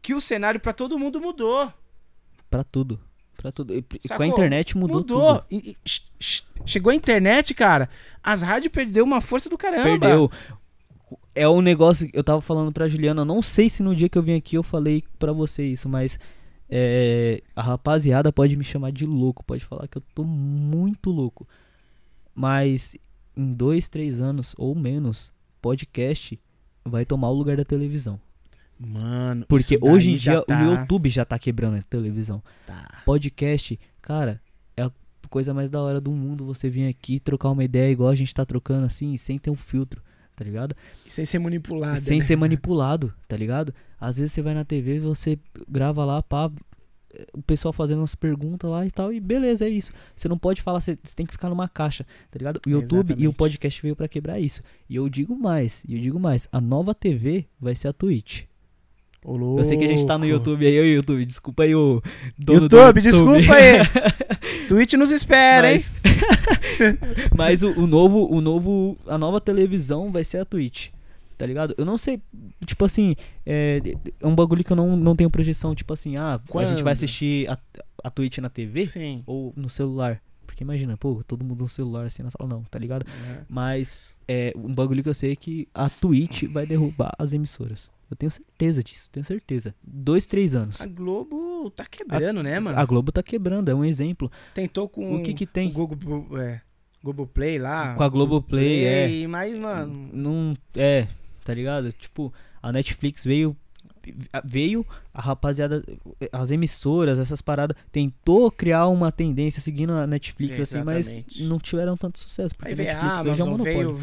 que 0.00 0.14
o 0.14 0.20
cenário 0.20 0.60
pra 0.60 0.72
todo 0.72 0.96
mundo 0.96 1.20
mudou. 1.20 1.72
Pra 2.48 2.62
tudo. 2.62 3.00
Pra 3.36 3.50
tudo. 3.50 3.74
E, 3.74 3.82
com 3.82 4.22
a 4.22 4.26
internet 4.26 4.78
mudou, 4.78 4.98
Mudou. 4.98 5.34
tudo. 5.40 5.44
E- 5.50 5.70
e- 5.72 5.76
ch- 5.88 6.44
chegou 6.64 6.90
a 6.92 6.94
internet, 6.94 7.52
cara. 7.52 7.88
As 8.22 8.42
rádios 8.42 8.72
perdeu 8.72 9.02
uma 9.04 9.20
força 9.20 9.50
do 9.50 9.58
caramba. 9.58 9.82
Perdeu. 9.98 10.30
É 11.34 11.48
um 11.48 11.60
negócio 11.60 12.08
que 12.10 12.18
eu 12.18 12.24
tava 12.24 12.40
falando 12.40 12.72
pra 12.72 12.88
Juliana. 12.88 13.24
Não 13.24 13.40
sei 13.42 13.68
se 13.68 13.82
no 13.82 13.94
dia 13.94 14.08
que 14.08 14.18
eu 14.18 14.22
vim 14.22 14.34
aqui 14.34 14.56
eu 14.56 14.62
falei 14.62 15.02
pra 15.18 15.32
você 15.32 15.64
isso, 15.64 15.88
mas 15.88 16.18
é, 16.68 17.42
a 17.54 17.62
rapaziada 17.62 18.32
pode 18.32 18.56
me 18.56 18.64
chamar 18.64 18.90
de 18.92 19.06
louco. 19.06 19.44
Pode 19.44 19.64
falar 19.64 19.86
que 19.88 19.98
eu 19.98 20.02
tô 20.14 20.24
muito 20.24 21.10
louco. 21.10 21.46
Mas 22.34 22.96
em 23.36 23.52
dois, 23.52 23.88
três 23.88 24.20
anos 24.20 24.54
ou 24.58 24.74
menos, 24.74 25.32
podcast 25.60 26.40
vai 26.84 27.04
tomar 27.04 27.28
o 27.30 27.34
lugar 27.34 27.56
da 27.56 27.64
televisão. 27.64 28.20
Mano, 28.78 29.46
Porque 29.48 29.78
hoje 29.80 30.10
em 30.12 30.16
dia 30.16 30.42
tá- 30.42 30.60
o 30.62 30.64
YouTube 30.70 31.08
já 31.08 31.24
tá 31.24 31.38
quebrando 31.38 31.76
a 31.78 31.82
televisão. 31.82 32.42
tá. 32.66 33.02
Podcast, 33.06 33.78
cara, 34.02 34.40
é 34.76 34.82
a 34.82 34.90
coisa 35.30 35.54
mais 35.54 35.70
da 35.70 35.80
hora 35.80 36.00
do 36.00 36.10
mundo 36.12 36.44
você 36.44 36.68
vir 36.68 36.86
aqui 36.88 37.18
trocar 37.18 37.50
uma 37.50 37.64
ideia 37.64 37.90
igual 37.90 38.10
a 38.10 38.14
gente 38.14 38.34
tá 38.34 38.44
trocando 38.44 38.84
assim, 38.86 39.16
sem 39.16 39.38
ter 39.38 39.48
um 39.50 39.56
filtro, 39.56 40.02
tá 40.36 40.44
ligado? 40.44 40.76
Sem 41.08 41.24
ser 41.24 41.38
manipulado. 41.38 42.00
sem 42.00 42.18
né? 42.18 42.24
ser 42.24 42.36
manipulado, 42.36 43.12
tá 43.26 43.36
ligado? 43.36 43.74
Às 43.98 44.18
vezes 44.18 44.32
você 44.32 44.42
vai 44.42 44.54
na 44.54 44.64
TV, 44.64 45.00
você 45.00 45.38
grava 45.68 46.04
lá, 46.04 46.22
pá, 46.22 46.50
o 47.32 47.42
pessoal 47.42 47.72
fazendo 47.72 47.98
umas 47.98 48.14
perguntas 48.14 48.70
lá 48.70 48.84
e 48.86 48.90
tal, 48.90 49.12
e 49.12 49.18
beleza, 49.18 49.64
é 49.64 49.68
isso. 49.68 49.90
Você 50.14 50.28
não 50.28 50.38
pode 50.38 50.60
falar, 50.60 50.80
você, 50.80 50.96
tem 50.96 51.24
que 51.24 51.32
ficar 51.32 51.48
numa 51.48 51.68
caixa, 51.68 52.04
tá 52.30 52.38
ligado? 52.38 52.60
O 52.66 52.70
YouTube 52.70 53.10
e 53.10 53.12
o 53.12 53.14
Exatamente. 53.14 53.36
podcast 53.36 53.82
veio 53.82 53.96
pra 53.96 54.08
quebrar 54.08 54.38
isso. 54.38 54.62
E 54.88 54.96
eu 54.96 55.08
digo 55.08 55.34
mais, 55.34 55.82
e 55.88 55.94
eu 55.94 56.00
digo 56.00 56.20
mais, 56.20 56.46
a 56.52 56.60
nova 56.60 56.94
TV 56.94 57.46
vai 57.58 57.74
ser 57.74 57.88
a 57.88 57.92
Twitch. 57.92 58.44
Ô, 59.26 59.58
Eu 59.58 59.64
sei 59.64 59.76
que 59.76 59.84
a 59.84 59.88
gente 59.88 60.06
tá 60.06 60.16
no. 60.16 60.24
YouTube 60.24 60.64
aí, 60.64 60.78
ô 60.78 60.84
YouTube, 60.84 61.24
desculpa 61.26 61.64
aí 61.64 61.74
o 61.74 62.00
dono 62.38 62.62
YouTube, 62.62 63.00
do 63.00 63.02
desculpa 63.02 63.54
aí. 63.54 63.78
Twitch 64.68 64.92
nos 64.92 65.10
espera, 65.10 65.72
hein? 65.72 65.80
Mas, 67.34 67.34
mas 67.36 67.62
o, 67.64 67.72
o 67.72 67.86
novo, 67.88 68.32
o 68.32 68.40
novo, 68.40 68.96
a 69.04 69.18
nova 69.18 69.40
televisão 69.40 70.12
vai 70.12 70.22
ser 70.22 70.38
a 70.38 70.44
Twitch, 70.44 70.90
tá 71.36 71.44
ligado? 71.44 71.74
Eu 71.76 71.84
não 71.84 71.98
sei, 71.98 72.22
tipo 72.64 72.84
assim, 72.84 73.16
é, 73.44 73.80
é 74.20 74.26
um 74.26 74.34
bagulho 74.34 74.62
que 74.62 74.70
eu 74.70 74.76
não, 74.76 74.96
não 74.96 75.16
tenho 75.16 75.28
projeção, 75.28 75.74
tipo 75.74 75.92
assim, 75.92 76.16
ah, 76.16 76.34
a 76.34 76.38
gente 76.38 76.48
Quando? 76.48 76.84
vai 76.84 76.92
assistir 76.92 77.50
a, 77.50 77.58
a 78.04 78.10
Twitch 78.10 78.38
na 78.38 78.48
TV 78.48 78.86
Sim. 78.86 79.24
ou 79.26 79.52
no 79.56 79.68
celular. 79.68 80.22
Porque 80.46 80.62
imagina, 80.62 80.96
pô, 80.96 81.24
todo 81.26 81.44
mundo 81.44 81.64
no 81.64 81.68
celular 81.68 82.06
assim 82.06 82.22
na 82.22 82.30
sala, 82.30 82.48
não, 82.48 82.62
tá 82.62 82.78
ligado? 82.78 83.04
Mas 83.48 83.98
é, 84.28 84.52
um 84.56 84.72
bagulho 84.72 85.02
que 85.02 85.08
eu 85.08 85.14
sei 85.14 85.32
é 85.32 85.36
que 85.36 85.66
a 85.74 85.90
Twitch 85.90 86.44
vai 86.44 86.64
derrubar 86.64 87.12
as 87.18 87.32
emissoras. 87.32 87.90
Eu 88.10 88.16
tenho 88.16 88.30
certeza 88.30 88.82
disso, 88.84 89.10
tenho 89.10 89.24
certeza. 89.24 89.74
Dois, 89.82 90.26
três 90.26 90.54
anos. 90.54 90.80
A 90.80 90.86
Globo 90.86 91.70
tá 91.70 91.84
quebrando, 91.84 92.42
né, 92.42 92.60
mano? 92.60 92.78
A 92.78 92.84
Globo 92.84 93.10
tá 93.10 93.22
quebrando, 93.22 93.70
é 93.70 93.74
um 93.74 93.84
exemplo. 93.84 94.30
Tentou 94.54 94.88
com 94.88 95.16
O 95.16 95.22
que 95.22 95.34
que 95.34 95.46
tem? 95.46 95.70
o 95.70 95.72
Google, 95.72 96.38
é, 96.40 96.60
Play 97.32 97.58
lá. 97.58 97.94
Com 97.94 98.02
a 98.02 98.08
Globoplay, 98.08 98.84
é. 98.84 99.26
Mas, 99.26 99.56
mano, 99.56 100.10
Não. 100.12 100.56
É, 100.74 101.06
tá 101.44 101.54
ligado? 101.54 101.92
Tipo, 101.92 102.32
a 102.62 102.72
Netflix 102.72 103.24
veio. 103.24 103.56
Veio, 104.44 104.84
a 105.12 105.20
rapaziada, 105.20 105.82
as 106.32 106.50
emissoras, 106.50 107.18
essas 107.18 107.40
paradas, 107.40 107.76
tentou 107.90 108.50
criar 108.50 108.86
uma 108.88 109.10
tendência 109.10 109.60
seguindo 109.60 109.92
a 109.92 110.06
Netflix, 110.06 110.58
assim, 110.60 110.82
mas 110.82 111.18
não 111.40 111.58
tiveram 111.58 111.96
tanto 111.96 112.18
sucesso. 112.18 112.54
Porque 112.54 112.68
aí 112.68 112.74
a 112.74 112.76
veio 112.76 112.90
a 112.90 113.02
Netflix 113.02 113.32
hoje 113.32 113.40
é 113.40 113.44
um 113.44 113.50
monopólio. 113.50 113.94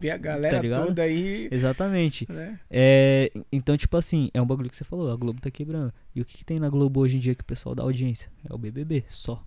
veio, 0.00 0.14
a 0.14 0.16
galera 0.16 0.62
Tá 0.62 0.84
toda 0.84 1.02
aí. 1.02 1.48
Exatamente. 1.50 2.30
Né? 2.30 2.58
É, 2.70 3.30
então, 3.52 3.76
tipo 3.76 3.96
assim, 3.96 4.30
é 4.32 4.40
um 4.40 4.46
bagulho 4.46 4.70
que 4.70 4.76
você 4.76 4.84
falou, 4.84 5.10
a 5.10 5.16
Globo 5.16 5.40
tá 5.40 5.50
quebrando. 5.50 5.92
E 6.14 6.20
o 6.20 6.24
que, 6.24 6.38
que 6.38 6.44
tem 6.44 6.58
na 6.58 6.68
Globo 6.68 7.00
hoje 7.00 7.16
em 7.16 7.20
dia 7.20 7.34
que 7.34 7.42
o 7.42 7.46
pessoal 7.46 7.74
dá 7.74 7.82
audiência? 7.82 8.30
É 8.48 8.54
o 8.54 8.58
BBB, 8.58 9.04
só. 9.08 9.44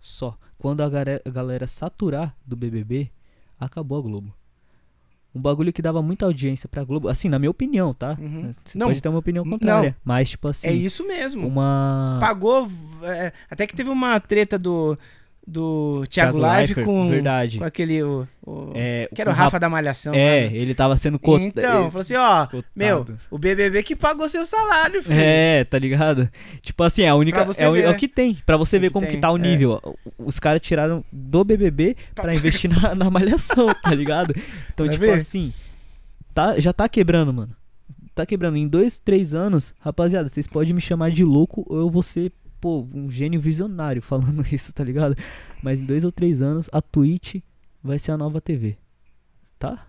Só. 0.00 0.38
Quando 0.58 0.82
a 0.82 0.88
galera, 0.88 1.22
a 1.24 1.30
galera 1.30 1.66
saturar 1.66 2.36
do 2.46 2.56
BBB, 2.56 3.10
acabou 3.58 3.98
a 3.98 4.02
Globo. 4.02 4.34
Um 5.34 5.40
bagulho 5.40 5.72
que 5.72 5.80
dava 5.80 6.02
muita 6.02 6.26
audiência 6.26 6.68
pra 6.68 6.82
Globo, 6.82 7.08
assim, 7.08 7.28
na 7.28 7.38
minha 7.38 7.50
opinião, 7.50 7.94
tá? 7.94 8.16
Uhum. 8.20 8.52
Você 8.64 8.76
Não, 8.76 8.88
pode 8.88 9.00
ter 9.00 9.08
uma 9.08 9.18
opinião 9.20 9.44
contrária. 9.48 9.96
Mas, 10.04 10.30
tipo 10.30 10.48
assim, 10.48 10.66
É 10.66 10.72
isso 10.72 11.06
mesmo. 11.06 11.46
uma. 11.46 12.18
Pagou. 12.20 12.68
é, 13.02 13.32
até 13.48 13.66
que 13.66 13.74
teve 13.76 13.90
uma 13.90 14.18
treta 14.18 14.58
do. 14.58 14.98
Do 15.50 16.04
Thiago, 16.08 16.32
Thiago 16.32 16.38
Live 16.38 16.74
com, 16.84 17.08
verdade. 17.08 17.58
com 17.58 17.64
aquele. 17.64 18.02
O, 18.02 18.26
o- 18.46 18.72
É, 18.74 19.08
que 19.14 19.20
era 19.20 19.30
o 19.30 19.32
o 19.32 19.36
Rafa 19.36 19.58
da 19.58 19.68
Malhação. 19.68 20.14
É, 20.14 20.48
né? 20.48 20.56
ele 20.56 20.74
tava 20.74 20.96
sendo 20.96 21.18
cotado. 21.18 21.44
Então, 21.44 21.90
falou 21.90 22.00
assim: 22.00 22.14
ó, 22.14 22.46
Cotado. 22.46 22.64
meu, 22.74 23.04
o 23.30 23.38
BBB 23.38 23.82
que 23.82 23.96
pagou 23.96 24.28
seu 24.28 24.46
salário, 24.46 25.02
filho. 25.02 25.18
É, 25.18 25.64
tá 25.64 25.78
ligado? 25.78 26.28
Tipo 26.62 26.82
assim, 26.84 27.02
é 27.02 27.08
a 27.08 27.14
única. 27.14 27.44
Você 27.44 27.64
é, 27.64 27.68
o, 27.68 27.72
ver, 27.72 27.84
é 27.84 27.88
o 27.88 27.92
né? 27.92 27.98
que 27.98 28.06
tem. 28.08 28.34
Pra 28.46 28.56
você 28.56 28.76
É 28.76 28.78
ver 28.78 28.86
que 28.88 28.92
como 28.92 29.06
tem, 29.06 29.16
que 29.16 29.20
tá 29.20 29.30
o 29.32 29.36
é. 29.36 29.40
nível. 29.40 29.80
Os 30.18 30.38
caras 30.38 30.60
tiraram 30.60 31.04
do 31.12 31.42
BBB 31.44 31.96
Pra- 32.14 32.24
pra 32.24 32.34
investir 32.34 32.70
na, 32.80 32.94
na 32.94 33.10
malhação, 33.10 33.66
tá 33.82 33.94
ligado? 33.94 34.32
Então, 34.72 34.86
Vai 34.86 34.92
tipo 34.94 35.06
ver? 35.06 35.14
assim. 35.14 35.52
Tá, 36.32 36.58
já 36.60 36.72
tá 36.72 36.88
quebrando, 36.88 37.32
mano. 37.32 37.54
Tá 38.14 38.24
quebrando. 38.24 38.56
Em 38.56 38.68
dois, 38.68 38.98
três 38.98 39.34
anos, 39.34 39.74
rapaziada, 39.80 40.28
vocês 40.28 40.46
podem 40.46 40.74
me 40.74 40.80
chamar 40.80 41.10
de 41.10 41.24
louco 41.24 41.64
ou 41.68 41.78
eu 41.78 41.90
vou 41.90 42.02
ser, 42.02 42.32
pô, 42.60 42.86
um 42.94 43.08
gênio 43.10 43.40
visionário 43.40 44.02
falando 44.02 44.44
isso, 44.52 44.72
tá 44.72 44.84
ligado? 44.84 45.16
Mas 45.62 45.80
em 45.80 45.84
dois 45.84 46.04
ou 46.04 46.12
três 46.12 46.42
anos, 46.42 46.68
a 46.72 46.80
Twitch 46.80 47.36
vai 47.82 47.98
ser 47.98 48.12
a 48.12 48.16
nova 48.18 48.40
TV. 48.40 48.76
Tá? 49.58 49.84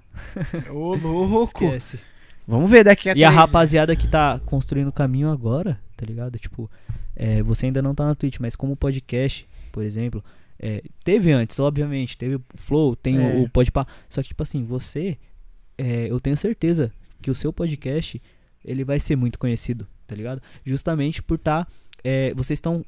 Ô, 0.69 0.95
louco. 0.95 1.63
Esquece. 1.63 1.99
Vamos 2.47 2.69
ver 2.69 2.83
daqui 2.83 3.09
a 3.09 3.13
E 3.15 3.23
a 3.23 3.29
rapaziada 3.29 3.95
que 3.95 4.07
tá 4.07 4.39
construindo 4.45 4.87
o 4.87 4.91
caminho 4.91 5.29
agora, 5.29 5.79
tá 5.95 6.05
ligado? 6.05 6.37
Tipo, 6.37 6.69
é, 7.15 7.41
você 7.41 7.67
ainda 7.67 7.81
não 7.81 7.95
tá 7.95 8.05
na 8.05 8.15
Twitch, 8.15 8.39
mas 8.39 8.55
como 8.55 8.75
podcast, 8.75 9.47
por 9.71 9.83
exemplo, 9.83 10.23
é, 10.59 10.83
teve 11.03 11.31
antes, 11.31 11.57
obviamente, 11.59 12.17
teve 12.17 12.35
o 12.35 12.43
Flow, 12.55 12.95
tem 12.95 13.17
É. 13.17 13.35
o, 13.35 13.43
o 13.43 13.49
Podpah. 13.49 13.85
Só 14.09 14.21
que, 14.21 14.29
tipo 14.29 14.43
assim, 14.43 14.65
você, 14.65 15.17
é, 15.77 16.07
eu 16.09 16.19
tenho 16.19 16.35
certeza 16.35 16.91
que 17.21 17.31
o 17.31 17.35
seu 17.35 17.53
podcast, 17.53 18.21
ele 18.65 18.83
vai 18.83 18.99
ser 18.99 19.15
muito 19.15 19.39
conhecido, 19.39 19.87
tá 20.05 20.15
ligado? 20.15 20.41
Justamente 20.65 21.21
por 21.23 21.37
tá, 21.37 21.65
é, 22.03 22.33
vocês 22.33 22.57
estão 22.57 22.85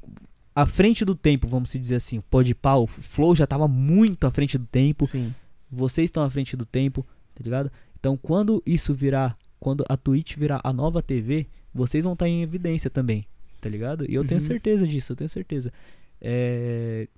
à 0.54 0.64
frente 0.66 1.04
do 1.04 1.14
tempo, 1.14 1.48
vamos 1.48 1.70
se 1.70 1.78
dizer 1.78 1.96
assim. 1.96 2.18
O 2.18 2.22
Podpah, 2.22 2.76
o 2.76 2.86
Flow 2.86 3.34
já 3.34 3.46
tava 3.46 3.66
muito 3.68 4.26
à 4.26 4.30
frente 4.30 4.56
do 4.58 4.66
tempo 4.66 5.06
Sim. 5.06 5.34
vocês 5.70 6.06
estão 6.06 6.22
à 6.22 6.30
frente 6.30 6.56
do 6.56 6.64
tempo, 6.64 7.04
tá 7.34 7.42
ligado? 7.42 7.70
Então, 7.98 8.16
quando 8.16 8.62
isso 8.66 8.92
virar, 8.94 9.34
quando 9.58 9.84
a 9.88 9.96
Twitch 9.96 10.36
virar 10.36 10.60
a 10.62 10.72
nova 10.72 11.02
TV, 11.02 11.46
vocês 11.72 12.04
vão 12.04 12.12
estar 12.12 12.28
em 12.28 12.42
evidência 12.42 12.88
também, 12.90 13.26
tá 13.60 13.68
ligado? 13.68 14.08
E 14.08 14.14
eu 14.14 14.24
tenho 14.24 14.40
Uhum. 14.40 14.46
certeza 14.46 14.86
disso, 14.86 15.12
eu 15.12 15.16
tenho 15.16 15.28
certeza. 15.28 15.72
É... 16.20 17.08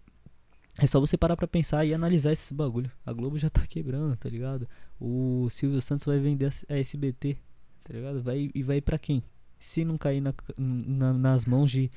é 0.78 0.86
só 0.86 0.98
você 1.00 1.16
parar 1.16 1.36
pra 1.36 1.46
pensar 1.46 1.84
e 1.84 1.92
analisar 1.92 2.32
esses 2.32 2.50
bagulho. 2.52 2.90
A 3.04 3.12
Globo 3.12 3.38
já 3.38 3.50
tá 3.50 3.66
quebrando, 3.66 4.16
tá 4.16 4.28
ligado? 4.28 4.66
O 5.00 5.48
Silvio 5.50 5.80
Santos 5.82 6.04
vai 6.06 6.18
vender 6.18 6.50
a 6.68 6.74
SBT, 6.76 7.36
tá 7.84 7.92
ligado? 7.92 8.22
Vai, 8.22 8.50
e 8.54 8.62
vai 8.62 8.80
pra 8.80 8.98
quem? 8.98 9.22
Se 9.66 9.84
não 9.84 9.98
cair 9.98 10.20
na- 10.20 10.32
na- 10.56 11.12
nas 11.12 11.44
mãos 11.44 11.70
de 11.72 11.90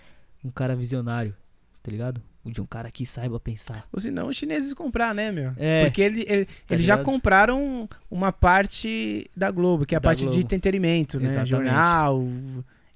um 0.43 0.49
cara 0.49 0.75
visionário, 0.75 1.35
tá 1.83 1.91
ligado? 1.91 2.19
De 2.43 2.59
um 2.59 2.65
cara 2.65 2.89
que 2.89 3.05
saiba 3.05 3.39
pensar. 3.39 3.83
Ou 3.93 3.99
senão 3.99 4.27
os 4.27 4.35
chineses 4.37 4.73
comprar, 4.73 5.13
né, 5.13 5.31
meu? 5.31 5.51
É. 5.55 5.83
Porque 5.85 6.01
ele, 6.01 6.25
ele- 6.27 6.45
Tá 6.45 6.51
eles 6.75 6.83
já 6.85 6.95
ligado? 6.95 7.05
compraram 7.05 7.87
uma 8.09 8.31
parte 8.31 9.29
da 9.37 9.51
Globo, 9.51 9.85
que 9.85 9.93
é 9.93 9.97
a 9.97 9.99
Da 9.99 10.07
parte 10.09 10.21
de 10.21 10.25
Globo. 10.25 10.39
entretenimento, 10.41 11.19
né? 11.19 11.25
Exatamente. 11.27 11.49
Jornal. 11.51 12.21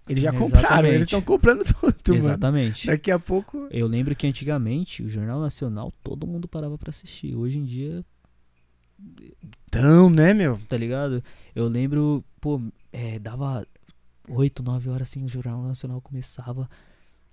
Eles 0.10 0.24
já 0.24 0.30
Exatamente. 0.32 0.40
compraram, 0.54 0.88
eles 0.90 1.04
estão 1.04 1.22
comprando 1.22 1.64
tudo, 1.80 1.96
mano. 2.08 2.18
Exatamente. 2.18 2.88
Daqui 2.88 3.12
a 3.12 3.20
pouco. 3.20 3.68
Eu 3.70 3.86
lembro 3.86 4.16
que 4.16 4.26
antigamente 4.26 5.04
o 5.04 5.10
Jornal 5.10 5.40
Nacional 5.40 5.94
todo 6.04 6.26
mundo 6.26 6.48
parava 6.48 6.78
pra 6.80 6.90
assistir. 6.90 7.36
Hoje 7.36 7.60
em 7.60 7.64
dia, 7.64 8.04
Então, 9.68 10.10
né, 10.10 10.34
meu? 10.34 10.60
tá 10.68 10.78
ligado? 10.78 11.24
Eu 11.56 11.68
lembro, 11.68 12.24
pô, 12.42 12.60
é, 12.92 13.20
dava 13.20 13.66
8, 14.28 14.64
9 14.64 14.90
horas 14.90 15.10
assim, 15.10 15.24
o 15.24 15.30
Jornal 15.30 15.62
Nacional 15.64 16.00
começava. 16.02 16.70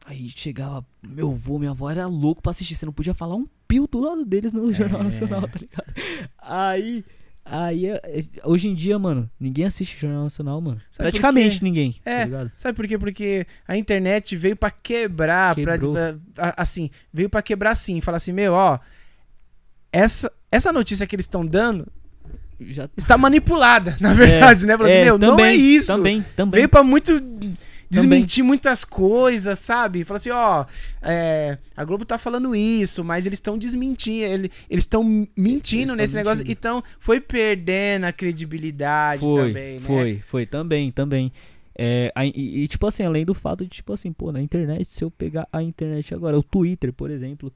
Aí 0.05 0.31
chegava, 0.31 0.85
meu 1.07 1.31
avô, 1.33 1.59
minha 1.59 1.71
avó 1.73 1.91
era 1.91 2.07
louco 2.07 2.41
pra 2.43 2.51
assistir. 2.51 2.75
Você 2.75 2.87
não 2.87 2.93
podia 2.93 3.13
falar 3.15 3.37
um 3.37 3.45
pio 3.69 3.87
do 3.87 4.01
lado 4.01 4.25
deles 4.25 4.53
no 4.53 4.73
Jornal 4.73 5.01
É. 5.03 5.05
Nacional, 5.05 5.43
tá 5.43 5.59
ligado? 5.59 5.95
Aí. 6.39 7.05
Aí, 7.45 7.87
é- 7.87 8.01
é- 8.05 8.25
hoje 8.45 8.69
em 8.69 8.75
dia, 8.75 8.99
mano, 8.99 9.29
ninguém 9.41 9.65
assiste 9.65 9.99
Jornal 9.99 10.25
Nacional, 10.25 10.61
mano. 10.61 10.81
Sabe 10.91 11.09
Praticamente 11.11 11.65
ninguém, 11.65 11.97
É. 12.05 12.19
tá 12.21 12.25
ligado? 12.27 12.53
Sabe 12.57 12.77
por 12.77 12.87
quê? 12.87 12.99
Porque 12.99 13.47
a 13.67 13.77
internet 13.77 14.37
veio 14.37 14.55
pra 14.57 14.71
quebrar, 14.71 15.55
Quebrou. 15.55 15.95
pra- 15.95 16.19
assim, 16.57 16.91
veio 17.13 17.29
pra 17.31 17.43
quebrar 17.43 17.71
assim, 17.73 18.01
falar 18.01 18.19
assim, 18.19 18.33
meu, 18.33 18.53
ó, 18.53 18.79
essa, 19.93 20.31
essa 20.51 20.73
notícia 20.73 21.07
que 21.07 21.15
eles 21.17 21.25
estão 21.25 21.45
dando 21.45 21.91
Já 22.61 22.89
está 22.97 23.17
manipulada, 23.17 23.97
na 24.01 24.13
verdade, 24.13 24.67
né? 24.67 24.77
Falar 24.77 24.89
assim, 24.91 24.99
É, 24.99 25.05
meu, 25.05 25.19
não 25.19 25.29
é 25.29 25.31
também, 25.31 25.61
isso. 25.61 25.87
Também, 25.93 26.25
também. 26.37 26.59
Veio 26.59 26.69
pra 26.69 26.83
muito 26.83 27.21
desmentir 27.89 28.45
muitas 28.45 28.85
coisas, 28.85 29.59
sabe? 29.59 30.05
Fala 30.05 30.17
assim, 30.17 30.31
ó, 30.31 30.65
é, 31.03 31.59
a 31.77 31.85
Globo 31.85 32.05
tá 32.05 32.19
falando 32.19 32.55
isso, 32.55 33.03
mas 33.03 33.27
eles 33.27 33.39
estão 33.39 33.59
desmentindo, 33.59 34.25
ele- 34.33 34.51
eles 34.69 34.85
estão 34.85 35.03
mentindo 35.37 35.89
tão 35.89 35.97
nesse 35.97 36.15
negócio, 36.15 36.45
mentindo. 36.45 36.53
então 36.59 36.85
foi 37.01 37.21
perdendo 37.21 38.05
a 38.05 38.13
credibilidade 38.13 39.23
Foi, 39.23 39.49
também, 39.49 39.75
né? 39.75 39.87
foi, 39.87 40.23
foi, 40.27 40.47
também, 40.47 40.93
também. 40.93 41.33
É, 41.77 42.13
e, 42.35 42.63
e, 42.63 42.69
tipo 42.69 42.87
assim, 42.87 43.03
além 43.05 43.25
do 43.25 43.35
fato 43.35 43.65
de, 43.65 43.71
tipo 43.71 43.93
assim, 43.93 44.13
pô, 44.13 44.31
na 44.31 44.41
internet, 44.43 44.89
se 44.89 45.03
eu 45.03 45.11
pegar 45.11 45.49
a 45.53 45.63
internet 45.63 46.15
agora, 46.15 46.39
o 46.39 46.43
Twitter, 46.43 46.93
por 46.93 47.11
exemplo, 47.11 47.51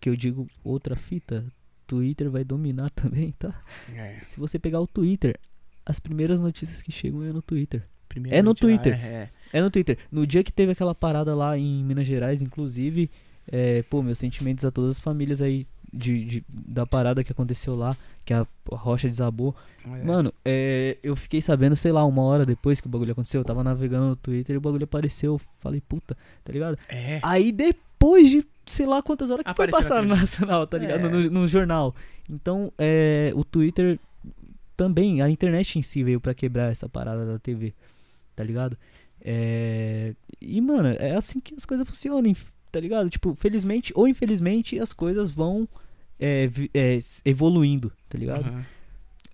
que 0.00 0.08
eu 0.08 0.14
digo 0.16 0.46
outra 0.62 0.94
fita, 0.96 1.44
Twitter 1.86 2.30
vai 2.30 2.44
dominar 2.44 2.90
também, 2.94 3.32
tá? 3.38 3.54
É, 3.94 4.18
Se 4.24 4.38
você 4.40 4.58
pegar 4.58 4.80
o 4.80 4.86
Twitter, 4.86 5.38
as 5.86 5.98
primeiras 6.00 6.40
notícias 6.40 6.80
que 6.82 6.90
chegam 6.92 7.22
é 7.22 7.32
no 7.32 7.42
Twitter. 7.42 7.82
É 8.30 8.42
no 8.42 8.54
Twitter. 8.54 8.92
é, 8.94 9.28
É 9.52 9.60
no 9.60 9.70
Twitter. 9.70 9.98
No 10.10 10.24
dia 10.26 10.44
que 10.44 10.52
teve 10.52 10.70
aquela 10.72 10.94
parada 10.94 11.34
lá 11.34 11.58
em 11.58 11.82
Minas 11.82 12.06
Gerais, 12.06 12.42
inclusive, 12.42 13.10
é, 13.50 13.82
pô, 13.82 14.02
meus 14.02 14.18
sentimentos 14.18 14.64
a 14.64 14.70
todas 14.70 14.92
as 14.96 14.98
famílias 15.00 15.42
aí 15.42 15.66
de, 15.92 16.24
de- 16.24 16.44
da 16.48 16.86
parada 16.86 17.24
que 17.24 17.32
aconteceu 17.32 17.74
lá, 17.74 17.96
que 18.24 18.32
a, 18.32 18.46
a 18.72 18.76
rocha 18.76 19.08
desabou. 19.08 19.54
é. 19.84 20.02
Mano, 20.04 20.32
é, 20.44 20.96
eu 21.02 21.16
fiquei 21.16 21.42
sabendo, 21.42 21.74
sei 21.76 21.90
lá, 21.92 22.04
uma 22.04 22.22
hora 22.22 22.46
depois 22.46 22.80
que 22.80 22.86
o 22.86 22.90
bagulho 22.90 23.12
aconteceu, 23.12 23.40
eu 23.40 23.44
tava 23.44 23.64
navegando 23.64 24.06
no 24.08 24.16
Twitter 24.16 24.54
e 24.54 24.58
o 24.58 24.60
bagulho 24.60 24.84
apareceu. 24.84 25.34
Eu 25.34 25.40
falei, 25.58 25.80
puta, 25.80 26.16
tá 26.44 26.52
ligado? 26.52 26.78
É. 26.88 27.18
Aí 27.22 27.50
depois 27.52 28.30
de 28.30 28.46
sei 28.66 28.86
lá 28.86 29.02
quantas 29.02 29.30
horas 29.30 29.44
que 29.44 29.50
Apareceu 29.50 29.80
foi 29.80 29.88
passar 29.88 30.02
no. 30.02 30.14
Nacional, 30.14 30.66
tá 30.66 30.78
ligado? 30.78 31.06
É. 31.06 31.08
No, 31.08 31.30
no 31.30 31.48
jornal. 31.48 31.94
Então, 32.28 32.72
é, 32.78 33.32
o 33.34 33.44
Twitter 33.44 33.98
também, 34.76 35.22
a 35.22 35.30
internet 35.30 35.78
em 35.78 35.82
si 35.82 36.02
veio 36.02 36.20
pra 36.20 36.34
quebrar 36.34 36.72
essa 36.72 36.88
parada 36.88 37.24
da 37.24 37.38
TV, 37.38 37.74
tá 38.34 38.42
ligado? 38.42 38.76
É, 39.20 40.14
e, 40.40 40.60
mano, 40.60 40.88
é 40.88 41.14
assim 41.14 41.40
que 41.40 41.54
as 41.54 41.64
coisas 41.64 41.86
funcionam, 41.86 42.34
tá 42.70 42.80
ligado? 42.80 43.08
Tipo, 43.08 43.34
felizmente 43.34 43.92
ou 43.94 44.06
infelizmente 44.08 44.78
as 44.78 44.92
coisas 44.92 45.30
vão 45.30 45.68
é, 46.18 46.50
é, 46.74 46.98
evoluindo, 47.24 47.92
tá 48.08 48.18
ligado? 48.18 48.46
Aham. 48.46 48.66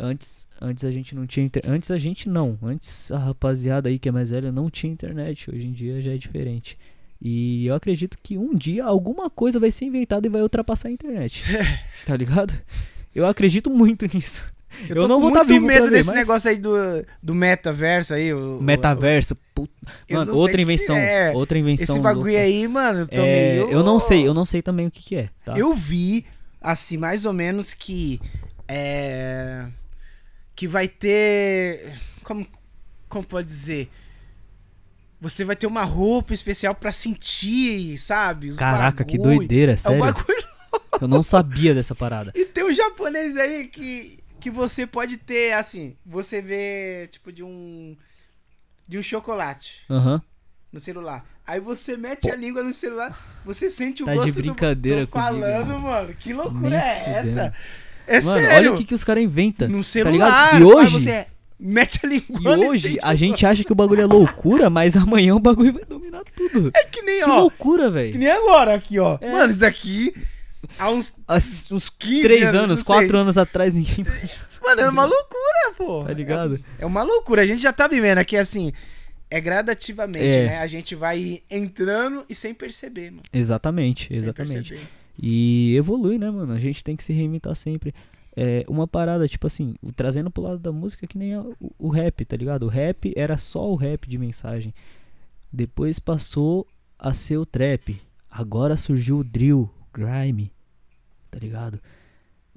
Antes, 0.03 0.49
antes 0.59 0.83
a 0.85 0.91
gente 0.91 1.15
não 1.15 1.27
tinha 1.27 1.45
inter... 1.45 1.63
antes 1.67 1.91
a 1.91 1.99
gente 1.99 2.27
não, 2.27 2.59
antes 2.63 3.13
a 3.13 3.19
rapaziada 3.19 3.91
aí 3.91 3.99
que 3.99 4.09
é 4.09 4.13
mais 4.13 4.31
velha 4.31 4.51
não 4.51 4.71
tinha 4.71 4.91
internet, 4.91 5.51
hoje 5.51 5.67
em 5.67 5.73
dia 5.73 6.01
já 6.01 6.15
é 6.15 6.17
diferente. 6.17 6.79
E 7.23 7.67
eu 7.67 7.75
acredito 7.75 8.17
que 8.23 8.39
um 8.39 8.55
dia 8.57 8.85
alguma 8.85 9.29
coisa 9.29 9.61
vai 9.61 9.71
ser 9.71 9.85
inventada 9.85 10.27
e 10.27 10.31
vai 10.31 10.41
ultrapassar 10.43 10.89
a 10.89 10.91
internet. 10.93 11.43
tá 12.07 12.17
ligado? 12.17 12.55
Eu 13.15 13.27
acredito 13.27 13.69
muito 13.71 14.07
nisso. 14.15 14.43
Eu, 14.89 14.97
Eu 14.97 15.03
tô 15.03 15.09
não 15.09 15.17
com 15.17 15.23
vou 15.23 15.33
tá 15.33 15.39
muito 15.41 15.49
vivo 15.53 15.67
medo 15.67 15.85
ver, 15.87 15.91
desse 15.91 16.09
mas- 16.09 16.17
negócio 16.17 16.49
aí 16.49 16.57
do, 16.57 16.77
do 17.23 17.35
metaverso 17.35 18.15
aí. 18.15 18.33
O, 18.33 18.59
Metaverso, 18.63 19.37
puta. 19.55 19.73
Mano, 20.11 20.35
outra 20.35 20.63
invenção, 20.63 20.97
é. 20.97 21.33
outra 21.35 21.59
invenção. 21.59 21.97
Esse 21.97 22.01
bagulho 22.03 22.33
louca. 22.33 22.41
aí, 22.41 22.69
mano, 22.69 23.01
eu 23.01 23.07
tô 23.09 23.21
É, 23.21 23.55
meio... 23.57 23.71
eu 23.71 23.83
não 23.83 23.99
sei, 23.99 24.27
eu 24.27 24.33
não 24.33 24.45
sei 24.45 24.63
também 24.63 24.87
o 24.87 24.91
que 24.91 25.03
que 25.03 25.17
é, 25.17 25.29
tá? 25.45 25.59
Eu 25.59 25.75
vi, 25.75 26.25
assim, 26.61 26.97
mais 26.97 27.27
ou 27.27 27.33
menos 27.33 27.75
que. 27.75 28.21
É. 28.69 29.67
Que 30.55 30.69
vai 30.69 30.87
ter. 30.89 31.93
Como, 32.23 32.47
como 33.09 33.25
pode 33.27 33.49
dizer? 33.49 33.91
Você 35.21 35.45
vai 35.45 35.55
ter 35.55 35.67
uma 35.67 35.85
roupa 35.85 36.33
especial 36.33 36.75
pra 36.75 36.91
sentir, 36.93 37.99
sabe? 37.99 38.49
os 38.49 38.57
Caraca, 38.57 39.05
que 39.05 39.19
bagulho. 39.19 39.39
doideira, 39.39 39.73
É 39.73 39.75
um 39.75 39.79
sério. 39.79 39.99
bagulho. 40.01 40.45
Eu 41.01 41.09
não 41.09 41.23
sabia 41.23 41.75
dessa 41.75 41.95
parada. 41.95 42.33
E 42.35 42.45
tem 42.45 42.65
um 42.65 42.73
japonês 42.73 43.37
aí 43.37 43.67
que, 43.69 44.19
que 44.41 44.51
você 44.51 44.87
pode 44.87 45.17
ter, 45.19 45.53
assim, 45.53 45.95
você 46.07 46.41
vê, 46.41 47.09
tipo, 47.11 47.31
de 47.33 47.43
um. 47.43 47.97
De 48.89 48.99
um 48.99 49.03
chocolate 49.03 49.83
Aham. 49.89 50.21
no 50.73 50.81
celular. 50.81 51.25
Aí 51.47 51.61
você 51.61 51.97
mete 51.97 52.31
a 52.31 52.35
língua 52.37 52.63
no 52.63 52.73
celular, 52.75 53.17
você 53.45 53.69
sente 53.71 54.03
o 54.03 54.07
Tá 54.07 54.13
de 54.13 54.19
gosto 54.19 54.35
brincadeira 54.35 55.01
do... 55.03 55.07
Tô 55.07 55.19
falando, 55.19 55.67
comigo, 55.67 55.81
mano. 55.81 56.15
Que 56.15 56.33
loucura 56.33 56.71
Nem 56.71 56.79
é 56.79 57.05
fudendo. 57.23 57.41
essa? 57.41 57.55
É 58.07 58.21
Mano, 58.21 58.41
sério. 58.41 58.57
olha 58.57 58.73
o 58.73 58.77
que, 58.77 58.85
que 58.85 58.95
os 58.95 59.05
caras 59.05 59.23
inventam. 59.23 59.69
no 59.69 59.79
tá 59.79 59.83
celular. 59.85 60.13
ligado? 60.57 60.61
E 60.61 60.65
hoje, 60.65 60.93
você 61.01 61.27
mete 61.61 62.01
a 62.03 62.09
língua 62.09 62.41
e 62.57 62.67
hoje 62.67 62.99
a 63.03 63.15
gente 63.15 63.45
acha 63.45 63.63
que 63.63 63.73
o 63.73 63.75
bagulho 63.75 64.01
é 64.03 64.07
loucura, 64.07 64.71
mas 64.71 64.97
amanhã 64.97 65.35
o 65.35 65.39
bagulho 65.41 65.73
vai 65.75 65.85
dominar 65.85 66.23
tudo. 66.35 66.71
É 66.75 66.85
que 66.85 67.03
nem, 67.03 67.21
Que 67.23 67.29
ó. 67.31 67.41
loucura, 67.41 67.85
Que 67.87 67.91
velho. 67.91 68.19
nem 68.19 68.31
agora 68.31 68.75
aqui, 68.75 68.99
ó. 68.99 69.19
É. 69.21 69.31
Mano, 69.31 69.51
isso 69.51 69.61
daqui. 69.61 70.15
Há 70.79 70.91
uns. 70.91 71.15
As- 71.29 71.71
Uns 71.71 71.89
15 71.89 72.23
três 72.23 72.43
anos, 72.49 72.55
anos, 72.61 72.79
não 72.81 72.85
quatro 72.87 73.11
sei. 73.11 73.19
anos 73.21 73.39
atrás, 73.39 73.75
ninguém. 73.75 74.05
Mano, 74.63 74.81
é 74.83 74.89
uma 74.89 75.05
loucura, 75.05 75.75
pô. 75.77 76.05
Tá 76.05 76.13
ligado? 76.13 76.61
É, 76.79 76.83
é 76.83 76.87
uma 76.87 77.03
loucura. 77.03 77.43
A 77.43 77.47
gente 77.47 77.63
já 77.63 77.73
tá 77.73 77.89
vivendo 77.89 78.19
aqui 78.19 78.37
assim. 78.37 78.73
É 79.31 79.41
gradativamente, 79.41 80.25
É. 80.25 80.47
né? 80.47 80.59
A 80.59 80.67
gente 80.67 80.95
vai 80.95 81.41
entrando 81.51 82.25
e 82.29 82.35
sem 82.35 82.53
perceber, 82.53 83.11
mano. 83.11 83.23
Exatamente, 83.33 84.09
Sem 84.09 84.17
exatamente. 84.19 84.71
perceber. 84.71 84.81
E 85.23 85.75
evolui, 85.77 86.19
né, 86.19 86.31
mano? 86.31 86.53
A 86.53 86.59
gente 86.59 86.83
tem 86.83 86.97
que 86.97 87.05
se 87.05 87.13
reinventar 87.13 87.55
sempre. 87.55 87.95
É, 88.43 88.65
uma 88.67 88.89
parada, 88.89 89.29
tipo 89.29 89.47
assim, 89.47 89.75
trazendo 89.95 90.31
pro 90.31 90.43
lado 90.43 90.59
da 90.59 90.73
música 90.73 91.07
que 91.07 91.19
nem 91.19 91.35
a- 91.35 91.43
o, 91.61 91.73
o 91.79 91.89
rap, 91.91 92.25
tá 92.25 92.37
ligado? 92.37 92.63
O 92.63 92.69
rap 92.69 93.13
era 93.15 93.37
só 93.37 93.71
o 93.71 93.75
rap 93.75 94.09
de 94.09 94.17
mensagem. 94.17 94.73
Depois 95.53 95.99
passou 95.99 96.67
a 96.99 97.13
ser 97.13 97.37
o 97.37 97.45
trap. 97.45 98.01
Agora 98.31 98.79
surgiu 98.79 99.19
o 99.19 99.25
drill, 99.25 99.69
grime, 99.93 100.51
tá 101.31 101.39
ligado? 101.39 101.79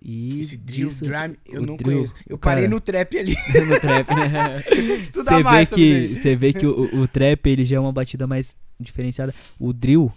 E 0.01 0.39
Esse 0.39 0.57
drill, 0.57 0.89
grime, 1.01 1.37
eu 1.45 1.65
não 1.65 1.75
drill, 1.75 1.95
conheço. 1.97 2.13
Eu 2.29 2.35
o 2.35 2.39
parei 2.39 2.63
cara- 2.63 2.73
no 2.75 2.79
trap 2.79 3.17
ali. 3.17 3.35
no 3.67 3.79
trap, 3.79 4.09
né? 4.15 4.57
Eu 4.67 4.75
tenho 4.75 4.87
que 4.87 4.93
estudar 5.01 5.31
Você 5.31 5.37
vê 5.37 5.43
mais 5.43 5.69
que, 5.71 6.07
você 6.15 6.35
vê 6.35 6.53
que 6.53 6.65
o, 6.65 7.01
o 7.01 7.07
trap 7.07 7.45
ele 7.47 7.65
já 7.65 7.75
é 7.77 7.79
uma 7.79 7.91
batida 7.91 8.25
mais 8.27 8.55
diferenciada. 8.79 9.33
O 9.59 9.73
drill, 9.73 10.11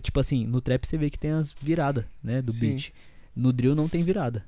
tipo 0.00 0.18
assim, 0.18 0.46
no 0.46 0.60
trap 0.60 0.84
você 0.86 0.96
vê 0.98 1.10
que 1.10 1.18
tem 1.18 1.30
as 1.32 1.52
viradas, 1.52 2.04
né, 2.22 2.40
do 2.42 2.52
Sim. 2.52 2.70
beat. 2.70 2.92
No 3.36 3.52
drill 3.52 3.74
não 3.74 3.88
tem 3.88 4.02
virada. 4.02 4.44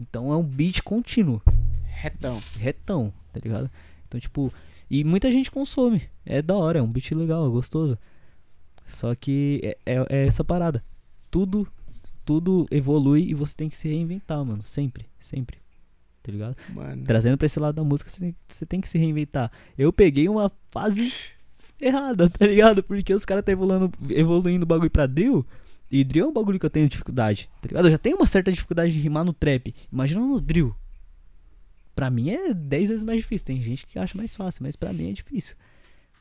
Então 0.00 0.32
é 0.32 0.36
um 0.36 0.42
beat 0.42 0.82
contínuo, 0.82 1.40
Retão. 1.84 2.42
retão, 2.58 3.12
tá 3.32 3.40
ligado? 3.42 3.70
Então, 4.08 4.18
tipo, 4.20 4.52
e 4.90 5.04
muita 5.04 5.30
gente 5.30 5.50
consome. 5.50 6.02
É 6.26 6.42
da 6.42 6.54
hora, 6.56 6.78
é 6.78 6.82
um 6.82 6.90
beat 6.90 7.12
legal, 7.12 7.46
é 7.46 7.50
gostoso. 7.50 7.98
Só 8.86 9.14
que 9.14 9.60
é, 9.62 9.78
é- 9.94 10.06
é 10.10 10.26
essa 10.26 10.44
parada. 10.44 10.80
Tudo, 11.30 11.66
tudo 12.24 12.66
evolui 12.70 13.22
e 13.30 13.34
você 13.34 13.56
tem 13.56 13.68
que 13.68 13.76
se 13.76 13.88
reinventar, 13.88 14.44
mano. 14.44 14.62
Sempre, 14.62 15.06
sempre. 15.18 15.58
Tá 16.22 16.32
ligado? 16.32 16.56
Mano. 16.74 17.04
Trazendo 17.04 17.36
pra 17.36 17.46
esse 17.46 17.60
lado 17.60 17.74
da 17.76 17.84
música, 17.84 18.08
você 18.10 18.66
tem, 18.66 18.80
que 18.80 18.88
se 18.88 18.98
reinventar. 18.98 19.50
Eu 19.76 19.92
peguei 19.92 20.28
uma 20.28 20.50
fase 20.70 21.12
errada, 21.80 22.28
tá 22.30 22.46
ligado? 22.46 22.82
Porque 22.82 23.12
os 23.14 23.24
caras 23.24 23.44
tá 23.44 23.52
evoluindo, 23.52 23.92
evoluindo 24.10 24.64
o 24.64 24.66
bagulho 24.66 24.90
pra 24.90 25.06
drill. 25.06 25.46
E 25.94 26.02
drill 26.02 26.24
é 26.24 26.28
um 26.28 26.32
bagulho 26.32 26.58
que 26.58 26.66
eu 26.66 26.70
tenho 26.70 26.88
dificuldade, 26.88 27.48
tá 27.60 27.68
ligado? 27.68 27.86
Eu 27.86 27.92
já 27.92 27.98
tenho 27.98 28.16
uma 28.16 28.26
certa 28.26 28.50
dificuldade 28.50 28.90
de 28.90 28.98
rimar 28.98 29.24
no 29.24 29.32
trap. 29.32 29.72
Imagina 29.92 30.20
no 30.20 30.40
drill. 30.40 30.74
Pra 31.94 32.10
mim 32.10 32.30
é 32.30 32.52
10 32.52 32.88
vezes 32.88 33.04
mais 33.04 33.20
difícil. 33.20 33.46
Tem 33.46 33.62
gente 33.62 33.86
que 33.86 33.96
acha 33.96 34.18
mais 34.18 34.34
fácil, 34.34 34.64
mas 34.64 34.74
pra 34.74 34.92
mim 34.92 35.10
é 35.10 35.12
difícil. 35.12 35.54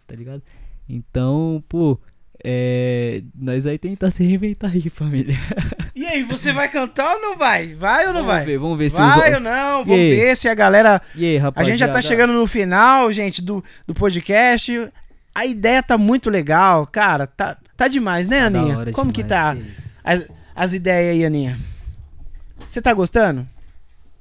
Tá 0.06 0.16
ligado? 0.16 0.43
Então, 0.88 1.64
pô, 1.68 2.00
é. 2.43 3.24
Nós 3.35 3.66
aí 3.66 3.80
tentar 3.80 4.11
se 4.11 4.24
reinventar 4.24 4.72
aí, 4.72 4.90
família. 4.90 5.35
E 5.95 6.08
aí, 6.08 6.24
você 6.24 6.52
vai 6.52 6.68
cantar 6.69 7.16
ou 7.16 7.22
não 7.22 7.38
vai? 7.38 7.76
Vai 7.76 8.08
ou 8.08 8.14
não 8.14 8.22
vamos 8.22 8.34
vai? 8.34 8.45
ver, 8.45 8.58
vamos 8.58 8.77
ver 8.80 8.90
se 8.90 8.98
Vai 8.98 9.30
os... 9.30 9.35
ou 9.35 9.42
não? 9.42 9.85
Vamos 9.85 9.93
aí? 9.93 10.10
ver 10.10 10.35
se 10.35 10.50
a 10.50 10.56
galera. 10.56 11.00
E 11.16 11.24
aí, 11.24 11.42
A 11.56 11.64
gente 11.64 11.77
já 11.77 11.88
tá 11.88 12.02
chegando 12.02 12.34
no 12.34 12.48
final, 12.48 13.11
gente, 13.11 13.43
do, 13.43 13.64
do 13.88 13.93
podcast. 13.93 14.92
A 15.35 15.45
ideia 15.45 15.84
tá 15.84 15.95
muito 15.95 16.32
legal, 16.32 16.88
cara. 16.88 17.27
Tá, 17.27 17.58
tá 17.83 17.87
demais, 17.87 18.27
né, 18.27 18.39
Tá 18.39 18.45
Aninha? 18.47 18.77
hora 18.77 18.91
Como 18.91 19.11
que 19.11 19.23
tá 19.23 19.53
demais, 19.53 19.75
que 19.75 19.83
as, 20.03 20.27
as 20.55 20.73
ideias 20.73 21.15
aí, 21.15 21.25
Aninha? 21.25 21.59
Você 22.67 22.81
tá 22.81 22.93
gostando? 22.93 23.47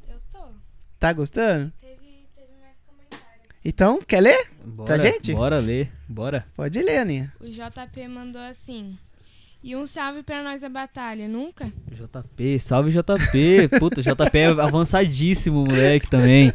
Eu 0.08 0.16
tô. 0.32 0.46
Tá 0.98 1.12
gostando? 1.12 1.72
Teve, 1.80 1.94
teve 2.34 2.52
mais 2.60 2.76
comentários. 2.86 3.42
Então, 3.64 4.00
quer 4.02 4.20
ler? 4.20 4.48
Bora, 4.64 4.98
gente? 4.98 5.32
Bora 5.32 5.58
ler, 5.58 5.90
bora. 6.08 6.44
Pode 6.54 6.80
ler, 6.82 6.98
Aninha. 6.98 7.32
O 7.40 7.46
JP 7.46 8.08
mandou 8.08 8.42
assim. 8.42 8.98
E 9.62 9.76
um 9.76 9.86
salve 9.86 10.24
pra 10.24 10.42
nós 10.42 10.60
da 10.60 10.68
batalha, 10.68 11.28
nunca? 11.28 11.72
JP, 11.92 12.58
salve 12.58 12.90
JP. 12.90 13.68
Puta, 13.78 14.02
JP 14.02 14.38
é 14.38 14.46
avançadíssimo, 14.46 15.64
moleque, 15.64 16.10
também. 16.10 16.52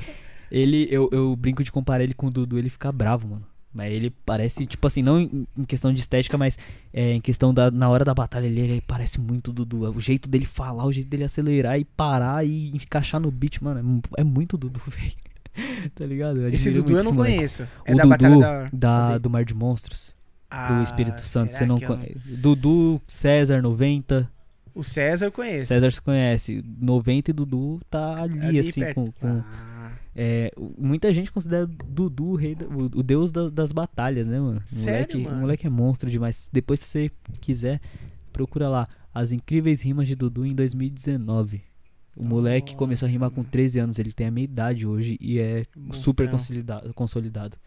Ele, 0.52 0.88
eu, 0.92 1.10
eu 1.14 1.34
brinco 1.38 1.64
de 1.64 1.72
comparar 1.72 2.04
ele 2.04 2.14
com 2.14 2.28
o 2.28 2.32
Dudu, 2.32 2.60
ele 2.60 2.70
fica 2.70 2.92
bravo, 2.92 3.30
mano. 3.30 3.46
Mas 3.74 3.92
ele 3.94 4.10
parece, 4.26 4.66
tipo 4.66 4.88
assim, 4.88 5.04
não 5.04 5.20
em, 5.20 5.46
questão 5.68 5.94
de 5.94 6.00
estética, 6.00 6.38
mas 6.38 6.58
é, 6.92 7.14
em 7.14 7.22
questão 7.22 7.54
da. 7.54 7.70
Na 7.70 7.90
hora 7.90 8.04
da 8.04 8.14
batalha 8.14 8.48
ele, 8.48 8.60
ele 8.62 8.82
parece 8.88 9.20
muito 9.20 9.52
Dudu. 9.54 9.82
O 9.92 10.00
jeito 10.02 10.28
dele 10.30 10.46
falar, 10.46 10.86
o 10.86 10.92
jeito 10.92 11.08
dele 11.10 11.26
acelerar 11.26 11.80
e 11.80 11.86
parar 11.86 12.46
e 12.46 12.70
encaixar 12.70 13.20
no 13.22 13.30
beat, 13.30 13.62
mano. 13.62 14.02
é 14.18 14.22
É, 14.22 14.24
muito 14.24 14.58
Dudu, 14.58 14.82
velho. 14.88 15.90
tá 15.94 16.06
ligado? 16.06 16.42
Eu 16.42 16.50
Esse 16.50 16.72
Dudu 16.72 16.98
eu 16.98 17.04
não 17.04 17.12
moleque. 17.14 17.36
conheço. 17.38 17.68
É 17.86 17.94
o 17.94 17.98
da 17.98 18.04
Dudu 18.04 18.10
Batalha 18.10 18.40
da. 18.40 19.10
da, 19.12 19.18
do 19.20 19.30
Mar 19.30 19.44
de 19.46 19.54
Monstros, 19.54 20.16
Ah, 20.50 20.74
do 20.78 20.84
Espírito 20.84 21.22
Santo. 21.22 21.54
Você 21.54 21.66
não 21.66 21.78
eu 21.78 21.88
conhece. 21.88 22.18
Dudu, 22.38 23.00
César 23.08 23.62
90. 23.62 24.28
O 24.74 24.84
César 24.84 25.26
eu 25.26 25.32
conheço. 25.32 25.68
César 25.68 25.92
você 25.92 26.00
conhece. 26.02 26.64
90 26.80 27.32
e 27.32 27.34
Dudu 27.34 27.80
tá 27.90 28.22
ali, 28.24 28.40
Ali 28.40 28.60
assim, 28.60 28.80
perto. 28.82 28.96
com. 28.96 29.12
com- 29.12 29.44
Ah, 29.44 29.77
é, 30.20 30.52
o- 30.58 30.74
muita 30.78 31.14
gente 31.14 31.32
considera 31.32 31.68
Dudu 31.68 32.30
o 32.32 32.36
rei, 32.36 32.56
da- 32.56 32.66
o, 32.66 32.86
o 32.86 33.04
deus 33.04 33.32
da- 33.32 33.50
das 33.50 33.72
batalhas, 33.72 34.28
né, 34.28 34.40
mano? 34.40 34.60
O 34.66 34.70
Sério, 34.70 34.98
moleque, 35.00 35.18
mano? 35.20 35.38
O 35.38 35.40
moleque 35.42 35.68
é 35.68 35.70
monstro 35.70 36.10
demais. 36.10 36.50
Depois, 36.52 36.80
se 36.80 36.88
você 36.88 37.12
quiser, 37.40 37.80
procura 38.34 38.68
lá. 38.68 38.88
As 39.14 39.32
incríveis 39.32 39.82
rimas 39.82 40.08
de 40.08 40.16
Dudu 40.16 40.46
em 40.46 40.54
2019. 40.56 41.62
O 42.16 42.24
moleque 42.26 42.76
começou 42.76 43.06
a 43.06 43.08
Nossa, 43.08 43.14
rimar 43.14 43.30
com 43.30 43.42
mano. 43.42 43.50
13 43.52 43.78
anos. 43.80 44.00
Ele 44.00 44.12
tem 44.12 44.26
a 44.28 44.32
minha 44.32 44.46
idade 44.46 44.88
hoje 44.88 45.18
e 45.22 45.38
é 45.40 45.66
super 45.92 46.30
consolidado. 46.30 46.92
consolidado. 46.96 47.58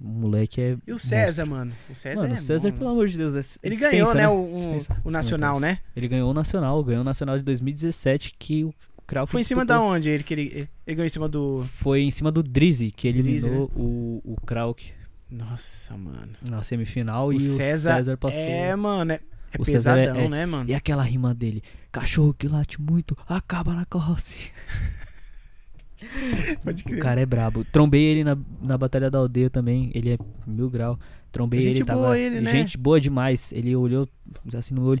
O 0.00 0.06
moleque 0.08 0.60
é. 0.60 0.76
E 0.86 0.92
o 0.92 0.98
César, 0.98 1.46
mano? 1.46 1.72
O 1.88 1.94
César 1.94 2.22
Mano, 2.22 2.34
é 2.34 2.36
o 2.36 2.40
César, 2.40 2.70
bom, 2.72 2.78
pelo 2.78 2.90
né? 2.90 2.92
amor 2.96 3.08
de 3.08 3.16
Deus, 3.16 3.34
é, 3.36 3.40
Ele 3.62 3.74
dispensa, 3.76 3.90
ganhou, 3.92 4.14
né, 4.14 4.28
o, 4.28 4.32
um- 4.50 4.54
Dispensa 4.54 5.00
o 5.04 5.10
Nacional, 5.10 5.60
né? 5.60 5.78
Ele 5.94 6.08
ganhou 6.08 6.30
o 6.30 6.34
Nacional, 6.34 6.82
ganhou 6.82 7.02
o 7.02 7.04
Nacional 7.04 7.38
de 7.38 7.44
2017, 7.44 8.34
que 8.36 8.64
o 8.64 8.74
Krauk 9.06 9.30
Foi 9.30 9.40
em 9.40 9.44
cima 9.44 9.64
disputou. 9.64 9.88
da 9.88 9.94
onde? 9.94 10.08
Ele, 10.10 10.22
que 10.22 10.34
ele, 10.34 10.68
ele 10.86 10.96
ganhou 10.96 11.06
em 11.06 11.10
cima 11.10 11.28
do... 11.28 11.64
Foi 11.68 12.02
em 12.02 12.10
cima 12.10 12.30
do 12.32 12.42
Drizzy, 12.42 12.90
que 12.90 13.12
Drizzy, 13.12 13.46
eliminou 13.48 13.70
o, 13.76 14.20
o 14.24 14.36
Krauk 14.46 14.90
Nossa, 15.30 15.96
mano. 15.96 16.32
na 16.48 16.62
semifinal 16.62 17.28
O 17.28 17.32
e 17.32 17.40
César, 17.40 17.92
o 17.92 17.96
César 17.96 18.16
passou. 18.16 18.40
É, 18.40 18.74
mano, 18.76 19.12
é, 19.12 19.20
é 19.52 19.60
O 19.60 19.64
César 19.64 19.98
é- 19.98 20.02
pesadão, 20.06 20.22
é- 20.24 20.28
né, 20.28 20.46
mano? 20.46 20.70
E 20.70 20.74
aquela 20.74 21.02
rima 21.02 21.34
dele, 21.34 21.62
cachorro 21.90 22.32
que 22.32 22.48
late 22.48 22.80
muito, 22.80 23.16
acaba 23.28 23.74
na. 23.74 23.86
Pode 26.64 26.82
O 26.94 26.98
cara 26.98 27.20
é 27.20 27.26
brabo. 27.26 27.64
Trombei 27.64 28.02
ele 28.04 28.24
na, 28.24 28.36
na 28.60 28.76
Batalha 28.76 29.10
da 29.10 29.18
Aldeia 29.18 29.48
também, 29.48 29.90
ele 29.94 30.10
é 30.14 30.18
mil 30.46 30.68
grau. 30.68 30.98
Trombei 31.30 31.60
Gente 31.60 31.76
ele, 31.78 31.84
boa 31.84 31.96
tava... 32.02 32.18
ele, 32.18 32.40
né? 32.40 32.50
Gente 32.50 32.76
boa 32.76 33.00
demais. 33.00 33.52
Ele 33.52 33.74
olhou 33.76 34.08
assim 34.56 34.74
no 34.74 34.84
olho. 34.84 35.00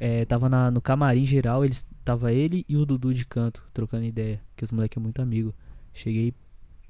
É, 0.00 0.24
tava 0.24 0.48
na- 0.48 0.70
no 0.70 0.80
camarim 0.80 1.24
geral, 1.24 1.64
eles, 1.64 1.86
tava 2.04 2.32
ele 2.32 2.64
e 2.68 2.76
o 2.76 2.84
Dudu 2.84 3.14
de 3.14 3.24
canto, 3.24 3.62
trocando 3.72 4.04
ideia. 4.04 4.40
Que 4.56 4.64
os 4.64 4.70
moleques 4.70 4.96
é 4.96 5.00
muito 5.00 5.20
amigo. 5.22 5.54
Cheguei, 5.92 6.34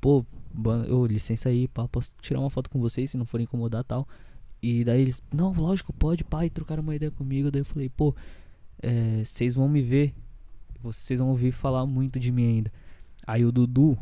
pô, 0.01 0.25
ô, 0.91 1.07
licença 1.07 1.49
aí, 1.49 1.69
pá, 1.69 1.87
posso 1.89 2.13
tirar 2.21 2.41
uma 2.41 2.51
foto 2.51 2.71
com 2.71 2.81
vocês 2.81 3.11
se 3.11 3.17
não 3.17 3.25
for 3.27 3.41
incomodar 3.41 3.85
tal. 3.85 4.09
E 4.63 4.85
daí 4.85 5.01
eles, 5.01 5.23
não, 5.33 5.53
lógico, 5.53 5.93
pode, 5.93 6.25
pai, 6.25 6.49
trocaram 6.51 6.83
uma 6.83 6.95
ideia 6.95 7.11
comigo. 7.11 7.51
Daí 7.51 7.61
eu 7.61 7.67
falei, 7.67 7.89
pô, 7.89 8.15
é, 8.83 9.25
vocês 9.25 9.55
vão 9.55 9.69
me 9.69 9.83
ver, 9.83 10.15
vocês 10.83 11.21
vão 11.21 11.29
ouvir 11.29 11.53
falar 11.53 11.87
muito 11.87 12.19
de 12.19 12.33
mim 12.33 12.47
ainda. 12.47 12.73
Aí 13.27 13.45
o 13.45 13.53
Dudu, 13.53 13.99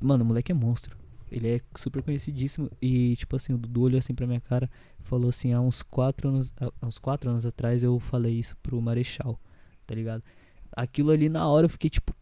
mano, 0.00 0.24
o 0.24 0.26
moleque 0.26 0.52
é 0.52 0.54
monstro. 0.54 0.96
Ele 1.30 1.48
é 1.48 1.60
super 1.76 2.02
conhecidíssimo. 2.02 2.70
E, 2.80 3.16
tipo 3.16 3.36
assim, 3.36 3.54
o 3.54 3.58
Dudu 3.58 3.82
olhou 3.82 3.98
assim 3.98 4.14
pra 4.14 4.26
minha 4.26 4.40
cara 4.40 4.68
falou 5.02 5.28
assim, 5.28 5.52
há 5.52 5.60
uns 5.60 5.82
quatro 5.82 6.28
anos. 6.28 6.52
Há 6.58 6.86
uns 6.86 6.98
quatro 6.98 7.30
anos 7.30 7.44
atrás 7.44 7.82
eu 7.82 7.98
falei 7.98 8.34
isso 8.38 8.56
pro 8.62 8.80
Marechal, 8.80 9.38
tá 9.92 9.96
ligado? 9.96 10.22
Aquilo 10.74 11.10
ali 11.10 11.28
na 11.28 11.46
hora 11.46 11.66
eu 11.66 11.68
fiquei 11.68 11.90
tipo. 11.90 12.14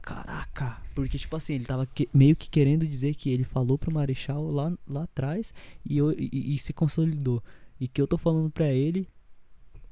Caraca! 0.00 0.80
Porque, 0.94 1.18
tipo 1.18 1.36
assim, 1.36 1.54
ele 1.54 1.66
tava 1.66 1.84
que- 1.84 2.08
meio 2.14 2.34
que 2.34 2.48
querendo 2.48 2.86
dizer 2.86 3.14
que 3.14 3.28
ele 3.30 3.44
falou 3.44 3.76
pro 3.76 3.92
Marechal 3.92 4.50
lá, 4.50 4.72
lá 4.86 5.02
atrás 5.02 5.52
e, 5.84 5.98
eu, 5.98 6.10
e, 6.12 6.54
e 6.54 6.58
se 6.58 6.72
consolidou. 6.72 7.42
E 7.78 7.86
que 7.86 8.00
eu 8.00 8.06
tô 8.06 8.16
falando 8.16 8.50
pra 8.50 8.66
ele 8.72 9.06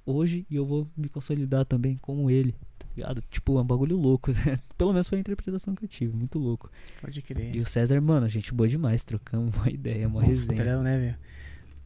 hoje 0.07 0.47
e 0.51 0.57
eu 0.57 0.65
vou 0.65 0.89
me 0.97 1.09
consolidar 1.11 1.67
também 1.67 1.97
como 1.99 2.31
ele, 2.31 2.53
tá 2.79 2.87
ligado? 2.97 3.23
Tipo, 3.31 3.59
é 3.59 3.61
um 3.61 3.65
bagulho 3.67 3.97
louco, 3.99 4.33
né? 4.47 4.59
Pelo 4.79 4.93
menos 4.93 5.07
foi 5.07 5.19
a 5.19 5.21
interpretação 5.21 5.75
que 5.75 5.85
eu 5.85 5.89
tive, 5.89 6.17
muito 6.17 6.39
louco. 6.39 6.71
Pode 7.01 7.21
crer. 7.21 7.55
E 7.55 7.61
o 7.61 7.67
César, 7.67 8.01
mano, 8.01 8.27
gente 8.27 8.55
boa 8.55 8.67
demais, 8.69 9.05
trocamos 9.05 9.55
uma 9.55 9.69
ideia, 9.71 10.09
uma 10.09 10.23
resenha. 10.23 10.57
Monstrão, 10.57 10.83
né, 10.83 10.99
velho? 10.99 11.17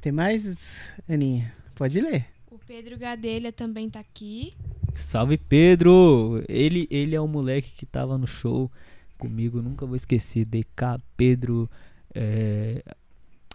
Tem 0.01 0.13
mais, 0.13 0.87
Aninha? 1.09 1.53
Pode 1.75 2.01
ler. 2.01 2.27
O 2.49 2.59
Pedro 2.59 2.97
Gadelha 2.97 3.53
também 3.53 3.91
tá 3.91 3.99
aqui. 4.01 4.55
Salve 4.97 5.39
Pedro! 5.39 6.45
Ele, 6.49 6.87
ele 6.91 7.15
é 7.15 7.21
o 7.21 7.29
moleque 7.29 7.73
que 7.73 7.87
tava 7.87 8.17
no 8.19 8.27
show 8.27 8.71
comigo, 9.19 9.61
nunca 9.61 9.87
vou 9.87 9.97
esquecer. 9.97 10.45
DK, 10.45 11.01
Pedro, 11.17 11.71
é, 12.15 12.83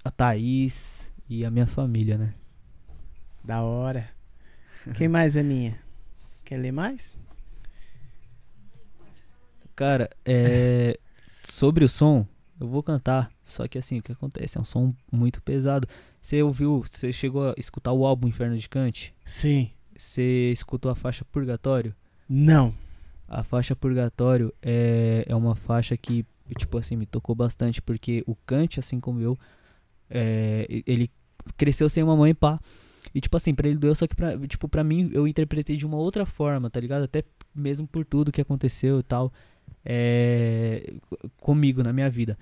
a 0.04 0.12
Thaís 0.12 1.12
e 1.28 1.44
a 1.44 1.52
minha 1.52 1.68
família, 1.68 2.18
né? 2.18 2.34
Da 3.44 3.62
hora. 3.62 4.10
Quem 4.96 5.08
mais, 5.08 5.36
Aninha? 5.36 5.80
Quer 6.44 6.58
ler 6.58 6.72
mais? 6.72 7.16
Cara, 9.76 10.10
é, 10.24 10.98
sobre 11.44 11.84
o 11.84 11.90
som, 11.90 12.26
eu 12.60 12.68
vou 12.68 12.82
cantar. 12.82 13.32
Só 13.44 13.68
que 13.68 13.78
assim, 13.78 14.00
o 14.00 14.04
que 14.04 14.12
acontece? 14.12 14.58
É 14.58 14.62
um 14.62 14.66
som 14.66 14.94
muito 15.12 15.42
pesado. 15.42 15.88
Você 16.22 16.42
ouviu, 16.42 16.84
você 16.86 17.12
chegou 17.12 17.50
a 17.50 17.56
escutar 17.58 17.92
o 17.92 18.06
álbum 18.06 18.28
Inferno 18.28 18.58
de 18.58 18.70
Kant? 18.70 19.14
Sim. 19.24 19.72
Você 19.98 20.52
escutou 20.52 20.92
a 20.92 20.96
faixa 20.96 21.24
Purgatório? 21.26 21.96
Não. 22.28 22.74
A 23.28 23.44
faixa 23.44 23.76
Purgatório 23.76 24.54
é, 24.62 25.26
é 25.28 25.36
uma 25.36 25.56
faixa 25.56 25.96
que, 25.96 26.26
tipo 26.58 26.78
assim, 26.78 26.96
me 26.96 27.06
tocou 27.06 27.34
bastante, 27.34 27.82
porque 27.82 28.24
o 28.28 28.36
Kant, 28.36 28.80
assim 28.80 29.00
como 29.00 29.22
eu, 29.22 29.38
é, 30.10 30.68
ele 30.86 31.10
cresceu 31.58 31.90
sem 31.90 32.04
uma 32.04 32.16
mãe 32.16 32.36
pá. 32.36 32.60
E, 33.14 33.22
tipo 33.22 33.38
assim, 33.38 33.54
pra 33.54 33.68
ele 33.68 33.78
doeu, 33.78 33.96
só 33.96 34.06
que 34.08 34.16
pra, 34.16 34.38
tipo, 34.48 34.68
pra 34.68 34.84
mim 34.84 35.10
eu 35.14 35.28
interpretei 35.28 35.78
de 35.78 35.86
uma 35.86 35.98
outra 35.98 36.26
forma, 36.26 36.70
tá 36.70 36.80
ligado? 36.80 37.04
Até 37.04 37.24
mesmo 37.54 37.88
por 37.88 38.04
tudo 38.04 38.32
que 38.32 38.42
aconteceu 38.42 39.00
e 39.00 39.04
tal. 39.04 39.32
É, 39.84 40.94
comigo 41.38 41.82
na 41.82 41.94
minha 41.94 42.10
vida. 42.10 42.38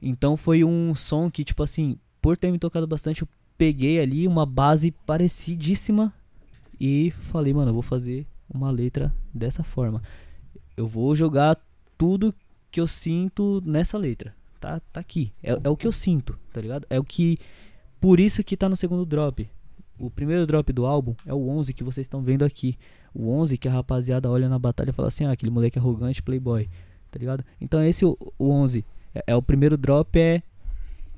Então 0.00 0.36
foi 0.36 0.64
um 0.64 0.94
som 0.94 1.30
que, 1.30 1.44
tipo 1.44 1.62
assim, 1.62 1.98
por 2.22 2.36
ter 2.36 2.50
me 2.50 2.58
tocado 2.58 2.86
bastante, 2.86 3.22
eu 3.22 3.28
peguei 3.58 4.00
ali 4.00 4.26
uma 4.26 4.46
base 4.46 4.90
parecidíssima 4.90 6.14
e 6.80 7.10
falei, 7.30 7.52
mano, 7.52 7.70
eu 7.70 7.74
vou 7.74 7.82
fazer 7.82 8.26
uma 8.48 8.70
letra 8.70 9.14
dessa 9.34 9.62
forma. 9.62 10.02
Eu 10.76 10.86
vou 10.86 11.14
jogar 11.14 11.60
tudo 11.98 12.34
que 12.70 12.80
eu 12.80 12.88
sinto 12.88 13.62
nessa 13.64 13.98
letra. 13.98 14.34
Tá, 14.58 14.80
tá 14.92 15.00
aqui. 15.00 15.32
É, 15.42 15.58
é 15.64 15.68
o 15.68 15.76
que 15.76 15.86
eu 15.86 15.92
sinto, 15.92 16.38
tá 16.52 16.60
ligado? 16.60 16.86
É 16.88 16.98
o 16.98 17.04
que. 17.04 17.38
Por 18.00 18.18
isso 18.18 18.42
que 18.42 18.56
tá 18.56 18.68
no 18.68 18.76
segundo 18.76 19.04
drop. 19.04 19.48
O 19.98 20.10
primeiro 20.10 20.46
drop 20.46 20.72
do 20.72 20.86
álbum 20.86 21.14
é 21.26 21.34
o 21.34 21.48
11 21.48 21.74
que 21.74 21.84
vocês 21.84 22.06
estão 22.06 22.22
vendo 22.22 22.44
aqui. 22.44 22.78
O 23.14 23.30
11 23.30 23.58
que 23.58 23.68
a 23.68 23.72
rapaziada 23.72 24.30
olha 24.30 24.48
na 24.48 24.58
batalha 24.58 24.90
e 24.90 24.92
fala 24.92 25.08
assim: 25.08 25.24
ah, 25.24 25.32
aquele 25.32 25.50
moleque 25.50 25.78
arrogante, 25.78 26.22
playboy. 26.22 26.68
Tá 27.10 27.18
ligado? 27.18 27.44
Então 27.60 27.82
esse 27.82 28.04
o, 28.04 28.16
o 28.38 28.50
11. 28.50 28.84
É, 29.14 29.24
é 29.28 29.36
o 29.36 29.42
primeiro 29.42 29.76
drop, 29.76 30.18
é 30.18 30.42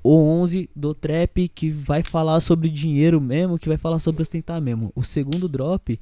o 0.03 0.15
11 0.17 0.69
do 0.75 0.95
trap 0.95 1.49
que 1.49 1.71
vai 1.71 2.03
falar 2.03 2.41
sobre 2.41 2.69
dinheiro 2.69 3.21
mesmo, 3.21 3.59
que 3.59 3.69
vai 3.69 3.77
falar 3.79 3.99
sobre 3.99 4.23
ostentar 4.23 4.61
mesmo. 4.61 4.93
O 4.95 5.05
segundo 5.05 5.49
drop, 5.49 5.99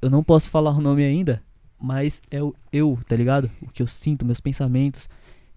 eu 0.00 0.10
não 0.10 0.22
posso 0.22 0.50
falar 0.50 0.72
o 0.72 0.80
nome 0.80 1.04
ainda, 1.04 1.42
mas 1.80 2.20
é 2.30 2.42
o 2.42 2.54
eu, 2.72 2.98
tá 3.08 3.16
ligado? 3.16 3.50
O 3.62 3.68
que 3.70 3.82
eu 3.82 3.86
sinto, 3.86 4.24
meus 4.24 4.40
pensamentos. 4.40 5.08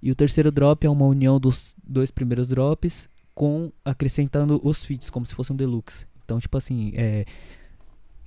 E 0.02 0.12
o 0.12 0.16
terceiro 0.16 0.52
drop 0.52 0.86
é 0.86 0.90
uma 0.90 1.06
união 1.06 1.40
dos 1.40 1.76
dois 1.84 2.12
primeiros 2.12 2.50
drops 2.50 3.10
com 3.34 3.72
acrescentando 3.84 4.62
os 4.64 4.84
feats, 4.84 5.10
como 5.10 5.26
se 5.26 5.36
fosse 5.36 5.52
um 5.52 5.56
deluxe. 5.56 6.06
Então, 6.24 6.40
tipo 6.40 6.58
assim, 6.58 6.94
é. 6.96 7.26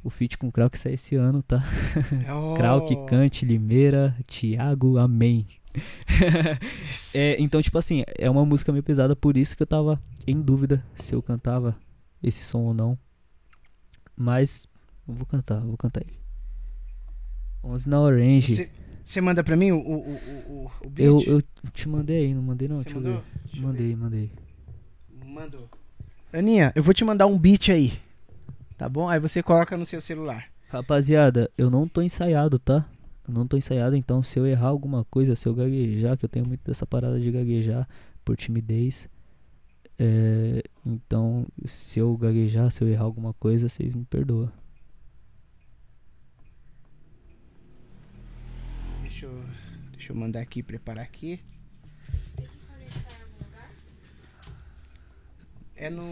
O 0.04 0.10
feat 0.10 0.38
com 0.38 0.46
o 0.46 0.52
Krauk 0.52 0.78
sai 0.78 0.94
esse 0.94 1.16
ano, 1.16 1.42
tá? 1.42 1.64
Oh. 2.32 2.54
Krauk, 2.54 2.94
Kant, 3.06 3.44
Limeira, 3.44 4.16
Thiago, 4.26 4.96
Amém. 4.96 5.46
é, 7.14 7.36
então, 7.40 7.60
tipo 7.62 7.78
assim, 7.78 8.04
é 8.16 8.28
uma 8.28 8.44
música 8.44 8.72
meio 8.72 8.82
pesada, 8.82 9.14
por 9.14 9.36
isso 9.36 9.56
que 9.56 9.62
eu 9.62 9.66
tava 9.66 10.00
em 10.26 10.40
dúvida 10.40 10.84
se 10.94 11.14
eu 11.14 11.22
cantava 11.22 11.76
esse 12.22 12.42
som 12.42 12.60
ou 12.60 12.74
não. 12.74 12.98
Mas 14.16 14.66
eu 15.06 15.14
vou 15.14 15.26
cantar, 15.26 15.60
vou 15.60 15.76
cantar 15.76 16.02
ele. 16.02 16.18
11 17.62 17.88
na 17.88 18.00
Orange. 18.00 18.70
Você 19.04 19.20
manda 19.20 19.42
pra 19.42 19.56
mim 19.56 19.72
o, 19.72 19.78
o, 19.78 20.14
o, 20.48 20.70
o 20.84 20.90
beat? 20.90 21.06
Eu, 21.06 21.22
eu 21.26 21.42
te 21.72 21.88
mandei 21.88 22.26
aí, 22.26 22.34
não 22.34 22.42
mandei 22.42 22.68
não? 22.68 22.76
Deixa 22.76 22.94
mandou? 22.94 23.12
eu 23.14 23.20
ver. 23.20 23.24
Deixa 23.44 23.66
mandei, 23.66 23.86
ver. 23.88 23.96
mandei. 23.96 24.32
Mandou. 25.24 25.68
Aninha, 26.32 26.72
eu 26.74 26.82
vou 26.82 26.92
te 26.92 27.04
mandar 27.04 27.26
um 27.26 27.38
beat 27.38 27.70
aí. 27.70 27.92
Tá 28.76 28.88
bom? 28.88 29.08
Aí 29.08 29.18
você 29.18 29.42
coloca 29.42 29.76
no 29.76 29.86
seu 29.86 30.00
celular. 30.00 30.48
Rapaziada, 30.68 31.50
eu 31.56 31.70
não 31.70 31.88
tô 31.88 32.02
ensaiado, 32.02 32.58
tá? 32.58 32.86
Eu 33.28 33.34
não 33.34 33.46
tô 33.46 33.58
ensaiado, 33.58 33.94
então 33.94 34.22
se 34.22 34.38
eu 34.38 34.46
errar 34.46 34.68
alguma 34.68 35.04
coisa, 35.04 35.36
se 35.36 35.46
eu 35.46 35.54
gaguejar, 35.54 36.16
que 36.16 36.24
eu 36.24 36.28
tenho 36.28 36.46
muito 36.46 36.64
dessa 36.64 36.86
parada 36.86 37.20
de 37.20 37.30
gaguejar 37.30 37.86
por 38.24 38.36
timidez. 38.36 39.08
É, 39.98 40.62
então, 40.86 41.46
se 41.66 41.98
eu 41.98 42.16
gaguejar, 42.16 42.70
se 42.70 42.82
eu 42.82 42.88
errar 42.88 43.04
alguma 43.04 43.34
coisa, 43.34 43.68
vocês 43.68 43.94
me 43.94 44.04
perdoam. 44.06 44.50
Deixa 49.02 49.26
eu, 49.26 49.44
deixa 49.92 50.12
eu 50.12 50.16
mandar 50.16 50.40
aqui, 50.40 50.62
preparar 50.62 51.04
aqui. 51.04 51.40
É 55.76 55.90
no. 55.90 56.02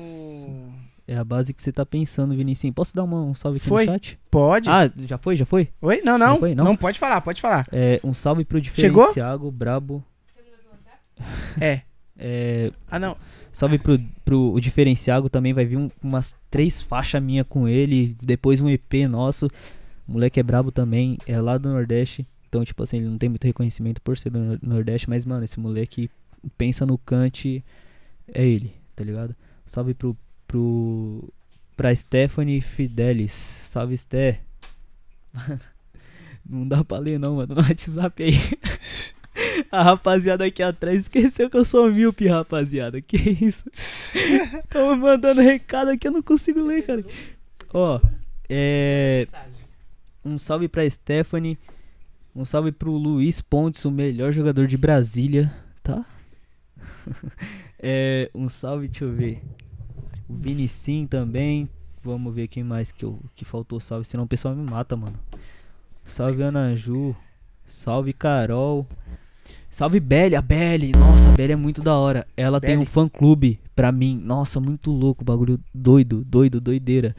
É 1.08 1.16
a 1.16 1.22
base 1.22 1.54
que 1.54 1.62
você 1.62 1.70
tá 1.70 1.86
pensando, 1.86 2.34
Vinicius. 2.34 2.74
Posso 2.74 2.94
dar 2.94 3.04
uma, 3.04 3.22
um 3.22 3.34
salve 3.34 3.58
aqui 3.58 3.68
foi? 3.68 3.86
no 3.86 3.92
chat? 3.92 4.18
Pode. 4.28 4.68
Ah, 4.68 4.90
já 5.06 5.16
foi? 5.16 5.36
Já 5.36 5.46
foi? 5.46 5.68
Oi? 5.80 6.02
Não, 6.04 6.18
não. 6.18 6.38
Foi, 6.38 6.54
não? 6.54 6.64
não? 6.64 6.76
pode 6.76 6.98
falar, 6.98 7.20
pode 7.20 7.40
falar. 7.40 7.66
É, 7.70 8.00
um 8.02 8.12
salve 8.12 8.44
pro 8.44 8.60
Diferenciago, 8.60 9.50
Brabo. 9.52 10.04
É. 11.60 11.82
é. 12.18 12.72
Ah, 12.90 12.98
não. 12.98 13.16
Salve 13.52 13.78
pro, 13.78 14.00
pro 14.24 14.52
o 14.52 14.60
Diferenciago 14.60 15.30
também. 15.30 15.52
Vai 15.54 15.64
vir 15.64 15.76
um, 15.76 15.88
umas 16.02 16.34
três 16.50 16.82
faixas 16.82 17.22
minha 17.22 17.44
com 17.44 17.68
ele. 17.68 18.16
Depois 18.20 18.60
um 18.60 18.68
EP 18.68 19.08
nosso. 19.08 19.46
O 20.08 20.12
moleque 20.12 20.40
é 20.40 20.42
brabo 20.42 20.72
também. 20.72 21.18
É 21.24 21.40
lá 21.40 21.56
do 21.56 21.68
Nordeste. 21.68 22.26
Então, 22.48 22.64
tipo 22.64 22.82
assim, 22.82 22.96
ele 22.96 23.06
não 23.06 23.16
tem 23.16 23.28
muito 23.28 23.44
reconhecimento 23.44 24.02
por 24.02 24.18
ser 24.18 24.30
do 24.30 24.58
Nordeste. 24.60 25.08
Mas, 25.08 25.24
mano, 25.24 25.44
esse 25.44 25.60
moleque 25.60 26.10
pensa 26.58 26.84
no 26.84 26.98
cante. 26.98 27.64
É 28.34 28.44
ele, 28.44 28.74
tá 28.96 29.04
ligado? 29.04 29.36
Salve 29.66 29.94
pro 29.94 30.16
pro 30.56 31.32
pra 31.76 31.94
Stephanie 31.94 32.62
Fidelis. 32.62 33.32
Salve, 33.32 33.96
Sté. 33.96 34.40
não 36.48 36.66
dá 36.66 36.82
pra 36.82 36.98
ler 36.98 37.18
não, 37.18 37.36
mano, 37.36 37.54
no 37.54 37.60
WhatsApp 37.60 38.22
aí. 38.22 38.32
A 39.70 39.82
rapaziada 39.82 40.46
aqui 40.46 40.62
atrás 40.62 41.02
esqueceu 41.02 41.50
que 41.50 41.56
eu 41.58 41.64
sou 41.64 41.92
míope, 41.92 42.26
rapaziada. 42.26 43.02
Que 43.02 43.16
isso? 43.44 43.64
Tamo 44.70 44.96
mandando 44.96 45.42
recado 45.42 45.90
aqui, 45.90 46.08
eu 46.08 46.12
não 46.12 46.22
consigo 46.22 46.62
ler, 46.62 46.86
cara. 46.86 47.04
Ó, 47.74 48.00
é. 48.48 49.26
Um 50.24 50.38
salve 50.38 50.68
pra 50.68 50.88
Stephanie. 50.88 51.58
Um 52.34 52.46
salve 52.46 52.72
pro 52.72 52.92
Luiz 52.92 53.42
Pontes, 53.42 53.84
o 53.84 53.90
melhor 53.90 54.32
jogador 54.32 54.66
de 54.66 54.78
Brasília, 54.78 55.52
tá? 55.82 56.04
é, 57.78 58.30
um 58.34 58.48
salve, 58.48 58.88
deixa 58.88 59.04
eu 59.04 59.12
ver. 59.12 59.42
O 60.28 60.34
Vinicim 60.34 61.06
também. 61.06 61.68
Vamos 62.02 62.34
ver 62.34 62.46
quem 62.48 62.62
mais 62.62 62.92
que, 62.92 63.04
eu, 63.04 63.20
que 63.34 63.44
faltou 63.44 63.80
salve. 63.80 64.04
Senão 64.04 64.24
o 64.24 64.28
pessoal 64.28 64.54
me 64.54 64.68
mata, 64.68 64.96
mano. 64.96 65.18
Salve 66.04 66.42
Anaju. 66.42 67.14
Salve 67.66 68.12
Carol. 68.12 68.86
Salve 69.70 70.00
Belly, 70.00 70.36
a 70.36 70.40
Belly. 70.40 70.92
Nossa, 70.92 71.28
a 71.28 71.32
Belly 71.32 71.52
é 71.52 71.56
muito 71.56 71.82
da 71.82 71.94
hora. 71.96 72.26
Ela 72.36 72.60
Belly. 72.60 72.74
tem 72.74 72.82
um 72.82 72.86
fã 72.86 73.08
clube 73.08 73.60
pra 73.74 73.92
mim. 73.92 74.20
Nossa, 74.24 74.60
muito 74.60 74.90
louco. 74.90 75.24
Bagulho 75.24 75.60
doido, 75.74 76.24
doido, 76.24 76.60
doideira. 76.60 77.14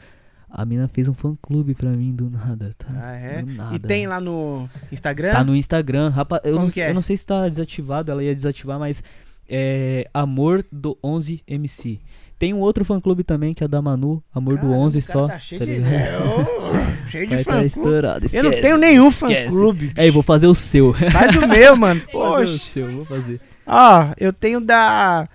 A 0.50 0.66
mina 0.66 0.88
fez 0.88 1.08
um 1.10 1.14
fã 1.14 1.38
clube 1.42 1.76
pra 1.76 1.90
mim 1.90 2.16
do 2.16 2.30
nada, 2.30 2.74
tá? 2.78 2.88
Ah, 2.96 3.16
é? 3.16 3.46
E 3.74 3.80
tem 3.80 4.08
lá 4.08 4.20
no 4.20 4.70
Instagram? 4.92 5.34
Tá 5.34 5.44
no 5.44 5.56
Instagram. 5.56 6.10
Rapaz, 6.10 6.42
eu, 6.46 6.56
não, 6.56 6.68
é? 6.76 6.90
eu 6.90 6.94
não 6.94 7.02
sei 7.02 7.18
se 7.18 7.26
tá 7.26 7.48
desativado. 7.48 8.10
Ela 8.10 8.24
ia 8.24 8.34
desativar, 8.34 8.80
mas 8.80 9.04
é 9.48 10.10
Amor 10.14 10.66
do 10.72 10.98
11 11.04 11.44
MC. 11.48 12.00
Tem 12.40 12.54
um 12.54 12.60
outro 12.60 12.86
fã 12.86 13.02
clube 13.02 13.24
também, 13.24 13.54
que 13.54 13.64
é 13.64 13.68
da 13.68 13.82
Manu, 13.82 14.24
Amor 14.34 14.58
do 14.60 14.72
11 14.72 15.02
só. 15.02 15.28
Tá 15.28 15.40
cheio 15.40 15.60
tá 15.60 15.66
de... 15.66 15.82
oh, 16.24 17.10
cheio 17.10 17.28
de 17.28 17.36
Vai 17.36 17.44
fã 17.44 17.52
tá 17.52 17.66
estourado. 17.66 18.26
Esquece, 18.26 18.46
eu 18.46 18.52
não 18.52 18.62
tenho 18.62 18.78
nenhum 18.78 19.10
fã 19.10 19.28
clube. 19.48 19.92
É, 19.96 20.10
vou 20.12 20.22
fazer 20.22 20.48
o 20.48 20.54
seu. 20.54 20.94
Faz 20.94 21.36
o 21.36 21.48
meu, 21.48 21.76
mano. 21.78 22.02
Vou 22.14 22.34
fazer 22.34 22.52
o 22.52 22.60
seu, 22.60 22.92
vou 22.92 23.06
fazer. 23.06 23.42
Ó, 23.66 24.14
eu 24.20 24.32
tenho 24.32 24.62
da... 24.62 25.28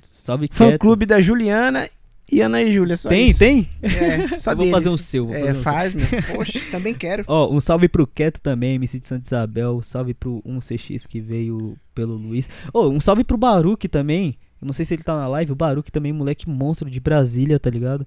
Salve 0.00 0.48
Fã 0.50 0.78
clube 0.78 1.04
da 1.04 1.20
Juliana 1.20 1.86
e 2.30 2.40
Ana 2.40 2.62
e 2.62 2.72
Júlia, 2.72 2.96
só 2.96 3.10
Tem, 3.10 3.26
isso. 3.26 3.38
tem? 3.38 3.68
É, 3.82 4.38
só 4.40 4.52
eu 4.52 4.56
vou 4.56 4.70
fazer 4.70 4.88
o 4.88 4.96
seu. 4.96 5.26
Vou 5.26 5.34
é, 5.34 5.52
fazer 5.52 5.62
faz, 5.62 5.92
seu. 5.92 6.00
meu. 6.00 6.22
Poxa, 6.32 6.60
também 6.70 6.94
quero. 6.94 7.24
Ó, 7.26 7.52
um 7.52 7.60
salve 7.60 7.88
pro 7.88 8.06
Quieto 8.06 8.40
também, 8.40 8.76
MC 8.76 8.98
de 8.98 9.06
Santa 9.06 9.26
Isabel. 9.26 9.82
Salve 9.82 10.14
pro 10.14 10.42
1CX 10.46 11.06
que 11.06 11.20
veio 11.20 11.76
pelo 11.94 12.14
Luiz. 12.14 12.48
Ó, 12.72 12.88
um 12.88 13.00
salve 13.00 13.22
pro 13.22 13.36
Baruque 13.36 13.88
também. 13.88 14.36
Eu 14.60 14.66
não 14.66 14.72
sei 14.72 14.84
se 14.84 14.94
ele 14.94 15.02
tá 15.02 15.16
na 15.16 15.26
live, 15.26 15.52
o 15.52 15.56
Baruque 15.56 15.92
também, 15.92 16.12
moleque 16.12 16.48
monstro 16.48 16.90
de 16.90 17.00
Brasília, 17.00 17.58
tá 17.58 17.70
ligado? 17.70 18.06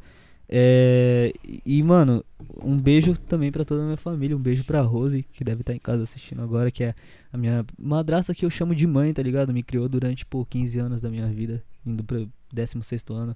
É, 0.50 1.34
e, 1.66 1.84
mano, 1.84 2.24
um 2.64 2.78
beijo 2.78 3.18
também 3.28 3.52
para 3.52 3.66
toda 3.66 3.82
a 3.82 3.86
minha 3.86 3.98
família. 3.98 4.36
Um 4.36 4.40
beijo 4.40 4.64
pra 4.64 4.82
Rose, 4.82 5.24
que 5.32 5.44
deve 5.44 5.62
estar 5.62 5.74
tá 5.74 5.76
em 5.76 5.80
casa 5.80 6.04
assistindo 6.04 6.42
agora, 6.42 6.72
que 6.72 6.84
é 6.84 6.96
a 7.32 7.38
minha 7.38 7.66
madrasta 7.78 8.34
que 8.34 8.46
eu 8.46 8.50
chamo 8.50 8.74
de 8.74 8.88
mãe, 8.88 9.14
tá 9.14 9.22
ligado? 9.22 9.54
Me 9.54 9.62
criou 9.62 9.90
durante, 9.90 10.26
pô, 10.26 10.46
15 10.46 10.80
anos 10.80 11.02
da 11.02 11.10
minha 11.10 11.28
vida, 11.28 11.64
indo 11.86 12.04
pro 12.04 12.30
16 12.54 13.04
ano. 13.10 13.34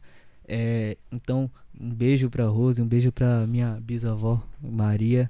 É, 0.48 0.98
então, 1.12 1.50
um 1.80 1.90
beijo 1.90 2.30
pra 2.30 2.46
Rose, 2.46 2.82
um 2.82 2.88
beijo 2.88 3.12
pra 3.12 3.46
minha 3.46 3.80
bisavó, 3.82 4.42
Maria. 4.62 5.30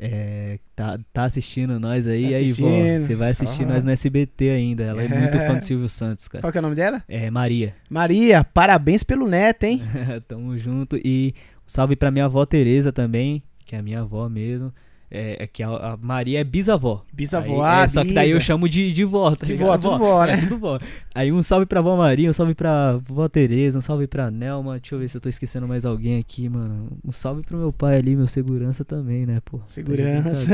É, 0.00 0.60
tá, 0.76 0.96
tá 1.12 1.24
assistindo 1.24 1.80
nós 1.80 2.06
aí, 2.06 2.30
tá 2.30 2.36
aí, 2.36 2.52
vó. 2.52 2.68
Você 3.00 3.16
vai 3.16 3.30
assistir 3.30 3.66
nós 3.66 3.82
no 3.82 3.90
SBT 3.90 4.50
ainda. 4.50 4.84
Ela 4.84 5.02
é, 5.02 5.06
é 5.06 5.08
muito 5.08 5.38
fã 5.38 5.58
do 5.58 5.64
Silvio 5.66 5.88
Santos, 5.88 6.28
cara. 6.28 6.42
Qual 6.42 6.52
que 6.52 6.58
é 6.58 6.60
o 6.60 6.62
nome 6.62 6.76
dela? 6.76 7.02
É 7.08 7.28
Maria. 7.30 7.74
Maria, 7.90 8.44
parabéns 8.44 9.02
pelo 9.02 9.26
neto, 9.26 9.64
hein? 9.64 9.82
Tamo 10.28 10.56
junto. 10.56 10.96
E 11.04 11.34
salve 11.66 11.96
pra 11.96 12.12
minha 12.12 12.26
avó 12.26 12.46
Tereza 12.46 12.92
também, 12.92 13.42
que 13.64 13.74
é 13.74 13.78
a 13.80 13.82
minha 13.82 14.00
avó 14.00 14.28
mesmo. 14.28 14.72
É, 15.10 15.44
é 15.44 15.46
que 15.46 15.62
a, 15.62 15.68
a 15.68 15.96
Maria 15.96 16.40
é 16.40 16.44
bisavó. 16.44 17.02
Bisavó, 17.12 17.62
Aí, 17.62 17.80
ah, 17.80 17.84
é, 17.84 17.88
Só 17.88 18.04
que 18.04 18.12
daí 18.12 18.30
eu 18.30 18.40
chamo 18.40 18.68
de, 18.68 18.92
de 18.92 19.04
vó, 19.04 19.34
tá 19.34 19.46
De 19.46 19.52
ligado? 19.52 19.68
vó, 19.68 19.78
tudo 19.78 19.98
vó, 19.98 20.24
né? 20.26 20.34
É, 20.34 20.36
tudo 20.36 20.58
vó. 20.58 20.78
Aí 21.14 21.32
um 21.32 21.42
salve 21.42 21.64
pra 21.64 21.80
vó 21.80 21.96
Maria, 21.96 22.28
um 22.28 22.32
salve 22.32 22.54
pra 22.54 22.98
vó 23.08 23.26
Tereza, 23.26 23.78
um 23.78 23.80
salve 23.80 24.06
pra 24.06 24.30
Nelma. 24.30 24.78
Deixa 24.78 24.94
eu 24.94 24.98
ver 24.98 25.08
se 25.08 25.16
eu 25.16 25.20
tô 25.20 25.28
esquecendo 25.28 25.66
mais 25.66 25.86
alguém 25.86 26.18
aqui, 26.18 26.48
mano. 26.48 26.98
Um 27.04 27.10
salve 27.10 27.42
pro 27.42 27.56
meu 27.56 27.72
pai 27.72 27.96
ali, 27.96 28.14
meu 28.14 28.26
segurança 28.26 28.84
também, 28.84 29.24
né, 29.24 29.40
pô? 29.44 29.58
Tá 29.58 29.66
Segurança. 29.66 30.46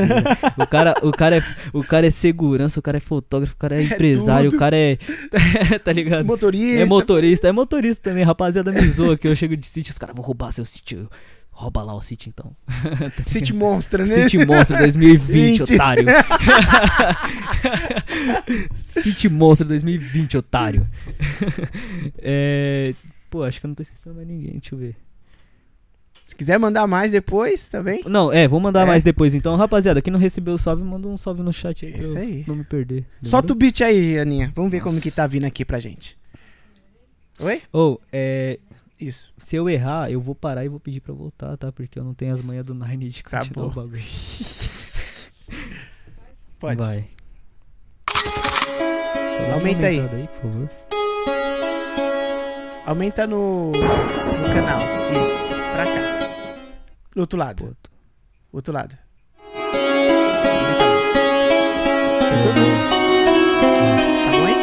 o, 0.57 0.65
cara, 0.65 0.95
o, 1.03 1.11
cara 1.11 1.37
é, 1.37 1.43
o 1.73 1.83
cara 1.83 2.07
é 2.07 2.09
segurança, 2.09 2.79
o 2.79 2.83
cara 2.83 2.97
é 2.97 3.01
fotógrafo, 3.01 3.55
o 3.55 3.57
cara 3.57 3.75
é 3.75 3.83
empresário, 3.83 4.49
tudo. 4.49 4.55
o 4.55 4.59
cara 4.59 4.77
é. 4.77 4.97
tá 5.83 5.91
ligado? 5.91 6.25
Motorista. 6.25 6.81
É 6.81 6.85
motorista, 6.85 7.47
é 7.49 7.51
motorista 7.51 8.09
também, 8.09 8.23
rapaziada 8.23 8.71
me 8.71 8.87
zoa 8.89 9.17
que 9.17 9.27
eu 9.27 9.35
chego 9.35 9.57
de 9.57 9.67
sítio, 9.67 9.91
os 9.91 9.97
caras 9.97 10.15
vão 10.15 10.23
roubar 10.23 10.51
seu 10.53 10.63
sítio. 10.65 11.09
Rouba 11.57 11.81
lá 11.83 11.95
o 11.95 12.01
sítio 12.01 12.27
então. 12.29 12.53
City 13.25 13.53
Monster, 13.53 14.01
né? 14.01 14.07
City 14.07 14.45
Monster 14.45 14.77
2020, 14.77 15.59
20. 15.59 15.61
otário. 15.73 16.05
City 18.77 19.29
Monster 19.29 19.67
2020, 19.67 20.37
otário. 20.37 20.87
É, 22.17 22.93
Pô, 23.29 23.43
acho 23.43 23.59
que 23.59 23.65
eu 23.65 23.69
não 23.69 23.75
tô 23.75 23.83
esquecendo 23.83 24.15
mais 24.15 24.27
ninguém, 24.27 24.51
deixa 24.53 24.75
eu 24.75 24.79
ver. 24.79 24.95
Se 26.25 26.35
quiser 26.35 26.57
mandar 26.57 26.87
mais 26.87 27.11
depois, 27.11 27.67
tá 27.69 27.81
bem? 27.83 28.01
Não, 28.05 28.31
é, 28.33 28.47
vou 28.47 28.59
mandar 28.59 28.81
É. 28.81 28.85
mais 28.85 29.03
depois 29.03 29.33
então. 29.33 29.55
Rapaziada, 29.55 30.01
quem 30.01 30.11
não 30.11 30.19
recebeu 30.19 30.55
o 30.55 30.57
salve, 30.57 30.83
manda 30.83 31.07
um 31.07 31.17
salve 31.17 31.41
no 31.41 31.53
chat 31.53 31.85
aí 31.85 31.91
pra 31.91 31.99
Isso 32.01 32.17
eu 32.17 32.21
aí. 32.21 32.43
não 32.47 32.55
me 32.55 32.63
perder. 32.63 33.05
Solta 33.21 33.53
o 33.53 33.55
beat 33.55 33.81
aí, 33.81 34.17
Aninha. 34.19 34.51
Vamos 34.55 34.71
ver 34.71 34.79
como 34.79 34.93
Nossa. 34.95 35.03
que 35.03 35.11
tá 35.11 35.27
vindo 35.27 35.45
aqui 35.45 35.63
pra 35.63 35.79
gente. 35.79 36.17
Oi? 37.39 37.61
Ou, 37.71 38.01
é, 38.11 38.59
Isso. 38.99 39.33
se 39.37 39.55
eu 39.55 39.69
errar, 39.69 40.09
eu 40.09 40.21
vou 40.21 40.33
parar 40.35 40.63
e 40.65 40.69
vou 40.69 40.79
pedir 40.79 41.01
pra 41.01 41.13
voltar, 41.13 41.57
tá? 41.57 41.71
Porque 41.71 41.99
eu 41.99 42.03
não 42.03 42.13
tenho 42.13 42.33
as 42.33 42.41
manhas 42.41 42.63
do 42.65 42.73
Nine 42.73 43.09
de 43.09 43.21
Tá 43.23 43.39
continuar 43.39 43.67
bom. 43.67 43.71
o 43.71 43.75
bagulho. 43.83 44.01
Pode. 46.59 46.77
Vai. 46.81 47.07
Aumenta 49.53 49.87
aí. 49.87 49.99
aumentada 49.99 50.27
por 50.27 50.41
favor. 50.41 50.69
Aumenta 52.85 53.27
no, 53.27 53.71
no 53.71 54.53
canal. 54.53 54.79
Isso. 55.21 55.39
Pra 55.73 55.85
cá. 55.85 56.01
Do 57.13 57.21
outro 57.21 57.37
lado. 57.39 57.75
Tô- 57.81 57.89
Outro 58.53 58.73
lado. 58.73 58.97
Aumenta 62.31 62.53
mais. 62.53 62.75
Tá 64.25 64.31
bom, 64.31 64.47
hein? 64.47 64.55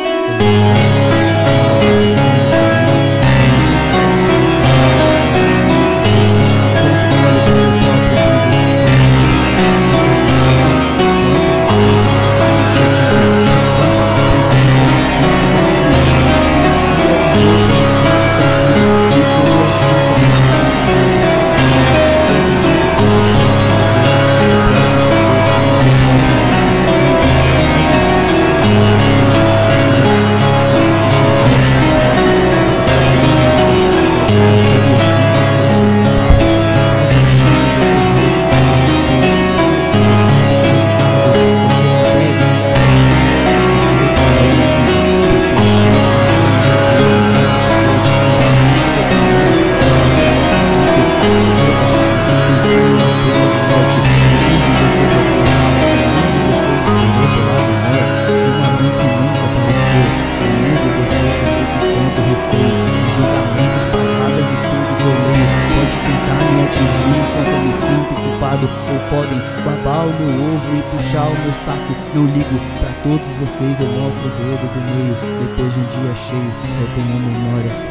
Babar 70.02 70.08
o 70.08 70.12
meu 70.12 70.54
ovo 70.54 70.76
e 70.76 70.82
puxar 70.96 71.28
o 71.28 71.38
meu 71.38 71.54
saco. 71.54 71.94
Não 72.14 72.26
ligo 72.26 72.58
pra 72.78 72.92
todos 73.02 73.28
vocês, 73.36 73.78
eu 73.80 73.86
mostro 73.86 74.26
o 74.26 74.30
dedo 74.30 74.66
do 74.72 74.80
meio. 74.90 75.14
Depois 75.40 75.72
de 75.72 75.80
um 75.80 75.84
dia 75.84 76.14
cheio, 76.16 76.52
eu 76.80 76.88
tenho 76.94 77.20
memórias. 77.20 77.86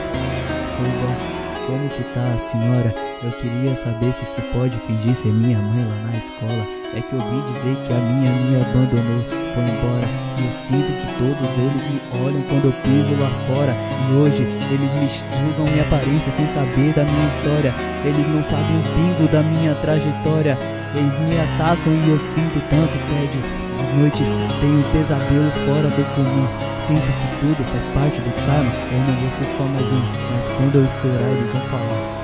Vó, 0.78 1.41
como 1.72 1.88
que 1.88 2.04
tá 2.14 2.34
a 2.36 2.38
senhora? 2.38 2.94
Eu 3.24 3.32
queria 3.32 3.74
saber 3.74 4.12
se 4.12 4.26
você 4.26 4.42
pode 4.54 4.76
fingir 4.80 5.16
ser 5.16 5.30
minha 5.30 5.58
mãe 5.58 5.86
lá 5.86 6.12
na 6.12 6.18
escola. 6.18 6.68
É 6.94 7.00
que 7.00 7.14
eu 7.14 7.20
ouvi 7.20 7.54
dizer 7.54 7.76
que 7.86 7.94
a 7.94 7.98
minha 7.98 8.30
me 8.30 8.60
abandonou, 8.60 9.24
foi 9.56 9.64
embora. 9.64 10.06
E 10.38 10.46
eu 10.46 10.52
sinto 10.52 10.92
que 10.92 11.08
todos 11.16 11.58
eles 11.58 11.86
me 11.86 12.02
olham 12.26 12.42
quando 12.50 12.66
eu 12.66 12.74
piso 12.84 13.16
lá 13.22 13.32
fora. 13.48 13.74
E 14.10 14.16
hoje 14.16 14.44
eles 14.70 14.94
me 14.96 15.08
julgam 15.08 15.72
minha 15.72 15.84
aparência 15.84 16.30
sem 16.30 16.46
saber 16.46 16.94
da 16.94 17.06
minha 17.06 17.28
história. 17.28 17.74
Eles 18.04 18.28
não 18.28 18.44
sabem 18.44 18.78
o 18.78 18.84
pingo 18.94 19.32
da 19.32 19.42
minha 19.42 19.74
trajetória. 19.76 20.58
Eles 20.94 21.18
me 21.22 21.40
atacam 21.40 21.94
e 21.94 22.10
eu 22.10 22.20
sinto 22.20 22.60
tanto 22.70 23.00
tédio. 23.08 23.71
As 23.82 23.90
noites 23.98 24.28
tenho 24.60 24.92
pesadelos 24.92 25.56
fora 25.56 25.90
do 25.90 26.16
comum. 26.16 26.48
Sinto 26.86 27.02
que 27.02 27.28
tudo 27.40 27.64
faz 27.72 27.86
parte 27.96 28.22
do 28.22 28.32
karma. 28.46 28.72
Eu 28.92 29.00
não 29.00 29.22
vou 29.22 29.32
ser 29.32 29.46
só 29.58 29.64
mais 29.64 29.92
um, 29.92 30.02
mas 30.32 30.48
quando 30.50 30.76
eu 30.76 30.86
estourar 30.86 31.32
eles 31.32 31.52
vão 31.52 31.62
falar 31.62 32.22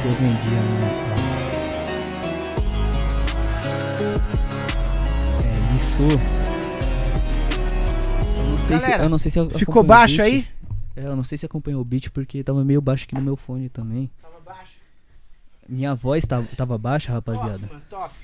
que 0.00 0.08
eu 0.08 0.12
vendi 0.14 0.48
a 0.48 0.62
minha 0.62 0.88
alma. 1.12 1.26
É 5.44 5.72
isso. 5.76 6.02
Eu 8.40 8.48
não 8.48 8.56
sei 8.56 8.80
se, 8.80 8.86
Galera, 8.86 9.02
eu 9.04 9.08
não 9.10 9.18
sei 9.18 9.30
se 9.30 9.38
eu 9.38 9.50
Ficou 9.50 9.82
baixo 9.82 10.22
aí? 10.22 10.48
É, 10.96 11.04
eu 11.04 11.14
não 11.14 11.24
sei 11.24 11.36
se 11.36 11.44
acompanhou 11.44 11.82
o 11.82 11.84
beat 11.84 12.08
porque 12.08 12.42
tava 12.42 12.64
meio 12.64 12.80
baixo 12.80 13.04
aqui 13.04 13.14
no 13.14 13.20
meu 13.20 13.36
fone 13.36 13.68
também. 13.68 14.10
Tava 14.22 14.40
baixo. 14.40 14.72
Minha 15.68 15.94
voz 15.94 16.24
tava, 16.24 16.46
tava 16.56 16.78
baixa, 16.78 17.12
rapaziada. 17.12 17.66
Top, 17.66 17.70
mano, 17.70 17.82
top. 17.90 18.14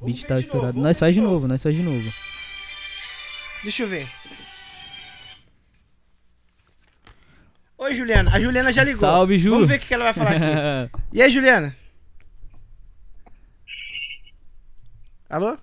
O 0.00 0.06
beat 0.06 0.24
tá 0.26 0.38
estourado. 0.38 0.74
novo, 0.74 0.86
nós 0.86 0.98
faz 0.98 1.14
de 1.14 1.20
de 1.20 1.26
novo, 1.26 1.48
nós 1.48 1.62
faz 1.62 1.74
de 1.74 1.82
novo. 1.82 2.12
Deixa 3.62 3.82
eu 3.82 3.88
ver. 3.88 4.06
Oi, 7.78 7.94
Juliana. 7.94 8.30
A 8.34 8.40
Juliana 8.40 8.72
já 8.72 8.82
ligou. 8.84 9.00
Salve, 9.00 9.38
Ju. 9.38 9.50
Vamos 9.50 9.68
ver 9.68 9.76
o 9.76 9.80
que 9.80 9.92
ela 9.94 10.04
vai 10.04 10.12
falar 10.14 10.30
aqui. 10.32 10.90
E 11.12 11.22
aí, 11.22 11.30
Juliana? 11.30 11.74
Alô? 15.30 15.56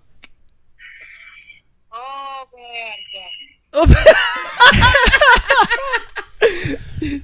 Ô, 1.92 2.46
Berta. 2.52 3.24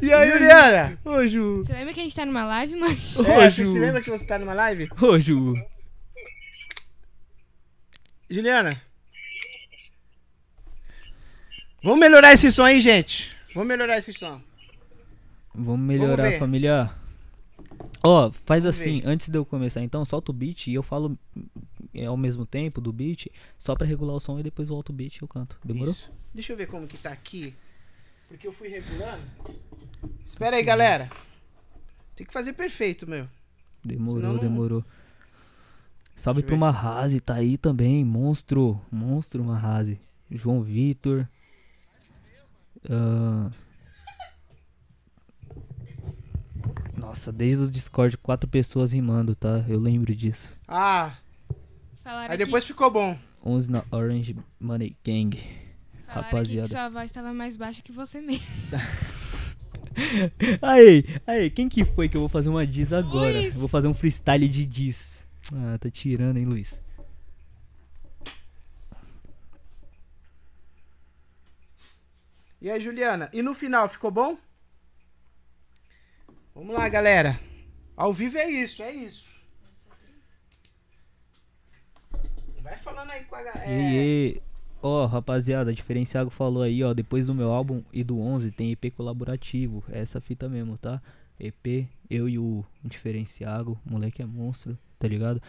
E 0.01 0.11
aí, 0.13 0.31
Juliana? 0.31 0.97
Ô, 1.05 1.25
Ju. 1.27 1.63
Você 1.65 1.73
lembra 1.73 1.93
que 1.93 1.99
a 1.99 2.03
gente 2.03 2.15
tá 2.15 2.25
numa 2.25 2.45
live, 2.45 2.75
mano? 2.75 2.97
Ô, 3.15 3.23
É, 3.23 3.49
você 3.49 3.63
Ju. 3.63 3.73
se 3.73 3.79
lembra 3.79 4.01
que 4.01 4.09
você 4.09 4.25
tá 4.25 4.39
numa 4.39 4.53
live? 4.53 4.89
Ô, 5.01 5.19
Ju. 5.19 5.53
Juliana? 8.29 8.81
Vamos 11.81 11.99
melhorar 11.99 12.33
esse 12.33 12.51
som 12.51 12.63
aí, 12.63 12.79
gente. 12.79 13.31
Vamos 13.53 13.67
melhorar 13.67 13.97
esse 13.97 14.13
som. 14.13 14.41
Vamos 15.53 15.79
melhorar, 15.79 16.29
ver. 16.29 16.39
família. 16.39 16.91
Ó, 18.03 18.31
faz 18.45 18.63
Vamos 18.63 18.79
assim, 18.79 19.01
antes 19.05 19.29
de 19.29 19.37
eu 19.37 19.45
começar 19.45 19.81
então, 19.81 20.05
solta 20.05 20.31
o 20.31 20.33
beat 20.33 20.67
e 20.67 20.73
eu 20.73 20.83
falo 20.83 21.17
é, 21.93 22.05
ao 22.05 22.17
mesmo 22.17 22.45
tempo 22.45 22.79
do 22.79 22.93
beat, 22.93 23.27
só 23.57 23.75
pra 23.75 23.87
regular 23.87 24.15
o 24.15 24.19
som 24.19 24.39
e 24.39 24.43
depois 24.43 24.67
volta 24.67 24.91
o 24.91 24.95
beat 24.95 25.17
e 25.17 25.21
eu 25.21 25.27
canto. 25.27 25.57
Demorou? 25.63 25.91
Isso. 25.91 26.13
Deixa 26.33 26.53
eu 26.53 26.57
ver 26.57 26.67
como 26.67 26.87
que 26.87 26.97
tá 26.97 27.11
aqui. 27.11 27.53
Porque 28.27 28.45
eu 28.47 28.53
fui 28.53 28.67
regulando. 28.67 29.23
Espera 30.25 30.57
aí, 30.57 30.63
galera. 30.63 31.09
Tem 32.15 32.25
que 32.27 32.31
fazer 32.33 32.53
perfeito, 32.53 33.09
meu. 33.09 33.27
Demorou, 33.83 34.21
Senão 34.21 34.33
não- 34.33 34.39
demorou. 34.39 34.83
Salve 36.19 36.43
pro 36.43 36.57
Marrazi, 36.57 37.21
tá 37.21 37.35
aí 37.35 37.57
também, 37.57 38.03
monstro, 38.03 38.77
monstro 38.91 39.41
Marrazi. 39.41 40.01
João 40.29 40.61
Vitor. 40.61 41.25
Ah, 42.89 43.49
Nossa, 46.97 47.31
desde 47.31 47.63
o 47.63 47.71
Discord, 47.71 48.17
quatro 48.17 48.49
pessoas 48.49 48.91
rimando, 48.91 49.33
tá? 49.33 49.63
Eu 49.69 49.79
lembro 49.79 50.13
disso. 50.13 50.53
Ah, 50.67 51.15
Falaram 52.03 52.33
aí 52.33 52.37
depois 52.37 52.65
ficou 52.65 52.91
bom. 52.91 53.17
11 53.45 53.71
na 53.71 53.85
Orange 53.89 54.35
Money 54.59 54.97
Gang. 55.01 55.39
falaram 56.05 56.23
rapaziada. 56.25 56.67
que 56.67 56.73
sua 56.73 56.89
voz 56.89 57.11
tava 57.13 57.33
mais 57.33 57.55
baixa 57.55 57.81
que 57.81 57.93
você 57.93 58.19
mesmo. 58.19 58.43
Aí, 60.61 61.03
aí, 61.27 61.49
quem 61.49 61.67
que 61.67 61.83
foi 61.83 62.07
que 62.07 62.15
eu 62.15 62.21
vou 62.21 62.29
fazer 62.29 62.47
uma 62.47 62.65
diz 62.65 62.93
agora? 62.93 63.37
Luiz. 63.39 63.53
Vou 63.53 63.67
fazer 63.67 63.87
um 63.87 63.93
freestyle 63.93 64.47
de 64.47 64.65
diz. 64.65 65.18
Ah, 65.53 65.77
tá 65.79 65.89
tirando, 65.89 66.37
hein, 66.37 66.45
Luiz? 66.45 66.81
E 72.61 72.69
aí, 72.69 72.79
Juliana? 72.79 73.29
E 73.33 73.41
no 73.41 73.55
final, 73.55 73.87
ficou 73.89 74.11
bom? 74.11 74.37
Vamos 76.53 76.75
lá, 76.75 76.87
galera. 76.89 77.39
Ao 77.95 78.13
vivo 78.13 78.37
é 78.37 78.49
isso, 78.49 78.83
é 78.83 78.91
isso. 78.91 79.25
Vai 82.61 82.77
falando 82.77 83.11
aí 83.11 83.23
com 83.23 83.35
a 83.35 83.41
galera. 83.41 83.71
E 83.71 83.99
aí, 83.99 84.41
ó, 84.81 85.05
rapaziada, 85.05 85.73
Diferenciago 85.73 86.29
falou 86.29 86.61
aí, 86.61 86.83
ó, 86.83 86.93
depois 86.93 87.25
do 87.25 87.33
meu 87.33 87.51
álbum 87.51 87.81
e 87.91 88.03
do 88.03 88.19
11 88.19 88.51
tem 88.51 88.71
EP 88.71 88.93
colaborativo, 88.93 89.83
é 89.89 89.99
essa 89.99 90.21
fita 90.21 90.47
mesmo, 90.47 90.77
tá? 90.77 91.01
EP, 91.39 91.87
eu 92.09 92.27
e 92.27 92.37
o 92.37 92.65
Diferenciago, 92.83 93.79
moleque 93.85 94.21
é 94.21 94.25
monstro, 94.25 94.77
tá 94.99 95.07
ligado? 95.07 95.41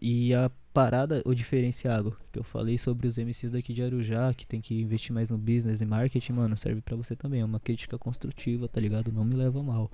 E 0.00 0.34
a 0.34 0.50
parada, 0.72 1.22
o 1.24 1.34
Diferenciago, 1.34 2.16
que 2.30 2.38
eu 2.38 2.44
falei 2.44 2.78
sobre 2.78 3.06
os 3.06 3.18
MCs 3.18 3.50
daqui 3.50 3.72
de 3.72 3.82
Arujá, 3.82 4.32
que 4.34 4.46
tem 4.46 4.60
que 4.60 4.80
investir 4.80 5.12
mais 5.12 5.30
no 5.30 5.38
business 5.38 5.80
e 5.80 5.86
marketing, 5.86 6.32
mano, 6.32 6.56
serve 6.56 6.80
pra 6.80 6.96
você 6.96 7.16
também, 7.16 7.40
é 7.40 7.44
uma 7.44 7.58
crítica 7.58 7.98
construtiva, 7.98 8.68
tá 8.68 8.80
ligado? 8.80 9.10
Não 9.10 9.24
me 9.24 9.34
leva 9.34 9.62
mal. 9.62 9.90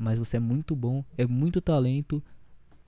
Mas 0.00 0.18
você 0.18 0.36
é 0.36 0.40
muito 0.40 0.74
bom, 0.74 1.04
é 1.16 1.26
muito 1.26 1.60
talento 1.60 2.22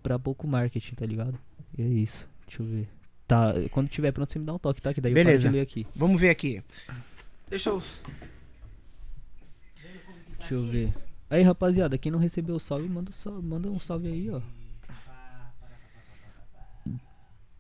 pra 0.03 0.19
pouco 0.19 0.49
marketing, 0.49 0.95
tá 0.95 1.07
ligado? 1.07 1.39
E 1.77 1.83
é 1.83 1.87
isso, 1.87 2.29
deixa 2.47 2.63
eu 2.63 2.67
ver. 2.67 2.89
Tá, 3.29 3.55
quando 3.71 3.89
tiver 3.89 4.11
pronto 4.13 4.33
você 4.33 4.39
me 4.39 4.45
dá 4.45 4.55
um 4.55 4.59
toque, 4.59 4.83
tá? 4.83 4.93
Que 4.93 5.01
daí 5.01 5.13
eu 5.13 5.15
Beleza. 5.15 5.45
paro 5.45 5.53
de 5.53 5.59
ler 5.59 5.63
aqui. 5.63 5.87
Vamos 5.95 6.21
ver 6.21 6.31
aqui. 6.31 6.63
Deixa 7.49 7.71
eu. 7.71 7.83
Deixa 10.39 10.55
eu 10.55 10.67
ver. 10.67 10.93
Aí, 11.31 11.43
rapaziada, 11.43 11.97
quem 11.97 12.11
não 12.11 12.19
recebeu 12.19 12.57
o 12.57 12.61
salve, 12.61 12.89
manda, 12.89 13.11
um 13.11 13.13
salve, 13.13 13.47
manda 13.47 13.71
um 13.71 13.81
salve 13.81 14.09
aí, 14.09 14.29
ó. 14.29 14.41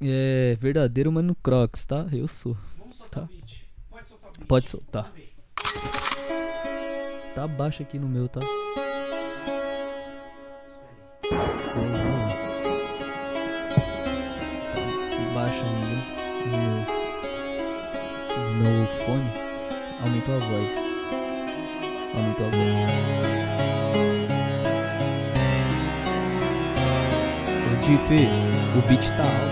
É 0.04 0.56
verdadeiro 0.60 1.12
mano 1.12 1.34
Crocs, 1.42 1.86
tá? 1.86 2.06
Eu 2.12 2.26
sou. 2.28 2.56
Vamos 2.78 2.96
soltar 2.96 3.22
Tá. 3.22 3.28
o 3.28 3.34
beat. 3.36 3.64
Pode 3.90 4.08
soltar 4.08 4.30
o 4.30 4.32
beat. 4.34 4.46
Pode 4.48 4.68
soltar. 4.68 5.12
Tá 7.34 7.46
baixo 7.48 7.82
aqui 7.82 7.98
no 7.98 8.08
meu, 8.08 8.28
tá? 8.28 8.40
Baixo 15.34 15.64
no 15.64 15.78
meu, 15.80 15.98
no 18.38 18.70
meu 18.70 18.86
fone. 19.04 19.30
Aumentou 20.02 20.34
a 20.36 20.38
voz. 20.38 20.74
Aumentou 22.14 22.46
a 22.46 22.50
voz. 22.50 22.80
Ô 27.66 27.70
Dife, 27.82 28.22
o 28.76 28.80
beat 28.88 29.04
tá 29.16 29.24
alto, 29.24 29.51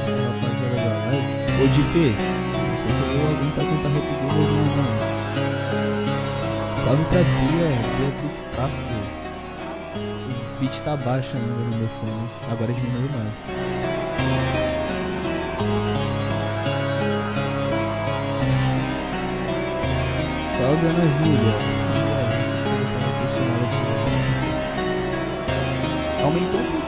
Ô 1.62 1.66
Dife, 1.66 2.16
não 2.56 2.76
sei 2.78 2.90
se 2.90 3.00
eu 3.00 3.06
vou 3.06 3.26
alguém 3.28 3.50
tá 3.50 3.60
tentando 3.60 3.94
repetir, 3.94 4.16
mas 4.28 4.48
não, 4.48 4.64
não. 4.76 4.94
Salve 6.82 7.05
pra 7.05 7.20
Bia, 7.20 7.68
Beatriz 7.98 8.36
Castro. 8.56 8.82
O 10.56 10.58
beat 10.58 10.74
tá 10.82 10.97
baixo 10.97 11.36
ainda 11.36 11.52
no 11.52 11.76
meu 11.76 11.89
fone. 12.00 12.30
Agora 12.50 12.72
diminui 12.72 13.10
mais. 13.10 13.39
Salve 20.56 20.86
Ana 20.86 21.06
Júlia. 21.18 21.56
Aqui. 23.22 23.44
Aumentou 26.24 26.60
um 26.60 26.80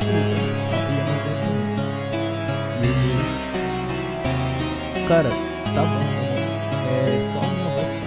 Cara, 5.09 5.29
tá 5.29 5.83
bom, 5.83 5.99
tá 5.99 6.23
bom. 6.23 6.37
É 6.89 6.97
só 7.33 7.41
minha 7.41 7.69
voz 7.75 7.89
que 7.89 8.05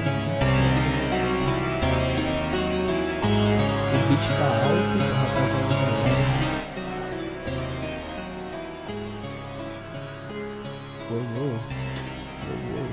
O 3.92 3.98
beat 4.08 4.26
tá 4.40 4.48
alto, 4.48 4.96
o 4.96 5.00
rapaziada 5.14 5.76
tá. 5.76 5.86
Uou, 11.12 11.22
uou. 11.36 11.56
Uou, 12.46 12.60
uou. 12.72 12.90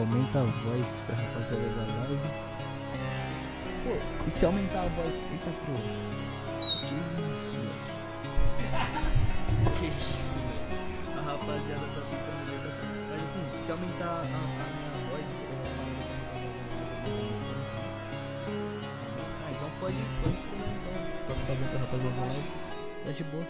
Aumenta 0.00 0.38
a 0.38 0.44
voz 0.44 0.90
pra 1.06 1.14
rapaziada 1.16 1.68
da 1.70 1.84
live. 1.98 2.28
Pô, 3.84 3.92
e 4.26 4.30
se 4.30 4.46
aumentar 4.46 4.84
a 4.84 4.88
voz? 4.90 5.14
Eita, 5.30 5.50
pro. 5.64 5.74
Que 6.80 6.94
isso, 7.34 7.52
velho? 7.60 7.82
que 9.78 9.86
isso, 9.86 10.38
velho? 10.38 10.53
A 11.44 11.46
rapaziada 11.46 11.82
tá 11.82 12.00
tentando 12.00 12.46
deixar 12.48 12.68
assim. 12.68 12.82
Mas 13.10 13.22
assim, 13.22 13.40
se 13.58 13.70
aumentar 13.70 14.06
a, 14.06 14.20
a 14.20 14.24
minha 14.24 14.40
voz, 15.10 15.26
falar. 15.76 15.92
Ah, 19.44 19.50
então 19.50 19.70
pode, 19.78 19.96
pode 20.22 20.34
escolher 20.36 20.70
então. 20.72 20.94
Pra 21.26 21.34
ficar 21.36 21.54
bom 21.54 21.66
pra 21.68 21.78
rapaziada 21.80 22.16
da 22.16 22.22
live. 22.22 22.48
Tá 23.04 23.12
de 23.12 23.24
boa. 23.24 23.44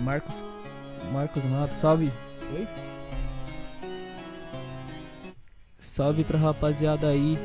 Marcos. 0.00 0.44
Marcos 1.12 1.44
Matos, 1.44 1.76
salve. 1.76 2.12
Oi? 2.52 2.66
Salve 5.78 6.24
pra 6.24 6.38
rapaziada 6.38 7.08
aí 7.08 7.38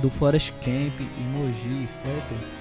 do 0.00 0.08
Forest 0.08 0.52
Camp 0.52 1.00
em 1.00 1.24
Mogi, 1.32 1.88
certo? 1.88 2.55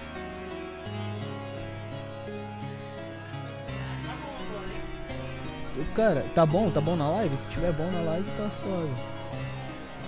Cara, 5.96 6.26
tá 6.34 6.46
bom, 6.46 6.70
tá 6.72 6.80
bom 6.80 6.96
na 6.96 7.10
live? 7.10 7.36
Se 7.38 7.50
tiver 7.50 7.72
bom 7.74 7.90
na 7.92 8.02
live, 8.02 8.30
tá 8.38 8.50
suave. 8.52 8.94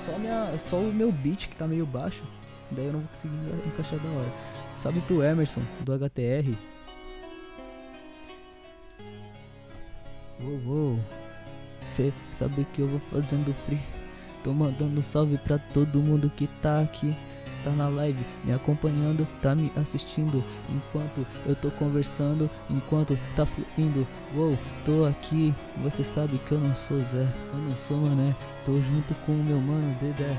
Só, 0.06 0.18
minha, 0.18 0.58
só 0.58 0.78
o 0.78 0.94
meu 0.94 1.12
beat 1.12 1.50
que 1.50 1.56
tá 1.56 1.68
meio 1.68 1.86
baixo, 1.86 2.24
daí 2.72 2.86
eu 2.86 2.94
não 2.94 3.00
vou 3.00 3.10
conseguir 3.10 3.36
encaixar 3.66 4.00
da 4.00 4.10
hora. 4.10 4.30
Salve 4.76 5.02
pro 5.02 5.24
Emerson, 5.24 5.62
do 5.82 5.94
HTR. 5.94 6.56
Uou, 10.40 10.62
uou. 10.66 11.00
Cê 11.88 12.14
sabe 12.32 12.66
que 12.74 12.82
eu 12.82 12.88
vou 12.88 13.00
fazendo 13.12 13.54
free. 13.66 13.80
Tô 14.44 14.54
mandando 14.54 15.02
salve 15.02 15.38
pra 15.38 15.58
todo 15.58 16.00
mundo 16.00 16.30
que 16.30 16.48
tá 16.62 16.80
aqui. 16.80 17.16
Tá 17.64 17.72
na 17.72 17.88
live, 17.88 18.26
me 18.44 18.54
acompanhando, 18.54 19.28
tá 19.42 19.56
me 19.56 19.72
assistindo. 19.76 20.44
Enquanto 20.70 21.26
eu 21.46 21.56
tô 21.56 21.70
conversando, 21.72 22.50
enquanto 22.70 23.18
tá 23.36 23.46
fluindo. 23.46 24.08
Uou, 24.36 24.58
tô 24.86 25.06
aqui. 25.06 25.54
Você 25.84 26.04
sabe 26.04 26.38
que 26.40 26.52
eu 26.54 26.60
não 26.60 26.76
sou 26.76 27.00
Zé, 27.04 27.28
eu 27.54 27.60
não 27.60 27.76
sou 27.76 27.98
Mané. 27.98 28.36
Tô 28.66 28.74
junto 28.80 29.14
com 29.26 29.34
o 29.34 29.44
meu 29.44 29.60
mano 29.60 29.96
Dedé. 30.00 30.38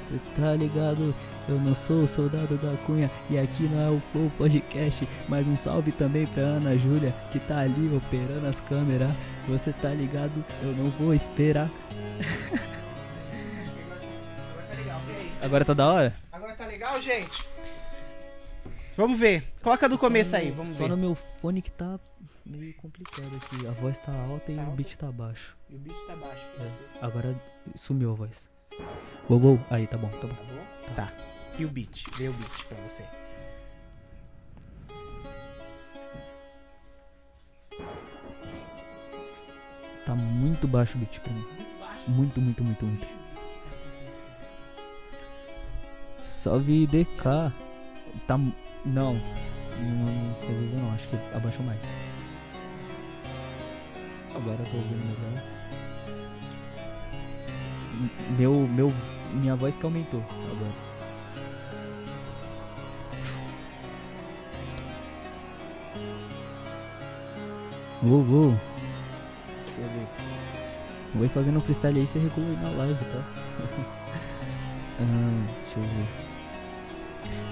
Cê 0.00 0.14
tá 0.34 0.54
ligado? 0.54 1.14
Eu 1.48 1.58
não 1.60 1.74
sou 1.74 2.02
o 2.02 2.08
soldado 2.08 2.56
da 2.56 2.76
cunha 2.84 3.10
e 3.28 3.38
aqui 3.38 3.64
não 3.64 3.80
é 3.80 3.90
o 3.90 4.00
Flow 4.12 4.30
Podcast. 4.36 5.08
Mas 5.28 5.46
um 5.46 5.56
salve 5.56 5.92
também 5.92 6.26
pra 6.26 6.42
Ana 6.42 6.76
Júlia 6.76 7.14
que 7.30 7.38
tá 7.38 7.60
ali 7.60 7.94
operando 7.94 8.46
as 8.46 8.60
câmeras. 8.60 9.10
Você 9.48 9.72
tá 9.72 9.90
ligado? 9.90 10.44
Eu 10.62 10.72
não 10.72 10.90
vou 10.90 11.14
esperar. 11.14 11.70
Agora 15.40 15.64
tá 15.64 15.74
tá 15.74 15.74
da 15.74 15.92
hora? 15.92 16.29
Tá 16.70 16.74
legal, 16.74 17.02
gente? 17.02 17.44
Vamos 18.96 19.18
ver. 19.18 19.42
Coloca 19.60 19.88
do 19.88 19.98
começo 19.98 20.36
aí, 20.36 20.52
vamos 20.52 20.76
Só 20.76 20.84
ver. 20.84 20.90
no 20.90 20.96
meu 20.96 21.16
fone 21.42 21.60
que 21.60 21.70
tá 21.70 21.98
meio 22.46 22.72
complicado 22.74 23.26
aqui. 23.36 23.66
A 23.66 23.72
voz 23.72 23.98
tá 23.98 24.12
alta 24.12 24.52
e 24.52 24.54
Tá 24.54 24.62
o 24.62 24.64
alta. 24.66 24.76
beat 24.76 24.96
tá 24.96 25.10
baixo. 25.10 25.56
E 25.68 25.74
o 25.74 25.78
beat 25.80 25.96
tá 26.06 26.14
baixo 26.14 26.42
É. 26.60 27.04
Agora 27.04 27.34
sumiu 27.74 28.12
a 28.12 28.14
voz. 28.14 28.48
Uou, 29.28 29.40
uou. 29.42 29.60
Aí, 29.68 29.84
tá 29.88 29.98
bom, 29.98 30.10
tá 30.10 30.28
bom. 30.28 30.34
Tá 30.34 30.44
bom? 30.44 30.94
Tá. 30.94 31.12
E 31.58 31.64
o 31.64 31.68
beat? 31.68 32.04
Vê 32.16 32.28
o 32.28 32.32
beat 32.34 32.64
pra 32.66 32.78
você. 32.88 33.04
Tá 40.06 40.14
muito 40.14 40.66
baixo 40.66 40.96
o 40.96 40.98
beat 41.00 41.20
pra 41.20 41.32
mim. 41.32 41.44
Muito, 42.08 42.40
muito, 42.40 42.64
muito, 42.64 42.84
muito. 42.84 43.06
Salve 46.22 46.86
DK. 46.86 47.52
Tá. 48.26 48.38
Não. 48.84 49.14
Não 49.14 50.36
resolveu 50.46 50.78
não. 50.78 50.92
Acho 50.94 51.08
que 51.08 51.16
abaixou 51.34 51.64
mais. 51.64 51.80
Agora 54.34 54.58
eu 54.58 54.66
tô 54.66 54.76
ouvindo 54.76 55.04
melhor. 55.06 55.42
Meu. 58.38 58.68
meu 58.68 58.92
minha 59.32 59.54
voz 59.54 59.76
que 59.76 59.84
aumentou 59.84 60.22
agora. 60.50 60.90
Uou, 68.02 68.24
uou. 68.28 68.60
Deixa 69.66 69.80
eu 69.80 69.88
ver. 69.88 70.08
Vou 71.14 71.28
fazendo 71.28 71.58
um 71.58 71.60
freestyle 71.60 72.00
aí, 72.00 72.06
você 72.06 72.18
recua 72.18 72.44
aí 72.44 72.56
na 72.56 72.70
live, 72.70 73.04
tá? 73.04 73.90
Deixa 75.04 75.78
eu 75.78 75.82
ver. 75.82 76.30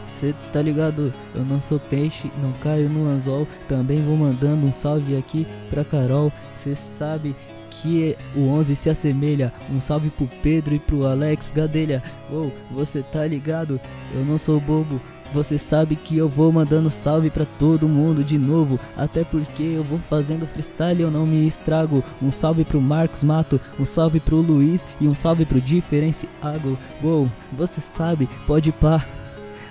Cê 0.07 0.35
tá 0.53 0.61
ligado? 0.61 1.15
Eu 1.35 1.45
não 1.45 1.61
sou 1.61 1.79
peixe, 1.79 2.31
não 2.43 2.53
caio 2.55 2.89
no 2.89 3.09
anzol. 3.09 3.47
Também 3.69 4.03
vou 4.05 4.17
mandando 4.17 4.67
um 4.67 4.73
salve 4.73 5.17
aqui 5.17 5.47
pra 5.71 5.85
Carol. 5.85 6.33
Cê 6.53 6.75
sabe 6.75 7.37
que 7.71 8.17
o 8.35 8.49
11 8.49 8.77
se 8.77 8.91
assemelha. 8.91 9.53
Um 9.71 9.81
salve 9.81 10.11
pro 10.11 10.29
Pedro 10.43 10.75
e 10.75 10.79
pro 10.79 11.07
Alex 11.07 11.51
Gadelha. 11.51 12.03
Uou, 12.31 12.53
você 12.71 13.03
tá 13.03 13.27
ligado? 13.27 13.81
Eu 14.15 14.25
não 14.25 14.39
sou 14.39 14.61
bobo. 14.61 15.01
Você 15.33 15.59
sabe 15.59 15.95
que 15.95 16.17
eu 16.17 16.29
vou 16.29 16.51
mandando 16.51 16.91
salve 16.91 17.31
pra 17.31 17.45
todo 17.45 17.89
mundo 17.89 18.25
de 18.25 18.39
novo. 18.39 18.81
Até 18.97 19.25
porque 19.25 19.63
eu 19.63 19.85
vou 19.85 19.99
fazendo 20.09 20.47
freestyle 20.47 21.01
e 21.01 21.03
eu 21.03 21.11
não 21.11 21.27
me 21.27 21.47
estrago. 21.47 22.03
Um 22.23 22.33
salve 22.33 22.65
pro 22.65 22.81
Marcos 22.81 23.23
Mato, 23.23 23.61
um 23.79 23.85
salve 23.85 24.21
pro 24.21 24.41
Luiz 24.41 24.87
e 25.01 25.07
um 25.07 25.15
salve 25.15 25.45
pro 25.45 25.61
Diferenciago. 25.61 26.79
Uou, 27.03 27.29
você 27.53 27.81
sabe, 27.81 28.29
pode 28.47 28.73
pá. 28.73 29.05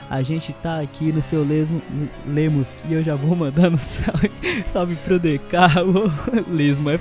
A 0.09 0.21
gente 0.23 0.53
tá 0.53 0.79
aqui 0.79 1.11
no 1.11 1.21
seu 1.21 1.43
lesmo, 1.43 1.81
Lemos 2.25 2.79
e 2.87 2.93
eu 2.93 3.03
já 3.03 3.13
vou 3.13 3.35
mandando 3.35 3.77
salve, 3.77 4.31
salve 4.65 4.95
pro 4.95 5.19
DK. 5.19 5.57
Lesmo 6.47 6.89
é, 6.89 6.99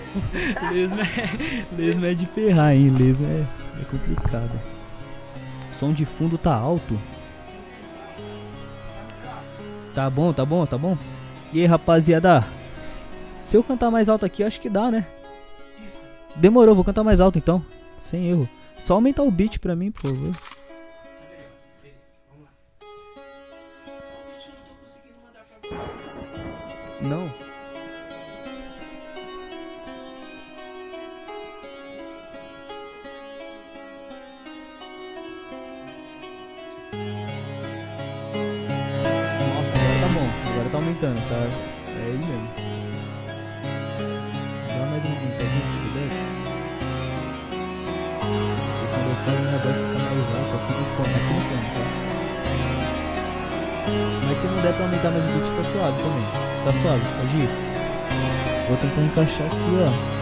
lesmo 0.73 1.01
é, 1.01 1.77
lesmo 1.77 2.07
é 2.07 2.15
de 2.15 2.27
ferrar, 2.27 2.75
hein? 2.75 2.91
Lesmo 2.91 3.27
é, 3.27 3.47
é 3.81 3.85
complicado. 3.85 4.61
Som 5.79 5.93
de 5.93 6.05
fundo 6.05 6.37
tá 6.37 6.55
alto. 6.55 6.99
Tá 9.95 10.11
bom, 10.11 10.33
tá 10.33 10.45
bom, 10.45 10.67
tá 10.67 10.77
bom? 10.77 10.99
E 11.53 11.61
aí, 11.61 11.67
rapaziada? 11.67 12.45
Se 13.41 13.57
eu 13.57 13.63
cantar 13.63 13.91
mais 13.91 14.09
alto 14.09 14.27
aqui, 14.27 14.43
acho 14.43 14.61
que 14.61 14.69
dá, 14.69 14.91
né? 14.91 15.07
Demorou, 16.35 16.75
vou 16.75 16.85
cantar 16.85 17.05
mais 17.05 17.21
alto 17.21 17.39
então. 17.39 17.65
Sem 18.01 18.27
erro. 18.29 18.49
Só 18.79 18.95
aumentar 18.95 19.23
o 19.23 19.31
beat 19.31 19.59
pra 19.59 19.77
mim, 19.77 19.91
por 19.91 20.11
favor. 20.11 20.33
Não. 27.01 27.31
aumentando, 40.77 41.21
tá? 41.29 41.37
É 41.89 42.09
ele 42.09 42.19
mesmo. 42.19 42.49
Dá 44.69 44.87
mais 44.87 45.05
um 45.05 45.15
pouquinho 45.15 45.65
se 45.67 45.77
puder. 45.83 46.11
Porque 48.71 48.87
quando 48.93 49.09
eu 49.09 49.17
falo 49.25 49.39
minha 49.41 49.59
voz 49.59 49.77
fica 49.77 49.99
mais 49.99 50.29
alta 50.37 50.55
aqui 50.57 50.73
no 50.73 50.85
fone, 50.97 51.15
aqui 51.17 51.33
no 51.33 51.41
fone, 51.41 51.67
tá? 51.75 51.85
Mas 54.27 54.37
se 54.39 54.47
não 54.47 54.59
der 54.63 54.73
pra 54.75 54.85
aumentar 54.85 55.11
mais 55.11 55.25
um 55.25 55.29
pouquinho, 55.29 55.57
tá 55.57 55.65
suave 55.65 55.99
também. 56.03 56.46
Tá 56.67 56.73
suave, 56.73 57.01
pode 57.01 57.39
ir. 57.39 57.49
Vou 58.67 58.77
tentar 58.79 59.03
encaixar 59.03 59.47
aqui, 59.47 59.57
ó. 59.87 60.17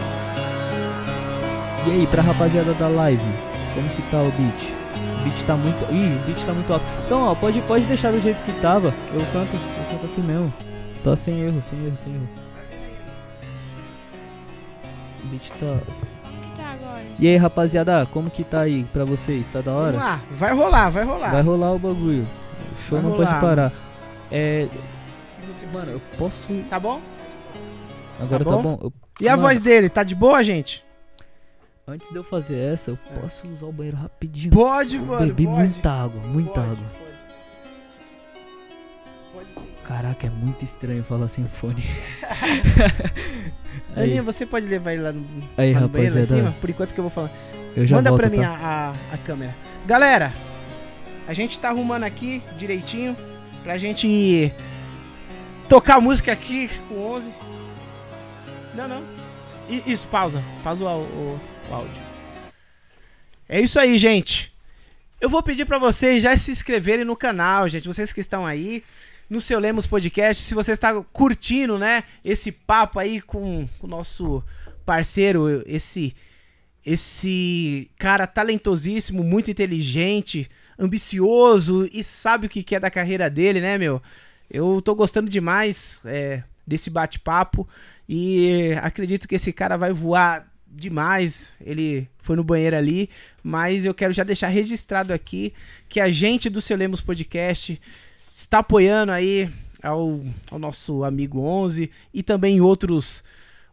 E 1.87 1.91
aí, 1.91 2.05
pra 2.05 2.21
rapaziada 2.21 2.71
da 2.75 2.87
live, 2.87 3.25
como 3.73 3.89
que 3.89 4.03
tá 4.11 4.21
o 4.21 4.31
beat? 4.31 4.71
O 4.93 5.23
beat 5.23 5.43
tá 5.43 5.55
muito. 5.55 5.91
Ih, 5.91 6.15
o 6.17 6.19
beat 6.27 6.45
tá 6.45 6.53
muito 6.53 6.71
alto. 6.71 6.85
Então, 7.03 7.23
ó, 7.23 7.33
pode, 7.33 7.59
pode 7.63 7.85
deixar 7.85 8.11
do 8.11 8.21
jeito 8.21 8.43
que 8.43 8.51
tava. 8.61 8.93
Eu 9.11 9.21
canto, 9.33 9.55
eu 9.55 9.85
canto 9.89 10.05
assim 10.05 10.21
mesmo. 10.21 10.53
Tá 11.03 11.15
sem 11.15 11.41
erro, 11.41 11.63
sem 11.63 11.83
erro, 11.83 11.97
sem 11.97 12.13
erro. 12.13 12.29
O 15.23 15.27
beat 15.29 15.49
tá. 15.49 15.79
Como 16.21 16.41
que 16.43 16.57
tá 16.61 16.73
agora? 16.73 17.01
E 17.17 17.27
aí, 17.27 17.37
rapaziada, 17.37 18.05
como 18.05 18.29
que 18.29 18.43
tá 18.43 18.61
aí 18.61 18.83
pra 18.93 19.03
vocês? 19.03 19.47
Tá 19.47 19.61
da 19.61 19.71
hora? 19.71 19.97
Vamos 19.97 20.05
lá, 20.05 20.19
vai 20.29 20.53
rolar, 20.53 20.89
vai 20.91 21.03
rolar. 21.05 21.31
Vai 21.31 21.41
rolar 21.41 21.71
o 21.71 21.79
bagulho. 21.79 22.27
O 22.71 22.81
show 22.83 22.99
Vai 22.99 23.09
não 23.09 23.17
rolar, 23.17 23.29
pode 23.29 23.41
parar. 23.41 23.71
É. 24.31 24.67
Que 25.45 25.53
você 25.53 25.65
Mano, 25.67 25.91
eu 25.91 25.99
posso. 26.17 26.47
Tá 26.69 26.79
bom? 26.79 27.01
Agora 28.19 28.43
Tá 28.45 28.51
tá 28.51 28.55
bom? 28.57 28.61
bom? 28.61 28.79
Eu- 28.83 28.93
E 29.21 29.27
a 29.27 29.31
Mano, 29.31 29.43
voz 29.43 29.59
dele, 29.59 29.89
tá 29.89 30.03
de 30.03 30.15
boa, 30.15 30.43
gente? 30.43 30.83
Antes 31.87 32.09
de 32.09 32.15
eu 32.15 32.23
fazer 32.23 32.57
essa, 32.57 32.91
eu 32.91 32.97
É. 33.15 33.19
posso 33.19 33.47
usar 33.51 33.65
o 33.67 33.71
banheiro 33.71 33.97
rapidinho. 33.97 34.51
Pode, 34.51 34.95
Eu 34.95 35.05
mano. 35.05 35.25
Bebi 35.27 35.45
pode. 35.45 35.57
muita 35.59 35.91
água, 35.91 36.21
muita 36.21 36.61
Pode, 36.61 36.71
água. 36.71 36.85
Pode, 39.33 39.45
pode 39.53 39.67
sim. 39.67 39.73
Caraca, 39.83 40.25
é 40.25 40.29
muito 40.29 40.63
estranho 40.65 41.03
falar 41.03 41.27
sem 41.27 41.45
fone. 41.45 41.83
Aninha, 43.95 44.23
você 44.23 44.45
pode 44.45 44.67
levar 44.67 44.93
ele 44.93 45.03
lá 45.03 45.11
no, 45.11 45.25
aí 45.57 45.73
lá 45.73 45.81
no 45.81 45.89
banheiro 45.89 46.15
lá 46.15 46.21
em 46.21 46.25
cima? 46.25 46.55
Por 46.59 46.69
enquanto 46.69 46.93
que 46.93 46.99
eu 46.99 47.03
vou 47.03 47.11
falar. 47.11 47.31
Eu 47.75 47.85
já 47.85 47.97
Manda 47.97 48.09
volto, 48.09 48.21
pra 48.21 48.29
mim 48.29 48.37
tá? 48.37 48.49
a, 48.49 48.89
a, 48.89 48.93
a 49.13 49.17
câmera. 49.17 49.55
Galera, 49.85 50.33
a 51.27 51.33
gente 51.33 51.59
tá 51.59 51.69
arrumando 51.69 52.03
aqui 52.03 52.41
direitinho 52.57 53.15
pra 53.63 53.77
gente 53.77 54.51
tocar 55.67 55.99
música 56.01 56.31
aqui 56.31 56.69
com 56.87 56.95
11. 57.13 57.31
Não, 58.75 58.87
não. 58.87 59.03
Isso, 59.85 60.07
pausa. 60.07 60.43
Pausa 60.63 60.83
o, 60.85 61.01
o- 61.03 61.39
o 61.69 61.73
áudio. 61.73 62.01
É 63.47 63.59
isso 63.61 63.79
aí, 63.79 63.97
gente. 63.97 64.53
Eu 65.19 65.29
vou 65.29 65.41
pedir 65.41 65.65
pra 65.65 65.79
vocês 65.79 66.21
já 66.21 66.37
se 66.37 66.51
inscreverem 66.51 67.05
no 67.05 67.15
canal, 67.15 67.67
gente. 67.69 67.87
Vocês 67.87 68.11
que 68.13 68.19
estão 68.19 68.45
aí 68.45 68.83
no 69.29 69.41
seu 69.41 69.59
Lemos 69.59 69.87
Podcast, 69.87 70.43
se 70.43 70.53
você 70.53 70.71
está 70.71 70.93
curtindo, 71.01 71.79
né, 71.79 72.03
esse 72.23 72.51
papo 72.51 72.99
aí 72.99 73.19
com 73.21 73.67
o 73.81 73.87
nosso 73.87 74.43
parceiro, 74.85 75.63
esse 75.65 76.15
esse 76.85 77.89
cara 77.97 78.27
talentosíssimo, 78.27 79.23
muito 79.23 79.49
inteligente, 79.49 80.47
ambicioso 80.77 81.89
e 81.91 82.03
sabe 82.03 82.45
o 82.45 82.49
que 82.49 82.61
quer 82.61 82.79
da 82.79 82.91
carreira 82.91 83.27
dele, 83.27 83.59
né, 83.59 83.75
meu? 83.75 83.99
Eu 84.49 84.81
tô 84.81 84.93
gostando 84.95 85.29
demais 85.29 85.99
é, 86.05 86.43
desse 86.65 86.89
bate-papo 86.89 87.67
e 88.07 88.73
acredito 88.81 89.27
que 89.27 89.35
esse 89.35 89.51
cara 89.51 89.77
vai 89.77 89.91
voar 89.91 90.51
demais. 90.67 91.53
Ele 91.61 92.07
foi 92.19 92.35
no 92.35 92.43
banheiro 92.43 92.75
ali, 92.75 93.09
mas 93.43 93.85
eu 93.85 93.93
quero 93.93 94.13
já 94.13 94.23
deixar 94.23 94.47
registrado 94.47 95.13
aqui 95.13 95.53
que 95.87 95.99
a 95.99 96.09
gente 96.09 96.49
do 96.49 96.61
Seu 96.61 96.77
Lemos 96.77 97.01
Podcast 97.01 97.81
está 98.33 98.59
apoiando 98.59 99.11
aí 99.11 99.49
ao, 99.81 100.21
ao 100.51 100.59
nosso 100.59 101.03
amigo 101.03 101.39
11 101.39 101.89
e 102.13 102.23
também 102.23 102.61
outros 102.61 103.23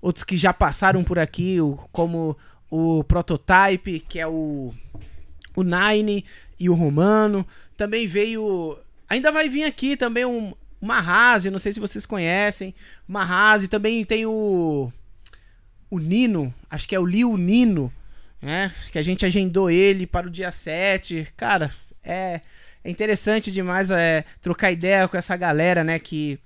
outros 0.01 0.25
que 0.25 0.37
já 0.37 0.53
passaram 0.53 1.05
por 1.05 1.19
aqui, 1.19 1.59
como 1.93 2.37
o 2.69 3.05
Prototype, 3.05 4.01
que 4.01 4.19
é 4.19 4.27
o 4.27 4.75
o 5.55 5.63
Nine 5.63 6.25
e 6.59 6.69
o 6.69 6.75
Romano. 6.75 7.47
Também 7.77 8.07
veio. 8.07 8.79
Ainda 9.09 9.31
vai 9.31 9.49
vir 9.49 9.65
aqui 9.65 9.97
também 9.97 10.25
um 10.25 10.55
Marrazi, 10.83 11.49
não 11.49 11.61
sei 11.61 11.73
se 11.73 11.79
vocês 11.79 12.05
conhecem. 12.05 12.75
Marrazi, 13.07 13.69
também 13.69 14.05
tem 14.05 14.27
o. 14.27 14.93
O 15.89 15.99
Nino, 15.99 16.53
acho 16.69 16.89
que 16.89 16.95
é 16.95 16.99
o 16.99 17.07
Liu 17.07 17.37
Nino, 17.37 17.93
né? 18.41 18.73
Que 18.91 18.99
a 18.99 19.03
gente 19.03 19.25
agendou 19.25 19.71
ele 19.71 20.07
para 20.07 20.27
o 20.27 20.31
dia 20.31 20.51
7. 20.51 21.29
Cara, 21.37 21.71
é, 22.03 22.41
é 22.83 22.91
interessante 22.91 23.53
demais 23.53 23.91
é, 23.93 24.25
trocar 24.41 24.73
ideia 24.73 25.07
com 25.07 25.17
essa 25.17 25.37
galera, 25.37 25.85
né? 25.85 26.01
Que, 26.01 26.39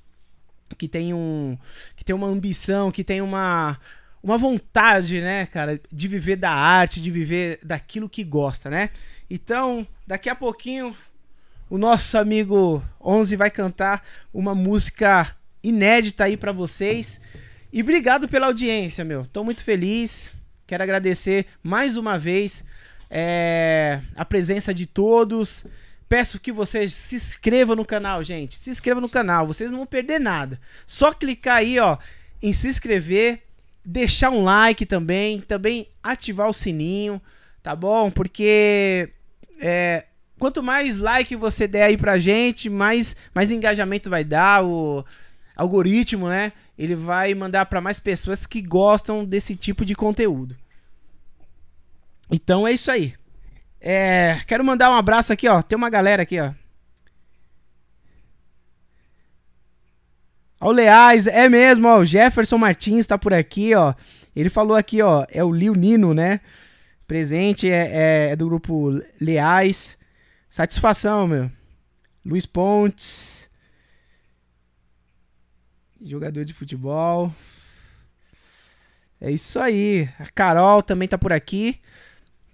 que 0.76 0.86
tem 0.86 1.14
um. 1.14 1.56
Que 1.96 2.04
tem 2.04 2.14
uma 2.14 2.26
ambição, 2.26 2.92
que 2.92 3.02
tem 3.02 3.22
uma 3.22 3.80
uma 4.22 4.36
vontade, 4.36 5.20
né, 5.20 5.46
cara, 5.46 5.80
de 5.92 6.08
viver 6.08 6.34
da 6.34 6.50
arte, 6.50 7.00
de 7.00 7.12
viver 7.12 7.60
daquilo 7.62 8.08
que 8.08 8.24
gosta, 8.24 8.68
né? 8.68 8.90
Então, 9.30 9.86
daqui 10.04 10.28
a 10.28 10.34
pouquinho, 10.34 10.96
o 11.68 11.78
nosso 11.78 12.16
amigo 12.16 12.82
11 13.00 13.36
vai 13.36 13.50
cantar 13.50 14.04
uma 14.32 14.54
música 14.54 15.34
inédita 15.62 16.24
aí 16.24 16.36
pra 16.36 16.52
vocês. 16.52 17.20
E 17.72 17.82
obrigado 17.82 18.28
pela 18.28 18.46
audiência, 18.46 19.04
meu. 19.04 19.24
Tô 19.26 19.42
muito 19.42 19.64
feliz. 19.64 20.34
Quero 20.66 20.82
agradecer 20.82 21.46
mais 21.62 21.96
uma 21.96 22.18
vez 22.18 22.64
é, 23.10 24.00
a 24.14 24.24
presença 24.24 24.72
de 24.72 24.86
todos. 24.86 25.66
Peço 26.08 26.38
que 26.38 26.52
vocês 26.52 26.94
se 26.94 27.16
inscrevam 27.16 27.74
no 27.74 27.84
canal, 27.84 28.22
gente. 28.22 28.56
Se 28.56 28.70
inscreva 28.70 29.00
no 29.00 29.08
canal, 29.08 29.46
vocês 29.46 29.70
não 29.70 29.78
vão 29.78 29.86
perder 29.86 30.20
nada. 30.20 30.60
Só 30.86 31.12
clicar 31.12 31.56
aí, 31.56 31.78
ó, 31.78 31.98
em 32.42 32.52
se 32.52 32.68
inscrever 32.68 33.42
deixar 33.86 34.30
um 34.30 34.42
like 34.42 34.84
também, 34.84 35.40
também 35.40 35.88
ativar 36.02 36.48
o 36.48 36.52
sininho, 36.52 37.22
tá 37.62 37.76
bom? 37.76 38.10
Porque 38.10 39.10
é, 39.60 40.04
quanto 40.38 40.62
mais 40.62 40.98
like 40.98 41.34
você 41.36 41.66
der 41.66 41.84
aí 41.84 41.96
pra 41.96 42.18
gente, 42.18 42.68
mais, 42.68 43.16
mais 43.34 43.50
engajamento 43.50 44.10
vai 44.10 44.24
dar, 44.24 44.64
o 44.64 45.04
algoritmo, 45.56 46.28
né? 46.28 46.52
Ele 46.78 46.94
vai 46.94 47.34
mandar 47.34 47.66
pra 47.66 47.80
mais 47.80 47.98
pessoas 47.98 48.44
que 48.46 48.60
gostam 48.60 49.24
desse 49.24 49.56
tipo 49.56 49.84
de 49.84 49.94
conteúdo. 49.94 50.56
Então 52.30 52.66
é 52.66 52.72
isso 52.72 52.90
aí. 52.90 53.14
É, 53.80 54.40
quero 54.46 54.64
mandar 54.64 54.90
um 54.90 54.94
abraço 54.94 55.32
aqui, 55.32 55.48
ó. 55.48 55.62
Tem 55.62 55.76
uma 55.76 55.88
galera 55.88 56.22
aqui, 56.22 56.38
ó. 56.40 56.52
Ó, 60.60 60.68
o 60.68 60.72
Leais, 60.72 61.26
é 61.26 61.48
mesmo, 61.48 61.86
ó. 61.88 61.98
O 62.00 62.04
Jefferson 62.04 62.58
Martins 62.58 63.06
tá 63.06 63.16
por 63.18 63.32
aqui, 63.32 63.74
ó. 63.74 63.94
Ele 64.34 64.48
falou 64.50 64.76
aqui, 64.76 65.00
ó. 65.02 65.24
É 65.30 65.44
o 65.44 65.52
Lil 65.52 65.74
Nino, 65.74 66.12
né? 66.14 66.40
Presente, 67.06 67.70
é, 67.70 67.86
é- 67.92 68.28
é 68.32 68.36
do 68.36 68.46
grupo 68.46 68.90
Leais. 69.20 69.96
Satisfação, 70.56 71.28
meu. 71.28 71.52
Luiz 72.24 72.46
Pontes. 72.46 73.46
Jogador 76.00 76.46
de 76.46 76.54
futebol. 76.54 77.30
É 79.20 79.30
isso 79.30 79.60
aí. 79.60 80.08
A 80.18 80.24
Carol 80.30 80.82
também 80.82 81.06
tá 81.06 81.18
por 81.18 81.30
aqui. 81.30 81.78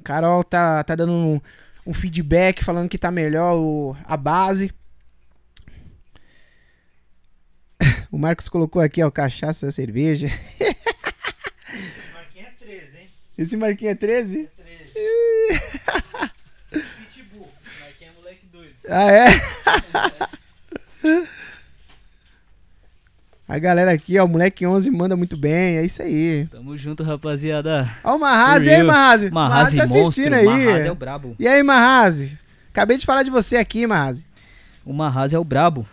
Carol 0.02 0.42
tá, 0.42 0.82
tá 0.82 0.96
dando 0.96 1.12
um, 1.12 1.40
um 1.86 1.94
feedback 1.94 2.64
falando 2.64 2.88
que 2.88 2.98
tá 2.98 3.12
melhor 3.12 3.54
o, 3.54 3.96
a 4.04 4.16
base. 4.16 4.74
O 8.10 8.18
Marcos 8.18 8.48
colocou 8.48 8.82
aqui, 8.82 9.00
ó, 9.00 9.12
cachaça, 9.12 9.70
cerveja. 9.70 10.26
Marquinhos 12.12 12.48
é 12.48 12.50
13, 12.58 12.98
hein? 12.98 13.10
Esse 13.38 13.56
Marquinhos 13.56 13.92
é 13.92 13.94
13? 13.94 14.50
13. 14.56 16.12
Pitbull. 16.72 17.48
Marquinhos 17.80 18.14
é 18.14 18.16
moleque 18.16 18.46
doido. 18.46 18.71
Ah, 18.88 19.12
é? 19.12 19.28
A 23.48 23.58
galera 23.58 23.92
aqui, 23.92 24.18
ó, 24.18 24.24
o 24.24 24.28
moleque 24.28 24.66
11 24.66 24.90
manda 24.90 25.14
muito 25.14 25.36
bem, 25.36 25.76
é 25.76 25.84
isso 25.84 26.00
aí. 26.00 26.48
Tamo 26.50 26.76
junto, 26.76 27.02
rapaziada. 27.02 27.86
Ó 28.02 28.16
o 28.16 28.18
Marrazi, 28.18 28.68
e 28.68 28.74
aí. 28.74 28.82
Marrazi? 28.82 29.30
Marrazi 29.30 29.76
tá 29.76 29.82
monstro. 29.82 30.02
assistindo 30.02 30.34
aí. 30.34 30.46
Marrazi 30.46 30.86
é 30.86 30.92
o 30.92 30.94
brabo. 30.94 31.36
E 31.38 31.46
aí, 31.46 31.62
Marrazi? 31.62 32.38
Acabei 32.70 32.96
de 32.96 33.04
falar 33.04 33.22
de 33.22 33.30
você 33.30 33.56
aqui, 33.56 33.86
Marrazi. 33.86 34.24
O 34.86 34.92
Marrazi 34.92 35.36
é 35.36 35.38
o 35.38 35.44
brabo. 35.44 35.86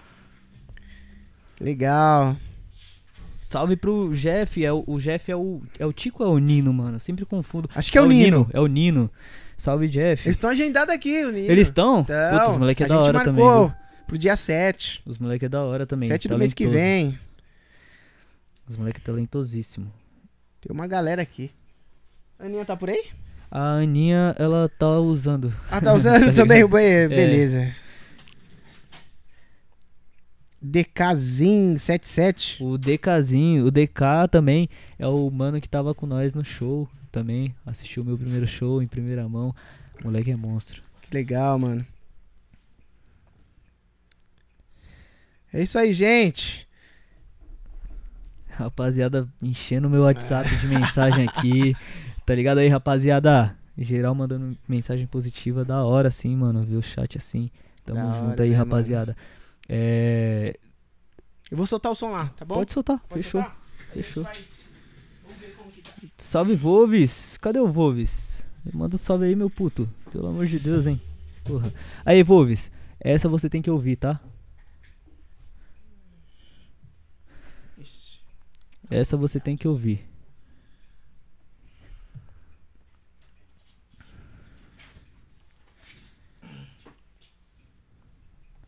Legal. 1.59 2.37
Salve 3.31 3.75
pro 3.75 4.09
Jeff. 4.13 4.63
É 4.63 4.71
o, 4.71 4.83
o 4.87 4.97
Jeff 4.97 5.29
é 5.29 5.35
o, 5.35 5.61
é 5.77 5.85
o 5.85 5.91
Tico 5.91 6.23
ou 6.23 6.29
é 6.29 6.33
o 6.33 6.39
Nino, 6.39 6.71
mano? 6.71 6.95
Eu 6.95 6.99
sempre 6.99 7.25
confundo. 7.25 7.69
Acho 7.75 7.91
que 7.91 7.97
é 7.97 8.01
o 8.01 8.05
Nino. 8.05 8.49
É 8.53 8.59
o 8.61 8.67
Nino. 8.67 9.11
Salve, 9.59 9.89
Jeff. 9.89 10.25
Eles 10.25 10.35
estão 10.37 10.49
agendados 10.49 10.95
aqui, 10.95 11.21
o 11.25 11.31
Nino. 11.33 11.51
Eles 11.51 11.67
estão? 11.67 11.99
Então, 11.99 12.39
Putz, 12.39 12.49
os 12.51 12.57
moleque 12.57 12.83
é 12.83 12.85
a 12.85 12.89
da 12.89 12.95
gente 12.95 13.07
hora 13.09 13.23
também. 13.25 13.43
marcou 13.43 13.67
viu? 13.67 13.77
pro 14.07 14.17
dia 14.17 14.37
7. 14.37 15.01
Os 15.05 15.17
moleque 15.17 15.45
é 15.45 15.49
da 15.49 15.61
hora 15.61 15.85
também. 15.85 16.07
7 16.07 16.29
do 16.29 16.37
mês 16.37 16.53
que 16.53 16.65
vem. 16.65 17.19
Os 18.65 18.77
moleque 18.77 19.01
é 19.01 19.03
talentosíssimo. 19.03 19.91
Tem 20.61 20.71
uma 20.73 20.87
galera 20.87 21.21
aqui. 21.21 21.51
A 22.39 22.45
Aninha 22.45 22.63
tá 22.63 22.77
por 22.77 22.89
aí? 22.89 23.07
A 23.51 23.73
Aninha, 23.79 24.33
ela 24.39 24.69
tá 24.79 24.97
usando. 24.97 25.53
Ah, 25.69 25.81
tá 25.81 25.93
usando 25.93 26.27
Tá 26.31 26.33
também 26.33 26.63
o 26.63 26.69
banheiro. 26.69 27.11
É. 27.11 27.15
Beleza. 27.17 27.75
DKZin 30.61 31.77
77. 31.77 32.63
O 32.63 32.77
DKzinho, 32.77 33.65
o 33.65 33.71
DK 33.71 34.29
também 34.31 34.69
é 34.97 35.05
o 35.07 35.29
mano 35.29 35.59
que 35.59 35.67
tava 35.67 35.93
com 35.93 36.05
nós 36.05 36.33
no 36.33 36.45
show 36.45 36.87
também. 37.11 37.55
Assistiu 37.65 38.03
o 38.03 38.05
meu 38.05 38.17
primeiro 38.17 38.47
show 38.47 38.81
em 38.81 38.87
primeira 38.87 39.27
mão. 39.27 39.53
O 40.01 40.05
moleque 40.05 40.31
é 40.31 40.35
monstro. 40.35 40.81
Que 41.01 41.13
legal, 41.13 41.57
mano. 41.59 41.85
É 45.51 45.61
isso 45.63 45.77
aí, 45.79 45.91
gente. 45.93 46.67
Rapaziada, 48.49 49.27
enchendo 49.41 49.89
meu 49.89 50.01
WhatsApp 50.03 50.49
de 50.57 50.67
mensagem 50.67 51.25
aqui. 51.29 51.75
Tá 52.25 52.35
ligado 52.35 52.59
aí, 52.59 52.67
rapaziada? 52.67 53.57
Geral 53.77 54.13
mandando 54.13 54.57
mensagem 54.67 55.07
positiva 55.07 55.63
da 55.63 55.83
hora, 55.83 56.09
assim, 56.09 56.35
mano. 56.35 56.63
Ver 56.63 56.75
o 56.75 56.81
chat 56.81 57.17
assim. 57.17 57.49
Tamo 57.85 57.99
Da 57.99 58.13
junto 58.13 58.31
hora, 58.31 58.43
aí, 58.43 58.49
né, 58.51 58.55
rapaziada. 58.57 59.15
É. 59.67 60.55
Eu 61.49 61.57
vou 61.57 61.65
soltar 61.65 61.91
o 61.91 61.95
som 61.95 62.11
lá, 62.11 62.27
tá 62.35 62.45
bom? 62.45 62.55
Pode 62.55 62.73
soltar, 62.73 62.99
Pode 63.09 63.23
fechou. 63.23 63.41
soltar? 63.41 63.59
Fechou. 63.91 64.23
Vai. 64.23 64.37
Vamos 65.23 65.39
ver 65.39 65.55
como 65.57 65.71
que 65.71 65.81
tá. 65.81 65.88
Salve, 66.17 66.55
Volves. 66.55 67.37
Cadê 67.37 67.59
o 67.59 67.71
Volves? 67.71 68.45
Manda 68.73 68.95
um 68.95 68.99
salve 68.99 69.25
aí, 69.25 69.35
meu 69.35 69.49
puto. 69.49 69.89
Pelo 70.11 70.27
amor 70.27 70.45
de 70.45 70.59
Deus, 70.59 70.87
hein? 70.87 71.01
Porra. 71.43 71.73
Aí, 72.05 72.21
Volves. 72.23 72.71
Essa 72.99 73.29
você 73.29 73.49
tem 73.49 73.61
que 73.61 73.71
ouvir, 73.71 73.95
tá? 73.95 74.19
Essa 78.89 79.15
você 79.15 79.39
tem 79.39 79.55
que 79.55 79.67
ouvir. 79.67 80.09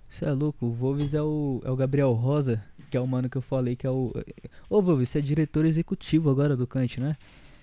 Você 0.08 0.26
é 0.26 0.32
louco, 0.34 0.68
o 0.68 0.72
Volves 0.72 1.14
é 1.14 1.22
o, 1.22 1.62
é 1.66 1.72
o 1.72 1.76
Gabriel 1.76 2.12
Rosa, 2.12 2.64
que 2.92 2.98
é 2.98 3.00
o 3.00 3.08
mano 3.08 3.30
que 3.30 3.38
eu 3.38 3.42
falei 3.42 3.76
que 3.76 3.88
é 3.88 3.90
o. 3.90 4.14
Ô 4.70 4.82
Volves, 4.82 5.10
você 5.10 5.20
é 5.20 5.22
diretor 5.22 5.66
executivo 5.66 6.30
agora 6.30 6.58
do 6.58 6.68
Kant, 6.68 7.00
né? 7.00 7.16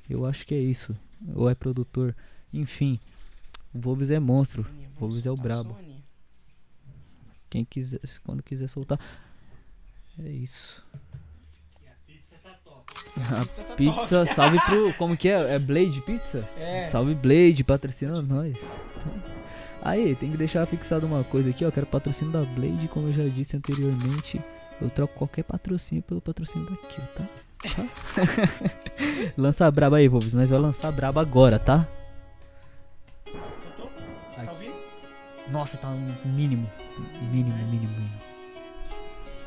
Eu 0.09 0.25
acho 0.25 0.47
que 0.47 0.55
é 0.55 0.59
isso. 0.59 0.97
Ou 1.35 1.51
é 1.51 1.55
produtor. 1.55 2.17
Enfim. 2.53 2.99
O 3.75 3.79
Volves 3.79 4.11
é 4.11 4.19
monstro. 4.19 4.63
Vamos 4.63 4.99
Volves 4.99 5.27
é 5.27 5.31
o 5.31 5.37
brabo. 5.37 5.77
Quem 7.51 7.63
quiser, 7.65 8.01
quando 8.25 8.43
quiser 8.43 8.69
soltar. 8.69 8.99
É 10.19 10.31
isso. 10.31 10.85
A 13.19 13.75
pizza, 13.75 14.25
salve 14.27 14.59
pro. 14.65 14.95
Como 14.95 15.17
que 15.17 15.29
é? 15.29 15.55
É 15.55 15.59
Blade 15.59 16.01
Pizza? 16.01 16.49
É. 16.57 16.85
Salve 16.85 17.15
Blade, 17.15 17.63
patrocina 17.65 18.23
nós. 18.23 18.57
Então, 18.97 19.13
aí, 19.83 20.15
tem 20.17 20.31
que 20.31 20.37
deixar 20.37 20.67
fixado 20.67 21.07
uma 21.07 21.23
coisa 21.23 21.51
aqui, 21.51 21.65
ó. 21.65 21.71
Quero 21.71 21.87
patrocínio 21.87 22.33
da 22.33 22.43
Blade, 22.45 22.89
como 22.89 23.09
eu 23.09 23.13
já 23.13 23.25
disse 23.25 23.57
anteriormente. 23.57 24.41
Eu 24.81 24.91
troco 24.91 25.15
qualquer 25.15 25.43
patrocínio 25.43 26.03
pelo 26.03 26.21
patrocínio 26.21 26.71
daqui, 26.71 27.01
tá? 27.15 27.25
Tá? 27.59 27.83
Lança 29.37 29.69
braba 29.71 29.97
aí, 29.97 30.09
Wolves. 30.09 30.35
Nós 30.35 30.51
vamos 30.51 30.67
lançar 30.67 30.93
braba 30.93 31.21
agora, 31.21 31.59
tá? 31.59 31.87
Soltou? 33.27 33.91
Ai. 34.37 34.47
Tá 34.47 34.53
ouvindo? 34.53 34.75
Nossa, 35.51 35.77
tá 35.77 35.89
um 35.89 36.15
mínimo. 36.25 36.71
Mínimo, 37.33 37.57
mínimo, 37.57 37.93
mínimo. 37.93 38.21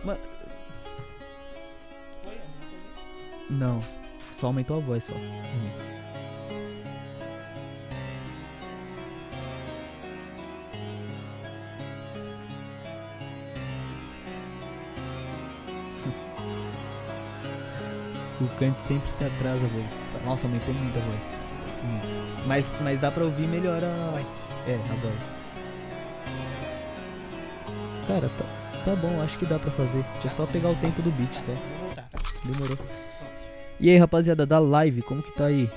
Mas, 0.03 0.19
coisa? 2.23 2.41
não. 3.49 3.83
Só 4.37 4.47
aumentou 4.47 4.77
a 4.77 4.79
voz 4.79 5.03
só. 5.03 5.13
O 18.41 18.47
Kant 18.57 18.81
sempre 18.81 19.09
se 19.11 19.23
atrasa 19.23 19.63
a 19.63 19.69
voz. 19.69 20.03
Nossa, 20.25 20.47
aumentou 20.47 20.73
muito 20.73 20.97
a 20.97 21.01
voz. 21.01 21.41
Mas, 22.47 22.71
mas 22.81 22.99
dá 22.99 23.11
pra 23.11 23.23
ouvir 23.23 23.47
melhor 23.47 23.83
a. 23.83 24.19
É, 24.67 24.75
a 24.75 24.95
voz. 24.95 25.41
Cara, 28.07 28.29
tá, 28.29 28.45
tá 28.83 28.95
bom, 28.95 29.21
acho 29.21 29.37
que 29.37 29.45
dá 29.45 29.59
pra 29.59 29.69
fazer. 29.71 30.03
Deixa 30.13 30.29
só 30.31 30.47
pegar 30.47 30.69
o 30.69 30.75
tempo 30.77 31.03
do 31.03 31.11
beat 31.11 31.33
só. 31.35 31.53
Tá? 31.95 32.05
Demorou. 32.43 32.77
E 33.79 33.89
aí, 33.89 33.97
rapaziada 33.97 34.43
da 34.45 34.57
live, 34.57 35.03
como 35.03 35.21
que 35.21 35.31
tá 35.33 35.45
aí? 35.45 35.69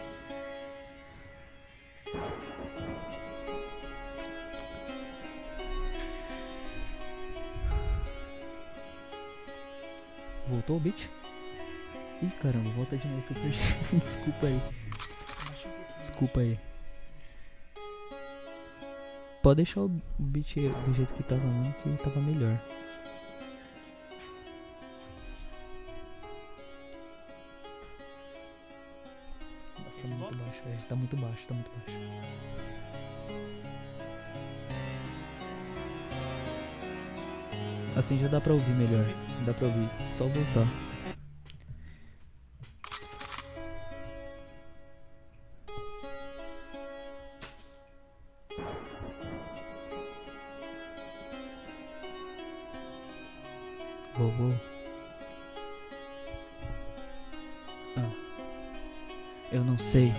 Voltou 10.49 10.77
o 10.77 10.81
beat? 10.81 11.14
Ih, 12.23 12.31
caramba, 12.41 12.71
volta 12.71 12.97
de 12.97 13.07
novo 13.09 13.23
que 13.23 13.33
eu 13.33 13.43
perdi. 13.43 13.59
Desculpa 14.01 14.47
aí. 14.47 14.63
Desculpa 15.99 16.41
aí. 16.41 16.59
Pode 19.43 19.57
deixar 19.57 19.81
o 19.81 19.91
beat 20.19 20.55
do 20.55 20.95
jeito 20.95 21.13
que 21.13 21.23
tava 21.23 21.45
mesmo, 21.45 21.75
que 21.75 22.03
tava 22.03 22.19
melhor. 22.21 22.59
Nossa, 29.79 30.01
tá 30.01 30.09
muito 30.09 30.39
baixo, 30.39 30.63
velho. 30.65 30.79
Tá 30.89 30.97
muito 30.97 31.17
baixo, 31.17 31.47
tá 31.47 31.55
muito 31.55 31.71
baixo. 31.71 31.95
Assim 37.97 38.19
já 38.19 38.29
dá 38.29 38.41
pra 38.41 38.55
ouvir 38.55 38.73
melhor. 38.73 39.05
Dá 39.45 39.53
pra 39.53 39.67
ouvir. 39.67 39.89
Só 40.07 40.25
voltar. 40.25 40.84
Uou. 54.39 54.55
Ah. 57.97 58.11
Eu 59.53 59.65
não 59.65 59.79
sei 59.79 60.13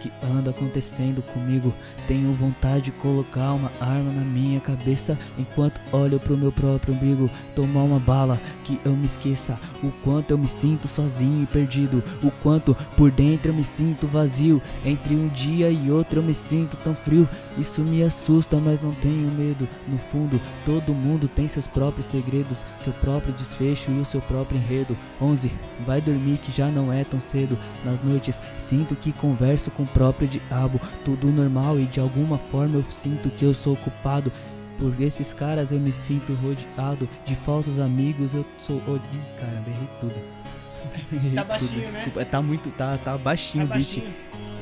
que 0.00 0.10
anda 0.22 0.50
acontecendo 0.50 1.22
comigo. 1.22 1.72
Tenho 2.08 2.32
vontade 2.32 2.86
de 2.86 2.90
colocar 2.92 3.52
uma 3.52 3.70
arma 3.80 4.10
na 4.12 4.22
minha 4.22 4.60
cabeça 4.60 5.18
enquanto 5.38 5.80
olho 5.92 6.18
pro 6.18 6.36
meu 6.36 6.50
próprio 6.50 6.94
umbigo. 6.94 7.30
Tomar 7.54 7.82
uma 7.82 8.00
bala 8.00 8.40
que 8.64 8.80
eu 8.84 8.92
me 8.92 9.06
esqueça 9.06 9.58
o 9.82 9.90
quanto 10.02 10.30
eu 10.30 10.38
me 10.38 10.48
sinto 10.48 10.88
sozinho 10.88 11.42
e 11.42 11.46
perdido. 11.46 12.02
O 12.22 12.30
quanto 12.30 12.74
por 12.96 13.10
dentro 13.10 13.50
eu 13.50 13.54
me 13.54 13.64
sinto 13.64 14.08
vazio. 14.08 14.60
Entre 14.84 15.14
um 15.14 15.28
dia 15.28 15.70
e 15.70 15.90
outro 15.90 16.20
eu 16.20 16.22
me 16.22 16.34
sinto 16.34 16.76
tão 16.78 16.94
frio. 16.94 17.28
Isso 17.58 17.82
me 17.82 18.02
assusta, 18.02 18.56
mas 18.56 18.82
não 18.82 18.94
tenho 18.94 19.30
medo. 19.30 19.68
No 19.86 19.98
fundo, 19.98 20.40
todo 20.64 20.94
mundo 20.94 21.28
tem 21.28 21.46
seus 21.46 21.66
próprios 21.66 22.06
segredos, 22.06 22.64
seu 22.78 22.92
próprio 22.94 23.34
desfecho 23.34 23.90
e 23.90 24.00
o 24.00 24.04
seu 24.04 24.20
próprio 24.22 24.58
enredo. 24.58 24.96
11. 25.20 25.52
Vai 25.86 26.00
dormir 26.00 26.38
que 26.38 26.50
já 26.50 26.68
não 26.68 26.92
é 26.92 27.04
tão 27.04 27.20
cedo. 27.20 27.58
Nas 27.84 28.00
noites 28.00 28.40
sinto 28.56 28.96
que 28.96 29.12
converso 29.12 29.70
com 29.70 29.84
próprio 29.92 30.28
diabo. 30.28 30.80
Tudo 31.04 31.28
normal 31.28 31.78
e 31.78 31.84
de 31.86 32.00
alguma 32.00 32.38
forma 32.50 32.76
eu 32.76 32.84
sinto 32.90 33.30
que 33.30 33.44
eu 33.44 33.54
sou 33.54 33.76
culpado. 33.76 34.32
Por 34.78 34.98
esses 35.00 35.32
caras 35.34 35.70
eu 35.72 35.78
me 35.78 35.92
sinto 35.92 36.32
rodeado 36.34 37.08
de 37.24 37.36
falsos 37.36 37.78
amigos. 37.78 38.34
Eu 38.34 38.44
sou. 38.58 38.76
Ih, 38.76 39.38
caramba, 39.38 39.68
errei 39.68 39.88
tudo. 40.00 40.14
Errei 41.12 41.32
Tá 41.32 41.42
tudo, 41.42 41.48
baixinho, 41.48 41.80
né? 41.80 41.86
desculpa. 41.86 42.24
Tá 42.24 42.42
muito. 42.42 42.70
Tá, 42.70 42.98
tá 43.04 43.18
baixinho 43.18 43.66
Tá 43.68 43.74
o 43.74 43.78
beat. 43.78 44.02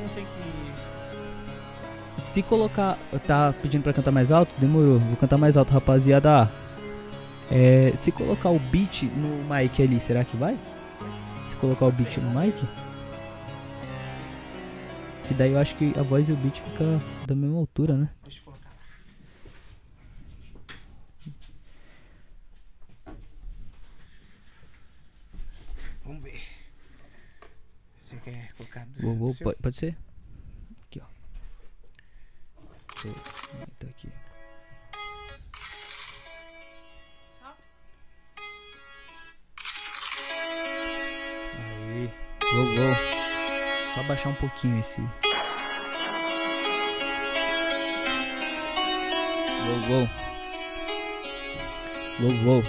Não 0.01 0.09
sei 0.09 0.25
que. 0.25 2.23
Se 2.23 2.43
colocar. 2.43 2.99
Tá 3.27 3.55
pedindo 3.63 3.83
pra 3.83 3.93
cantar 3.93 4.11
mais 4.11 4.33
alto? 4.33 4.53
Demorou. 4.59 4.99
Vou 4.99 5.17
cantar 5.17 5.39
mais 5.39 5.57
alto, 5.57 5.73
rapaziada. 5.73 6.51
É, 7.51 7.93
se 7.97 8.11
colocar 8.13 8.51
o 8.51 8.59
beat 8.59 9.05
no 9.05 9.29
mic 9.45 9.81
ali, 9.83 10.01
será 10.01 10.25
que 10.25 10.37
vai? 10.37 10.57
Se 11.49 11.57
colocar 11.57 11.87
o 11.87 11.93
beat 11.93 12.19
no 12.19 12.39
mic? 12.39 12.55
Que 15.29 15.35
daí 15.35 15.53
eu 15.53 15.59
acho 15.59 15.77
que 15.77 15.93
a 15.99 16.03
voz 16.03 16.27
e 16.29 16.33
o 16.33 16.37
beat 16.37 16.61
fica 16.63 16.85
da 17.27 17.35
mesma 17.35 17.59
altura, 17.59 17.97
né? 17.97 18.11
Deixa 18.25 18.41
eu 18.41 18.45
colocar 18.45 18.71
lá. 18.71 18.77
Vamos 26.05 26.23
ver. 26.23 26.41
Você 27.99 28.17
quer 28.17 28.53
colocar 28.55 28.87
do 28.87 29.01
Vou, 29.03 29.15
vou, 29.17 29.31
seu? 29.31 29.45
pode, 29.45 29.59
pode 29.61 29.77
ser? 29.77 29.97
Aqui, 30.87 31.01
ó. 31.01 31.07
Eu 33.05 33.15
aumentar 33.53 33.87
aqui. 33.89 34.09
Aí. 41.59 42.11
Vou, 42.55 42.65
vou. 42.65 43.08
Só 43.99 44.05
baixar 44.05 44.29
um 44.29 44.35
pouquinho 44.35 44.79
esse. 44.79 45.01
Vou, 49.67 49.81
vou. 49.89 50.09
Vou, 52.21 52.45
vou. 52.45 52.63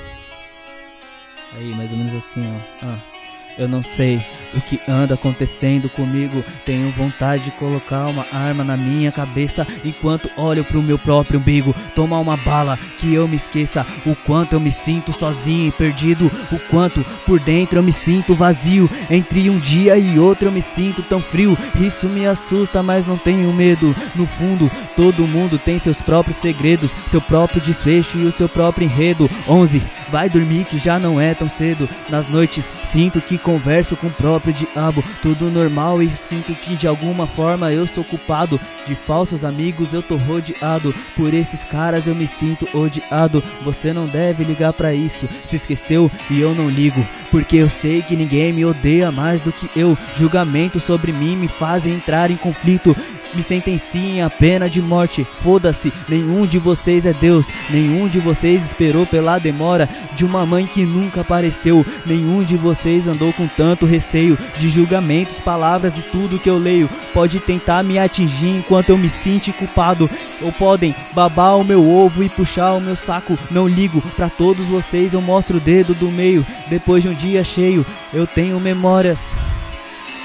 Aí, 1.53 1.75
mais 1.75 1.91
ou 1.91 1.97
menos 1.99 2.15
assim, 2.15 2.41
ó. 2.41 2.59
Ah. 2.83 3.18
Eu 3.57 3.67
não 3.67 3.83
sei 3.83 4.23
o 4.53 4.61
que 4.61 4.79
anda 4.87 5.15
acontecendo 5.15 5.89
comigo. 5.89 6.43
Tenho 6.65 6.91
vontade 6.91 7.45
de 7.45 7.51
colocar 7.51 8.07
uma 8.07 8.25
arma 8.31 8.63
na 8.63 8.77
minha 8.77 9.11
cabeça 9.11 9.67
enquanto 9.83 10.29
olho 10.37 10.63
pro 10.63 10.81
meu 10.81 10.97
próprio 10.97 11.39
umbigo. 11.39 11.75
Tomar 11.95 12.19
uma 12.19 12.37
bala 12.37 12.77
que 12.97 13.13
eu 13.13 13.27
me 13.27 13.35
esqueça 13.35 13.85
o 14.05 14.15
quanto 14.15 14.53
eu 14.53 14.59
me 14.59 14.71
sinto 14.71 15.11
sozinho 15.11 15.67
e 15.67 15.71
perdido. 15.71 16.31
O 16.51 16.59
quanto 16.69 17.03
por 17.25 17.39
dentro 17.39 17.79
eu 17.79 17.83
me 17.83 17.91
sinto 17.91 18.35
vazio. 18.35 18.89
Entre 19.09 19.49
um 19.49 19.59
dia 19.59 19.97
e 19.97 20.17
outro 20.19 20.47
eu 20.47 20.51
me 20.51 20.61
sinto 20.61 21.03
tão 21.03 21.21
frio. 21.21 21.57
Isso 21.79 22.07
me 22.07 22.25
assusta, 22.25 22.81
mas 22.81 23.05
não 23.05 23.17
tenho 23.17 23.51
medo. 23.53 23.95
No 24.15 24.25
fundo, 24.25 24.71
todo 24.95 25.27
mundo 25.27 25.59
tem 25.59 25.79
seus 25.79 26.01
próprios 26.01 26.37
segredos, 26.37 26.91
seu 27.07 27.21
próprio 27.21 27.61
desfecho 27.61 28.17
e 28.17 28.25
o 28.25 28.31
seu 28.31 28.47
próprio 28.47 28.85
enredo. 28.85 29.29
11. 29.47 29.81
Vai 30.11 30.27
dormir 30.27 30.65
que 30.65 30.79
já 30.79 30.97
não 30.97 31.21
é 31.21 31.33
tão 31.33 31.49
cedo. 31.49 31.87
Nas 32.09 32.27
noites 32.27 32.71
sinto 32.85 33.21
que 33.21 33.37
converso 33.49 33.97
com 33.97 34.07
o 34.07 34.11
próprio 34.11 34.53
diabo. 34.53 35.03
Tudo 35.23 35.49
normal 35.49 36.03
e 36.03 36.09
sinto 36.15 36.53
que 36.53 36.75
de 36.75 36.87
alguma 36.87 37.25
forma 37.25 37.71
eu 37.71 37.87
sou 37.87 38.03
culpado. 38.03 38.59
De 38.85 38.93
falsos 38.93 39.43
amigos 39.43 39.91
eu 39.91 40.03
tô 40.03 40.17
rodeado. 40.17 40.93
Por 41.15 41.33
esses 41.33 41.63
caras 41.63 42.05
eu 42.05 42.13
me 42.13 42.27
sinto 42.27 42.67
odiado. 42.77 43.43
Você 43.63 43.91
não 43.91 44.05
deve 44.05 44.43
ligar 44.43 44.71
pra 44.73 44.93
isso. 44.93 45.27
Se 45.43 45.55
esqueceu 45.55 46.11
e 46.29 46.39
eu 46.39 46.53
não 46.53 46.69
ligo. 46.69 47.03
Porque 47.31 47.57
eu 47.57 47.69
sei 47.69 48.03
que 48.03 48.15
ninguém 48.15 48.53
me 48.53 48.63
odeia 48.63 49.11
mais 49.11 49.41
do 49.41 49.51
que 49.51 49.67
eu. 49.75 49.97
Julgamento 50.13 50.79
sobre 50.79 51.11
mim 51.11 51.35
me 51.35 51.47
fazem 51.47 51.95
entrar 51.95 52.29
em 52.29 52.37
conflito. 52.37 52.95
Me 53.33 53.43
sentenciem 53.43 54.21
a 54.21 54.29
pena 54.29 54.69
de 54.69 54.81
morte. 54.81 55.25
Foda-se, 55.41 55.93
nenhum 56.07 56.45
de 56.45 56.57
vocês 56.57 57.05
é 57.05 57.13
Deus. 57.13 57.47
Nenhum 57.69 58.07
de 58.07 58.19
vocês 58.19 58.65
esperou 58.65 59.05
pela 59.05 59.37
demora 59.37 59.87
de 60.15 60.25
uma 60.25 60.45
mãe 60.45 60.65
que 60.65 60.83
nunca 60.83 61.21
apareceu. 61.21 61.85
Nenhum 62.05 62.43
de 62.43 62.57
vocês 62.57 63.07
andou 63.07 63.31
com 63.33 63.47
tanto 63.47 63.85
receio 63.85 64.37
de 64.57 64.69
julgamentos, 64.69 65.39
palavras 65.39 65.97
e 65.97 66.01
tudo 66.01 66.39
que 66.39 66.49
eu 66.49 66.57
leio. 66.57 66.89
Pode 67.13 67.39
tentar 67.39 67.83
me 67.83 67.99
atingir 67.99 68.49
enquanto 68.49 68.89
eu 68.89 68.97
me 68.97 69.09
sinto 69.09 69.53
culpado. 69.53 70.09
Ou 70.41 70.51
podem 70.51 70.95
babar 71.13 71.57
o 71.57 71.63
meu 71.63 71.87
ovo 71.87 72.23
e 72.23 72.29
puxar 72.29 72.73
o 72.73 72.81
meu 72.81 72.95
saco. 72.95 73.37
Não 73.51 73.67
ligo 73.67 74.01
pra 74.15 74.29
todos 74.29 74.67
vocês, 74.67 75.13
eu 75.13 75.21
mostro 75.21 75.57
o 75.57 75.61
dedo 75.61 75.93
do 75.93 76.09
meio. 76.09 76.45
Depois 76.67 77.03
de 77.03 77.09
um 77.09 77.13
dia 77.13 77.43
cheio, 77.43 77.85
eu 78.13 78.25
tenho 78.25 78.59
memórias. 78.59 79.33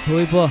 Oi, 0.08 0.24
vó, 0.26 0.50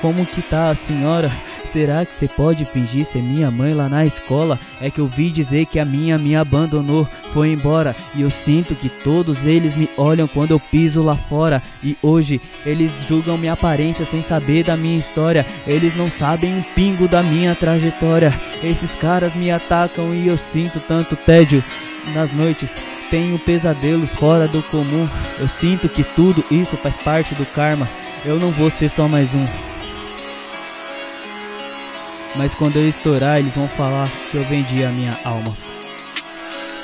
como 0.00 0.26
que 0.26 0.42
tá 0.42 0.70
a 0.70 0.74
senhora? 0.74 1.30
Será 1.72 2.06
que 2.06 2.14
você 2.14 2.26
pode 2.26 2.64
fingir 2.64 3.04
ser 3.04 3.20
minha 3.22 3.50
mãe 3.50 3.74
lá 3.74 3.90
na 3.90 4.06
escola? 4.06 4.58
É 4.80 4.90
que 4.90 5.00
eu 5.00 5.06
vi 5.06 5.30
dizer 5.30 5.66
que 5.66 5.78
a 5.78 5.84
minha 5.84 6.16
me 6.16 6.34
abandonou, 6.34 7.06
foi 7.34 7.52
embora 7.52 7.94
e 8.14 8.22
eu 8.22 8.30
sinto 8.30 8.74
que 8.74 8.88
todos 8.88 9.44
eles 9.44 9.76
me 9.76 9.88
olham 9.94 10.26
quando 10.26 10.52
eu 10.52 10.58
piso 10.58 11.02
lá 11.02 11.14
fora. 11.14 11.62
E 11.84 11.94
hoje 12.02 12.40
eles 12.64 12.90
julgam 13.06 13.36
minha 13.36 13.52
aparência 13.52 14.06
sem 14.06 14.22
saber 14.22 14.64
da 14.64 14.78
minha 14.78 14.98
história. 14.98 15.44
Eles 15.66 15.94
não 15.94 16.10
sabem 16.10 16.56
um 16.56 16.62
pingo 16.74 17.06
da 17.06 17.22
minha 17.22 17.54
trajetória. 17.54 18.32
Esses 18.62 18.96
caras 18.96 19.34
me 19.34 19.50
atacam 19.50 20.14
e 20.14 20.26
eu 20.26 20.38
sinto 20.38 20.80
tanto 20.80 21.16
tédio 21.16 21.62
nas 22.14 22.32
noites. 22.32 22.80
Tenho 23.10 23.38
pesadelos 23.38 24.10
fora 24.10 24.48
do 24.48 24.62
comum. 24.62 25.06
Eu 25.38 25.48
sinto 25.48 25.86
que 25.86 26.02
tudo 26.02 26.42
isso 26.50 26.78
faz 26.78 26.96
parte 26.96 27.34
do 27.34 27.44
karma. 27.44 27.86
Eu 28.24 28.40
não 28.40 28.52
vou 28.52 28.70
ser 28.70 28.88
só 28.88 29.06
mais 29.06 29.34
um. 29.34 29.44
Mas 32.38 32.54
quando 32.54 32.76
eu 32.76 32.88
estourar, 32.88 33.40
eles 33.40 33.56
vão 33.56 33.68
falar 33.68 34.08
que 34.30 34.36
eu 34.36 34.44
vendi 34.44 34.84
a 34.84 34.90
minha 34.90 35.18
alma. 35.24 35.52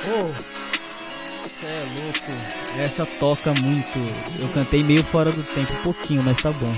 Oh, 0.08 0.33
cê 1.49 1.68
é 1.68 2.02
louco. 2.02 2.76
Essa 2.76 3.07
toca 3.07 3.55
muito. 3.62 3.99
Eu 4.42 4.49
cantei 4.49 4.83
meio 4.83 5.05
fora 5.05 5.31
do 5.31 5.44
tempo, 5.44 5.73
um 5.73 5.83
pouquinho, 5.84 6.24
mas 6.24 6.39
tá 6.39 6.50
bom. 6.50 6.73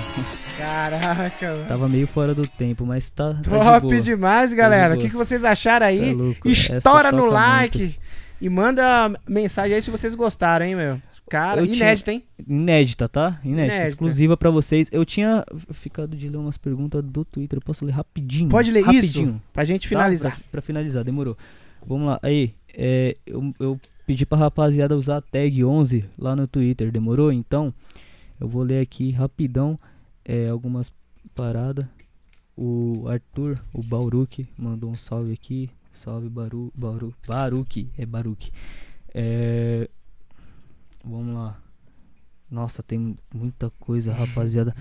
Caraca, 0.55 1.53
mano. 1.53 1.65
Tava 1.67 1.89
meio 1.89 2.07
fora 2.07 2.35
do 2.35 2.47
tempo, 2.47 2.85
mas 2.85 3.09
tá. 3.09 3.33
tá 3.33 3.41
de 3.41 3.49
Top 3.49 3.87
boa. 3.87 3.99
demais, 3.99 4.53
galera. 4.53 4.93
O 4.93 4.97
boa. 4.97 5.01
que, 5.03 5.09
que 5.09 5.17
vocês 5.17 5.43
acharam 5.43 5.87
Cê 5.87 5.93
aí? 5.93 6.11
é 6.11 6.13
louco. 6.13 6.47
Essa 6.47 6.77
Estoura 6.77 7.11
no 7.11 7.23
toca 7.23 7.33
like 7.33 7.95
e 8.39 8.47
manda 8.47 9.11
mensagem 9.27 9.73
aí 9.73 9.81
se 9.81 9.89
vocês 9.89 10.13
gostaram, 10.13 10.67
hein, 10.67 10.75
meu? 10.75 11.01
Cara, 11.29 11.61
Eu 11.61 11.65
tinha- 11.65 11.77
inédito, 11.77 12.09
hein? 12.11 12.23
Inédita, 12.47 13.09
tá? 13.09 13.39
Inédita. 13.43 13.75
Inédita. 13.75 13.89
Exclusiva 13.89 14.37
pra 14.37 14.49
vocês. 14.49 14.89
Eu 14.91 15.03
tinha 15.03 15.43
ficado 15.73 16.15
de 16.15 16.29
ler 16.29 16.37
umas 16.37 16.57
perguntas 16.57 17.03
do 17.03 17.25
Twitter. 17.25 17.57
Eu 17.57 17.61
posso 17.61 17.83
ler 17.83 17.91
rapidinho? 17.91 18.49
Pode 18.49 18.71
ler 18.71 18.81
rapidinho. 18.83 19.29
isso 19.31 19.41
pra 19.51 19.65
gente 19.65 19.83
Tá? 19.83 19.89
finalizar. 19.89 20.31
Pra, 20.39 20.43
pra 20.53 20.61
finalizar, 20.61 21.03
demorou. 21.03 21.37
Vamos 21.85 22.07
lá. 22.07 22.19
Aí, 22.23 22.53
é, 22.73 23.17
eu, 23.25 23.53
eu 23.59 23.79
pedi 24.05 24.25
pra 24.25 24.37
rapaziada 24.37 24.95
usar 24.95 25.17
a 25.17 25.21
tag 25.21 25.63
11 25.63 26.05
lá 26.17 26.35
no 26.35 26.47
Twitter, 26.47 26.91
demorou? 26.91 27.31
Então, 27.31 27.73
eu 28.39 28.47
vou 28.47 28.63
ler 28.63 28.79
aqui 28.81 29.11
rapidão 29.11 29.77
é, 30.23 30.47
algumas 30.47 30.91
paradas. 31.35 31.85
O 32.55 33.03
Arthur, 33.07 33.59
o 33.73 33.83
Baruque, 33.83 34.47
mandou 34.57 34.89
um 34.89 34.97
salve 34.97 35.33
aqui. 35.33 35.69
Salve 35.93 36.29
Baru, 36.29 36.71
Baru, 36.75 37.13
Baruque, 37.27 37.89
é 37.97 38.05
Baruque. 38.05 38.51
É, 39.13 39.89
vamos 41.03 41.33
lá. 41.33 41.57
Nossa, 42.49 42.81
tem 42.81 43.17
muita 43.33 43.69
coisa, 43.71 44.13
rapaziada. 44.13 44.73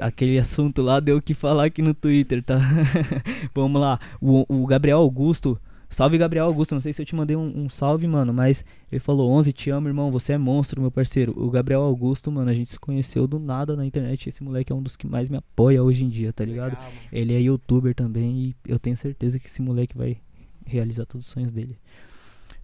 Aquele 0.00 0.38
assunto 0.38 0.82
lá 0.82 0.98
deu 0.98 1.18
o 1.18 1.22
que 1.22 1.34
falar 1.34 1.66
aqui 1.66 1.80
no 1.80 1.94
Twitter, 1.94 2.42
tá? 2.42 2.58
Vamos 3.54 3.80
lá. 3.80 3.98
O, 4.20 4.44
o 4.48 4.66
Gabriel 4.66 4.98
Augusto. 4.98 5.56
Salve, 5.88 6.18
Gabriel 6.18 6.46
Augusto. 6.46 6.74
Não 6.74 6.80
sei 6.80 6.92
se 6.92 7.00
eu 7.00 7.06
te 7.06 7.14
mandei 7.14 7.36
um, 7.36 7.64
um 7.64 7.70
salve, 7.70 8.08
mano. 8.08 8.34
Mas 8.34 8.64
ele 8.90 8.98
falou: 8.98 9.30
11, 9.30 9.52
te 9.52 9.70
amo, 9.70 9.86
irmão. 9.86 10.10
Você 10.10 10.32
é 10.32 10.38
monstro, 10.38 10.80
meu 10.80 10.90
parceiro. 10.90 11.32
O 11.36 11.48
Gabriel 11.48 11.82
Augusto, 11.82 12.30
mano, 12.32 12.50
a 12.50 12.54
gente 12.54 12.70
se 12.70 12.78
conheceu 12.78 13.28
do 13.28 13.38
nada 13.38 13.76
na 13.76 13.86
internet. 13.86 14.28
Esse 14.28 14.42
moleque 14.42 14.72
é 14.72 14.74
um 14.74 14.82
dos 14.82 14.96
que 14.96 15.06
mais 15.06 15.28
me 15.28 15.36
apoia 15.36 15.80
hoje 15.84 16.04
em 16.04 16.08
dia, 16.08 16.32
tá 16.32 16.44
ligado? 16.44 16.72
Legal. 16.72 16.92
Ele 17.12 17.34
é 17.34 17.40
youtuber 17.40 17.94
também 17.94 18.36
e 18.36 18.56
eu 18.66 18.80
tenho 18.80 18.96
certeza 18.96 19.38
que 19.38 19.46
esse 19.46 19.62
moleque 19.62 19.96
vai 19.96 20.16
realizar 20.64 21.06
todos 21.06 21.24
os 21.24 21.32
sonhos 21.32 21.52
dele. 21.52 21.78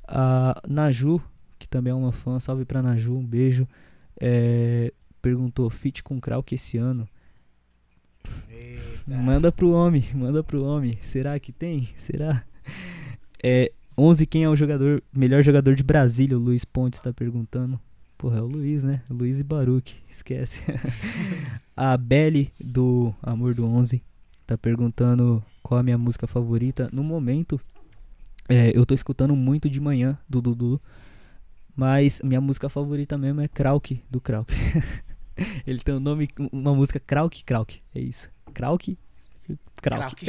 A 0.09 0.61
Naju, 0.69 1.21
que 1.21 1.23
também 1.73 1.91
é 1.91 1.95
uma 1.95 2.13
fã, 2.13 2.39
salve 2.39 2.67
pra 2.67 2.83
Naju, 2.83 3.17
um 3.17 3.25
beijo. 3.25 3.67
É, 4.21 4.93
perguntou: 5.23 5.71
Fit 5.71 6.03
com 6.03 6.21
Krauk 6.21 6.55
esse 6.55 6.77
ano? 6.77 7.09
Eita. 8.51 9.17
Manda 9.17 9.51
pro 9.51 9.71
homem, 9.71 10.05
manda 10.15 10.45
pro 10.45 10.63
homem. 10.63 10.99
Será 11.01 11.41
que 11.41 11.51
tem? 11.51 11.89
Será? 11.97 12.45
É, 13.43 13.73
11, 13.97 14.27
quem 14.27 14.45
é 14.45 14.49
o 14.51 14.55
jogador, 14.55 15.03
melhor 15.13 15.43
jogador 15.43 15.75
de 15.75 15.83
Brasília? 15.83 16.37
O 16.37 16.41
Luiz 16.41 16.63
Pontes 16.63 17.01
tá 17.01 17.11
perguntando. 17.11 17.81
Porra, 18.19 18.39
é 18.39 18.43
o 18.43 18.47
Luiz, 18.47 18.85
né? 18.85 19.03
Luiz 19.09 19.41
e 19.41 19.43
Baruque, 19.43 19.95
esquece. 20.09 20.63
a 21.75 21.97
Belly 21.97 22.53
do 22.63 23.15
Amor 23.23 23.55
do 23.55 23.65
11 23.65 24.03
tá 24.47 24.59
perguntando 24.59 25.43
qual 25.63 25.81
a 25.81 25.83
minha 25.83 25.97
música 25.97 26.27
favorita. 26.27 26.91
No 26.93 27.03
momento, 27.03 27.59
é, 28.47 28.77
eu 28.77 28.85
tô 28.85 28.95
escutando 28.95 29.35
muito 29.35 29.71
de 29.71 29.81
manhã 29.81 30.19
do 30.29 30.43
Dudu. 30.43 30.79
Mas 31.75 32.21
minha 32.23 32.41
música 32.41 32.69
favorita 32.69 33.17
mesmo 33.17 33.41
é 33.41 33.49
Krauk, 33.49 34.03
do 34.11 34.21
Krauk. 34.21 34.53
Ele 35.67 35.81
tem 35.81 35.95
um 35.95 36.01
nome, 36.01 36.29
uma 36.53 36.75
música 36.75 37.01
Krauk 37.01 37.45
Krauk. 37.45 37.81
É 37.95 38.01
isso. 38.01 38.31
Krauk 38.53 38.97
Krauk. 39.83 40.25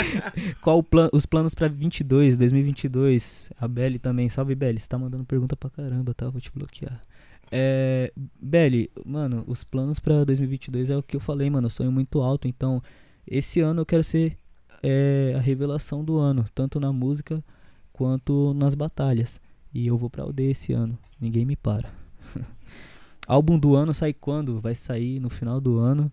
Qual 0.62 0.82
plan, 0.82 1.10
os 1.12 1.26
planos 1.26 1.54
pra 1.54 1.68
22, 1.68 2.36
2022? 2.36 3.50
A 3.60 3.68
Belly 3.68 3.98
também. 3.98 4.28
Salve, 4.28 4.54
Belly. 4.54 4.80
Você 4.80 4.88
tá 4.88 4.98
mandando 4.98 5.24
pergunta 5.24 5.54
pra 5.54 5.68
caramba, 5.68 6.14
tá? 6.14 6.28
Vou 6.30 6.40
te 6.40 6.50
bloquear. 6.50 7.00
É, 7.52 8.12
Belly, 8.40 8.90
mano, 9.04 9.44
os 9.46 9.62
planos 9.62 10.00
pra 10.00 10.24
2022 10.24 10.90
é 10.90 10.96
o 10.96 11.02
que 11.02 11.14
eu 11.14 11.20
falei, 11.20 11.50
mano. 11.50 11.66
Eu 11.66 11.70
sonho 11.70 11.92
muito 11.92 12.20
alto. 12.20 12.48
Então, 12.48 12.82
esse 13.26 13.60
ano 13.60 13.82
eu 13.82 13.86
quero 13.86 14.02
ser 14.02 14.36
é, 14.82 15.34
a 15.36 15.40
revelação 15.40 16.02
do 16.02 16.16
ano. 16.18 16.46
Tanto 16.54 16.80
na 16.80 16.92
música 16.92 17.44
quanto 17.92 18.54
nas 18.54 18.74
batalhas. 18.74 19.38
E 19.76 19.88
eu 19.88 19.98
vou 19.98 20.08
pra 20.08 20.22
aldeia 20.22 20.52
esse 20.52 20.72
ano. 20.72 20.98
Ninguém 21.20 21.44
me 21.44 21.54
para. 21.54 21.92
Álbum 23.28 23.58
do 23.58 23.76
ano 23.76 23.92
sai 23.92 24.14
quando? 24.14 24.58
Vai 24.58 24.74
sair 24.74 25.20
no 25.20 25.28
final 25.28 25.60
do 25.60 25.78
ano. 25.78 26.10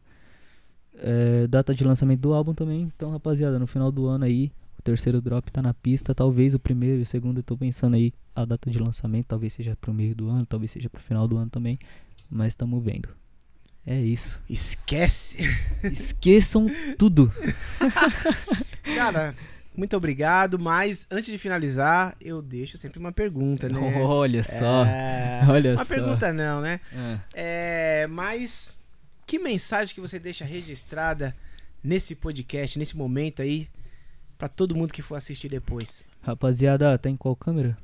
É, 0.95 1.47
data 1.47 1.73
de 1.73 1.81
lançamento 1.85 2.19
do 2.19 2.33
álbum 2.33 2.53
também. 2.53 2.91
Então, 2.93 3.09
rapaziada, 3.09 3.57
no 3.57 3.65
final 3.65 3.89
do 3.89 4.05
ano 4.05 4.25
aí, 4.25 4.51
o 4.77 4.81
terceiro 4.81 5.21
drop 5.21 5.49
tá 5.49 5.61
na 5.61 5.73
pista. 5.73 6.13
Talvez 6.13 6.53
o 6.53 6.59
primeiro 6.59 6.99
e 6.99 7.03
o 7.03 7.05
segundo 7.05 7.37
eu 7.37 7.43
tô 7.43 7.55
pensando 7.55 7.95
aí 7.95 8.11
a 8.35 8.43
data 8.43 8.69
de 8.69 8.77
lançamento. 8.79 9.27
Talvez 9.27 9.53
seja 9.53 9.77
pro 9.79 9.93
meio 9.93 10.13
do 10.13 10.27
ano, 10.27 10.45
talvez 10.45 10.69
seja 10.69 10.89
pro 10.89 11.01
final 11.01 11.25
do 11.25 11.37
ano 11.37 11.49
também. 11.49 11.79
Mas 12.29 12.49
estamos 12.49 12.83
vendo. 12.83 13.07
É 13.85 13.97
isso. 13.97 14.41
Esquece. 14.49 15.37
Esqueçam 15.89 16.67
tudo. 16.97 17.31
Cara, 18.93 19.33
muito 19.75 19.95
obrigado. 19.95 20.59
Mas 20.59 21.07
antes 21.09 21.31
de 21.31 21.37
finalizar, 21.37 22.15
eu 22.19 22.41
deixo 22.41 22.77
sempre 22.77 22.99
uma 22.99 23.11
pergunta, 23.11 23.67
né? 23.69 23.79
Olha 24.03 24.43
só. 24.43 24.85
É, 24.85 25.41
Olha 25.49 25.71
uma 25.71 25.85
só. 25.85 25.93
pergunta 25.93 26.31
não, 26.33 26.61
né? 26.61 26.79
Ah. 26.95 27.19
É, 27.33 28.07
mas 28.07 28.75
que 29.25 29.39
mensagem 29.39 29.93
que 29.93 30.01
você 30.01 30.19
deixa 30.19 30.45
registrada 30.45 31.35
nesse 31.83 32.15
podcast, 32.15 32.77
nesse 32.79 32.95
momento 32.95 33.41
aí, 33.41 33.67
pra 34.37 34.47
todo 34.47 34.75
mundo 34.75 34.93
que 34.93 35.01
for 35.01 35.15
assistir 35.15 35.49
depois? 35.49 36.03
Rapaziada, 36.21 36.97
tá 36.97 37.09
em 37.09 37.17
qual 37.17 37.35
câmera? 37.35 37.77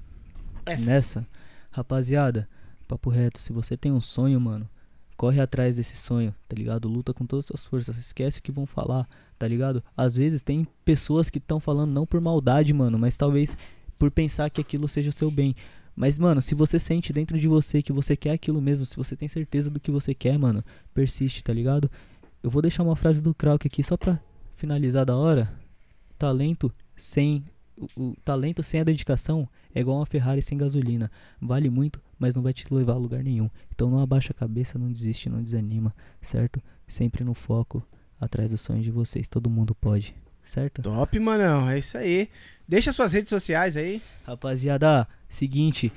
Essa. 0.66 0.86
Nessa. 0.86 1.28
Rapaziada, 1.72 2.48
papo 2.88 3.10
reto, 3.10 3.40
se 3.42 3.52
você 3.52 3.78
tem 3.78 3.92
um 3.92 4.02
sonho, 4.02 4.40
mano, 4.40 4.68
corre 5.16 5.42
atrás 5.42 5.76
desse 5.76 5.96
sonho, 5.96 6.34
tá 6.48 6.56
ligado? 6.56 6.88
Luta 6.88 7.14
com 7.14 7.26
todas 7.26 7.46
as 7.46 7.48
suas 7.48 7.66
forças, 7.66 7.98
esquece 7.98 8.40
o 8.40 8.42
que 8.42 8.52
vão 8.52 8.66
falar, 8.66 9.08
tá 9.40 9.48
ligado? 9.48 9.82
Às 9.96 10.16
vezes 10.16 10.44
tem 10.44 10.68
pessoas 10.84 11.30
que 11.30 11.38
estão 11.38 11.60
falando 11.60 11.92
não 11.92 12.06
por 12.06 12.20
maldade, 12.20 12.74
mano, 12.74 13.00
mas 13.00 13.16
talvez 13.16 13.58
por 13.98 14.12
pensar 14.12 14.50
que 14.50 14.62
aquilo 14.62 14.88
seja 14.88 15.10
o 15.10 15.14
seu 15.14 15.32
bem. 15.32 15.56
Mas, 15.96 16.20
mano, 16.20 16.42
se 16.42 16.54
você 16.54 16.78
sente 16.78 17.12
dentro 17.12 17.40
de 17.40 17.48
você 17.48 17.82
que 17.82 17.92
você 17.92 18.16
quer 18.16 18.32
aquilo 18.32 18.62
mesmo, 18.62 18.86
se 18.86 18.96
você 18.96 19.16
tem 19.16 19.28
certeza 19.28 19.70
do 19.70 19.80
que 19.80 19.92
você 19.92 20.14
quer, 20.14 20.38
mano, 20.38 20.64
persiste, 20.94 21.44
tá 21.44 21.54
ligado? 21.54 21.90
Eu 22.44 22.50
vou 22.50 22.62
deixar 22.62 22.84
uma 22.84 22.96
frase 22.96 23.22
do 23.22 23.34
Krauk 23.34 23.66
aqui 23.66 23.82
só 23.82 23.98
pra 23.98 24.20
finalizar 24.56 25.06
da 25.06 25.16
hora. 25.16 25.52
Talento 26.18 26.72
sem 26.96 27.46
o, 27.80 28.10
o 28.10 28.16
talento 28.24 28.62
sem 28.62 28.82
a 28.82 28.84
dedicação 28.84 29.48
é 29.74 29.80
igual 29.80 29.98
uma 29.98 30.06
Ferrari 30.06 30.42
sem 30.42 30.58
gasolina. 30.58 31.10
Vale 31.42 31.70
muito, 31.70 32.02
mas 32.18 32.36
não 32.36 32.44
vai 32.44 32.54
te 32.54 32.72
levar 32.74 32.94
a 32.94 32.98
lugar 32.98 33.24
nenhum. 33.24 33.50
Então 33.74 33.90
não 33.90 34.00
abaixa 34.00 34.32
a 34.32 34.40
cabeça, 34.40 34.78
não 34.78 34.92
desiste, 34.92 35.30
não 35.30 35.42
desanima, 35.42 35.96
certo? 36.22 36.62
Sempre 36.88 37.24
no 37.24 37.34
foco, 37.34 37.86
atrás 38.20 38.52
dos 38.52 38.62
sonhos 38.62 38.84
de 38.84 38.92
vocês. 38.92 39.28
Todo 39.28 39.50
mundo 39.50 39.74
pode, 39.74 40.16
certo? 40.44 40.82
Top, 40.82 41.18
manão. 41.20 41.70
É 41.70 41.78
isso 41.78 41.98
aí. 41.98 42.30
Deixa 42.68 42.92
suas 42.92 43.14
redes 43.14 43.30
sociais 43.30 43.78
aí. 43.78 44.02
Rapaziada, 44.26 45.08
seguinte, 45.28 45.92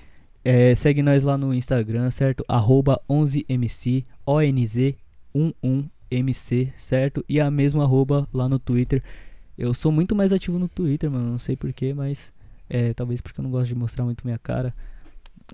é, 0.44 0.74
segue 0.74 1.02
nós 1.02 1.22
lá 1.22 1.38
no 1.38 1.54
Instagram, 1.54 2.10
certo? 2.10 2.44
Arroba 2.48 3.00
11mc, 3.08 4.04
ONZ11mc, 4.26 6.72
certo? 6.76 7.24
E 7.28 7.40
a 7.40 7.48
mesma 7.50 7.84
arroba 7.84 8.28
lá 8.32 8.48
no 8.48 8.58
Twitter. 8.58 9.02
Eu 9.56 9.72
sou 9.74 9.92
muito 9.92 10.16
mais 10.16 10.32
ativo 10.32 10.58
no 10.58 10.68
Twitter, 10.68 11.10
mano, 11.10 11.32
não 11.32 11.38
sei 11.38 11.56
porquê, 11.56 11.94
mas 11.94 12.32
é, 12.68 12.92
talvez 12.94 13.20
porque 13.20 13.38
eu 13.38 13.42
não 13.42 13.50
gosto 13.50 13.68
de 13.68 13.74
mostrar 13.74 14.04
muito 14.04 14.24
minha 14.24 14.38
cara. 14.38 14.74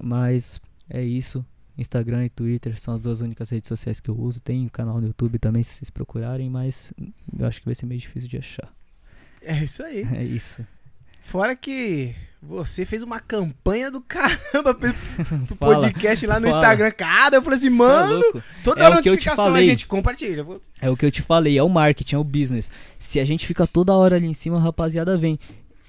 Mas 0.01 0.61
é 0.89 1.03
isso. 1.03 1.45
Instagram 1.79 2.25
e 2.27 2.29
Twitter 2.29 2.79
são 2.79 2.95
as 2.95 3.01
duas 3.01 3.21
únicas 3.21 3.51
redes 3.51 3.69
sociais 3.69 4.01
que 4.01 4.11
eu 4.11 4.19
uso. 4.19 4.41
Tem 4.41 4.65
um 4.65 4.69
canal 4.69 4.99
no 4.99 5.07
YouTube 5.07 5.39
também, 5.39 5.63
se 5.63 5.75
vocês 5.75 5.91
procurarem, 5.91 6.51
mas 6.51 6.93
eu 7.39 7.47
acho 7.47 7.61
que 7.61 7.67
vai 7.67 7.75
ser 7.75 7.87
meio 7.87 8.01
difícil 8.01 8.29
de 8.29 8.37
achar. 8.39 8.69
É 9.41 9.63
isso 9.63 9.83
aí. 9.83 10.05
É 10.13 10.25
isso. 10.25 10.67
Fora 11.23 11.55
que 11.55 12.15
você 12.41 12.87
fez 12.87 13.03
uma 13.03 13.21
campanha 13.21 13.91
do 13.91 14.01
caramba 14.01 14.75
pro, 14.75 14.95
pro 15.47 15.57
Fala, 15.61 15.75
podcast 15.75 16.27
lá 16.27 16.41
no 16.41 16.47
fala. 16.49 16.59
Instagram. 16.59 16.91
Cara, 16.93 17.37
eu 17.37 17.43
falei 17.43 17.59
assim, 17.59 17.67
é 17.67 17.71
mano, 17.71 18.15
louco. 18.15 18.43
toda 18.65 18.83
É 18.83 18.89
o 18.89 19.03
que 19.03 19.11
eu 19.11 19.17
te 19.17 19.29
falei. 19.37 19.65
gente 19.65 19.87
compartilha. 19.87 20.47
É 20.81 20.89
o 20.89 20.97
que 20.97 21.05
eu 21.05 21.11
te 21.11 21.21
falei, 21.21 21.59
é 21.59 21.63
o 21.63 21.69
marketing, 21.69 22.15
é 22.15 22.19
o 22.19 22.25
business. 22.25 22.71
Se 22.99 23.21
a 23.21 23.25
gente 23.27 23.47
fica 23.47 23.67
toda 23.67 23.93
hora 23.93 24.17
ali 24.17 24.27
em 24.27 24.33
cima, 24.33 24.57
a 24.57 24.61
rapaziada 24.61 25.19
vem. 25.19 25.39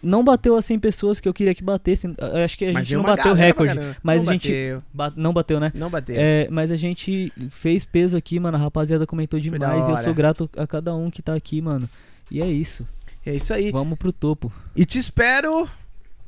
Não 0.01 0.23
bateu 0.23 0.55
a 0.55 0.61
100 0.61 0.79
pessoas 0.79 1.19
que 1.19 1.27
eu 1.27 1.33
queria 1.33 1.53
que 1.53 1.63
batesse. 1.63 2.07
Acho 2.45 2.57
que 2.57 2.65
a 2.65 2.71
Mas 2.73 2.87
gente 2.87 2.97
não 2.97 3.03
bateu 3.03 3.31
o 3.31 3.35
recorde. 3.35 3.73
Mas 4.01 4.23
não 4.23 4.29
a 4.29 4.33
gente. 4.33 4.47
bateu. 4.49 4.83
ba- 4.93 5.13
Não 5.15 5.33
bateu, 5.33 5.59
né? 5.59 5.71
Não 5.75 5.89
bateu. 5.89 6.15
É, 6.17 6.47
mas 6.49 6.71
a 6.71 6.75
gente 6.75 7.33
fez 7.49 7.83
peso 7.83 8.15
aqui, 8.15 8.39
mano. 8.39 8.55
A 8.57 8.59
rapaziada 8.59 9.05
comentou 9.05 9.39
demais. 9.39 9.87
E 9.87 9.91
eu 9.91 9.97
sou 9.97 10.13
grato 10.13 10.49
a 10.55 10.65
cada 10.65 10.95
um 10.95 11.09
que 11.11 11.21
tá 11.21 11.33
aqui, 11.33 11.61
mano. 11.61 11.89
E 12.31 12.41
é 12.41 12.47
isso. 12.47 12.87
É 13.25 13.35
isso 13.35 13.53
aí. 13.53 13.71
Vamos 13.71 13.97
pro 13.99 14.13
topo. 14.13 14.51
E 14.75 14.85
te 14.85 14.97
espero 14.97 15.67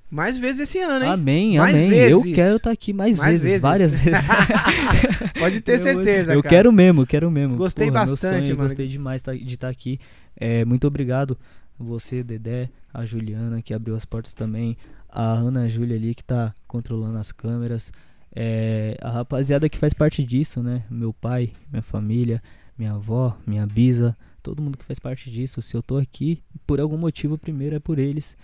mais 0.10 0.38
vezes 0.38 0.62
esse 0.62 0.78
ano, 0.80 1.06
hein? 1.06 1.12
Amém, 1.12 1.58
Mais 1.58 1.74
amém. 1.74 1.90
vezes. 1.90 2.26
Eu 2.26 2.34
quero 2.34 2.56
estar 2.58 2.72
aqui 2.72 2.92
mais, 2.92 3.18
Mais 3.18 3.32
vezes, 3.32 3.44
vezes. 3.46 3.62
várias 3.62 3.96
vezes. 3.98 4.22
Pode 5.40 5.62
ter 5.62 5.78
certeza, 5.78 6.34
Eu 6.34 6.44
cara. 6.44 6.56
quero 6.56 6.72
mesmo, 6.74 7.06
quero 7.08 7.32
mesmo. 7.32 7.56
Gostei 7.56 7.88
Porra, 7.90 8.06
bastante, 8.08 8.46
sonho, 8.48 8.58
mano. 8.58 8.68
Gostei 8.70 8.88
demais 8.88 9.22
tá- 9.22 9.34
de 9.34 9.54
estar 9.54 9.70
aqui. 9.70 10.00
É, 10.36 10.66
muito 10.66 10.86
obrigado 10.88 11.38
você, 11.84 12.24
Dedé, 12.24 12.70
a 12.94 13.06
Juliana, 13.06 13.62
que 13.62 13.74
abriu 13.74 13.96
as 13.96 14.06
portas 14.06 14.34
também, 14.34 14.78
a 15.10 15.24
Ana 15.24 15.68
Júlia 15.68 15.96
ali, 15.96 16.16
que 16.16 16.24
tá 16.24 16.54
controlando 16.68 17.18
as 17.18 17.32
câmeras, 17.32 17.92
é, 18.34 18.98
a 19.02 19.10
rapaziada 19.10 19.68
que 19.68 19.78
faz 19.78 19.94
parte 19.94 20.24
disso, 20.24 20.64
né? 20.64 20.84
Meu 20.90 21.14
pai, 21.14 21.52
minha 21.70 21.82
família, 21.82 22.42
minha 22.78 22.94
avó, 22.94 23.38
minha 23.46 23.66
bisa, 23.68 24.16
todo 24.42 24.62
mundo 24.62 24.78
que 24.78 24.86
faz 24.86 25.00
parte 25.00 25.30
disso. 25.30 25.62
Se 25.62 25.76
eu 25.76 25.84
tô 25.84 25.98
aqui, 25.98 26.42
por 26.66 26.80
algum 26.80 26.98
motivo, 26.98 27.38
primeiro 27.38 27.76
é 27.76 27.80
por 27.80 28.00
eles. 28.00 28.38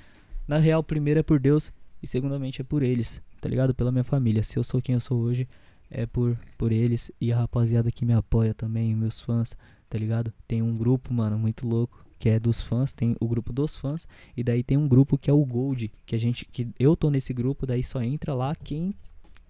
Na 0.47 0.57
real, 0.57 0.83
primeiro 0.83 1.19
é 1.19 1.23
por 1.23 1.39
Deus 1.39 1.71
e 2.01 2.07
segundamente 2.07 2.61
é 2.61 2.63
por 2.63 2.83
eles, 2.83 3.21
tá 3.41 3.49
ligado? 3.49 3.73
Pela 3.73 3.91
minha 3.91 4.03
família. 4.03 4.43
Se 4.43 4.57
eu 4.57 4.63
sou 4.63 4.81
quem 4.81 4.95
eu 4.95 5.01
sou 5.01 5.19
hoje, 5.19 5.47
é 5.89 6.05
por, 6.05 6.37
por 6.57 6.71
eles 6.71 7.11
e 7.19 7.31
a 7.31 7.37
rapaziada 7.37 7.91
que 7.91 8.05
me 8.05 8.13
apoia 8.13 8.53
também, 8.53 8.93
meus 8.95 9.21
fãs, 9.21 9.55
tá 9.89 9.97
ligado? 9.97 10.33
Tem 10.47 10.61
um 10.61 10.77
grupo, 10.77 11.13
mano, 11.13 11.37
muito 11.37 11.67
louco, 11.67 12.05
que 12.19 12.29
é 12.29 12.39
dos 12.39 12.61
fãs, 12.61 12.91
tem 12.91 13.15
o 13.19 13.27
grupo 13.27 13.53
dos 13.53 13.75
fãs, 13.75 14.07
e 14.35 14.43
daí 14.43 14.63
tem 14.63 14.77
um 14.77 14.87
grupo 14.87 15.17
que 15.17 15.29
é 15.29 15.33
o 15.33 15.45
Gold, 15.45 15.91
que 16.05 16.15
a 16.15 16.19
gente, 16.19 16.45
que 16.45 16.67
eu 16.79 16.95
tô 16.95 17.09
nesse 17.09 17.33
grupo, 17.33 17.65
daí 17.65 17.83
só 17.83 18.01
entra 18.01 18.33
lá 18.33 18.55
quem 18.55 18.93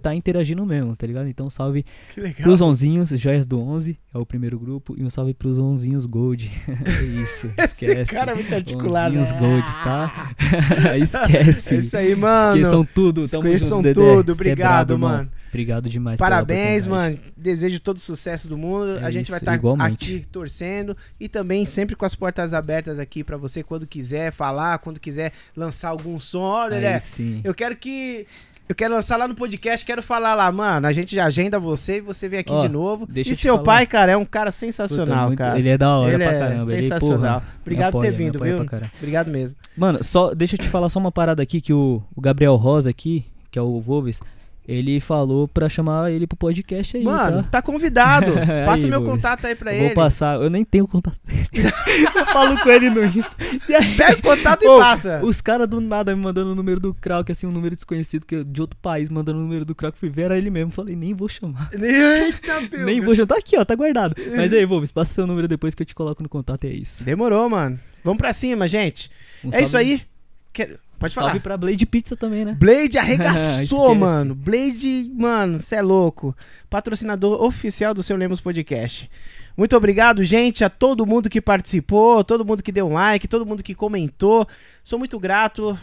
tá 0.01 0.13
interagindo 0.13 0.65
mesmo, 0.65 0.95
tá 0.95 1.07
ligado? 1.07 1.27
Então 1.27 1.49
salve 1.49 1.85
pros 2.41 2.61
onzinhos, 2.61 3.09
Joias 3.09 3.45
do 3.45 3.59
11, 3.59 3.97
é 4.13 4.17
o 4.17 4.25
primeiro 4.25 4.59
grupo, 4.59 4.95
e 4.97 5.03
um 5.03 5.09
salve 5.09 5.33
pros 5.33 5.57
onzinhos 5.57 6.05
Gold. 6.05 6.51
é 6.67 7.03
isso, 7.21 7.47
esquece. 7.57 8.01
Esse 8.01 8.11
cara 8.11 8.31
é 8.31 8.35
muito 8.35 8.53
articulado. 8.53 9.17
Onzinhos 9.17 9.39
Golds, 9.39 9.75
tá? 9.77 10.31
esquece. 10.97 11.75
É 11.75 11.79
isso 11.79 11.97
aí, 11.97 12.15
mano. 12.15 12.57
Esqueçam 12.57 12.85
tudo, 12.85 13.27
tamo 13.27 13.47
Esqueçam 13.47 13.77
junto, 13.77 13.83
Dedé. 13.83 13.93
tudo. 13.99 14.35
Cê 14.35 14.49
é 14.49 14.51
Obrigado, 14.51 14.87
brabo, 14.87 14.93
irmão. 14.93 15.09
mano. 15.09 15.31
Obrigado 15.57 15.89
demais 15.89 16.19
Parabéns, 16.19 16.85
mano. 16.85 17.17
Desejo 17.35 17.79
todo 17.79 17.97
o 17.97 17.99
sucesso 17.99 18.47
do 18.47 18.57
mundo. 18.57 18.99
É 18.99 19.03
a 19.05 19.09
gente 19.11 19.23
isso, 19.23 19.31
vai 19.31 19.39
estar 19.39 19.55
igualmente. 19.55 20.15
aqui 20.15 20.27
torcendo 20.31 20.95
e 21.19 21.27
também 21.27 21.65
sempre 21.65 21.95
com 21.95 22.05
as 22.05 22.13
portas 22.13 22.53
abertas 22.53 22.99
aqui 22.99 23.23
pra 23.23 23.37
você 23.37 23.63
quando 23.63 23.87
quiser 23.87 24.31
falar, 24.31 24.77
quando 24.77 24.99
quiser 24.99 25.31
lançar 25.55 25.89
algum 25.89 26.19
som. 26.19 26.37
Olha, 26.37 26.99
sim. 26.99 27.41
eu 27.43 27.55
quero 27.55 27.75
que 27.75 28.27
eu 28.69 28.75
quero 28.75 28.93
lançar 28.93 29.15
lá 29.17 29.27
no 29.27 29.33
podcast, 29.33 29.85
quero 29.85 30.03
falar 30.03 30.35
lá, 30.35 30.51
mano. 30.51 30.85
A 30.85 30.91
gente 30.91 31.15
já 31.15 31.25
agenda 31.25 31.57
você 31.57 31.97
e 31.97 32.01
você 32.01 32.27
vem 32.27 32.39
aqui 32.39 32.51
Ó, 32.51 32.59
de 32.61 32.67
novo. 32.67 33.07
E 33.15 33.33
seu 33.33 33.55
falar. 33.55 33.65
pai, 33.65 33.87
cara, 33.87 34.11
é 34.11 34.17
um 34.17 34.25
cara 34.25 34.51
Puta, 34.51 34.59
sensacional, 34.59 35.27
muito- 35.27 35.39
cara. 35.39 35.57
Ele 35.57 35.69
é 35.69 35.77
da 35.77 35.97
hora 35.97 36.13
Ele 36.13 36.23
pra 36.23 36.33
é 36.33 36.39
caramba. 36.39 36.73
Ele, 36.73 36.81
sensacional. 36.83 37.41
porra, 37.41 37.53
Obrigado 37.61 37.91
por 37.93 38.01
ter 38.01 38.11
vindo, 38.11 38.39
viu? 38.39 38.57
Obrigado 38.97 39.31
mesmo. 39.31 39.57
Mano, 39.75 40.03
só 40.03 40.35
deixa 40.35 40.55
eu 40.55 40.59
te 40.59 40.69
falar 40.69 40.89
só 40.89 40.99
uma 40.99 41.11
parada 41.11 41.41
aqui 41.41 41.61
que 41.61 41.73
o, 41.73 42.03
o 42.15 42.21
Gabriel 42.21 42.55
Rosa 42.57 42.89
aqui, 42.89 43.25
que 43.49 43.57
é 43.57 43.61
o 43.61 43.79
Volves, 43.79 44.19
ele 44.67 44.99
falou 44.99 45.47
pra 45.47 45.69
chamar 45.69 46.11
ele 46.11 46.27
pro 46.27 46.35
podcast 46.37 46.97
aí, 46.97 47.03
Mano, 47.03 47.43
tá? 47.43 47.49
tá 47.49 47.61
convidado. 47.61 48.33
Passa 48.65 48.85
Aí, 48.85 48.89
meu 48.89 48.99
Boris. 49.01 49.15
contato 49.15 49.45
aí 49.47 49.55
pra 49.55 49.71
Eu 49.73 49.77
ele. 49.77 49.85
vou 49.87 49.95
passar, 49.95 50.41
eu 50.41 50.49
nem 50.49 50.65
tenho 50.65 50.85
contato 50.87 51.17
dele. 51.25 51.47
eu 52.15 52.25
falo 52.27 52.59
com 52.61 52.69
ele 52.69 52.89
no 52.89 53.03
Insta. 53.05 53.31
E 53.69 53.73
aí, 53.73 53.95
Pega 53.95 54.17
o 54.19 54.21
contato 54.21 54.63
e 54.63 54.67
Ô, 54.67 54.77
passa. 54.79 55.23
Os 55.23 55.39
caras 55.39 55.67
do 55.69 55.79
nada 55.79 56.13
me 56.15 56.21
mandando 56.21 56.51
o 56.51 56.55
número 56.55 56.79
do 56.81 56.93
Krauk, 56.93 57.31
assim, 57.31 57.47
um 57.47 57.51
número 57.51 57.75
desconhecido 57.75 58.25
que 58.25 58.35
eu- 58.35 58.43
de 58.43 58.59
outro 58.59 58.77
país, 58.81 59.09
mandando 59.09 59.39
o 59.39 59.41
número 59.41 59.63
do 59.63 59.73
Krauk. 59.73 59.97
Fui 59.97 60.09
ver, 60.09 60.23
era 60.23 60.37
ele 60.37 60.49
mesmo. 60.49 60.71
Falei, 60.71 60.95
nem 60.95 61.13
vou 61.13 61.29
chamar. 61.29 61.69
Eita, 61.79 62.59
meu. 62.69 62.85
Nem 62.85 62.99
vou 62.99 63.15
chamar. 63.15 63.27
Tá 63.27 63.37
aqui, 63.37 63.57
ó, 63.57 63.63
tá 63.63 63.73
guardado. 63.75 64.15
Mas 64.35 64.51
aí, 64.51 64.65
Volves, 64.65 64.91
passa 64.91 65.13
seu 65.13 65.25
número 65.25 65.47
depois 65.47 65.73
que 65.73 65.81
eu 65.83 65.85
te 65.87 65.95
coloco 65.95 66.21
no 66.21 66.27
contato 66.29 66.65
e 66.65 66.67
é 66.67 66.73
isso. 66.73 67.03
Demorou, 67.05 67.47
mano. 67.49 67.79
Vamos 68.03 68.17
pra 68.17 68.33
cima, 68.33 68.67
gente. 68.67 69.09
Um 69.43 69.49
é 69.53 69.61
isso 69.61 69.77
aí. 69.77 70.01
Quer- 70.53 70.77
Pode 70.99 71.13
falar. 71.13 71.27
Salve 71.27 71.39
pra 71.41 71.55
Blade 71.57 71.85
Pizza 71.85 72.15
também, 72.15 72.43
né? 72.45 72.55
Blade 72.59 72.97
arregaçou, 72.99 73.93
mano. 73.95 74.33
Blade, 74.33 75.11
mano, 75.15 75.61
cê 75.61 75.75
é 75.75 75.81
louco. 75.81 76.35
Patrocinador 76.69 77.41
oficial 77.43 77.93
do 77.93 78.01
seu 78.03 78.17
Lemos 78.17 78.41
Podcast. 78.41 79.09
Muito 79.55 79.75
obrigado, 79.75 80.23
gente, 80.23 80.63
a 80.63 80.69
todo 80.69 81.05
mundo 81.05 81.29
que 81.29 81.41
participou, 81.41 82.23
todo 82.23 82.45
mundo 82.45 82.61
que 82.61 82.71
deu 82.71 82.87
um 82.87 82.93
like, 82.93 83.27
todo 83.27 83.45
mundo 83.45 83.63
que 83.63 83.73
comentou. 83.75 84.47
Sou 84.83 84.99
muito 84.99 85.19
grato. 85.19 85.77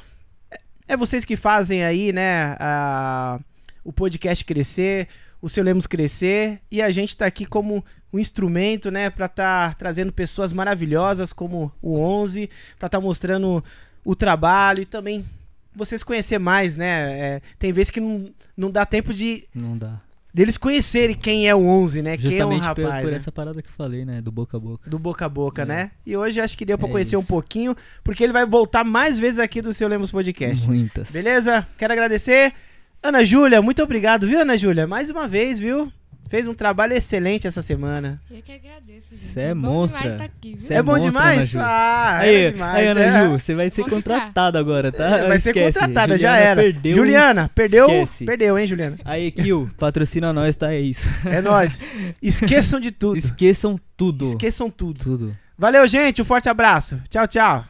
É- 0.50 0.60
É 0.88 0.96
vocês 0.96 1.24
que 1.24 1.36
fazem 1.36 1.82
aí, 1.84 2.12
né, 2.12 2.54
a- 2.60 3.38
o 3.82 3.92
podcast 3.92 4.44
crescer, 4.44 5.08
o 5.40 5.48
seu 5.48 5.64
Lemos 5.64 5.86
crescer. 5.86 6.60
E 6.70 6.80
a 6.82 6.90
gente 6.90 7.16
tá 7.16 7.24
aqui 7.26 7.46
como 7.46 7.84
um 8.12 8.18
instrumento, 8.18 8.90
né, 8.92 9.10
pra 9.10 9.26
tá 9.28 9.74
trazendo 9.74 10.12
pessoas 10.12 10.52
maravilhosas 10.52 11.32
como 11.32 11.72
o 11.82 11.98
11, 11.98 12.48
pra 12.78 12.88
tá 12.88 13.00
mostrando 13.00 13.62
o 14.04 14.14
trabalho 14.14 14.82
e 14.82 14.86
também 14.86 15.24
vocês 15.74 16.02
conhecer 16.02 16.38
mais, 16.38 16.76
né? 16.76 17.18
É, 17.18 17.40
tem 17.58 17.72
vezes 17.72 17.90
que 17.90 18.00
não, 18.00 18.30
não 18.56 18.70
dá 18.70 18.84
tempo 18.86 19.12
de 19.12 19.44
Não 19.54 19.76
dá. 19.76 20.00
deles 20.32 20.56
conhecerem 20.56 21.16
quem 21.16 21.48
é 21.48 21.54
o 21.54 21.66
11, 21.66 22.02
né? 22.02 22.16
quem 22.16 22.26
é 22.26 22.28
o 22.28 22.30
Justamente 22.30 22.60
por, 22.74 22.84
rapaz. 22.84 23.02
por 23.02 23.10
né? 23.10 23.16
essa 23.16 23.32
parada 23.32 23.60
que 23.62 23.68
eu 23.68 23.72
falei, 23.72 24.04
né? 24.04 24.20
Do 24.20 24.30
boca 24.30 24.56
a 24.56 24.60
boca. 24.60 24.88
Do 24.90 24.98
boca 24.98 25.24
a 25.24 25.28
boca, 25.28 25.62
É. 25.62 25.64
né? 25.66 25.90
E 26.06 26.16
hoje 26.16 26.40
acho 26.40 26.56
que 26.56 26.64
deu 26.64 26.78
pra 26.78 26.86
É 26.88 26.90
conhecer 26.92 27.16
um 27.16 27.20
isso. 27.20 27.28
pouquinho, 27.28 27.76
porque 28.04 28.22
ele 28.22 28.32
vai 28.32 28.46
voltar 28.46 28.84
mais 28.84 29.18
vezes 29.18 29.40
aqui 29.40 29.60
do 29.60 29.72
seu 29.72 29.88
Lemos 29.88 30.10
Podcast. 30.12 30.68
Muitas. 30.68 31.10
Beleza? 31.10 31.66
Quero 31.76 31.92
agradecer. 31.92 32.52
Ana 33.02 33.24
Júlia, 33.24 33.60
muito 33.60 33.82
obrigado, 33.82 34.26
viu, 34.26 34.40
Ana 34.40 34.56
Júlia? 34.56 34.86
Mais 34.86 35.10
uma 35.10 35.26
vez, 35.28 35.58
viu? 35.58 35.92
Fez 36.28 36.46
um 36.48 36.54
trabalho 36.54 36.94
excelente 36.94 37.46
essa 37.46 37.62
semana. 37.62 38.20
Eu 38.30 38.42
que 38.42 38.52
agradeço, 38.52 39.06
gente. 39.12 39.24
Cê 39.24 39.40
é 39.40 39.54
monstra. 39.54 40.00
demais 40.00 40.18
tá 40.18 40.24
aqui, 40.24 40.54
viu? 40.54 40.66
Cê 40.66 40.74
É, 40.74 40.76
é 40.78 40.82
bom 40.82 40.98
demais? 40.98 41.38
Ana 41.38 41.46
Ju. 41.46 41.58
Ah, 41.60 42.18
Aí, 42.18 42.34
é 42.34 42.50
demais. 42.50 42.74
aí, 42.76 42.86
Ana 42.88 43.00
é. 43.00 43.22
Ju, 43.22 43.30
você 43.38 43.54
vai 43.54 43.70
ser 43.70 43.84
contratada 43.84 44.58
agora, 44.58 44.90
tá? 44.90 45.26
Vai 45.28 45.38
ser 45.38 45.50
Esquece. 45.50 45.78
contratada, 45.78 46.18
já 46.18 46.36
era. 46.36 46.62
Perdeu. 46.62 46.96
Juliana, 46.96 47.50
perdeu? 47.54 47.84
Esquece. 47.88 48.24
Perdeu, 48.24 48.58
hein, 48.58 48.66
Juliana? 48.66 48.98
Aí, 49.04 49.30
Kill, 49.30 49.70
patrocina 49.78 50.32
nós, 50.32 50.56
tá? 50.56 50.72
É 50.72 50.80
isso. 50.80 51.08
É 51.26 51.40
nóis. 51.40 51.82
Esqueçam 52.20 52.80
de 52.80 52.90
tudo. 52.90 53.16
Esqueçam 53.16 53.78
tudo. 53.96 54.24
Esqueçam 54.24 54.70
tudo. 54.70 54.98
Tudo. 54.98 55.36
Valeu, 55.56 55.86
gente. 55.86 56.20
Um 56.20 56.24
forte 56.24 56.48
abraço. 56.48 57.00
Tchau, 57.08 57.28
tchau. 57.28 57.64